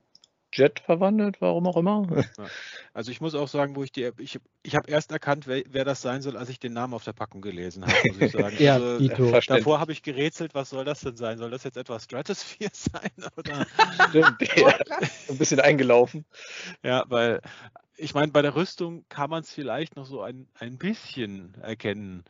Jet 0.53 0.79
verwandelt, 0.79 1.39
warum 1.39 1.67
auch 1.67 1.77
immer. 1.77 2.05
Ja. 2.37 2.45
Also 2.93 3.11
ich 3.11 3.21
muss 3.21 3.35
auch 3.35 3.47
sagen, 3.47 3.75
wo 3.75 3.83
ich 3.83 3.91
die, 3.91 4.11
ich, 4.17 4.39
ich 4.63 4.75
habe 4.75 4.89
erst 4.89 5.11
erkannt, 5.11 5.47
wer, 5.47 5.63
wer, 5.69 5.85
das 5.85 6.01
sein 6.01 6.21
soll, 6.21 6.37
als 6.37 6.49
ich 6.49 6.59
den 6.59 6.73
Namen 6.73 6.93
auf 6.93 7.03
der 7.03 7.13
Packung 7.13 7.41
gelesen 7.41 7.85
habe, 7.85 7.95
muss 8.09 8.21
ich 8.21 8.31
sagen. 8.31 8.55
ja, 8.59 8.75
also, 8.75 9.39
davor 9.47 9.79
habe 9.79 9.91
ich 9.91 10.03
gerätselt, 10.03 10.53
was 10.53 10.69
soll 10.69 10.85
das 10.85 11.01
denn 11.01 11.15
sein? 11.15 11.37
Soll 11.37 11.51
das 11.51 11.63
jetzt 11.63 11.77
etwas 11.77 12.03
Stratosphere 12.03 12.71
sein? 12.73 13.11
Oder? 13.37 13.65
Stimmt, 14.09 14.57
ja. 14.57 14.75
ein 15.29 15.37
bisschen 15.37 15.59
eingelaufen. 15.59 16.25
Ja, 16.83 17.05
weil 17.07 17.41
ich 17.95 18.13
meine, 18.13 18.31
bei 18.31 18.41
der 18.41 18.55
Rüstung 18.55 19.05
kann 19.09 19.29
man 19.29 19.41
es 19.41 19.51
vielleicht 19.53 19.95
noch 19.95 20.05
so 20.05 20.21
ein, 20.21 20.47
ein 20.55 20.77
bisschen 20.77 21.55
erkennen. 21.61 22.23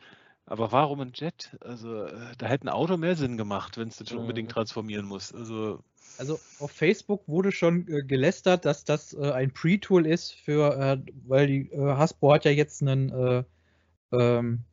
Aber 0.46 0.70
warum 0.72 1.00
ein 1.00 1.12
Jet? 1.14 1.56
Also, 1.60 2.04
äh, 2.04 2.34
da 2.38 2.46
hätte 2.46 2.66
ein 2.66 2.68
Auto 2.68 2.96
mehr 2.96 3.16
Sinn 3.16 3.36
gemacht, 3.36 3.76
wenn 3.78 3.88
es 3.88 3.96
das 3.96 4.08
schon 4.10 4.20
unbedingt 4.20 4.50
Mhm. 4.50 4.52
transformieren 4.52 5.06
muss. 5.06 5.32
Also, 5.34 5.82
Also 6.16 6.42
auf 6.58 6.70
Facebook 6.72 7.26
wurde 7.28 7.52
schon 7.52 7.86
äh, 7.88 8.02
gelästert, 8.02 8.64
dass 8.64 8.84
das 8.84 9.12
äh, 9.14 9.30
ein 9.32 9.52
Pre-Tool 9.52 10.06
ist 10.06 10.32
für, 10.34 10.76
äh, 10.78 10.98
weil 11.26 11.46
die 11.46 11.70
äh, 11.72 11.78
Hasbro 11.96 12.34
hat 12.34 12.44
ja 12.44 12.50
jetzt 12.50 12.82
einen 12.82 13.10
äh, 13.10 13.44
ähm, 14.12 14.64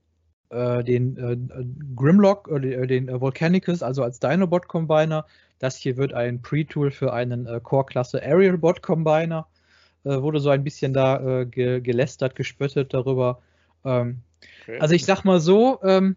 äh, 0.49 0.83
den 0.83 1.17
äh, 1.17 1.37
Grimlock 1.95 2.47
den, 2.49 2.63
äh, 2.71 2.87
den 2.87 3.09
äh, 3.09 3.21
Volcanicus, 3.21 3.83
also 3.83 4.03
als 4.03 4.19
Dinobot 4.19 4.67
Combiner. 4.67 5.25
Das 5.59 5.77
hier 5.77 5.97
wird 5.97 6.13
ein 6.13 6.41
Pre-Tool 6.41 6.91
für 6.91 7.13
einen 7.13 7.45
äh, 7.47 7.59
Core-Klasse 7.61 8.21
Aerial 8.23 8.57
Bot 8.57 8.81
Combiner. 8.83 9.47
Äh, 10.05 10.21
wurde 10.21 10.39
so 10.39 10.49
ein 10.49 10.63
bisschen 10.63 10.93
da 10.93 11.41
äh, 11.41 11.45
ge 11.45 11.81
gelästert, 11.81 12.35
gespöttet 12.35 12.93
darüber. 12.93 13.41
Ähm, 13.85 14.23
Okay. 14.61 14.79
also 14.79 14.95
ich 14.95 15.05
sag 15.05 15.23
mal 15.23 15.39
so, 15.39 15.79
ähm, 15.83 16.15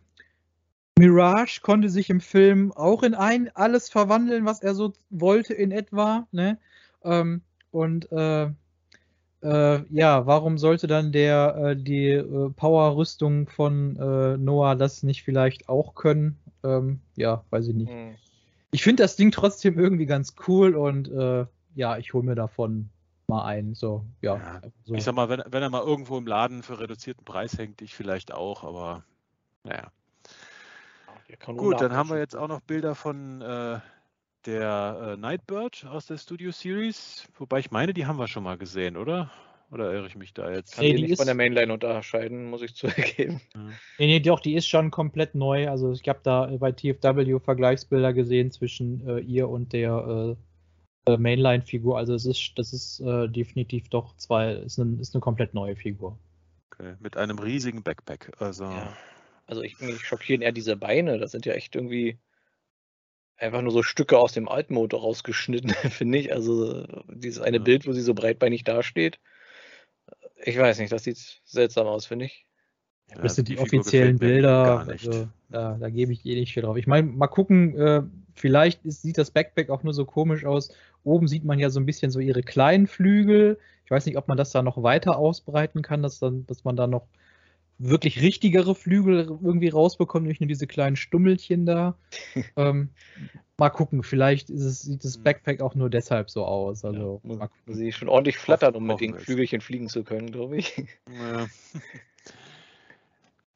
Mirage 0.98 1.60
konnte 1.62 1.88
sich 1.88 2.10
im 2.10 2.20
Film 2.20 2.72
auch 2.72 3.02
in 3.02 3.14
ein 3.14 3.50
alles 3.54 3.88
verwandeln, 3.88 4.44
was 4.44 4.62
er 4.62 4.74
so 4.74 4.92
wollte 5.10 5.54
in 5.54 5.72
etwa. 5.72 6.26
Ne? 6.32 6.58
Ähm, 7.02 7.42
und 7.70 8.10
äh, 8.12 8.50
äh, 9.42 9.82
ja, 9.90 10.26
warum 10.26 10.58
sollte 10.58 10.86
dann 10.86 11.10
der 11.10 11.56
äh, 11.56 11.76
die 11.76 12.10
äh, 12.10 12.50
Power-Rüstung 12.50 13.48
von 13.48 13.96
äh, 13.96 14.36
Noah 14.36 14.76
das 14.76 15.02
nicht 15.02 15.22
vielleicht 15.24 15.68
auch 15.68 15.94
können? 15.94 16.38
Ähm, 16.62 17.00
ja, 17.16 17.44
weiß 17.50 17.68
ich 17.68 17.74
nicht. 17.74 17.90
Hm. 17.90 18.14
Ich 18.70 18.82
finde 18.82 19.02
das 19.02 19.16
Ding 19.16 19.32
trotzdem 19.32 19.78
irgendwie 19.78 20.06
ganz 20.06 20.34
cool 20.46 20.76
und 20.76 21.08
äh, 21.10 21.46
ja, 21.74 21.98
ich 21.98 22.14
hole 22.14 22.24
mir 22.24 22.34
davon 22.34 22.90
mal 23.32 23.44
ein. 23.46 23.74
So, 23.74 24.04
ja. 24.20 24.36
Ja, 24.36 24.60
so. 24.84 24.94
ich 24.94 25.02
sag 25.04 25.14
mal, 25.14 25.28
wenn, 25.28 25.42
wenn 25.46 25.62
er 25.62 25.70
mal 25.70 25.82
irgendwo 25.82 26.18
im 26.18 26.26
Laden 26.26 26.62
für 26.62 26.78
reduzierten 26.80 27.24
Preis 27.24 27.58
hängt, 27.58 27.82
ich 27.82 27.94
vielleicht 27.94 28.32
auch, 28.32 28.64
aber 28.64 29.04
naja. 29.64 29.90
Gut, 31.56 31.80
dann 31.80 31.92
haben 31.92 32.10
wir 32.10 32.18
jetzt 32.18 32.36
auch 32.36 32.48
noch 32.48 32.60
Bilder 32.60 32.94
von 32.94 33.40
äh, 33.40 33.78
der 34.44 35.12
äh, 35.14 35.16
Nightbird 35.16 35.86
aus 35.86 36.06
der 36.06 36.18
Studio 36.18 36.50
Series. 36.50 37.26
Wobei 37.38 37.60
ich 37.60 37.70
meine, 37.70 37.94
die 37.94 38.06
haben 38.06 38.18
wir 38.18 38.28
schon 38.28 38.44
mal 38.44 38.58
gesehen, 38.58 38.96
oder? 38.96 39.30
Oder 39.70 39.90
irre 39.94 40.06
ich 40.06 40.16
mich 40.16 40.34
da 40.34 40.50
jetzt? 40.50 40.74
Kann 40.74 40.84
Nee, 40.84 40.94
die 40.94 41.02
nicht 41.02 41.16
von 41.16 41.22
ist- 41.22 41.26
der 41.28 41.34
Mainline 41.34 41.72
unterscheiden, 41.72 42.50
muss 42.50 42.60
ich 42.60 42.74
zugeben. 43.16 43.40
Nee, 43.98 44.06
nee, 44.06 44.20
doch, 44.20 44.40
die 44.40 44.54
ist 44.54 44.68
schon 44.68 44.90
komplett 44.90 45.34
neu. 45.34 45.70
Also 45.70 45.92
ich 45.92 46.06
habe 46.08 46.20
da 46.22 46.50
äh, 46.50 46.58
bei 46.58 46.72
TFW 46.72 47.40
Vergleichsbilder 47.40 48.12
gesehen 48.12 48.50
zwischen 48.50 49.06
äh, 49.08 49.20
ihr 49.20 49.48
und 49.48 49.72
der 49.72 50.36
äh, 51.06 51.16
Mainline-Figur. 51.16 51.96
Also 51.98 52.14
es 52.14 52.26
ist, 52.26 52.52
das 52.56 52.72
ist 52.72 53.00
äh, 53.00 53.28
definitiv 53.28 53.88
doch 53.88 54.16
zwei, 54.16 54.52
ist 54.54 54.78
eine, 54.78 55.00
ist 55.00 55.14
eine 55.14 55.20
komplett 55.20 55.54
neue 55.54 55.76
Figur. 55.76 56.18
Okay, 56.70 56.96
mit 57.00 57.16
einem 57.16 57.38
riesigen 57.38 57.82
Backpack. 57.82 58.32
Also, 58.38 58.64
Ja. 58.64 58.96
Also 59.46 59.62
ich, 59.62 59.78
mich 59.80 60.00
schockieren 60.06 60.42
eher 60.42 60.52
diese 60.52 60.76
Beine. 60.76 61.18
Das 61.18 61.32
sind 61.32 61.46
ja 61.46 61.52
echt 61.54 61.74
irgendwie 61.76 62.18
einfach 63.36 63.62
nur 63.62 63.72
so 63.72 63.82
Stücke 63.82 64.18
aus 64.18 64.32
dem 64.32 64.48
Altmotor 64.48 65.00
rausgeschnitten, 65.00 65.70
finde 65.90 66.18
ich. 66.18 66.32
Also 66.32 66.86
dieses 67.08 67.42
eine 67.42 67.58
Ja. 67.58 67.62
Bild, 67.62 67.86
wo 67.86 67.92
sie 67.92 68.00
so 68.00 68.14
breitbeinig 68.14 68.64
dasteht. 68.64 69.20
Ich 70.44 70.58
weiß 70.58 70.78
nicht, 70.78 70.92
das 70.92 71.04
sieht 71.04 71.40
seltsam 71.44 71.86
aus, 71.86 72.06
finde 72.06 72.26
ich. 72.26 72.46
Ja, 73.16 73.22
Das 73.22 73.34
sind 73.34 73.48
die, 73.48 73.56
Figur 73.56 73.80
offiziellen 73.80 74.18
Bilder. 74.18 74.86
Also, 74.86 75.28
da, 75.50 75.76
da 75.78 75.90
gebe 75.90 76.12
ich 76.12 76.24
eh 76.24 76.34
nicht 76.34 76.52
viel 76.52 76.62
drauf. 76.62 76.76
Ich 76.76 76.86
meine, 76.86 77.08
mal 77.08 77.26
gucken, 77.26 77.76
äh, 77.76 78.02
vielleicht 78.34 78.84
ist, 78.84 79.02
sieht 79.02 79.18
das 79.18 79.30
Backpack 79.30 79.70
auch 79.70 79.82
nur 79.82 79.94
so 79.94 80.04
komisch 80.04 80.44
aus. 80.44 80.74
Oben 81.04 81.28
sieht 81.28 81.44
man 81.44 81.58
ja 81.58 81.70
so 81.70 81.80
ein 81.80 81.86
bisschen 81.86 82.10
so 82.10 82.20
ihre 82.20 82.42
kleinen 82.42 82.86
Flügel. 82.86 83.58
Ich 83.84 83.90
weiß 83.90 84.06
nicht, 84.06 84.16
ob 84.16 84.28
man 84.28 84.36
das 84.36 84.50
da 84.50 84.62
noch 84.62 84.82
weiter 84.82 85.16
ausbreiten 85.16 85.82
kann, 85.82 86.02
dass, 86.02 86.18
dann, 86.18 86.46
dass 86.46 86.64
man 86.64 86.76
da 86.76 86.86
noch 86.86 87.06
wirklich 87.78 88.22
richtigere 88.22 88.74
Flügel 88.74 89.26
irgendwie 89.42 89.68
rausbekommt, 89.68 90.26
nicht 90.26 90.40
nur 90.40 90.48
diese 90.48 90.66
kleinen 90.66 90.96
Stummelchen 90.96 91.66
da. 91.66 91.96
ähm, 92.56 92.90
mal 93.58 93.70
gucken, 93.70 94.02
vielleicht 94.02 94.50
ist 94.50 94.62
es, 94.62 94.82
sieht 94.82 95.04
das 95.04 95.16
Hm. 95.16 95.24
Backpack 95.24 95.60
auch 95.60 95.74
nur 95.74 95.90
deshalb 95.90 96.30
so 96.30 96.44
aus. 96.44 96.84
Also, 96.84 97.20
muss, 97.24 97.38
mal 97.38 97.48
muss 97.66 97.76
sie 97.76 97.92
schon 97.92 98.08
ordentlich 98.08 98.38
flattern, 98.38 98.74
um 98.76 98.86
mit 98.86 99.00
den. 99.00 99.18
Flügelchen 99.18 99.60
fliegen 99.60 99.88
zu 99.88 100.04
können, 100.04 100.30
glaube 100.30 100.56
ich. 100.56 100.76
Ja. 101.08 101.46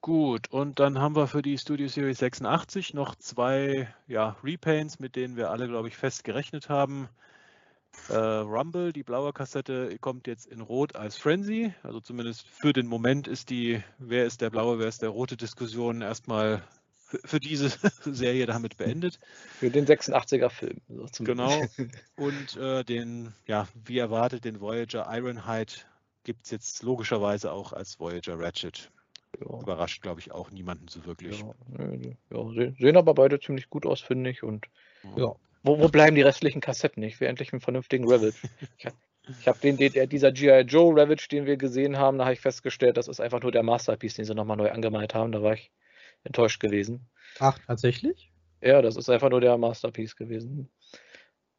Gut, 0.06 0.52
und 0.52 0.78
dann 0.78 1.00
haben 1.00 1.16
wir 1.16 1.26
für 1.26 1.42
die 1.42 1.58
Studio 1.58 1.88
Series 1.88 2.18
86 2.18 2.94
noch 2.94 3.16
zwei 3.16 3.92
ja, 4.06 4.36
Repaints, 4.44 5.00
mit 5.00 5.16
denen 5.16 5.34
wir 5.34 5.50
alle, 5.50 5.66
glaube 5.66 5.88
ich, 5.88 5.96
fest 5.96 6.22
gerechnet 6.22 6.68
haben. 6.68 7.08
Äh, 8.08 8.14
Rumble, 8.14 8.92
die 8.92 9.02
blaue 9.02 9.32
Kassette, 9.32 9.98
kommt 9.98 10.28
jetzt 10.28 10.46
in 10.46 10.60
Rot 10.60 10.94
als 10.94 11.16
Frenzy. 11.16 11.74
Also 11.82 11.98
zumindest 11.98 12.46
für 12.46 12.72
den 12.72 12.86
Moment 12.86 13.26
ist 13.26 13.50
die, 13.50 13.82
wer 13.98 14.26
ist 14.26 14.42
der 14.42 14.50
blaue, 14.50 14.78
wer 14.78 14.86
ist 14.86 15.02
der 15.02 15.08
rote 15.08 15.36
Diskussion 15.36 16.02
erstmal 16.02 16.62
für, 16.92 17.18
für 17.24 17.40
diese 17.40 17.70
Serie 18.04 18.46
damit 18.46 18.76
beendet. 18.76 19.18
Für 19.58 19.70
den 19.70 19.86
86er 19.86 20.50
Film. 20.50 20.80
So 20.86 21.24
Genau. 21.24 21.66
Und 22.16 22.56
äh, 22.56 22.84
den, 22.84 23.34
ja, 23.48 23.66
wie 23.84 23.98
erwartet, 23.98 24.44
den 24.44 24.60
Voyager 24.60 25.08
Ironhide 25.10 25.72
gibt 26.22 26.44
es 26.44 26.52
jetzt 26.52 26.84
logischerweise 26.84 27.50
auch 27.50 27.72
als 27.72 27.98
Voyager 27.98 28.38
Ratchet. 28.38 28.92
Ja. 29.40 29.60
Überrascht, 29.60 30.02
glaube 30.02 30.20
ich, 30.20 30.32
auch 30.32 30.50
niemanden 30.50 30.88
so 30.88 31.04
wirklich. 31.04 31.42
Ja, 32.30 32.74
sehen 32.78 32.96
aber 32.96 33.14
beide 33.14 33.40
ziemlich 33.40 33.68
gut 33.68 33.86
aus, 33.86 34.00
finde 34.00 34.30
ich. 34.30 34.42
Und 34.42 34.66
Ja. 35.16 35.34
wo, 35.62 35.78
wo 35.80 35.88
bleiben 35.88 36.16
die 36.16 36.22
restlichen 36.22 36.60
Kassetten? 36.60 37.02
Ich 37.02 37.20
will 37.20 37.28
endlich 37.28 37.52
einen 37.52 37.60
vernünftigen 37.60 38.04
Ravage. 38.10 38.34
Ich, 38.78 38.86
hab- 38.86 38.94
ich 39.38 39.48
habe 39.48 39.58
den, 39.58 39.76
den, 39.76 40.08
dieser 40.08 40.32
G.I. 40.32 40.60
Joe 40.62 40.92
Ravage, 40.98 41.28
den 41.30 41.46
wir 41.46 41.56
gesehen 41.56 41.98
haben, 41.98 42.18
da 42.18 42.24
habe 42.24 42.34
ich 42.34 42.40
festgestellt, 42.40 42.96
das 42.96 43.08
ist 43.08 43.20
einfach 43.20 43.42
nur 43.42 43.52
der 43.52 43.62
Masterpiece, 43.62 44.14
den 44.14 44.24
sie 44.24 44.34
nochmal 44.34 44.56
neu 44.56 44.70
angemalt 44.70 45.14
haben. 45.14 45.32
Da 45.32 45.42
war 45.42 45.54
ich 45.54 45.70
enttäuscht 46.24 46.60
gewesen. 46.60 47.08
Ach, 47.40 47.58
tatsächlich? 47.66 48.30
Ja, 48.62 48.80
das 48.82 48.96
ist 48.96 49.10
einfach 49.10 49.30
nur 49.30 49.40
der 49.40 49.58
Masterpiece 49.58 50.16
gewesen. 50.16 50.70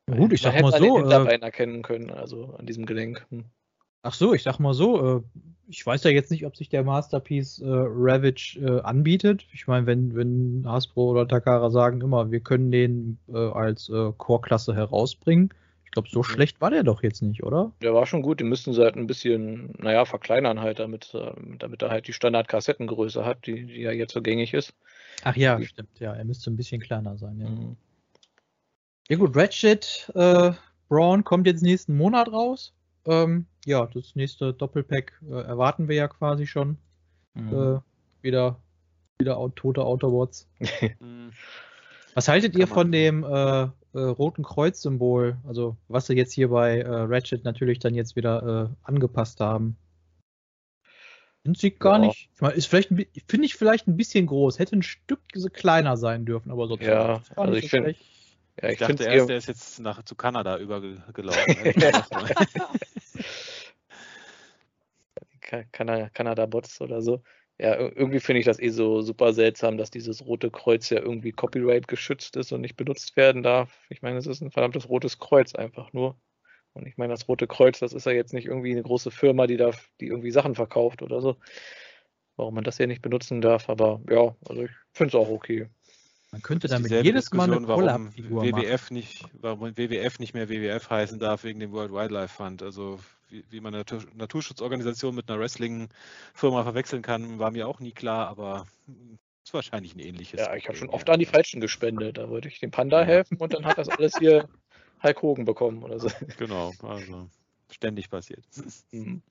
Gut, 0.09 0.31
ich 0.31 0.41
Man 0.43 0.53
sag 0.53 0.53
hätte 0.53 0.63
mal 0.63 0.73
an 0.73 0.81
den 0.81 1.09
so. 1.09 1.29
Äh, 1.29 1.39
erkennen 1.41 1.81
können, 1.83 2.09
also 2.09 2.55
an 2.57 2.65
diesem 2.65 2.85
Gelenk. 2.85 3.25
Hm. 3.29 3.45
Ach 4.03 4.13
so, 4.13 4.33
ich 4.33 4.43
sag 4.43 4.59
mal 4.59 4.73
so, 4.73 5.17
äh, 5.17 5.21
ich 5.67 5.85
weiß 5.85 6.03
ja 6.05 6.11
jetzt 6.11 6.31
nicht, 6.31 6.45
ob 6.45 6.55
sich 6.55 6.69
der 6.69 6.83
Masterpiece 6.83 7.59
äh, 7.59 7.65
Ravage 7.67 8.57
äh, 8.61 8.81
anbietet. 8.81 9.45
Ich 9.53 9.67
meine, 9.67 9.85
wenn, 9.85 10.15
wenn 10.15 10.63
Hasbro 10.65 11.11
oder 11.11 11.27
Takara 11.27 11.69
sagen 11.69 11.99
immer, 12.01 12.31
wir 12.31 12.39
können 12.39 12.71
den 12.71 13.19
äh, 13.27 13.37
als 13.37 13.89
äh, 13.89 14.11
Core-Klasse 14.17 14.73
herausbringen. 14.75 15.53
Ich 15.83 15.91
glaube, 15.91 16.07
so 16.09 16.19
Mhm. 16.19 16.23
schlecht 16.23 16.61
war 16.61 16.69
der 16.69 16.83
doch 16.83 17.03
jetzt 17.03 17.21
nicht, 17.21 17.43
oder? 17.43 17.73
Der 17.81 17.93
war 17.93 18.05
schon 18.05 18.21
gut, 18.21 18.39
den 18.39 18.47
müssten 18.47 18.73
sie 18.73 18.81
halt 18.81 18.95
ein 18.95 19.07
bisschen, 19.07 19.73
naja, 19.79 20.05
verkleinern 20.05 20.61
halt, 20.61 20.79
damit, 20.79 21.13
äh, 21.13 21.31
damit 21.59 21.81
er 21.81 21.89
halt 21.89 22.07
die 22.07 22.13
Standard-Kassettengröße 22.13 23.25
hat, 23.25 23.45
die, 23.45 23.65
die 23.65 23.81
ja 23.81 23.91
jetzt 23.91 24.13
so 24.13 24.21
gängig 24.21 24.53
ist. 24.53 24.73
Ach 25.23 25.35
ja, 25.35 25.61
stimmt, 25.61 25.99
ja, 25.99 26.13
er 26.13 26.23
müsste 26.23 26.49
ein 26.49 26.55
bisschen 26.55 26.81
kleiner 26.81 27.17
sein. 27.17 27.39
Ja, 27.41 27.49
Mhm. 27.49 27.75
ja 29.09 29.17
gut, 29.17 29.35
Ratchet 29.35 30.11
Braun 30.89 31.23
kommt 31.25 31.47
jetzt 31.47 31.61
nächsten 31.61 31.97
Monat 31.97 32.31
raus. 32.31 32.73
Ähm, 33.07 33.45
ja, 33.65 33.85
das 33.87 34.15
nächste 34.15 34.53
Doppelpack 34.53 35.19
äh, 35.29 35.33
erwarten 35.41 35.87
wir 35.87 35.95
ja 35.95 36.07
quasi 36.07 36.45
schon. 36.45 36.77
Mhm. 37.33 37.53
Äh, 37.53 37.79
wieder 38.21 38.59
wieder 39.19 39.37
tote 39.55 39.83
Autobots. 39.83 40.47
Hm, 40.99 41.31
Was 42.13 42.27
haltet 42.27 42.53
Kann 42.53 42.61
ihr 42.61 42.67
von 42.67 42.91
dem 42.91 43.23
äh, 43.23 43.63
äh, 43.63 43.69
roten 43.93 44.43
Kreuz-Symbol? 44.43 45.37
Also, 45.47 45.75
was 45.87 46.05
sie 46.07 46.13
jetzt 46.15 46.33
hier 46.33 46.49
bei 46.49 46.79
äh, 46.81 46.87
Ratchet 46.87 47.43
natürlich 47.43 47.79
dann 47.79 47.95
jetzt 47.95 48.15
wieder 48.15 48.69
äh, 48.71 48.75
angepasst 48.87 49.39
haben. 49.39 49.77
Sind 51.43 51.57
sie 51.57 51.71
gar 51.71 51.99
Ja. 51.99 52.07
nicht. 52.07 52.29
Ich 52.35 52.41
meine, 52.41 52.53
ist 52.55 52.65
vielleicht, 52.67 52.89
finde 52.89 53.45
ich 53.45 53.55
vielleicht 53.55 53.87
ein 53.87 53.97
bisschen 53.97 54.27
groß. 54.27 54.59
Hätte 54.59 54.75
ein 54.75 54.83
Stück 54.83 55.19
kleiner 55.53 55.95
sein 55.97 56.25
dürfen, 56.25 56.51
aber 56.51 56.67
so 56.67 56.77
Ja, 56.77 57.21
also 57.35 57.53
nicht 57.53 57.65
ich 57.65 57.71
so 57.71 57.77
find- 57.77 57.83
schlecht. 57.95 58.05
Ja, 58.61 58.69
Ich, 58.69 58.73
ich 58.73 58.79
dachte 58.79 59.03
erst, 59.03 59.29
der 59.29 59.37
ist 59.37 59.47
jetzt 59.47 59.79
nach, 59.79 60.03
zu 60.03 60.15
Kanada 60.15 60.57
übergelaufen. 60.57 61.73
Kanada, 65.71 66.09
Kanada-Bots 66.09 66.81
oder 66.81 67.01
so. 67.01 67.21
Ja, 67.59 67.73
ir- 67.75 67.95
irgendwie 67.95 68.19
finde 68.19 68.39
ich 68.39 68.45
das 68.45 68.59
eh 68.59 68.69
so 68.69 69.01
super 69.01 69.33
seltsam, 69.33 69.77
dass 69.77 69.89
dieses 69.89 70.25
rote 70.25 70.51
Kreuz 70.51 70.89
ja 70.89 70.99
irgendwie 70.99 71.31
Copyright 71.31 71.87
geschützt 71.87 72.35
ist 72.35 72.51
und 72.51 72.61
nicht 72.61 72.75
benutzt 72.77 73.15
werden 73.17 73.41
darf. 73.43 73.71
Ich 73.89 74.01
meine, 74.01 74.17
es 74.17 74.27
ist 74.27 74.41
ein 74.41 74.51
verdammtes 74.51 74.89
rotes 74.89 75.17
Kreuz 75.19 75.55
einfach 75.55 75.93
nur. 75.93 76.19
Und 76.73 76.85
ich 76.87 76.97
meine, 76.97 77.13
das 77.13 77.27
Rote 77.27 77.47
Kreuz, 77.47 77.79
das 77.79 77.93
ist 77.93 78.05
ja 78.05 78.11
jetzt 78.11 78.33
nicht 78.33 78.45
irgendwie 78.45 78.71
eine 78.71 78.83
große 78.83 79.09
Firma, 79.11 79.47
die 79.47 79.57
da, 79.57 79.71
die 79.99 80.07
irgendwie 80.07 80.31
Sachen 80.31 80.53
verkauft 80.55 81.01
oder 81.01 81.21
so. 81.21 81.37
Warum 82.35 82.53
man 82.55 82.63
das 82.63 82.77
hier 82.77 82.87
nicht 82.87 83.01
benutzen 83.01 83.41
darf, 83.41 83.69
aber 83.69 84.01
ja, 84.09 84.35
also 84.47 84.63
ich 84.63 84.71
finde 84.93 85.09
es 85.09 85.15
auch 85.15 85.29
okay. 85.29 85.69
Man 86.31 86.41
könnte 86.41 86.67
damit 86.67 86.91
jedes 86.91 87.31
Mal 87.31 87.51
eine 87.51 87.65
Collab-Figur 87.65 88.45
machen. 88.45 88.57
WWF 88.57 88.91
nicht, 88.91 89.25
warum 89.41 89.77
WWF 89.77 90.19
nicht 90.19 90.33
mehr 90.33 90.49
WWF 90.49 90.89
heißen 90.89 91.19
darf 91.19 91.43
wegen 91.43 91.59
dem 91.59 91.71
World 91.71 91.91
Wildlife 91.91 92.33
Fund. 92.33 92.61
Also 92.61 92.99
wie, 93.29 93.45
wie 93.49 93.61
man 93.61 93.73
eine 93.73 93.79
Natur 93.81 94.03
Naturschutzorganisation 94.13 95.15
mit 95.15 95.29
einer 95.29 95.39
Wrestling-Firma 95.39 96.63
verwechseln 96.63 97.01
kann, 97.01 97.39
war 97.39 97.51
mir 97.51 97.67
auch 97.67 97.79
nie 97.79 97.93
klar, 97.93 98.27
aber 98.27 98.65
ist 99.43 99.53
wahrscheinlich 99.53 99.95
ein 99.95 99.99
ähnliches. 99.99 100.41
Ja, 100.41 100.53
ich 100.55 100.67
habe 100.67 100.77
schon 100.77 100.89
oft 100.89 101.09
an 101.09 101.19
die 101.19 101.25
Falschen 101.25 101.61
gespendet. 101.61 102.17
Da 102.17 102.29
wollte 102.29 102.49
ich 102.49 102.59
dem 102.59 102.71
Panda 102.71 103.01
Ja. 103.01 103.05
helfen 103.05 103.37
und 103.37 103.53
dann 103.53 103.65
hat 103.65 103.77
das 103.77 103.87
alles 103.87 104.17
hier 104.17 104.49
Hulk 105.03 105.21
Hogan 105.21 105.45
bekommen 105.45 105.83
oder 105.83 105.99
so. 105.99 106.09
Genau, 106.37 106.73
also 106.81 107.29
ständig 107.71 108.09
passiert. 108.09 108.43
Mhm. 108.91 109.21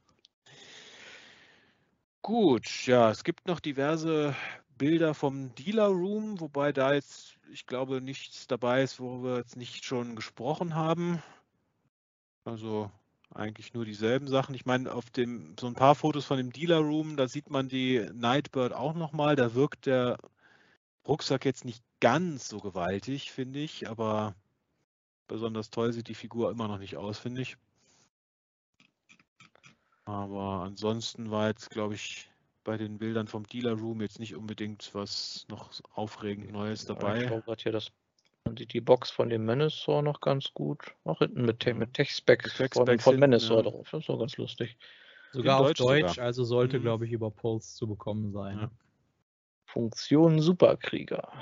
Gut, 2.22 2.86
ja, 2.86 3.10
es 3.10 3.22
gibt 3.22 3.46
noch 3.46 3.60
diverse 3.60 4.34
Bilder 4.78 5.14
vom 5.14 5.54
Dealer 5.54 5.88
Room, 5.88 6.40
wobei 6.40 6.72
da 6.72 6.94
jetzt, 6.94 7.38
ich 7.50 7.66
glaube, 7.66 8.00
nichts 8.00 8.46
dabei 8.46 8.82
ist, 8.82 9.00
worüber 9.00 9.32
wir 9.32 9.38
jetzt 9.38 9.56
nicht 9.56 9.84
schon 9.84 10.16
gesprochen 10.16 10.74
haben. 10.74 11.22
Also 12.44 12.90
eigentlich 13.34 13.74
nur 13.74 13.84
dieselben 13.84 14.28
Sachen. 14.28 14.54
Ich 14.54 14.66
meine, 14.66 14.92
auf 14.92 15.10
dem 15.10 15.56
so 15.58 15.66
ein 15.66 15.74
paar 15.74 15.94
Fotos 15.94 16.24
von 16.24 16.36
dem 16.36 16.52
Dealer 16.52 16.78
Room, 16.78 17.16
da 17.16 17.28
sieht 17.28 17.50
man 17.50 17.68
die 17.68 18.08
Nightbird 18.12 18.72
auch 18.72 18.94
nochmal. 18.94 19.36
Da 19.36 19.54
wirkt 19.54 19.86
der 19.86 20.18
Rucksack 21.06 21.44
jetzt 21.44 21.64
nicht 21.64 21.82
ganz 22.00 22.48
so 22.48 22.58
gewaltig, 22.58 23.32
finde 23.32 23.60
ich, 23.60 23.88
aber 23.88 24.34
besonders 25.28 25.70
toll 25.70 25.92
sieht 25.92 26.08
die 26.08 26.14
Figur 26.14 26.50
immer 26.50 26.68
noch 26.68 26.78
nicht 26.78 26.96
aus, 26.96 27.18
finde 27.18 27.42
ich. 27.42 27.56
Aber 30.04 30.62
ansonsten 30.62 31.30
war 31.30 31.48
jetzt, 31.48 31.70
glaube 31.70 31.94
ich, 31.94 32.30
bei 32.66 32.76
den 32.76 32.98
Bildern 32.98 33.28
vom 33.28 33.46
Dealer 33.46 33.72
Room 33.72 34.02
jetzt 34.02 34.18
nicht 34.18 34.34
unbedingt 34.34 34.90
was 34.92 35.46
noch 35.48 35.70
aufregend 35.94 36.52
Neues 36.52 36.84
dabei. 36.84 37.22
Ich 37.22 37.26
glaube 37.28 37.56
hier 37.58 37.72
das 37.72 37.90
die, 38.48 38.66
die 38.66 38.80
Box 38.80 39.10
von 39.10 39.28
dem 39.28 39.44
Manasaur 39.44 40.02
noch 40.02 40.20
ganz 40.20 40.52
gut. 40.54 40.94
Auch 41.04 41.18
hinten 41.18 41.44
mit, 41.44 41.60
Te 41.60 41.74
mit 41.74 41.94
Tech-Spec 41.94 42.48
von, 42.72 42.98
von 42.98 43.18
Manasaur 43.18 43.64
ja. 43.64 43.70
drauf. 43.70 43.88
Das 43.90 44.02
ist 44.02 44.10
auch 44.10 44.18
ganz 44.18 44.36
lustig. 44.36 44.76
Sogar 45.32 45.60
auf 45.60 45.66
Deutsch, 45.68 45.80
Deutsch 45.80 46.10
sogar. 46.14 46.26
also 46.26 46.44
sollte, 46.44 46.78
mhm. 46.78 46.82
glaube 46.82 47.06
ich, 47.06 47.12
über 47.12 47.30
Pulse 47.30 47.74
zu 47.74 47.88
bekommen 47.88 48.30
sein. 48.32 48.58
Ja. 48.58 48.70
Funktion 49.64 50.40
Superkrieger. 50.40 51.32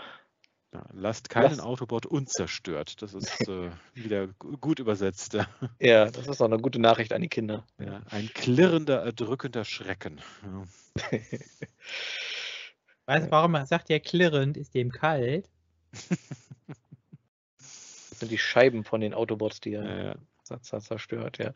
Ja, 0.75 0.85
lasst 0.93 1.31
keinen 1.31 1.51
Lass. 1.51 1.61
Autobot 1.61 2.05
unzerstört. 2.05 3.01
Das 3.01 3.15
ist 3.15 3.49
äh, 3.49 3.71
wieder 3.95 4.27
gut 4.27 4.81
übersetzt. 4.81 5.39
Ja, 5.79 6.07
das 6.07 6.27
ist 6.27 6.41
auch 6.41 6.47
eine 6.47 6.59
gute 6.59 6.81
Nachricht 6.81 7.13
an 7.13 7.23
die 7.23 7.29
Kinder. 7.29 7.65
Ja, 7.79 8.03
ein 8.11 8.29
klirrender, 8.35 9.05
erdrückender 9.05 9.65
Schrecken. 9.65 10.21
Ja. 10.43 10.65
weißt 13.07 13.27
du, 13.27 13.31
warum 13.31 13.55
er 13.55 13.67
sagt, 13.67 13.89
ja 13.89 14.01
klirrend, 14.01 14.57
ist 14.57 14.75
dem 14.75 14.91
kalt? 14.91 15.49
Das 17.59 18.19
sind 18.19 18.33
die 18.33 18.39
Scheiben 18.39 18.83
von 18.83 19.01
den 19.01 19.15
Autobots, 19.15 19.61
die 19.61 19.75
er 19.75 20.17
ja, 20.45 20.61
zerstört, 20.61 21.39
ja. 21.39 21.53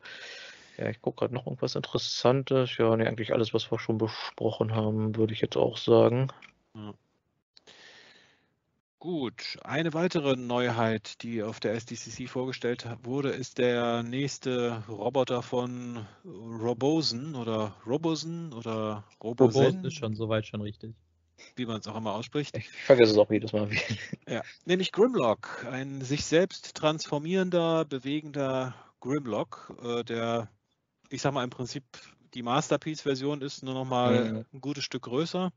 Ja, 0.76 0.90
ich 0.90 1.00
gucke 1.00 1.20
gerade 1.20 1.34
noch 1.34 1.46
irgendwas 1.46 1.74
Interessantes. 1.74 2.76
Ja, 2.76 2.96
nee, 2.96 3.04
eigentlich 3.04 3.32
alles, 3.32 3.52
was 3.52 3.72
wir 3.72 3.80
schon 3.80 3.98
besprochen 3.98 4.76
haben, 4.76 5.16
würde 5.16 5.32
ich 5.32 5.40
jetzt 5.40 5.56
auch 5.56 5.76
sagen. 5.76 6.28
Ja. 6.76 6.94
Gut, 9.00 9.58
eine 9.62 9.94
weitere 9.94 10.34
Neuheit, 10.34 11.22
die 11.22 11.44
auf 11.44 11.60
der 11.60 11.74
SDCC 11.74 12.28
vorgestellt 12.28 12.84
wurde, 13.04 13.28
ist 13.28 13.58
der 13.58 14.02
nächste 14.02 14.82
Roboter 14.88 15.40
von 15.40 16.04
Robosen 16.24 17.36
oder 17.36 17.76
Robosen 17.86 18.52
oder 18.52 19.04
Robosen. 19.22 19.62
Robosen 19.62 19.84
ist 19.84 19.94
schon 19.94 20.16
soweit 20.16 20.48
schon 20.48 20.62
richtig. 20.62 20.96
Wie 21.54 21.64
man 21.64 21.78
es 21.78 21.86
auch 21.86 21.94
immer 21.94 22.12
ausspricht. 22.12 22.56
Ich 22.56 22.68
vergesse 22.68 23.12
es 23.12 23.18
auch 23.18 23.30
jedes 23.30 23.52
Mal. 23.52 23.70
ja, 24.28 24.42
nämlich 24.64 24.90
Grimlock, 24.90 25.64
ein 25.70 26.00
sich 26.02 26.24
selbst 26.24 26.74
transformierender, 26.74 27.84
bewegender 27.84 28.74
Grimlock, 28.98 29.76
äh, 29.80 30.02
der, 30.02 30.50
ich 31.08 31.22
sag 31.22 31.32
mal, 31.34 31.44
im 31.44 31.50
Prinzip 31.50 31.84
die 32.34 32.42
Masterpiece-Version 32.42 33.42
ist, 33.42 33.62
nur 33.62 33.74
noch 33.74 33.84
mal 33.84 34.32
mhm. 34.32 34.44
ein 34.52 34.60
gutes 34.60 34.82
Stück 34.82 35.02
größer 35.02 35.52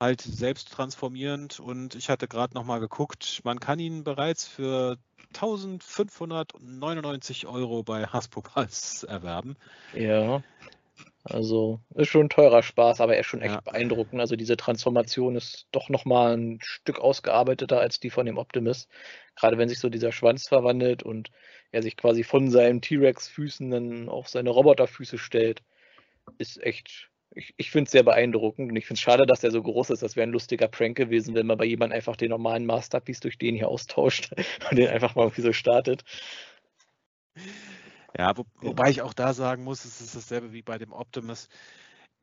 halt 0.00 0.22
selbst 0.22 0.72
transformierend 0.72 1.60
und 1.60 1.94
ich 1.94 2.08
hatte 2.08 2.26
gerade 2.26 2.54
noch 2.54 2.64
mal 2.64 2.80
geguckt, 2.80 3.42
man 3.44 3.60
kann 3.60 3.78
ihn 3.78 4.02
bereits 4.02 4.46
für 4.46 4.96
1599 5.34 7.46
Euro 7.46 7.82
bei 7.82 8.06
Hasbro 8.06 8.40
Pulse 8.40 9.06
erwerben. 9.08 9.56
Ja, 9.94 10.42
also 11.24 11.80
ist 11.94 12.08
schon 12.08 12.26
ein 12.26 12.30
teurer 12.30 12.62
Spaß, 12.62 13.00
aber 13.00 13.14
er 13.14 13.20
ist 13.20 13.26
schon 13.26 13.42
echt 13.42 13.54
ja. 13.54 13.60
beeindruckend. 13.60 14.20
Also 14.20 14.36
diese 14.36 14.56
Transformation 14.56 15.36
ist 15.36 15.66
doch 15.70 15.90
noch 15.90 16.06
mal 16.06 16.36
ein 16.36 16.58
Stück 16.62 16.98
ausgearbeiteter 16.98 17.78
als 17.78 18.00
die 18.00 18.10
von 18.10 18.26
dem 18.26 18.38
Optimus. 18.38 18.88
Gerade 19.36 19.58
wenn 19.58 19.68
sich 19.68 19.80
so 19.80 19.90
dieser 19.90 20.12
Schwanz 20.12 20.48
verwandelt 20.48 21.02
und 21.02 21.30
er 21.72 21.82
sich 21.82 21.96
quasi 21.96 22.24
von 22.24 22.50
seinen 22.50 22.80
T-Rex-Füßen 22.80 23.70
dann 23.70 24.08
auf 24.08 24.28
seine 24.28 24.50
Roboterfüße 24.50 25.18
stellt, 25.18 25.62
ist 26.38 26.62
echt 26.62 27.09
ich, 27.32 27.54
ich 27.56 27.70
finde 27.70 27.86
es 27.86 27.92
sehr 27.92 28.02
beeindruckend 28.02 28.70
und 28.70 28.76
ich 28.76 28.86
finde 28.86 28.98
es 28.98 29.02
schade, 29.02 29.26
dass 29.26 29.40
der 29.40 29.50
so 29.50 29.62
groß 29.62 29.90
ist. 29.90 30.02
Das 30.02 30.16
wäre 30.16 30.26
ein 30.26 30.32
lustiger 30.32 30.68
Prank 30.68 30.96
gewesen, 30.96 31.34
wenn 31.34 31.46
man 31.46 31.58
bei 31.58 31.64
jemandem 31.64 31.96
einfach 31.96 32.16
den 32.16 32.30
normalen 32.30 32.66
Masterpiece 32.66 33.20
durch 33.20 33.38
den 33.38 33.54
hier 33.54 33.68
austauscht 33.68 34.32
und 34.70 34.76
den 34.76 34.88
einfach 34.88 35.14
mal 35.14 35.22
irgendwie 35.24 35.42
so 35.42 35.52
startet. 35.52 36.04
Ja, 38.18 38.36
wo, 38.36 38.44
wobei 38.60 38.90
ich 38.90 39.02
auch 39.02 39.14
da 39.14 39.32
sagen 39.32 39.62
muss, 39.62 39.84
es 39.84 40.00
ist 40.00 40.16
dasselbe 40.16 40.52
wie 40.52 40.62
bei 40.62 40.78
dem 40.78 40.92
Optimus. 40.92 41.48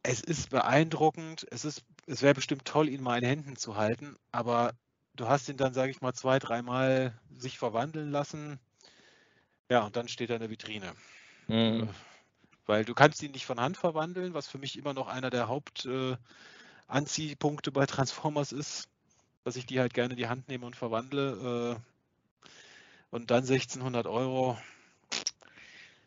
Es 0.03 0.21
ist 0.21 0.49
beeindruckend, 0.49 1.45
es, 1.51 1.65
ist, 1.65 1.83
es 2.05 2.21
wäre 2.21 2.33
bestimmt 2.33 2.65
toll, 2.65 2.89
ihn 2.89 3.01
mal 3.01 3.17
in 3.17 3.25
Händen 3.25 3.55
zu 3.55 3.77
halten, 3.77 4.15
aber 4.31 4.73
du 5.15 5.27
hast 5.27 5.49
ihn 5.49 5.57
dann, 5.57 5.73
sage 5.73 5.91
ich 5.91 6.01
mal, 6.01 6.13
zwei, 6.13 6.39
dreimal 6.39 7.19
sich 7.37 7.57
verwandeln 7.57 8.11
lassen. 8.11 8.59
Ja, 9.69 9.85
und 9.85 9.95
dann 9.95 10.07
steht 10.07 10.29
er 10.29 10.35
in 10.35 10.41
der 10.41 10.49
Vitrine. 10.49 10.93
Mhm. 11.47 11.89
Weil 12.67 12.85
du 12.85 12.93
kannst 12.93 13.23
ihn 13.23 13.31
nicht 13.31 13.45
von 13.45 13.59
Hand 13.59 13.77
verwandeln, 13.77 14.33
was 14.33 14.47
für 14.47 14.57
mich 14.57 14.77
immer 14.77 14.93
noch 14.93 15.07
einer 15.07 15.29
der 15.29 15.47
Hauptanziehpunkte 15.47 17.69
äh, 17.69 17.73
bei 17.73 17.85
Transformers 17.85 18.51
ist, 18.51 18.89
dass 19.45 19.55
ich 19.55 19.65
die 19.65 19.79
halt 19.79 19.93
gerne 19.93 20.13
in 20.13 20.17
die 20.17 20.27
Hand 20.27 20.49
nehme 20.49 20.65
und 20.65 20.75
verwandle. 20.75 21.77
Äh, 21.77 21.79
und 23.09 23.31
dann 23.31 23.43
1600 23.43 24.05
Euro. 24.05 24.57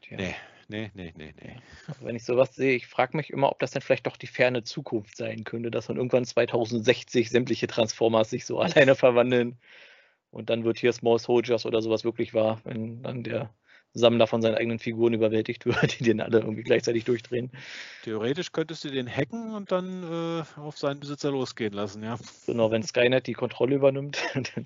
Tja. 0.03 0.19
Nee, 0.19 0.35
nee, 0.69 0.91
nee, 0.95 1.15
nee, 1.17 1.33
nee. 1.41 1.57
Also 1.87 2.05
wenn 2.05 2.17
ich 2.17 2.25
sowas 2.25 2.55
sehe, 2.55 2.77
ich 2.77 2.87
frage 2.87 3.17
mich 3.17 3.31
immer, 3.31 3.51
ob 3.51 3.59
das 3.59 3.71
dann 3.71 3.81
vielleicht 3.81 4.07
doch 4.07 4.19
die 4.19 4.27
ferne 4.27 4.63
Zukunft 4.63 5.17
sein 5.17 5.45
könnte, 5.45 5.71
dass 5.71 5.89
man 5.89 5.97
irgendwann 5.97 6.27
2060 6.27 7.31
sämtliche 7.31 7.69
Transformers 7.69 8.29
sich 8.29 8.45
so 8.45 8.61
alleine 8.61 8.97
verwandeln. 8.97 9.57
Und 10.31 10.51
dann 10.51 10.65
wird 10.65 10.79
hier 10.79 10.93
Small 10.93 11.19
Soldiers 11.19 11.65
oder 11.65 11.81
sowas 11.81 12.05
wirklich 12.05 12.35
wahr, 12.35 12.61
wenn 12.65 13.03
dann 13.03 13.25
der 13.25 13.49
Sammler 13.93 14.27
von 14.27 14.41
seinen 14.41 14.55
eigenen 14.55 14.79
Figuren 14.79 15.15
überwältigt 15.15 15.67
wird, 15.67 15.75
die 15.99 16.05
den 16.05 16.21
alle 16.21 16.41
irgendwie 16.41 16.63
gleichzeitig 16.63 17.05
durchdrehen. 17.05 17.51
Theoretisch 18.05 18.53
könntest 18.53 18.85
du 18.85 18.91
den 18.91 19.09
hacken 19.09 19.55
und 19.55 19.73
dann 19.73 20.03
äh, 20.05 20.61
auf 20.61 20.79
seinen 20.79 21.01
Besitzer 21.01 21.31
losgehen 21.31 21.73
lassen, 21.73 22.03
ja. 22.03 22.19
Genau, 22.47 22.71
wenn 22.71 22.83
Skynet 22.83 23.27
die 23.27 23.33
Kontrolle 23.33 23.77
übernimmt 23.77 24.19
und 24.35 24.57
dann, 24.57 24.65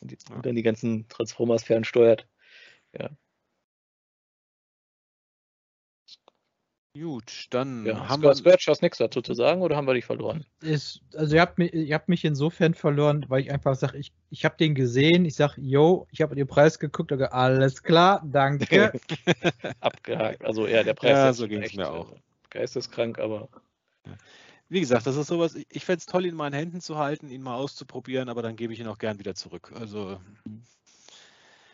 die, 0.00 0.16
ja. 0.30 0.42
dann 0.42 0.54
die 0.54 0.62
ganzen 0.62 1.08
Transformers 1.08 1.64
fernsteuert. 1.64 2.26
Ja. 2.98 3.10
Gut, 6.98 7.46
dann 7.50 7.84
ja, 7.84 8.08
haben 8.08 8.22
wir. 8.22 8.34
Scratch, 8.34 8.68
hast 8.68 8.82
nichts 8.82 8.98
dazu 8.98 9.20
zu 9.20 9.34
sagen 9.34 9.60
oder 9.62 9.76
haben 9.76 9.86
wir 9.86 9.94
dich 9.94 10.04
verloren? 10.04 10.44
Ist, 10.60 11.00
also 11.14 11.34
ihr 11.34 11.40
habt, 11.40 11.58
mich, 11.58 11.72
ihr 11.74 11.94
habt 11.94 12.08
mich 12.08 12.24
insofern 12.24 12.74
verloren, 12.74 13.24
weil 13.28 13.42
ich 13.42 13.50
einfach 13.50 13.74
sage, 13.74 13.98
ich, 13.98 14.12
ich 14.30 14.44
habe 14.44 14.56
den 14.56 14.74
gesehen, 14.74 15.24
ich 15.24 15.34
sage, 15.34 15.60
yo, 15.60 16.06
ich 16.10 16.22
habe 16.22 16.34
den 16.34 16.46
Preis 16.46 16.78
geguckt, 16.78 17.10
sage, 17.10 17.32
alles 17.32 17.82
klar, 17.82 18.22
danke. 18.24 18.92
Abgehakt. 19.80 20.44
Also 20.44 20.66
ja, 20.66 20.82
der 20.82 20.94
Preis 20.94 21.10
ja, 21.10 21.32
so 21.32 21.48
ging 21.48 21.62
es 21.62 21.74
mir 21.74 21.90
auch. 21.90 22.12
Äh, 22.12 22.16
geisteskrank, 22.50 23.18
aber. 23.18 23.48
Wie 24.68 24.80
gesagt, 24.80 25.06
das 25.06 25.16
ist 25.16 25.26
sowas, 25.26 25.54
ich 25.54 25.84
fände 25.84 25.98
es 25.98 26.06
toll, 26.06 26.26
ihn 26.26 26.34
mal 26.34 26.48
in 26.48 26.52
Händen 26.52 26.80
zu 26.80 26.98
halten, 26.98 27.30
ihn 27.30 27.42
mal 27.42 27.56
auszuprobieren, 27.56 28.28
aber 28.28 28.42
dann 28.42 28.56
gebe 28.56 28.72
ich 28.72 28.80
ihn 28.80 28.88
auch 28.88 28.98
gern 28.98 29.18
wieder 29.18 29.34
zurück. 29.34 29.72
Also. 29.78 30.20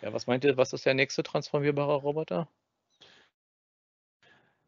Ja, 0.02 0.12
was 0.12 0.26
meint 0.26 0.44
ihr, 0.44 0.56
was 0.56 0.72
ist 0.72 0.84
der 0.84 0.94
nächste 0.94 1.22
transformierbare 1.22 1.94
Roboter? 1.94 2.48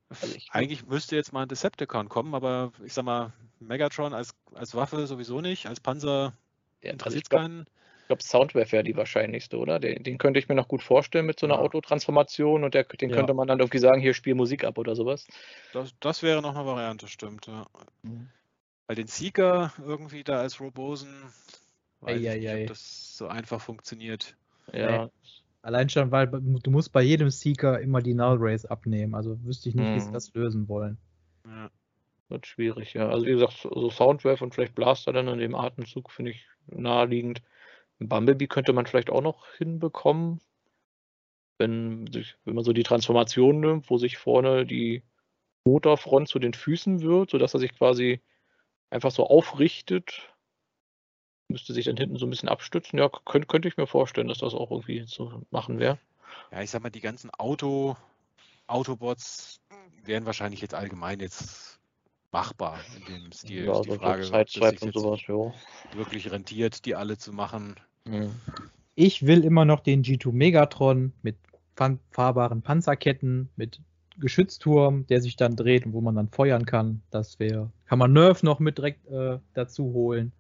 Also 0.09 0.37
Eigentlich 0.51 0.87
müsste 0.87 1.17
jetzt 1.17 1.33
mal 1.33 1.43
ein 1.43 1.49
Decepticon 1.49 2.09
kommen, 2.09 2.35
aber 2.35 2.73
ich 2.85 2.93
sag 2.93 3.05
mal, 3.05 3.33
Megatron 3.61 4.15
als, 4.15 4.35
als 4.55 4.75
Waffe 4.75 5.07
sowieso 5.07 5.41
nicht, 5.41 5.67
als 5.67 5.81
Panzer 5.81 6.35
ja, 6.83 6.93
interessiert 6.93 7.33
also 7.33 7.43
keinen. 7.43 7.67
Ich 8.03 8.09
glaube, 8.09 8.23
Soundwave 8.23 8.71
wäre 8.73 8.85
die 8.85 8.97
wahrscheinlichste, 8.97 9.57
oder? 9.57 9.81
Den, 9.81 10.03
den, 10.03 10.19
könnte 10.19 10.39
ich 10.39 10.49
mir 10.49 10.55
noch 10.55 10.69
gut 10.69 10.83
vorstellen 10.83 11.25
mit 11.25 11.41
so 11.41 11.47
einer 11.47 11.55
ja. 11.55 11.61
Autotransformation 11.61 12.63
und 12.63 12.75
der, 12.75 12.85
den 12.85 13.09
ja. 13.09 13.17
könnte 13.17 13.33
man 13.33 13.49
dann 13.49 13.61
irgendwie 13.61 13.79
sagen, 13.79 14.01
hier 14.01 14.13
spiel 14.13 14.35
Musik 14.35 14.63
ab 14.65 14.77
oder 14.77 14.95
sowas. 14.95 15.27
Das, 15.73 15.95
das 16.01 16.23
wäre 16.23 16.43
noch 16.43 16.55
eine 16.55 16.67
Variante, 16.67 17.09
stimmt. 17.09 17.47
Ja. 17.47 17.65
Mhm. 18.03 18.29
Bei 18.87 18.95
den 18.95 19.07
Seeker 19.07 19.73
irgendwie 19.79 20.23
da 20.23 20.41
als 20.41 20.61
Robosen, 20.61 21.09
weiß 22.01 22.17
ei, 22.17 22.37
ich 22.37 22.43
nicht, 22.43 22.63
ob 22.63 22.67
das 22.67 23.17
so 23.17 23.27
einfach 23.29 23.63
funktioniert. 23.63 24.37
Ja. 24.71 25.09
Allein 25.65 25.89
schon, 25.89 26.11
weil 26.11 26.27
du 26.27 26.71
musst 26.71 26.93
bei 26.93 27.01
jedem 27.01 27.31
Seeker 27.31 27.81
immer 27.81 28.03
die 28.03 28.13
Null 28.13 28.37
Race 28.39 28.67
abnehmen. 28.67 29.15
Also 29.15 29.43
wüsste 29.45 29.71
ich 29.71 29.75
nicht, 29.75 29.87
hm. 29.87 29.95
wie 29.95 30.01
sie 30.01 30.09
mhm. 30.09 30.13
das 30.13 30.35
lösen 30.35 30.69
wollen. 30.69 30.99
Ja. 31.47 31.71
Wird 32.29 32.47
schwierig, 32.47 32.93
ja. 32.93 33.09
Also 33.09 33.25
wie 33.25 33.31
gesagt, 33.31 33.63
so 33.63 33.89
Soundwave 33.89 34.45
und 34.45 34.55
vielleicht 34.55 34.75
Blaster 34.75 35.15
dann 35.15 35.27
in 35.27 35.39
dem 35.39 35.55
Atemzug 35.55 36.11
finde 36.11 36.33
ich 36.33 36.47
naheliegend. 36.67 37.41
Bumblebee 37.99 38.47
könnte 38.47 38.75
man 38.75 38.85
vielleicht 38.85 39.09
auch 39.09 39.23
noch 39.23 39.47
hinbekommen, 39.55 40.43
wenn, 41.57 42.13
sich, 42.13 42.37
wenn 42.45 42.57
man 42.57 42.65
so 42.65 42.75
die 42.75 42.83
Transformation 42.83 43.61
nimmt, 43.61 43.89
wo 43.89 43.97
sich 43.97 44.19
vorne 44.19 44.67
die 44.67 45.03
Motorfront 45.65 46.29
zu 46.29 46.39
den 46.39 46.53
Füßen 46.53 47.01
wird, 47.01 47.31
sodass 47.31 47.55
er 47.55 47.61
sich 47.61 47.73
quasi 47.73 48.21
einfach 48.91 49.13
so 49.13 49.27
aufrichtet 49.27 50.34
müsste 51.49 51.73
sich 51.73 51.87
dann 51.87 51.97
hinten 51.97 52.17
so 52.17 52.27
ein 52.27 52.31
bisschen 52.31 52.49
abstützen. 52.49 52.99
Ja, 52.99 53.09
könnte, 53.09 53.47
könnte 53.47 53.69
ich 53.69 53.77
mir 53.77 53.87
vorstellen, 53.87 54.29
dass 54.29 54.39
das 54.39 54.55
auch 54.55 54.71
irgendwie 54.71 55.05
zu 55.07 55.45
machen 55.51 55.79
wäre. 55.79 55.99
Ja, 56.51 56.63
ich 56.63 56.71
sag 56.71 56.83
mal, 56.83 56.91
die 56.91 57.01
ganzen 57.01 57.31
Auto, 57.31 57.97
Autobots 58.67 59.61
wären 60.05 60.27
wahrscheinlich 60.27 60.61
jetzt 60.61 60.75
allgemein 60.75 61.21
jetzt 61.21 61.79
machbar 62.33 62.81
in 62.97 63.15
dem 63.15 63.33
Stil. 63.33 63.67
Ja, 63.67 63.81
ist 63.81 63.87
die 63.87 63.97
Frage, 63.97 64.25
sich 64.25 64.33
und 64.33 64.83
jetzt 64.83 64.95
sowas, 64.95 65.21
ja. 65.29 65.53
wirklich 65.97 66.31
rentiert, 66.31 66.85
die 66.85 66.95
alle 66.95 67.17
zu 67.17 67.33
machen. 67.33 67.77
Mhm. 68.05 68.35
Ich 68.97 69.27
will 69.27 69.45
immer 69.45 69.65
noch 69.65 69.81
den 69.81 70.05
G2 70.05 70.33
Megatron 70.33 71.13
mit 71.23 71.37
fahrbaren 72.11 72.63
Panzerketten, 72.63 73.49
mit 73.57 73.81
Geschützturm, 74.19 75.07
der 75.09 75.21
sich 75.21 75.37
dann 75.37 75.57
dreht 75.57 75.87
und 75.87 75.93
wo 75.93 76.01
man 76.01 76.15
dann 76.15 76.29
feuern 76.29 76.67
kann. 76.67 77.03
Das 77.11 77.41
wäre, 77.41 77.71
kann 77.87 77.99
man 77.99 78.13
Nerf 78.13 78.43
noch 78.43 78.61
mit 78.61 78.79
direkt 78.79 79.07
äh, 79.09 79.39
dazu 79.55 79.93
holen. 79.93 80.33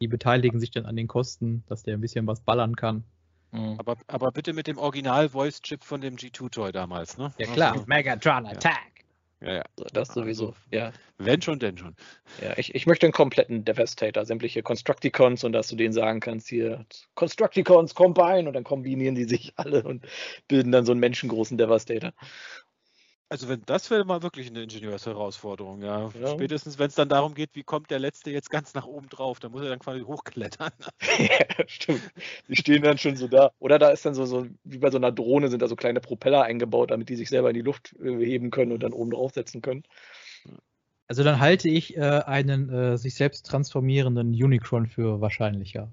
Die 0.00 0.08
beteiligen 0.08 0.60
sich 0.60 0.70
dann 0.70 0.86
an 0.86 0.96
den 0.96 1.06
Kosten, 1.08 1.64
dass 1.68 1.82
der 1.82 1.94
ein 1.94 2.00
bisschen 2.00 2.26
was 2.26 2.40
ballern 2.40 2.76
kann. 2.76 3.04
Mhm. 3.52 3.76
Aber, 3.78 3.96
aber 4.08 4.30
bitte 4.32 4.52
mit 4.52 4.66
dem 4.66 4.78
Original-Voice-Chip 4.78 5.84
von 5.84 6.00
dem 6.00 6.16
G2-Toy 6.16 6.72
damals, 6.72 7.16
ne? 7.16 7.32
Ja 7.38 7.46
klar, 7.46 7.72
Also, 7.72 7.84
Megatron 7.86 8.46
Attack. 8.46 9.04
ja, 9.40 9.54
ja. 9.54 9.64
Das 9.92 10.08
sowieso, 10.08 10.48
Also, 10.48 10.56
ja. 10.70 10.92
Wenn 11.18 11.40
schon, 11.40 11.58
denn 11.58 11.78
schon. 11.78 11.96
Ja, 12.42 12.58
ich, 12.58 12.74
ich 12.74 12.86
möchte 12.86 13.06
einen 13.06 13.12
kompletten 13.14 13.64
Devastator, 13.64 14.26
sämtliche 14.26 14.62
Constructicons 14.62 15.44
und 15.44 15.52
dass 15.52 15.68
du 15.68 15.76
denen 15.76 15.94
sagen 15.94 16.20
kannst, 16.20 16.48
hier, 16.48 16.84
Constructicons, 17.14 17.94
combine 17.94 18.48
und 18.48 18.52
dann 18.52 18.64
kombinieren 18.64 19.14
die 19.14 19.24
sich 19.24 19.54
alle 19.56 19.82
und 19.84 20.06
bilden 20.48 20.72
dann 20.72 20.84
so 20.84 20.92
einen 20.92 21.00
menschengroßen 21.00 21.56
Devastator. 21.56 22.12
Also 23.28 23.48
wenn 23.48 23.62
das 23.66 23.90
wäre 23.90 24.04
mal 24.04 24.22
wirklich 24.22 24.48
eine 24.48 24.62
Ingenieursherausforderung, 24.62 25.82
ja. 25.82 26.10
Ja. 26.20 26.28
Spätestens 26.28 26.78
wenn 26.78 26.86
es 26.86 26.94
dann 26.94 27.08
darum 27.08 27.34
geht, 27.34 27.50
wie 27.54 27.64
kommt 27.64 27.90
der 27.90 27.98
letzte 27.98 28.30
jetzt 28.30 28.50
ganz 28.50 28.72
nach 28.74 28.86
oben 28.86 29.08
drauf, 29.08 29.40
dann 29.40 29.50
muss 29.50 29.62
er 29.62 29.70
dann 29.70 29.80
quasi 29.80 30.02
hochklettern. 30.02 30.70
ja, 31.18 31.64
stimmt. 31.66 32.02
Die 32.46 32.54
stehen 32.54 32.82
dann 32.82 32.98
schon 32.98 33.16
so 33.16 33.26
da. 33.26 33.50
Oder 33.58 33.80
da 33.80 33.90
ist 33.90 34.06
dann 34.06 34.14
so, 34.14 34.26
so, 34.26 34.46
wie 34.62 34.78
bei 34.78 34.92
so 34.92 34.98
einer 34.98 35.10
Drohne 35.10 35.48
sind 35.48 35.60
da 35.60 35.66
so 35.66 35.74
kleine 35.74 36.00
Propeller 36.00 36.44
eingebaut, 36.44 36.92
damit 36.92 37.08
die 37.08 37.16
sich 37.16 37.28
selber 37.28 37.50
in 37.50 37.54
die 37.54 37.62
Luft 37.62 37.96
äh, 37.98 38.24
heben 38.24 38.50
können 38.50 38.70
und 38.70 38.84
dann 38.84 38.92
oben 38.92 39.10
draufsetzen 39.10 39.60
können. 39.60 39.82
Also 41.08 41.24
dann 41.24 41.40
halte 41.40 41.68
ich 41.68 41.96
äh, 41.96 42.00
einen 42.00 42.68
äh, 42.70 42.96
sich 42.96 43.16
selbst 43.16 43.46
transformierenden 43.46 44.28
Unicron 44.28 44.86
für 44.86 45.20
wahrscheinlicher. 45.20 45.92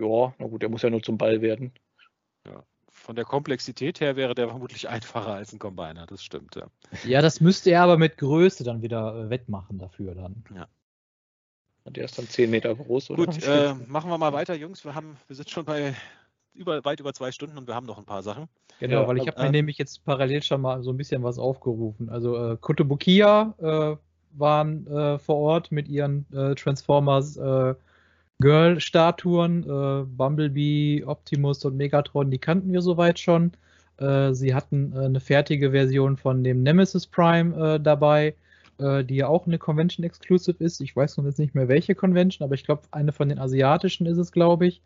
Ja, 0.00 0.34
na 0.38 0.46
gut, 0.46 0.62
der 0.62 0.68
muss 0.68 0.82
ja 0.82 0.90
nur 0.90 1.02
zum 1.02 1.16
Ball 1.16 1.42
werden. 1.42 1.72
Von 3.02 3.16
der 3.16 3.24
Komplexität 3.24 4.00
her 4.00 4.14
wäre 4.14 4.32
der 4.34 4.48
vermutlich 4.48 4.88
einfacher 4.88 5.34
als 5.34 5.52
ein 5.52 5.58
Combiner, 5.58 6.06
das 6.06 6.22
stimmt, 6.22 6.54
ja. 6.54 6.68
Ja, 7.04 7.20
das 7.20 7.40
müsste 7.40 7.70
er 7.70 7.82
aber 7.82 7.98
mit 7.98 8.16
Größe 8.16 8.62
dann 8.62 8.80
wieder 8.80 9.16
äh, 9.16 9.28
wettmachen 9.28 9.78
dafür 9.78 10.14
dann. 10.14 10.44
Der 11.84 12.04
ist 12.04 12.16
dann 12.16 12.28
10 12.28 12.48
Meter 12.48 12.72
groß, 12.76 13.10
oder? 13.10 13.24
Gut, 13.24 13.42
äh, 13.42 13.74
machen 13.88 14.08
wir 14.08 14.18
mal 14.18 14.32
weiter, 14.32 14.54
Jungs. 14.54 14.84
Wir 14.84 14.94
haben, 14.94 15.16
wir 15.26 15.34
sind 15.34 15.50
schon 15.50 15.64
bei 15.64 15.96
über, 16.54 16.84
weit 16.84 17.00
über 17.00 17.12
zwei 17.12 17.32
Stunden 17.32 17.58
und 17.58 17.66
wir 17.66 17.74
haben 17.74 17.86
noch 17.86 17.98
ein 17.98 18.04
paar 18.04 18.22
Sachen. 18.22 18.48
Genau, 18.78 19.02
Ja, 19.02 19.08
weil 19.08 19.18
ich 19.18 19.26
habe 19.26 19.40
mir 19.40 19.48
äh, 19.48 19.50
nämlich 19.52 19.78
jetzt 19.78 20.04
parallel 20.04 20.42
schon 20.44 20.60
mal 20.60 20.82
so 20.84 20.90
ein 20.90 20.96
bisschen 20.96 21.24
was 21.24 21.40
aufgerufen. 21.40 22.08
Also 22.08 22.52
äh, 22.52 22.56
Kotobukiya 22.56 23.54
äh, 23.58 23.96
waren 24.38 24.86
äh, 24.86 25.18
vor 25.18 25.36
Ort 25.36 25.72
mit 25.72 25.88
ihren 25.88 26.24
äh, 26.32 26.54
Transformers 26.54 27.36
äh, 27.36 27.74
Girl-Statuen. 28.42 29.62
Äh, 29.62 30.04
Bumblebee, 30.04 31.04
Optimus 31.04 31.64
und 31.64 31.76
Megatron, 31.76 32.30
die 32.30 32.38
kannten 32.38 32.72
wir 32.72 32.82
soweit 32.82 33.18
schon. 33.18 33.52
Äh, 33.98 34.34
sie 34.34 34.54
hatten 34.54 34.92
äh, 34.94 35.04
eine 35.06 35.20
fertige 35.20 35.70
Version 35.70 36.16
von 36.16 36.42
dem 36.42 36.62
Nemesis 36.62 37.06
Prime 37.06 37.74
äh, 37.76 37.80
dabei, 37.80 38.34
äh, 38.78 39.04
die 39.04 39.16
ja 39.16 39.28
auch 39.28 39.46
eine 39.46 39.58
Convention 39.58 40.04
Exclusive 40.04 40.62
ist. 40.62 40.80
Ich 40.80 40.96
weiß 40.96 41.16
noch 41.16 41.24
jetzt 41.24 41.38
nicht 41.38 41.54
mehr 41.54 41.68
welche 41.68 41.94
Convention, 41.94 42.44
aber 42.44 42.54
ich 42.54 42.64
glaube, 42.64 42.82
eine 42.90 43.12
von 43.12 43.28
den 43.28 43.38
asiatischen 43.38 44.06
ist 44.06 44.18
es, 44.18 44.32
glaube 44.32 44.66
ich. 44.66 44.82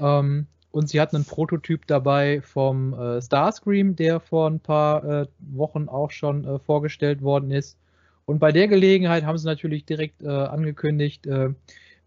Ähm, 0.00 0.46
und 0.72 0.88
sie 0.88 1.00
hatten 1.00 1.16
einen 1.16 1.24
Prototyp 1.24 1.86
dabei 1.86 2.40
vom 2.42 2.94
äh, 2.94 3.20
Starscream, 3.20 3.96
der 3.96 4.20
vor 4.20 4.48
ein 4.48 4.60
paar 4.60 5.04
äh, 5.04 5.26
Wochen 5.38 5.88
auch 5.88 6.10
schon 6.10 6.44
äh, 6.44 6.58
vorgestellt 6.58 7.22
worden 7.22 7.50
ist. 7.50 7.76
Und 8.24 8.38
bei 8.38 8.52
der 8.52 8.68
Gelegenheit 8.68 9.24
haben 9.24 9.38
sie 9.38 9.46
natürlich 9.46 9.84
direkt 9.84 10.24
angekündigt, 10.24 11.26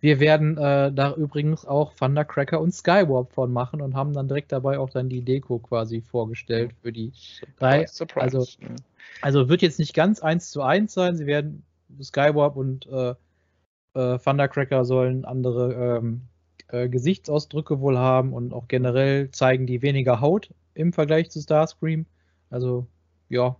wir 0.03 0.19
werden 0.19 0.57
äh, 0.57 0.91
da 0.91 1.13
übrigens 1.13 1.65
auch 1.65 1.93
Thundercracker 1.93 2.59
und 2.59 2.73
Skywarp 2.73 3.31
von 3.31 3.53
machen 3.53 3.79
und 3.79 3.95
haben 3.95 4.11
dann 4.11 4.27
direkt 4.27 4.51
dabei 4.51 4.77
auch 4.77 4.89
dann 4.89 5.07
die 5.07 5.21
Deko 5.21 5.59
quasi 5.59 6.01
vorgestellt 6.01 6.73
für 6.81 6.91
die 6.91 7.13
drei. 7.57 7.87
Surprise, 7.87 8.21
also- 8.21 8.41
surprise. 8.41 8.83
Also 9.21 9.47
wird 9.47 9.61
jetzt 9.61 9.79
nicht 9.79 9.93
ganz 9.93 10.19
eins 10.19 10.51
zu 10.51 10.61
eins 10.61 10.93
sein. 10.93 11.15
Sie 11.15 11.25
werden 11.25 11.63
Skywarp 12.01 12.57
und 12.57 12.85
äh, 12.87 13.11
äh, 13.93 14.19
Thundercracker 14.19 14.83
sollen 14.83 15.23
andere 15.23 15.99
ähm, 15.99 16.23
äh, 16.67 16.89
Gesichtsausdrücke 16.89 17.79
wohl 17.79 17.97
haben 17.97 18.33
und 18.33 18.53
auch 18.53 18.67
generell 18.67 19.31
zeigen 19.31 19.67
die 19.67 19.81
weniger 19.81 20.19
Haut 20.19 20.49
im 20.73 20.91
Vergleich 20.91 21.31
zu 21.31 21.39
Starscream. 21.39 22.05
Also 22.49 22.87
ja, 23.29 23.55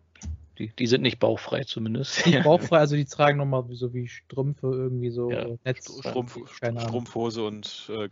die, 0.60 0.70
die 0.78 0.88
sind 0.88 1.02
nicht 1.02 1.20
bauchfrei 1.20 1.64
zumindest. 1.64 2.26
nicht 2.26 2.44
bauchfrei, 2.44 2.78
also 2.78 2.96
die 2.96 3.06
tragen 3.06 3.38
nochmal 3.38 3.66
so 3.72 3.94
wie 3.94 4.08
Strümpfe 4.08 4.68
irgendwie 4.68 5.10
so 5.10 5.32
Ja, 5.32 5.46
äh, 5.48 5.58
Netz. 5.66 5.92
Strumpf. 6.00 6.38
Strumpfhose 6.54 7.44
und 7.46 7.90
äh, 7.94 8.10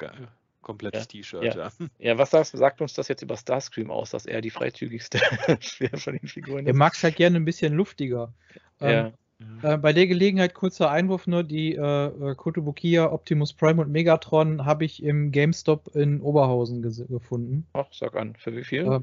komplettes 0.62 1.08
T-Shirt, 1.08 1.44
Ja. 1.44 1.56
ja. 1.56 1.72
Ja, 2.00 2.18
was 2.18 2.32
sagst, 2.32 2.56
sagt 2.56 2.82
uns 2.82 2.94
das 2.94 3.08
jetzt 3.08 3.22
über 3.24 3.38
Starscream 3.38 3.90
aus, 3.92 4.12
dass 4.12 4.26
er 4.26 4.42
die 4.42 4.50
freizügigste 4.52 5.20
von 5.96 6.14
den 6.18 6.28
Figuren 6.28 6.66
Der 6.66 6.74
ist? 6.74 6.78
mag 6.78 6.94
es 6.94 7.04
halt 7.04 7.16
gerne 7.16 7.38
ein 7.38 7.46
bisschen 7.46 7.74
luftiger. 7.74 8.34
Ähm, 8.80 8.90
Ja, 8.90 9.74
Äh, 9.74 9.78
bei 9.80 9.92
der 9.92 10.06
Gelegenheit 10.06 10.54
kurzer 10.54 10.92
Einwurf 10.92 11.26
nur, 11.26 11.44
die 11.44 11.74
äh, 11.76 12.06
äh, 12.06 12.36
Kotobukiya, 12.36 13.12
Optimus 13.12 13.54
Prime 13.54 13.82
und 13.82 13.92
Megatron 13.92 14.66
habe 14.66 14.86
ich 14.86 15.02
im 15.02 15.32
GameStop 15.32 15.96
in 15.96 16.22
Oberhausen 16.22 16.84
gefunden. 16.84 17.66
ach, 17.74 17.88
sag 17.92 18.16
an, 18.16 18.36
für 18.36 18.56
wie 18.56 18.64
viel? 18.64 18.86
Ja. 18.86 19.02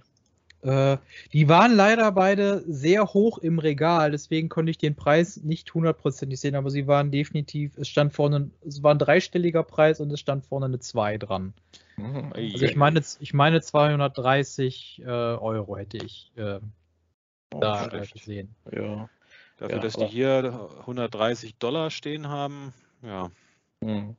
Äh, 0.63 0.99
die 1.33 1.49
waren 1.49 1.75
leider 1.75 2.11
beide 2.13 2.65
sehr 2.67 3.13
hoch 3.13 3.39
im 3.39 3.59
Regal, 3.59 4.11
deswegen 4.11 4.49
konnte 4.49 4.71
ich 4.71 4.79
den 4.79 4.97
Preis 4.97 5.37
nicht 5.39 5.73
hundertprozentig 5.73 6.41
sehen, 6.41 6.57
aber 6.57 6.71
sie 6.71 6.87
waren 6.87 7.11
definitiv, 7.13 7.79
es 7.79 7.89
stand 7.89 8.13
vorne, 8.13 8.51
es 8.67 8.83
war 8.83 8.95
ein 8.95 8.99
dreistelliger 8.99 9.63
Preis 9.63 10.01
und 10.01 10.11
es 10.13 10.21
stand 10.21 10.45
vorne 10.45 10.67
eine 10.67 10.81
2 10.81 11.17
dran. 11.17 11.55
Mhm. 11.97 12.33
Also 12.35 12.65
ich 12.65 12.77
meine, 12.77 13.03
ich 13.21 13.35
meine 13.35 13.61
230 13.61 15.03
äh, 15.05 15.09
Euro 15.09 15.77
hätte 15.77 15.99
ich 15.99 16.33
äh, 16.37 16.59
Oh, 17.55 17.61
da 17.61 17.87
äh, 17.87 17.91
schlecht. 17.91 18.15
gesehen. 18.15 18.55
Ja. 18.71 19.09
Dafür, 19.59 19.77
Ja, 19.77 19.83
dass 19.83 19.95
die 19.95 20.07
hier 20.07 20.69
130 20.81 21.57
Dollar 21.57 21.91
stehen 21.91 22.29
haben, 22.29 22.73
ja. 23.03 23.31
Mhm. 23.81 24.17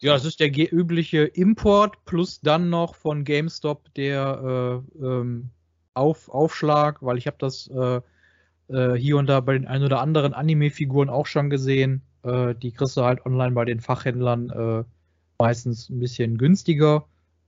Ja, 0.00 0.16
es 0.16 0.24
ist 0.24 0.40
der 0.40 0.50
übliche 0.50 1.22
Import 1.22 2.04
plus 2.04 2.40
dann 2.40 2.70
noch 2.70 2.96
von 2.96 3.22
GameStop 3.22 3.94
der 3.94 4.82
äh, 4.98 5.04
ähm, 5.04 5.50
Auf 5.94 6.28
Aufschlag, 6.28 7.02
weil 7.02 7.18
ich 7.18 7.26
habe 7.26 7.36
das 7.38 7.68
äh, 7.68 8.00
äh, 8.68 8.94
hier 8.96 9.16
und 9.16 9.26
da 9.26 9.40
bei 9.40 9.52
den 9.52 9.66
ein 9.66 9.82
oder 9.82 10.00
anderen 10.00 10.32
Anime-Figuren 10.34 11.10
auch 11.10 11.26
schon 11.26 11.50
gesehen. 11.50 12.02
Äh, 12.22 12.54
die 12.54 12.72
kriegst 12.72 12.96
du 12.96 13.02
halt 13.02 13.24
online 13.26 13.52
bei 13.52 13.64
den 13.64 13.80
Fachhändlern 13.80 14.50
äh, 14.50 14.84
meistens 15.38 15.90
ein 15.90 16.00
bisschen 16.00 16.38
günstiger. 16.38 17.06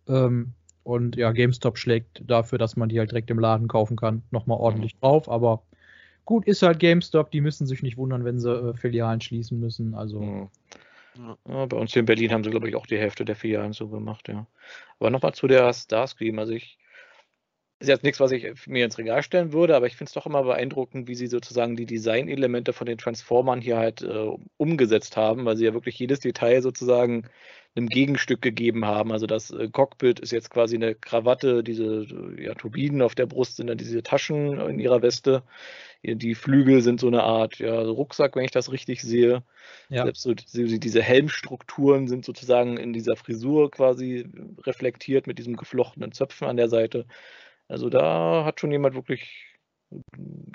Ähm, 0.09 0.53
und 0.83 1.17
ja, 1.17 1.33
GameStop 1.33 1.79
schlägt 1.79 2.23
dafür, 2.27 2.59
dass 2.59 2.77
man 2.77 2.91
die 2.91 2.99
halt 2.99 3.11
direkt 3.11 3.31
im 3.31 3.39
Laden 3.39 3.69
kaufen 3.69 3.97
kann, 3.97 4.23
nochmal 4.31 4.59
ordentlich 4.59 4.95
drauf. 5.01 5.31
Aber 5.31 5.63
gut, 6.27 6.47
ist 6.47 6.63
halt 6.63 6.79
GameStop, 6.79 7.31
die 7.31 7.41
müssen 7.41 7.67
sich 7.67 7.83
nicht 7.83 7.97
wundern, 7.97 8.25
wenn 8.25 8.39
sie 8.39 8.53
äh, 8.53 8.75
Filialen 8.75 9.23
schließen 9.23 9.59
müssen. 9.59 9.95
Also 9.95 10.21
Mhm. 10.21 10.49
Ja, 11.49 11.67
bei 11.67 11.77
uns 11.77 11.93
hier 11.93 12.01
in 12.01 12.07
Berlin 12.07 12.33
haben 12.33 12.43
sie, 12.43 12.51
glaube 12.51 12.69
ich, 12.69 12.75
auch 12.75 12.87
die 12.87 12.99
Hälfte 12.99 13.25
der 13.25 13.37
Filialen 13.37 13.73
so 13.73 13.89
gemacht, 13.89 14.29
ja. 14.29 14.47
Aber 14.99 15.11
nochmal 15.11 15.35
zu 15.35 15.47
der 15.47 15.73
Starscream. 15.73 16.39
Also 16.39 16.53
ich 16.53 16.79
ist 17.85 17.89
jetzt 17.89 18.03
nichts, 18.03 18.21
was 18.21 18.33
ich 18.33 18.67
mir 18.67 18.85
ins 18.85 18.99
Regal 18.99 19.23
stellen 19.23 19.53
würde, 19.53 19.77
aber 19.77 19.87
ich 19.87 19.97
finde 19.97 20.09
es 20.09 20.15
doch 20.15 20.27
immer 20.27 20.43
beeindruckend, 20.43 21.09
wie 21.09 21.15
sie 21.15 21.29
sozusagen 21.29 21.77
die 21.77 21.87
Designelemente 21.87 22.73
von 22.73 22.87
den 22.87 22.99
Transformern 22.99 23.61
hier 23.61 23.79
halt 23.79 24.03
äh, 24.03 24.29
umgesetzt 24.57 25.17
haben, 25.17 25.45
weil 25.45 25.57
sie 25.57 25.65
ja 25.65 25.75
wirklich 25.75 25.99
jedes 25.99 26.21
Detail 26.21 26.63
sozusagen 26.63 27.29
einem 27.77 27.89
Gegenstück 27.89 28.41
gegeben 28.41 28.85
haben. 28.85 29.11
Also 29.11 29.27
das 29.27 29.51
äh, 29.51 29.69
Cockpit 29.69 30.21
ist 30.21 30.33
jetzt 30.33 30.51
quasi 30.51 30.77
eine 30.77 30.95
Krawatte, 30.95 31.65
diese 31.65 32.07
ja, 32.39 32.55
Turbinen 32.55 33.03
auf 33.03 33.15
der 33.15 33.27
Brust 33.27 33.57
sind 33.57 33.67
dann 33.67 33.79
diese 33.79 34.03
Taschen 34.03 34.61
in 34.61 34.79
ihrer 34.79 35.03
Weste. 35.03 35.43
Die 36.03 36.35
Flügel 36.35 36.83
sind 36.83 37.01
so 37.01 37.07
eine 37.07 37.23
Art 37.23 37.59
ja, 37.59 37.81
Rucksack, 37.81 38.37
wenn 38.37 38.45
ich 38.45 38.51
das 38.51 38.71
richtig 38.71 39.03
sehe. 39.03 39.43
ja. 39.89 40.05
Selbst 40.05 40.23
so 40.23 40.35
diese, 40.35 40.79
diese 40.79 41.03
Helmstrukturen 41.03 42.09
sind 42.09 42.25
sozusagen 42.25 42.77
in 42.77 42.93
dieser 42.93 43.17
Frisur 43.17 43.71
quasi 43.71 44.27
reflektiert 44.63 45.27
mit 45.27 45.39
diesem 45.39 45.57
geflochtenen 45.57 46.13
Zöpfen 46.13 46.47
an 46.47 46.57
der 46.57 46.69
Seite. 46.69 47.07
Also 47.75 47.91
da 47.91 48.45
hat 48.45 48.61
schon 48.61 48.71
jemand 48.71 48.95
wirklich 48.95 49.59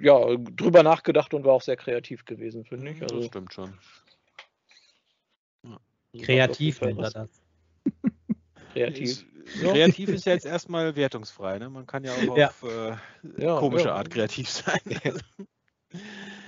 ja, 0.02 0.38
drüber 0.38 0.84
nachgedacht 0.84 1.34
und 1.34 1.44
war 1.44 1.52
auch 1.52 1.62
sehr 1.62 1.76
kreativ 1.76 2.24
gewesen, 2.24 2.64
finde 2.64 2.92
ich. 2.92 3.00
Das 3.00 3.12
Also, 3.12 3.28
stimmt 3.28 3.54
schon. 3.54 3.78
kreativ 6.18 6.80
nennt 6.80 7.02
er 7.02 7.12
das. 7.12 7.30
Kreativ. 8.74 9.10
Ist, 9.10 9.26
kreativ 9.60 10.10
ist 10.12 10.26
ja 10.28 10.32
jetzt 10.32 10.46
erstmal 10.46 10.96
wertungsfrei. 10.96 11.60
Ne? 11.60 11.70
Man 11.70 11.86
kann 11.86 12.06
ja 12.06 12.14
auch 12.14 12.38
Ja. 12.38 12.48
auf 12.48 12.64
äh, 12.64 12.96
Ja, 13.38 13.60
komische 13.60 13.90
ja. 13.90 13.96
Art 13.96 14.10
kreativ 14.10 14.50
sein. 14.50 14.80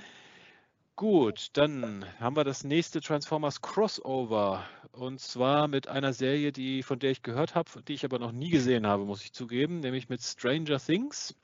Gut, 0.96 1.48
dann 1.54 2.04
haben 2.20 2.36
wir 2.36 2.44
das 2.44 2.64
nächste 2.64 3.00
Transformers 3.00 3.60
Crossover. 3.62 4.64
Und 4.92 5.20
zwar 5.20 5.66
mit 5.66 5.88
einer 5.88 6.12
Serie, 6.12 6.52
die, 6.52 6.82
von 6.82 6.98
der 6.98 7.10
ich 7.10 7.22
gehört 7.22 7.54
habe, 7.54 7.82
die 7.82 7.94
ich 7.94 8.04
aber 8.04 8.18
noch 8.18 8.32
nie 8.32 8.50
gesehen 8.50 8.86
habe, 8.86 9.04
muss 9.04 9.24
ich 9.24 9.32
zugeben, 9.32 9.80
nämlich 9.80 10.08
mit 10.10 10.20
Stranger 10.22 10.78
Things. 10.78 11.34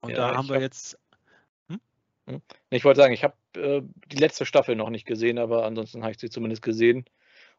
Und 0.00 0.10
Ja, 0.10 0.16
da 0.16 0.36
haben 0.36 0.48
wir 0.48 0.56
hab- 0.56 0.62
jetzt. 0.62 0.98
Hm. 1.68 2.40
Ich 2.70 2.84
wollte 2.84 3.00
sagen, 3.00 3.12
ich 3.12 3.24
habe 3.24 3.34
äh, 3.56 3.82
die 4.06 4.16
letzte 4.18 4.46
Staffel 4.46 4.76
noch 4.76 4.90
nicht 4.90 5.04
gesehen, 5.06 5.38
aber 5.38 5.64
ansonsten 5.64 6.02
habe 6.02 6.12
ich 6.12 6.18
sie 6.18 6.30
zumindest 6.30 6.62
gesehen. 6.62 7.04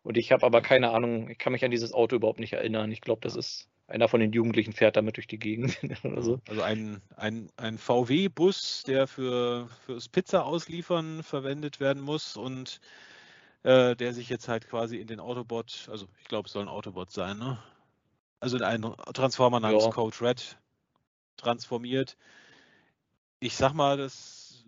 Und 0.03 0.17
ich 0.17 0.31
habe 0.31 0.45
aber 0.45 0.61
keine 0.61 0.91
Ahnung, 0.91 1.30
ich 1.30 1.38
kann 1.38 1.51
mich 1.51 1.65
an 1.65 1.72
dieses 1.72 1.93
Auto 1.93 2.15
überhaupt 2.15 2.39
nicht 2.39 2.53
erinnern. 2.53 2.91
Ich 2.91 3.01
glaube, 3.01 3.19
das 3.22 3.35
ist 3.35 3.67
einer 3.88 4.09
von 4.09 4.19
den 4.19 4.33
Jugendlichen 4.33 4.74
fährt 4.74 4.98
damit 4.98 5.16
durch 5.17 5.27
die 5.27 5.40
Gegend. 5.40 5.77
oder 6.03 6.22
so. 6.22 6.41
Also 6.48 6.61
ein, 6.61 7.01
ein, 7.16 7.49
ein 7.57 7.77
VW-Bus, 7.77 8.83
der 8.85 9.07
für 9.07 9.69
fürs 9.85 10.09
Pizza 10.09 10.45
ausliefern 10.45 11.24
verwendet 11.24 11.80
werden 11.80 12.01
muss 12.01 12.35
und 12.35 12.82
äh, 13.64 13.95
der 13.95 14.14
sich 14.14 14.30
jetzt 14.30 14.48
halt 14.48 14.67
quasi 14.67 14.98
in 14.98 15.07
den 15.07 15.19
Autobot, 15.19 15.88
also 15.90 16.07
ich 16.19 16.27
glaube, 16.27 16.48
es 16.48 16.53
soll 16.53 16.64
ein 16.64 16.69
Autobot 16.69 17.11
sein, 17.11 17.38
ne? 17.38 17.57
Also 18.40 18.57
in 18.57 18.64
einen 18.64 18.95
Transformer 19.14 19.59
namens 19.59 19.85
ja. 19.85 19.90
Code 19.90 20.22
Red 20.22 20.59
transformiert. 21.38 22.17
Ich 23.40 23.56
sag 23.56 23.74
mal, 23.74 23.98
das, 23.98 24.64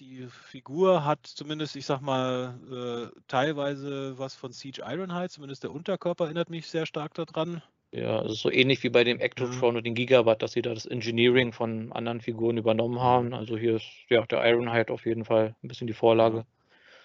die 0.00 0.26
Figur 0.26 1.04
hat 1.04 1.24
zumindest, 1.24 1.76
ich 1.76 1.86
sag 1.86 2.00
mal, 2.00 3.12
äh, 3.14 3.20
teilweise 3.28 4.18
was 4.18 4.34
von 4.34 4.52
Siege 4.52 4.82
Ironhide, 4.84 5.28
zumindest 5.28 5.62
der 5.62 5.72
Unterkörper 5.72 6.24
erinnert 6.24 6.50
mich 6.50 6.66
sehr 6.66 6.86
stark 6.86 7.14
daran. 7.14 7.62
Ja, 7.94 8.18
also 8.18 8.34
so 8.34 8.50
ähnlich 8.50 8.82
wie 8.82 8.88
bei 8.88 9.04
dem 9.04 9.20
Ectotron 9.20 9.70
mhm. 9.70 9.76
und 9.76 9.86
den 9.86 9.94
Gigawatt, 9.94 10.42
dass 10.42 10.50
sie 10.50 10.62
da 10.62 10.74
das 10.74 10.84
Engineering 10.84 11.52
von 11.52 11.92
anderen 11.92 12.20
Figuren 12.20 12.56
übernommen 12.56 12.98
haben. 12.98 13.32
Also 13.32 13.56
hier 13.56 13.76
ist 13.76 13.86
ja 14.08 14.26
der 14.26 14.44
Ironhide 14.44 14.92
auf 14.92 15.06
jeden 15.06 15.24
Fall 15.24 15.54
ein 15.62 15.68
bisschen 15.68 15.86
die 15.86 15.92
Vorlage. 15.92 16.44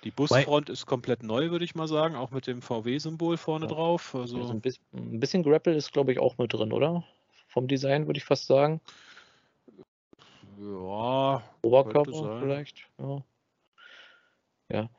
Die 0.04 0.10
Busfront 0.10 0.68
ist 0.70 0.88
komplett 0.88 1.22
neu, 1.22 1.52
würde 1.52 1.64
ich 1.64 1.76
mal 1.76 1.88
sagen, 1.88 2.16
auch 2.16 2.32
mit 2.32 2.48
dem 2.48 2.64
VW-Symbol 2.64 3.38
vorne 3.38 3.68
ja. 3.68 3.72
drauf. 3.72 4.16
Also, 4.16 4.38
also 4.38 4.50
ein, 4.50 4.62
bisschen, 4.62 4.84
ein, 4.94 5.20
bisschen, 5.20 5.44
Grapple 5.44 5.76
ist, 5.76 5.94
glaube 5.94 6.12
ich, 6.12 6.18
auch 6.18 6.40
mit 6.40 6.54
drin, 6.54 6.74
oder? 6.74 7.04
Vom 7.50 7.68
Design 7.68 8.08
würde 8.08 8.18
ich 8.18 8.26
fast 8.26 8.48
sagen. 8.48 8.82
Ja. 10.60 11.44
Oberkörper 11.62 12.40
vielleicht. 12.40 12.88
Ja. 12.98 13.24
ja. 14.72 14.90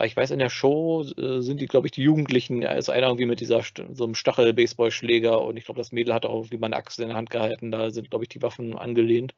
Aber 0.00 0.06
ich 0.06 0.16
weiß, 0.16 0.30
in 0.30 0.38
der 0.38 0.48
Show 0.48 1.02
äh, 1.18 1.42
sind 1.42 1.60
die, 1.60 1.66
glaube 1.66 1.86
ich, 1.86 1.90
die 1.90 2.02
Jugendlichen, 2.02 2.62
da 2.62 2.72
ist 2.72 2.88
einer 2.88 3.08
irgendwie 3.08 3.26
mit 3.26 3.40
dieser 3.40 3.60
so 3.92 4.04
einem 4.04 4.14
Stachel-Baseballschläger 4.14 5.38
und 5.42 5.58
ich 5.58 5.66
glaube, 5.66 5.78
das 5.78 5.92
Mädel 5.92 6.14
hat 6.14 6.24
auch 6.24 6.36
irgendwie 6.36 6.56
mal 6.56 6.68
eine 6.68 6.76
Axt 6.76 7.00
in 7.00 7.08
der 7.08 7.18
Hand 7.18 7.28
gehalten. 7.28 7.70
Da 7.70 7.90
sind, 7.90 8.08
glaube 8.08 8.24
ich, 8.24 8.30
die 8.30 8.40
Waffen 8.40 8.78
angelehnt. 8.78 9.34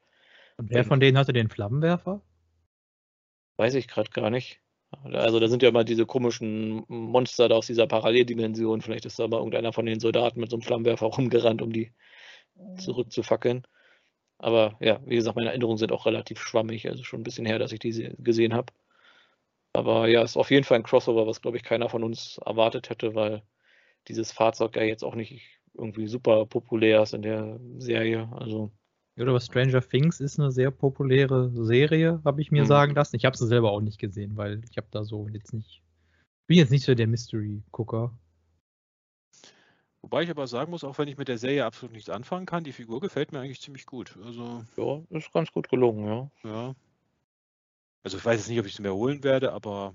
Und 0.58 0.70
wer 0.70 0.84
von 0.84 1.00
denen 1.00 1.18
hatte 1.18 1.32
den 1.32 1.48
Flammenwerfer? 1.48 2.22
Weiß 3.56 3.74
ich 3.74 3.88
gerade 3.88 4.10
gar 4.10 4.30
nicht. 4.30 4.60
Also 5.02 5.40
da 5.40 5.48
sind 5.48 5.64
ja 5.64 5.70
immer 5.70 5.82
diese 5.82 6.06
komischen 6.06 6.84
Monster 6.86 7.48
da 7.48 7.56
aus 7.56 7.66
dieser 7.66 7.88
Paralleldimension. 7.88 8.82
Vielleicht 8.82 9.04
ist 9.04 9.18
da 9.18 9.26
mal 9.26 9.38
irgendeiner 9.38 9.72
von 9.72 9.86
den 9.86 9.98
Soldaten 9.98 10.38
mit 10.38 10.50
so 10.50 10.54
einem 10.54 10.62
Flammenwerfer 10.62 11.06
rumgerannt, 11.06 11.60
um 11.60 11.72
die 11.72 11.90
zurückzufackeln. 12.78 13.66
Aber 14.38 14.76
ja, 14.78 15.00
wie 15.06 15.16
gesagt, 15.16 15.34
meine 15.34 15.48
Erinnerungen 15.48 15.78
sind 15.78 15.90
auch 15.90 16.06
relativ 16.06 16.38
schwammig. 16.40 16.88
Also 16.88 17.02
schon 17.02 17.22
ein 17.22 17.24
bisschen 17.24 17.46
her, 17.46 17.58
dass 17.58 17.72
ich 17.72 17.80
die 17.80 18.14
gesehen 18.18 18.54
habe. 18.54 18.72
Aber 19.72 20.08
ja, 20.08 20.22
ist 20.22 20.36
auf 20.36 20.50
jeden 20.50 20.64
Fall 20.64 20.78
ein 20.78 20.82
Crossover, 20.82 21.26
was 21.26 21.40
glaube 21.40 21.56
ich 21.56 21.62
keiner 21.62 21.88
von 21.88 22.04
uns 22.04 22.38
erwartet 22.44 22.90
hätte, 22.90 23.14
weil 23.14 23.42
dieses 24.08 24.32
Fahrzeug 24.32 24.76
ja 24.76 24.82
jetzt 24.82 25.02
auch 25.02 25.14
nicht 25.14 25.42
irgendwie 25.74 26.06
super 26.06 26.44
populär 26.46 27.02
ist 27.02 27.14
in 27.14 27.22
der 27.22 27.58
Serie. 27.78 28.28
Also. 28.32 28.70
Ja, 29.16 29.26
aber 29.26 29.40
Stranger 29.40 29.80
Things 29.80 30.20
ist 30.20 30.38
eine 30.38 30.50
sehr 30.50 30.70
populäre 30.70 31.50
Serie, 31.50 32.20
habe 32.24 32.40
ich 32.40 32.50
mir 32.50 32.62
mhm. 32.62 32.68
sagen 32.68 32.94
lassen. 32.94 33.16
Ich 33.16 33.24
habe 33.24 33.36
sie 33.36 33.46
selber 33.46 33.72
auch 33.72 33.80
nicht 33.80 33.98
gesehen, 33.98 34.36
weil 34.36 34.62
ich 34.70 34.76
habe 34.76 34.88
da 34.90 35.04
so 35.04 35.28
jetzt 35.28 35.52
nicht. 35.52 35.82
Bin 36.46 36.58
jetzt 36.58 36.70
nicht 36.70 36.84
so 36.84 36.94
der 36.94 37.06
Mystery-Gucker. 37.06 38.12
Wobei 40.02 40.24
ich 40.24 40.30
aber 40.30 40.46
sagen 40.48 40.70
muss, 40.70 40.82
auch 40.82 40.98
wenn 40.98 41.08
ich 41.08 41.16
mit 41.16 41.28
der 41.28 41.38
Serie 41.38 41.64
absolut 41.64 41.94
nichts 41.94 42.10
anfangen 42.10 42.46
kann, 42.46 42.64
die 42.64 42.72
Figur 42.72 43.00
gefällt 43.00 43.32
mir 43.32 43.40
eigentlich 43.40 43.60
ziemlich 43.60 43.86
gut. 43.86 44.18
Also, 44.24 44.64
ja, 44.76 45.16
ist 45.16 45.32
ganz 45.32 45.52
gut 45.52 45.68
gelungen, 45.68 46.06
ja. 46.06 46.30
Ja, 46.42 46.74
also 48.02 48.16
ich 48.16 48.24
weiß 48.24 48.40
jetzt 48.40 48.48
nicht, 48.48 48.60
ob 48.60 48.66
ich 48.66 48.74
es 48.74 48.78
mir 48.80 48.92
holen 48.92 49.22
werde, 49.22 49.52
aber 49.52 49.94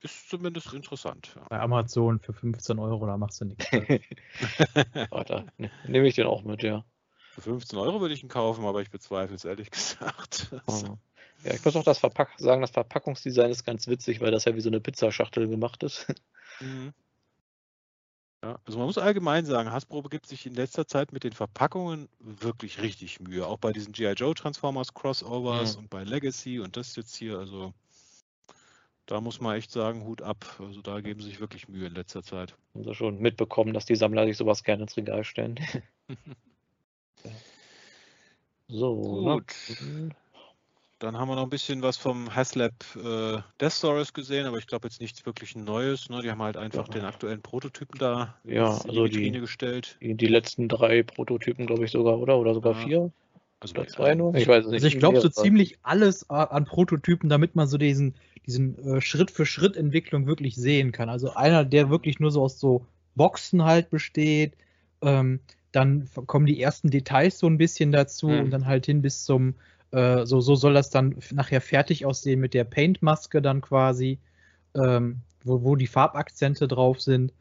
ist 0.00 0.28
zumindest 0.28 0.72
interessant. 0.72 1.32
Ja. 1.34 1.46
Bei 1.48 1.60
Amazon 1.60 2.20
für 2.20 2.34
15 2.34 2.78
Euro, 2.78 3.06
da 3.06 3.16
machst 3.16 3.40
du 3.40 3.46
nichts. 3.46 3.66
Warte, 5.10 5.46
ne, 5.56 5.70
nehme 5.86 6.06
ich 6.06 6.14
den 6.14 6.26
auch 6.26 6.42
mit, 6.42 6.62
ja. 6.62 6.84
Für 7.32 7.40
15 7.40 7.78
Euro 7.78 8.00
würde 8.00 8.14
ich 8.14 8.22
ihn 8.22 8.28
kaufen, 8.28 8.64
aber 8.66 8.82
ich 8.82 8.90
bezweifle 8.90 9.34
es 9.34 9.44
ehrlich 9.44 9.70
gesagt. 9.72 10.54
Oh. 10.66 10.98
Ja, 11.42 11.54
ich 11.54 11.64
muss 11.64 11.74
auch 11.76 11.84
das 11.84 11.98
Verpack 11.98 12.32
sagen, 12.38 12.60
das 12.60 12.70
Verpackungsdesign 12.70 13.50
ist 13.50 13.64
ganz 13.64 13.88
witzig, 13.88 14.20
weil 14.20 14.30
das 14.30 14.44
ja 14.44 14.54
wie 14.54 14.60
so 14.60 14.70
eine 14.70 14.80
Pizzaschachtel 14.80 15.48
gemacht 15.48 15.82
ist. 15.82 16.06
Mhm. 16.60 16.92
Ja, 18.44 18.58
also 18.66 18.76
man 18.76 18.86
muss 18.88 18.98
allgemein 18.98 19.46
sagen, 19.46 19.72
Hasbro 19.72 20.02
begibt 20.02 20.26
sich 20.26 20.44
in 20.44 20.52
letzter 20.52 20.86
Zeit 20.86 21.12
mit 21.12 21.24
den 21.24 21.32
Verpackungen 21.32 22.10
wirklich 22.18 22.82
richtig 22.82 23.18
Mühe. 23.18 23.46
Auch 23.46 23.56
bei 23.56 23.72
diesen 23.72 23.94
G.I. 23.94 24.12
Joe 24.12 24.34
Transformers 24.34 24.92
Crossovers 24.92 25.76
mhm. 25.76 25.84
und 25.84 25.88
bei 25.88 26.04
Legacy 26.04 26.60
und 26.60 26.76
das 26.76 26.94
jetzt 26.94 27.16
hier. 27.16 27.38
Also 27.38 27.72
da 29.06 29.22
muss 29.22 29.40
man 29.40 29.56
echt 29.56 29.70
sagen, 29.70 30.04
Hut 30.04 30.20
ab. 30.20 30.44
Also 30.58 30.82
da 30.82 31.00
geben 31.00 31.22
sie 31.22 31.30
sich 31.30 31.40
wirklich 31.40 31.68
Mühe 31.68 31.86
in 31.86 31.94
letzter 31.94 32.22
Zeit. 32.22 32.54
Also 32.74 32.92
schon 32.92 33.18
mitbekommen, 33.18 33.72
dass 33.72 33.86
die 33.86 33.96
Sammler 33.96 34.26
sich 34.26 34.36
sowas 34.36 34.62
gerne 34.62 34.82
ins 34.82 34.96
Regal 34.98 35.24
stellen. 35.24 35.58
so, 38.68 38.94
gut. 38.94 39.54
Na, 39.80 40.14
dann 41.04 41.18
haben 41.18 41.28
wir 41.28 41.36
noch 41.36 41.44
ein 41.44 41.50
bisschen 41.50 41.82
was 41.82 41.96
vom 41.96 42.34
Haslab 42.34 42.72
äh, 42.96 43.38
Death 43.60 43.72
Stories 43.72 44.12
gesehen, 44.12 44.46
aber 44.46 44.58
ich 44.58 44.66
glaube 44.66 44.88
jetzt 44.88 45.00
nichts 45.00 45.24
wirklich 45.26 45.54
Neues. 45.54 46.08
Ne? 46.08 46.22
Die 46.22 46.30
haben 46.30 46.42
halt 46.42 46.56
einfach 46.56 46.88
ja. 46.88 46.94
den 46.94 47.04
aktuellen 47.04 47.42
Prototypen 47.42 47.98
da 47.98 48.34
ja, 48.44 48.66
in 48.66 48.90
also 48.90 49.06
die 49.06 49.16
Vitrine 49.16 49.40
gestellt. 49.40 49.98
Die, 50.00 50.14
die 50.14 50.26
letzten 50.26 50.68
drei 50.68 51.02
Prototypen, 51.02 51.66
glaube 51.66 51.84
ich 51.84 51.90
sogar, 51.90 52.18
oder? 52.18 52.38
Oder 52.38 52.54
sogar 52.54 52.72
ja. 52.72 52.86
vier? 52.86 53.12
Also 53.60 53.76
Oder 53.76 53.86
zwei 53.86 54.14
nur? 54.14 54.34
Ich 54.34 54.46
weiß 54.46 54.66
es 54.66 54.70
nicht. 54.70 54.82
Also 54.82 54.86
ich 54.88 54.98
glaube 54.98 55.20
so 55.20 55.28
ziemlich 55.28 55.78
alles 55.82 56.28
an 56.28 56.64
Prototypen, 56.66 57.30
damit 57.30 57.54
man 57.54 57.66
so 57.66 57.78
diesen, 57.78 58.14
diesen 58.46 58.78
äh, 58.78 59.00
Schritt-für-Schritt-Entwicklung 59.00 60.26
wirklich 60.26 60.56
sehen 60.56 60.92
kann. 60.92 61.08
Also 61.08 61.34
einer, 61.34 61.64
der 61.64 61.88
wirklich 61.88 62.20
nur 62.20 62.30
so 62.30 62.42
aus 62.42 62.60
so 62.60 62.86
Boxen 63.14 63.64
halt 63.64 63.90
besteht. 63.90 64.54
Ähm, 65.00 65.40
dann 65.72 66.08
kommen 66.26 66.46
die 66.46 66.60
ersten 66.60 66.90
Details 66.90 67.38
so 67.38 67.46
ein 67.46 67.58
bisschen 67.58 67.90
dazu 67.90 68.28
mhm. 68.28 68.40
und 68.40 68.50
dann 68.50 68.66
halt 68.66 68.86
hin 68.86 69.02
bis 69.02 69.24
zum 69.24 69.54
äh, 69.94 70.26
so, 70.26 70.40
so 70.40 70.56
soll 70.56 70.74
das 70.74 70.90
dann 70.90 71.16
nachher 71.30 71.60
fertig 71.60 72.04
aussehen 72.04 72.40
mit 72.40 72.52
der 72.52 72.64
Paint-Maske 72.64 73.40
dann 73.40 73.60
quasi, 73.60 74.18
ähm, 74.74 75.20
wo, 75.44 75.62
wo 75.62 75.76
die 75.76 75.86
Farbakzente 75.86 76.66
drauf 76.66 77.00
sind. 77.00 77.32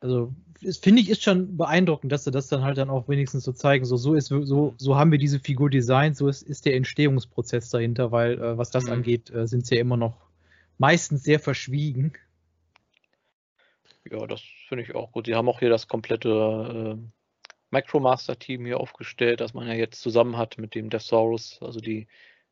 Also 0.00 0.34
finde 0.80 1.00
ich 1.00 1.10
ist 1.10 1.22
schon 1.22 1.56
beeindruckend, 1.56 2.10
dass 2.10 2.24
sie 2.24 2.30
das 2.30 2.48
dann 2.48 2.62
halt 2.62 2.76
dann 2.76 2.90
auch 2.90 3.08
wenigstens 3.08 3.44
so 3.44 3.52
zeigen. 3.52 3.84
So, 3.84 3.96
so 3.96 4.14
ist 4.14 4.26
so, 4.26 4.74
so 4.76 4.96
haben 4.96 5.12
wir 5.12 5.18
diese 5.18 5.38
Figur 5.38 5.70
designt, 5.70 6.16
so 6.16 6.26
ist, 6.28 6.42
ist 6.42 6.66
der 6.66 6.74
Entstehungsprozess 6.74 7.70
dahinter, 7.70 8.10
weil 8.10 8.38
äh, 8.38 8.58
was 8.58 8.70
das 8.70 8.84
mhm. 8.84 8.92
angeht, 8.92 9.30
äh, 9.30 9.46
sind 9.46 9.66
sie 9.66 9.76
ja 9.76 9.80
immer 9.80 9.96
noch 9.96 10.16
meistens 10.78 11.22
sehr 11.22 11.38
verschwiegen. 11.38 12.14
Ja, 14.10 14.26
das 14.26 14.42
finde 14.68 14.82
ich 14.82 14.94
auch 14.94 15.12
gut. 15.12 15.26
Sie 15.26 15.34
haben 15.34 15.48
auch 15.48 15.60
hier 15.60 15.70
das 15.70 15.88
komplette 15.88 16.98
äh, 16.98 17.13
Micromaster-Team 17.74 18.64
hier 18.64 18.80
aufgestellt, 18.80 19.40
das 19.40 19.54
man 19.54 19.66
ja 19.66 19.74
jetzt 19.74 20.00
zusammen 20.00 20.36
hat 20.36 20.58
mit 20.58 20.74
dem 20.74 20.90
Deathsaurus. 20.90 21.58
Also 21.60 21.80
die, 21.80 22.06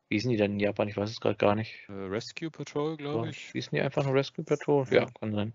wie 0.08 0.16
hießen 0.16 0.30
die 0.30 0.36
denn 0.36 0.52
in 0.52 0.60
Japan? 0.60 0.88
Ich 0.88 0.96
weiß 0.96 1.10
es 1.10 1.20
gerade 1.20 1.36
gar 1.36 1.54
nicht. 1.54 1.74
Äh, 1.88 1.92
Rescue 1.92 2.50
Patrol, 2.50 2.96
glaube 2.96 3.30
ich. 3.30 3.50
Hießen 3.52 3.70
die 3.74 3.80
einfach 3.80 4.04
nur 4.04 4.14
Rescue 4.14 4.44
Patrol? 4.44 4.86
Ja, 4.90 5.06
kann 5.18 5.32
sein. 5.32 5.54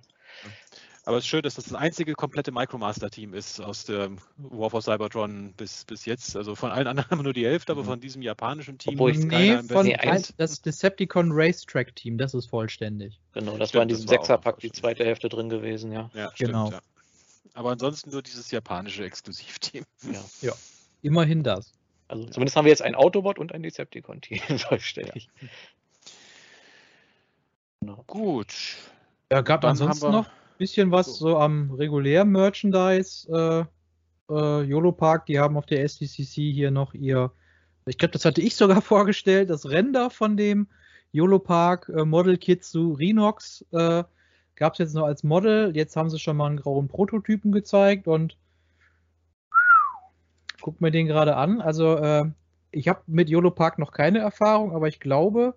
Aber 1.07 1.17
es 1.17 1.23
ist 1.23 1.29
schön, 1.29 1.41
dass 1.41 1.55
das 1.55 1.63
das 1.63 1.73
einzige 1.73 2.15
komplette 2.15 2.51
Micromaster-Team 2.51 3.33
ist 3.33 3.61
aus 3.61 3.85
dem 3.85 4.17
War 4.35 4.69
for 4.69 4.81
Cybertron 4.81 5.53
bis, 5.53 5.85
bis 5.85 6.03
jetzt. 6.03 6.35
Also 6.35 6.53
von 6.53 6.69
allen 6.69 6.85
anderen 6.85 7.09
haben 7.09 7.19
wir 7.19 7.23
nur 7.23 7.33
die 7.33 7.45
Hälfte, 7.45 7.71
aber 7.71 7.83
mhm. 7.83 7.87
von 7.87 7.99
diesem 8.01 8.21
japanischen 8.21 8.77
Team 8.77 8.95
Obwohl 8.95 9.13
nee, 9.13 9.57
von 9.69 9.85
nee, 9.85 9.97
das 10.35 10.61
Decepticon 10.61 11.29
Racetrack-Team, 11.31 12.17
das 12.17 12.33
ist 12.33 12.47
vollständig. 12.47 13.21
Genau, 13.31 13.57
das 13.57 13.69
stimmt, 13.69 13.75
war 13.75 13.81
in 13.83 13.87
diesem 13.87 14.07
Sechserpack 14.07 14.59
die 14.59 14.71
zweite 14.71 15.05
Hälfte 15.05 15.29
drin 15.29 15.47
gewesen, 15.47 15.93
ja. 15.93 16.11
Ja, 16.13 16.29
stimmt, 16.33 16.49
genau. 16.49 16.71
Ja. 16.71 16.81
Aber 17.53 17.71
ansonsten 17.71 18.11
nur 18.11 18.21
dieses 18.21 18.51
japanische 18.51 19.03
Exklusivteam. 19.03 19.83
Ja. 20.11 20.23
ja. 20.41 20.53
Immerhin 21.01 21.43
das. 21.43 21.73
Also 22.07 22.25
zumindest 22.25 22.55
haben 22.55 22.65
wir 22.65 22.71
jetzt 22.71 22.81
ein 22.81 22.95
Autobot 22.95 23.39
und 23.39 23.53
ein 23.53 23.63
Decepticon-Team 23.63 24.39
vollständig. 24.59 25.29
Ja. 25.41 25.47
Genau. 27.81 28.03
Gut. 28.07 28.75
Ja, 29.31 29.41
gab 29.41 29.61
Dann 29.61 29.71
ansonsten 29.71 30.11
noch 30.11 30.25
ein 30.25 30.57
bisschen 30.57 30.91
was 30.91 31.05
so, 31.05 31.29
so 31.29 31.37
am 31.37 31.71
regulären 31.71 32.29
Merchandise. 32.29 33.27
Äh, 33.29 34.33
äh, 34.33 34.63
YOLO 34.63 34.91
Park, 34.91 35.25
die 35.27 35.39
haben 35.39 35.57
auf 35.57 35.65
der 35.65 35.83
SDCC 35.83 36.51
hier 36.51 36.71
noch 36.71 36.93
ihr, 36.93 37.31
ich 37.85 37.97
glaube, 37.97 38.13
das 38.13 38.25
hatte 38.25 38.41
ich 38.41 38.55
sogar 38.55 38.81
vorgestellt, 38.81 39.49
das 39.49 39.69
Render 39.69 40.09
von 40.09 40.37
dem 40.37 40.67
YOLO 41.11 41.39
Park 41.39 41.89
äh, 41.89 42.03
Model 42.03 42.37
Kit 42.37 42.63
zu 42.63 42.93
Renox 42.93 43.65
äh, 43.71 44.03
Gab 44.57 44.73
es 44.73 44.79
jetzt 44.79 44.95
nur 44.95 45.05
als 45.05 45.23
Model. 45.23 45.75
Jetzt 45.75 45.95
haben 45.95 46.09
sie 46.09 46.17
schon 46.17 46.35
mal 46.35 46.47
einen 46.47 46.57
grauen 46.57 46.87
Prototypen 46.87 47.51
gezeigt 47.51 48.07
und 48.07 48.37
guck 50.61 50.81
mir 50.81 50.89
den 50.89 51.05
gerade 51.05 51.35
an. 51.35 51.61
Also 51.61 51.95
äh, 51.95 52.25
ich 52.71 52.87
habe 52.87 53.01
mit 53.05 53.29
YOLO 53.29 53.51
Park 53.51 53.77
noch 53.77 53.91
keine 53.91 54.17
Erfahrung, 54.19 54.73
aber 54.73 54.87
ich 54.87 54.99
glaube, 54.99 55.55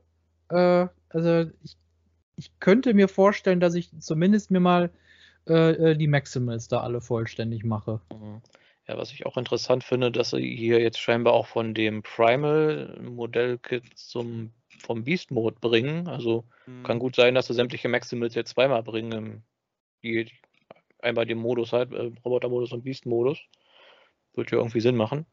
äh, 0.50 0.86
also 1.08 1.50
ich, 1.62 1.78
ich, 2.36 2.60
könnte 2.60 2.92
mir 2.92 3.08
vorstellen, 3.08 3.58
dass 3.58 3.74
ich 3.74 3.90
zumindest 4.00 4.50
mir 4.50 4.60
mal 4.60 4.90
äh, 5.48 5.92
äh 5.92 5.96
die 5.96 6.06
Maximals 6.06 6.68
da 6.68 6.80
alle 6.80 7.00
vollständig 7.00 7.64
mache. 7.64 8.02
Mhm. 8.12 8.42
Ja, 8.86 8.98
was 8.98 9.12
ich 9.12 9.24
auch 9.24 9.38
interessant 9.38 9.82
finde, 9.82 10.12
dass 10.12 10.30
sie 10.30 10.56
hier 10.56 10.80
jetzt 10.80 11.00
scheinbar 11.00 11.32
auch 11.32 11.46
von 11.46 11.72
dem 11.72 12.02
Primal-Modellkit 12.02 13.96
zum 13.96 14.52
vom 14.80 15.04
Beast 15.04 15.30
Mode 15.30 15.56
bringen. 15.60 16.08
Also 16.08 16.44
mhm. 16.66 16.82
kann 16.82 16.98
gut 16.98 17.16
sein, 17.16 17.34
dass 17.34 17.46
sie 17.46 17.54
sämtliche 17.54 17.88
Maximals 17.88 18.34
jetzt 18.34 18.50
zweimal 18.50 18.82
bringen. 18.82 19.42
Die, 20.02 20.30
einmal 21.00 21.26
den 21.26 21.38
Modus 21.38 21.72
halt, 21.72 21.92
äh, 21.92 22.10
Roboter-Modus 22.24 22.72
und 22.72 22.84
Beast-Modus. 22.84 23.38
Wird 24.34 24.50
ja 24.50 24.58
irgendwie 24.58 24.80
Sinn 24.80 24.96
machen. 24.96 25.26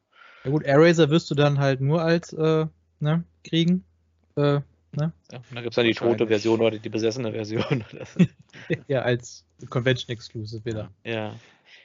Ja 0.44 0.50
gut, 0.50 0.64
Eraser 0.64 1.10
wirst 1.10 1.30
du 1.30 1.34
dann 1.34 1.58
halt 1.58 1.80
nur 1.80 2.02
als 2.02 2.32
äh, 2.32 2.66
ne, 3.00 3.24
kriegen. 3.44 3.84
Äh, 4.36 4.60
ne? 4.92 5.12
Ja, 5.32 5.40
da 5.52 5.60
gibt 5.60 5.70
es 5.70 5.74
dann 5.76 5.86
die 5.86 5.94
tote 5.94 6.26
Version 6.26 6.60
oder 6.60 6.78
die 6.78 6.88
besessene 6.88 7.32
Version. 7.32 7.84
ja, 8.88 9.02
als 9.02 9.44
Convention 9.68 10.12
Exclusive 10.12 10.64
wieder. 10.64 10.90
Ja. 11.04 11.34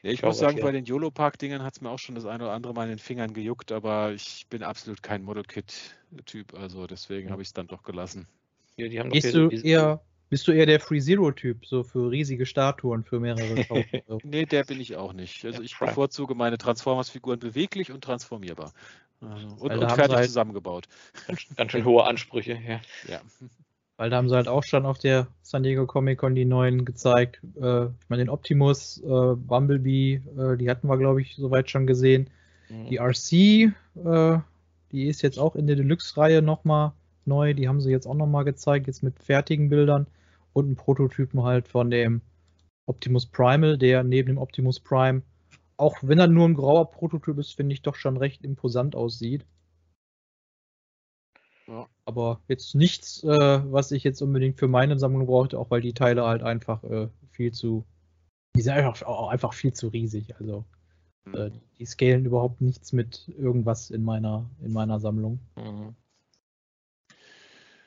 Ja, 0.01 0.11
ich, 0.11 0.19
ich 0.19 0.23
muss 0.23 0.37
sagen, 0.37 0.59
bei 0.61 0.71
den 0.71 0.85
YOLO-Park-Dingern 0.85 1.63
hat 1.63 1.75
es 1.75 1.81
mir 1.81 1.89
auch 1.89 1.99
schon 1.99 2.15
das 2.15 2.25
eine 2.25 2.43
oder 2.45 2.53
andere 2.53 2.73
Mal 2.73 2.83
in 2.83 2.89
den 2.89 2.99
Fingern 2.99 3.33
gejuckt, 3.33 3.71
aber 3.71 4.11
ich 4.13 4.45
bin 4.49 4.63
absolut 4.63 5.03
kein 5.03 5.23
Model-Kit-Typ, 5.23 6.53
also 6.53 6.87
deswegen 6.87 7.31
habe 7.31 7.41
ich 7.41 7.49
es 7.49 7.53
dann 7.53 7.67
doch 7.67 7.83
gelassen. 7.83 8.27
Ja, 8.77 8.87
die 8.87 8.99
haben 8.99 9.09
Gehst 9.09 9.33
du 9.33 9.49
eher, 9.49 10.01
bist 10.29 10.47
du 10.47 10.51
eher 10.51 10.65
der 10.65 10.79
Free 10.79 10.99
Zero-Typ, 10.99 11.65
so 11.65 11.83
für 11.83 12.09
riesige 12.09 12.45
Statuen, 12.45 13.03
für 13.03 13.19
mehrere 13.19 13.63
so. 14.07 14.19
Nee, 14.23 14.45
der 14.45 14.63
bin 14.63 14.81
ich 14.81 14.95
auch 14.95 15.13
nicht. 15.13 15.45
Also 15.45 15.61
ich 15.61 15.77
bevorzuge 15.77 16.35
meine 16.35 16.57
Transformers-Figuren 16.57 17.39
beweglich 17.39 17.91
und 17.91 18.03
transformierbar. 18.03 18.73
Also, 19.21 19.47
und, 19.59 19.77
und 19.77 19.91
fertig 19.91 20.15
halt 20.15 20.25
zusammengebaut. 20.25 20.87
Ganz, 21.27 21.45
ganz 21.55 21.71
schön 21.71 21.85
hohe 21.85 22.03
Ansprüche, 22.03 22.53
ja. 22.53 22.81
ja. 23.07 23.21
Weil 23.97 24.09
da 24.09 24.17
haben 24.17 24.29
sie 24.29 24.35
halt 24.35 24.47
auch 24.47 24.63
schon 24.63 24.85
auf 24.85 24.97
der 24.97 25.27
San 25.41 25.63
Diego 25.63 25.85
Comic 25.85 26.19
Con 26.19 26.35
die 26.35 26.45
neuen 26.45 26.83
gezeigt. 26.83 27.41
Äh, 27.55 27.85
ich 27.85 28.09
meine, 28.09 28.23
den 28.23 28.29
Optimus, 28.29 28.99
äh, 29.03 29.35
Bumblebee, 29.35 30.21
äh, 30.37 30.57
die 30.57 30.69
hatten 30.69 30.87
wir, 30.87 30.97
glaube 30.97 31.21
ich, 31.21 31.35
soweit 31.35 31.69
schon 31.69 31.85
gesehen. 31.85 32.29
Mhm. 32.69 32.89
Die 32.89 32.97
RC, 32.97 33.31
äh, 34.03 34.39
die 34.91 35.07
ist 35.07 35.21
jetzt 35.21 35.37
auch 35.37 35.55
in 35.55 35.67
der 35.67 35.75
Deluxe-Reihe 35.75 36.41
nochmal 36.41 36.93
neu. 37.25 37.53
Die 37.53 37.67
haben 37.67 37.81
sie 37.81 37.91
jetzt 37.91 38.07
auch 38.07 38.15
nochmal 38.15 38.45
gezeigt, 38.45 38.87
jetzt 38.87 39.03
mit 39.03 39.19
fertigen 39.19 39.69
Bildern 39.69 40.07
und 40.53 40.65
einen 40.65 40.75
Prototypen 40.75 41.43
halt 41.43 41.67
von 41.67 41.91
dem 41.91 42.21
Optimus 42.85 43.25
Primal, 43.25 43.77
der 43.77 44.03
neben 44.03 44.27
dem 44.27 44.37
Optimus 44.37 44.79
Prime, 44.79 45.21
auch 45.77 45.97
wenn 46.01 46.19
er 46.19 46.27
nur 46.27 46.47
ein 46.47 46.53
grauer 46.53 46.91
Prototyp 46.91 47.37
ist, 47.37 47.55
finde 47.55 47.73
ich 47.73 47.81
doch 47.81 47.95
schon 47.95 48.17
recht 48.17 48.43
imposant 48.43 48.95
aussieht. 48.95 49.45
Aber 52.05 52.41
jetzt 52.47 52.75
nichts, 52.75 53.23
äh, 53.23 53.27
was 53.71 53.91
ich 53.91 54.03
jetzt 54.03 54.21
unbedingt 54.21 54.59
für 54.59 54.67
meine 54.67 54.99
Sammlung 54.99 55.25
brauchte, 55.25 55.57
auch 55.57 55.71
weil 55.71 55.81
die 55.81 55.93
Teile 55.93 56.25
halt 56.25 56.43
einfach 56.43 56.83
äh, 56.83 57.07
viel 57.31 57.51
zu. 57.51 57.85
Die 58.55 58.61
sind 58.61 58.73
einfach, 58.73 59.01
auch 59.03 59.29
einfach 59.29 59.53
viel 59.53 59.73
zu 59.73 59.87
riesig. 59.87 60.35
Also 60.39 60.65
mhm. 61.25 61.35
äh, 61.35 61.51
die 61.79 61.85
scalen 61.85 62.25
überhaupt 62.25 62.61
nichts 62.61 62.91
mit 62.91 63.29
irgendwas 63.37 63.89
in 63.89 64.03
meiner, 64.03 64.49
in 64.61 64.73
meiner 64.73 64.99
Sammlung. 64.99 65.39
Mhm. 65.55 65.95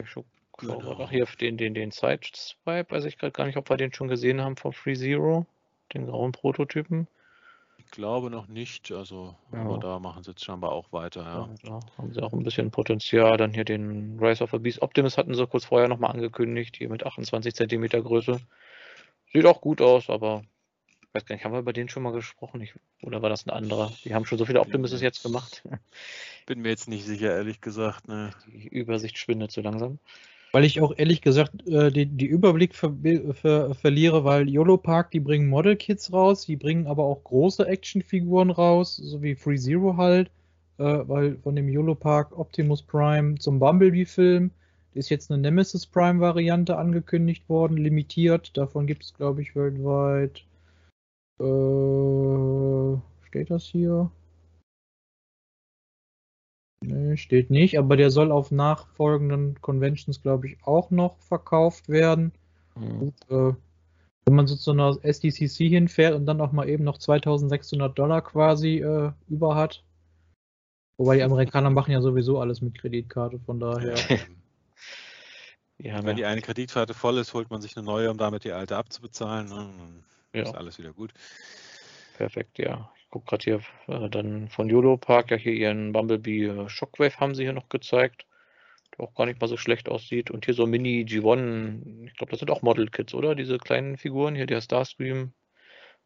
Ich 0.03 0.11
schaue 0.11 0.25
genau. 0.59 0.81
noch 0.81 1.11
hier 1.11 1.25
auf 1.25 1.37
den, 1.37 1.57
den, 1.57 1.75
den 1.75 1.91
Sideswipe, 1.91 2.91
weiß 2.91 3.05
ich 3.05 3.19
gerade 3.19 3.33
gar 3.33 3.47
nicht, 3.47 3.57
ob 3.57 3.69
wir 3.69 3.77
den 3.77 3.93
schon 3.93 4.09
gesehen 4.09 4.41
haben 4.41 4.57
von 4.57 4.73
Free 4.73 4.95
Zero, 4.95 5.47
den 5.93 6.07
grauen 6.07 6.33
Prototypen. 6.33 7.07
Ich 7.87 7.93
glaube 7.93 8.31
noch 8.31 8.49
nicht, 8.49 8.91
also 8.93 9.37
ja. 9.53 9.61
aber 9.61 9.79
da 9.79 9.99
machen 9.99 10.23
sie 10.23 10.33
jetzt 10.33 10.45
scheinbar 10.45 10.73
auch 10.73 10.93
weiter, 10.93 11.23
ja. 11.23 11.49
ja. 11.63 11.81
Da 11.81 11.99
haben 11.99 12.13
sie 12.13 12.23
auch 12.23 12.33
ein 12.33 12.43
bisschen 12.43 12.71
Potenzial. 12.71 13.37
Dann 13.37 13.53
hier 13.53 13.65
den 13.65 14.19
Rise 14.21 14.43
of 14.43 14.51
the 14.51 14.59
Beast 14.59 14.83
Optimus 14.83 15.17
hatten 15.17 15.35
sie 15.35 15.47
kurz 15.47 15.65
vorher 15.65 15.89
nochmal 15.89 16.11
angekündigt, 16.11 16.77
hier 16.77 16.89
mit 16.89 17.07
28 17.07 17.55
cm 17.55 17.87
Größe. 18.03 18.41
Sieht 19.33 19.47
auch 19.47 19.61
gut 19.61 19.81
aus, 19.81 20.11
aber 20.11 20.43
ich 21.03 21.15
weiß 21.15 21.27
gar 21.27 21.37
nicht, 21.37 21.45
haben 21.45 21.53
wir 21.53 21.61
über 21.61 21.73
den 21.73 21.89
schon 21.89 22.03
mal 22.03 22.13
gesprochen? 22.13 22.61
Ich, 22.61 22.75
oder 23.03 23.23
war 23.23 23.31
das 23.31 23.47
ein 23.47 23.51
anderer? 23.51 23.93
Die 24.05 24.15
haben 24.15 24.27
schon 24.27 24.39
so 24.39 24.45
viele 24.45 24.61
Optimuses 24.61 25.01
jetzt 25.01 25.23
gemacht. 25.23 25.63
Bin 26.47 26.61
mir 26.61 26.71
jetzt 26.71 26.89
nicht 26.89 27.05
sicher, 27.05 27.35
ehrlich 27.35 27.61
gesagt. 27.61 28.09
Ne. 28.09 28.33
Die 28.47 28.69
Übersicht 28.69 29.17
schwindet 29.17 29.53
so 29.53 29.61
langsam 29.61 29.99
weil 30.57 30.65
ich 30.65 30.81
auch 30.81 30.95
ehrlich 30.97 31.21
gesagt 31.21 31.69
äh, 31.69 31.91
die 31.91 32.25
Überblick 32.25 32.75
ver 32.75 32.95
ver 33.35 33.75
verliere, 33.75 34.25
weil 34.25 34.49
YOLO 34.49 34.79
Park, 34.79 35.11
die 35.11 35.21
bringen 35.21 35.49
Model 35.49 35.77
Kits 35.77 36.15
raus, 36.15 36.47
die 36.47 36.57
bringen 36.57 36.87
aber 36.87 37.05
auch 37.05 37.23
große 37.25 37.67
Actionfiguren 37.67 38.49
raus, 38.49 38.97
so 38.97 39.21
wie 39.21 39.35
Free 39.35 39.59
Zero 39.59 39.99
halt, 39.99 40.31
äh, 40.79 40.83
weil 40.83 41.37
von 41.43 41.57
dem 41.57 41.69
YOLO 41.69 41.95
Park 41.95 42.39
Optimus 42.39 42.81
Prime 42.83 43.35
zum 43.35 43.59
Bumblebee-Film 43.59 44.51
ist 44.95 45.11
jetzt 45.11 45.31
eine 45.31 45.43
Nemesis 45.43 45.85
Prime-Variante 45.85 46.79
angekündigt 46.79 47.47
worden, 47.51 47.77
limitiert. 47.77 48.57
Davon 48.57 48.87
gibt 48.87 49.05
es, 49.05 49.13
glaube 49.13 49.43
ich, 49.43 49.55
weltweit. 49.55 50.43
Äh, 51.39 52.97
steht 53.29 53.51
das 53.51 53.65
hier? 53.65 54.11
Nee, 56.87 57.17
steht 57.17 57.51
nicht, 57.51 57.79
aber 57.79 57.97
der 57.97 58.11
soll 58.11 58.31
auf 58.31 58.51
nachfolgenden 58.51 59.61
Conventions, 59.61 60.23
glaube 60.23 60.49
ich, 60.49 60.59
auch 60.65 60.91
noch 60.91 61.19
verkauft 61.19 61.89
werden. 61.89 62.33
Mhm. 62.77 63.03
Und, 63.03 63.31
äh, 63.31 63.55
wenn 64.25 64.35
man 64.35 64.47
so 64.47 64.57
zu 64.57 64.73
einer 64.73 64.99
SDCC 65.03 65.69
hinfährt 65.69 66.15
und 66.15 66.27
dann 66.27 66.41
auch 66.41 66.53
mal 66.53 66.69
eben 66.69 66.85
noch 66.85 66.99
2600 66.99 67.97
Dollar 67.97 68.23
quasi 68.23 68.79
äh, 68.79 69.13
über 69.29 69.55
hat. 69.55 69.85
Wobei 70.99 71.17
die 71.17 71.23
Amerikaner 71.23 71.71
machen 71.71 71.93
ja 71.93 72.01
sowieso 72.01 72.41
alles 72.41 72.61
mit 72.61 72.79
Kreditkarte, 72.79 73.39
von 73.41 73.61
daher. 73.61 73.95
Ja, 75.79 76.03
wenn 76.03 76.17
die 76.17 76.25
eine 76.25 76.41
Kreditkarte 76.41 76.95
voll 76.95 77.19
ist, 77.19 77.35
holt 77.35 77.51
man 77.51 77.61
sich 77.61 77.77
eine 77.77 77.85
neue, 77.85 78.11
um 78.11 78.17
damit 78.17 78.45
die 78.45 78.53
alte 78.53 78.79
abzubezahlen. 78.79 79.51
Ne? 79.51 79.55
Dann 79.57 80.05
ja. 80.33 80.43
ist 80.45 80.55
alles 80.55 80.79
wieder 80.79 80.95
gut. 80.95 81.13
Perfekt, 82.17 82.59
ja 82.59 82.91
gucke 83.11 83.27
gerade 83.27 83.45
hier 83.45 83.61
äh, 83.89 84.09
dann 84.11 84.49
von 84.49 84.69
YOLO 84.69 84.97
Park 84.97 85.31
ja 85.31 85.37
hier 85.37 85.53
ihren 85.53 85.93
Bumblebee 85.93 86.47
äh, 86.47 86.69
Shockwave 86.69 87.19
haben 87.19 87.35
sie 87.35 87.45
hier 87.45 87.53
noch 87.53 87.69
gezeigt. 87.69 88.27
Der 88.97 89.05
auch 89.05 89.15
gar 89.15 89.27
nicht 89.27 89.41
mal 89.41 89.49
so 89.49 89.57
schlecht 89.57 89.89
aussieht. 89.89 90.31
Und 90.31 90.45
hier 90.45 90.55
so 90.55 90.67
Mini 90.67 91.05
G1, 91.09 92.07
ich 92.07 92.15
glaube, 92.15 92.31
das 92.31 92.41
sind 92.41 92.51
auch 92.51 92.63
Model 92.63 92.89
Kits, 92.89 93.15
oder? 93.15 93.35
Diese 93.35 93.59
kleinen 93.59 93.97
Figuren 93.97 94.35
hier, 94.35 94.47
der 94.47 94.61
Starscream, 94.61 95.33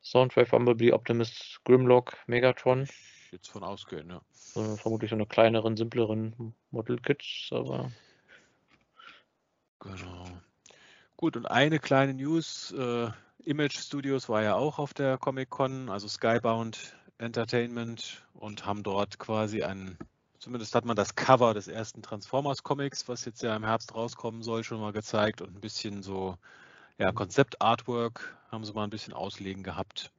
Soundwave, 0.02 0.50
Bumblebee, 0.50 0.92
Optimist, 0.92 1.60
Grimlock, 1.64 2.16
Megatron. 2.26 2.88
Jetzt 3.30 3.48
von 3.48 3.62
ausgehen, 3.62 4.10
ja. 4.10 4.22
So, 4.32 4.76
vermutlich 4.76 5.10
so 5.10 5.16
eine 5.16 5.26
kleineren, 5.26 5.76
simpleren 5.76 6.54
Model 6.70 6.98
Kits, 6.98 7.50
aber. 7.52 7.92
Genau. 9.78 10.24
Gut, 11.16 11.36
und 11.36 11.46
eine 11.46 11.78
kleine 11.78 12.14
News. 12.14 12.72
Äh, 12.72 13.10
Image 13.44 13.78
Studios 13.78 14.28
war 14.28 14.42
ja 14.42 14.54
auch 14.54 14.78
auf 14.78 14.94
der 14.94 15.18
Comic 15.18 15.50
Con, 15.50 15.88
also 15.88 16.08
Skybound 16.08 16.96
Entertainment 17.18 18.26
und 18.34 18.64
haben 18.64 18.82
dort 18.82 19.18
quasi 19.18 19.62
ein, 19.62 19.98
zumindest 20.38 20.74
hat 20.74 20.84
man 20.84 20.96
das 20.96 21.14
Cover 21.14 21.54
des 21.54 21.68
ersten 21.68 22.02
Transformers 22.02 22.62
Comics, 22.62 23.08
was 23.08 23.24
jetzt 23.24 23.42
ja 23.42 23.54
im 23.54 23.64
Herbst 23.64 23.94
rauskommen 23.94 24.42
soll, 24.42 24.64
schon 24.64 24.80
mal 24.80 24.92
gezeigt 24.92 25.42
und 25.42 25.54
ein 25.54 25.60
bisschen 25.60 26.02
so, 26.02 26.36
ja, 26.98 27.12
Konzept-Artwork 27.12 28.36
haben 28.50 28.64
sie 28.64 28.72
mal 28.72 28.84
ein 28.84 28.90
bisschen 28.90 29.12
auslegen 29.12 29.62
gehabt. 29.62 30.10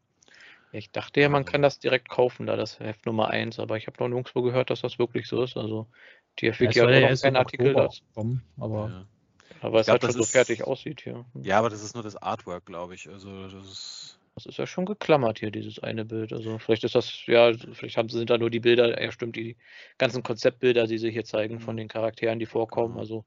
Ich 0.72 0.92
dachte 0.92 1.20
ja, 1.20 1.30
man 1.30 1.44
also 1.44 1.52
kann 1.52 1.62
das 1.62 1.80
direkt 1.80 2.08
kaufen, 2.08 2.46
da 2.46 2.56
das 2.56 2.80
Heft 2.80 3.06
Nummer 3.06 3.30
1, 3.30 3.60
aber 3.60 3.78
ich 3.78 3.88
habe 3.88 4.02
noch 4.02 4.08
nirgendwo 4.08 4.42
gehört, 4.42 4.70
dass 4.70 4.82
das 4.82 5.00
wirklich 5.00 5.28
so 5.28 5.44
ist. 5.44 5.58
Also 5.58 5.88
die 6.40 6.46
ja, 6.46 6.54
hat 6.54 6.76
ja 6.76 6.86
noch 6.86 7.22
keinen 7.22 7.36
Artikel 7.36 7.74
dazu. 7.74 8.04
Aber 8.58 8.90
ja. 8.90 9.06
Aber 9.62 9.80
es 9.80 9.86
glaub, 9.86 10.02
halt 10.02 10.14
schon 10.14 10.22
so 10.22 10.28
fertig 10.28 10.64
aussieht 10.64 11.02
hier. 11.02 11.24
Ja, 11.36 11.60
aber 11.60 11.70
das 11.70 11.84
ist 11.84 11.94
nur 11.94 12.04
das 12.04 12.16
Artwork, 12.16 12.66
glaube 12.66 12.96
ich. 12.96 13.08
Also 13.10 13.48
das 13.48 13.54
ist. 13.54 14.18
Das 14.34 14.46
ist 14.46 14.58
ja 14.58 14.66
schon 14.66 14.86
geklammert 14.86 15.40
hier, 15.40 15.52
dieses 15.52 15.80
eine 15.80 16.06
Bild. 16.06 16.32
Also 16.32 16.58
vielleicht 16.58 16.86
ist 16.86 16.96
das, 16.96 17.26
ja, 17.26 17.52
vielleicht 17.74 17.98
haben, 17.98 18.08
sind 18.08 18.30
da 18.30 18.38
nur 18.38 18.50
die 18.50 18.62
Bilder, 18.62 19.02
ja 19.02 19.12
stimmt, 19.12 19.36
die 19.36 19.58
ganzen 19.98 20.24
Konzeptbilder, 20.24 20.88
die 20.88 21.00
sie 21.00 21.12
hier 21.12 21.26
zeigen 21.26 21.60
von 21.60 21.76
mhm. 21.76 21.80
den 21.80 21.88
Charakteren, 21.90 22.40
die 22.40 22.46
vorkommen. 22.46 22.94
Genau. 22.94 23.02
Also 23.02 23.26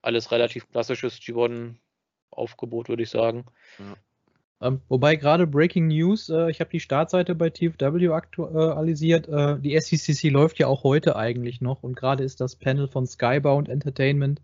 alles 0.00 0.32
relativ 0.32 0.66
klassisches 0.70 1.20
G1-Aufgebot, 1.20 2.88
würde 2.88 3.02
ich 3.02 3.10
sagen. 3.10 3.44
Ja. 3.78 4.68
Ähm, 4.68 4.80
wobei 4.88 5.16
gerade 5.16 5.46
Breaking 5.46 5.88
News, 5.88 6.30
äh, 6.30 6.50
ich 6.50 6.60
habe 6.60 6.70
die 6.70 6.80
Startseite 6.80 7.34
bei 7.34 7.50
TFW 7.50 8.08
aktualisiert. 8.08 9.28
Äh, 9.28 9.60
die 9.60 9.78
SCCC 9.78 10.30
läuft 10.30 10.58
ja 10.58 10.66
auch 10.66 10.82
heute 10.82 11.14
eigentlich 11.14 11.60
noch 11.60 11.82
und 11.82 11.94
gerade 11.94 12.24
ist 12.24 12.40
das 12.40 12.56
Panel 12.56 12.88
von 12.88 13.06
Skybound 13.06 13.68
Entertainment 13.68 14.40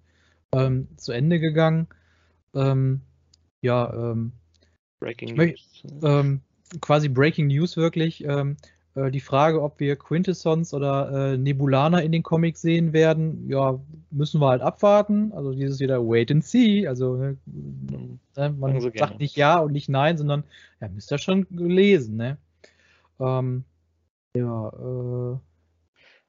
ähm, 0.58 0.88
zu 0.96 1.12
Ende 1.12 1.40
gegangen. 1.40 1.88
Ähm, 2.54 3.00
ja, 3.62 3.92
ähm, 3.92 4.32
Breaking 5.00 5.34
News. 5.36 5.84
Ähm, 6.02 6.40
quasi 6.80 7.08
Breaking 7.08 7.48
News 7.48 7.76
wirklich. 7.76 8.24
Ähm, 8.24 8.56
äh, 8.94 9.10
die 9.10 9.20
Frage, 9.20 9.62
ob 9.62 9.80
wir 9.80 9.96
Quintessons 9.96 10.72
oder 10.72 11.32
äh, 11.32 11.36
Nebulana 11.36 12.00
in 12.00 12.12
den 12.12 12.22
Comics 12.22 12.62
sehen 12.62 12.92
werden, 12.92 13.48
ja, 13.48 13.80
müssen 14.10 14.40
wir 14.40 14.48
halt 14.48 14.62
abwarten. 14.62 15.32
Also 15.32 15.52
dieses 15.52 15.80
wieder 15.80 16.06
Wait 16.06 16.30
and 16.30 16.44
See. 16.44 16.86
Also 16.86 17.16
ne, 17.16 17.36
mhm. 17.46 18.18
ne 18.36 18.50
man 18.50 18.80
sagt 18.80 18.96
gerne. 18.96 19.16
nicht 19.16 19.36
ja 19.36 19.58
und 19.58 19.72
nicht 19.72 19.88
nein, 19.88 20.16
sondern 20.16 20.44
ja, 20.80 20.88
müsst 20.88 21.12
ihr 21.12 21.18
schon 21.18 21.46
gelesen, 21.50 22.16
ne? 22.16 22.38
Ja, 24.36 24.68
äh, 24.68 25.38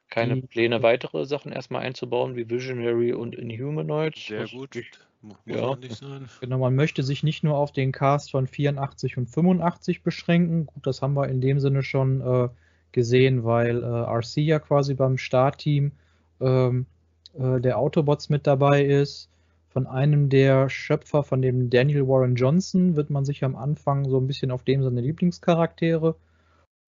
keine 0.10 0.36
die, 0.36 0.48
Pläne, 0.48 0.84
weitere 0.84 1.26
Sachen 1.26 1.52
erstmal 1.52 1.82
einzubauen, 1.82 2.36
wie 2.36 2.50
Visionary 2.50 3.14
und 3.14 3.36
Inhumanoids. 3.36 4.28
Sehr 4.28 4.48
gut. 4.48 4.76
Muss 5.22 5.38
ja. 5.46 5.76
nicht 5.76 5.96
sein. 5.96 6.30
Genau, 6.40 6.60
man 6.60 6.76
möchte 6.76 7.02
sich 7.02 7.24
nicht 7.24 7.44
nur 7.44 7.58
auf 7.58 7.72
den 7.72 7.92
Cast 7.92 8.32
von 8.32 8.48
84 8.48 9.18
und 9.18 9.28
85 9.28 10.04
beschränken. 10.04 10.68
Gut, 10.68 10.86
das 10.86 11.02
haben 11.02 11.16
wir 11.16 11.28
in 11.28 11.42
dem 11.42 11.60
Sinne 11.60 11.82
schon 11.82 12.22
äh, 12.22 12.50
gesehen, 12.92 13.44
weil 13.44 13.82
äh, 13.82 13.86
RC 13.86 14.38
ja 14.38 14.60
quasi 14.60 14.94
beim 14.94 15.18
Startteam 15.18 15.94
ähm, 16.40 16.86
äh, 17.34 17.60
der 17.60 17.80
Autobots 17.80 18.30
mit 18.30 18.46
dabei 18.46 18.86
ist. 18.86 19.30
Von 19.70 19.88
einem 19.88 20.30
der 20.30 20.70
Schöpfer, 20.70 21.24
von 21.24 21.42
dem 21.42 21.70
Daniel 21.70 22.08
Warren 22.08 22.36
Johnson, 22.36 22.96
wird 22.96 23.10
man 23.10 23.26
sich 23.26 23.44
am 23.44 23.56
Anfang 23.56 24.08
so 24.08 24.18
ein 24.20 24.28
bisschen 24.28 24.52
auf 24.52 24.64
dem 24.64 24.84
seine 24.84 25.02
Lieblingscharaktere 25.02 26.16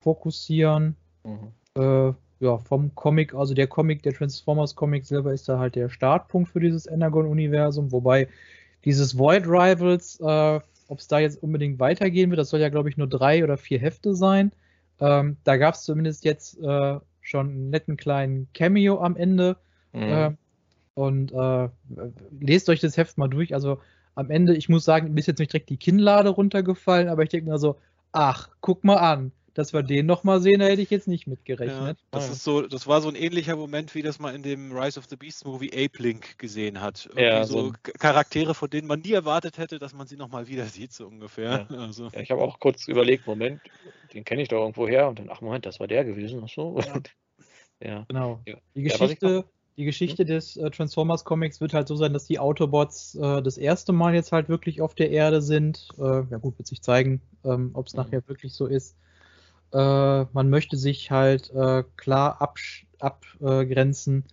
fokussieren. 0.01 0.95
Mhm. 1.25 2.15
Ja, 2.39 2.57
vom 2.57 2.93
Comic, 2.93 3.33
also 3.33 3.53
der 3.53 3.67
Comic, 3.67 4.03
der 4.03 4.13
Transformers 4.13 4.75
Comic 4.75 5.05
selber 5.05 5.33
ist 5.33 5.49
da 5.49 5.57
halt 5.57 5.75
der 5.75 5.89
Startpunkt 5.89 6.49
für 6.49 6.59
dieses 6.59 6.85
Energon-Universum, 6.85 7.91
wobei 7.91 8.27
dieses 8.85 9.17
Void 9.17 9.47
Rivals, 9.47 10.19
äh, 10.19 10.59
ob 10.87 10.99
es 10.99 11.07
da 11.07 11.19
jetzt 11.19 11.41
unbedingt 11.41 11.79
weitergehen 11.79 12.29
wird, 12.29 12.39
das 12.39 12.49
soll 12.49 12.59
ja, 12.59 12.69
glaube 12.69 12.89
ich, 12.89 12.97
nur 12.97 13.07
drei 13.07 13.43
oder 13.43 13.57
vier 13.57 13.79
Hefte 13.79 14.15
sein. 14.15 14.51
Ähm, 14.99 15.37
da 15.43 15.57
gab 15.57 15.73
es 15.73 15.83
zumindest 15.83 16.25
jetzt 16.25 16.59
äh, 16.59 16.99
schon 17.21 17.49
einen 17.49 17.69
netten 17.71 17.97
kleinen 17.97 18.47
Cameo 18.53 19.01
am 19.01 19.15
Ende. 19.15 19.57
Mhm. 19.93 20.01
Äh, 20.01 20.31
und 20.93 21.31
lest 22.39 22.69
euch 22.69 22.79
das 22.79 22.97
Heft 22.97 23.17
mal 23.17 23.27
durch. 23.27 23.53
Also 23.53 23.79
am 24.15 24.31
Ende, 24.31 24.55
ich 24.55 24.67
muss 24.67 24.83
sagen, 24.83 25.13
mir 25.13 25.19
ist 25.19 25.27
jetzt 25.27 25.37
nicht 25.37 25.53
direkt 25.53 25.69
die 25.69 25.77
Kinnlade 25.77 26.29
runtergefallen, 26.29 27.07
aber 27.07 27.21
ich 27.21 27.29
denke 27.29 27.51
mir 27.51 27.59
so, 27.59 27.77
ach, 28.13 28.49
guck 28.61 28.83
mal 28.83 28.95
an 28.95 29.31
dass 29.57 29.73
wir 29.73 29.81
den 29.81 30.05
nochmal 30.05 30.39
sehen, 30.39 30.59
da 30.59 30.65
hätte 30.65 30.81
ich 30.81 30.91
jetzt 30.91 31.07
nicht 31.07 31.25
mitgerechnet. 31.25 31.97
Ja, 31.97 32.05
das, 32.11 32.29
ist 32.29 32.43
so, 32.43 32.61
das 32.61 32.85
war 32.85 33.01
so 33.01 33.09
ein 33.09 33.15
ähnlicher 33.15 33.55
Moment, 33.55 33.95
wie 33.95 34.03
das 34.03 34.19
man 34.19 34.35
in 34.35 34.43
dem 34.43 34.71
Rise 34.71 34.99
of 34.99 35.07
the 35.09 35.15
Beast 35.15 35.45
Movie 35.45 35.71
Ape 35.71 36.01
Link 36.01 36.37
gesehen 36.37 36.79
hat. 36.79 37.09
ja, 37.15 37.43
so, 37.43 37.67
so 37.67 37.73
Charaktere, 37.97 38.53
von 38.53 38.69
denen 38.69 38.87
man 38.87 38.99
nie 38.99 39.13
erwartet 39.13 39.57
hätte, 39.57 39.79
dass 39.79 39.93
man 39.93 40.05
sie 40.05 40.15
nochmal 40.15 40.47
wieder 40.47 40.65
sieht, 40.67 40.93
so 40.93 41.07
ungefähr. 41.07 41.67
Ja. 41.69 41.77
Also. 41.77 42.09
Ja, 42.13 42.19
ich 42.19 42.29
habe 42.29 42.41
auch 42.41 42.59
kurz 42.59 42.87
überlegt, 42.87 43.25
Moment, 43.25 43.61
den 44.13 44.23
kenne 44.25 44.43
ich 44.43 44.49
doch 44.49 44.59
irgendwo 44.59 44.87
her 44.87 45.07
und 45.07 45.17
dann, 45.17 45.29
ach 45.29 45.41
Moment, 45.41 45.65
das 45.65 45.79
war 45.79 45.87
der 45.87 46.05
gewesen. 46.05 46.41
Ach 46.43 46.49
so. 46.49 46.79
Ja. 46.79 48.05
Genau. 48.07 48.41
Die 48.73 48.81
Geschichte, 48.81 49.45
die 49.77 49.85
Geschichte 49.85 50.23
hm? 50.23 50.27
des 50.27 50.57
äh, 50.57 50.71
Transformers 50.71 51.23
Comics 51.23 51.61
wird 51.61 51.75
halt 51.75 51.87
so 51.87 51.95
sein, 51.95 52.11
dass 52.11 52.25
die 52.25 52.39
Autobots 52.39 53.13
äh, 53.13 53.43
das 53.43 53.57
erste 53.57 53.93
Mal 53.93 54.15
jetzt 54.15 54.31
halt 54.31 54.49
wirklich 54.49 54.81
auf 54.81 54.95
der 54.95 55.11
Erde 55.11 55.43
sind. 55.43 55.87
Äh, 55.99 56.23
ja 56.31 56.37
gut, 56.37 56.57
wird 56.57 56.67
sich 56.67 56.81
zeigen, 56.81 57.21
ähm, 57.45 57.69
ob 57.73 57.85
es 57.85 57.93
mhm. 57.93 58.01
nachher 58.01 58.27
wirklich 58.27 58.53
so 58.53 58.65
ist. 58.65 58.95
Äh, 59.73 60.25
man 60.33 60.49
möchte 60.49 60.77
sich 60.77 61.11
halt 61.11 61.51
äh, 61.53 61.83
klar 61.97 62.41
abgrenzen, 62.99 64.23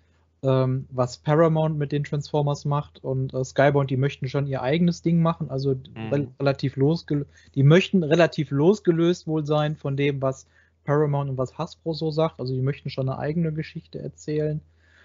ähm, 0.43 0.87
was 0.91 1.17
Paramount 1.17 1.79
mit 1.79 1.91
den 1.91 2.05
Transformers 2.05 2.65
macht 2.65 3.03
und 3.03 3.33
äh, 3.33 3.45
Skybound, 3.45 3.91
die 3.91 3.97
möchten 3.97 4.29
schon 4.29 4.47
ihr 4.47 4.63
eigenes 4.63 5.03
Ding 5.03 5.23
machen, 5.23 5.51
also 5.51 5.75
mhm. 5.75 6.13
re 6.13 6.29
relativ 6.39 6.77
losgelöst, 6.77 7.31
die 7.55 7.63
möchten 7.63 8.03
relativ 8.03 8.51
losgelöst 8.51 9.27
wohl 9.27 9.45
sein 9.45 9.75
von 9.75 9.97
dem, 9.97 10.21
was 10.21 10.47
Paramount 10.85 11.31
und 11.31 11.39
was 11.39 11.57
Hasbro 11.57 11.95
so 11.95 12.11
sagt, 12.11 12.41
also 12.41 12.53
die 12.55 12.61
möchten 12.61 12.91
schon 12.91 13.09
eine 13.09 13.19
eigene 13.19 13.53
Geschichte 13.53 13.99
erzählen. 13.99 14.61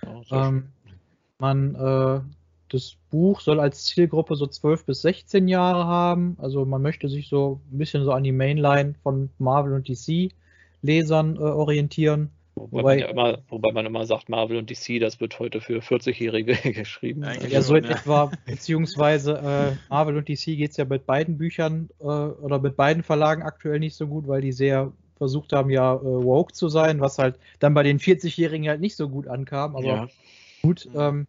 Oh, 0.05 0.21
ähm, 0.31 0.67
man 1.39 1.75
äh, 1.75 2.19
das 2.69 2.95
Buch 3.09 3.41
soll 3.41 3.59
als 3.59 3.85
Zielgruppe 3.85 4.35
so 4.35 4.47
12 4.47 4.85
bis 4.85 5.01
16 5.01 5.47
Jahre 5.47 5.85
haben. 5.85 6.37
Also 6.39 6.65
man 6.65 6.81
möchte 6.81 7.09
sich 7.09 7.27
so 7.27 7.61
ein 7.71 7.77
bisschen 7.77 8.03
so 8.03 8.11
an 8.11 8.23
die 8.23 8.31
Mainline 8.31 8.95
von 9.03 9.29
Marvel 9.37 9.73
und 9.73 9.87
DC 9.87 10.31
Lesern 10.81 11.35
äh, 11.35 11.39
orientieren. 11.39 12.31
Wobei, 12.55 12.71
wobei, 12.71 12.83
man 12.83 12.99
ja 12.99 13.07
immer, 13.07 13.37
wobei, 13.47 13.71
man 13.71 13.85
immer, 13.85 14.05
sagt, 14.05 14.27
Marvel 14.27 14.57
und 14.57 14.69
DC, 14.69 14.99
das 14.99 15.19
wird 15.21 15.39
heute 15.39 15.61
für 15.61 15.79
40-Jährige 15.79 16.55
geschrieben. 16.73 17.25
Ja, 17.49 17.61
so 17.61 17.75
in 17.75 17.85
ja. 17.85 17.91
etwa, 17.91 18.31
beziehungsweise 18.45 19.37
äh, 19.37 19.75
Marvel 19.89 20.17
und 20.17 20.27
DC 20.27 20.45
geht 20.45 20.71
es 20.71 20.77
ja 20.77 20.85
mit 20.85 21.05
beiden 21.05 21.37
Büchern 21.37 21.89
äh, 21.99 22.03
oder 22.03 22.59
mit 22.59 22.75
beiden 22.75 23.03
Verlagen 23.03 23.43
aktuell 23.43 23.79
nicht 23.79 23.95
so 23.95 24.07
gut, 24.07 24.27
weil 24.27 24.41
die 24.41 24.51
sehr 24.51 24.91
versucht 25.17 25.53
haben, 25.53 25.69
ja 25.69 25.95
äh, 25.95 26.03
woke 26.03 26.53
zu 26.53 26.69
sein, 26.69 26.99
was 26.99 27.17
halt 27.17 27.39
dann 27.59 27.73
bei 27.73 27.83
den 27.83 27.99
40-Jährigen 27.99 28.67
halt 28.67 28.81
nicht 28.81 28.95
so 28.95 29.07
gut 29.09 29.27
ankam. 29.27 29.75
Aber 29.75 29.85
ja. 29.85 30.07
gut, 30.61 30.87
ähm, 30.95 31.27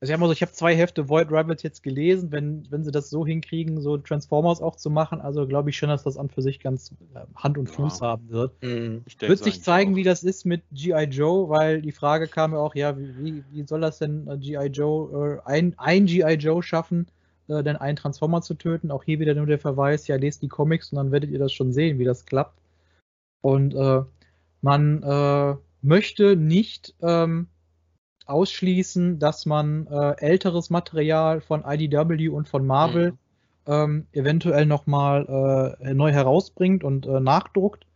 also 0.00 0.12
ich 0.12 0.20
habe 0.20 0.32
so, 0.32 0.40
hab 0.40 0.54
zwei 0.54 0.76
Hefte 0.76 1.08
Void 1.08 1.28
Rivals 1.28 1.64
jetzt 1.64 1.82
gelesen, 1.82 2.30
wenn, 2.30 2.66
wenn 2.70 2.84
sie 2.84 2.92
das 2.92 3.10
so 3.10 3.26
hinkriegen, 3.26 3.80
so 3.80 3.96
Transformers 3.98 4.62
auch 4.62 4.76
zu 4.76 4.90
machen, 4.90 5.20
also 5.20 5.46
glaube 5.46 5.70
ich 5.70 5.76
schon, 5.76 5.88
dass 5.88 6.04
das 6.04 6.16
an 6.16 6.28
für 6.28 6.40
sich 6.40 6.60
ganz 6.60 6.92
äh, 7.14 7.20
Hand 7.34 7.58
und 7.58 7.68
Fuß 7.68 7.98
ja. 8.00 8.06
haben 8.06 8.30
wird. 8.30 8.62
Mhm, 8.62 9.02
wird 9.18 9.42
sich 9.42 9.62
zeigen, 9.62 9.92
auch. 9.92 9.96
wie 9.96 10.04
das 10.04 10.22
ist 10.22 10.44
mit 10.44 10.62
G.I. 10.70 11.04
Joe, 11.04 11.48
weil 11.48 11.82
die 11.82 11.90
Frage 11.90 12.28
kam 12.28 12.52
ja 12.52 12.58
auch, 12.58 12.76
ja, 12.76 12.96
wie, 12.96 13.42
wie 13.50 13.66
soll 13.66 13.80
das 13.80 13.98
denn 13.98 14.28
äh, 14.28 14.38
G.I. 14.38 14.66
Joe, 14.66 15.40
äh, 15.44 15.50
ein, 15.50 15.74
ein 15.78 16.06
G.I. 16.06 16.34
Joe 16.34 16.62
schaffen, 16.62 17.08
äh, 17.48 17.64
denn 17.64 17.76
einen 17.76 17.96
Transformer 17.96 18.40
zu 18.40 18.54
töten? 18.54 18.92
Auch 18.92 19.02
hier 19.02 19.18
wieder 19.18 19.34
nur 19.34 19.46
der 19.46 19.58
Verweis, 19.58 20.06
ja, 20.06 20.14
lest 20.14 20.42
die 20.42 20.48
Comics 20.48 20.92
und 20.92 20.96
dann 20.96 21.10
werdet 21.10 21.30
ihr 21.30 21.40
das 21.40 21.52
schon 21.52 21.72
sehen, 21.72 21.98
wie 21.98 22.04
das 22.04 22.24
klappt. 22.24 22.56
Und 23.40 23.74
äh, 23.74 24.02
man 24.62 25.02
äh, 25.02 25.56
möchte 25.82 26.36
nicht 26.36 26.94
ähm, 27.02 27.48
ausschließen, 28.28 29.18
dass 29.18 29.46
man 29.46 29.86
äh, 29.86 30.14
älteres 30.18 30.70
Material 30.70 31.40
von 31.40 31.64
IDW 31.66 32.28
und 32.28 32.48
von 32.48 32.66
Marvel 32.66 33.12
mhm. 33.12 33.18
ähm, 33.66 34.06
eventuell 34.12 34.66
nochmal 34.66 35.76
äh, 35.80 35.94
neu 35.94 36.12
herausbringt 36.12 36.84
und 36.84 37.06
äh, 37.06 37.20
nachdruckt. 37.20 37.86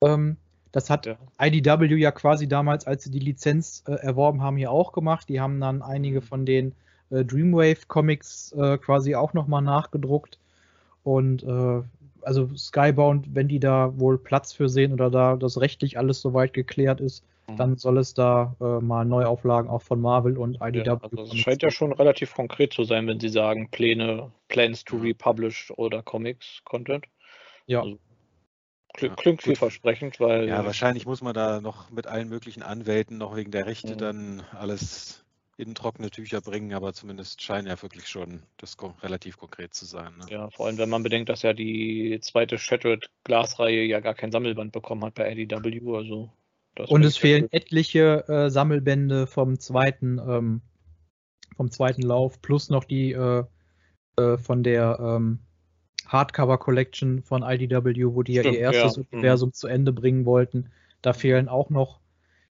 Ähm, 0.00 0.36
das 0.72 0.90
hat 0.90 1.06
ja. 1.06 1.16
IDW 1.40 1.94
ja 1.96 2.10
quasi 2.10 2.48
damals, 2.48 2.86
als 2.86 3.04
sie 3.04 3.10
die 3.10 3.18
Lizenz 3.18 3.84
äh, 3.86 3.92
erworben 3.92 4.42
haben, 4.42 4.56
hier 4.56 4.70
auch 4.70 4.92
gemacht. 4.92 5.28
Die 5.28 5.40
haben 5.40 5.60
dann 5.60 5.82
einige 5.82 6.20
mhm. 6.20 6.24
von 6.24 6.46
den 6.46 6.72
äh, 7.10 7.24
Dreamwave-Comics 7.24 8.52
äh, 8.52 8.78
quasi 8.78 9.14
auch 9.14 9.32
nochmal 9.34 9.62
nachgedruckt. 9.62 10.38
Und 11.02 11.42
äh, 11.44 11.82
also 12.22 12.48
Skybound, 12.56 13.34
wenn 13.34 13.48
die 13.48 13.60
da 13.60 13.98
wohl 13.98 14.18
Platz 14.18 14.52
für 14.52 14.68
sehen 14.68 14.92
oder 14.92 15.10
da 15.10 15.36
das 15.36 15.60
rechtlich 15.60 15.98
alles 15.98 16.20
soweit 16.20 16.52
geklärt 16.52 17.00
ist, 17.00 17.22
Mhm. 17.48 17.56
dann 17.56 17.76
soll 17.76 17.98
es 17.98 18.14
da 18.14 18.56
äh, 18.60 18.80
mal 18.80 19.04
Neuauflagen 19.04 19.70
auch 19.70 19.82
von 19.82 20.00
Marvel 20.00 20.36
und 20.36 20.58
IDW 20.60 20.86
ja, 20.86 20.98
also 21.00 21.22
Es 21.22 21.36
scheint 21.36 21.62
ja 21.62 21.70
schon 21.70 21.92
relativ 21.92 22.34
konkret 22.34 22.72
zu 22.72 22.84
sein, 22.84 23.06
wenn 23.06 23.20
Sie 23.20 23.28
sagen 23.28 23.70
Pläne, 23.70 24.32
Plans 24.48 24.84
to 24.84 24.96
republish 24.96 25.72
oder 25.76 26.02
Comics 26.02 26.62
Content. 26.64 27.06
Ja. 27.66 27.82
Also, 27.82 27.98
klingt, 28.94 29.12
ja, 29.12 29.22
klingt 29.22 29.42
vielversprechend, 29.42 30.18
weil. 30.20 30.48
Ja, 30.48 30.64
wahrscheinlich 30.64 31.06
muss 31.06 31.22
man 31.22 31.34
da 31.34 31.60
noch 31.60 31.90
mit 31.90 32.06
allen 32.06 32.28
möglichen 32.28 32.62
Anwälten 32.62 33.18
noch 33.18 33.36
wegen 33.36 33.50
der 33.50 33.66
Rechte 33.66 33.94
mhm. 33.94 33.98
dann 33.98 34.42
alles 34.52 35.24
in 35.58 35.74
trockene 35.74 36.10
Tücher 36.10 36.42
bringen, 36.42 36.74
aber 36.74 36.92
zumindest 36.92 37.40
scheint 37.40 37.66
ja 37.66 37.80
wirklich 37.80 38.08
schon 38.08 38.42
das 38.58 38.76
relativ 39.02 39.38
konkret 39.38 39.72
zu 39.72 39.86
sein. 39.86 40.12
Ne? 40.18 40.26
Ja, 40.28 40.50
vor 40.50 40.66
allem 40.66 40.76
wenn 40.76 40.90
man 40.90 41.02
bedenkt, 41.02 41.30
dass 41.30 41.42
ja 41.42 41.54
die 41.54 42.18
zweite 42.20 42.58
Shattered 42.58 43.08
Glasreihe 43.24 43.84
ja 43.84 44.00
gar 44.00 44.14
kein 44.14 44.32
Sammelband 44.32 44.72
bekommen 44.72 45.02
hat 45.04 45.14
bei 45.14 45.32
IDW, 45.32 45.96
also 45.96 46.30
das 46.76 46.90
und 46.90 47.04
es 47.04 47.16
fehlen 47.16 47.48
etliche 47.50 48.28
äh, 48.28 48.50
Sammelbände 48.50 49.26
vom 49.26 49.58
zweiten, 49.58 50.18
ähm, 50.18 50.60
vom 51.56 51.70
zweiten 51.70 52.02
Lauf, 52.02 52.40
plus 52.42 52.70
noch 52.70 52.84
die 52.84 53.12
äh, 53.12 53.44
äh, 54.18 54.38
von 54.38 54.62
der 54.62 54.98
ähm, 55.00 55.40
Hardcover 56.06 56.58
Collection 56.58 57.22
von 57.22 57.42
IDW, 57.42 58.14
wo 58.14 58.22
die 58.22 58.38
Stimmt, 58.38 58.46
ja 58.46 58.52
ihr 58.52 58.58
erstes 58.60 58.96
ja. 58.96 59.02
Mhm. 59.02 59.08
Universum 59.12 59.48
mhm. 59.48 59.52
zu 59.54 59.66
Ende 59.66 59.92
bringen 59.92 60.24
wollten. 60.24 60.70
Da 61.02 61.12
fehlen 61.12 61.48
auch 61.48 61.70
noch, 61.70 62.00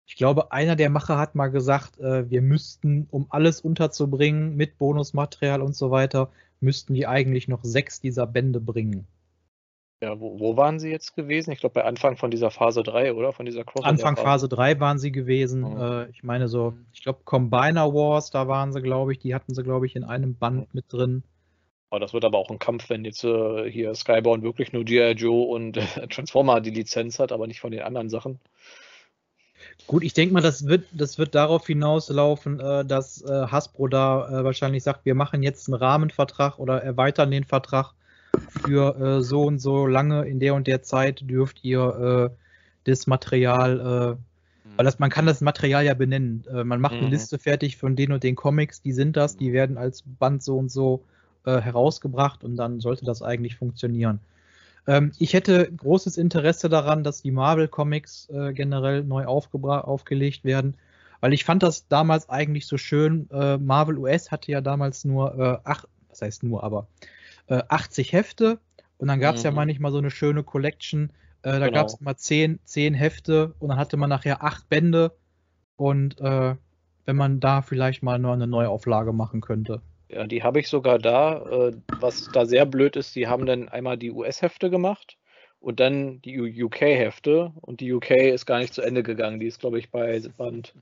ich 0.07 0.17
glaube, 0.17 0.53
einer 0.53 0.77
der 0.77 0.91
Macher 0.91 1.19
hat 1.19 1.35
mal 1.35 1.49
gesagt, 1.49 1.99
äh, 1.99 2.29
wir 2.29 2.43
müssten, 2.43 3.07
um 3.11 3.27
alles 3.31 3.61
unterzubringen 3.61 4.57
mit 4.57 4.79
Bonusmaterial 4.79 5.63
und 5.63 5.75
so 5.75 5.91
weiter, 5.91 6.31
müssten 6.61 6.95
die 6.95 7.07
eigentlich 7.07 7.49
noch 7.49 7.65
sechs 7.65 8.01
dieser 8.01 8.27
Bände 8.27 8.61
bringen. 8.61 9.07
Ja, 10.03 10.21
wo, 10.21 10.39
wo 10.39 10.57
waren 10.59 10.79
sie 10.79 10.91
jetzt 10.91 11.17
gewesen? 11.17 11.53
Ich 11.53 11.61
glaube, 11.61 11.73
bei 11.73 11.85
Anfang 11.85 12.19
von 12.19 12.31
dieser 12.31 12.51
Phase 12.51 12.83
3, 12.83 13.15
oder? 13.15 13.33
Von 13.33 13.47
dieser 13.47 13.65
Crossover 13.65 13.89
Anfang 13.89 14.17
Phase 14.17 14.49
3 14.49 14.79
waren 14.79 14.99
sie 14.99 15.11
gewesen. 15.11 15.63
Mhm. 15.63 15.81
Äh, 15.81 16.11
ich 16.11 16.23
meine 16.23 16.49
so, 16.49 16.73
mhm. 16.73 16.87
ich 16.93 17.03
glaube, 17.03 17.21
Combiner 17.25 17.95
Wars, 17.95 18.31
da 18.31 18.47
waren 18.47 18.73
sie, 18.73 18.83
glaube 18.83 19.13
ich, 19.13 19.19
die 19.19 19.35
hatten 19.35 19.55
sie, 19.55 19.63
glaube 19.63 19.87
ich, 19.87 19.97
in 19.97 20.05
einem 20.05 20.37
Band 20.37 20.61
mhm. 20.61 20.67
mit 20.73 20.93
drin. 20.93 21.23
Aber 21.89 22.01
das 22.01 22.13
wird 22.13 22.25
aber 22.25 22.39
auch 22.39 22.51
ein 22.51 22.59
Kampf, 22.59 22.91
wenn 22.91 23.05
jetzt 23.05 23.25
äh, 23.25 23.71
hier 23.71 23.95
Skybound 23.95 24.43
wirklich 24.43 24.73
nur 24.73 24.85
G.I. 24.85 25.13
Joe 25.13 25.47
und 25.47 25.79
äh, 25.79 26.09
Transformer 26.09 26.61
die 26.61 26.71
Lizenz 26.71 27.19
hat, 27.19 27.33
aber 27.33 27.47
nicht 27.47 27.61
von 27.61 27.71
den 27.71 27.83
anderen 27.83 28.11
Sachen. 28.11 28.39
Gut, 29.87 30.03
ich 30.03 30.13
denke 30.13 30.35
mal, 30.35 30.43
das 30.43 30.67
wird, 30.67 30.85
das 30.93 31.17
wird 31.17 31.35
darauf 31.35 31.67
hinauslaufen, 31.67 32.61
äh, 32.61 32.85
dass 32.85 33.23
äh, 33.23 33.47
Hasbro 33.47 33.89
da 33.89 34.29
äh, 34.29 34.45
wahrscheinlich 34.45 34.83
sagt, 34.83 35.07
wir 35.07 35.15
machen 35.15 35.43
jetzt 35.43 35.69
einen 35.69 35.81
Rahmenvertrag 35.81 36.59
oder 36.59 36.83
erweitern 36.83 37.31
den 37.31 37.45
Vertrag 37.45 37.95
für 38.59 38.97
äh, 38.97 39.23
so 39.23 39.45
und 39.45 39.59
so 39.59 39.87
lange 39.87 40.27
in 40.27 40.41
der 40.41 40.55
und 40.55 40.67
der 40.67 40.83
Zeit 40.83 41.29
dürft 41.29 41.65
ihr 41.65 42.31
äh, 42.33 42.37
das 42.85 43.07
Material, 43.07 43.81
äh, 43.81 44.77
weil 44.77 44.85
das, 44.85 44.99
man 44.99 45.11
kann 45.11 45.27
das 45.27 45.41
Material 45.41 45.85
ja 45.85 45.95
benennen. 45.95 46.45
Äh, 46.53 46.65
man 46.65 46.81
macht 46.81 46.95
mhm. 46.95 47.01
eine 47.01 47.11
Liste 47.11 47.39
fertig 47.39 47.77
von 47.77 47.97
den 47.97 48.13
und 48.13 48.23
den 48.23 48.37
Comics, 48.37 48.83
die 48.83 48.93
sind 48.93 49.17
das, 49.17 49.37
die 49.37 49.53
werden 49.53 49.79
als 49.79 50.03
Band 50.03 50.43
so 50.43 50.57
und 50.57 50.71
so 50.71 51.05
äh, 51.45 51.61
herausgebracht 51.61 52.45
und 52.45 52.57
dann 52.57 52.81
sollte 52.81 53.05
das 53.05 53.23
eigentlich 53.23 53.57
funktionieren. 53.57 54.21
Ähm, 54.87 55.13
ich 55.19 55.35
hätte 55.35 55.71
großes 55.73 56.17
Interesse 56.17 56.69
daran, 56.69 57.05
dass 57.05 57.23
die 57.23 57.33
Marvel 57.33 57.69
Comics 57.69 58.29
äh, 58.31 58.53
generell 58.53 59.03
neu 59.03 59.27
aufgelegt 59.27 60.45
werden, 60.45 60.75
weil 61.21 61.33
ich 61.33 61.45
fand 61.45 61.63
das 61.63 61.89
damals 61.89 62.29
eigentlich 62.29 62.67
so 62.67 62.77
schön. 62.77 63.27
Marvel 63.31 63.97
US 63.97 64.31
hatte 64.31 64.53
ja 64.53 64.61
damals 64.61 65.07
nur, 65.07 65.63
ach, 65.65 65.87
was 66.11 66.21
heißt 66.21 66.43
nur, 66.43 66.63
aber 66.63 66.87
äh, 67.49 67.63
80 67.69 68.13
Hefte 68.13 68.59
und 68.99 69.09
dann 69.09 69.21
gab 69.21 69.37
es 69.37 69.43
mhm. 69.43 69.47
ja 69.47 69.51
manchmal 69.53 69.93
so 69.93 69.99
eine 69.99 70.11
schöne 70.11 70.43
Collection 70.43 71.11
Äh, 71.43 71.61
da 71.61 71.67
genau. 71.67 71.73
gab 71.73 71.87
es 71.87 72.01
immer 72.01 72.17
zehn, 72.17 72.59
zehn 72.65 72.95
Hefte 72.95 73.55
und 73.61 73.69
dann 73.69 73.79
hatte 73.79 73.97
man 73.97 74.11
nachher 74.11 74.43
acht 74.43 74.69
Bände. 74.69 75.13
Und 75.77 76.21
äh, 76.21 76.57
wenn 77.05 77.17
man 77.17 77.39
da 77.39 77.63
vielleicht 77.63 78.03
mal 78.03 78.19
nur 78.19 78.33
eine 78.33 78.47
Neuauflage 78.47 79.13
machen 79.13 79.41
könnte. 79.41 79.81
Ja, 80.09 80.27
die 80.27 80.43
habe 80.43 80.59
ich 80.59 80.69
sogar 80.69 80.99
da. 80.99 81.69
Äh, 81.69 81.77
was 82.01 82.31
da 82.33 82.47
sehr 82.47 82.67
blöd 82.67 82.97
ist, 82.97 83.15
die 83.15 83.29
haben 83.29 83.47
dann 83.47 83.69
einmal 83.69 83.97
die 83.97 84.11
US-Hefte 84.11 84.71
gemacht 84.71 85.19
und 85.61 85.79
dann 85.79 86.21
die 86.23 86.65
UK-Hefte. 86.65 87.53
Und 87.61 87.81
die 87.81 87.93
UK 87.93 88.11
ist 88.11 88.47
gar 88.47 88.59
nicht 88.59 88.75
zu 88.75 88.83
Ende 88.83 89.03
gegangen. 89.03 89.39
Die 89.39 89.47
ist, 89.47 89.61
glaube 89.61 89.79
ich, 89.79 89.91
bei 89.91 90.21
Band 90.37 90.75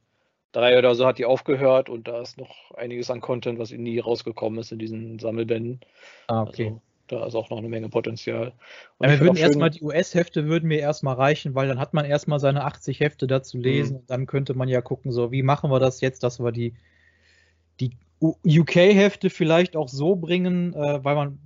3 0.55 0.79
oder 0.79 0.95
so 0.95 1.07
hat 1.07 1.19
die 1.19 1.25
aufgehört 1.25 1.89
und 1.89 2.09
da 2.09 2.21
ist 2.21 2.39
noch 2.39 2.71
einiges 2.77 3.11
an 3.11 3.21
Content, 3.21 3.59
was 3.59 3.71
nie 3.71 3.99
rausgekommen 3.99 4.59
ist 4.59 4.73
in 4.73 4.79
diesen 4.79 5.19
Sammelbänden. 5.19 5.81
Ah, 6.29 6.43
okay. 6.43 6.67
Also, 6.67 6.81
da 7.09 7.27
ist 7.27 7.35
auch 7.35 7.51
noch 7.51 7.59
eine 7.59 7.69
Menge 7.69 7.89
Potenzial. 7.89 8.53
Ja, 9.01 9.11
wir 9.11 9.21
würden 9.21 9.37
erstmal 9.37 9.71
die 9.71 9.83
US-Hefte 9.83 10.47
würden 10.47 10.69
mir 10.69 10.79
erstmal 10.79 11.17
reichen, 11.17 11.55
weil 11.55 11.69
dann 11.69 11.79
hat 11.79 11.93
man 11.93 12.07
erstmal 12.07 12.41
seine 12.41 12.65
80 12.65 13.01
Hefte 13.01 13.27
dazu 13.27 13.59
lesen 13.59 13.95
mhm. 13.95 14.01
und 14.01 14.11
dann 14.11 14.27
könnte 14.27 14.55
man 14.55 14.69
ja 14.69 14.81
gucken, 14.81 15.13
so 15.13 15.31
wie 15.31 15.43
machen 15.43 15.71
wir 15.71 15.81
das 15.81 16.01
jetzt, 16.01 16.23
dass 16.23 16.41
wir 16.41 16.53
die, 16.53 16.75
die 17.81 17.91
UK-Hefte 18.23 19.29
vielleicht 19.29 19.77
auch 19.77 19.89
so 19.89 20.17
bringen, 20.17 20.73
äh, 20.73 21.05
weil 21.05 21.15
man 21.15 21.39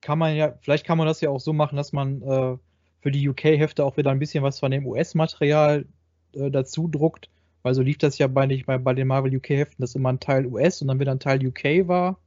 kann 0.00 0.18
man 0.18 0.36
ja, 0.36 0.54
vielleicht 0.60 0.86
kann 0.86 0.98
man 0.98 1.06
das 1.06 1.20
ja 1.20 1.30
auch 1.30 1.40
so 1.40 1.52
machen, 1.52 1.76
dass 1.76 1.92
man 1.92 2.22
äh, 2.22 2.56
für 3.00 3.10
die 3.10 3.28
UK-Hefte 3.28 3.84
auch 3.84 3.96
wieder 3.96 4.10
ein 4.10 4.18
bisschen 4.18 4.44
was 4.44 4.60
von 4.60 4.70
dem 4.70 4.86
US-Material 4.86 5.86
äh, 6.34 6.50
dazu 6.50 6.88
druckt, 6.88 7.28
weil 7.64 7.74
so 7.74 7.82
lief 7.82 7.96
das 7.98 8.18
ja 8.18 8.26
bei, 8.26 8.46
nicht, 8.46 8.66
bei, 8.66 8.76
bei 8.76 8.92
den 8.92 9.08
Marvel 9.08 9.34
UK-Heften, 9.34 9.82
dass 9.82 9.94
immer 9.94 10.10
ein 10.10 10.20
Teil 10.20 10.46
US 10.46 10.82
und 10.82 10.88
dann 10.88 11.00
wieder 11.00 11.12
ein 11.12 11.18
Teil 11.18 11.44
UK 11.44 11.88
war. 11.88 12.20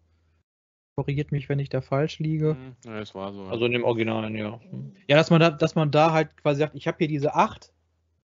Korrigiert 0.96 1.32
mich, 1.32 1.48
wenn 1.48 1.60
ich 1.60 1.70
da 1.70 1.80
falsch 1.80 2.18
liege. 2.18 2.56
Mhm. 2.56 2.76
Ja, 2.86 3.00
es 3.00 3.14
war 3.14 3.32
so. 3.32 3.44
Also 3.44 3.68
in 3.68 3.72
dem 3.72 3.84
Originalen, 3.84 4.36
ja. 4.36 4.60
Ja, 5.08 5.16
dass 5.16 5.30
man 5.30 5.40
da, 5.40 5.52
dass 5.52 5.76
man 5.76 5.92
da 5.92 6.12
halt 6.12 6.36
quasi 6.38 6.62
sagt, 6.62 6.76
ich 6.76 6.88
habe 6.88 6.98
hier 6.98 7.08
diese 7.08 7.36
acht 7.36 7.72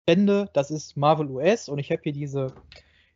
Bände, 0.05 0.49
das 0.51 0.69
ist 0.69 0.97
Marvel 0.97 1.29
US 1.29 1.69
und 1.69 1.79
ich 1.79 1.91
habe 1.91 2.01
hier 2.03 2.11
diese, 2.11 2.53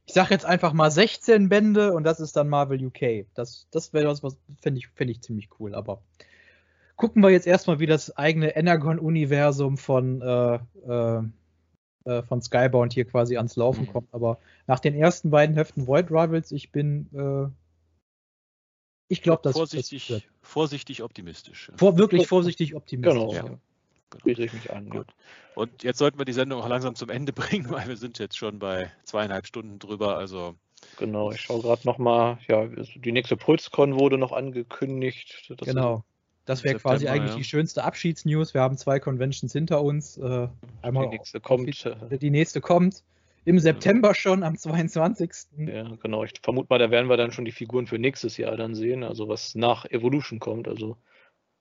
ich 0.06 0.14
sage 0.14 0.34
jetzt 0.34 0.46
einfach 0.46 0.72
mal 0.72 0.90
16 0.90 1.50
Bände 1.50 1.92
und 1.92 2.06
das 2.06 2.22
ist 2.22 2.38
dann 2.38 2.48
Marvel 2.48 2.86
UK. 2.86 3.26
Das, 3.34 3.68
das 3.72 3.92
wäre 3.92 4.08
was, 4.08 4.24
was 4.24 4.38
finde 4.62 4.80
ich, 4.80 4.88
find 4.88 5.12
ich 5.12 5.22
ziemlich 5.22 5.50
cool. 5.60 5.76
Aber 5.76 6.02
gucken 6.96 7.22
wir 7.22 7.30
jetzt 7.30 7.46
erstmal, 7.46 7.82
wie 7.82 7.88
das 7.88 8.16
eigene 8.16 8.56
Energon-Universum 8.56 9.78
von, 9.78 10.22
äh, 10.22 10.56
äh, 10.88 11.24
äh, 12.06 12.24
von 12.24 12.42
Skybound 12.42 12.94
hier 12.94 13.06
quasi 13.06 13.38
ans 13.38 13.56
Laufen 13.56 13.86
mhm. 13.86 13.92
kommt. 13.94 14.14
Aber 14.14 14.40
nach 14.68 14.80
den 14.80 14.96
ersten 14.96 15.30
beiden 15.30 15.56
Heften 15.56 15.88
Void 15.88 16.10
Rivals, 16.10 16.52
ich 16.52 16.72
bin 16.72 17.08
äh, 17.14 17.50
ich 19.12 19.22
glaube, 19.22 19.42
das 19.44 19.58
vorsichtig, 19.58 20.08
das 20.08 20.22
vorsichtig 20.42 21.04
optimistisch. 21.04 21.70
Vor, 21.76 21.98
wirklich 21.98 22.28
vorsichtig 22.28 22.76
optimistisch. 22.76 23.14
Genau. 23.14 23.34
Ja. 23.34 23.42
Genau. 23.42 24.40
ich 24.40 24.54
mich 24.54 24.72
an. 24.72 24.90
Gut. 24.90 25.08
Und 25.54 25.84
jetzt 25.84 25.98
sollten 26.00 26.18
wir 26.18 26.24
die 26.24 26.32
Sendung 26.32 26.62
auch 26.62 26.70
langsam 26.70 26.96
zum 26.96 27.10
Ende 27.10 27.34
bringen, 27.34 27.70
weil 27.70 27.90
wir 27.90 27.98
sind 27.98 28.20
jetzt 28.20 28.38
schon 28.38 28.60
bei 28.60 28.90
zweieinhalb 29.04 29.48
Stunden 29.48 29.80
drüber. 29.80 30.18
Also 30.18 30.56
genau, 30.98 31.32
ich 31.32 31.42
schaue 31.42 31.62
gerade 31.62 31.82
nochmal. 31.86 32.38
Ja, 32.48 32.66
die 32.68 33.12
nächste 33.12 33.36
Pulscon 33.36 34.00
wurde 34.00 34.18
noch 34.18 34.32
angekündigt. 34.32 35.54
Das 35.58 35.68
genau. 35.68 36.06
Das 36.46 36.64
wäre 36.64 36.80
quasi 36.80 37.08
eigentlich 37.08 37.32
ja. 37.32 37.38
die 37.38 37.44
schönste 37.44 37.84
Abschiedsnews. 37.84 38.54
Wir 38.54 38.62
haben 38.62 38.78
zwei 38.78 39.00
Conventions 39.00 39.54
hinter 39.54 39.82
uns. 39.84 40.18
Äh, 40.18 40.48
einmal 40.82 41.10
die 41.10 41.18
nächste 41.18 41.40
kommt. 41.40 41.86
Die 42.10 42.30
nächste 42.30 42.62
kommt. 42.62 43.04
Im 43.44 43.58
September 43.58 44.14
schon, 44.14 44.44
am 44.44 44.56
22. 44.56 45.32
Ja, 45.58 45.96
genau. 46.02 46.24
Ich 46.24 46.34
vermute 46.44 46.68
mal, 46.70 46.78
da 46.78 46.92
werden 46.92 47.10
wir 47.10 47.18
dann 47.18 47.32
schon 47.32 47.46
die 47.46 47.52
Figuren 47.52 47.88
für 47.88 47.98
nächstes 47.98 48.38
Jahr 48.38 48.56
dann 48.56 48.76
sehen, 48.76 49.04
also 49.04 49.28
was 49.28 49.56
nach 49.56 49.86
Evolution 49.86 50.40
kommt. 50.40 50.68
Also 50.68 50.98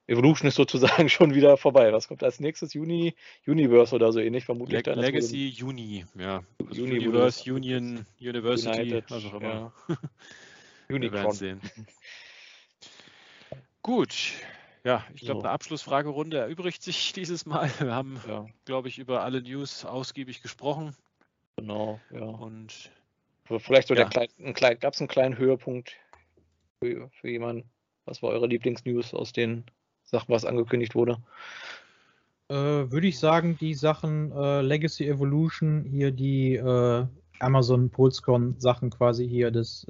Evolution 0.06 0.48
ist 0.48 0.56
sozusagen 0.56 1.08
schon 1.08 1.34
wieder 1.34 1.56
vorbei. 1.56 1.92
Was 1.92 2.08
kommt 2.08 2.22
als 2.22 2.40
nächstes? 2.40 2.74
Juni, 2.74 3.14
Universe 3.46 3.94
oder 3.94 4.12
so 4.12 4.20
ähnlich, 4.20 4.44
vermutlich. 4.44 4.84
Le 4.84 4.94
Legacy 4.94 5.48
Juni, 5.48 6.04
ja. 6.18 6.42
Also 6.68 6.82
Universe, 6.82 7.50
Union, 7.50 8.04
University, 8.20 8.80
United, 8.80 9.10
was 9.10 9.24
auch 9.24 9.34
immer. 9.34 9.72
Ja. 9.88 9.96
Unicron. 10.94 11.32
sehen. 11.32 11.60
Gut. 13.82 14.32
Ja, 14.84 15.04
ich 15.14 15.22
glaube, 15.22 15.40
so. 15.40 15.46
eine 15.46 15.52
Abschlussfragerunde 15.52 16.38
erübrigt 16.38 16.82
sich 16.82 17.12
dieses 17.14 17.46
Mal. 17.46 17.70
Wir 17.78 17.94
haben, 17.94 18.20
ja. 18.26 18.46
glaube 18.64 18.88
ich, 18.88 18.98
über 18.98 19.22
alle 19.22 19.42
News 19.42 19.84
ausgiebig 19.84 20.42
gesprochen. 20.42 20.94
Genau, 21.56 22.00
ja. 22.10 22.22
Und 22.22 22.90
vielleicht 23.44 23.88
so 23.88 23.94
ja. 23.94 24.08
der 24.08 24.54
kleine, 24.54 24.76
gab 24.76 24.94
es 24.94 25.00
einen 25.00 25.08
kleinen 25.08 25.36
Höhepunkt 25.36 25.96
für, 26.80 27.10
für 27.10 27.28
jemanden? 27.28 27.68
Was 28.06 28.22
war 28.22 28.30
eure 28.30 28.46
Lieblingsnews 28.46 29.12
aus 29.12 29.32
den 29.32 29.64
Sachen, 30.04 30.32
was 30.32 30.44
angekündigt 30.44 30.94
wurde? 30.94 31.18
Äh, 32.48 32.54
Würde 32.54 33.06
ich 33.06 33.18
sagen, 33.18 33.58
die 33.60 33.74
Sachen 33.74 34.32
äh, 34.32 34.62
Legacy 34.62 35.06
Evolution, 35.06 35.84
hier 35.84 36.10
die 36.10 36.56
äh, 36.56 37.06
Amazon 37.38 37.90
Pulscon 37.90 38.58
Sachen 38.58 38.90
quasi 38.90 39.28
hier, 39.28 39.50
das 39.50 39.86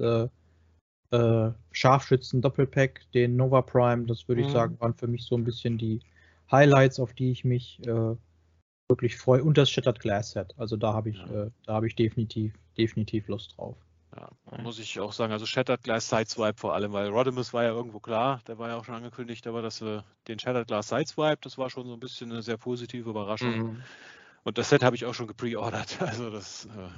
äh, 1.11 1.51
Scharfschützen 1.71 2.41
Doppelpack, 2.41 3.01
den 3.13 3.35
Nova 3.35 3.61
Prime, 3.61 4.05
das 4.05 4.27
würde 4.27 4.41
ich 4.41 4.47
mhm. 4.47 4.51
sagen, 4.51 4.79
waren 4.79 4.93
für 4.93 5.07
mich 5.07 5.23
so 5.23 5.35
ein 5.35 5.43
bisschen 5.43 5.77
die 5.77 5.99
Highlights, 6.51 6.99
auf 6.99 7.13
die 7.13 7.31
ich 7.31 7.43
mich 7.43 7.79
äh, 7.85 8.15
wirklich 8.89 9.17
freue. 9.17 9.43
Und 9.43 9.57
das 9.57 9.69
Shattered 9.69 9.99
Glass 9.99 10.31
Set. 10.31 10.53
Also 10.57 10.77
da 10.77 10.93
habe 10.93 11.09
ich, 11.09 11.17
ja. 11.17 11.43
äh, 11.43 11.51
da 11.65 11.73
habe 11.73 11.87
ich 11.87 11.95
definitiv, 11.95 12.53
definitiv 12.77 13.27
Lust 13.27 13.57
drauf. 13.57 13.77
Ja, 14.15 14.29
muss 14.61 14.77
ich 14.79 14.99
auch 14.99 15.13
sagen. 15.13 15.31
Also 15.31 15.45
Shattered 15.45 15.83
Glass 15.83 16.09
Sideswipe 16.09 16.57
vor 16.57 16.73
allem, 16.73 16.91
weil 16.91 17.07
Rodimus 17.07 17.53
war 17.53 17.63
ja 17.63 17.69
irgendwo 17.69 17.99
klar, 17.99 18.41
der 18.45 18.57
war 18.57 18.67
ja 18.67 18.75
auch 18.75 18.83
schon 18.83 18.95
angekündigt, 18.95 19.47
aber 19.47 19.61
dass 19.61 19.81
wir 19.81 20.03
den 20.27 20.37
Shattered 20.37 20.67
Glass 20.67 20.89
Sideswipe, 20.89 21.39
das 21.41 21.57
war 21.57 21.69
schon 21.69 21.87
so 21.87 21.93
ein 21.93 21.99
bisschen 21.99 22.31
eine 22.31 22.41
sehr 22.41 22.57
positive 22.57 23.09
Überraschung. 23.09 23.57
Mhm. 23.57 23.83
Und 24.43 24.57
das 24.57 24.69
Set 24.69 24.83
habe 24.83 24.95
ich 24.95 25.05
auch 25.05 25.13
schon 25.13 25.27
gepreordert. 25.27 25.97
Also 26.01 26.29
das. 26.29 26.65
Äh, 26.65 26.89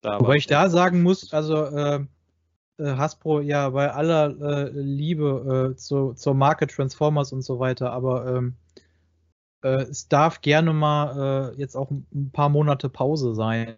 da 0.00 0.20
Wobei 0.20 0.36
ich 0.36 0.46
da 0.46 0.70
sagen 0.70 1.02
muss, 1.02 1.32
also 1.32 1.64
äh, 1.64 2.06
Hasbro 2.78 3.40
ja 3.40 3.70
bei 3.70 3.92
aller 3.92 4.36
äh, 4.40 4.70
Liebe 4.72 5.72
äh, 5.72 5.76
zu, 5.76 6.12
zur 6.14 6.34
Marke 6.34 6.66
Transformers 6.66 7.32
und 7.32 7.42
so 7.42 7.58
weiter, 7.58 7.92
aber 7.92 8.26
ähm, 8.26 8.54
äh, 9.62 9.82
es 9.82 10.08
darf 10.08 10.42
gerne 10.42 10.72
mal 10.72 11.52
äh, 11.54 11.58
jetzt 11.58 11.76
auch 11.76 11.90
ein 11.90 12.30
paar 12.32 12.48
Monate 12.48 12.88
Pause 12.88 13.34
sein, 13.34 13.76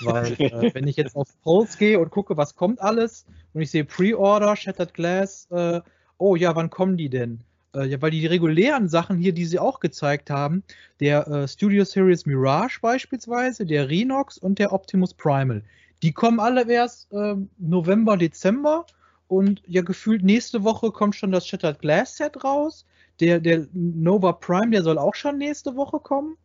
weil 0.00 0.32
äh, 0.38 0.70
wenn 0.74 0.86
ich 0.86 0.96
jetzt 0.96 1.16
auf 1.16 1.28
Pulse 1.42 1.78
gehe 1.78 1.98
und 1.98 2.10
gucke, 2.10 2.36
was 2.36 2.56
kommt 2.56 2.80
alles 2.80 3.24
und 3.54 3.62
ich 3.62 3.70
sehe 3.70 3.84
Pre-Order, 3.84 4.56
Shattered 4.56 4.94
Glass, 4.94 5.46
äh, 5.50 5.80
oh 6.18 6.36
ja, 6.36 6.54
wann 6.56 6.70
kommen 6.70 6.96
die 6.96 7.08
denn? 7.08 7.40
Äh, 7.74 7.86
ja, 7.86 8.02
weil 8.02 8.10
die 8.10 8.26
regulären 8.26 8.88
Sachen 8.88 9.18
hier, 9.18 9.32
die 9.32 9.46
sie 9.46 9.58
auch 9.58 9.80
gezeigt 9.80 10.30
haben, 10.30 10.62
der 11.00 11.26
äh, 11.28 11.48
Studio 11.48 11.84
Series 11.84 12.26
Mirage 12.26 12.80
beispielsweise, 12.80 13.64
der 13.64 13.88
Renox 13.88 14.38
und 14.38 14.58
der 14.58 14.72
Optimus 14.72 15.14
Primal, 15.14 15.62
die 16.02 16.12
kommen 16.12 16.40
alle 16.40 16.70
erst 16.70 17.12
November, 17.58 18.16
Dezember 18.16 18.86
und 19.28 19.62
ja, 19.66 19.82
gefühlt 19.82 20.22
nächste 20.22 20.64
Woche 20.64 20.90
kommt 20.90 21.14
schon 21.14 21.32
das 21.32 21.46
Shattered 21.46 21.78
Glass 21.80 22.16
Set 22.16 22.42
raus 22.44 22.84
der, 23.20 23.40
der 23.40 23.66
Nova 23.72 24.32
Prime, 24.32 24.70
der 24.70 24.82
soll 24.82 24.98
auch 24.98 25.14
schon 25.14 25.38
nächste 25.38 25.76
Woche 25.76 26.00
kommen. 26.00 26.36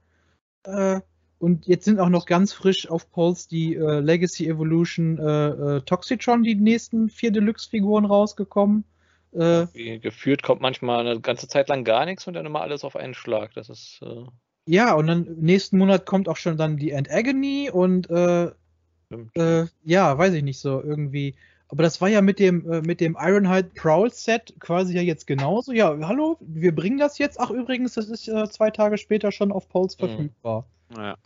Äh, 0.63 1.01
und 1.39 1.67
jetzt 1.67 1.85
sind 1.85 1.99
auch 1.99 2.09
noch 2.09 2.25
ganz 2.25 2.53
frisch 2.53 2.89
auf 2.89 3.11
Pulse 3.11 3.47
die 3.49 3.75
äh, 3.75 3.99
Legacy 3.99 4.47
Evolution 4.47 5.19
äh, 5.19 5.77
äh 5.77 5.81
Toxitron, 5.81 6.43
die 6.43 6.55
nächsten 6.55 7.09
vier 7.09 7.31
Deluxe-Figuren 7.31 8.05
rausgekommen. 8.05 8.83
Äh, 9.33 9.99
geführt 9.99 10.41
kommt 10.41 10.61
manchmal 10.61 11.05
eine 11.05 11.19
ganze 11.19 11.47
Zeit 11.47 11.69
lang 11.69 11.83
gar 11.83 12.05
nichts 12.05 12.27
und 12.27 12.33
dann 12.33 12.45
immer 12.45 12.61
alles 12.61 12.83
auf 12.83 12.95
einen 12.95 13.13
Schlag. 13.13 13.53
Das 13.53 13.69
ist. 13.69 13.99
Äh, 14.01 14.25
ja, 14.67 14.93
und 14.93 15.07
dann 15.07 15.35
nächsten 15.39 15.77
Monat 15.77 16.05
kommt 16.05 16.27
auch 16.27 16.37
schon 16.37 16.57
dann 16.57 16.77
die 16.77 16.91
End 16.91 17.09
Agony 17.11 17.69
und 17.71 18.07
ja, 19.83 20.17
weiß 20.17 20.33
ich 20.33 20.43
nicht 20.43 20.59
so 20.59 20.81
irgendwie. 20.81 21.35
Aber 21.69 21.83
das 21.83 21.99
war 21.99 22.07
ja 22.07 22.21
mit 22.21 22.39
dem, 22.39 22.69
äh, 22.71 22.81
mit 22.81 23.01
dem 23.01 23.17
Ironhide 23.19 23.69
Prowl 23.75 24.09
Set 24.11 24.55
quasi 24.59 24.95
ja 24.95 25.01
jetzt 25.01 25.27
genauso. 25.27 25.73
Ja, 25.73 25.97
hallo, 26.01 26.37
wir 26.39 26.73
bringen 26.73 26.97
das 26.97 27.17
jetzt. 27.17 27.39
Ach, 27.39 27.49
übrigens, 27.49 27.93
das 27.93 28.07
ist 28.07 28.27
äh, 28.27 28.49
zwei 28.49 28.71
Tage 28.71 28.97
später 28.97 29.31
schon 29.31 29.51
auf 29.51 29.67
Pulse 29.67 29.97
mhm. 29.99 30.07
verfügbar. 30.07 30.65
Ja. 30.95 31.17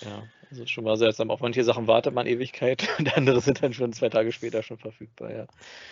Ja, 0.00 0.22
das 0.50 0.58
ist 0.58 0.70
schon 0.70 0.84
mal 0.84 0.96
seltsam. 0.96 1.30
Auf 1.30 1.40
manche 1.40 1.64
Sachen 1.64 1.86
wartet 1.86 2.14
man 2.14 2.26
Ewigkeit 2.26 2.88
und 2.98 3.16
andere 3.16 3.40
sind 3.40 3.62
dann 3.62 3.72
schon 3.72 3.92
zwei 3.92 4.08
Tage 4.08 4.32
später 4.32 4.62
schon 4.62 4.78
verfügbar, 4.78 5.30
ja. 5.30 5.36
Ja, 5.36 5.46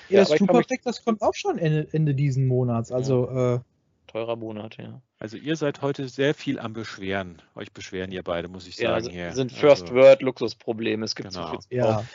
ja 0.09 0.21
das 0.21 0.31
Super 0.31 0.63
Pack, 0.63 0.83
das 0.85 1.05
kommt 1.05 1.23
auch 1.23 1.35
schon 1.35 1.59
Ende, 1.59 1.89
Ende 1.93 2.15
diesen 2.15 2.47
Monats. 2.47 2.93
Also, 2.93 3.29
ja. 3.29 3.55
äh, 3.57 3.61
teurer 4.07 4.37
Monat, 4.37 4.77
ja. 4.79 5.01
Also 5.21 5.37
ihr 5.37 5.55
seid 5.55 5.83
heute 5.83 6.09
sehr 6.09 6.35
viel 6.35 6.59
am 6.59 6.73
Beschweren. 6.73 7.43
Euch 7.55 7.71
beschweren 7.73 8.11
ihr 8.11 8.23
beide, 8.23 8.49
muss 8.49 8.67
ich 8.67 8.77
sagen. 8.77 9.11
Ja, 9.11 9.33
sind 9.33 9.53
First 9.53 9.83
also, 9.83 9.95
World 9.95 10.23
Luxusprobleme. 10.23 11.05
Es 11.05 11.15
gibt 11.15 11.29
genau. 11.29 11.53
so 11.53 11.61
viel. 11.61 11.79
Ja. 11.79 12.07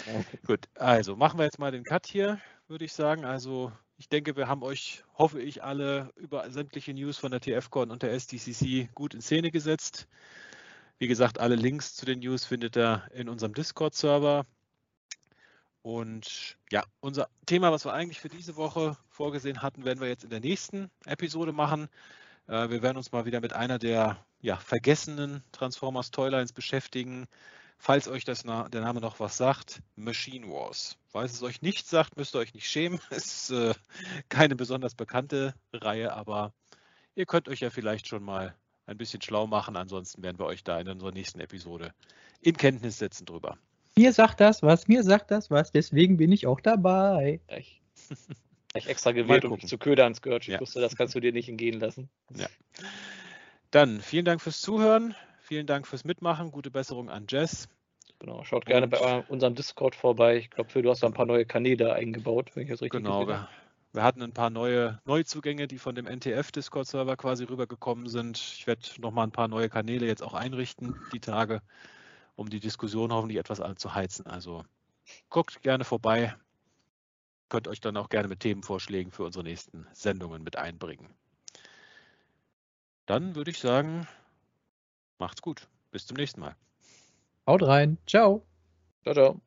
Gut, 0.48 0.62
also 0.74 1.16
machen 1.16 1.38
wir 1.38 1.46
jetzt 1.46 1.60
mal 1.60 1.72
den 1.72 1.84
Cut 1.84 2.08
hier, 2.08 2.40
würde 2.68 2.84
ich 2.84 2.94
sagen. 2.94 3.24
Also 3.24 3.72
ich 4.00 4.10
denke, 4.10 4.36
wir 4.36 4.48
haben 4.48 4.64
euch, 4.64 5.04
hoffe 5.20 5.40
ich, 5.40 5.64
alle 5.64 6.10
über 6.16 6.50
sämtliche 6.50 6.96
News 6.96 7.20
von 7.20 7.30
der 7.30 7.42
TFCon 7.42 7.92
und 7.92 8.02
der 8.02 8.12
SDCC 8.12 8.90
gut 8.96 9.14
in 9.14 9.22
Szene 9.22 9.52
gesetzt. 9.52 10.08
Wie 10.98 11.08
gesagt, 11.08 11.40
alle 11.40 11.56
Links 11.56 11.96
zu 11.96 12.08
den 12.08 12.20
News 12.22 12.44
findet 12.44 12.76
ihr 12.76 13.04
in 13.14 13.30
unserem 13.30 13.54
Discord-Server. 13.54 14.48
Und 15.84 16.58
ja, 16.72 16.84
unser 17.02 17.30
Thema, 17.46 17.72
was 17.72 17.86
wir 17.86 17.94
eigentlich 17.94 18.20
für 18.20 18.30
diese 18.30 18.56
Woche 18.56 18.98
vorgesehen 19.10 19.62
hatten, 19.62 19.86
werden 19.86 20.00
wir 20.00 20.08
jetzt 20.08 20.24
in 20.24 20.32
der 20.32 20.40
nächsten 20.40 20.90
Episode 21.06 21.52
machen. 21.52 21.88
Äh, 22.48 22.70
wir 22.70 22.82
werden 22.82 22.98
uns 22.98 23.12
mal 23.12 23.26
wieder 23.26 23.42
mit 23.42 23.54
einer 23.54 23.80
der 23.80 24.18
ja, 24.42 24.58
vergessenen 24.58 25.44
Transformers 25.52 26.12
Toylines 26.12 26.54
beschäftigen. 26.54 27.28
Falls 27.78 28.08
euch 28.08 28.24
das 28.24 28.44
der 28.44 28.82
Name 28.82 29.02
noch 29.02 29.20
was 29.20 29.38
sagt, 29.38 29.82
Machine 29.96 30.48
Wars. 30.48 30.98
Falls 31.08 31.34
es 31.34 31.44
euch 31.44 31.62
nicht 31.62 31.88
sagt, 31.88 32.16
müsst 32.18 32.36
ihr 32.36 32.40
euch 32.40 32.54
nicht 32.54 32.70
schämen. 32.70 33.00
Es 33.10 33.50
ist 33.50 33.52
äh, 33.52 33.74
keine 34.30 34.56
besonders 34.56 34.96
bekannte 34.96 35.54
Reihe, 35.74 36.14
aber 36.14 36.54
ihr 37.16 37.26
könnt 37.26 37.50
euch 37.50 37.60
ja 37.60 37.70
vielleicht 37.70 38.08
schon 38.08 38.24
mal 38.24 38.56
ein 38.86 38.98
bisschen 38.98 39.22
schlau 39.22 39.48
machen. 39.48 39.76
Ansonsten 39.76 40.24
werden 40.24 40.40
wir 40.40 40.46
euch 40.46 40.64
da 40.64 40.80
in 40.80 40.88
unserer 40.88 41.12
nächsten 41.12 41.40
Episode 41.40 41.92
in 42.42 42.56
Kenntnis 42.56 43.00
setzen 43.00 43.26
drüber. 43.26 43.58
Mir 43.98 44.14
sagt 44.14 44.42
das 44.42 44.62
was, 44.62 44.88
mir 44.88 45.04
sagt 45.04 45.32
das 45.32 45.50
was, 45.50 45.72
deswegen 45.72 46.18
bin 46.18 46.32
ich 46.32 46.48
auch 46.48 46.60
dabei. 46.60 47.40
Ich, 48.76 48.88
extra 48.88 49.12
gewählt, 49.12 49.46
um 49.46 49.58
dich 49.58 49.68
zu 49.68 49.78
ködern, 49.78 50.14
Scourge. 50.14 50.48
Ich 50.48 50.48
ja. 50.48 50.60
wusste, 50.60 50.82
das 50.82 50.96
kannst 50.96 51.16
du 51.16 51.20
dir 51.20 51.32
nicht 51.32 51.50
entgehen 51.50 51.80
lassen. 51.80 52.10
Ja. 52.36 52.48
Dann 53.72 54.02
vielen 54.02 54.26
Dank 54.26 54.42
fürs 54.42 54.62
Zuhören, 54.62 55.16
vielen 55.40 55.68
Dank 55.68 55.88
fürs 55.88 56.04
Mitmachen, 56.04 56.52
gute 56.52 56.72
Besserung 56.72 57.10
an 57.10 57.26
Jess. 57.30 57.68
Genau, 58.20 58.44
schaut 58.44 58.66
gerne 58.66 58.88
bei 58.88 59.24
unserem 59.28 59.56
Discord 59.56 59.96
vorbei. 59.96 60.38
Ich 60.38 60.50
glaube, 60.50 60.82
du 60.82 60.90
hast 60.90 61.04
da 61.04 61.08
ein 61.08 61.14
paar 61.14 61.26
neue 61.26 61.46
Kanäle 61.46 61.94
eingebaut, 61.94 62.52
wenn 62.54 62.64
ich 62.64 62.70
das 62.70 62.82
richtig 62.82 63.04
genau, 63.04 63.26
gesehen 63.26 63.42
habe. 63.42 63.50
Wir 63.96 64.04
hatten 64.04 64.22
ein 64.22 64.34
paar 64.34 64.50
neue 64.50 65.00
Neuzugänge, 65.06 65.68
die 65.68 65.78
von 65.78 65.96
dem 65.96 66.06
NTF-Discord-Server 66.06 67.16
quasi 67.16 67.46
rübergekommen 67.46 68.08
sind. 68.08 68.38
Ich 68.38 68.68
werde 68.68 68.82
nochmal 69.00 69.28
ein 69.28 69.32
paar 69.32 69.48
neue 69.48 69.70
Kanäle 69.70 70.06
jetzt 70.06 70.22
auch 70.22 70.34
einrichten, 70.34 71.00
die 71.14 71.22
Tage, 71.22 71.62
um 72.36 72.50
die 72.50 72.60
Diskussion 72.60 73.14
hoffentlich 73.14 73.40
etwas 73.40 73.62
anzuheizen. 73.62 74.28
Also 74.28 74.66
guckt 75.30 75.62
gerne 75.62 75.86
vorbei. 75.86 76.36
Könnt 77.50 77.68
euch 77.68 77.80
dann 77.80 77.98
auch 77.98 78.10
gerne 78.10 78.28
mit 78.28 78.40
Themenvorschlägen 78.40 79.12
für 79.12 79.24
unsere 79.24 79.44
nächsten 79.44 79.88
Sendungen 79.94 80.44
mit 80.44 80.58
einbringen. 80.58 81.14
Dann 83.06 83.36
würde 83.36 83.52
ich 83.52 83.60
sagen, 83.60 84.08
macht's 85.20 85.42
gut. 85.42 85.68
Bis 85.92 86.08
zum 86.08 86.18
nächsten 86.18 86.42
Mal. 86.42 86.56
Haut 87.48 87.64
rein. 87.64 87.98
Ciao. 88.08 88.46
Ciao, 89.04 89.14
ciao. 89.14 89.45